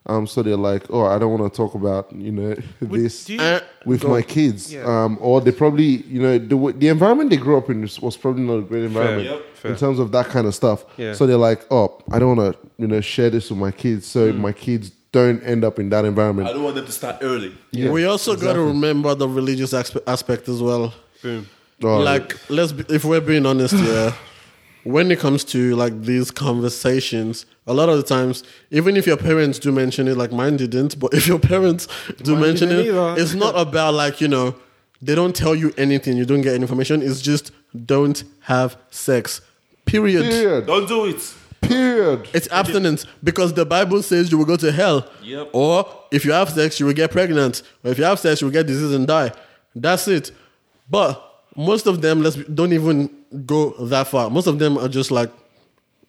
Um, 0.06 0.28
so 0.28 0.44
they're 0.44 0.58
like, 0.58 0.84
oh, 0.90 1.06
I 1.06 1.18
don't 1.18 1.32
want 1.40 1.52
to 1.52 1.56
talk 1.58 1.76
about 1.76 2.12
you 2.12 2.32
know 2.32 2.56
this 2.82 3.30
you- 3.30 3.40
Uh, 3.40 3.60
with 3.86 4.04
my 4.06 4.22
kids. 4.22 4.76
Um, 4.76 5.18
or 5.22 5.40
they 5.42 5.52
probably 5.52 6.04
you 6.08 6.22
know 6.22 6.38
the 6.38 6.74
the 6.78 6.88
environment 6.90 7.30
they 7.30 7.38
grew 7.38 7.58
up 7.58 7.70
in 7.70 7.82
was, 7.82 8.00
was 8.02 8.18
probably 8.18 8.44
not 8.44 8.56
a 8.60 8.62
great 8.62 8.84
environment 8.84 9.30
Yep, 9.30 9.42
fair. 9.56 9.72
in 9.72 9.78
terms 9.78 10.00
of 10.00 10.12
that 10.12 10.26
kind 10.28 10.46
of 10.48 10.54
stuff. 10.56 10.84
Yeah. 10.98 11.14
So 11.14 11.26
they're 11.26 11.38
like, 11.38 11.66
oh, 11.72 12.02
I 12.12 12.20
don't 12.20 12.36
want 12.38 12.54
to 12.54 12.60
you 12.78 12.88
know 12.88 13.02
share 13.02 13.30
this 13.30 13.50
with 13.50 13.60
my 13.60 13.72
kids, 13.72 14.06
so 14.06 14.34
my 14.34 14.52
kids 14.52 14.92
don't 15.14 15.42
end 15.44 15.64
up 15.64 15.80
in 15.80 15.90
that 15.90 16.06
environment. 16.06 16.50
I 16.50 16.54
don't 16.54 16.64
want 16.64 16.76
them 16.76 16.86
to 16.86 16.92
start 16.92 17.18
early. 17.22 17.56
Yeah, 17.72 17.92
we 17.92 18.04
also 18.06 18.36
got 18.36 18.54
to 18.54 18.62
remember 18.62 19.14
the 19.16 19.28
religious 19.30 19.72
aspe- 19.74 20.02
aspect 20.08 20.50
as 20.50 20.62
well. 20.62 20.94
Boom. 21.22 21.48
Oh, 21.84 22.00
like 22.00 22.38
let's 22.50 22.72
be, 22.72 22.84
if 22.94 23.04
we're 23.06 23.20
being 23.22 23.46
honest 23.46 23.74
yeah 23.76 24.14
when 24.84 25.12
it 25.12 25.20
comes 25.20 25.44
to 25.46 25.76
like 25.76 26.02
these 26.02 26.30
conversations 26.32 27.46
a 27.68 27.74
lot 27.74 27.90
of 27.90 27.98
the 27.98 28.04
times 28.04 28.44
even 28.72 28.98
if 28.98 29.06
your 29.08 29.18
parents 29.18 29.60
do 29.60 29.72
mention 29.72 30.08
it 30.08 30.18
like 30.18 30.32
mine 30.32 30.58
didn't 30.58 31.00
but 31.00 31.14
if 31.14 31.28
your 31.28 31.40
parents 31.40 31.88
do 32.24 32.34
Mine 32.34 32.42
mention 32.42 32.72
it 32.72 32.88
either. 32.88 33.16
it's 33.18 33.34
not 33.34 33.56
about 33.58 33.94
like 33.94 34.20
you 34.22 34.28
know 34.28 34.56
they 35.02 35.16
don't 35.16 35.36
tell 35.36 35.56
you 35.56 35.74
anything 35.78 36.18
you 36.18 36.26
don't 36.26 36.42
get 36.42 36.54
any 36.54 36.62
information 36.64 37.02
it's 37.02 37.22
just 37.22 37.52
don't 37.86 38.24
have 38.42 38.76
sex 38.92 39.42
period 39.86 40.24
period, 40.30 40.66
Don't 40.66 40.88
do 40.88 41.06
it. 41.06 41.34
period. 41.62 42.28
it's 42.34 42.48
abstinence 42.52 43.06
because 43.24 43.54
the 43.54 43.66
Bible 43.66 44.02
says 44.04 44.32
you 44.32 44.38
will 44.38 44.46
go 44.46 44.56
to 44.58 44.72
hell. 44.72 45.10
Yep. 45.24 45.50
Or 45.54 45.86
if 46.12 46.24
you 46.26 46.32
have 46.32 46.50
sex, 46.50 46.80
you 46.80 46.86
will 46.86 46.94
get 46.94 47.12
pregnant. 47.12 47.62
Or 47.84 47.92
if 47.92 47.98
you 47.98 48.04
have 48.06 48.20
sex, 48.20 48.42
you 48.42 48.48
will 48.48 48.54
get 48.54 48.66
disease 48.68 48.94
and 48.94 49.06
die. 49.08 49.32
That's 49.76 50.08
it. 50.08 50.32
But 50.90 51.22
most 51.56 51.88
of 51.88 52.02
them, 52.02 52.22
let's 52.24 52.36
don't 52.36 52.74
even 52.74 53.10
go 53.46 53.72
that 53.86 54.08
far. 54.08 54.30
Most 54.30 54.48
of 54.48 54.60
them 54.60 54.78
are 54.78 54.88
just 54.88 55.12
like 55.12 55.32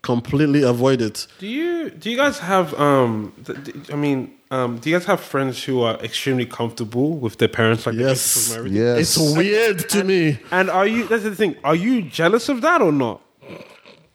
completely 0.03 0.63
avoid 0.63 1.01
it. 1.01 1.27
Do 1.39 1.47
you 1.47 1.91
do 1.91 2.11
you 2.11 2.17
guys 2.17 2.39
have 2.39 2.75
um? 2.81 3.33
th- 3.45 3.65
th- 3.65 3.93
I 3.93 3.97
mean, 3.97 4.31
Um, 4.51 4.79
do 4.79 4.89
you 4.91 4.97
guys 4.97 5.07
have 5.07 5.21
friends 5.21 5.65
who 5.65 5.83
are 5.83 5.97
extremely 6.05 6.47
comfortable 6.47 7.17
with 7.19 7.39
their 7.39 7.49
parents? 7.49 7.87
Like, 7.87 7.97
they 7.97 8.03
Yes. 8.05 8.23
can 8.23 8.43
talk 8.43 8.47
about 8.47 8.59
everything? 8.61 8.83
Yes. 8.87 8.99
It's 9.01 9.37
weird 9.37 9.79
to 9.89 10.05
me. 10.05 10.39
And 10.53 10.71
are 10.71 10.87
you? 10.87 11.09
That's 11.09 11.25
the 11.25 11.35
thing. 11.35 11.57
Are 11.65 11.75
you 11.75 12.03
jealous 12.03 12.49
of 12.49 12.61
that 12.61 12.81
or 12.81 12.93
not? 12.93 13.21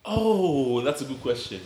Oh, 0.06 0.82
that's 0.82 1.02
a 1.02 1.06
good 1.06 1.22
question. 1.22 1.60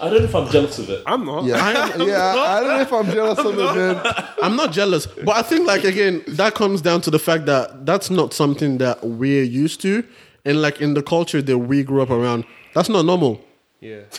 I 0.00 0.10
don't 0.10 0.18
know 0.18 0.24
if 0.24 0.34
I'm 0.34 0.50
jealous 0.50 0.78
of 0.78 0.90
it. 0.90 1.02
I'm 1.06 1.24
not. 1.24 1.44
Yeah, 1.44 1.56
yeah. 1.96 2.34
I, 2.36 2.58
I 2.58 2.60
don't 2.60 2.68
know 2.68 2.80
if 2.80 2.92
I'm 2.92 3.06
jealous 3.06 3.38
of 3.38 3.58
it, 3.58 3.74
man. 3.74 4.24
I'm 4.42 4.56
not 4.56 4.72
jealous, 4.72 5.06
but 5.06 5.36
I 5.36 5.42
think 5.42 5.66
like 5.66 5.84
again 5.84 6.24
that 6.28 6.54
comes 6.54 6.82
down 6.82 7.00
to 7.02 7.10
the 7.10 7.18
fact 7.18 7.46
that 7.46 7.86
that's 7.86 8.10
not 8.10 8.32
something 8.34 8.78
that 8.78 9.04
we're 9.04 9.44
used 9.44 9.80
to, 9.82 10.04
and 10.44 10.60
like 10.60 10.80
in 10.80 10.94
the 10.94 11.02
culture 11.02 11.40
that 11.40 11.58
we 11.58 11.82
grew 11.82 12.02
up 12.02 12.10
around, 12.10 12.44
that's 12.74 12.88
not 12.88 13.04
normal. 13.04 13.44
Yeah. 13.80 14.00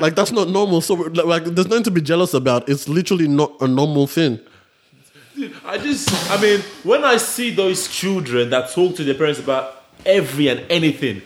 Like 0.00 0.16
that's 0.16 0.32
not 0.32 0.48
normal. 0.48 0.80
So 0.80 0.94
like, 0.94 1.44
there's 1.44 1.68
nothing 1.68 1.84
to 1.84 1.90
be 1.92 2.00
jealous 2.00 2.34
about. 2.34 2.68
It's 2.68 2.88
literally 2.88 3.28
not 3.28 3.52
a 3.60 3.68
normal 3.68 4.08
thing. 4.08 4.40
I 5.64 5.78
just, 5.78 6.10
I 6.30 6.40
mean, 6.40 6.60
when 6.82 7.04
I 7.04 7.16
see 7.16 7.50
those 7.50 7.88
children 7.88 8.50
that 8.50 8.70
talk 8.70 8.96
to 8.96 9.04
their 9.04 9.14
parents 9.14 9.40
about 9.40 9.84
every 10.06 10.48
and 10.48 10.60
anything, 10.70 11.22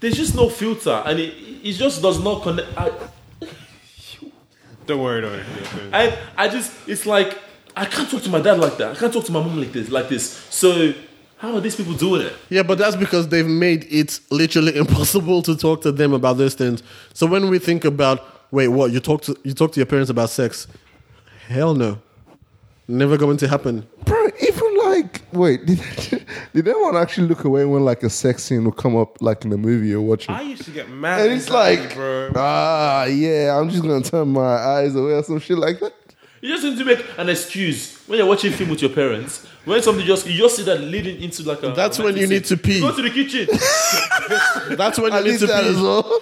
there's 0.00 0.16
just 0.16 0.34
no 0.34 0.48
filter, 0.48 1.02
and 1.06 1.20
it, 1.20 1.34
it 1.62 1.72
just 1.72 2.02
does 2.02 2.22
not 2.22 2.42
connect. 2.42 2.68
I, 2.76 2.90
Don't 4.86 5.00
worry, 5.00 5.20
don't 5.20 5.32
worry. 5.32 5.42
Yeah, 5.42 5.62
don't 5.76 5.92
worry. 5.92 6.12
I, 6.12 6.18
I 6.36 6.48
just, 6.48 6.72
it's 6.88 7.06
like 7.06 7.38
I 7.76 7.84
can't 7.86 8.10
talk 8.10 8.22
to 8.22 8.30
my 8.30 8.40
dad 8.40 8.58
like 8.58 8.76
that. 8.78 8.96
I 8.96 8.98
can't 8.98 9.12
talk 9.12 9.24
to 9.26 9.32
my 9.32 9.40
mom 9.40 9.58
like 9.58 9.72
this, 9.72 9.88
like 9.88 10.08
this. 10.08 10.30
So 10.50 10.92
how 11.38 11.54
are 11.54 11.60
these 11.60 11.74
people 11.76 11.94
doing 11.94 12.22
it? 12.22 12.32
Yeah, 12.50 12.62
but 12.62 12.78
that's 12.78 12.96
because 12.96 13.28
they've 13.28 13.46
made 13.46 13.86
it 13.90 14.20
literally 14.30 14.76
impossible 14.84 15.42
to 15.42 15.56
talk 15.56 15.82
to 15.82 15.92
them 15.92 16.12
about 16.12 16.36
those 16.36 16.54
things. 16.54 16.82
So 17.14 17.26
when 17.26 17.48
we 17.48 17.58
think 17.58 17.84
about, 17.84 18.24
wait, 18.50 18.68
what 18.68 18.90
you 18.92 19.00
talk 19.00 19.22
to 19.22 19.36
you 19.42 19.54
talk 19.54 19.72
to 19.72 19.80
your 19.80 19.86
parents 19.86 20.10
about 20.10 20.30
sex? 20.30 20.66
Hell 21.48 21.74
no, 21.74 21.98
never 22.88 23.16
going 23.16 23.36
to 23.38 23.48
happen. 23.48 23.86
Bro, 24.04 24.28
even 24.42 24.51
like, 24.92 25.22
wait, 25.32 25.64
did, 25.66 25.80
did 26.54 26.68
anyone 26.68 26.96
actually 26.96 27.26
look 27.28 27.44
away 27.44 27.64
when 27.64 27.84
like 27.84 28.02
a 28.02 28.10
sex 28.10 28.42
scene 28.44 28.64
will 28.64 28.72
come 28.72 28.96
up 28.96 29.20
like 29.20 29.44
in 29.44 29.52
a 29.52 29.56
movie 29.56 29.88
you're 29.88 30.00
watching? 30.00 30.34
I 30.34 30.42
used 30.42 30.64
to 30.64 30.70
get 30.70 30.88
mad. 30.90 31.20
and 31.22 31.32
it's 31.32 31.46
anxiety, 31.46 31.82
like, 31.82 31.94
bro. 31.94 32.30
ah, 32.36 33.04
yeah, 33.04 33.58
I'm 33.58 33.68
just 33.70 33.82
gonna 33.82 34.02
turn 34.02 34.28
my 34.28 34.42
eyes 34.56 34.94
away 34.94 35.12
or 35.12 35.22
some 35.22 35.40
shit 35.40 35.58
like 35.58 35.80
that. 35.80 35.94
You 36.40 36.48
just 36.48 36.64
need 36.64 36.76
to 36.78 36.84
make 36.84 37.04
an 37.18 37.28
excuse 37.28 37.96
when 38.08 38.18
you're 38.18 38.26
watching 38.26 38.52
film 38.52 38.70
with 38.70 38.82
your 38.82 38.90
parents. 38.90 39.46
When 39.64 39.80
something 39.80 40.04
just 40.04 40.26
you 40.26 40.36
just 40.36 40.56
see 40.56 40.64
that 40.64 40.80
leading 40.80 41.22
into 41.22 41.44
like 41.44 41.62
a. 41.62 41.70
That's 41.70 42.00
a 42.00 42.02
when 42.02 42.16
you 42.16 42.26
need 42.26 42.44
to 42.46 42.56
pee. 42.56 42.80
Go 42.80 42.90
to 42.94 43.00
the 43.00 43.10
kitchen. 43.10 43.46
That's 44.76 44.98
when 44.98 45.12
I 45.12 45.18
you 45.20 45.24
need 45.24 45.30
need 45.32 45.38
to 45.40 45.46
that 45.46 45.62
pee. 45.62 45.68
as 45.68 45.80
well. 45.80 46.20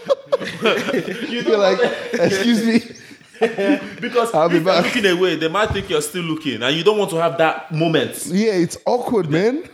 you 1.32 1.40
You're 1.40 1.56
like, 1.56 1.78
excuse 2.12 2.64
me. 2.66 2.96
because 4.00 4.34
I'll 4.34 4.48
be 4.48 4.56
you're 4.56 4.64
back. 4.64 4.84
looking 4.84 5.06
away, 5.06 5.36
they 5.36 5.48
might 5.48 5.70
think 5.70 5.88
you're 5.88 6.02
still 6.02 6.22
looking, 6.22 6.62
and 6.62 6.76
you 6.76 6.84
don't 6.84 6.98
want 6.98 7.10
to 7.10 7.16
have 7.16 7.38
that 7.38 7.72
moment. 7.72 8.26
Yeah, 8.26 8.52
it's 8.52 8.76
awkward, 8.86 9.30
man. 9.30 9.68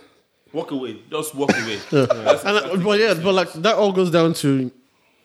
Walk 0.53 0.71
away. 0.71 0.99
Just 1.11 1.35
walk 1.35 1.51
away. 1.51 1.79
That's- 1.91 2.45
And, 2.45 2.57
uh, 2.59 2.77
but 2.85 2.99
yeah, 3.01 3.15
but 3.15 3.35
like 3.35 3.53
that 3.55 3.75
all 3.77 3.93
goes 3.93 4.11
down 4.11 4.35
to 4.35 4.71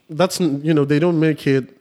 that's 0.10 0.40
you 0.40 0.74
know 0.74 0.84
they 0.86 1.00
don't 1.00 1.20
make 1.20 1.46
it 1.48 1.78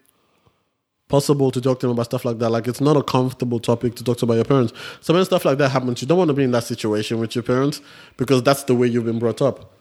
possible 1.09 1.51
to 1.51 1.61
talk 1.61 1.81
to 1.81 1.87
them 1.87 1.95
about 1.95 2.05
stuff 2.07 2.25
like 2.25 2.39
that. 2.39 2.51
Like 2.51 2.69
it's 2.69 2.81
not 2.81 2.97
a 2.97 3.03
comfortable 3.03 3.59
topic 3.59 3.97
to 3.97 4.05
talk 4.05 4.19
to 4.19 4.25
about 4.25 4.35
your 4.35 4.45
parents. 4.45 4.73
So 5.01 5.13
when 5.15 5.25
stuff 5.25 5.45
like 5.45 5.59
that 5.59 5.71
happens, 5.71 6.01
you 6.01 6.07
don't 6.07 6.19
want 6.19 6.29
to 6.29 6.35
be 6.35 6.45
in 6.45 6.53
that 6.53 6.65
situation 6.65 7.19
with 7.19 7.35
your 7.35 7.43
parents 7.43 7.81
because 8.17 8.43
that's 8.45 8.63
the 8.65 8.75
way 8.75 8.87
you've 8.87 9.07
been 9.07 9.19
brought 9.19 9.43
up. 9.43 9.73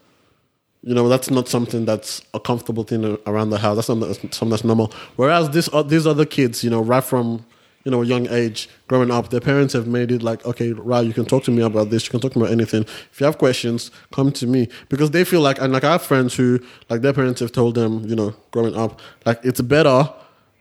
You 0.82 0.94
know, 0.94 1.10
that's 1.10 1.30
not 1.30 1.48
something 1.50 1.86
that's 1.86 2.22
a 2.34 2.40
comfortable 2.40 2.84
thing 2.84 3.18
around 3.28 3.50
the 3.50 3.58
house. 3.58 3.76
That's 3.76 3.88
something 3.88 4.08
that's, 4.08 4.22
something 4.22 4.50
that's 4.50 4.64
normal. 4.64 4.94
Whereas 5.18 5.50
this, 5.50 5.70
uh, 5.74 5.84
these 5.84 6.08
other 6.08 6.26
kids, 6.26 6.64
you 6.64 6.70
know, 6.70 6.82
right 6.82 7.04
from 7.04 7.46
you 7.86 7.92
know 7.92 8.02
a 8.02 8.06
young 8.06 8.28
age, 8.30 8.70
growing 8.88 9.12
up, 9.12 9.30
their 9.30 9.40
parents 9.42 9.74
have 9.74 9.88
made 9.88 10.12
it 10.12 10.22
like, 10.22 10.46
okay, 10.46 10.72
right, 10.72 11.06
you 11.06 11.14
can 11.14 11.26
talk 11.26 11.44
to 11.46 11.52
me 11.52 11.62
about 11.62 11.90
this. 11.90 12.06
You 12.06 12.12
can 12.12 12.20
talk 12.20 12.36
about 12.36 12.52
anything. 12.52 12.84
If 12.84 13.20
you 13.20 13.26
have 13.26 13.38
questions, 13.38 13.92
come 14.12 14.32
to 14.34 14.48
me 14.48 14.70
because 14.90 15.12
they 15.12 15.24
feel 15.24 15.42
like, 15.42 15.60
and 15.60 15.74
like 15.74 15.84
I 15.84 15.94
have 15.94 16.02
friends 16.02 16.36
who, 16.36 16.60
like 16.90 17.02
their 17.02 17.14
parents 17.14 17.40
have 17.42 17.52
told 17.52 17.76
them, 17.76 18.06
you 18.08 18.16
know, 18.16 18.36
growing 18.52 18.76
up, 18.76 19.00
like 19.26 19.40
it's 19.44 19.62
better 19.62 20.10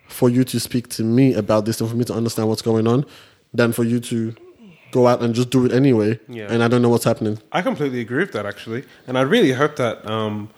for 0.08 0.30
you 0.30 0.42
to 0.44 0.58
speak 0.58 0.88
to 0.88 1.04
me 1.04 1.34
about 1.34 1.64
this 1.64 1.80
and 1.80 1.90
for 1.90 1.96
me 1.96 2.04
to 2.04 2.14
understand 2.14 2.48
what's 2.48 2.62
going 2.62 2.86
on 2.86 3.04
than 3.52 3.72
for 3.72 3.84
you 3.84 4.00
to 4.00 4.34
go 4.90 5.06
out 5.06 5.22
and 5.22 5.34
just 5.34 5.50
do 5.50 5.64
it 5.66 5.72
anyway. 5.72 6.18
Yeah. 6.28 6.52
And 6.52 6.62
I 6.62 6.68
don't 6.68 6.82
know 6.82 6.88
what's 6.88 7.04
happening. 7.04 7.38
I 7.52 7.62
completely 7.62 8.00
agree 8.00 8.20
with 8.20 8.32
that 8.32 8.46
actually, 8.46 8.84
and 9.06 9.18
I 9.18 9.22
really 9.22 9.52
hope 9.52 9.76
that 9.76 10.08
um, 10.08 10.50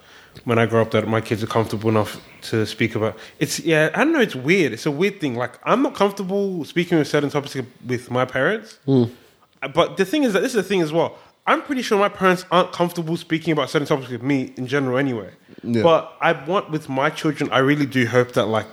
when 0.45 0.59
I 0.59 0.67
grow 0.67 0.83
up, 0.83 0.93
that 0.93 1.07
my 1.09 1.21
kids 1.21 1.43
are 1.43 1.47
comfortable 1.49 1.89
enough 1.91 2.21
to 2.43 2.65
speak 2.67 2.95
about. 2.95 3.19
It's 3.39 3.61
yeah, 3.61 3.91
I 3.95 4.05
don't 4.05 4.13
know. 4.13 4.21
It's 4.21 4.37
weird. 4.37 4.73
It's 4.73 4.87
a 4.87 4.91
weird 4.91 5.21
thing. 5.21 5.35
Like 5.35 5.59
I'm 5.65 5.83
not 5.83 5.95
comfortable 5.95 6.65
speaking 6.65 6.99
with 6.99 7.09
certain 7.09 7.31
topics 7.31 7.57
with 7.87 8.11
my 8.11 8.25
parents, 8.25 8.79
but 9.75 9.97
the 9.97 10.05
thing 10.05 10.25
is 10.25 10.33
that 10.33 10.41
this 10.41 10.53
is 10.55 10.57
the 10.57 10.63
thing 10.63 10.81
as 10.81 10.93
well. 10.93 11.19
I'm 11.47 11.63
pretty 11.63 11.83
sure 11.83 11.99
my 11.99 12.09
parents 12.09 12.45
aren't 12.53 12.71
comfortable 12.71 13.17
speaking 13.17 13.53
about 13.53 13.71
certain 13.71 13.89
topics 13.89 14.11
with 14.11 14.23
me 14.23 14.53
in 14.57 14.67
general 14.67 14.99
anyway. 14.99 15.31
Yeah. 15.63 15.83
But 15.83 16.17
I 16.21 16.33
want 16.33 16.71
with 16.71 16.89
my 16.89 17.11
children, 17.11 17.51
I 17.51 17.59
really 17.59 17.87
do 17.87 18.07
hope 18.07 18.33
that 18.33 18.47
like 18.47 18.67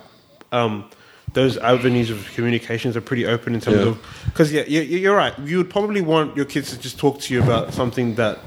um, 0.52 0.88
those 1.34 1.56
avenues 1.58 2.10
of 2.10 2.30
communications 2.34 2.96
are 2.96 3.00
pretty 3.00 3.26
open 3.26 3.54
in 3.54 3.60
terms 3.60 3.76
Yeah. 3.76 3.88
of 3.88 3.98
because 4.26 4.52
yeah, 4.52 4.62
you, 4.66 4.80
you're 4.82 5.16
right. 5.16 5.38
You 5.38 5.58
would 5.58 5.70
probably 5.70 6.00
want 6.00 6.36
your 6.36 6.46
kids 6.46 6.70
to 6.70 6.78
just 6.78 6.98
talk 6.98 7.20
to 7.20 7.34
you 7.34 7.42
about 7.42 7.74
something 7.74 8.14
that 8.16 8.38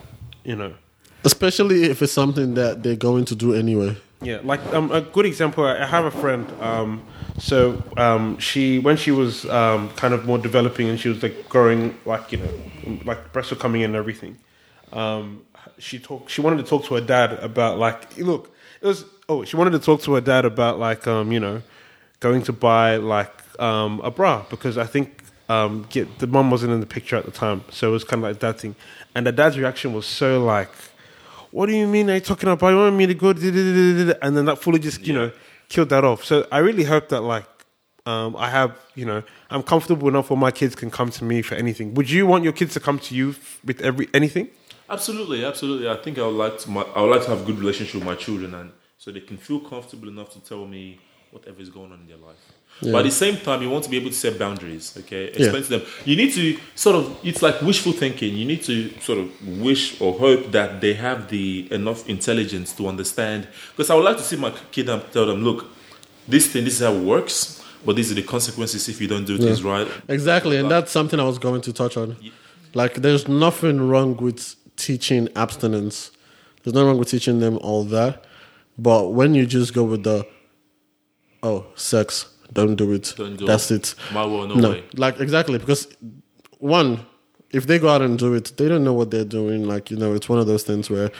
you 0.44 0.56
know. 0.56 0.74
Especially 1.24 1.84
if 1.84 2.02
it's 2.02 2.14
something 2.14 2.56
that 2.56 2.82
they're 2.84 2.96
going 2.96 3.26
to 3.26 3.36
do 3.36 3.54
anyway. 3.54 3.96
Yeah, 4.24 4.40
like 4.44 4.62
um, 4.74 4.92
a 4.92 5.02
good 5.02 5.26
example. 5.26 5.64
I 5.66 5.82
I 5.84 5.86
have 5.86 6.06
a 6.06 6.12
friend. 6.12 6.46
Um, 6.60 7.02
so 7.40 7.82
um, 7.98 8.38
she, 8.38 8.78
when 8.80 8.98
she 8.98 9.12
was 9.12 9.46
um, 9.46 9.90
kind 9.96 10.14
of 10.14 10.26
more 10.26 10.38
developing 10.38 10.90
and 10.90 11.00
she 11.00 11.10
was 11.10 11.24
like 11.24 11.48
growing, 11.50 11.98
like 12.06 12.32
you 12.32 12.38
know, 12.40 13.00
like 13.06 13.32
breasts 13.34 13.52
were 13.52 13.58
coming 13.58 13.82
in 13.82 13.92
and 13.92 13.96
everything. 13.96 14.38
Um, 14.94 15.42
she 15.78 15.98
talked. 16.00 16.30
She 16.30 16.42
wanted 16.42 16.58
to 16.58 16.64
talk 16.70 16.86
to 16.86 16.96
her 16.96 17.02
dad 17.02 17.34
about 17.34 17.78
like, 17.80 18.18
look, 18.18 18.52
it 18.82 18.86
was. 18.88 19.06
Oh, 19.30 19.44
she 19.46 19.56
wanted 19.56 19.72
to 19.72 19.80
talk 19.80 20.02
to 20.02 20.14
her 20.14 20.22
dad 20.22 20.46
about 20.46 20.78
like, 20.78 21.08
um, 21.08 21.32
you 21.32 21.40
know, 21.40 21.62
going 22.22 22.44
to 22.44 22.54
buy 22.54 22.96
like 22.96 23.34
um, 23.60 24.00
a 24.02 24.10
bra 24.10 24.46
because 24.50 24.78
I 24.78 24.86
think 24.86 25.22
um, 25.50 25.86
get, 25.90 26.20
the 26.20 26.28
mom 26.28 26.50
wasn't 26.50 26.72
in 26.72 26.80
the 26.80 26.86
picture 26.86 27.18
at 27.18 27.26
the 27.26 27.32
time, 27.32 27.66
so 27.70 27.90
it 27.90 27.92
was 27.92 28.06
kind 28.06 28.24
of 28.24 28.30
like 28.30 28.40
that 28.40 28.62
thing. 28.62 28.76
And 29.14 29.28
the 29.28 29.34
dad's 29.34 29.58
reaction 29.58 29.92
was 29.92 30.06
so 30.06 30.42
like, 30.42 30.72
"What 31.52 31.66
do 31.66 31.74
you 31.76 31.88
mean? 31.88 32.10
Are 32.10 32.16
you 32.16 32.22
talking 32.22 32.48
about? 32.48 32.70
You 32.70 32.78
want 32.78 32.96
me 32.96 33.08
to 33.08 33.14
go?" 33.14 33.32
And 33.32 34.38
then 34.38 34.46
that 34.46 34.60
fully 34.60 34.80
just 34.80 35.06
you 35.06 35.14
know 35.14 35.32
killed 35.68 35.90
that 35.90 36.06
off. 36.06 36.24
So 36.24 36.48
I 36.52 36.60
really 36.60 36.86
hope 36.86 37.10
that 37.10 37.22
like 37.22 37.50
um, 38.06 38.38
I 38.38 38.50
have 38.50 38.78
you 38.96 39.06
know 39.06 39.24
I'm 39.50 39.64
comfortable 39.64 40.08
enough 40.08 40.30
where 40.30 40.40
my 40.40 40.52
kids 40.52 40.76
can 40.76 40.90
come 40.90 41.10
to 41.12 41.26
me 41.26 41.42
for 41.42 41.56
anything. 41.56 41.94
Would 41.96 42.10
you 42.10 42.26
want 42.26 42.46
your 42.46 42.54
kids 42.54 42.74
to 42.76 42.80
come 42.80 43.00
to 43.00 43.16
you 43.16 43.36
with 43.66 43.82
every 43.82 44.08
anything? 44.14 44.48
Absolutely, 44.90 45.44
absolutely. 45.44 45.90
I 45.90 45.96
think 45.96 46.18
I 46.18 46.26
would 46.26 46.36
like 46.36 46.60
to. 46.60 46.70
My, 46.70 46.82
I 46.96 47.02
would 47.02 47.12
like 47.12 47.24
to 47.24 47.30
have 47.30 47.42
a 47.42 47.46
good 47.46 47.60
relationship 47.60 47.96
with 47.96 48.06
my 48.06 48.16
children, 48.16 48.54
and 48.54 48.72
so 48.98 49.12
they 49.12 49.22
can 49.22 49.38
feel 49.38 49.60
comfortable 49.60 50.08
enough 50.08 50.32
to 50.34 50.40
tell 50.40 50.66
me 50.66 51.00
whatever 51.32 51.62
is 51.62 51.70
going 51.70 51.92
on 51.92 52.00
in 52.02 52.08
their 52.08 52.18
life. 52.18 52.38
But 52.82 52.96
at 52.96 53.04
the 53.04 53.12
same 53.12 53.38
time, 53.38 53.62
you 53.62 53.70
want 53.70 53.84
to 53.84 53.90
be 53.90 53.98
able 53.98 54.10
to 54.10 54.16
set 54.16 54.40
boundaries. 54.40 54.96
Okay, 54.98 55.26
explain 55.26 55.64
to 55.64 55.70
them. 55.70 55.82
You 56.04 56.16
need 56.16 56.34
to 56.34 56.58
sort 56.74 56.96
of. 56.96 57.18
It's 57.24 57.42
like 57.42 57.62
wishful 57.62 57.92
thinking. 57.92 58.36
You 58.36 58.46
need 58.46 58.64
to 58.64 58.90
sort 59.02 59.20
of 59.20 59.60
wish 59.60 60.02
or 60.02 60.18
hope 60.18 60.52
that 60.52 60.82
they 60.82 60.94
have 60.94 61.30
the 61.30 61.68
enough 61.72 62.10
intelligence 62.10 62.74
to 62.78 62.88
understand. 62.88 63.48
Because 63.72 63.90
I 63.90 63.96
would 63.96 64.06
like 64.06 64.18
to 64.18 64.24
see 64.24 64.36
my 64.36 64.52
kid 64.72 64.90
and 64.90 65.04
tell 65.12 65.28
them, 65.28 65.44
look, 65.44 65.66
this 66.28 66.48
thing, 66.48 66.64
this 66.64 66.76
is 66.76 66.88
how 66.88 66.94
it 66.94 67.04
works. 67.04 67.64
But 67.86 67.96
these 67.96 68.12
are 68.12 68.16
the 68.16 68.24
consequences 68.24 68.88
if 68.90 69.02
you 69.02 69.08
don't 69.08 69.26
do 69.26 69.38
things 69.38 69.64
right. 69.64 69.88
Exactly, 70.08 70.58
and 70.58 70.70
that's 70.70 70.92
something 70.92 71.20
I 71.20 71.24
was 71.24 71.40
going 71.40 71.62
to 71.62 71.74
touch 71.74 71.98
on. 71.98 72.16
Like, 72.74 72.96
there's 72.96 73.28
nothing 73.28 73.90
wrong 73.90 74.16
with 74.18 74.56
teaching 74.76 75.30
abstinence. 75.36 76.12
There's 76.64 76.74
nothing 76.74 76.88
wrong 76.88 76.98
with 77.00 77.10
teaching 77.10 77.40
them 77.40 77.58
all 77.58 77.84
that. 77.86 78.24
But 78.78 79.14
when 79.14 79.34
you 79.34 79.46
just 79.46 79.74
go 79.74 79.84
with 79.84 80.04
the, 80.04 80.28
oh, 81.44 81.66
sex, 81.76 82.28
don't 82.54 82.76
do 82.76 82.92
it. 82.94 83.14
Don't 83.18 83.38
do 83.38 83.46
that's 83.46 83.72
it. 83.72 83.94
it. 83.94 83.96
My 84.14 84.26
will, 84.26 84.48
no, 84.48 84.56
No, 84.56 84.70
way. 84.72 84.84
like 84.96 85.20
exactly 85.20 85.58
because 85.58 85.88
one, 86.60 87.06
if 87.52 87.68
they 87.68 87.80
go 87.80 87.90
out 87.90 88.02
and 88.02 88.18
do 88.20 88.34
it, 88.34 88.54
they 88.58 88.68
don't 88.68 88.84
know 88.84 88.94
what 88.94 89.12
they're 89.12 89.26
doing. 89.26 89.66
Like 89.68 89.92
you 89.92 89.98
know, 89.98 90.14
it's 90.14 90.28
one 90.30 90.40
of 90.40 90.48
those 90.48 90.64
things 90.64 90.90
where 90.90 91.12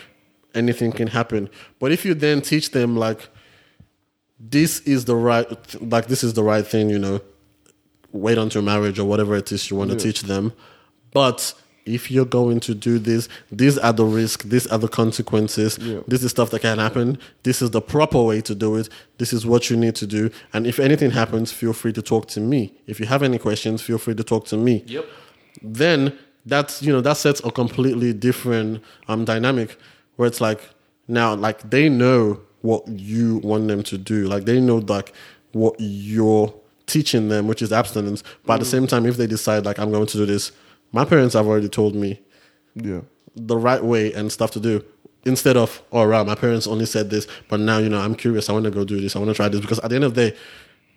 anything 0.54 0.92
can 0.92 1.08
happen. 1.08 1.50
But 1.80 1.92
if 1.92 2.06
you 2.06 2.14
then 2.14 2.42
teach 2.42 2.72
them 2.72 2.96
like 2.98 3.30
this 4.40 4.80
is 4.82 5.06
the 5.06 5.16
right, 5.16 5.48
like 5.82 6.08
this 6.08 6.24
is 6.24 6.34
the 6.34 6.44
right 6.44 6.66
thing, 6.66 6.90
you 6.90 7.00
know, 7.00 7.22
wait 8.12 8.38
until 8.38 8.62
marriage 8.62 9.00
or 9.00 9.06
whatever 9.06 9.36
it 9.36 9.52
is 9.52 9.70
you 9.70 9.78
want 9.78 9.92
to 9.92 9.98
teach 9.98 10.24
them. 10.24 10.54
But 11.14 11.54
if 11.86 12.12
you're 12.12 12.26
going 12.26 12.60
to 12.62 12.74
do 12.76 13.00
this, 13.00 13.28
these 13.52 13.78
are 13.78 13.94
the 13.94 14.06
risks, 14.06 14.46
these 14.46 14.68
are 14.68 14.78
the 14.78 14.88
consequences, 14.88 15.78
this 16.08 16.24
is 16.24 16.32
stuff 16.32 16.50
that 16.52 16.62
can 16.62 16.78
happen. 16.78 17.18
This 17.44 17.62
is 17.62 17.72
the 17.72 17.82
proper 17.82 18.22
way 18.22 18.42
to 18.42 18.54
do 18.56 18.76
it. 18.76 18.90
This 19.18 19.34
is 19.34 19.46
what 19.46 19.70
you 19.70 19.78
need 19.78 19.96
to 19.96 20.08
do. 20.08 20.30
And 20.54 20.68
if 20.68 20.80
anything 20.80 21.12
happens, 21.12 21.52
feel 21.52 21.74
free 21.74 21.94
to 21.94 22.02
talk 22.02 22.28
to 22.30 22.40
me. 22.40 22.74
If 22.88 23.00
you 23.00 23.06
have 23.08 23.24
any 23.24 23.38
questions, 23.38 23.82
feel 23.82 23.98
free 23.98 24.16
to 24.16 24.24
talk 24.24 24.46
to 24.48 24.58
me 24.58 24.84
Yep. 24.88 25.06
then 25.62 26.18
that's 26.46 26.82
you 26.82 26.92
know 26.92 27.02
that 27.02 27.18
sets 27.18 27.40
a 27.46 27.52
completely 27.52 28.14
different 28.14 28.82
um 29.08 29.26
dynamic 29.26 29.78
where 30.16 30.28
it's 30.28 30.42
like 30.42 30.60
now 31.08 31.36
like 31.36 31.70
they 31.70 31.88
know 31.88 32.40
what 32.62 32.88
you 32.88 33.38
want 33.44 33.68
them 33.68 33.84
to 33.84 33.96
do 33.98 34.26
like 34.28 34.46
they 34.46 34.60
know 34.60 34.78
like 34.78 35.14
what 35.52 35.76
you're 35.80 36.52
teaching 36.88 37.30
them, 37.30 37.48
which 37.48 37.62
is 37.62 37.72
abstinence. 37.72 38.22
But 38.46 38.56
at 38.56 38.60
the 38.60 38.66
same 38.66 38.86
time, 38.88 39.06
if 39.06 39.16
they 39.18 39.28
decide 39.28 39.66
like 39.66 39.80
I'm 39.80 39.92
going 39.92 40.08
to 40.08 40.18
do 40.18 40.26
this, 40.26 40.52
my 40.92 41.06
parents 41.06 41.34
have 41.36 41.48
already 41.48 41.70
told 41.70 41.96
me 41.96 42.20
Yeah. 42.76 43.02
the 43.36 43.58
right 43.58 43.84
way 43.84 44.14
and 44.14 44.32
stuff 44.32 44.52
to 44.52 44.60
do. 44.60 44.84
Instead 45.24 45.56
of, 45.56 45.82
oh, 45.92 46.04
right, 46.04 46.26
my 46.26 46.36
parents 46.36 46.66
only 46.68 46.86
said 46.86 47.10
this, 47.12 47.28
but 47.48 47.60
now, 47.60 47.78
you 47.78 47.90
know, 47.90 48.00
I'm 48.00 48.16
curious. 48.16 48.50
I 48.50 48.54
want 48.54 48.66
to 48.66 48.72
go 48.72 48.84
do 48.84 49.00
this. 49.00 49.16
I 49.16 49.20
want 49.20 49.30
to 49.30 49.36
try 49.36 49.48
this. 49.50 49.62
Because 49.62 49.80
at 49.80 49.90
the 49.90 49.96
end 49.96 50.04
of 50.04 50.16
the 50.16 50.32
day, 50.32 50.38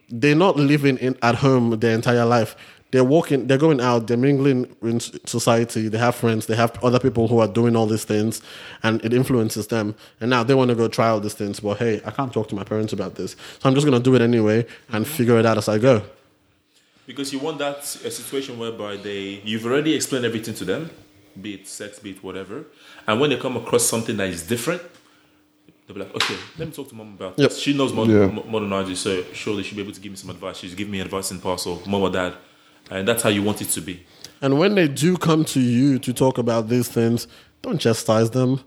they're 0.08 0.34
not 0.34 0.56
living 0.56 0.96
in 0.98 1.16
at 1.22 1.36
home 1.36 1.78
their 1.78 1.94
entire 1.94 2.24
life. 2.24 2.56
They're 2.90 3.02
walking, 3.04 3.48
they're 3.48 3.58
going 3.58 3.80
out, 3.80 4.06
they're 4.06 4.16
mingling 4.16 4.74
in 4.82 5.00
society. 5.00 5.88
They 5.88 5.98
have 5.98 6.14
friends, 6.14 6.46
they 6.46 6.54
have 6.54 6.82
other 6.84 7.00
people 7.00 7.26
who 7.26 7.40
are 7.40 7.48
doing 7.48 7.74
all 7.74 7.86
these 7.86 8.04
things, 8.04 8.40
and 8.84 9.04
it 9.04 9.12
influences 9.12 9.66
them. 9.66 9.96
And 10.20 10.30
now 10.30 10.44
they 10.44 10.54
want 10.54 10.68
to 10.68 10.76
go 10.76 10.86
try 10.86 11.08
all 11.08 11.18
these 11.18 11.34
things. 11.34 11.58
But 11.58 11.78
hey, 11.78 12.00
I 12.04 12.12
can't 12.12 12.32
talk 12.32 12.48
to 12.50 12.54
my 12.54 12.62
parents 12.62 12.92
about 12.92 13.16
this. 13.16 13.32
So 13.58 13.68
I'm 13.68 13.74
just 13.74 13.84
going 13.84 13.98
to 14.00 14.02
do 14.02 14.14
it 14.14 14.22
anyway 14.22 14.64
and 14.90 15.06
figure 15.08 15.38
it 15.40 15.44
out 15.44 15.58
as 15.58 15.68
I 15.68 15.78
go. 15.78 16.02
Because 17.06 17.32
you 17.32 17.38
want 17.38 17.58
that 17.58 17.78
a 18.04 18.10
situation 18.10 18.58
whereby 18.58 18.96
they 18.96 19.40
you've 19.44 19.66
already 19.66 19.94
explained 19.94 20.24
everything 20.24 20.54
to 20.54 20.64
them, 20.64 20.90
be 21.40 21.54
it 21.54 21.66
sex, 21.66 21.98
be 21.98 22.10
it 22.10 22.22
whatever, 22.24 22.64
and 23.06 23.20
when 23.20 23.30
they 23.30 23.36
come 23.36 23.56
across 23.56 23.84
something 23.84 24.16
that 24.16 24.28
is 24.28 24.42
different, 24.46 24.80
they'll 25.86 25.94
be 25.94 26.02
like, 26.02 26.14
okay, 26.14 26.36
let 26.58 26.68
me 26.68 26.74
talk 26.74 26.88
to 26.88 26.94
mom 26.94 27.08
about 27.14 27.38
Yep. 27.38 27.50
this. 27.50 27.58
She 27.58 27.76
knows 27.76 27.92
more, 27.92 28.06
Yeah. 28.06 28.26
more 28.28 28.60
than 28.60 28.72
I 28.72 28.84
do, 28.84 28.94
so 28.94 29.22
surely 29.34 29.62
she'll 29.62 29.76
be 29.76 29.82
able 29.82 29.92
to 29.92 30.00
give 30.00 30.12
me 30.12 30.16
some 30.16 30.30
advice. 30.30 30.56
She's 30.58 30.74
giving 30.74 30.92
me 30.92 31.00
advice 31.00 31.30
in 31.30 31.40
past 31.40 31.66
of 31.66 31.86
mom 31.86 32.02
or 32.02 32.10
dad, 32.10 32.34
and 32.90 33.06
that's 33.06 33.22
how 33.22 33.28
you 33.28 33.42
want 33.42 33.60
it 33.60 33.68
to 33.70 33.80
be. 33.82 34.00
And 34.40 34.58
when 34.58 34.74
they 34.74 34.88
do 34.88 35.16
come 35.18 35.44
to 35.46 35.60
you 35.60 35.98
to 35.98 36.12
talk 36.12 36.38
about 36.38 36.68
these 36.68 36.88
things, 36.88 37.28
don't 37.62 37.78
chastise 37.78 38.30
them. 38.30 38.60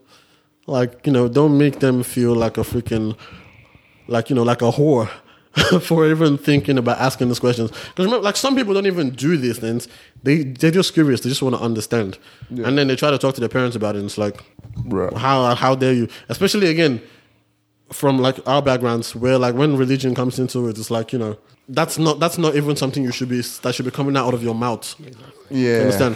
Like, 0.68 1.07
you 1.07 1.14
know, 1.14 1.27
don't 1.27 1.57
make 1.57 1.80
them 1.80 2.03
feel 2.03 2.35
like 2.35 2.57
a 2.57 2.61
freaking, 2.61 3.15
like, 4.07 4.30
you 4.30 4.35
know, 4.35 4.43
like 4.43 4.61
a 4.61 4.72
whore 4.72 5.09
for 5.81 6.05
even 6.09 6.38
thinking 6.38 6.77
about 6.77 6.99
asking 6.99 7.27
these 7.29 7.39
questions. 7.39 7.71
Because 7.71 8.05
remember, 8.05 8.23
like, 8.23 8.35
some 8.38 8.55
people 8.55 8.73
don't 8.73 8.85
even 8.85 9.09
do 9.11 9.38
these 9.38 9.57
things. 9.59 9.88
They, 10.23 10.43
they're 10.43 10.71
just 10.71 10.93
curious. 10.93 11.21
They 11.21 11.29
just 11.29 11.41
want 11.41 11.55
to 11.55 11.61
understand. 11.61 12.17
And 12.49 12.77
then 12.77 12.88
they 12.88 12.95
try 12.95 13.11
to 13.11 13.17
talk 13.17 13.34
to 13.35 13.39
their 13.39 13.49
parents 13.49 13.75
about 13.75 13.95
it. 13.95 13.99
And 13.99 14.05
it's 14.07 14.17
like, 14.17 14.43
Right. 14.85 15.13
how, 15.13 15.55
how 15.55 15.75
dare 15.75 15.93
you? 15.93 16.07
Especially, 16.29 16.67
again, 16.67 17.01
from 17.91 18.19
like 18.19 18.45
our 18.47 18.61
backgrounds 18.61 19.15
where 19.15 19.38
like 19.38 19.55
when 19.55 19.77
religion 19.77 20.13
comes 20.13 20.39
into 20.39 20.67
it, 20.67 20.77
it's 20.77 20.91
like, 20.91 21.13
you 21.13 21.19
know, 21.19 21.38
that's 21.69 21.97
not 21.97 22.19
that's 22.19 22.38
not 22.38 22.55
even 22.55 22.75
something 22.77 23.03
you 23.03 23.11
should 23.11 23.27
be 23.29 23.41
that 23.61 23.75
should 23.75 23.85
be 23.85 23.91
coming 23.91 24.15
out 24.15 24.34
of 24.34 24.41
your 24.43 24.55
mouth. 24.55 24.95
Yeah. 25.49 25.67
You 25.75 25.81
understand? 25.81 26.15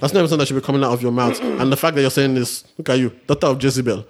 That's 0.00 0.12
never 0.12 0.26
something 0.28 0.38
that 0.38 0.46
should 0.48 0.54
be 0.54 0.60
coming 0.66 0.82
out 0.84 0.92
of 0.92 1.02
your 1.02 1.12
mouth. 1.12 1.40
And 1.40 1.72
the 1.72 1.76
fact 1.76 1.94
that 1.96 2.02
you're 2.02 2.10
saying 2.10 2.34
this, 2.34 2.64
look 2.78 2.88
at 2.88 2.98
you, 2.98 3.10
daughter 3.26 3.46
of 3.48 3.62
Jezebel. 3.62 4.04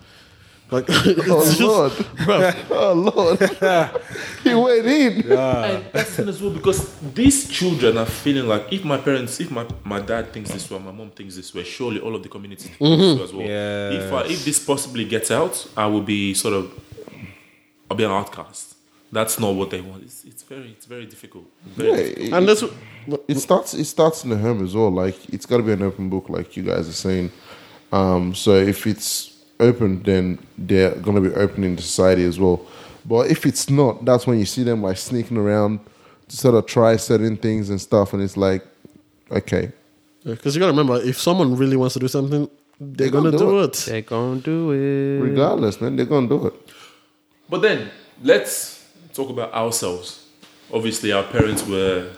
Like, 0.72 0.86
Oh 0.90 1.44
just, 1.44 1.60
Lord. 1.60 1.92
bruv, 1.92 2.56
Oh 2.70 2.92
Lord. 2.94 3.38
he 4.42 4.54
went 4.54 4.86
in. 4.86 5.32
and 5.32 5.84
that's 5.92 6.10
the 6.10 6.22
thing 6.22 6.28
as 6.28 6.40
well 6.42 6.50
because 6.52 6.96
these 7.14 7.48
children 7.48 7.98
are 7.98 8.06
feeling 8.06 8.48
like 8.48 8.72
if 8.72 8.82
my 8.84 8.96
parents, 8.96 9.38
if 9.40 9.50
my, 9.50 9.66
my 9.84 10.00
dad 10.00 10.32
thinks 10.32 10.50
this 10.50 10.70
way, 10.70 10.78
my 10.78 10.90
mom 10.90 11.10
thinks 11.10 11.36
this 11.36 11.54
way, 11.54 11.62
surely 11.64 12.00
all 12.00 12.14
of 12.16 12.22
the 12.22 12.28
community 12.28 12.68
thinks 12.68 13.02
this 13.02 13.18
way 13.18 13.24
as 13.24 13.32
well. 13.34 13.46
If 14.06 14.12
I, 14.12 14.32
if 14.32 14.44
this 14.44 14.58
possibly 14.64 15.04
gets 15.04 15.30
out, 15.30 15.66
I 15.76 15.86
will 15.86 16.02
be 16.02 16.32
sort 16.34 16.54
of, 16.54 16.72
I'll 17.90 17.96
be 17.96 18.04
an 18.04 18.10
outcast. 18.10 18.76
That's 19.12 19.38
not 19.38 19.54
what 19.54 19.68
they 19.68 19.82
want. 19.82 20.04
It's, 20.04 20.24
it's 20.24 20.42
very, 20.42 20.70
it's 20.70 20.86
very 20.86 21.04
difficult. 21.04 21.44
Very 21.66 21.90
Yeah, 21.90 21.96
difficult. 21.96 22.26
it, 22.28 22.32
and 22.32 22.48
this, 22.48 22.64
it 23.28 23.38
starts. 23.40 23.74
It 23.74 23.84
starts 23.84 24.24
in 24.24 24.30
the 24.30 24.38
home 24.38 24.64
as 24.64 24.74
well. 24.74 24.90
Like 24.90 25.28
it's 25.28 25.44
got 25.44 25.58
to 25.58 25.62
be 25.62 25.72
an 25.72 25.82
open 25.82 26.08
book, 26.08 26.30
like 26.30 26.56
you 26.56 26.62
guys 26.62 26.88
are 26.88 26.92
saying. 26.92 27.30
Um, 27.92 28.34
so 28.34 28.54
if 28.54 28.86
it's 28.86 29.31
open, 29.62 30.02
then 30.02 30.38
they're 30.58 30.94
going 30.96 31.16
to 31.22 31.28
be 31.28 31.34
open 31.34 31.64
in 31.64 31.78
society 31.78 32.24
as 32.24 32.38
well. 32.38 32.66
But 33.04 33.30
if 33.30 33.46
it's 33.46 33.68
not, 33.70 34.04
that's 34.04 34.26
when 34.26 34.38
you 34.38 34.44
see 34.46 34.62
them 34.62 34.82
like 34.82 34.96
sneaking 34.96 35.36
around 35.36 35.80
to 36.28 36.36
sort 36.36 36.54
of 36.54 36.66
try 36.66 36.96
certain 36.96 37.36
things 37.36 37.70
and 37.70 37.80
stuff, 37.80 38.12
and 38.12 38.22
it's 38.22 38.36
like, 38.36 38.64
okay, 39.30 39.72
because 40.24 40.54
you 40.54 40.60
gotta 40.60 40.72
remember, 40.72 40.96
if 41.02 41.18
someone 41.18 41.56
really 41.56 41.76
wants 41.76 41.94
to 41.94 42.00
do 42.00 42.08
something, 42.08 42.48
they're, 42.78 43.08
They're 43.08 43.10
gonna, 43.10 43.32
gonna 43.32 43.44
do, 43.44 43.50
do 43.50 43.60
it. 43.64 43.72
They're 43.88 44.02
gonna 44.02 44.40
do 44.40 44.70
it. 44.72 45.22
regardless, 45.30 45.80
man, 45.80 45.96
they're 45.96 46.06
going 46.06 46.28
to 46.28 46.38
do 46.38 46.46
it. 46.48 46.54
But 47.48 47.62
then 47.62 47.90
let's 48.22 48.84
talk 49.14 49.30
about 49.30 49.52
ourselves. 49.52 50.26
Obviously, 50.72 51.12
our 51.12 51.24
parents 51.24 51.66
were. 51.66 52.10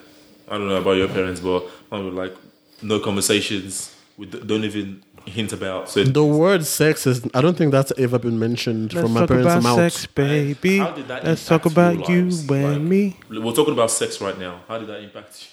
I 0.49 0.59
don't 0.59 0.69
know 0.69 0.77
about 0.77 0.97
your 0.99 1.09
parents, 1.09 1.41
but 1.41 1.65
mine 1.91 2.05
were 2.05 2.11
like 2.11 2.35
no 2.83 3.01
conversations. 3.01 3.95
We 4.17 4.27
don't 4.27 4.65
even 4.65 5.03
hint 5.27 5.53
about. 5.53 5.89
So 5.89 6.05
The 6.05 6.25
word 6.25 6.65
sex 6.67 7.07
is, 7.07 7.27
I 7.35 7.41
don't 7.41 7.57
think 7.57 7.73
that's 7.73 7.93
ever 7.99 8.19
been 8.19 8.39
mentioned 8.39 8.93
Let's 8.93 9.05
from 9.05 9.13
my 9.15 9.21
talk 9.21 9.29
parents' 9.29 9.47
about 9.53 9.63
mouth. 9.63 9.93
sex, 9.93 10.07
baby. 10.07 10.79
How 10.79 10.91
did 10.93 11.09
that 11.09 11.25
Let's 11.25 11.47
talk 11.47 11.67
about 11.67 12.09
you 12.09 12.25
lives? 12.25 12.49
and 12.51 12.73
Like, 12.73 12.81
me. 12.83 13.17
We're 13.31 13.53
talking 13.53 13.73
about 13.73 13.91
sex 13.91 14.21
right 14.21 14.39
now. 14.39 14.61
How 14.69 14.79
did 14.79 14.89
that 14.89 15.01
impact 15.03 15.49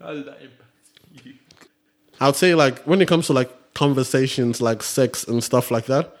you? 0.00 0.04
How 0.06 0.12
did 0.14 0.26
that 0.26 0.40
impact 0.40 1.24
you? 1.26 1.34
I'd 2.20 2.36
say 2.36 2.54
like 2.54 2.80
when 2.84 3.00
it 3.02 3.08
comes 3.08 3.26
to 3.26 3.32
like 3.32 3.50
conversations 3.74 4.60
like 4.60 4.82
sex 4.82 5.24
and 5.24 5.42
stuff 5.42 5.70
like 5.70 5.86
that, 5.86 6.16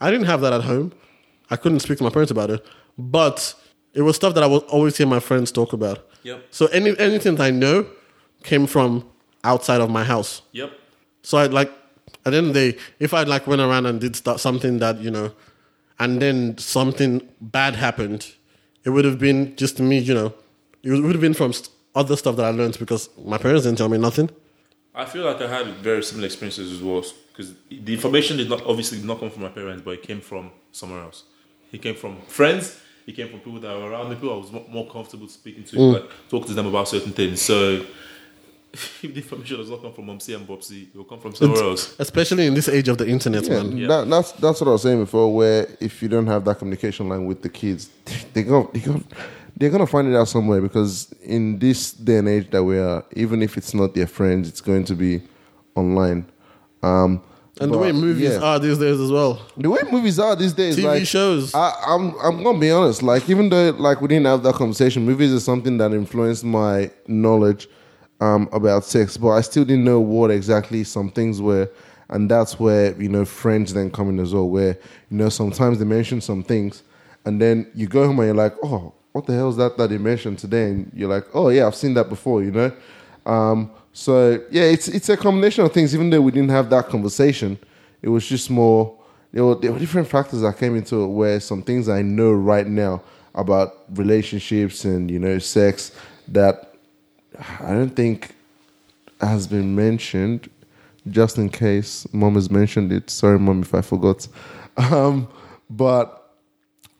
I 0.00 0.10
didn't 0.10 0.26
have 0.26 0.40
that 0.42 0.52
at 0.52 0.62
home. 0.62 0.92
I 1.50 1.56
couldn't 1.56 1.80
speak 1.80 1.98
to 1.98 2.04
my 2.04 2.10
parents 2.10 2.30
about 2.30 2.50
it, 2.50 2.64
but 2.98 3.54
it 3.94 4.02
was 4.02 4.16
stuff 4.16 4.34
that 4.34 4.42
I 4.42 4.46
would 4.46 4.62
always 4.64 4.96
hear 4.96 5.06
my 5.06 5.20
friends 5.20 5.50
talk 5.50 5.72
about. 5.72 6.06
Yep. 6.24 6.44
So 6.50 6.66
any 6.66 6.98
anything 6.98 7.36
that 7.36 7.44
I 7.44 7.50
know 7.50 7.86
came 8.42 8.66
from 8.66 9.08
outside 9.44 9.80
of 9.80 9.90
my 9.90 10.04
house. 10.04 10.42
Yep. 10.52 10.72
So 11.22 11.38
I 11.38 11.46
like 11.46 11.70
at 12.24 12.30
the 12.30 12.38
end 12.38 12.48
of 12.48 12.54
the 12.54 12.72
day, 12.72 12.78
if 12.98 13.14
I 13.14 13.22
like 13.22 13.46
went 13.46 13.60
around 13.60 13.86
and 13.86 14.00
did 14.00 14.16
stuff, 14.16 14.40
something 14.40 14.78
that 14.78 15.00
you 15.00 15.10
know, 15.10 15.32
and 15.98 16.20
then 16.20 16.58
something 16.58 17.26
bad 17.40 17.76
happened, 17.76 18.32
it 18.84 18.90
would 18.90 19.04
have 19.04 19.18
been 19.18 19.56
just 19.56 19.80
me, 19.80 19.98
you 19.98 20.14
know, 20.14 20.34
it 20.82 20.90
would 20.90 21.12
have 21.12 21.20
been 21.20 21.34
from 21.34 21.52
other 21.94 22.16
stuff 22.16 22.36
that 22.36 22.44
I 22.44 22.50
learned 22.50 22.78
because 22.78 23.10
my 23.24 23.38
parents 23.38 23.64
didn't 23.64 23.78
tell 23.78 23.88
me 23.88 23.98
nothing. 23.98 24.30
I 24.94 25.04
feel 25.04 25.24
like 25.24 25.40
I 25.40 25.48
had 25.48 25.66
very 25.76 26.02
similar 26.02 26.26
experiences 26.26 26.72
as 26.72 26.82
well 26.82 27.04
because 27.28 27.54
the 27.70 27.94
information 27.94 28.36
did 28.36 28.48
not 28.48 28.64
obviously 28.66 28.98
did 28.98 29.06
not 29.06 29.20
come 29.20 29.30
from 29.30 29.42
my 29.42 29.48
parents, 29.48 29.82
but 29.84 29.92
it 29.92 30.02
came 30.02 30.20
from 30.20 30.50
somewhere 30.72 31.02
else. 31.02 31.24
It 31.72 31.82
came 31.82 31.94
from 31.94 32.20
friends. 32.22 32.80
It 33.06 33.16
came 33.16 33.28
from 33.30 33.40
people 33.40 33.60
that 33.60 33.74
were 33.74 33.90
around 33.90 34.10
me, 34.10 34.16
people 34.16 34.34
I 34.34 34.36
was 34.36 34.52
more 34.68 34.86
comfortable 34.86 35.28
speaking 35.28 35.64
to, 35.64 35.76
mm. 35.76 35.94
like 35.94 36.10
talk 36.28 36.46
to 36.46 36.52
them 36.52 36.66
about 36.66 36.88
certain 36.88 37.12
things. 37.12 37.40
So 37.40 37.86
if 38.72 39.00
the 39.02 39.16
information 39.16 39.56
does 39.56 39.70
not 39.70 39.80
come 39.80 39.92
from 39.92 40.06
Mumsy 40.06 40.34
and 40.34 40.46
Bobsy, 40.46 40.88
it 40.88 40.96
will 40.96 41.04
come 41.04 41.18
from 41.18 41.34
somewhere 41.34 41.62
else. 41.62 41.94
Especially 41.98 42.46
in 42.46 42.54
this 42.54 42.68
age 42.68 42.88
of 42.88 42.98
the 42.98 43.08
internet, 43.08 43.44
Yeah, 43.44 43.62
man. 43.62 43.88
That, 43.88 44.08
that's 44.08 44.32
that's 44.32 44.60
what 44.60 44.68
I 44.68 44.72
was 44.72 44.82
saying 44.82 45.00
before. 45.00 45.34
Where 45.34 45.66
if 45.80 46.02
you 46.02 46.08
don't 46.08 46.26
have 46.26 46.44
that 46.44 46.58
communication 46.58 47.08
line 47.08 47.24
with 47.26 47.42
the 47.42 47.48
kids, 47.48 47.88
they 48.34 48.42
go, 48.42 48.70
they 48.72 48.80
go, 48.80 49.00
they're 49.56 49.70
gonna 49.70 49.86
find 49.86 50.08
it 50.08 50.16
out 50.16 50.28
somewhere. 50.28 50.60
Because 50.60 51.12
in 51.22 51.58
this 51.58 51.92
day 51.92 52.18
and 52.18 52.28
age 52.28 52.50
that 52.50 52.62
we 52.62 52.78
are, 52.78 53.04
even 53.16 53.42
if 53.42 53.56
it's 53.56 53.72
not 53.72 53.94
their 53.94 54.06
friends, 54.06 54.48
it's 54.48 54.60
going 54.60 54.84
to 54.84 54.94
be 54.94 55.22
online. 55.74 56.26
Um, 56.82 57.22
And 57.60 57.72
the 57.72 57.78
way 57.78 57.90
movies 57.90 58.34
yeah. 58.34 58.38
are 58.40 58.58
these 58.58 58.78
days 58.78 59.00
as 59.00 59.10
well. 59.10 59.40
the 59.56 59.70
way 59.70 59.80
movies 59.90 60.18
are 60.20 60.36
these 60.36 60.52
days, 60.52 60.76
TV 60.76 60.84
like, 60.84 61.06
shows. 61.06 61.54
I, 61.54 61.72
I'm 61.86 62.14
I'm 62.22 62.42
gonna 62.42 62.58
be 62.58 62.70
honest. 62.70 63.02
Like 63.02 63.30
even 63.30 63.48
though 63.48 63.70
like 63.70 64.00
we 64.02 64.08
didn't 64.08 64.26
have 64.26 64.42
that 64.42 64.54
conversation, 64.56 65.06
movies 65.06 65.32
is 65.32 65.42
something 65.42 65.78
that 65.78 65.92
influenced 65.92 66.44
my 66.44 66.90
knowledge 67.06 67.66
um, 68.20 68.48
about 68.52 68.84
sex, 68.84 69.16
but 69.16 69.30
I 69.30 69.40
still 69.40 69.64
didn't 69.64 69.84
know 69.84 70.00
what 70.00 70.30
exactly 70.30 70.84
some 70.84 71.10
things 71.10 71.40
were, 71.40 71.70
and 72.08 72.30
that's 72.30 72.58
where 72.58 73.00
you 73.00 73.08
know 73.08 73.24
friends 73.24 73.74
then 73.74 73.90
come 73.90 74.08
in 74.08 74.18
as 74.18 74.34
well. 74.34 74.48
Where 74.48 74.78
you 75.10 75.16
know 75.16 75.28
sometimes 75.28 75.78
they 75.78 75.84
mention 75.84 76.20
some 76.20 76.42
things, 76.42 76.82
and 77.24 77.40
then 77.40 77.70
you 77.74 77.86
go 77.86 78.06
home 78.06 78.18
and 78.20 78.26
you're 78.26 78.34
like, 78.34 78.54
oh, 78.62 78.92
what 79.12 79.26
the 79.26 79.34
hell 79.34 79.48
is 79.48 79.56
that 79.56 79.76
that 79.76 79.90
they 79.90 79.98
mentioned 79.98 80.38
today? 80.38 80.70
And 80.70 80.90
you're 80.94 81.08
like, 81.08 81.24
oh 81.34 81.48
yeah, 81.48 81.66
I've 81.66 81.74
seen 81.74 81.94
that 81.94 82.08
before, 82.08 82.42
you 82.42 82.50
know. 82.50 82.72
Um, 83.26 83.70
so 83.92 84.42
yeah, 84.50 84.64
it's 84.64 84.88
it's 84.88 85.08
a 85.08 85.16
combination 85.16 85.64
of 85.64 85.72
things. 85.72 85.94
Even 85.94 86.10
though 86.10 86.20
we 86.20 86.32
didn't 86.32 86.50
have 86.50 86.70
that 86.70 86.88
conversation, 86.88 87.58
it 88.02 88.08
was 88.08 88.26
just 88.26 88.50
more. 88.50 88.96
There 89.32 89.44
were, 89.44 89.56
there 89.56 89.70
were 89.72 89.78
different 89.78 90.08
factors 90.08 90.40
that 90.40 90.56
came 90.56 90.74
into 90.76 91.02
it. 91.02 91.08
Where 91.08 91.40
some 91.40 91.62
things 91.62 91.88
I 91.88 92.02
know 92.02 92.32
right 92.32 92.66
now 92.66 93.02
about 93.34 93.84
relationships 93.94 94.84
and 94.84 95.10
you 95.10 95.18
know 95.18 95.38
sex 95.38 95.92
that 96.28 96.67
I 97.60 97.72
don't 97.72 97.94
think 97.94 98.34
has 99.20 99.46
been 99.46 99.74
mentioned. 99.74 100.50
Just 101.08 101.38
in 101.38 101.48
case 101.48 102.06
mom 102.12 102.34
has 102.34 102.50
mentioned 102.50 102.92
it. 102.92 103.08
Sorry, 103.08 103.38
mom, 103.38 103.62
if 103.62 103.74
I 103.74 103.80
forgot. 103.80 104.28
Um, 104.76 105.28
but 105.70 106.34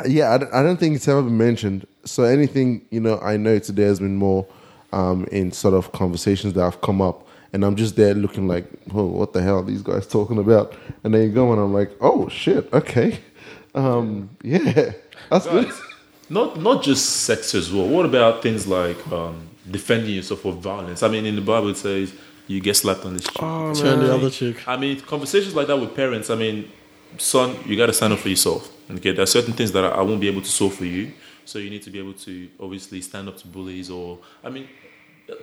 yeah, 0.07 0.33
I 0.33 0.39
don't, 0.39 0.55
I 0.55 0.63
don't 0.63 0.79
think 0.79 0.97
it's 0.97 1.09
ever 1.09 1.23
been 1.23 1.37
mentioned. 1.37 1.87
So 2.05 2.25
anything 2.25 2.83
you 2.91 3.01
know, 3.01 3.19
I 3.21 3.37
know 3.37 3.59
today 3.59 3.85
has 3.85 3.99
been 3.99 4.17
more 4.17 4.47
um, 4.93 5.27
in 5.31 5.53
sort 5.53 5.75
of 5.75 5.93
conversations 5.93 6.55
that 6.55 6.63
have 6.63 6.81
come 6.81 7.03
up, 7.03 7.27
and 7.53 7.65
I'm 7.65 7.77
just 7.77 7.97
there 7.97 8.15
looking 8.15 8.49
like, 8.49 8.67
oh, 8.95 9.07
what 9.07 9.33
the 9.33 9.43
hell 9.43 9.59
are 9.59 9.65
these 9.65 9.83
guys 9.83 10.07
talking 10.07 10.39
about? 10.39 10.75
And 11.05 11.13
then 11.13 11.23
you 11.23 11.33
go 11.33 11.53
and 11.53 11.61
I'm 11.61 11.75
like, 11.75 11.91
oh 12.01 12.29
shit, 12.29 12.73
okay, 12.73 13.21
um, 13.75 14.31
yeah, 14.43 14.93
that's 15.31 15.47
good. 15.47 15.71
Not 16.31 16.61
not 16.61 16.83
just 16.83 17.25
sex 17.25 17.55
as 17.55 17.73
well. 17.73 17.89
What 17.89 18.05
about 18.05 18.43
things 18.43 18.67
like 18.67 18.99
um, 19.13 19.48
defending 19.71 20.15
yourself 20.15 20.41
from 20.43 20.61
violence? 20.61 21.03
I 21.03 21.09
mean, 21.09 21.27
in 21.27 21.35
the 21.37 21.43
Bible 21.43 21.69
it 21.69 21.77
says 21.77 22.13
you 22.47 22.61
get 22.61 22.75
slapped 22.77 23.05
on 23.05 23.15
the 23.15 23.21
cheek. 23.21 23.37
Oh, 23.41 23.75
turn 23.75 24.01
the 24.01 24.15
other 24.15 24.31
cheek. 24.31 24.67
I 24.67 24.77
mean, 24.77 25.01
conversations 25.01 25.55
like 25.55 25.67
that 25.67 25.77
with 25.77 25.95
parents. 25.95 26.31
I 26.31 26.35
mean, 26.35 26.71
son, 27.19 27.57
you 27.67 27.77
got 27.77 27.87
to 27.87 27.93
stand 27.93 28.13
up 28.13 28.19
for 28.21 28.29
yourself. 28.29 28.71
Okay, 28.91 29.13
there 29.13 29.23
are 29.23 29.27
certain 29.27 29.53
things 29.53 29.73
that 29.73 29.85
I, 29.85 29.89
I 29.89 30.01
won't 30.03 30.21
be 30.21 30.29
able 30.29 30.41
to 30.43 30.49
solve 30.51 30.75
for 30.75 30.87
you. 30.87 31.13
So 31.45 31.59
you 31.59 31.71
need 31.71 31.83
to 31.83 31.91
be 31.91 31.99
able 31.99 32.15
to 32.15 32.49
obviously 32.61 33.01
stand 33.03 33.29
up 33.29 33.37
to 33.39 33.47
bullies, 33.47 33.91
or 33.91 34.19
I 34.45 34.51
mean, 34.51 34.69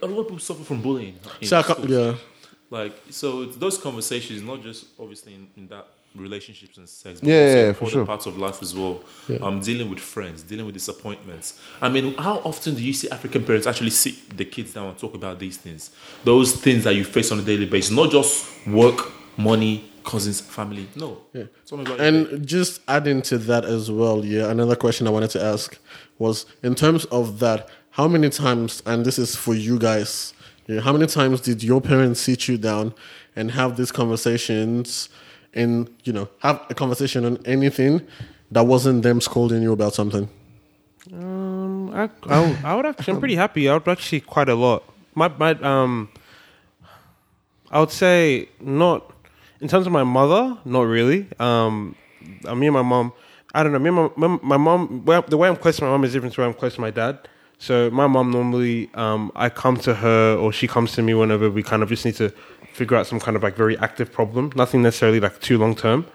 a 0.02 0.06
lot 0.08 0.22
of 0.22 0.26
people 0.28 0.40
suffer 0.40 0.64
from 0.64 0.82
bullying. 0.82 1.20
in 1.42 1.48
So 1.48 1.60
I 1.60 1.64
ca- 1.64 1.74
schools. 1.74 1.90
yeah. 1.90 2.16
Like 2.72 2.94
so, 3.12 3.46
those 3.46 3.78
conversations, 3.78 4.42
not 4.42 4.62
just 4.64 4.86
obviously 5.00 5.36
in, 5.36 5.48
in 5.58 5.68
that 5.68 5.88
relationships 6.16 6.78
and 6.78 6.88
sex, 6.88 7.20
but 7.20 7.30
Yeah, 7.30 7.56
yeah, 7.56 7.74
for 7.74 7.86
other 7.86 7.92
sure. 7.92 8.06
parts 8.06 8.26
of 8.26 8.38
life 8.38 8.62
as 8.62 8.74
well. 8.76 9.02
Yeah. 9.28 9.38
Um, 9.38 9.60
dealing 9.60 9.90
with 9.90 10.00
friends, 10.00 10.44
dealing 10.44 10.66
with 10.66 10.74
disappointments. 10.76 11.60
I 11.82 11.90
mean, 11.90 12.16
how 12.16 12.38
often 12.40 12.76
do 12.76 12.84
you 12.84 12.94
see 12.94 13.10
African 13.10 13.44
parents 13.44 13.68
actually 13.68 13.90
sit 13.92 14.38
the 14.38 14.46
kids 14.46 14.74
down 14.74 14.88
and 14.88 14.98
talk 14.98 15.14
about 15.14 15.40
these 15.40 15.58
things? 15.58 15.92
Those 16.24 16.56
things 16.56 16.84
that 16.86 16.96
you 16.96 17.04
face 17.04 17.32
on 17.32 17.40
a 17.40 17.44
daily 17.44 17.66
basis, 17.66 17.92
not 17.92 18.12
just 18.12 18.48
work, 18.68 19.12
money, 19.38 19.90
cousins, 20.04 20.40
family. 20.42 20.88
No. 20.96 21.18
Yeah. 21.34 21.44
About 21.72 21.88
your 21.88 21.98
day. 21.98 22.08
And 22.08 22.48
just 22.48 22.82
adding 22.88 23.22
to 23.24 23.38
that 23.40 23.66
as 23.66 23.90
well, 23.92 24.24
yeah, 24.24 24.50
another 24.52 24.76
question 24.76 25.08
I 25.08 25.10
wanted 25.10 25.32
to 25.32 25.44
ask 25.44 25.78
was 26.20 26.46
in 26.64 26.76
terms 26.76 27.06
of 27.06 27.40
that, 27.40 27.70
how 27.92 28.08
many 28.08 28.30
times, 28.30 28.84
and 28.86 29.06
this 29.06 29.18
is 29.18 29.36
for 29.36 29.54
you 29.56 29.80
guys, 29.80 30.34
yeah, 30.68 30.80
how 30.82 30.92
many 30.94 31.06
times 31.08 31.42
did 31.42 31.64
your 31.64 31.80
parents 31.82 32.20
sit 32.22 32.48
you 32.48 32.58
down 32.58 32.94
and 33.36 33.52
have 33.52 33.78
these 33.78 33.92
conversations 33.92 35.10
and, 35.56 35.90
you 36.04 36.14
know, 36.14 36.28
have 36.40 36.62
a 36.70 36.74
conversation 36.76 37.26
on 37.26 37.38
anything 37.46 38.02
that 38.52 38.64
wasn't 38.66 39.04
them 39.04 39.22
scolding 39.22 39.62
you 39.62 39.72
about 39.74 39.94
something? 39.94 40.30
Um, 41.14 41.90
I, 41.94 42.10
I, 42.30 42.40
would- 42.42 42.58
I 42.64 42.76
would 42.76 42.86
actually, 42.86 43.14
I'm 43.14 43.20
pretty 43.20 43.36
happy. 43.36 43.70
I 43.70 43.74
would 43.74 43.88
actually 43.88 44.22
quite 44.22 44.50
a 44.50 44.56
lot. 44.56 44.84
My, 45.16 45.30
my, 45.30 45.52
um, 45.62 46.10
I 47.72 47.80
would 47.80 47.92
say 47.92 48.50
not 48.60 49.12
in 49.62 49.68
terms 49.68 49.86
of 49.88 49.94
my 49.94 50.04
mother, 50.04 50.58
not 50.66 50.82
really. 50.82 51.28
Um, 51.40 51.96
uh, 52.46 52.56
me 52.56 52.68
and 52.68 52.74
my 52.74 52.82
mom, 52.82 53.14
I 53.54 53.64
don't 53.64 53.72
know. 53.72 53.80
Me 53.80 53.90
and 53.90 54.12
my, 54.18 54.28
my, 54.28 54.40
my 54.44 54.58
mom, 54.58 55.06
well, 55.06 55.22
the 55.28 55.38
way 55.38 55.48
I'm 55.48 55.56
close 55.56 55.78
to 55.78 55.84
my 55.86 55.90
mom 55.92 56.04
is 56.04 56.12
different 56.14 56.34
to 56.36 56.42
the 56.42 56.42
way 56.44 56.48
I'm 56.50 56.54
close 56.54 56.76
to 56.76 56.82
my 56.82 56.92
dad. 56.92 57.28
So 57.58 57.90
my 57.90 58.06
mom 58.06 58.32
normally, 58.32 58.90
um, 58.96 59.32
I 59.36 59.48
come 59.50 59.78
to 59.78 59.96
her 59.96 60.36
or 60.36 60.52
she 60.52 60.68
comes 60.68 60.92
to 60.94 61.02
me 61.02 61.14
whenever 61.14 61.50
we 61.50 61.64
kind 61.64 61.82
of 61.82 61.90
just 61.90 62.04
need 62.04 62.16
to 62.16 62.34
figure 62.76 62.98
out 62.98 63.08
some 63.08 63.20
kind 63.26 63.36
of 63.38 63.44
like 63.44 63.56
very 63.56 63.78
active 63.88 64.10
problem. 64.20 64.44
Nothing 64.56 64.82
necessarily 64.82 65.20
like 65.20 65.36
too 65.40 65.58
long 65.58 65.74
term. 65.76 66.06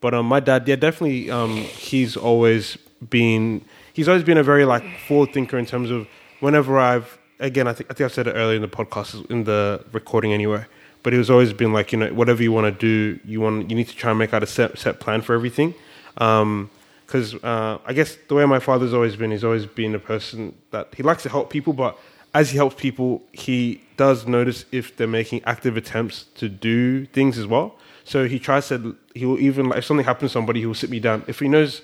But 0.00 0.12
um, 0.14 0.26
my 0.26 0.40
dad, 0.40 0.66
yeah, 0.68 0.76
definitely, 0.86 1.30
um, 1.30 1.54
he's 1.56 2.16
always 2.16 2.78
been 3.16 3.44
he's 3.92 4.08
always 4.08 4.24
been 4.24 4.38
a 4.38 4.42
very 4.52 4.64
like 4.64 4.84
forward 5.06 5.32
thinker 5.32 5.58
in 5.58 5.66
terms 5.66 5.90
of 5.90 6.06
whenever 6.40 6.78
I've 6.78 7.18
again 7.40 7.66
I 7.70 7.72
think 7.74 7.90
I 7.90 7.94
think 7.94 8.10
I 8.10 8.14
said 8.14 8.26
it 8.26 8.34
earlier 8.40 8.56
in 8.56 8.62
the 8.62 8.74
podcast 8.80 9.30
in 9.30 9.44
the 9.44 9.84
recording 9.92 10.32
anyway. 10.32 10.64
But 11.02 11.12
he 11.12 11.18
was 11.18 11.30
always 11.30 11.52
been 11.52 11.72
like 11.72 11.92
you 11.92 11.98
know 11.98 12.08
whatever 12.20 12.42
you 12.42 12.52
want 12.52 12.66
to 12.72 12.76
do, 12.90 13.20
you 13.24 13.40
want 13.40 13.70
you 13.70 13.76
need 13.76 13.88
to 13.88 13.96
try 14.02 14.10
and 14.10 14.18
make 14.18 14.32
out 14.34 14.42
a 14.42 14.46
set 14.46 14.78
set 14.78 15.00
plan 15.00 15.20
for 15.22 15.34
everything. 15.34 15.74
Um, 16.18 16.70
Because 17.06 17.34
uh, 17.44 17.78
I 17.86 17.92
guess 17.92 18.10
the 18.28 18.34
way 18.34 18.44
my 18.46 18.58
father's 18.58 18.92
always 18.92 19.14
been, 19.20 19.30
he's 19.30 19.44
always 19.44 19.66
been 19.66 19.94
a 19.94 19.98
person 20.12 20.54
that 20.72 20.84
he 20.96 21.02
likes 21.10 21.22
to 21.22 21.28
help 21.28 21.50
people, 21.56 21.72
but 21.72 21.92
as 22.34 22.50
he 22.50 22.56
helps 22.56 22.74
people, 22.86 23.22
he 23.30 23.80
does 23.96 24.26
notice 24.26 24.64
if 24.72 24.96
they're 24.96 25.06
making 25.06 25.42
active 25.44 25.76
attempts 25.76 26.24
to 26.36 26.48
do 26.48 27.06
things 27.06 27.38
as 27.38 27.46
well. 27.46 27.76
So 28.04 28.28
he 28.28 28.38
tries 28.38 28.68
to, 28.68 28.96
he 29.14 29.26
will 29.26 29.40
even, 29.40 29.68
like, 29.68 29.78
if 29.78 29.84
something 29.84 30.06
happens 30.06 30.30
to 30.30 30.34
somebody, 30.34 30.60
he 30.60 30.66
will 30.66 30.74
sit 30.74 30.90
me 30.90 31.00
down. 31.00 31.24
If 31.26 31.40
he 31.40 31.48
knows, 31.48 31.82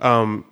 um, 0.00 0.44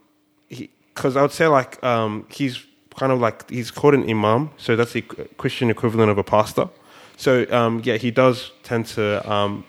because 0.95 1.17
I 1.17 1.23
would 1.23 1.33
say 1.33 1.47
like 1.47 1.83
um, 1.83 2.27
he's 2.31 2.65
kind 2.97 3.13
of 3.13 3.21
like 3.21 3.49
he's 3.49 3.71
called 3.71 3.95
an 3.95 4.09
imam, 4.09 4.51
so 4.59 4.77
that's 4.77 4.93
the 4.93 5.03
Christian 5.03 5.71
equivalent 5.71 6.11
of 6.11 6.19
a 6.19 6.25
pastor. 6.25 6.69
So 7.17 7.47
um, 7.51 7.81
yeah, 7.85 7.97
he 7.97 8.11
does 8.11 8.53
tend 8.63 8.87
to 8.89 9.31
um, 9.31 9.65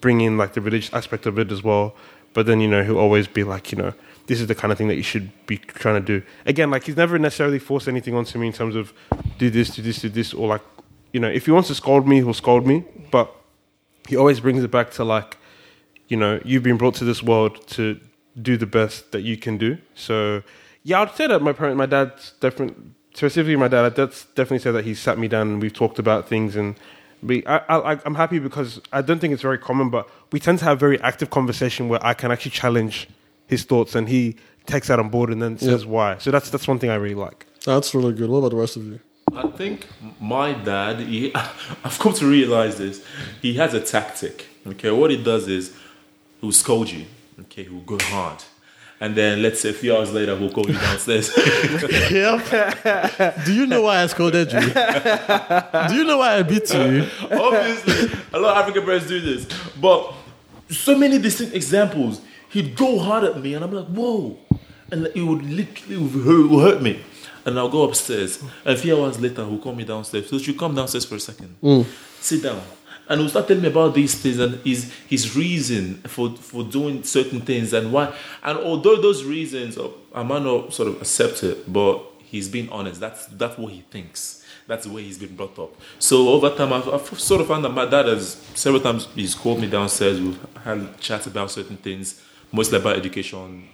bring 0.00 0.20
in 0.20 0.36
like 0.36 0.54
the 0.54 0.60
religious 0.60 0.92
aspect 0.92 1.26
of 1.26 1.38
it 1.38 1.52
as 1.52 1.62
well. 1.62 1.94
But 2.34 2.46
then 2.46 2.60
you 2.60 2.68
know 2.68 2.82
he'll 2.82 2.98
always 2.98 3.26
be 3.26 3.44
like 3.44 3.70
you 3.72 3.78
know 3.78 3.94
this 4.26 4.40
is 4.40 4.46
the 4.46 4.54
kind 4.54 4.72
of 4.72 4.78
thing 4.78 4.88
that 4.88 4.96
you 4.96 5.02
should 5.02 5.30
be 5.46 5.58
trying 5.58 5.94
to 5.94 6.20
do. 6.20 6.26
Again, 6.44 6.70
like 6.70 6.84
he's 6.84 6.96
never 6.96 7.18
necessarily 7.18 7.58
forced 7.58 7.88
anything 7.88 8.14
onto 8.14 8.38
me 8.38 8.48
in 8.48 8.52
terms 8.52 8.74
of 8.74 8.92
do 9.38 9.50
this, 9.50 9.70
do 9.70 9.82
this, 9.82 10.00
do 10.00 10.08
this, 10.08 10.34
or 10.34 10.48
like 10.48 10.62
you 11.12 11.20
know 11.20 11.28
if 11.28 11.46
he 11.46 11.52
wants 11.52 11.68
to 11.68 11.74
scold 11.74 12.06
me, 12.06 12.16
he'll 12.16 12.34
scold 12.34 12.66
me. 12.66 12.84
But 13.10 13.34
he 14.08 14.16
always 14.16 14.40
brings 14.40 14.62
it 14.64 14.70
back 14.70 14.90
to 14.92 15.04
like 15.04 15.38
you 16.08 16.16
know 16.16 16.40
you've 16.44 16.62
been 16.62 16.76
brought 16.76 16.94
to 16.96 17.04
this 17.04 17.22
world 17.22 17.66
to 17.68 18.00
do 18.40 18.56
the 18.56 18.66
best 18.66 19.12
that 19.12 19.22
you 19.22 19.36
can 19.36 19.58
do. 19.58 19.78
So 19.94 20.42
yeah, 20.82 21.02
I'd 21.02 21.14
say 21.14 21.26
that 21.28 21.40
my 21.42 21.52
parent, 21.52 21.76
my 21.76 21.86
dad's 21.86 22.32
different. 22.40 22.94
Specifically, 23.14 23.56
my 23.56 23.68
dad. 23.68 23.94
That's 23.94 24.24
definitely 24.26 24.58
said 24.58 24.72
that 24.72 24.84
he 24.84 24.94
sat 24.94 25.18
me 25.18 25.28
down 25.28 25.48
and 25.48 25.62
we've 25.62 25.72
talked 25.72 25.98
about 25.98 26.28
things 26.28 26.56
and. 26.56 26.76
We, 27.22 27.44
I, 27.46 27.56
I, 27.56 27.98
I'm 28.04 28.14
happy 28.14 28.38
because 28.38 28.78
I 28.92 29.00
don't 29.00 29.20
think 29.20 29.32
it's 29.32 29.42
very 29.42 29.56
common, 29.56 29.88
but 29.88 30.06
we 30.32 30.38
tend 30.38 30.58
to 30.58 30.66
have 30.66 30.78
very 30.78 31.00
active 31.00 31.30
conversation 31.30 31.88
where 31.88 31.98
I 32.04 32.12
can 32.12 32.30
actually 32.30 32.50
challenge 32.50 33.08
his 33.46 33.64
thoughts 33.64 33.94
and 33.94 34.08
he 34.08 34.36
takes 34.66 34.88
that 34.88 34.98
on 34.98 35.08
board 35.08 35.30
and 35.30 35.40
then 35.40 35.58
says 35.58 35.86
why. 35.86 36.18
So 36.18 36.30
that's 36.30 36.50
that's 36.50 36.66
one 36.66 36.78
thing 36.78 36.90
I 36.90 36.96
really 36.96 37.14
like. 37.14 37.46
That's 37.64 37.94
really 37.94 38.12
good. 38.12 38.28
What 38.30 38.38
about 38.38 38.50
the 38.50 38.56
rest 38.56 38.76
of 38.76 38.84
you? 38.86 39.00
I 39.34 39.48
think 39.48 39.86
my 40.20 40.52
dad, 40.52 41.00
he, 41.00 41.34
I've 41.84 41.98
come 41.98 42.14
to 42.14 42.26
realize 42.26 42.78
this. 42.78 43.04
He 43.42 43.54
has 43.54 43.74
a 43.74 43.80
tactic. 43.80 44.46
Okay, 44.66 44.90
what 44.90 45.10
he 45.10 45.22
does 45.22 45.48
is 45.48 45.74
he'll 46.40 46.52
scold 46.52 46.90
you. 46.90 47.06
Okay, 47.40 47.64
he'll 47.64 47.80
go 47.80 47.98
hard. 48.00 48.42
And 48.98 49.14
then 49.14 49.42
let's 49.42 49.60
say 49.60 49.70
a 49.70 49.72
few 49.74 49.94
hours 49.94 50.10
later, 50.12 50.34
he'll 50.38 50.50
call 50.50 50.66
you 50.66 50.72
downstairs. 50.78 51.30
Yeah. 52.10 53.42
Do 53.44 53.52
you 53.52 53.66
know 53.66 53.82
why 53.82 54.02
I 54.02 54.06
scolded 54.06 54.50
you? 54.52 54.60
Do 54.60 55.94
you 55.94 56.04
know 56.04 56.18
why 56.18 56.36
I 56.38 56.42
beat 56.42 56.72
you? 56.72 57.06
Obviously, 57.30 58.18
a 58.32 58.38
lot 58.38 58.56
of 58.56 58.62
African 58.62 58.84
parents 58.84 59.06
do 59.06 59.20
this. 59.20 59.46
But 59.78 60.14
so 60.70 60.96
many 60.96 61.18
distinct 61.18 61.54
examples. 61.54 62.22
He'd 62.56 62.74
go 62.74 62.98
hard 62.98 63.24
at 63.24 63.38
me, 63.38 63.52
and 63.52 63.62
I'm 63.62 63.70
like, 63.70 63.86
whoa. 63.88 64.38
And 64.90 65.08
it 65.14 65.20
would 65.20 65.44
literally 65.44 66.08
hurt, 66.08 66.50
would 66.50 66.62
hurt 66.62 66.82
me. 66.82 67.02
And 67.44 67.58
I'll 67.58 67.68
go 67.68 67.82
upstairs. 67.82 68.40
And 68.64 68.74
a 68.74 68.76
few 68.78 68.98
hours 68.98 69.20
later, 69.20 69.44
he'll 69.44 69.58
call 69.58 69.74
me 69.74 69.84
downstairs. 69.84 70.30
So 70.30 70.36
you 70.36 70.54
come 70.54 70.74
downstairs 70.74 71.04
for 71.04 71.16
a 71.16 71.20
second. 71.20 71.54
Sit 72.18 72.42
down. 72.42 72.62
And 73.10 73.20
he'll 73.20 73.28
start 73.28 73.46
telling 73.46 73.62
me 73.62 73.68
about 73.68 73.94
these 73.94 74.14
things 74.14 74.38
and 74.38 74.54
his 74.64 74.90
his 75.06 75.36
reason 75.36 75.96
for, 76.04 76.34
for 76.36 76.64
doing 76.64 77.04
certain 77.04 77.42
things 77.42 77.74
and 77.74 77.92
why. 77.92 78.14
And 78.42 78.58
although 78.58 78.96
those 78.96 79.22
reasons, 79.22 79.76
uh, 79.76 79.90
I 80.14 80.22
might 80.22 80.42
not 80.42 80.72
sort 80.72 80.88
of 80.88 81.02
accept 81.02 81.44
it, 81.44 81.70
but 81.70 82.02
he's 82.24 82.48
being 82.48 82.70
honest. 82.70 82.98
That's 83.00 83.26
that's 83.26 83.58
what 83.58 83.72
he 83.72 83.82
thinks. 83.90 84.42
That's 84.66 84.86
the 84.86 84.92
way 84.92 85.02
he's 85.02 85.18
been 85.18 85.36
brought 85.36 85.58
up. 85.58 85.72
So 85.98 86.30
over 86.30 86.50
time, 86.50 86.72
I've, 86.72 86.88
I've 86.88 87.20
sort 87.20 87.42
of 87.42 87.48
found 87.48 87.64
that 87.66 87.74
my 87.80 87.84
dad 87.84 88.06
has 88.06 88.42
several 88.54 88.82
times 88.82 89.06
he's 89.14 89.34
called 89.34 89.60
me 89.60 89.68
downstairs. 89.68 90.20
We've 90.20 90.38
had 90.64 90.98
chats 90.98 91.26
about 91.26 91.52
certain 91.52 91.76
things, 91.76 92.20
mostly 92.52 92.78
about 92.78 92.96
education, 92.96 93.68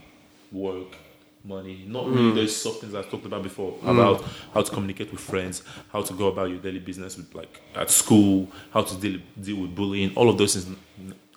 work, 0.51 0.97
money. 1.45 1.85
Not 1.87 2.07
really 2.07 2.31
hmm. 2.31 2.37
those 2.37 2.57
soft 2.57 2.81
things 2.81 2.95
I've 2.95 3.11
talked 3.11 3.27
about 3.27 3.43
before 3.43 3.73
hmm. 3.73 3.89
about 3.89 4.25
how 4.55 4.63
to 4.63 4.71
communicate 4.71 5.11
with 5.11 5.21
friends, 5.21 5.63
how 5.93 6.03
to 6.03 6.13
go 6.15 6.29
about 6.29 6.51
your 6.51 6.59
daily 6.59 6.79
business 6.79 7.17
with 7.17 7.35
like 7.35 7.61
at 7.75 7.91
school, 7.91 8.49
how 8.73 8.83
to 8.83 8.97
deal 8.97 9.21
deal 9.41 9.63
with 9.63 9.75
bullying. 9.75 10.15
All 10.15 10.29
of 10.29 10.39
those 10.39 10.55
things 10.55 10.77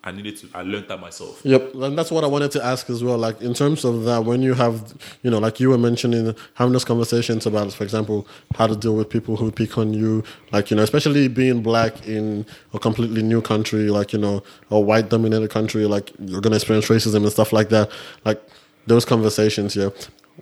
I 0.07 0.11
needed 0.11 0.38
to. 0.38 0.49
I 0.53 0.61
learned 0.61 0.88
that 0.90 0.99
myself. 0.99 1.41
Yep, 1.44 1.73
and 1.73 1.98
that's 1.98 2.11
what 2.11 2.23
I 2.23 2.27
wanted 2.27 2.52
to 2.52 2.64
ask 2.64 2.91
as 2.91 3.03
well. 3.03 3.18
Like 3.18 3.41
in 3.41 3.56
terms 3.56 3.84
of 3.84 4.03
that, 4.03 4.23
when 4.23 4.44
you 4.44 4.53
have, 4.53 4.94
you 5.23 5.32
know, 5.32 5.40
like 5.40 5.60
you 5.60 5.69
were 5.69 5.80
mentioning, 5.80 6.36
having 6.53 6.73
those 6.73 6.86
conversations 6.86 7.48
about, 7.48 7.73
for 7.73 7.84
example, 7.84 8.27
how 8.53 8.68
to 8.68 8.76
deal 8.76 8.95
with 8.95 9.10
people 9.10 9.36
who 9.36 9.52
pick 9.52 9.80
on 9.80 9.95
you, 9.95 10.23
like 10.52 10.69
you 10.69 10.77
know, 10.77 10.84
especially 10.84 11.27
being 11.27 11.64
black 11.64 12.07
in 12.07 12.45
a 12.76 12.77
completely 12.77 13.23
new 13.23 13.41
country, 13.41 13.90
like 13.90 14.14
you 14.14 14.19
know, 14.19 14.44
a 14.69 14.80
white 14.80 15.10
dominated 15.10 15.49
country, 15.49 15.86
like 15.86 16.11
you're 16.19 16.41
gonna 16.41 16.57
experience 16.57 16.88
racism 16.88 17.23
and 17.23 17.32
stuff 17.32 17.52
like 17.52 17.69
that. 17.69 17.90
Like 18.26 18.40
those 18.86 19.06
conversations, 19.06 19.76
yeah. 19.76 19.90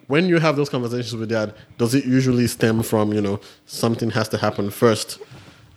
When 0.07 0.27
you 0.27 0.39
have 0.39 0.57
those 0.57 0.69
conversations 0.69 1.15
with 1.15 1.29
dad, 1.29 1.53
does 1.77 1.95
it 1.95 2.03
usually 2.03 2.47
stem 2.47 2.83
from 2.83 3.13
you 3.13 3.21
know 3.21 3.39
something 3.65 4.09
has 4.09 4.27
to 4.29 4.37
happen 4.37 4.71
first, 4.71 5.19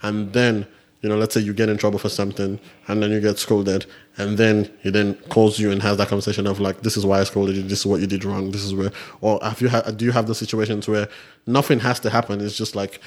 and 0.03 0.33
then 0.33 0.67
you 1.07 1.12
know, 1.12 1.16
let's 1.16 1.35
say 1.35 1.41
you 1.41 1.55
get 1.55 1.69
in 1.69 1.77
trouble 1.78 2.01
for 2.01 2.09
something 2.09 2.59
and 2.89 3.01
then 3.01 3.12
you 3.12 3.20
get 3.20 3.39
scolded, 3.39 3.87
and 4.19 4.37
then 4.39 4.69
he 4.83 4.91
then 4.91 5.15
calls 5.28 5.57
you 5.57 5.70
and 5.70 5.81
has 5.81 5.99
that 5.99 6.09
conversation 6.09 6.49
of 6.49 6.59
like, 6.59 6.81
this 6.81 6.97
is 6.97 7.07
why 7.07 7.20
I 7.20 7.23
scolded 7.23 7.55
you, 7.55 7.62
this 7.62 7.78
is 7.78 7.87
what 7.87 8.01
you 8.01 8.09
did 8.09 8.24
wrong, 8.24 8.51
this 8.51 8.65
is 8.65 8.74
where, 8.74 8.91
or 9.20 9.39
have 9.41 9.61
you 9.61 9.69
ha- 9.69 9.83
do 9.83 10.05
you 10.05 10.11
have 10.11 10.27
the 10.27 10.35
situations 10.35 10.89
where 10.89 11.09
nothing 11.47 11.78
has 11.78 12.01
to 12.01 12.11
happen? 12.11 12.41
It's 12.41 12.57
just 12.57 12.74
like, 12.74 13.01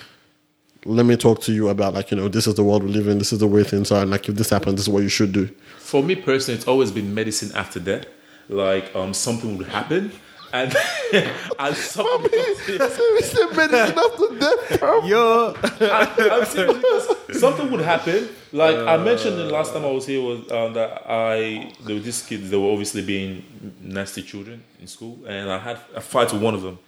let 0.85 1.05
me 1.05 1.17
talk 1.17 1.41
to 1.41 1.51
you 1.51 1.67
about 1.67 1.93
like, 1.93 2.09
you 2.09 2.15
know, 2.15 2.29
this 2.29 2.47
is 2.47 2.55
the 2.55 2.63
world 2.63 2.83
we 2.85 2.91
live 2.91 3.09
in, 3.09 3.17
this 3.17 3.33
is 3.33 3.39
the 3.39 3.47
way 3.47 3.65
things 3.65 3.91
are, 3.91 4.01
and 4.01 4.11
like 4.11 4.29
if 4.29 4.35
this 4.35 4.49
happens, 4.49 4.75
this 4.75 4.83
is 4.83 4.89
what 4.89 5.03
you 5.03 5.09
should 5.09 5.33
do. 5.33 5.53
For 5.79 6.01
me 6.01 6.15
personally, 6.15 6.57
it's 6.57 6.69
always 6.69 6.93
been 6.93 7.13
medicine 7.13 7.51
after 7.53 7.81
death. 7.81 8.05
Like 8.47 8.95
um, 8.95 9.13
something 9.13 9.57
would 9.57 9.67
happen, 9.67 10.13
and 10.53 10.75
and 11.59 11.75
something. 11.75 12.29
It's 12.33 13.33
the 13.33 13.51
medicine 13.55 13.97
after 14.05 14.39
death, 14.39 14.79
bro. 14.79 15.05
Yo, 15.05 15.55
I'm 15.61 16.45
serious 16.45 16.77
because 16.77 17.39
something 17.39 17.71
would 17.71 17.81
happen. 17.81 18.29
Like 18.51 18.75
I 18.75 18.97
mentioned 18.97 19.37
the 19.37 19.45
last 19.45 19.73
time 19.73 19.85
I 19.85 19.91
was 19.91 20.05
here 20.05 20.21
was 20.21 20.39
um, 20.51 20.73
that 20.73 21.03
I 21.07 21.73
there 21.85 21.95
were 21.95 22.01
these 22.01 22.21
kids 22.21 22.49
that 22.49 22.59
were 22.59 22.71
obviously 22.71 23.03
being 23.03 23.75
nasty 23.81 24.21
children 24.21 24.63
in 24.79 24.87
school, 24.87 25.19
and 25.25 25.51
I 25.51 25.59
had 25.59 25.79
a 25.95 26.01
fight 26.01 26.31
with 26.33 26.41
one 26.41 26.53
of 26.53 26.61
them. 26.61 26.79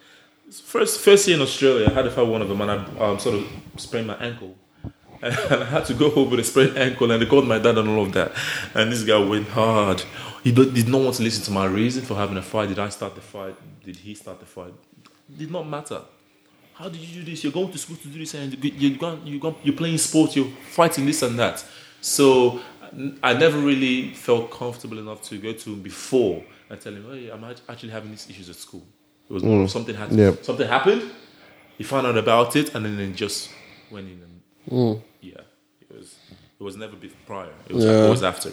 First 0.51 0.99
first 1.01 1.27
year 1.27 1.38
in 1.38 1.41
Australia, 1.41 1.88
I 1.89 1.93
had 1.93 2.05
a 2.05 2.11
fight 2.11 2.23
with 2.23 2.31
one 2.31 2.41
of 2.41 2.49
them, 2.49 2.61
and 2.61 2.71
I 2.71 2.99
um, 2.99 3.19
sort 3.19 3.35
of 3.35 3.47
sprained 3.77 4.07
my 4.07 4.15
ankle. 4.15 4.55
And 5.22 5.34
I 5.64 5.65
had 5.65 5.85
to 5.85 5.93
go 5.93 6.10
home 6.10 6.30
with 6.31 6.39
a 6.39 6.43
sprained 6.43 6.77
ankle, 6.77 7.11
and 7.11 7.22
they 7.22 7.26
called 7.26 7.48
my 7.48 7.60
dad 7.60 7.77
and 7.77 7.88
all 7.89 8.03
of 8.03 8.11
that. 8.14 8.31
And 8.73 8.91
this 8.91 9.03
guy 9.03 9.18
went 9.18 9.48
hard. 9.49 10.03
He 10.43 10.52
did 10.52 10.88
not 10.88 11.02
want 11.02 11.15
to 11.18 11.23
listen 11.23 11.43
to 11.45 11.52
my 11.52 11.65
reason 11.65 12.03
for 12.03 12.15
having 12.15 12.38
a 12.38 12.41
fight. 12.41 12.69
Did 12.69 12.80
I 12.80 12.89
start 12.89 13.15
the 13.15 13.22
fight? 13.22 13.56
Did 13.85 13.95
he 13.98 14.15
start 14.15 14.39
the 14.39 14.45
fight? 14.45 14.73
Did 15.38 15.52
not 15.52 15.68
matter. 15.68 16.02
How 16.73 16.89
did 16.89 16.99
you 17.02 17.22
do 17.23 17.31
this? 17.31 17.43
You're 17.43 17.53
going 17.53 17.72
to 17.72 17.77
school 17.77 17.98
to 17.98 18.07
do 18.07 18.18
this, 18.19 18.34
and 18.34 18.64
you- 18.64 18.73
you're 18.77 18.98
going, 18.98 19.22
you're, 19.26 19.39
going, 19.39 19.56
you're 19.64 19.76
playing 19.76 19.98
sports, 19.99 20.35
you're 20.35 20.49
fighting 20.72 21.06
this 21.06 21.22
and 21.22 21.38
that. 21.38 21.64
So 22.02 22.60
I 23.22 23.34
never 23.34 23.60
really 23.60 24.14
felt 24.14 24.49
comfortable 24.52 24.98
enough 24.99 25.22
to 25.30 25.38
go 25.38 25.53
to 25.53 25.69
him 25.73 25.81
before 25.81 26.43
and 26.69 26.81
tell 26.81 26.93
him, 26.93 27.06
"Hey, 27.11 27.30
I'm 27.30 27.43
actually 27.69 27.89
having 27.91 28.10
these 28.11 28.27
issues 28.30 28.49
at 28.49 28.56
school." 28.56 28.84
It 29.30 29.34
was 29.34 29.43
of 29.43 29.69
something 29.72 29.95
had 29.95 30.11
Yeah. 30.11 30.34
something 30.41 30.68
happened. 30.68 31.03
He 31.77 31.84
found 31.84 32.06
out 32.07 32.18
about 32.18 32.56
it, 32.56 32.73
and 32.76 32.84
then 32.85 32.99
it 32.99 33.15
just 33.15 33.49
went 33.91 34.07
in. 34.07 34.19
And 34.23 34.41
was 34.68 35.02
it 36.61 36.63
was 36.63 36.77
never 36.77 36.95
before 36.95 37.17
prior. 37.25 37.49
It 37.67 37.73
was, 37.73 37.85
Yeah. 37.85 38.05
it 38.05 38.09
was 38.11 38.21
after. 38.21 38.51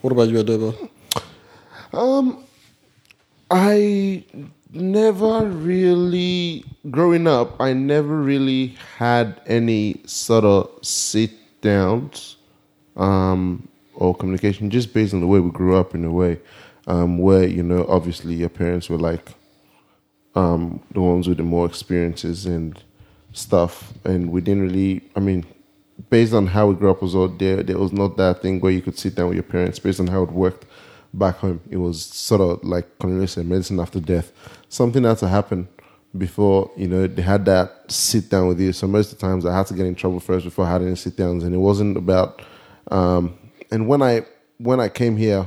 What 0.00 0.12
about 0.12 0.30
you, 0.30 0.42
Edoba? 0.42 0.88
I 3.50 4.24
never 4.72 5.44
really, 5.44 6.64
growing 6.90 7.26
up, 7.26 7.60
I 7.60 7.74
never 7.74 8.16
really 8.16 8.68
had 8.96 9.42
any 9.46 10.00
sort 10.06 10.44
of 10.44 10.70
sit 10.80 11.32
downs 11.60 12.36
um, 12.96 13.68
or 13.94 14.14
communication, 14.14 14.70
just 14.70 14.94
based 14.94 15.12
on 15.12 15.20
the 15.20 15.26
way 15.26 15.40
we 15.40 15.50
grew 15.50 15.76
up 15.76 15.94
in 15.94 16.02
a 16.06 16.10
way, 16.10 16.38
um, 16.86 17.18
where, 17.18 17.46
you 17.46 17.62
know, 17.62 17.84
obviously 17.90 18.32
your 18.36 18.48
parents 18.48 18.88
were 18.88 18.96
like 18.96 19.34
um, 20.34 20.80
the 20.92 21.00
ones 21.02 21.28
with 21.28 21.36
the 21.36 21.42
more 21.42 21.66
experiences 21.66 22.46
and 22.46 22.82
stuff. 23.34 23.92
And 24.04 24.32
we 24.32 24.40
didn't 24.40 24.62
really, 24.62 25.02
I 25.14 25.20
mean, 25.20 25.44
based 26.08 26.32
on 26.32 26.46
how 26.46 26.68
we 26.68 26.74
grew 26.74 26.90
up 26.90 27.02
as 27.02 27.14
well, 27.14 27.28
there, 27.28 27.62
there 27.62 27.78
was 27.78 27.92
not 27.92 28.16
that 28.16 28.42
thing 28.42 28.60
where 28.60 28.72
you 28.72 28.80
could 28.80 28.98
sit 28.98 29.14
down 29.14 29.28
with 29.28 29.34
your 29.34 29.42
parents 29.42 29.78
based 29.78 30.00
on 30.00 30.06
how 30.06 30.22
it 30.22 30.30
worked 30.30 30.66
back 31.12 31.36
home. 31.36 31.60
It 31.68 31.76
was 31.76 32.02
sort 32.04 32.40
of 32.40 32.64
like 32.64 32.98
Cornelius 32.98 33.32
said, 33.32 33.46
medicine 33.46 33.80
after 33.80 34.00
death. 34.00 34.32
Something 34.68 35.04
had 35.04 35.18
to 35.18 35.28
happen 35.28 35.68
before, 36.16 36.70
you 36.76 36.88
know, 36.88 37.06
they 37.06 37.22
had 37.22 37.44
that 37.44 37.90
sit 37.90 38.30
down 38.30 38.48
with 38.48 38.60
you. 38.60 38.72
So 38.72 38.86
most 38.86 39.12
of 39.12 39.18
the 39.18 39.26
times 39.26 39.44
I 39.44 39.56
had 39.56 39.66
to 39.66 39.74
get 39.74 39.86
in 39.86 39.94
trouble 39.94 40.20
first 40.20 40.44
before 40.44 40.64
I 40.64 40.72
had 40.72 40.82
any 40.82 40.96
sit 40.96 41.16
downs. 41.16 41.44
And 41.44 41.54
it 41.54 41.58
wasn't 41.58 41.96
about, 41.96 42.42
um, 42.90 43.36
and 43.70 43.86
when 43.86 44.02
I, 44.02 44.24
when 44.58 44.80
I 44.80 44.88
came 44.88 45.16
here, 45.16 45.46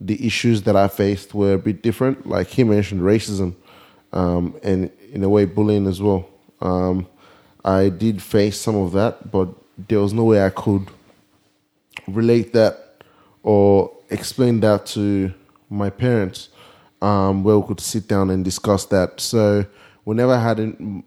the 0.00 0.26
issues 0.26 0.62
that 0.62 0.76
I 0.76 0.88
faced 0.88 1.34
were 1.34 1.54
a 1.54 1.58
bit 1.58 1.82
different. 1.82 2.26
Like 2.26 2.46
he 2.48 2.64
mentioned 2.64 3.02
racism, 3.02 3.54
um, 4.12 4.58
and 4.62 4.90
in 5.12 5.22
a 5.22 5.28
way 5.28 5.44
bullying 5.44 5.86
as 5.86 6.00
well. 6.00 6.28
Um, 6.60 7.06
I 7.64 7.90
did 7.90 8.22
face 8.22 8.58
some 8.58 8.76
of 8.76 8.92
that, 8.92 9.30
but 9.30 9.48
there 9.76 10.00
was 10.00 10.12
no 10.12 10.24
way 10.24 10.44
I 10.44 10.50
could 10.50 10.88
relate 12.06 12.52
that 12.52 13.02
or 13.42 13.92
explain 14.10 14.60
that 14.60 14.86
to 14.86 15.32
my 15.70 15.90
parents, 15.90 16.48
um, 17.00 17.44
where 17.44 17.58
we 17.58 17.66
could 17.66 17.80
sit 17.80 18.08
down 18.08 18.30
and 18.30 18.44
discuss 18.44 18.84
that. 18.86 19.20
So 19.20 19.64
we 20.04 20.14
never 20.14 20.38
had 20.38 20.58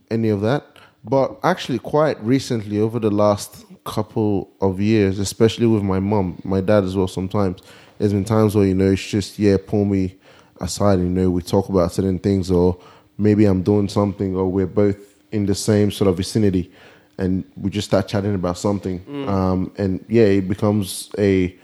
any 0.10 0.30
of 0.30 0.42
that. 0.42 0.66
But 1.04 1.38
actually, 1.44 1.80
quite 1.80 2.22
recently, 2.24 2.80
over 2.80 2.98
the 2.98 3.12
last 3.12 3.66
couple 3.84 4.50
of 4.62 4.80
years, 4.80 5.20
especially 5.20 5.68
with 5.68 5.84
my 5.84 6.00
mom, 6.00 6.42
my 6.46 6.62
dad 6.62 6.86
as 6.86 6.96
well, 6.96 7.10
sometimes, 7.10 7.62
there's 7.98 8.14
been 8.14 8.26
times 8.26 8.56
where, 8.56 8.66
you 8.66 8.74
know, 8.74 8.92
it's 8.92 9.06
just, 9.06 9.38
yeah, 9.38 9.58
pull 9.66 9.86
me 9.86 10.16
aside, 10.62 11.00
you 11.00 11.10
know, 11.10 11.30
we 11.30 11.42
talk 11.42 11.68
about 11.70 11.92
certain 11.92 12.20
things, 12.20 12.50
or 12.50 12.78
maybe 13.18 13.46
I'm 13.46 13.62
doing 13.62 13.90
something, 13.90 14.36
or 14.36 14.48
we're 14.48 14.66
both 14.66 14.98
in 15.34 15.46
the 15.46 15.56
same 15.56 15.92
sort 15.92 16.08
of 16.08 16.18
vicinity, 16.18 16.72
and 17.18 17.44
we 17.56 17.70
just 17.70 17.88
start 17.88 18.08
chatting 18.08 18.36
about 18.36 18.58
something. 18.58 19.02
Um, 19.30 19.72
and 19.78 20.04
yeah, 20.08 20.24
it 20.24 20.48
becomes 20.48 21.10
a 21.18 21.56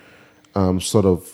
um, 0.56 0.80
sort 0.80 1.06
of 1.06 1.32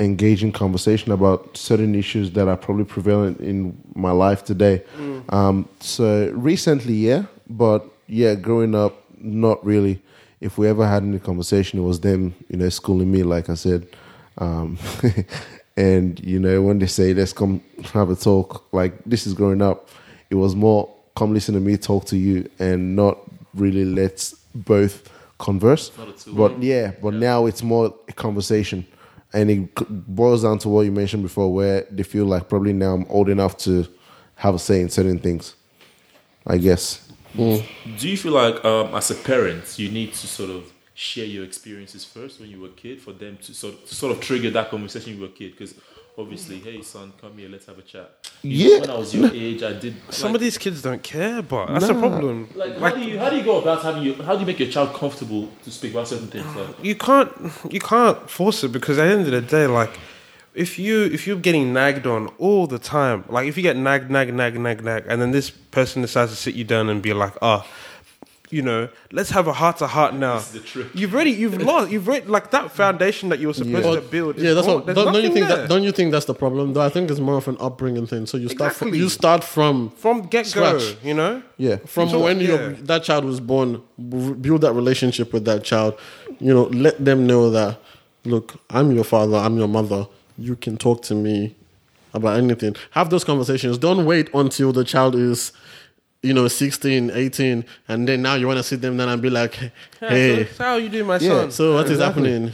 engaging 0.00 0.52
conversation 0.52 1.12
about 1.12 1.56
certain 1.56 1.94
issues 1.94 2.30
that 2.32 2.48
are 2.48 2.56
probably 2.56 2.84
prevalent 2.84 3.40
in 3.40 3.76
my 3.94 4.10
life 4.10 4.44
today. 4.44 4.82
Um, 5.28 5.68
so 5.80 6.30
recently, 6.34 6.94
yeah, 6.94 7.24
but 7.48 7.86
yeah, 8.06 8.34
growing 8.34 8.74
up, 8.74 9.02
not 9.18 9.64
really. 9.64 10.00
If 10.40 10.58
we 10.58 10.68
ever 10.68 10.86
had 10.86 11.02
any 11.02 11.18
conversation, 11.18 11.78
it 11.78 11.82
was 11.82 12.00
them, 12.00 12.34
you 12.50 12.58
know, 12.58 12.68
schooling 12.68 13.10
me, 13.10 13.22
like 13.22 13.48
I 13.48 13.54
said. 13.54 13.86
Um, 14.36 14.78
and 15.76 16.20
you 16.20 16.38
know, 16.38 16.60
when 16.60 16.78
they 16.78 16.86
say 16.86 17.14
let's 17.14 17.32
come 17.32 17.62
have 17.92 18.10
a 18.10 18.16
talk, 18.16 18.66
like 18.72 18.92
this 19.04 19.26
is 19.26 19.32
growing 19.32 19.62
up, 19.62 19.88
it 20.28 20.34
was 20.34 20.54
more 20.54 20.90
come 21.16 21.32
listen 21.32 21.54
to 21.54 21.60
me 21.60 21.76
talk 21.76 22.04
to 22.06 22.16
you, 22.16 22.50
and 22.58 22.96
not 22.96 23.18
really 23.54 23.84
let's 23.84 24.34
both 24.54 25.10
converse. 25.38 25.90
Not 25.96 26.08
a 26.08 26.12
two-way. 26.12 26.36
But 26.36 26.62
yeah, 26.62 26.92
but 27.02 27.14
now 27.14 27.46
it's 27.46 27.62
more 27.62 27.94
a 28.08 28.12
conversation, 28.12 28.86
and 29.32 29.50
it 29.50 29.74
boils 30.06 30.42
down 30.42 30.58
to 30.60 30.68
what 30.68 30.82
you 30.82 30.92
mentioned 30.92 31.22
before, 31.22 31.52
where 31.52 31.86
they 31.90 32.02
feel 32.02 32.26
like 32.26 32.48
probably 32.48 32.72
now 32.72 32.94
I'm 32.94 33.06
old 33.08 33.28
enough 33.28 33.56
to 33.58 33.86
have 34.36 34.54
a 34.54 34.58
say 34.58 34.80
in 34.80 34.88
certain 34.88 35.18
things. 35.18 35.54
I 36.46 36.58
guess. 36.58 37.10
Do 37.36 37.62
you 37.98 38.16
feel 38.16 38.32
like, 38.32 38.64
um, 38.64 38.94
as 38.94 39.10
a 39.10 39.14
parent, 39.14 39.78
you 39.78 39.90
need 39.90 40.12
to 40.14 40.26
sort 40.26 40.50
of 40.50 40.72
share 40.92 41.24
your 41.24 41.42
experiences 41.42 42.04
first 42.04 42.38
when 42.38 42.48
you 42.48 42.60
were 42.60 42.68
a 42.68 42.72
kid 42.72 43.00
for 43.00 43.12
them 43.12 43.36
to 43.42 43.52
sort 43.52 43.86
to 43.86 43.94
sort 43.94 44.12
of 44.12 44.20
trigger 44.20 44.50
that 44.50 44.70
conversation 44.70 45.12
when 45.12 45.20
you 45.20 45.26
were 45.26 45.32
a 45.32 45.36
kid? 45.36 45.50
Because 45.52 45.74
obviously, 46.16 46.58
hey 46.58 46.82
son, 46.82 47.12
come 47.20 47.36
here, 47.38 47.48
let's 47.48 47.66
have 47.66 47.78
a 47.78 47.82
chat. 47.82 48.10
You 48.42 48.68
know, 48.68 48.74
Yeah. 48.74 48.80
when 48.80 48.90
I 48.90 48.98
was 48.98 49.14
your 49.14 49.30
age, 49.32 49.62
I 49.62 49.72
did. 49.72 49.94
Some 50.10 50.28
like, 50.28 50.34
of 50.36 50.40
these 50.42 50.58
kids 50.58 50.82
don't 50.82 51.02
care, 51.02 51.42
but 51.42 51.66
that's 51.66 51.86
the 51.86 51.94
Nah. 51.94 52.00
problem. 52.00 52.48
Like, 52.54 52.78
how 52.78 52.90
do 52.90 53.00
you 53.00 53.18
how 53.18 53.30
do 53.30 53.36
you 53.36 53.42
go 53.42 53.60
about 53.60 53.82
having 53.82 54.02
your 54.02 54.14
how 54.22 54.34
do 54.34 54.40
you 54.40 54.46
make 54.46 54.58
your 54.58 54.70
child 54.70 54.94
comfortable 54.94 55.48
to 55.64 55.70
speak 55.70 55.92
about 55.92 56.08
certain 56.08 56.28
things? 56.28 56.46
Like, 56.56 56.84
you 56.84 56.94
can't 56.94 57.30
you 57.70 57.80
can't 57.80 58.18
force 58.30 58.64
it 58.64 58.72
because 58.72 58.98
at 58.98 59.06
the 59.06 59.12
end 59.12 59.22
of 59.26 59.30
the 59.32 59.40
day, 59.40 59.66
like 59.66 59.90
if 60.54 60.78
you 60.78 61.04
if 61.04 61.26
you're 61.26 61.36
getting 61.48 61.72
nagged 61.72 62.06
on 62.06 62.28
all 62.38 62.66
the 62.66 62.78
time, 62.78 63.24
like 63.28 63.48
if 63.48 63.56
you 63.56 63.62
get 63.62 63.76
nagged, 63.76 64.10
nag, 64.10 64.32
nag, 64.32 64.58
nag, 64.58 64.84
nag, 64.84 65.04
and 65.08 65.20
then 65.20 65.32
this 65.32 65.50
person 65.50 66.02
decides 66.02 66.30
to 66.30 66.36
sit 66.36 66.54
you 66.54 66.64
down 66.64 66.88
and 66.88 67.02
be 67.02 67.12
like, 67.12 67.34
ah, 67.42 67.66
you 68.50 68.62
know, 68.62 68.88
let's 69.10 69.30
have 69.30 69.46
a 69.46 69.52
heart 69.52 69.78
to 69.78 69.86
heart 69.86 70.14
now. 70.14 70.36
This 70.36 70.46
is 70.46 70.52
the 70.52 70.60
trick. 70.60 70.86
You've 70.94 71.14
already 71.14 71.30
you've 71.30 71.60
lost 71.70 71.90
you've 71.90 72.06
already, 72.06 72.26
like 72.26 72.50
that 72.50 72.70
foundation 72.70 73.30
that 73.30 73.38
you 73.38 73.48
were 73.48 73.54
supposed 73.54 74.02
to 74.02 74.08
build. 74.08 74.38
Yeah, 74.38 74.52
that's 74.52 74.66
gone. 74.66 74.84
what. 74.84 74.94
Don't, 74.94 75.12
don't 75.12 75.22
you 75.22 75.32
think 75.32 75.48
there. 75.48 75.56
that? 75.58 75.68
Don't 75.68 75.82
you 75.82 75.92
think 75.92 76.12
that's 76.12 76.26
the 76.26 76.34
problem? 76.34 76.74
Though 76.74 76.82
I 76.82 76.90
think 76.90 77.10
it's 77.10 77.20
more 77.20 77.36
of 77.36 77.48
an 77.48 77.56
upbringing 77.58 78.06
thing. 78.06 78.26
So 78.26 78.36
you 78.36 78.48
start. 78.48 78.74
From, 78.74 78.94
you 78.94 79.08
start 79.08 79.42
from 79.42 79.90
from 79.90 80.22
get 80.22 80.52
go, 80.54 80.78
you 81.02 81.14
know. 81.14 81.42
Yeah. 81.56 81.76
from 81.86 82.10
So, 82.10 82.22
when 82.22 82.40
yeah. 82.40 82.48
your 82.48 82.72
that 82.72 83.04
child 83.04 83.24
was 83.24 83.40
born. 83.40 83.82
Build 83.98 84.60
that 84.60 84.72
relationship 84.72 85.32
with 85.32 85.44
that 85.46 85.64
child. 85.64 85.98
You 86.38 86.52
know, 86.52 86.64
let 86.64 87.02
them 87.02 87.26
know 87.26 87.50
that. 87.50 87.78
Look, 88.24 88.60
I'm 88.70 88.92
your 88.92 89.04
father. 89.04 89.36
I'm 89.36 89.56
your 89.56 89.68
mother. 89.68 90.06
You 90.36 90.56
can 90.56 90.76
talk 90.76 91.02
to 91.02 91.14
me 91.14 91.54
about 92.12 92.38
anything. 92.38 92.76
Have 92.92 93.10
those 93.10 93.24
conversations. 93.24 93.78
Don't 93.78 94.06
wait 94.06 94.30
until 94.34 94.72
the 94.72 94.84
child 94.84 95.14
is. 95.14 95.52
You 96.24 96.32
know, 96.34 96.48
16, 96.48 97.10
18, 97.10 97.64
and 97.88 98.08
then 98.08 98.22
now 98.22 98.34
you 98.34 98.46
want 98.46 98.56
to 98.56 98.62
sit 98.62 98.80
them 98.80 98.96
down 98.96 99.08
and 99.08 99.20
be 99.20 99.30
like, 99.30 99.60
Yeah, 100.02 100.08
"Hey, 100.08 100.44
so, 100.46 100.52
so 100.52 100.64
how 100.64 100.76
you 100.76 100.88
doing, 100.88 101.06
my 101.06 101.18
Yeah. 101.18 101.28
son? 101.28 101.50
so 101.50 101.74
what 101.74 101.84
is 101.86 101.92
Exactly. 101.92 102.30
happening? 102.30 102.52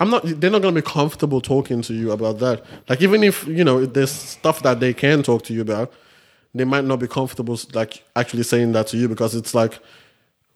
I'm 0.00 0.10
not. 0.10 0.22
They're 0.24 0.50
not 0.50 0.62
gonna 0.62 0.74
be 0.74 0.82
comfortable 0.82 1.40
talking 1.40 1.80
to 1.82 1.94
you 1.94 2.10
about 2.10 2.38
that. 2.40 2.64
Like 2.88 3.00
even 3.00 3.22
if 3.22 3.46
you 3.46 3.62
know 3.62 3.86
there's 3.86 4.10
stuff 4.10 4.62
that 4.62 4.80
they 4.80 4.92
can 4.92 5.22
talk 5.22 5.44
to 5.44 5.54
you 5.54 5.60
about, 5.60 5.92
they 6.54 6.64
might 6.64 6.84
not 6.84 6.98
be 6.98 7.06
comfortable 7.06 7.58
like 7.72 8.02
actually 8.16 8.42
saying 8.42 8.72
that 8.72 8.88
to 8.88 8.96
you 8.96 9.08
because 9.08 9.34
it's 9.34 9.54
like 9.54 9.78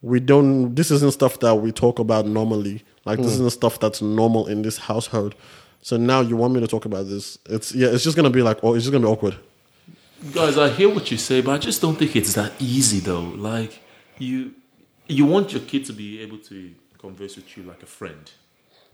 we 0.03 0.21
don't. 0.21 0.75
This 0.75 0.91
isn't 0.91 1.13
stuff 1.13 1.39
that 1.41 1.55
we 1.55 1.71
talk 1.73 1.99
about 2.01 2.27
normally. 2.27 2.83
Like 3.05 3.19
this 3.19 3.27
hmm. 3.37 3.47
isn't 3.47 3.51
stuff 3.51 3.79
that's 3.79 4.03
normal 4.03 4.47
in 4.49 4.63
this 4.63 4.79
household. 4.79 5.35
So 5.83 5.97
now 5.97 6.21
you 6.21 6.37
want 6.37 6.55
me 6.55 6.61
to 6.61 6.67
talk 6.67 6.85
about 6.85 7.09
this? 7.09 7.39
It's 7.49 7.73
yeah. 7.73 7.89
It's 7.89 8.05
just 8.05 8.17
gonna 8.17 8.31
be 8.31 8.43
like 8.43 8.59
oh, 8.65 8.75
it's 8.75 8.85
just 8.85 8.93
gonna 8.93 9.07
be 9.07 9.13
awkward. 9.13 9.37
Guys, 10.33 10.57
I 10.59 10.69
hear 10.71 10.89
what 10.89 11.11
you 11.11 11.17
say, 11.19 11.41
but 11.41 11.53
I 11.53 11.59
just 11.59 11.81
don't 11.81 11.97
think 11.97 12.17
it's 12.17 12.35
that 12.35 12.53
easy 12.61 13.01
though. 13.01 13.21
Like 13.21 13.81
you, 14.19 14.53
you 15.07 15.25
want 15.27 15.53
your 15.53 15.63
kid 15.63 15.85
to 15.87 15.93
be 15.93 16.21
able 16.21 16.39
to 16.39 16.71
converse 16.99 17.37
with 17.37 17.57
you 17.57 17.63
like 17.63 17.83
a 17.83 17.87
friend, 17.87 18.31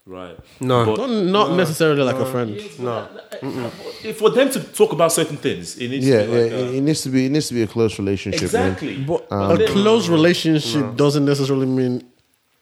right? 0.06 0.36
No. 0.60 0.84
But- 0.84 1.08
Not, 1.08 1.10
not 1.48 1.56
necessarily 1.56 2.02
like 2.02 2.16
a 2.16 2.26
friend. 2.26 2.50
no. 2.78 3.08
Uh, 3.42 3.70
for 4.14 4.30
them 4.30 4.50
to 4.50 4.60
talk 4.62 4.92
about 4.92 5.12
certain 5.12 5.36
things, 5.36 5.76
it 5.78 5.88
needs 5.88 6.06
Yeah, 6.06 6.24
to 6.24 6.26
be 6.26 6.32
yeah. 6.32 6.38
a- 6.38 6.46
it, 6.70 6.74
it 6.76 6.80
needs 6.82 7.00
to 7.02 7.08
be. 7.08 7.26
It 7.26 7.32
needs 7.32 7.48
to 7.48 7.54
be 7.54 7.62
a 7.62 7.66
close 7.66 7.98
relationship. 7.98 8.40
man. 8.52 8.70
exactly. 8.72 8.96
But 9.02 9.26
um, 9.32 9.48
But 9.56 9.62
a 9.62 9.66
close 9.72 10.08
relationship 10.08 10.96
doesn't 10.96 11.24
necessarily 11.24 11.66
mean 11.66 12.02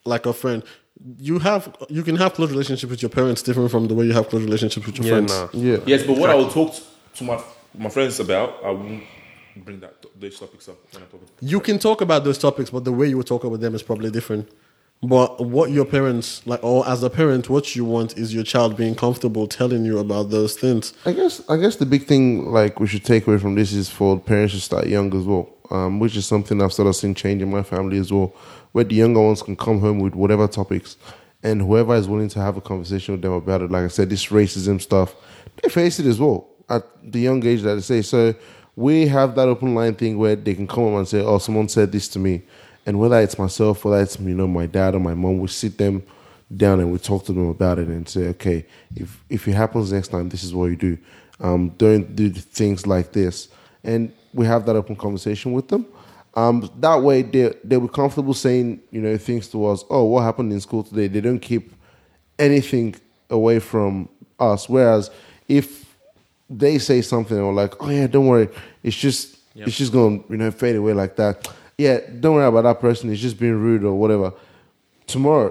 like 0.05 0.25
a 0.27 0.33
friend. 0.33 0.63
You 1.19 1.41
have 1.41 1.75
you 1.89 2.03
can 2.05 2.15
have 2.17 2.35
close 2.35 2.51
relationship 2.51 2.89
with 2.91 3.03
your 3.03 3.09
parents 3.09 3.43
different 3.43 3.71
from 3.73 3.89
the 3.89 3.95
way 3.95 4.05
you 4.07 4.13
have 4.13 4.29
close 4.29 4.45
relationship 4.45 4.87
with 4.87 4.97
your 4.99 5.07
Yeah, 5.07 5.27
friends. 5.27 5.33
no. 5.55 5.61
Yeah. 5.61 5.79
Yes, 5.85 6.05
but 6.05 6.17
what 6.17 6.31
I 6.31 6.35
will 6.37 6.51
talk 6.51 6.75
to 7.17 7.25
my 7.25 7.43
my 7.75 7.89
friends 7.89 8.21
about, 8.21 8.65
I 8.65 8.71
won't 8.71 9.03
bring 9.57 9.81
that 9.81 10.05
those 10.19 10.39
topics 10.39 10.69
up 10.69 10.77
when 10.93 11.03
I 11.03 11.07
talk. 11.07 11.21
To 11.39 11.47
You 11.47 11.61
can 11.61 11.79
talk 11.79 12.01
about 12.01 12.25
those 12.25 12.39
topics, 12.39 12.71
but 12.71 12.85
the 12.85 12.93
way 12.93 13.09
you 13.09 13.17
will 13.17 13.25
talk 13.25 13.45
about 13.45 13.61
them 13.61 13.75
is 13.75 13.83
probably 13.83 14.11
different. 14.11 14.49
But 15.05 15.45
what 15.45 15.73
your 15.73 15.85
parents 15.85 16.47
like, 16.47 16.63
or 16.63 16.89
as 16.89 17.03
a 17.03 17.11
parent, 17.11 17.51
what 17.51 17.75
you 17.75 17.85
want 17.85 18.17
is 18.17 18.33
your 18.33 18.45
child 18.45 18.77
being 18.77 18.95
comfortable 18.95 19.49
telling 19.49 19.85
you 19.85 19.99
about 19.99 20.31
those 20.31 20.57
things. 20.57 20.95
I 21.05 21.13
guess 21.13 21.43
I 21.49 21.57
guess 21.57 21.77
the 21.77 21.87
big 21.87 22.07
thing 22.07 22.53
like 22.53 22.79
we 22.79 22.87
should 22.87 23.05
take 23.05 23.27
away 23.27 23.39
from 23.39 23.57
this 23.57 23.73
is 23.73 23.89
for 23.89 24.21
parents 24.21 24.55
to 24.55 24.61
start 24.61 24.87
young 24.87 25.15
as 25.17 25.25
well. 25.25 25.49
um, 25.73 25.99
which 25.99 26.17
is 26.17 26.27
something 26.27 26.61
I've 26.61 26.73
sort 26.73 26.89
of 26.89 26.95
seen 26.95 27.15
change 27.15 27.41
in 27.43 27.51
my 27.51 27.63
family 27.63 27.99
as 27.99 28.13
well, 28.13 28.35
where 28.73 28.85
the 28.85 28.95
younger 28.95 29.23
ones 29.23 29.43
can 29.43 29.57
come 29.57 29.81
home 29.81 30.01
with 30.01 30.15
whatever 30.15 30.47
topics, 30.47 30.97
and 31.43 31.63
whoever 31.63 31.95
is 31.97 32.07
willing 32.07 32.29
to 32.29 32.41
have 32.41 32.57
a 32.57 32.61
conversation 32.61 33.15
with 33.15 33.23
them 33.23 33.33
about 33.33 33.63
it. 33.63 33.71
Like 33.71 33.85
I 33.85 33.89
said, 33.89 34.11
this 34.11 34.27
racism 34.27 34.81
stuff, 34.81 35.15
they 35.63 35.69
face 35.71 35.99
it 35.99 36.07
as 36.07 36.21
well 36.21 36.52
at 36.73 37.13
the 37.13 37.21
young 37.21 37.45
age 37.47 37.63
that 37.63 37.75
they 37.75 37.81
say. 37.81 38.03
So 38.03 38.35
we 38.75 39.07
have 39.07 39.35
that 39.35 39.49
open 39.49 39.75
line 39.75 39.95
thing 39.95 40.17
where 40.19 40.35
they 40.35 40.55
can 40.55 40.67
come 40.67 40.85
up 40.89 40.99
and 40.99 41.09
say, 41.09 41.21
"Oh, 41.21 41.39
someone 41.39 41.69
said 41.69 41.93
this 41.93 42.09
to 42.09 42.19
me," 42.19 42.43
and 42.87 42.99
whether 42.99 43.21
it's 43.21 43.39
myself, 43.39 43.85
whether 43.85 44.03
it's 44.03 44.19
you 44.19 44.35
know 44.35 44.49
my 44.49 44.67
dad 44.67 44.95
or 44.95 45.01
my 45.01 45.15
mom, 45.15 45.39
we 45.39 45.49
sit 45.49 45.77
them 45.79 46.03
down 46.57 46.81
and 46.81 46.91
we 46.93 46.99
talk 46.99 47.25
to 47.27 47.33
them 47.33 47.49
about 47.49 47.79
it 47.79 47.89
and 47.89 48.09
say, 48.09 48.29
"Okay, 48.29 48.65
if 48.97 49.23
if 49.29 49.47
it 49.47 49.53
happens 49.53 49.93
next 49.93 50.09
time, 50.09 50.29
this 50.29 50.43
is 50.43 50.55
what 50.55 50.67
you 50.67 50.77
do. 50.77 50.99
Um, 51.41 51.71
don't 51.77 52.17
do 52.17 52.31
things 52.31 52.87
like 52.87 53.13
this." 53.13 53.49
And 53.85 54.13
we 54.33 54.47
have 54.47 54.65
that 54.67 54.77
open 54.77 54.97
conversation 54.97 55.53
with 55.53 55.69
them. 55.69 55.87
Um, 56.35 56.71
that 56.81 57.03
way, 57.03 57.23
they 57.23 57.53
they 57.63 57.77
were 57.77 57.89
comfortable 57.89 58.35
saying 58.35 58.81
you 58.91 59.03
know 59.03 59.19
things 59.19 59.49
to 59.49 59.67
us. 59.67 59.85
Oh, 59.91 60.05
what 60.05 60.23
happened 60.23 60.53
in 60.53 60.61
school 60.61 60.83
today? 60.83 61.09
They 61.09 61.21
don't 61.21 61.41
keep 61.41 61.75
anything 62.39 62.95
away 63.29 63.59
from 63.59 64.09
us. 64.41 64.69
Whereas 64.69 65.11
if 65.49 65.82
they 66.59 66.79
say 66.79 67.03
something 67.03 67.39
or 67.39 67.53
like, 67.53 67.83
oh 67.83 67.91
yeah, 67.91 68.07
don't 68.07 68.27
worry, 68.27 68.49
it's 68.83 68.97
just 68.97 69.39
it's 69.55 69.77
just 69.77 69.93
gonna 69.93 70.21
you 70.29 70.37
know 70.37 70.51
fade 70.51 70.77
away 70.77 70.93
like 70.93 71.17
that. 71.17 71.49
Yeah, 71.79 72.01
don't 72.21 72.37
worry 72.37 72.47
about 72.47 72.63
that 72.63 72.81
person. 72.81 73.11
It's 73.11 73.21
just 73.21 73.39
being 73.39 73.61
rude 73.61 73.85
or 73.85 73.95
whatever. 73.95 74.33
Tomorrow, 75.07 75.51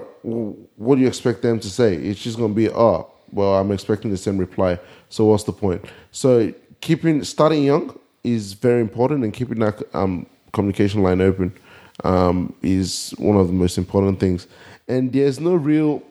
what 0.76 0.96
do 0.96 1.00
you 1.02 1.08
expect 1.08 1.42
them 1.42 1.60
to 1.60 1.70
say? 1.70 1.94
It's 1.94 2.20
just 2.20 2.38
gonna 2.38 2.54
be, 2.54 2.68
oh, 2.70 3.10
well, 3.32 3.54
I'm 3.54 3.70
expecting 3.70 4.10
the 4.10 4.16
same 4.16 4.38
reply. 4.38 4.78
So 5.08 5.26
what's 5.26 5.44
the 5.44 5.52
point? 5.52 5.84
So 6.10 6.52
keeping 6.80 7.22
starting 7.24 7.64
young 7.64 7.98
is 8.24 8.54
very 8.54 8.80
important, 8.80 9.24
and 9.24 9.32
keeping 9.32 9.58
that 9.60 9.82
um, 9.94 10.26
communication 10.52 11.02
line 11.02 11.20
open 11.20 11.52
um, 12.04 12.54
is 12.62 13.14
one 13.18 13.36
of 13.36 13.46
the 13.46 13.52
most 13.52 13.78
important 13.78 14.20
things. 14.20 14.46
And 14.88 15.12
there's 15.12 15.40
no 15.40 15.54
real 15.54 16.02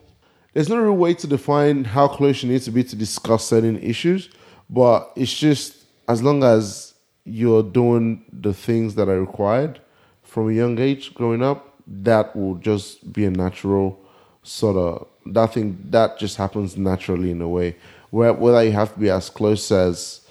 there's 0.53 0.67
no 0.67 0.77
real 0.77 0.97
way 0.97 1.13
to 1.13 1.27
define 1.27 1.85
how 1.85 2.09
close 2.09 2.43
you 2.43 2.51
need 2.51 2.61
to 2.63 2.71
be 2.71 2.83
to 2.83 2.95
discuss 2.95 3.45
certain 3.45 3.79
issues, 3.79 4.29
but 4.71 5.11
it's 5.15 5.37
just 5.37 5.75
as 6.07 6.23
long 6.23 6.43
as 6.43 6.93
you're 7.25 7.61
doing 7.61 8.25
the 8.33 8.53
things 8.53 8.95
that 8.95 9.07
are 9.07 9.19
required 9.19 9.79
from 10.23 10.49
a 10.49 10.53
young 10.53 10.79
age 10.79 11.13
growing 11.13 11.43
up, 11.43 11.75
that 11.85 12.35
will 12.35 12.55
just 12.55 13.11
be 13.13 13.25
a 13.25 13.31
natural 13.31 13.99
sort 14.43 14.77
of 14.77 15.07
that 15.27 15.53
thing 15.53 15.77
that 15.89 16.17
just 16.17 16.37
happens 16.37 16.77
naturally 16.77 17.29
in 17.31 17.41
a 17.41 17.47
way. 17.47 17.75
Where 18.09 18.33
whether 18.33 18.63
you 18.63 18.71
have 18.71 18.93
to 18.93 18.99
be 18.99 19.09
as 19.09 19.29
close 19.29 19.71
as 19.71 20.21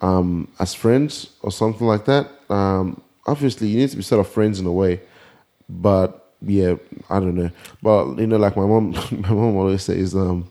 um, 0.00 0.48
as 0.58 0.74
friends 0.74 1.30
or 1.42 1.50
something 1.50 1.86
like 1.86 2.04
that. 2.06 2.28
Um, 2.50 3.02
obviously, 3.26 3.68
you 3.68 3.78
need 3.78 3.90
to 3.90 3.96
be 3.96 4.02
sort 4.02 4.20
of 4.20 4.32
friends 4.32 4.60
in 4.60 4.66
a 4.66 4.72
way, 4.72 5.00
but 5.68 6.32
yeah, 6.42 6.74
I 7.08 7.20
don't 7.20 7.34
know. 7.34 7.50
But 7.82 8.16
you 8.16 8.26
know, 8.26 8.36
like 8.36 8.56
my 8.56 8.66
mom, 8.66 8.90
my 9.10 9.30
mom 9.30 9.56
always 9.56 9.82
says, 9.82 10.14
um, 10.14 10.48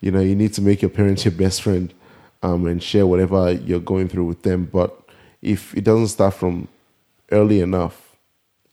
you 0.00 0.10
know, 0.10 0.20
you 0.20 0.34
need 0.34 0.52
to 0.54 0.62
make 0.62 0.82
your 0.82 0.90
parents 0.90 1.24
your 1.24 1.32
best 1.32 1.62
friend, 1.62 1.92
um, 2.44 2.66
and 2.66 2.82
share 2.82 3.06
whatever 3.06 3.52
you're 3.52 3.80
going 3.92 4.08
through 4.08 4.26
with 4.26 4.42
them. 4.42 4.60
But 4.78 4.90
if 5.42 5.74
it 5.76 5.84
doesn't 5.84 6.08
start 6.08 6.34
from 6.34 6.68
early 7.32 7.60
enough, 7.60 7.96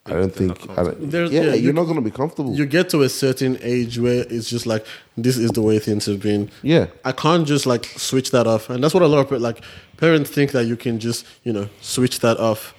I 0.06 0.12
don't 0.14 0.34
think. 0.34 0.52
I 0.78 0.84
don't, 0.84 1.00
yeah, 1.12 1.28
yeah, 1.28 1.42
you're 1.54 1.56
you- 1.56 1.74
not 1.74 1.84
going 1.84 1.96
to 1.96 2.02
be 2.02 2.10
comfortable. 2.12 2.54
You 2.56 2.66
get 2.66 2.90
to 2.90 3.04
a 3.04 3.10
certain 3.10 3.58
age 3.62 4.00
where 4.00 4.26
it's 4.30 4.50
just 4.50 4.66
like 4.66 4.84
this 5.16 5.38
is 5.38 5.52
the 5.52 5.62
way 5.62 5.78
things 5.80 6.06
have 6.08 6.20
been. 6.22 6.50
yeah, 6.64 6.88
I 7.06 7.12
can't 7.12 7.46
just 7.48 7.66
like 7.66 7.86
switch 7.86 8.32
that 8.32 8.48
off, 8.48 8.70
and 8.72 8.84
that's 8.84 8.94
what 8.96 9.04
a 9.04 9.08
lot 9.08 9.32
of 9.32 9.42
like 9.42 9.64
parents 9.98 10.30
think 10.32 10.52
that 10.52 10.66
you 10.66 10.76
can 10.76 11.00
just 11.00 11.26
you 11.44 11.54
know 11.54 11.68
switch 11.82 12.20
that 12.22 12.38
off. 12.40 12.74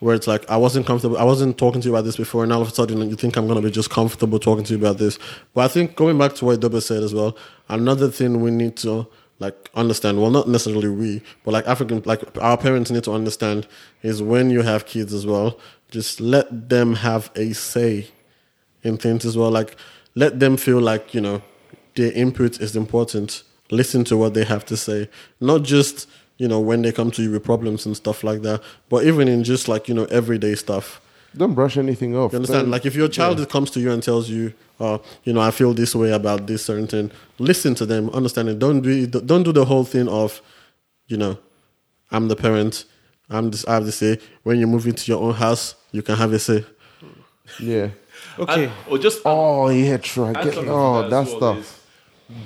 Where 0.00 0.16
it's 0.16 0.26
like 0.26 0.44
I 0.50 0.56
wasn't 0.56 0.84
comfortable, 0.84 1.16
I 1.16 1.22
wasn't 1.24 1.56
talking 1.56 1.80
to 1.80 1.88
you 1.88 1.94
about 1.94 2.04
this 2.04 2.16
before, 2.16 2.42
and 2.42 2.52
all 2.52 2.60
of 2.60 2.68
a 2.68 2.74
sudden 2.74 2.98
you 3.08 3.14
think 3.16 3.36
I'm 3.36 3.46
gonna 3.48 3.62
be 3.62 3.70
just 3.70 3.88
comfortable 3.88 4.38
talking 4.40 4.64
to 4.64 4.72
you 4.74 4.78
about 4.78 4.98
this. 4.98 5.16
But 5.54 5.60
I 5.64 5.68
think 5.68 5.94
going 5.94 6.18
back 6.18 6.34
to 6.34 6.44
what 6.44 6.58
Doba 6.60 6.82
said 6.82 7.02
as 7.04 7.14
well, 7.14 7.36
another 7.68 8.10
thing 8.10 8.40
we 8.42 8.50
need 8.50 8.74
to 8.78 9.06
like 9.42 9.70
understand. 9.74 10.20
Well, 10.20 10.30
not 10.30 10.48
necessarily 10.48 10.88
we, 10.88 11.20
but 11.44 11.52
like 11.52 11.66
African, 11.68 12.02
like 12.06 12.22
our 12.40 12.56
parents 12.56 12.90
need 12.90 13.04
to 13.04 13.12
understand 13.12 13.66
is 14.02 14.22
when 14.22 14.48
you 14.50 14.62
have 14.62 14.86
kids 14.86 15.12
as 15.12 15.26
well, 15.26 15.58
just 15.90 16.20
let 16.20 16.46
them 16.70 16.94
have 16.96 17.30
a 17.36 17.52
say 17.52 18.08
in 18.82 18.96
things 18.96 19.24
as 19.24 19.36
well. 19.36 19.50
Like, 19.50 19.76
let 20.14 20.40
them 20.40 20.56
feel 20.56 20.80
like, 20.80 21.12
you 21.14 21.20
know, 21.20 21.42
their 21.96 22.12
input 22.12 22.60
is 22.60 22.74
important. 22.76 23.42
Listen 23.70 24.04
to 24.04 24.16
what 24.16 24.32
they 24.34 24.44
have 24.44 24.64
to 24.66 24.76
say. 24.76 25.08
Not 25.40 25.62
just, 25.62 26.08
you 26.38 26.48
know, 26.48 26.60
when 26.60 26.82
they 26.82 26.92
come 26.92 27.10
to 27.12 27.22
you 27.22 27.30
with 27.32 27.44
problems 27.44 27.86
and 27.86 27.96
stuff 27.96 28.24
like 28.24 28.42
that, 28.42 28.62
but 28.88 29.04
even 29.04 29.28
in 29.28 29.44
just 29.44 29.68
like, 29.68 29.88
you 29.88 29.94
know, 29.94 30.04
everyday 30.06 30.54
stuff. 30.54 31.00
don't 31.36 31.54
brush 31.54 31.76
anything 31.78 32.16
off. 32.16 32.32
You 32.32 32.36
understand? 32.38 32.64
Don't- 32.64 32.70
Like, 32.70 32.86
if 32.86 32.94
your 32.94 33.08
child 33.08 33.36
comes 33.48 33.70
to 33.72 33.80
you 33.80 33.90
and 33.92 34.02
tells 34.02 34.28
you, 34.28 34.52
uh, 34.82 34.98
you 35.24 35.32
know, 35.32 35.40
I 35.40 35.50
feel 35.52 35.72
this 35.74 35.94
way 35.94 36.10
about 36.10 36.46
this 36.46 36.64
certain 36.64 36.86
thing, 36.86 37.10
listen 37.38 37.74
to 37.76 37.86
them, 37.86 38.10
understand 38.10 38.48
it. 38.48 38.58
Don't 38.58 38.80
do, 38.82 39.06
don't 39.06 39.44
do 39.44 39.52
the 39.52 39.64
whole 39.64 39.84
thing 39.84 40.08
of, 40.08 40.40
you 41.06 41.16
know, 41.16 41.38
I'm 42.10 42.28
the 42.28 42.36
parent. 42.36 42.84
I'm 43.30 43.50
this, 43.50 43.64
I 43.66 43.74
have 43.74 43.84
to 43.84 43.92
say, 43.92 44.18
when 44.42 44.58
you 44.58 44.66
move 44.66 44.86
into 44.86 45.10
your 45.10 45.22
own 45.22 45.34
house, 45.34 45.74
you 45.92 46.02
can 46.02 46.16
have 46.16 46.32
a 46.32 46.38
say. 46.38 46.64
yeah. 47.60 47.88
Okay. 48.38 48.64
And- 48.64 48.72
or 48.88 48.98
just 48.98 49.20
Oh 49.24 49.68
yeah, 49.68 49.96
try. 49.98 50.30
add 50.30 50.44
Get, 50.44 50.58
oh, 50.58 51.02
as 51.04 51.10
that 51.10 51.26
stuff. 51.28 51.58
is 51.58 51.78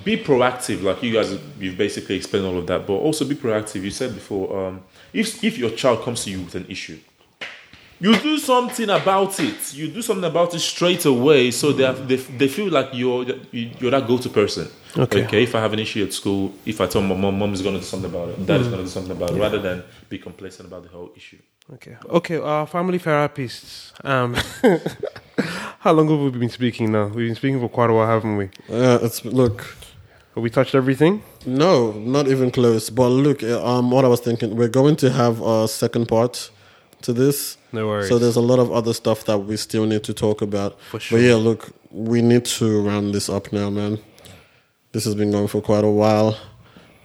Be 0.05 0.17
proactive, 0.17 0.81
like 0.83 1.01
you 1.03 1.13
guys. 1.13 1.37
You've 1.59 1.77
basically 1.77 2.15
explained 2.15 2.45
all 2.45 2.57
of 2.57 2.67
that, 2.67 2.85
but 2.87 2.93
also 2.93 3.25
be 3.25 3.35
proactive. 3.35 3.81
You 3.83 3.91
said 3.91 4.13
before, 4.13 4.45
um, 4.67 4.83
if 5.13 5.43
if 5.43 5.57
your 5.57 5.69
child 5.71 6.01
comes 6.03 6.23
to 6.25 6.29
you 6.31 6.41
with 6.41 6.55
an 6.55 6.65
issue, 6.69 6.97
you 7.99 8.15
do 8.17 8.37
something 8.37 8.89
about 8.89 9.39
it. 9.39 9.73
You 9.73 9.87
do 9.89 10.01
something 10.01 10.29
about 10.29 10.53
it 10.53 10.59
straight 10.59 11.05
away, 11.05 11.51
so 11.51 11.71
they 11.71 11.83
have, 11.83 12.07
they, 12.07 12.15
they 12.15 12.47
feel 12.47 12.71
like 12.71 12.89
you're 12.93 13.25
you're 13.51 13.91
that 13.91 14.07
go 14.07 14.17
to 14.17 14.29
person. 14.29 14.67
Okay. 14.97 15.25
Okay. 15.25 15.43
If 15.43 15.55
I 15.55 15.59
have 15.59 15.73
an 15.73 15.79
issue 15.79 16.03
at 16.03 16.13
school, 16.13 16.53
if 16.65 16.81
I 16.81 16.87
tell 16.87 17.01
my 17.01 17.15
mom, 17.15 17.37
mom 17.39 17.53
is 17.53 17.61
going 17.61 17.75
to 17.75 17.81
do 17.81 17.85
something 17.85 18.09
about 18.09 18.29
it, 18.29 18.45
dad 18.45 18.61
is 18.61 18.67
going 18.67 18.79
to 18.79 18.85
do 18.85 18.89
something 18.89 19.11
about 19.11 19.31
it, 19.31 19.39
rather 19.39 19.59
than 19.59 19.83
be 20.09 20.17
complacent 20.17 20.67
about 20.67 20.83
the 20.83 20.89
whole 20.89 21.11
issue. 21.15 21.39
Okay. 21.73 21.97
Okay. 22.09 22.37
Uh, 22.37 22.65
family 22.65 22.99
therapists. 22.99 23.91
Um, 24.05 24.35
how 25.79 25.91
long 25.91 26.09
have 26.09 26.19
we 26.19 26.39
been 26.39 26.49
speaking 26.49 26.91
now? 26.91 27.07
We've 27.07 27.27
been 27.27 27.35
speaking 27.35 27.59
for 27.59 27.69
quite 27.69 27.89
a 27.89 27.93
while, 27.93 28.07
haven't 28.07 28.37
we? 28.37 28.45
Uh, 28.69 28.99
it's 29.01 29.25
look, 29.25 29.75
Have 30.37 30.43
we 30.43 30.51
touched 30.51 30.75
everything? 30.75 31.23
No, 31.47 31.93
not 31.93 32.27
even 32.27 32.51
close. 32.51 32.91
But 32.91 33.09
look, 33.09 33.41
uh, 33.41 33.65
um, 33.65 33.89
what 33.89 34.05
I 34.05 34.07
was 34.07 34.19
thinking, 34.19 34.55
we're 34.55 34.67
going 34.67 34.95
to 34.97 35.09
have 35.09 35.41
a 35.41 35.67
second 35.67 36.07
part 36.07 36.51
to 37.01 37.11
this. 37.11 37.57
No 37.77 37.85
worries. 37.85 38.09
So 38.09 38.17
there's 38.17 38.37
a 38.37 38.41
lot 38.41 38.57
of 38.57 38.71
other 38.71 38.91
stuff 38.91 39.25
that 39.25 39.37
we 39.37 39.55
still 39.55 39.85
need 39.85 40.03
to 40.05 40.13
talk 40.13 40.41
about. 40.41 40.81
For 40.81 40.99
sure. 40.99 41.19
But 41.19 41.23
yeah, 41.23 41.35
look, 41.35 41.69
we 41.91 42.23
need 42.23 42.45
to 42.45 42.81
round 42.81 43.13
this 43.13 43.29
up 43.29 43.53
now, 43.53 43.69
man. 43.69 43.99
This 44.93 45.05
has 45.05 45.13
been 45.13 45.29
going 45.29 45.47
for 45.47 45.61
quite 45.61 45.83
a 45.83 45.89
while. 45.89 46.35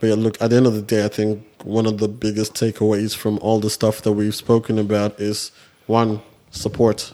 But 0.00 0.06
yeah, 0.06 0.14
look, 0.14 0.40
at 0.40 0.48
the 0.48 0.56
end 0.56 0.66
of 0.66 0.72
the 0.72 0.80
day, 0.80 1.04
I 1.04 1.08
think 1.08 1.44
one 1.62 1.84
of 1.84 1.98
the 1.98 2.08
biggest 2.08 2.54
takeaways 2.54 3.14
from 3.14 3.38
all 3.40 3.60
the 3.60 3.68
stuff 3.68 4.00
that 4.00 4.12
we've 4.12 4.34
spoken 4.34 4.78
about 4.78 5.20
is 5.20 5.52
one, 5.88 6.22
support. 6.50 7.12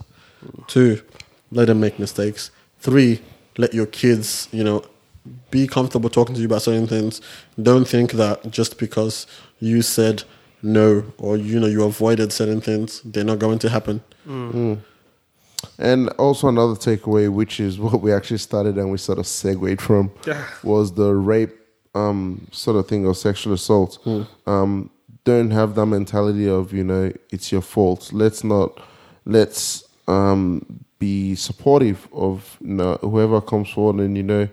Two, 0.68 1.02
let 1.50 1.66
them 1.66 1.80
make 1.80 1.98
mistakes. 1.98 2.52
Three, 2.78 3.20
let 3.56 3.74
your 3.74 3.86
kids, 3.86 4.46
you 4.52 4.62
know, 4.62 4.84
be 5.50 5.66
comfortable 5.66 6.10
talking 6.10 6.36
to 6.36 6.40
you 6.40 6.46
about 6.46 6.62
certain 6.62 6.86
things. 6.86 7.20
Don't 7.60 7.88
think 7.88 8.12
that 8.12 8.52
just 8.52 8.78
because 8.78 9.26
you 9.58 9.82
said 9.82 10.22
no 10.62 11.04
or 11.18 11.36
you 11.36 11.60
know 11.60 11.66
you 11.66 11.84
avoided 11.84 12.32
certain 12.32 12.60
things, 12.60 13.00
they're 13.04 13.24
not 13.24 13.38
going 13.38 13.58
to 13.60 13.68
happen. 13.68 14.02
And 15.78 16.08
also 16.10 16.48
another 16.48 16.74
takeaway, 16.74 17.28
which 17.32 17.58
is 17.60 17.78
what 17.84 18.00
we 18.00 18.12
actually 18.12 18.38
started 18.38 18.76
and 18.78 18.90
we 18.90 18.98
sort 18.98 19.18
of 19.18 19.26
segued 19.26 19.80
from, 19.80 20.10
Yeah. 20.26 20.44
was 20.62 20.92
the 20.92 21.12
rape 21.14 21.54
um, 21.94 22.46
sort 22.52 22.76
of 22.76 22.86
thing 22.86 23.06
or 23.06 23.14
sexual 23.14 23.54
assault. 23.54 23.98
Um, 24.46 24.90
don't 25.24 25.50
have 25.50 25.74
that 25.74 25.86
mentality 25.86 26.48
of 26.48 26.72
you 26.72 26.84
know 26.84 27.12
it's 27.30 27.50
your 27.52 27.60
fault. 27.62 28.12
Let's 28.12 28.44
not. 28.44 28.80
Let's 29.26 29.84
um, 30.06 30.80
be 30.98 31.34
supportive 31.34 32.08
of 32.12 32.56
you 32.60 32.74
know, 32.74 32.94
whoever 33.02 33.40
comes 33.40 33.68
forward 33.68 34.02
and 34.04 34.16
you 34.16 34.22
know 34.22 34.48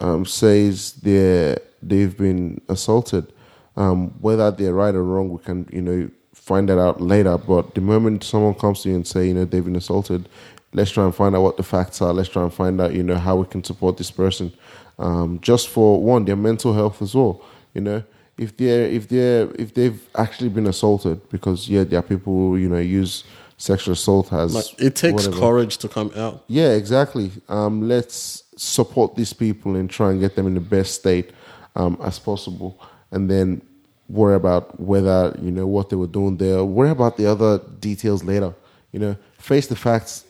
um, 0.00 0.24
says 0.24 0.92
they 1.02 1.56
they've 1.82 2.16
been 2.16 2.60
assaulted. 2.68 3.32
Um, 3.76 4.10
whether 4.20 4.50
they're 4.50 4.74
right 4.74 4.94
or 4.94 5.02
wrong, 5.02 5.30
we 5.30 5.38
can 5.38 5.68
you 5.72 5.82
know 5.82 6.10
find 6.34 6.68
that 6.68 6.78
out 6.78 7.00
later. 7.00 7.38
But 7.38 7.74
the 7.74 7.80
moment 7.80 8.24
someone 8.24 8.54
comes 8.54 8.82
to 8.82 8.90
you 8.90 8.96
and 8.96 9.06
say 9.06 9.28
you 9.28 9.34
know 9.34 9.44
they've 9.44 9.64
been 9.64 9.76
assaulted, 9.76 10.28
let's 10.72 10.90
try 10.90 11.04
and 11.04 11.14
find 11.14 11.34
out 11.34 11.42
what 11.42 11.56
the 11.56 11.62
facts 11.62 12.02
are. 12.02 12.12
Let's 12.12 12.28
try 12.28 12.42
and 12.42 12.52
find 12.52 12.80
out 12.80 12.94
you 12.94 13.02
know 13.02 13.16
how 13.16 13.36
we 13.36 13.46
can 13.46 13.64
support 13.64 13.96
this 13.96 14.10
person, 14.10 14.52
um, 14.98 15.38
just 15.40 15.68
for 15.68 16.02
one 16.02 16.24
their 16.24 16.36
mental 16.36 16.74
health 16.74 17.00
as 17.02 17.14
well. 17.14 17.42
You 17.74 17.80
know 17.80 18.02
if 18.38 18.56
they're 18.56 18.86
if 18.86 19.08
they're 19.08 19.50
if 19.58 19.74
they've 19.74 20.08
actually 20.16 20.48
been 20.48 20.66
assaulted 20.66 21.20
because 21.30 21.68
yeah 21.68 21.84
there 21.84 21.98
are 21.98 22.02
people 22.02 22.32
who 22.32 22.56
you 22.56 22.68
know 22.68 22.78
use 22.78 23.24
sexual 23.58 23.92
assault 23.92 24.32
as 24.32 24.54
Like, 24.54 24.80
it 24.80 24.96
takes 24.96 25.26
whatever. 25.26 25.38
courage 25.38 25.76
to 25.78 25.88
come 25.88 26.10
out. 26.16 26.42
Yeah, 26.48 26.70
exactly. 26.72 27.30
Um, 27.48 27.86
let's 27.86 28.42
support 28.56 29.14
these 29.14 29.32
people 29.32 29.76
and 29.76 29.88
try 29.88 30.10
and 30.10 30.18
get 30.20 30.34
them 30.34 30.46
in 30.48 30.54
the 30.54 30.60
best 30.60 30.94
state 30.94 31.30
um, 31.76 31.96
as 32.02 32.18
possible. 32.18 32.80
And 33.12 33.30
then 33.30 33.62
worry 34.08 34.34
about 34.34 34.78
whether 34.80 35.36
you 35.40 35.50
know 35.50 35.66
what 35.66 35.90
they 35.90 35.96
were 35.96 36.06
doing 36.06 36.36
there. 36.36 36.64
Worry 36.64 36.90
about 36.90 37.16
the 37.16 37.26
other 37.26 37.58
details 37.80 38.24
later. 38.24 38.54
You 38.92 39.00
know, 39.00 39.16
face 39.38 39.66
the 39.66 39.76
facts 39.76 40.24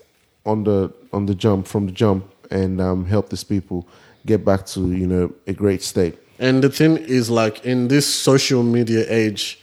on 0.45 0.65
the 0.65 0.93
on 1.13 1.27
the 1.27 1.35
jump 1.35 1.67
from 1.67 1.87
the 1.87 1.93
jump, 1.93 2.25
and 2.51 2.81
um, 2.81 3.05
help 3.07 3.29
these 3.31 3.45
people 3.45 3.89
get 4.27 4.45
back 4.45 4.67
to 4.67 4.81
you 4.93 5.07
know 5.07 5.33
a 5.47 5.53
great 5.53 5.83
state. 5.83 6.19
And 6.39 6.63
the 6.63 6.71
thing 6.71 6.97
is, 6.97 7.31
like 7.31 7.65
in 7.65 7.89
this 7.89 8.07
social 8.13 8.63
media 8.63 9.05
age, 9.09 9.61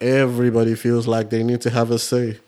everybody 0.00 0.74
feels 0.74 1.06
like 1.06 1.30
they 1.30 1.42
need 1.42 1.60
to 1.62 1.70
have 1.70 1.90
a 1.90 1.98
say 1.98 2.38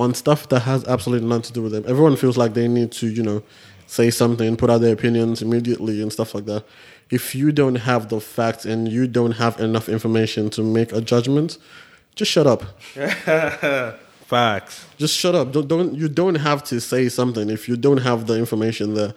on 0.00 0.14
stuff 0.14 0.48
that 0.48 0.60
has 0.60 0.84
absolutely 0.86 1.28
nothing 1.28 1.42
to 1.44 1.52
do 1.52 1.62
with 1.62 1.72
them. 1.72 1.84
Everyone 1.86 2.16
feels 2.16 2.36
like 2.36 2.54
they 2.54 2.68
need 2.68 2.92
to, 2.92 3.06
you 3.08 3.22
know, 3.22 3.42
say 3.86 4.10
something, 4.10 4.56
put 4.56 4.70
out 4.70 4.80
their 4.80 4.94
opinions 4.94 5.42
immediately 5.42 6.02
and 6.02 6.12
stuff 6.12 6.34
like 6.34 6.46
that. 6.46 6.64
If 7.10 7.34
you 7.34 7.52
don't 7.52 7.76
have 7.76 8.08
the 8.08 8.20
facts 8.20 8.64
and 8.64 8.88
you 8.88 9.06
don't 9.06 9.32
have 9.32 9.60
enough 9.60 9.88
information 9.88 10.50
to 10.50 10.62
make 10.62 10.92
a 10.92 11.00
judgment, 11.00 11.58
just 12.14 12.30
shut 12.30 12.46
up. 12.46 12.62
Facts. 14.26 14.86
Just 14.96 15.16
shut 15.16 15.34
up. 15.34 15.52
Don't, 15.52 15.68
don't 15.68 15.94
you 15.94 16.08
don't 16.08 16.36
have 16.36 16.64
to 16.64 16.80
say 16.80 17.08
something 17.08 17.50
if 17.50 17.68
you 17.68 17.76
don't 17.76 17.98
have 17.98 18.26
the 18.26 18.38
information 18.38 18.94
there. 18.94 19.14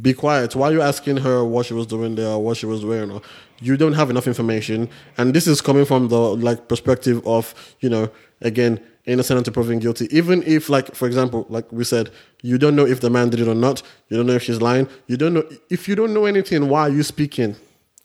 Be 0.00 0.14
quiet. 0.14 0.56
Why 0.56 0.70
are 0.70 0.72
you 0.72 0.82
asking 0.82 1.18
her 1.18 1.44
what 1.44 1.66
she 1.66 1.74
was 1.74 1.86
doing 1.86 2.16
there 2.16 2.28
or 2.28 2.42
what 2.42 2.56
she 2.56 2.66
was 2.66 2.84
wearing? 2.84 3.10
Or 3.12 3.22
you 3.60 3.76
don't 3.76 3.92
have 3.92 4.10
enough 4.10 4.26
information, 4.26 4.88
and 5.16 5.32
this 5.34 5.46
is 5.46 5.60
coming 5.60 5.84
from 5.84 6.08
the 6.08 6.18
like 6.18 6.66
perspective 6.66 7.24
of 7.26 7.54
you 7.80 7.88
know 7.88 8.10
again 8.40 8.80
innocent 9.06 9.38
until 9.38 9.52
proven 9.52 9.78
guilty. 9.78 10.08
Even 10.16 10.42
if 10.44 10.68
like 10.68 10.94
for 10.94 11.06
example, 11.06 11.46
like 11.48 11.70
we 11.72 11.84
said, 11.84 12.10
you 12.42 12.58
don't 12.58 12.76
know 12.76 12.86
if 12.86 13.00
the 13.00 13.10
man 13.10 13.30
did 13.30 13.40
it 13.40 13.48
or 13.48 13.54
not. 13.54 13.82
You 14.08 14.16
don't 14.16 14.26
know 14.26 14.34
if 14.34 14.42
she's 14.42 14.60
lying. 14.60 14.88
You 15.06 15.16
don't 15.16 15.34
know 15.34 15.44
if 15.70 15.88
you 15.88 15.94
don't 15.94 16.14
know 16.14 16.26
anything. 16.26 16.68
Why 16.68 16.82
are 16.82 16.90
you 16.90 17.02
speaking? 17.02 17.56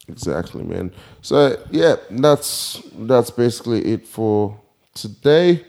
Exactly, 0.07 0.63
man. 0.63 0.91
So 1.21 1.61
yeah, 1.71 1.97
that's 2.09 2.81
that's 2.99 3.29
basically 3.29 3.85
it 3.93 4.07
for 4.07 4.59
today. 4.93 5.65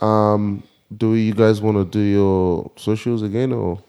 Um, 0.00 0.62
do 0.96 1.14
you 1.14 1.34
guys 1.34 1.60
want 1.60 1.76
to 1.76 1.84
do 1.84 2.00
your 2.00 2.70
socials 2.76 3.22
again, 3.22 3.52
or 3.52 3.82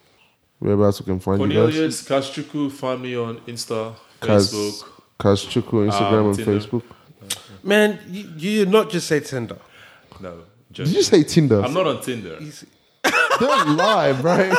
whereabouts 0.60 1.00
we 1.02 1.06
can 1.06 1.20
find 1.20 1.42
you 1.42 1.48
guys? 1.48 1.56
Cornelius 1.56 2.08
Kastruku, 2.08 2.72
find 2.72 3.02
me 3.02 3.16
on 3.16 3.38
Insta, 3.42 3.96
Kaz, 4.22 4.54
Facebook. 4.54 4.90
Kaz 5.20 5.46
Instagram 5.46 6.20
Um, 6.20 6.28
and 6.28 6.38
Facebook. 6.40 6.84
Man, 7.62 8.00
you, 8.10 8.30
you 8.38 8.66
not 8.66 8.90
just 8.90 9.08
say 9.08 9.20
Tinder. 9.20 9.58
No, 10.20 10.44
Did 10.72 10.88
you 10.90 11.04
say 11.04 11.24
Tinder? 11.24 11.62
I'm 11.62 11.74
not 11.74 11.88
on 11.88 12.02
Tinder. 12.02 12.40
Don't 13.40 13.78
lie, 13.78 14.12
bro. 14.14 14.54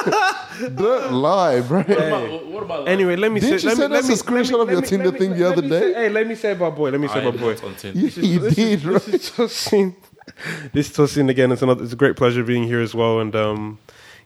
Don't 0.75 1.13
lie, 1.13 1.61
bro. 1.61 1.83
What 1.83 1.91
about, 1.91 2.47
what 2.47 2.63
about 2.63 2.89
Anyway, 2.89 3.17
let 3.17 3.31
me 3.31 3.41
Didn't 3.41 3.61
say. 3.61 3.69
you 3.69 3.75
let 3.75 3.77
me, 3.79 3.83
send 3.83 3.93
us 3.95 4.09
me, 4.09 4.15
a 4.15 4.17
screenshot 4.17 4.53
let 4.53 4.61
of 4.63 4.71
your 4.71 4.81
me- 4.81 4.87
Tinder 4.87 5.13
me- 5.13 5.19
thing 5.19 5.31
the 5.33 5.41
let 5.45 5.53
other 5.53 5.63
me 5.63 5.69
day? 5.69 5.81
say- 5.81 5.95
hey, 5.95 6.09
let 6.09 6.27
me 6.27 6.35
say 6.35 6.53
about 6.53 6.75
boy. 6.77 6.91
Let 6.91 7.01
me 7.01 7.09
I 7.09 7.13
say 7.13 7.21
am 7.21 7.27
about 7.29 7.41
boy. 7.41 7.55
not 7.55 7.65
on 7.65 7.75
Tinder. 7.77 7.99
You, 7.99 8.05
you 8.07 8.39
This 8.41 8.53
is- 8.53 8.57
did, 8.57 8.81
This 8.81 8.85
right? 9.09 9.15
is 9.15 9.31
Tosin. 9.31 9.95
This 10.73 10.91
is 10.91 10.97
Tosin 10.97 11.29
again. 11.29 11.53
It's 11.53 11.63
another. 11.63 11.85
It's 11.85 11.93
a 11.93 11.97
great 11.97 12.17
pleasure 12.17 12.43
being 12.43 12.65
here 12.65 12.81
as 12.81 12.95
well. 12.95 13.21
And 13.21 13.35
um, 13.37 13.79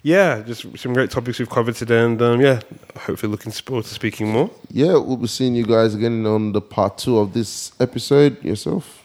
yeah, 0.03 0.43
just 0.43 0.63
some 0.79 0.93
great 0.95 1.11
topics 1.11 1.39
we've 1.39 1.51
covered 1.51 1.75
today. 1.75 2.03
And 2.05 2.21
um, 2.23 2.41
yeah, 2.41 2.61
hopefully 2.97 3.31
looking 3.31 3.53
forward 3.53 3.85
to 3.87 3.95
speaking 3.95 4.29
more. 4.31 4.51
Yeah, 4.71 4.93
we'll 4.93 5.17
be 5.17 5.27
seeing 5.27 5.55
you 5.55 5.65
guys 5.67 5.95
again 5.95 6.25
on 6.27 6.53
the 6.53 6.61
part 6.61 6.99
two 6.99 7.19
of 7.19 7.33
this 7.35 7.73
episode. 7.81 8.43
Yourself. 8.45 9.03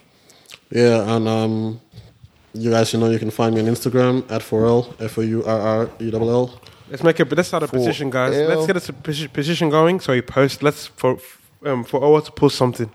Yeah, 0.70 1.16
and 1.16 1.26
um, 1.26 1.80
you 2.52 2.70
guys, 2.70 2.92
you 2.92 2.98
know, 2.98 3.10
you 3.10 3.18
can 3.18 3.30
find 3.30 3.54
me 3.54 3.60
on 3.60 3.66
Instagram 3.68 4.30
at 4.30 4.42
4L, 4.42 5.00
F 5.00 5.18
O 5.18 5.20
U 5.22 5.44
R 5.44 5.60
R 5.60 5.90
E 6.00 6.10
L 6.12 6.30
L. 6.30 6.60
Let's 6.88 7.02
make 7.04 7.20
it. 7.20 7.30
Let's 7.36 7.48
start 7.48 7.62
a 7.62 7.68
For 7.68 7.78
petition, 7.78 8.10
guys. 8.10 8.34
L. 8.36 8.48
Let's 8.48 8.66
get 8.66 8.88
a 8.88 8.92
peti- 8.92 9.28
petition 9.28 9.70
going. 9.70 10.00
So 10.00 10.12
he 10.12 10.22
posts. 10.22 10.62
Let's 10.62 10.86
for 10.86 11.18
um, 11.64 11.84
for 11.84 12.00
Owa 12.00 12.24
to 12.24 12.32
post 12.32 12.56
something 12.56 12.90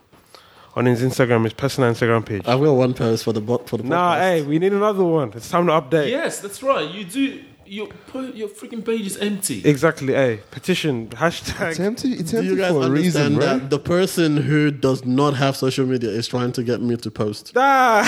on 0.76 0.86
his 0.86 1.02
Instagram, 1.02 1.44
his 1.46 1.54
personal 1.54 1.90
Instagram 1.94 2.26
page. 2.26 2.44
I 2.46 2.56
will 2.56 2.76
one 2.76 2.94
post 2.94 3.24
for 3.24 3.32
the 3.32 3.40
bot 3.40 3.70
for 3.70 3.78
the 3.78 3.84
Nah, 3.84 4.16
podcast. 4.16 4.20
hey, 4.20 4.42
we 4.42 4.60
need 4.60 4.74
another 4.74 5.04
one. 5.06 5.32
It's 5.34 5.50
time 5.50 5.68
to 5.68 5.72
update. 5.72 6.10
Yes, 6.10 6.40
that's 6.42 6.62
right. 6.62 6.90
You 6.90 7.06
do. 7.06 7.42
Your 7.68 7.88
your 8.34 8.48
freaking 8.48 8.86
page 8.86 9.08
is 9.08 9.18
empty. 9.18 9.62
Exactly. 9.66 10.14
Hey, 10.14 10.42
petition 10.52 11.08
hashtag. 11.10 11.72
It's 11.72 11.80
empty. 11.80 12.14
It's 12.14 12.32
Do 12.32 12.44
you 12.44 12.56
guys 12.58 12.72
for 12.72 12.86
a 12.86 12.90
reason, 12.92 13.22
understand 13.24 13.38
right? 13.38 13.60
that 13.62 13.70
the 13.72 13.80
person 13.80 14.38
who 14.38 14.70
does 14.70 15.04
not 15.04 15.36
have 15.36 15.56
social 15.58 15.86
media 15.88 16.10
is 16.12 16.28
trying 16.28 16.52
to 16.54 16.64
get 16.64 16.82
me 16.82 16.96
to 16.98 17.10
post? 17.10 17.54
Ah, 17.56 18.06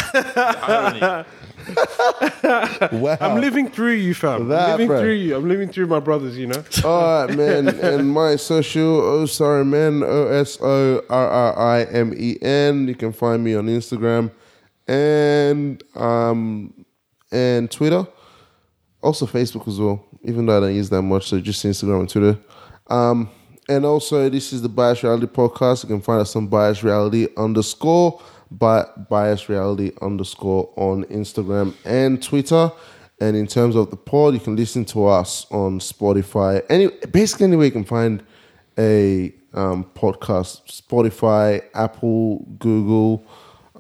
Irony. 0.68 1.26
Wow. 2.92 3.18
I'm 3.20 3.42
living 3.42 3.68
through 3.70 3.94
you, 3.94 4.14
fam. 4.14 4.48
That, 4.48 4.62
I'm 4.66 4.72
living 4.74 4.88
bro. 4.88 5.00
through 5.02 5.14
you. 5.14 5.36
I'm 5.36 5.48
living 5.50 5.70
through 5.70 5.88
my 5.88 6.00
brothers. 6.00 6.38
You 6.38 6.48
know. 6.48 6.64
All 6.86 7.26
right, 7.26 7.36
man. 7.36 7.68
and 7.68 8.10
my 8.10 8.36
social, 8.38 9.02
oh, 9.02 9.26
sorry, 9.26 9.66
man. 9.66 10.04
O 10.04 10.28
S 10.28 10.58
O 10.62 11.02
R 11.10 11.28
R 11.30 11.60
I 11.60 11.84
M 11.86 12.14
E 12.16 12.38
N. 12.42 12.88
You 12.88 12.96
can 12.96 13.12
find 13.12 13.44
me 13.44 13.56
on 13.56 13.66
Instagram 13.68 14.32
and 14.88 15.84
um 15.96 16.74
and 17.32 17.70
Twitter. 17.72 18.08
Also 19.02 19.26
Facebook 19.26 19.68
as 19.68 19.80
well, 19.80 20.03
even 20.24 20.45
though 20.45 20.57
I 20.57 20.60
don't 20.61 20.76
use 20.76 20.90
that 20.90 21.02
much. 21.02 21.30
So 21.30 21.40
just 21.40 21.64
Instagram 21.65 22.02
and 22.02 22.10
Twitter. 22.10 22.40
Um, 22.88 23.30
and 23.69 23.86
also, 23.86 24.30
this 24.30 24.53
is 24.53 24.61
the 24.61 24.69
Bias 24.69 25.03
Reality 25.03 25.26
Podcast. 25.28 25.84
You 25.84 25.90
can 25.90 26.02
find 26.02 26.22
us 26.22 26.36
on 26.36 26.48
Bias 26.48 26.84
Reality 26.84 27.28
underscore 27.36 28.22
by 28.49 28.86
Bias 29.10 29.49
Reality 29.49 29.91
underscore 30.02 30.72
on 30.78 31.03
Instagram 31.06 31.76
and 31.84 32.24
Twitter. 32.24 32.72
And 33.19 33.36
in 33.36 33.45
terms 33.45 33.76
of 33.76 33.90
the 33.90 33.98
pod, 33.98 34.36
you 34.36 34.40
can 34.40 34.56
listen 34.56 34.86
to 34.86 35.07
us 35.07 35.48
on 35.52 35.80
Spotify. 35.80 36.64
Any 36.69 36.88
basically 37.11 37.48
anywhere 37.48 37.65
you 37.65 37.72
can 37.72 37.84
find 37.84 38.24
a 38.78 39.34
um, 39.53 39.84
podcast: 39.95 40.82
Spotify, 40.82 41.64
Apple, 41.74 42.45
Google, 42.60 43.26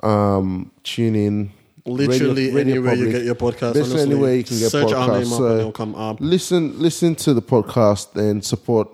um, 0.03 0.71
TuneIn. 0.83 1.51
Literally 1.87 2.51
Radio- 2.51 2.55
Radio 2.55 2.73
anywhere 2.73 2.93
you 2.95 3.11
get 3.11 3.23
your 3.23 3.35
podcast. 3.35 3.73
Basically 3.73 3.81
honestly. 3.81 4.01
anywhere 4.11 4.35
you 4.35 4.43
can 4.43 4.59
get 4.59 4.71
Search 4.71 4.91
our 4.91 5.09
podcasts. 5.09 5.23
name 5.23 5.33
up 5.33 5.37
So 5.37 5.45
and 5.47 5.59
it'll 5.59 5.71
come 5.71 5.95
up. 5.95 6.17
Listen, 6.19 6.79
listen 6.79 7.15
to 7.15 7.33
the 7.33 7.41
podcast 7.41 8.15
and 8.15 8.43
support 8.43 8.87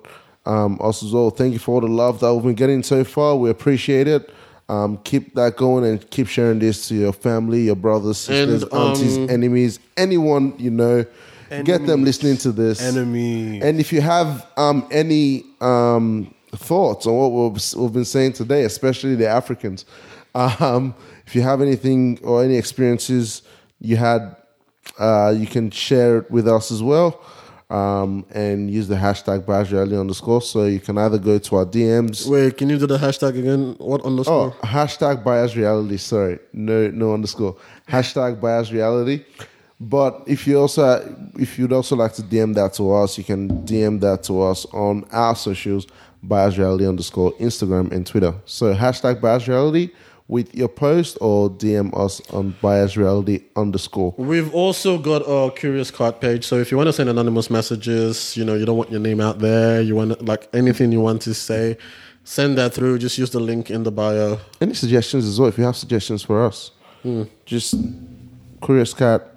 um, 0.45 0.77
us 0.81 1.03
as 1.03 1.11
well. 1.11 1.29
Thank 1.29 1.53
you 1.53 1.59
for 1.59 1.75
all 1.75 1.81
the 1.81 1.87
love 1.87 2.19
that 2.19 2.33
we've 2.33 2.43
been 2.43 2.55
getting 2.55 2.83
so 2.83 3.03
far. 3.03 3.35
We 3.35 3.49
appreciate 3.49 4.07
it. 4.07 4.29
Um, 4.69 4.97
keep 5.03 5.35
that 5.35 5.57
going 5.57 5.83
and 5.85 6.09
keep 6.09 6.27
sharing 6.27 6.59
this 6.59 6.87
to 6.87 6.95
your 6.95 7.13
family, 7.13 7.63
your 7.63 7.75
brothers, 7.75 8.17
sisters, 8.17 8.63
And, 8.63 8.73
aunties, 8.73 9.17
um, 9.17 9.29
enemies, 9.29 9.79
anyone 9.97 10.53
you 10.57 10.71
know. 10.71 11.05
Get 11.65 11.85
them 11.85 12.03
listening 12.03 12.37
to 12.37 12.51
this. 12.51 12.81
Enemy. 12.81 13.61
And 13.61 13.79
if 13.79 13.93
you 13.93 14.01
have 14.01 14.47
um, 14.57 14.87
any 14.89 15.43
um, 15.61 16.33
thoughts 16.55 17.05
on 17.05 17.13
what 17.15 17.51
we've, 17.51 17.73
we've 17.75 17.93
been 17.93 18.05
saying 18.05 18.33
today, 18.33 18.63
especially 18.63 19.13
the 19.13 19.27
Africans, 19.27 19.85
um, 20.35 20.95
if 21.25 21.35
you 21.35 21.41
have 21.41 21.61
anything 21.61 22.19
or 22.23 22.43
any 22.43 22.55
experiences 22.55 23.43
you 23.79 23.97
had, 23.97 24.35
uh, 24.99 25.33
you 25.35 25.47
can 25.47 25.71
share 25.71 26.17
it 26.19 26.31
with 26.31 26.47
us 26.47 26.71
as 26.71 26.81
well. 26.81 27.21
Um, 27.69 28.23
and 28.29 28.69
use 28.69 28.87
the 28.87 28.95
hashtag 28.95 29.47
Bias 29.47 29.71
Reality 29.71 29.97
underscore. 29.97 30.43
So 30.43 30.65
you 30.65 30.79
can 30.79 30.95
either 30.99 31.17
go 31.17 31.39
to 31.39 31.55
our 31.55 31.65
DMs. 31.65 32.27
Wait, 32.27 32.55
can 32.55 32.69
you 32.69 32.77
do 32.77 32.85
the 32.85 32.99
hashtag 32.99 33.39
again? 33.39 33.75
What 33.79 34.05
underscore? 34.05 34.55
Oh, 34.61 34.67
hashtag 34.67 35.23
bias 35.23 35.55
reality. 35.55 35.97
Sorry, 35.97 36.37
no, 36.51 36.91
no 36.91 37.15
underscore. 37.15 37.57
Hashtag 37.89 38.39
bias 38.39 38.71
reality. 38.71 39.25
But 39.79 40.23
if 40.27 40.45
you 40.45 40.59
also, 40.59 41.15
if 41.39 41.57
you'd 41.57 41.73
also 41.73 41.95
like 41.95 42.13
to 42.13 42.21
DM 42.21 42.53
that 42.55 42.73
to 42.75 42.93
us, 42.93 43.17
you 43.17 43.23
can 43.23 43.65
DM 43.65 43.99
that 44.01 44.23
to 44.23 44.41
us 44.41 44.65
on 44.67 45.05
our 45.11 45.35
socials, 45.35 45.87
bias 46.21 46.57
reality 46.57 46.87
underscore 46.87 47.33
Instagram 47.33 47.91
and 47.91 48.05
Twitter. 48.05 48.33
So 48.45 48.73
hashtag 48.73 49.19
bias 49.19 49.47
reality 49.47 49.91
with 50.27 50.53
your 50.55 50.69
post 50.69 51.17
or 51.21 51.49
DM 51.49 51.95
us 51.97 52.21
on 52.31 52.55
bias 52.61 52.95
reality 52.95 53.43
underscore. 53.55 54.13
We've 54.17 54.53
also 54.53 54.97
got 54.97 55.19
a 55.27 55.51
curious 55.51 55.91
cat 55.91 56.21
page. 56.21 56.45
So 56.45 56.57
if 56.57 56.71
you 56.71 56.77
want 56.77 56.87
to 56.87 56.93
send 56.93 57.09
anonymous 57.09 57.49
messages, 57.49 58.35
you 58.37 58.45
know, 58.45 58.55
you 58.55 58.65
don't 58.65 58.77
want 58.77 58.91
your 58.91 59.01
name 59.01 59.19
out 59.19 59.39
there, 59.39 59.81
you 59.81 59.95
want 59.95 60.23
like 60.25 60.47
anything 60.53 60.91
you 60.91 61.01
want 61.01 61.21
to 61.23 61.33
say, 61.33 61.77
send 62.23 62.57
that 62.57 62.73
through. 62.73 62.99
Just 62.99 63.17
use 63.17 63.31
the 63.31 63.39
link 63.39 63.69
in 63.69 63.83
the 63.83 63.91
bio. 63.91 64.39
Any 64.61 64.73
suggestions 64.73 65.25
as 65.25 65.39
well? 65.39 65.49
If 65.49 65.57
you 65.57 65.65
have 65.65 65.75
suggestions 65.75 66.23
for 66.23 66.45
us, 66.45 66.71
hmm. 67.01 67.23
just 67.45 67.75
curious 68.61 68.93
cat. 68.93 69.29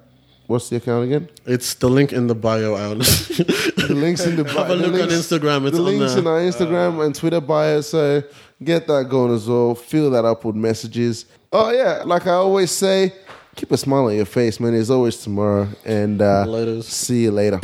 What's 0.47 0.69
the 0.69 0.77
account 0.77 1.03
again? 1.03 1.27
It's 1.45 1.73
the 1.73 1.89
link 1.89 2.13
in 2.13 2.27
the 2.27 2.35
bio. 2.35 2.75
I 2.75 2.85
honestly. 2.85 3.43
The 3.43 3.93
links 3.93 4.25
in 4.25 4.37
the 4.37 4.45
bio. 4.45 4.53
Have 4.63 4.69
a 4.69 4.75
the 4.77 4.87
look 4.87 5.01
on 5.01 5.09
links- 5.09 5.27
Instagram. 5.27 5.67
It's 5.67 5.75
the 5.75 5.83
on 5.83 5.97
links 5.97 6.13
there. 6.13 6.19
in 6.19 6.27
our 6.27 6.39
Instagram 6.39 7.05
and 7.05 7.13
Twitter 7.13 7.41
bio. 7.41 7.81
So 7.81 8.23
get 8.63 8.87
that 8.87 9.07
going 9.09 9.33
as 9.33 9.47
well. 9.47 9.75
Fill 9.75 10.11
that 10.11 10.25
up 10.25 10.45
with 10.45 10.55
messages. 10.55 11.25
Oh 11.51 11.71
yeah, 11.71 12.03
like 12.05 12.27
I 12.27 12.31
always 12.33 12.71
say, 12.71 13.13
keep 13.55 13.71
a 13.71 13.77
smile 13.77 14.05
on 14.05 14.15
your 14.15 14.25
face, 14.25 14.59
man. 14.59 14.73
There's 14.73 14.89
always 14.89 15.17
tomorrow, 15.17 15.67
and 15.85 16.21
uh, 16.21 16.45
Laters. 16.45 16.83
see 16.83 17.23
you 17.23 17.31
later. 17.31 17.59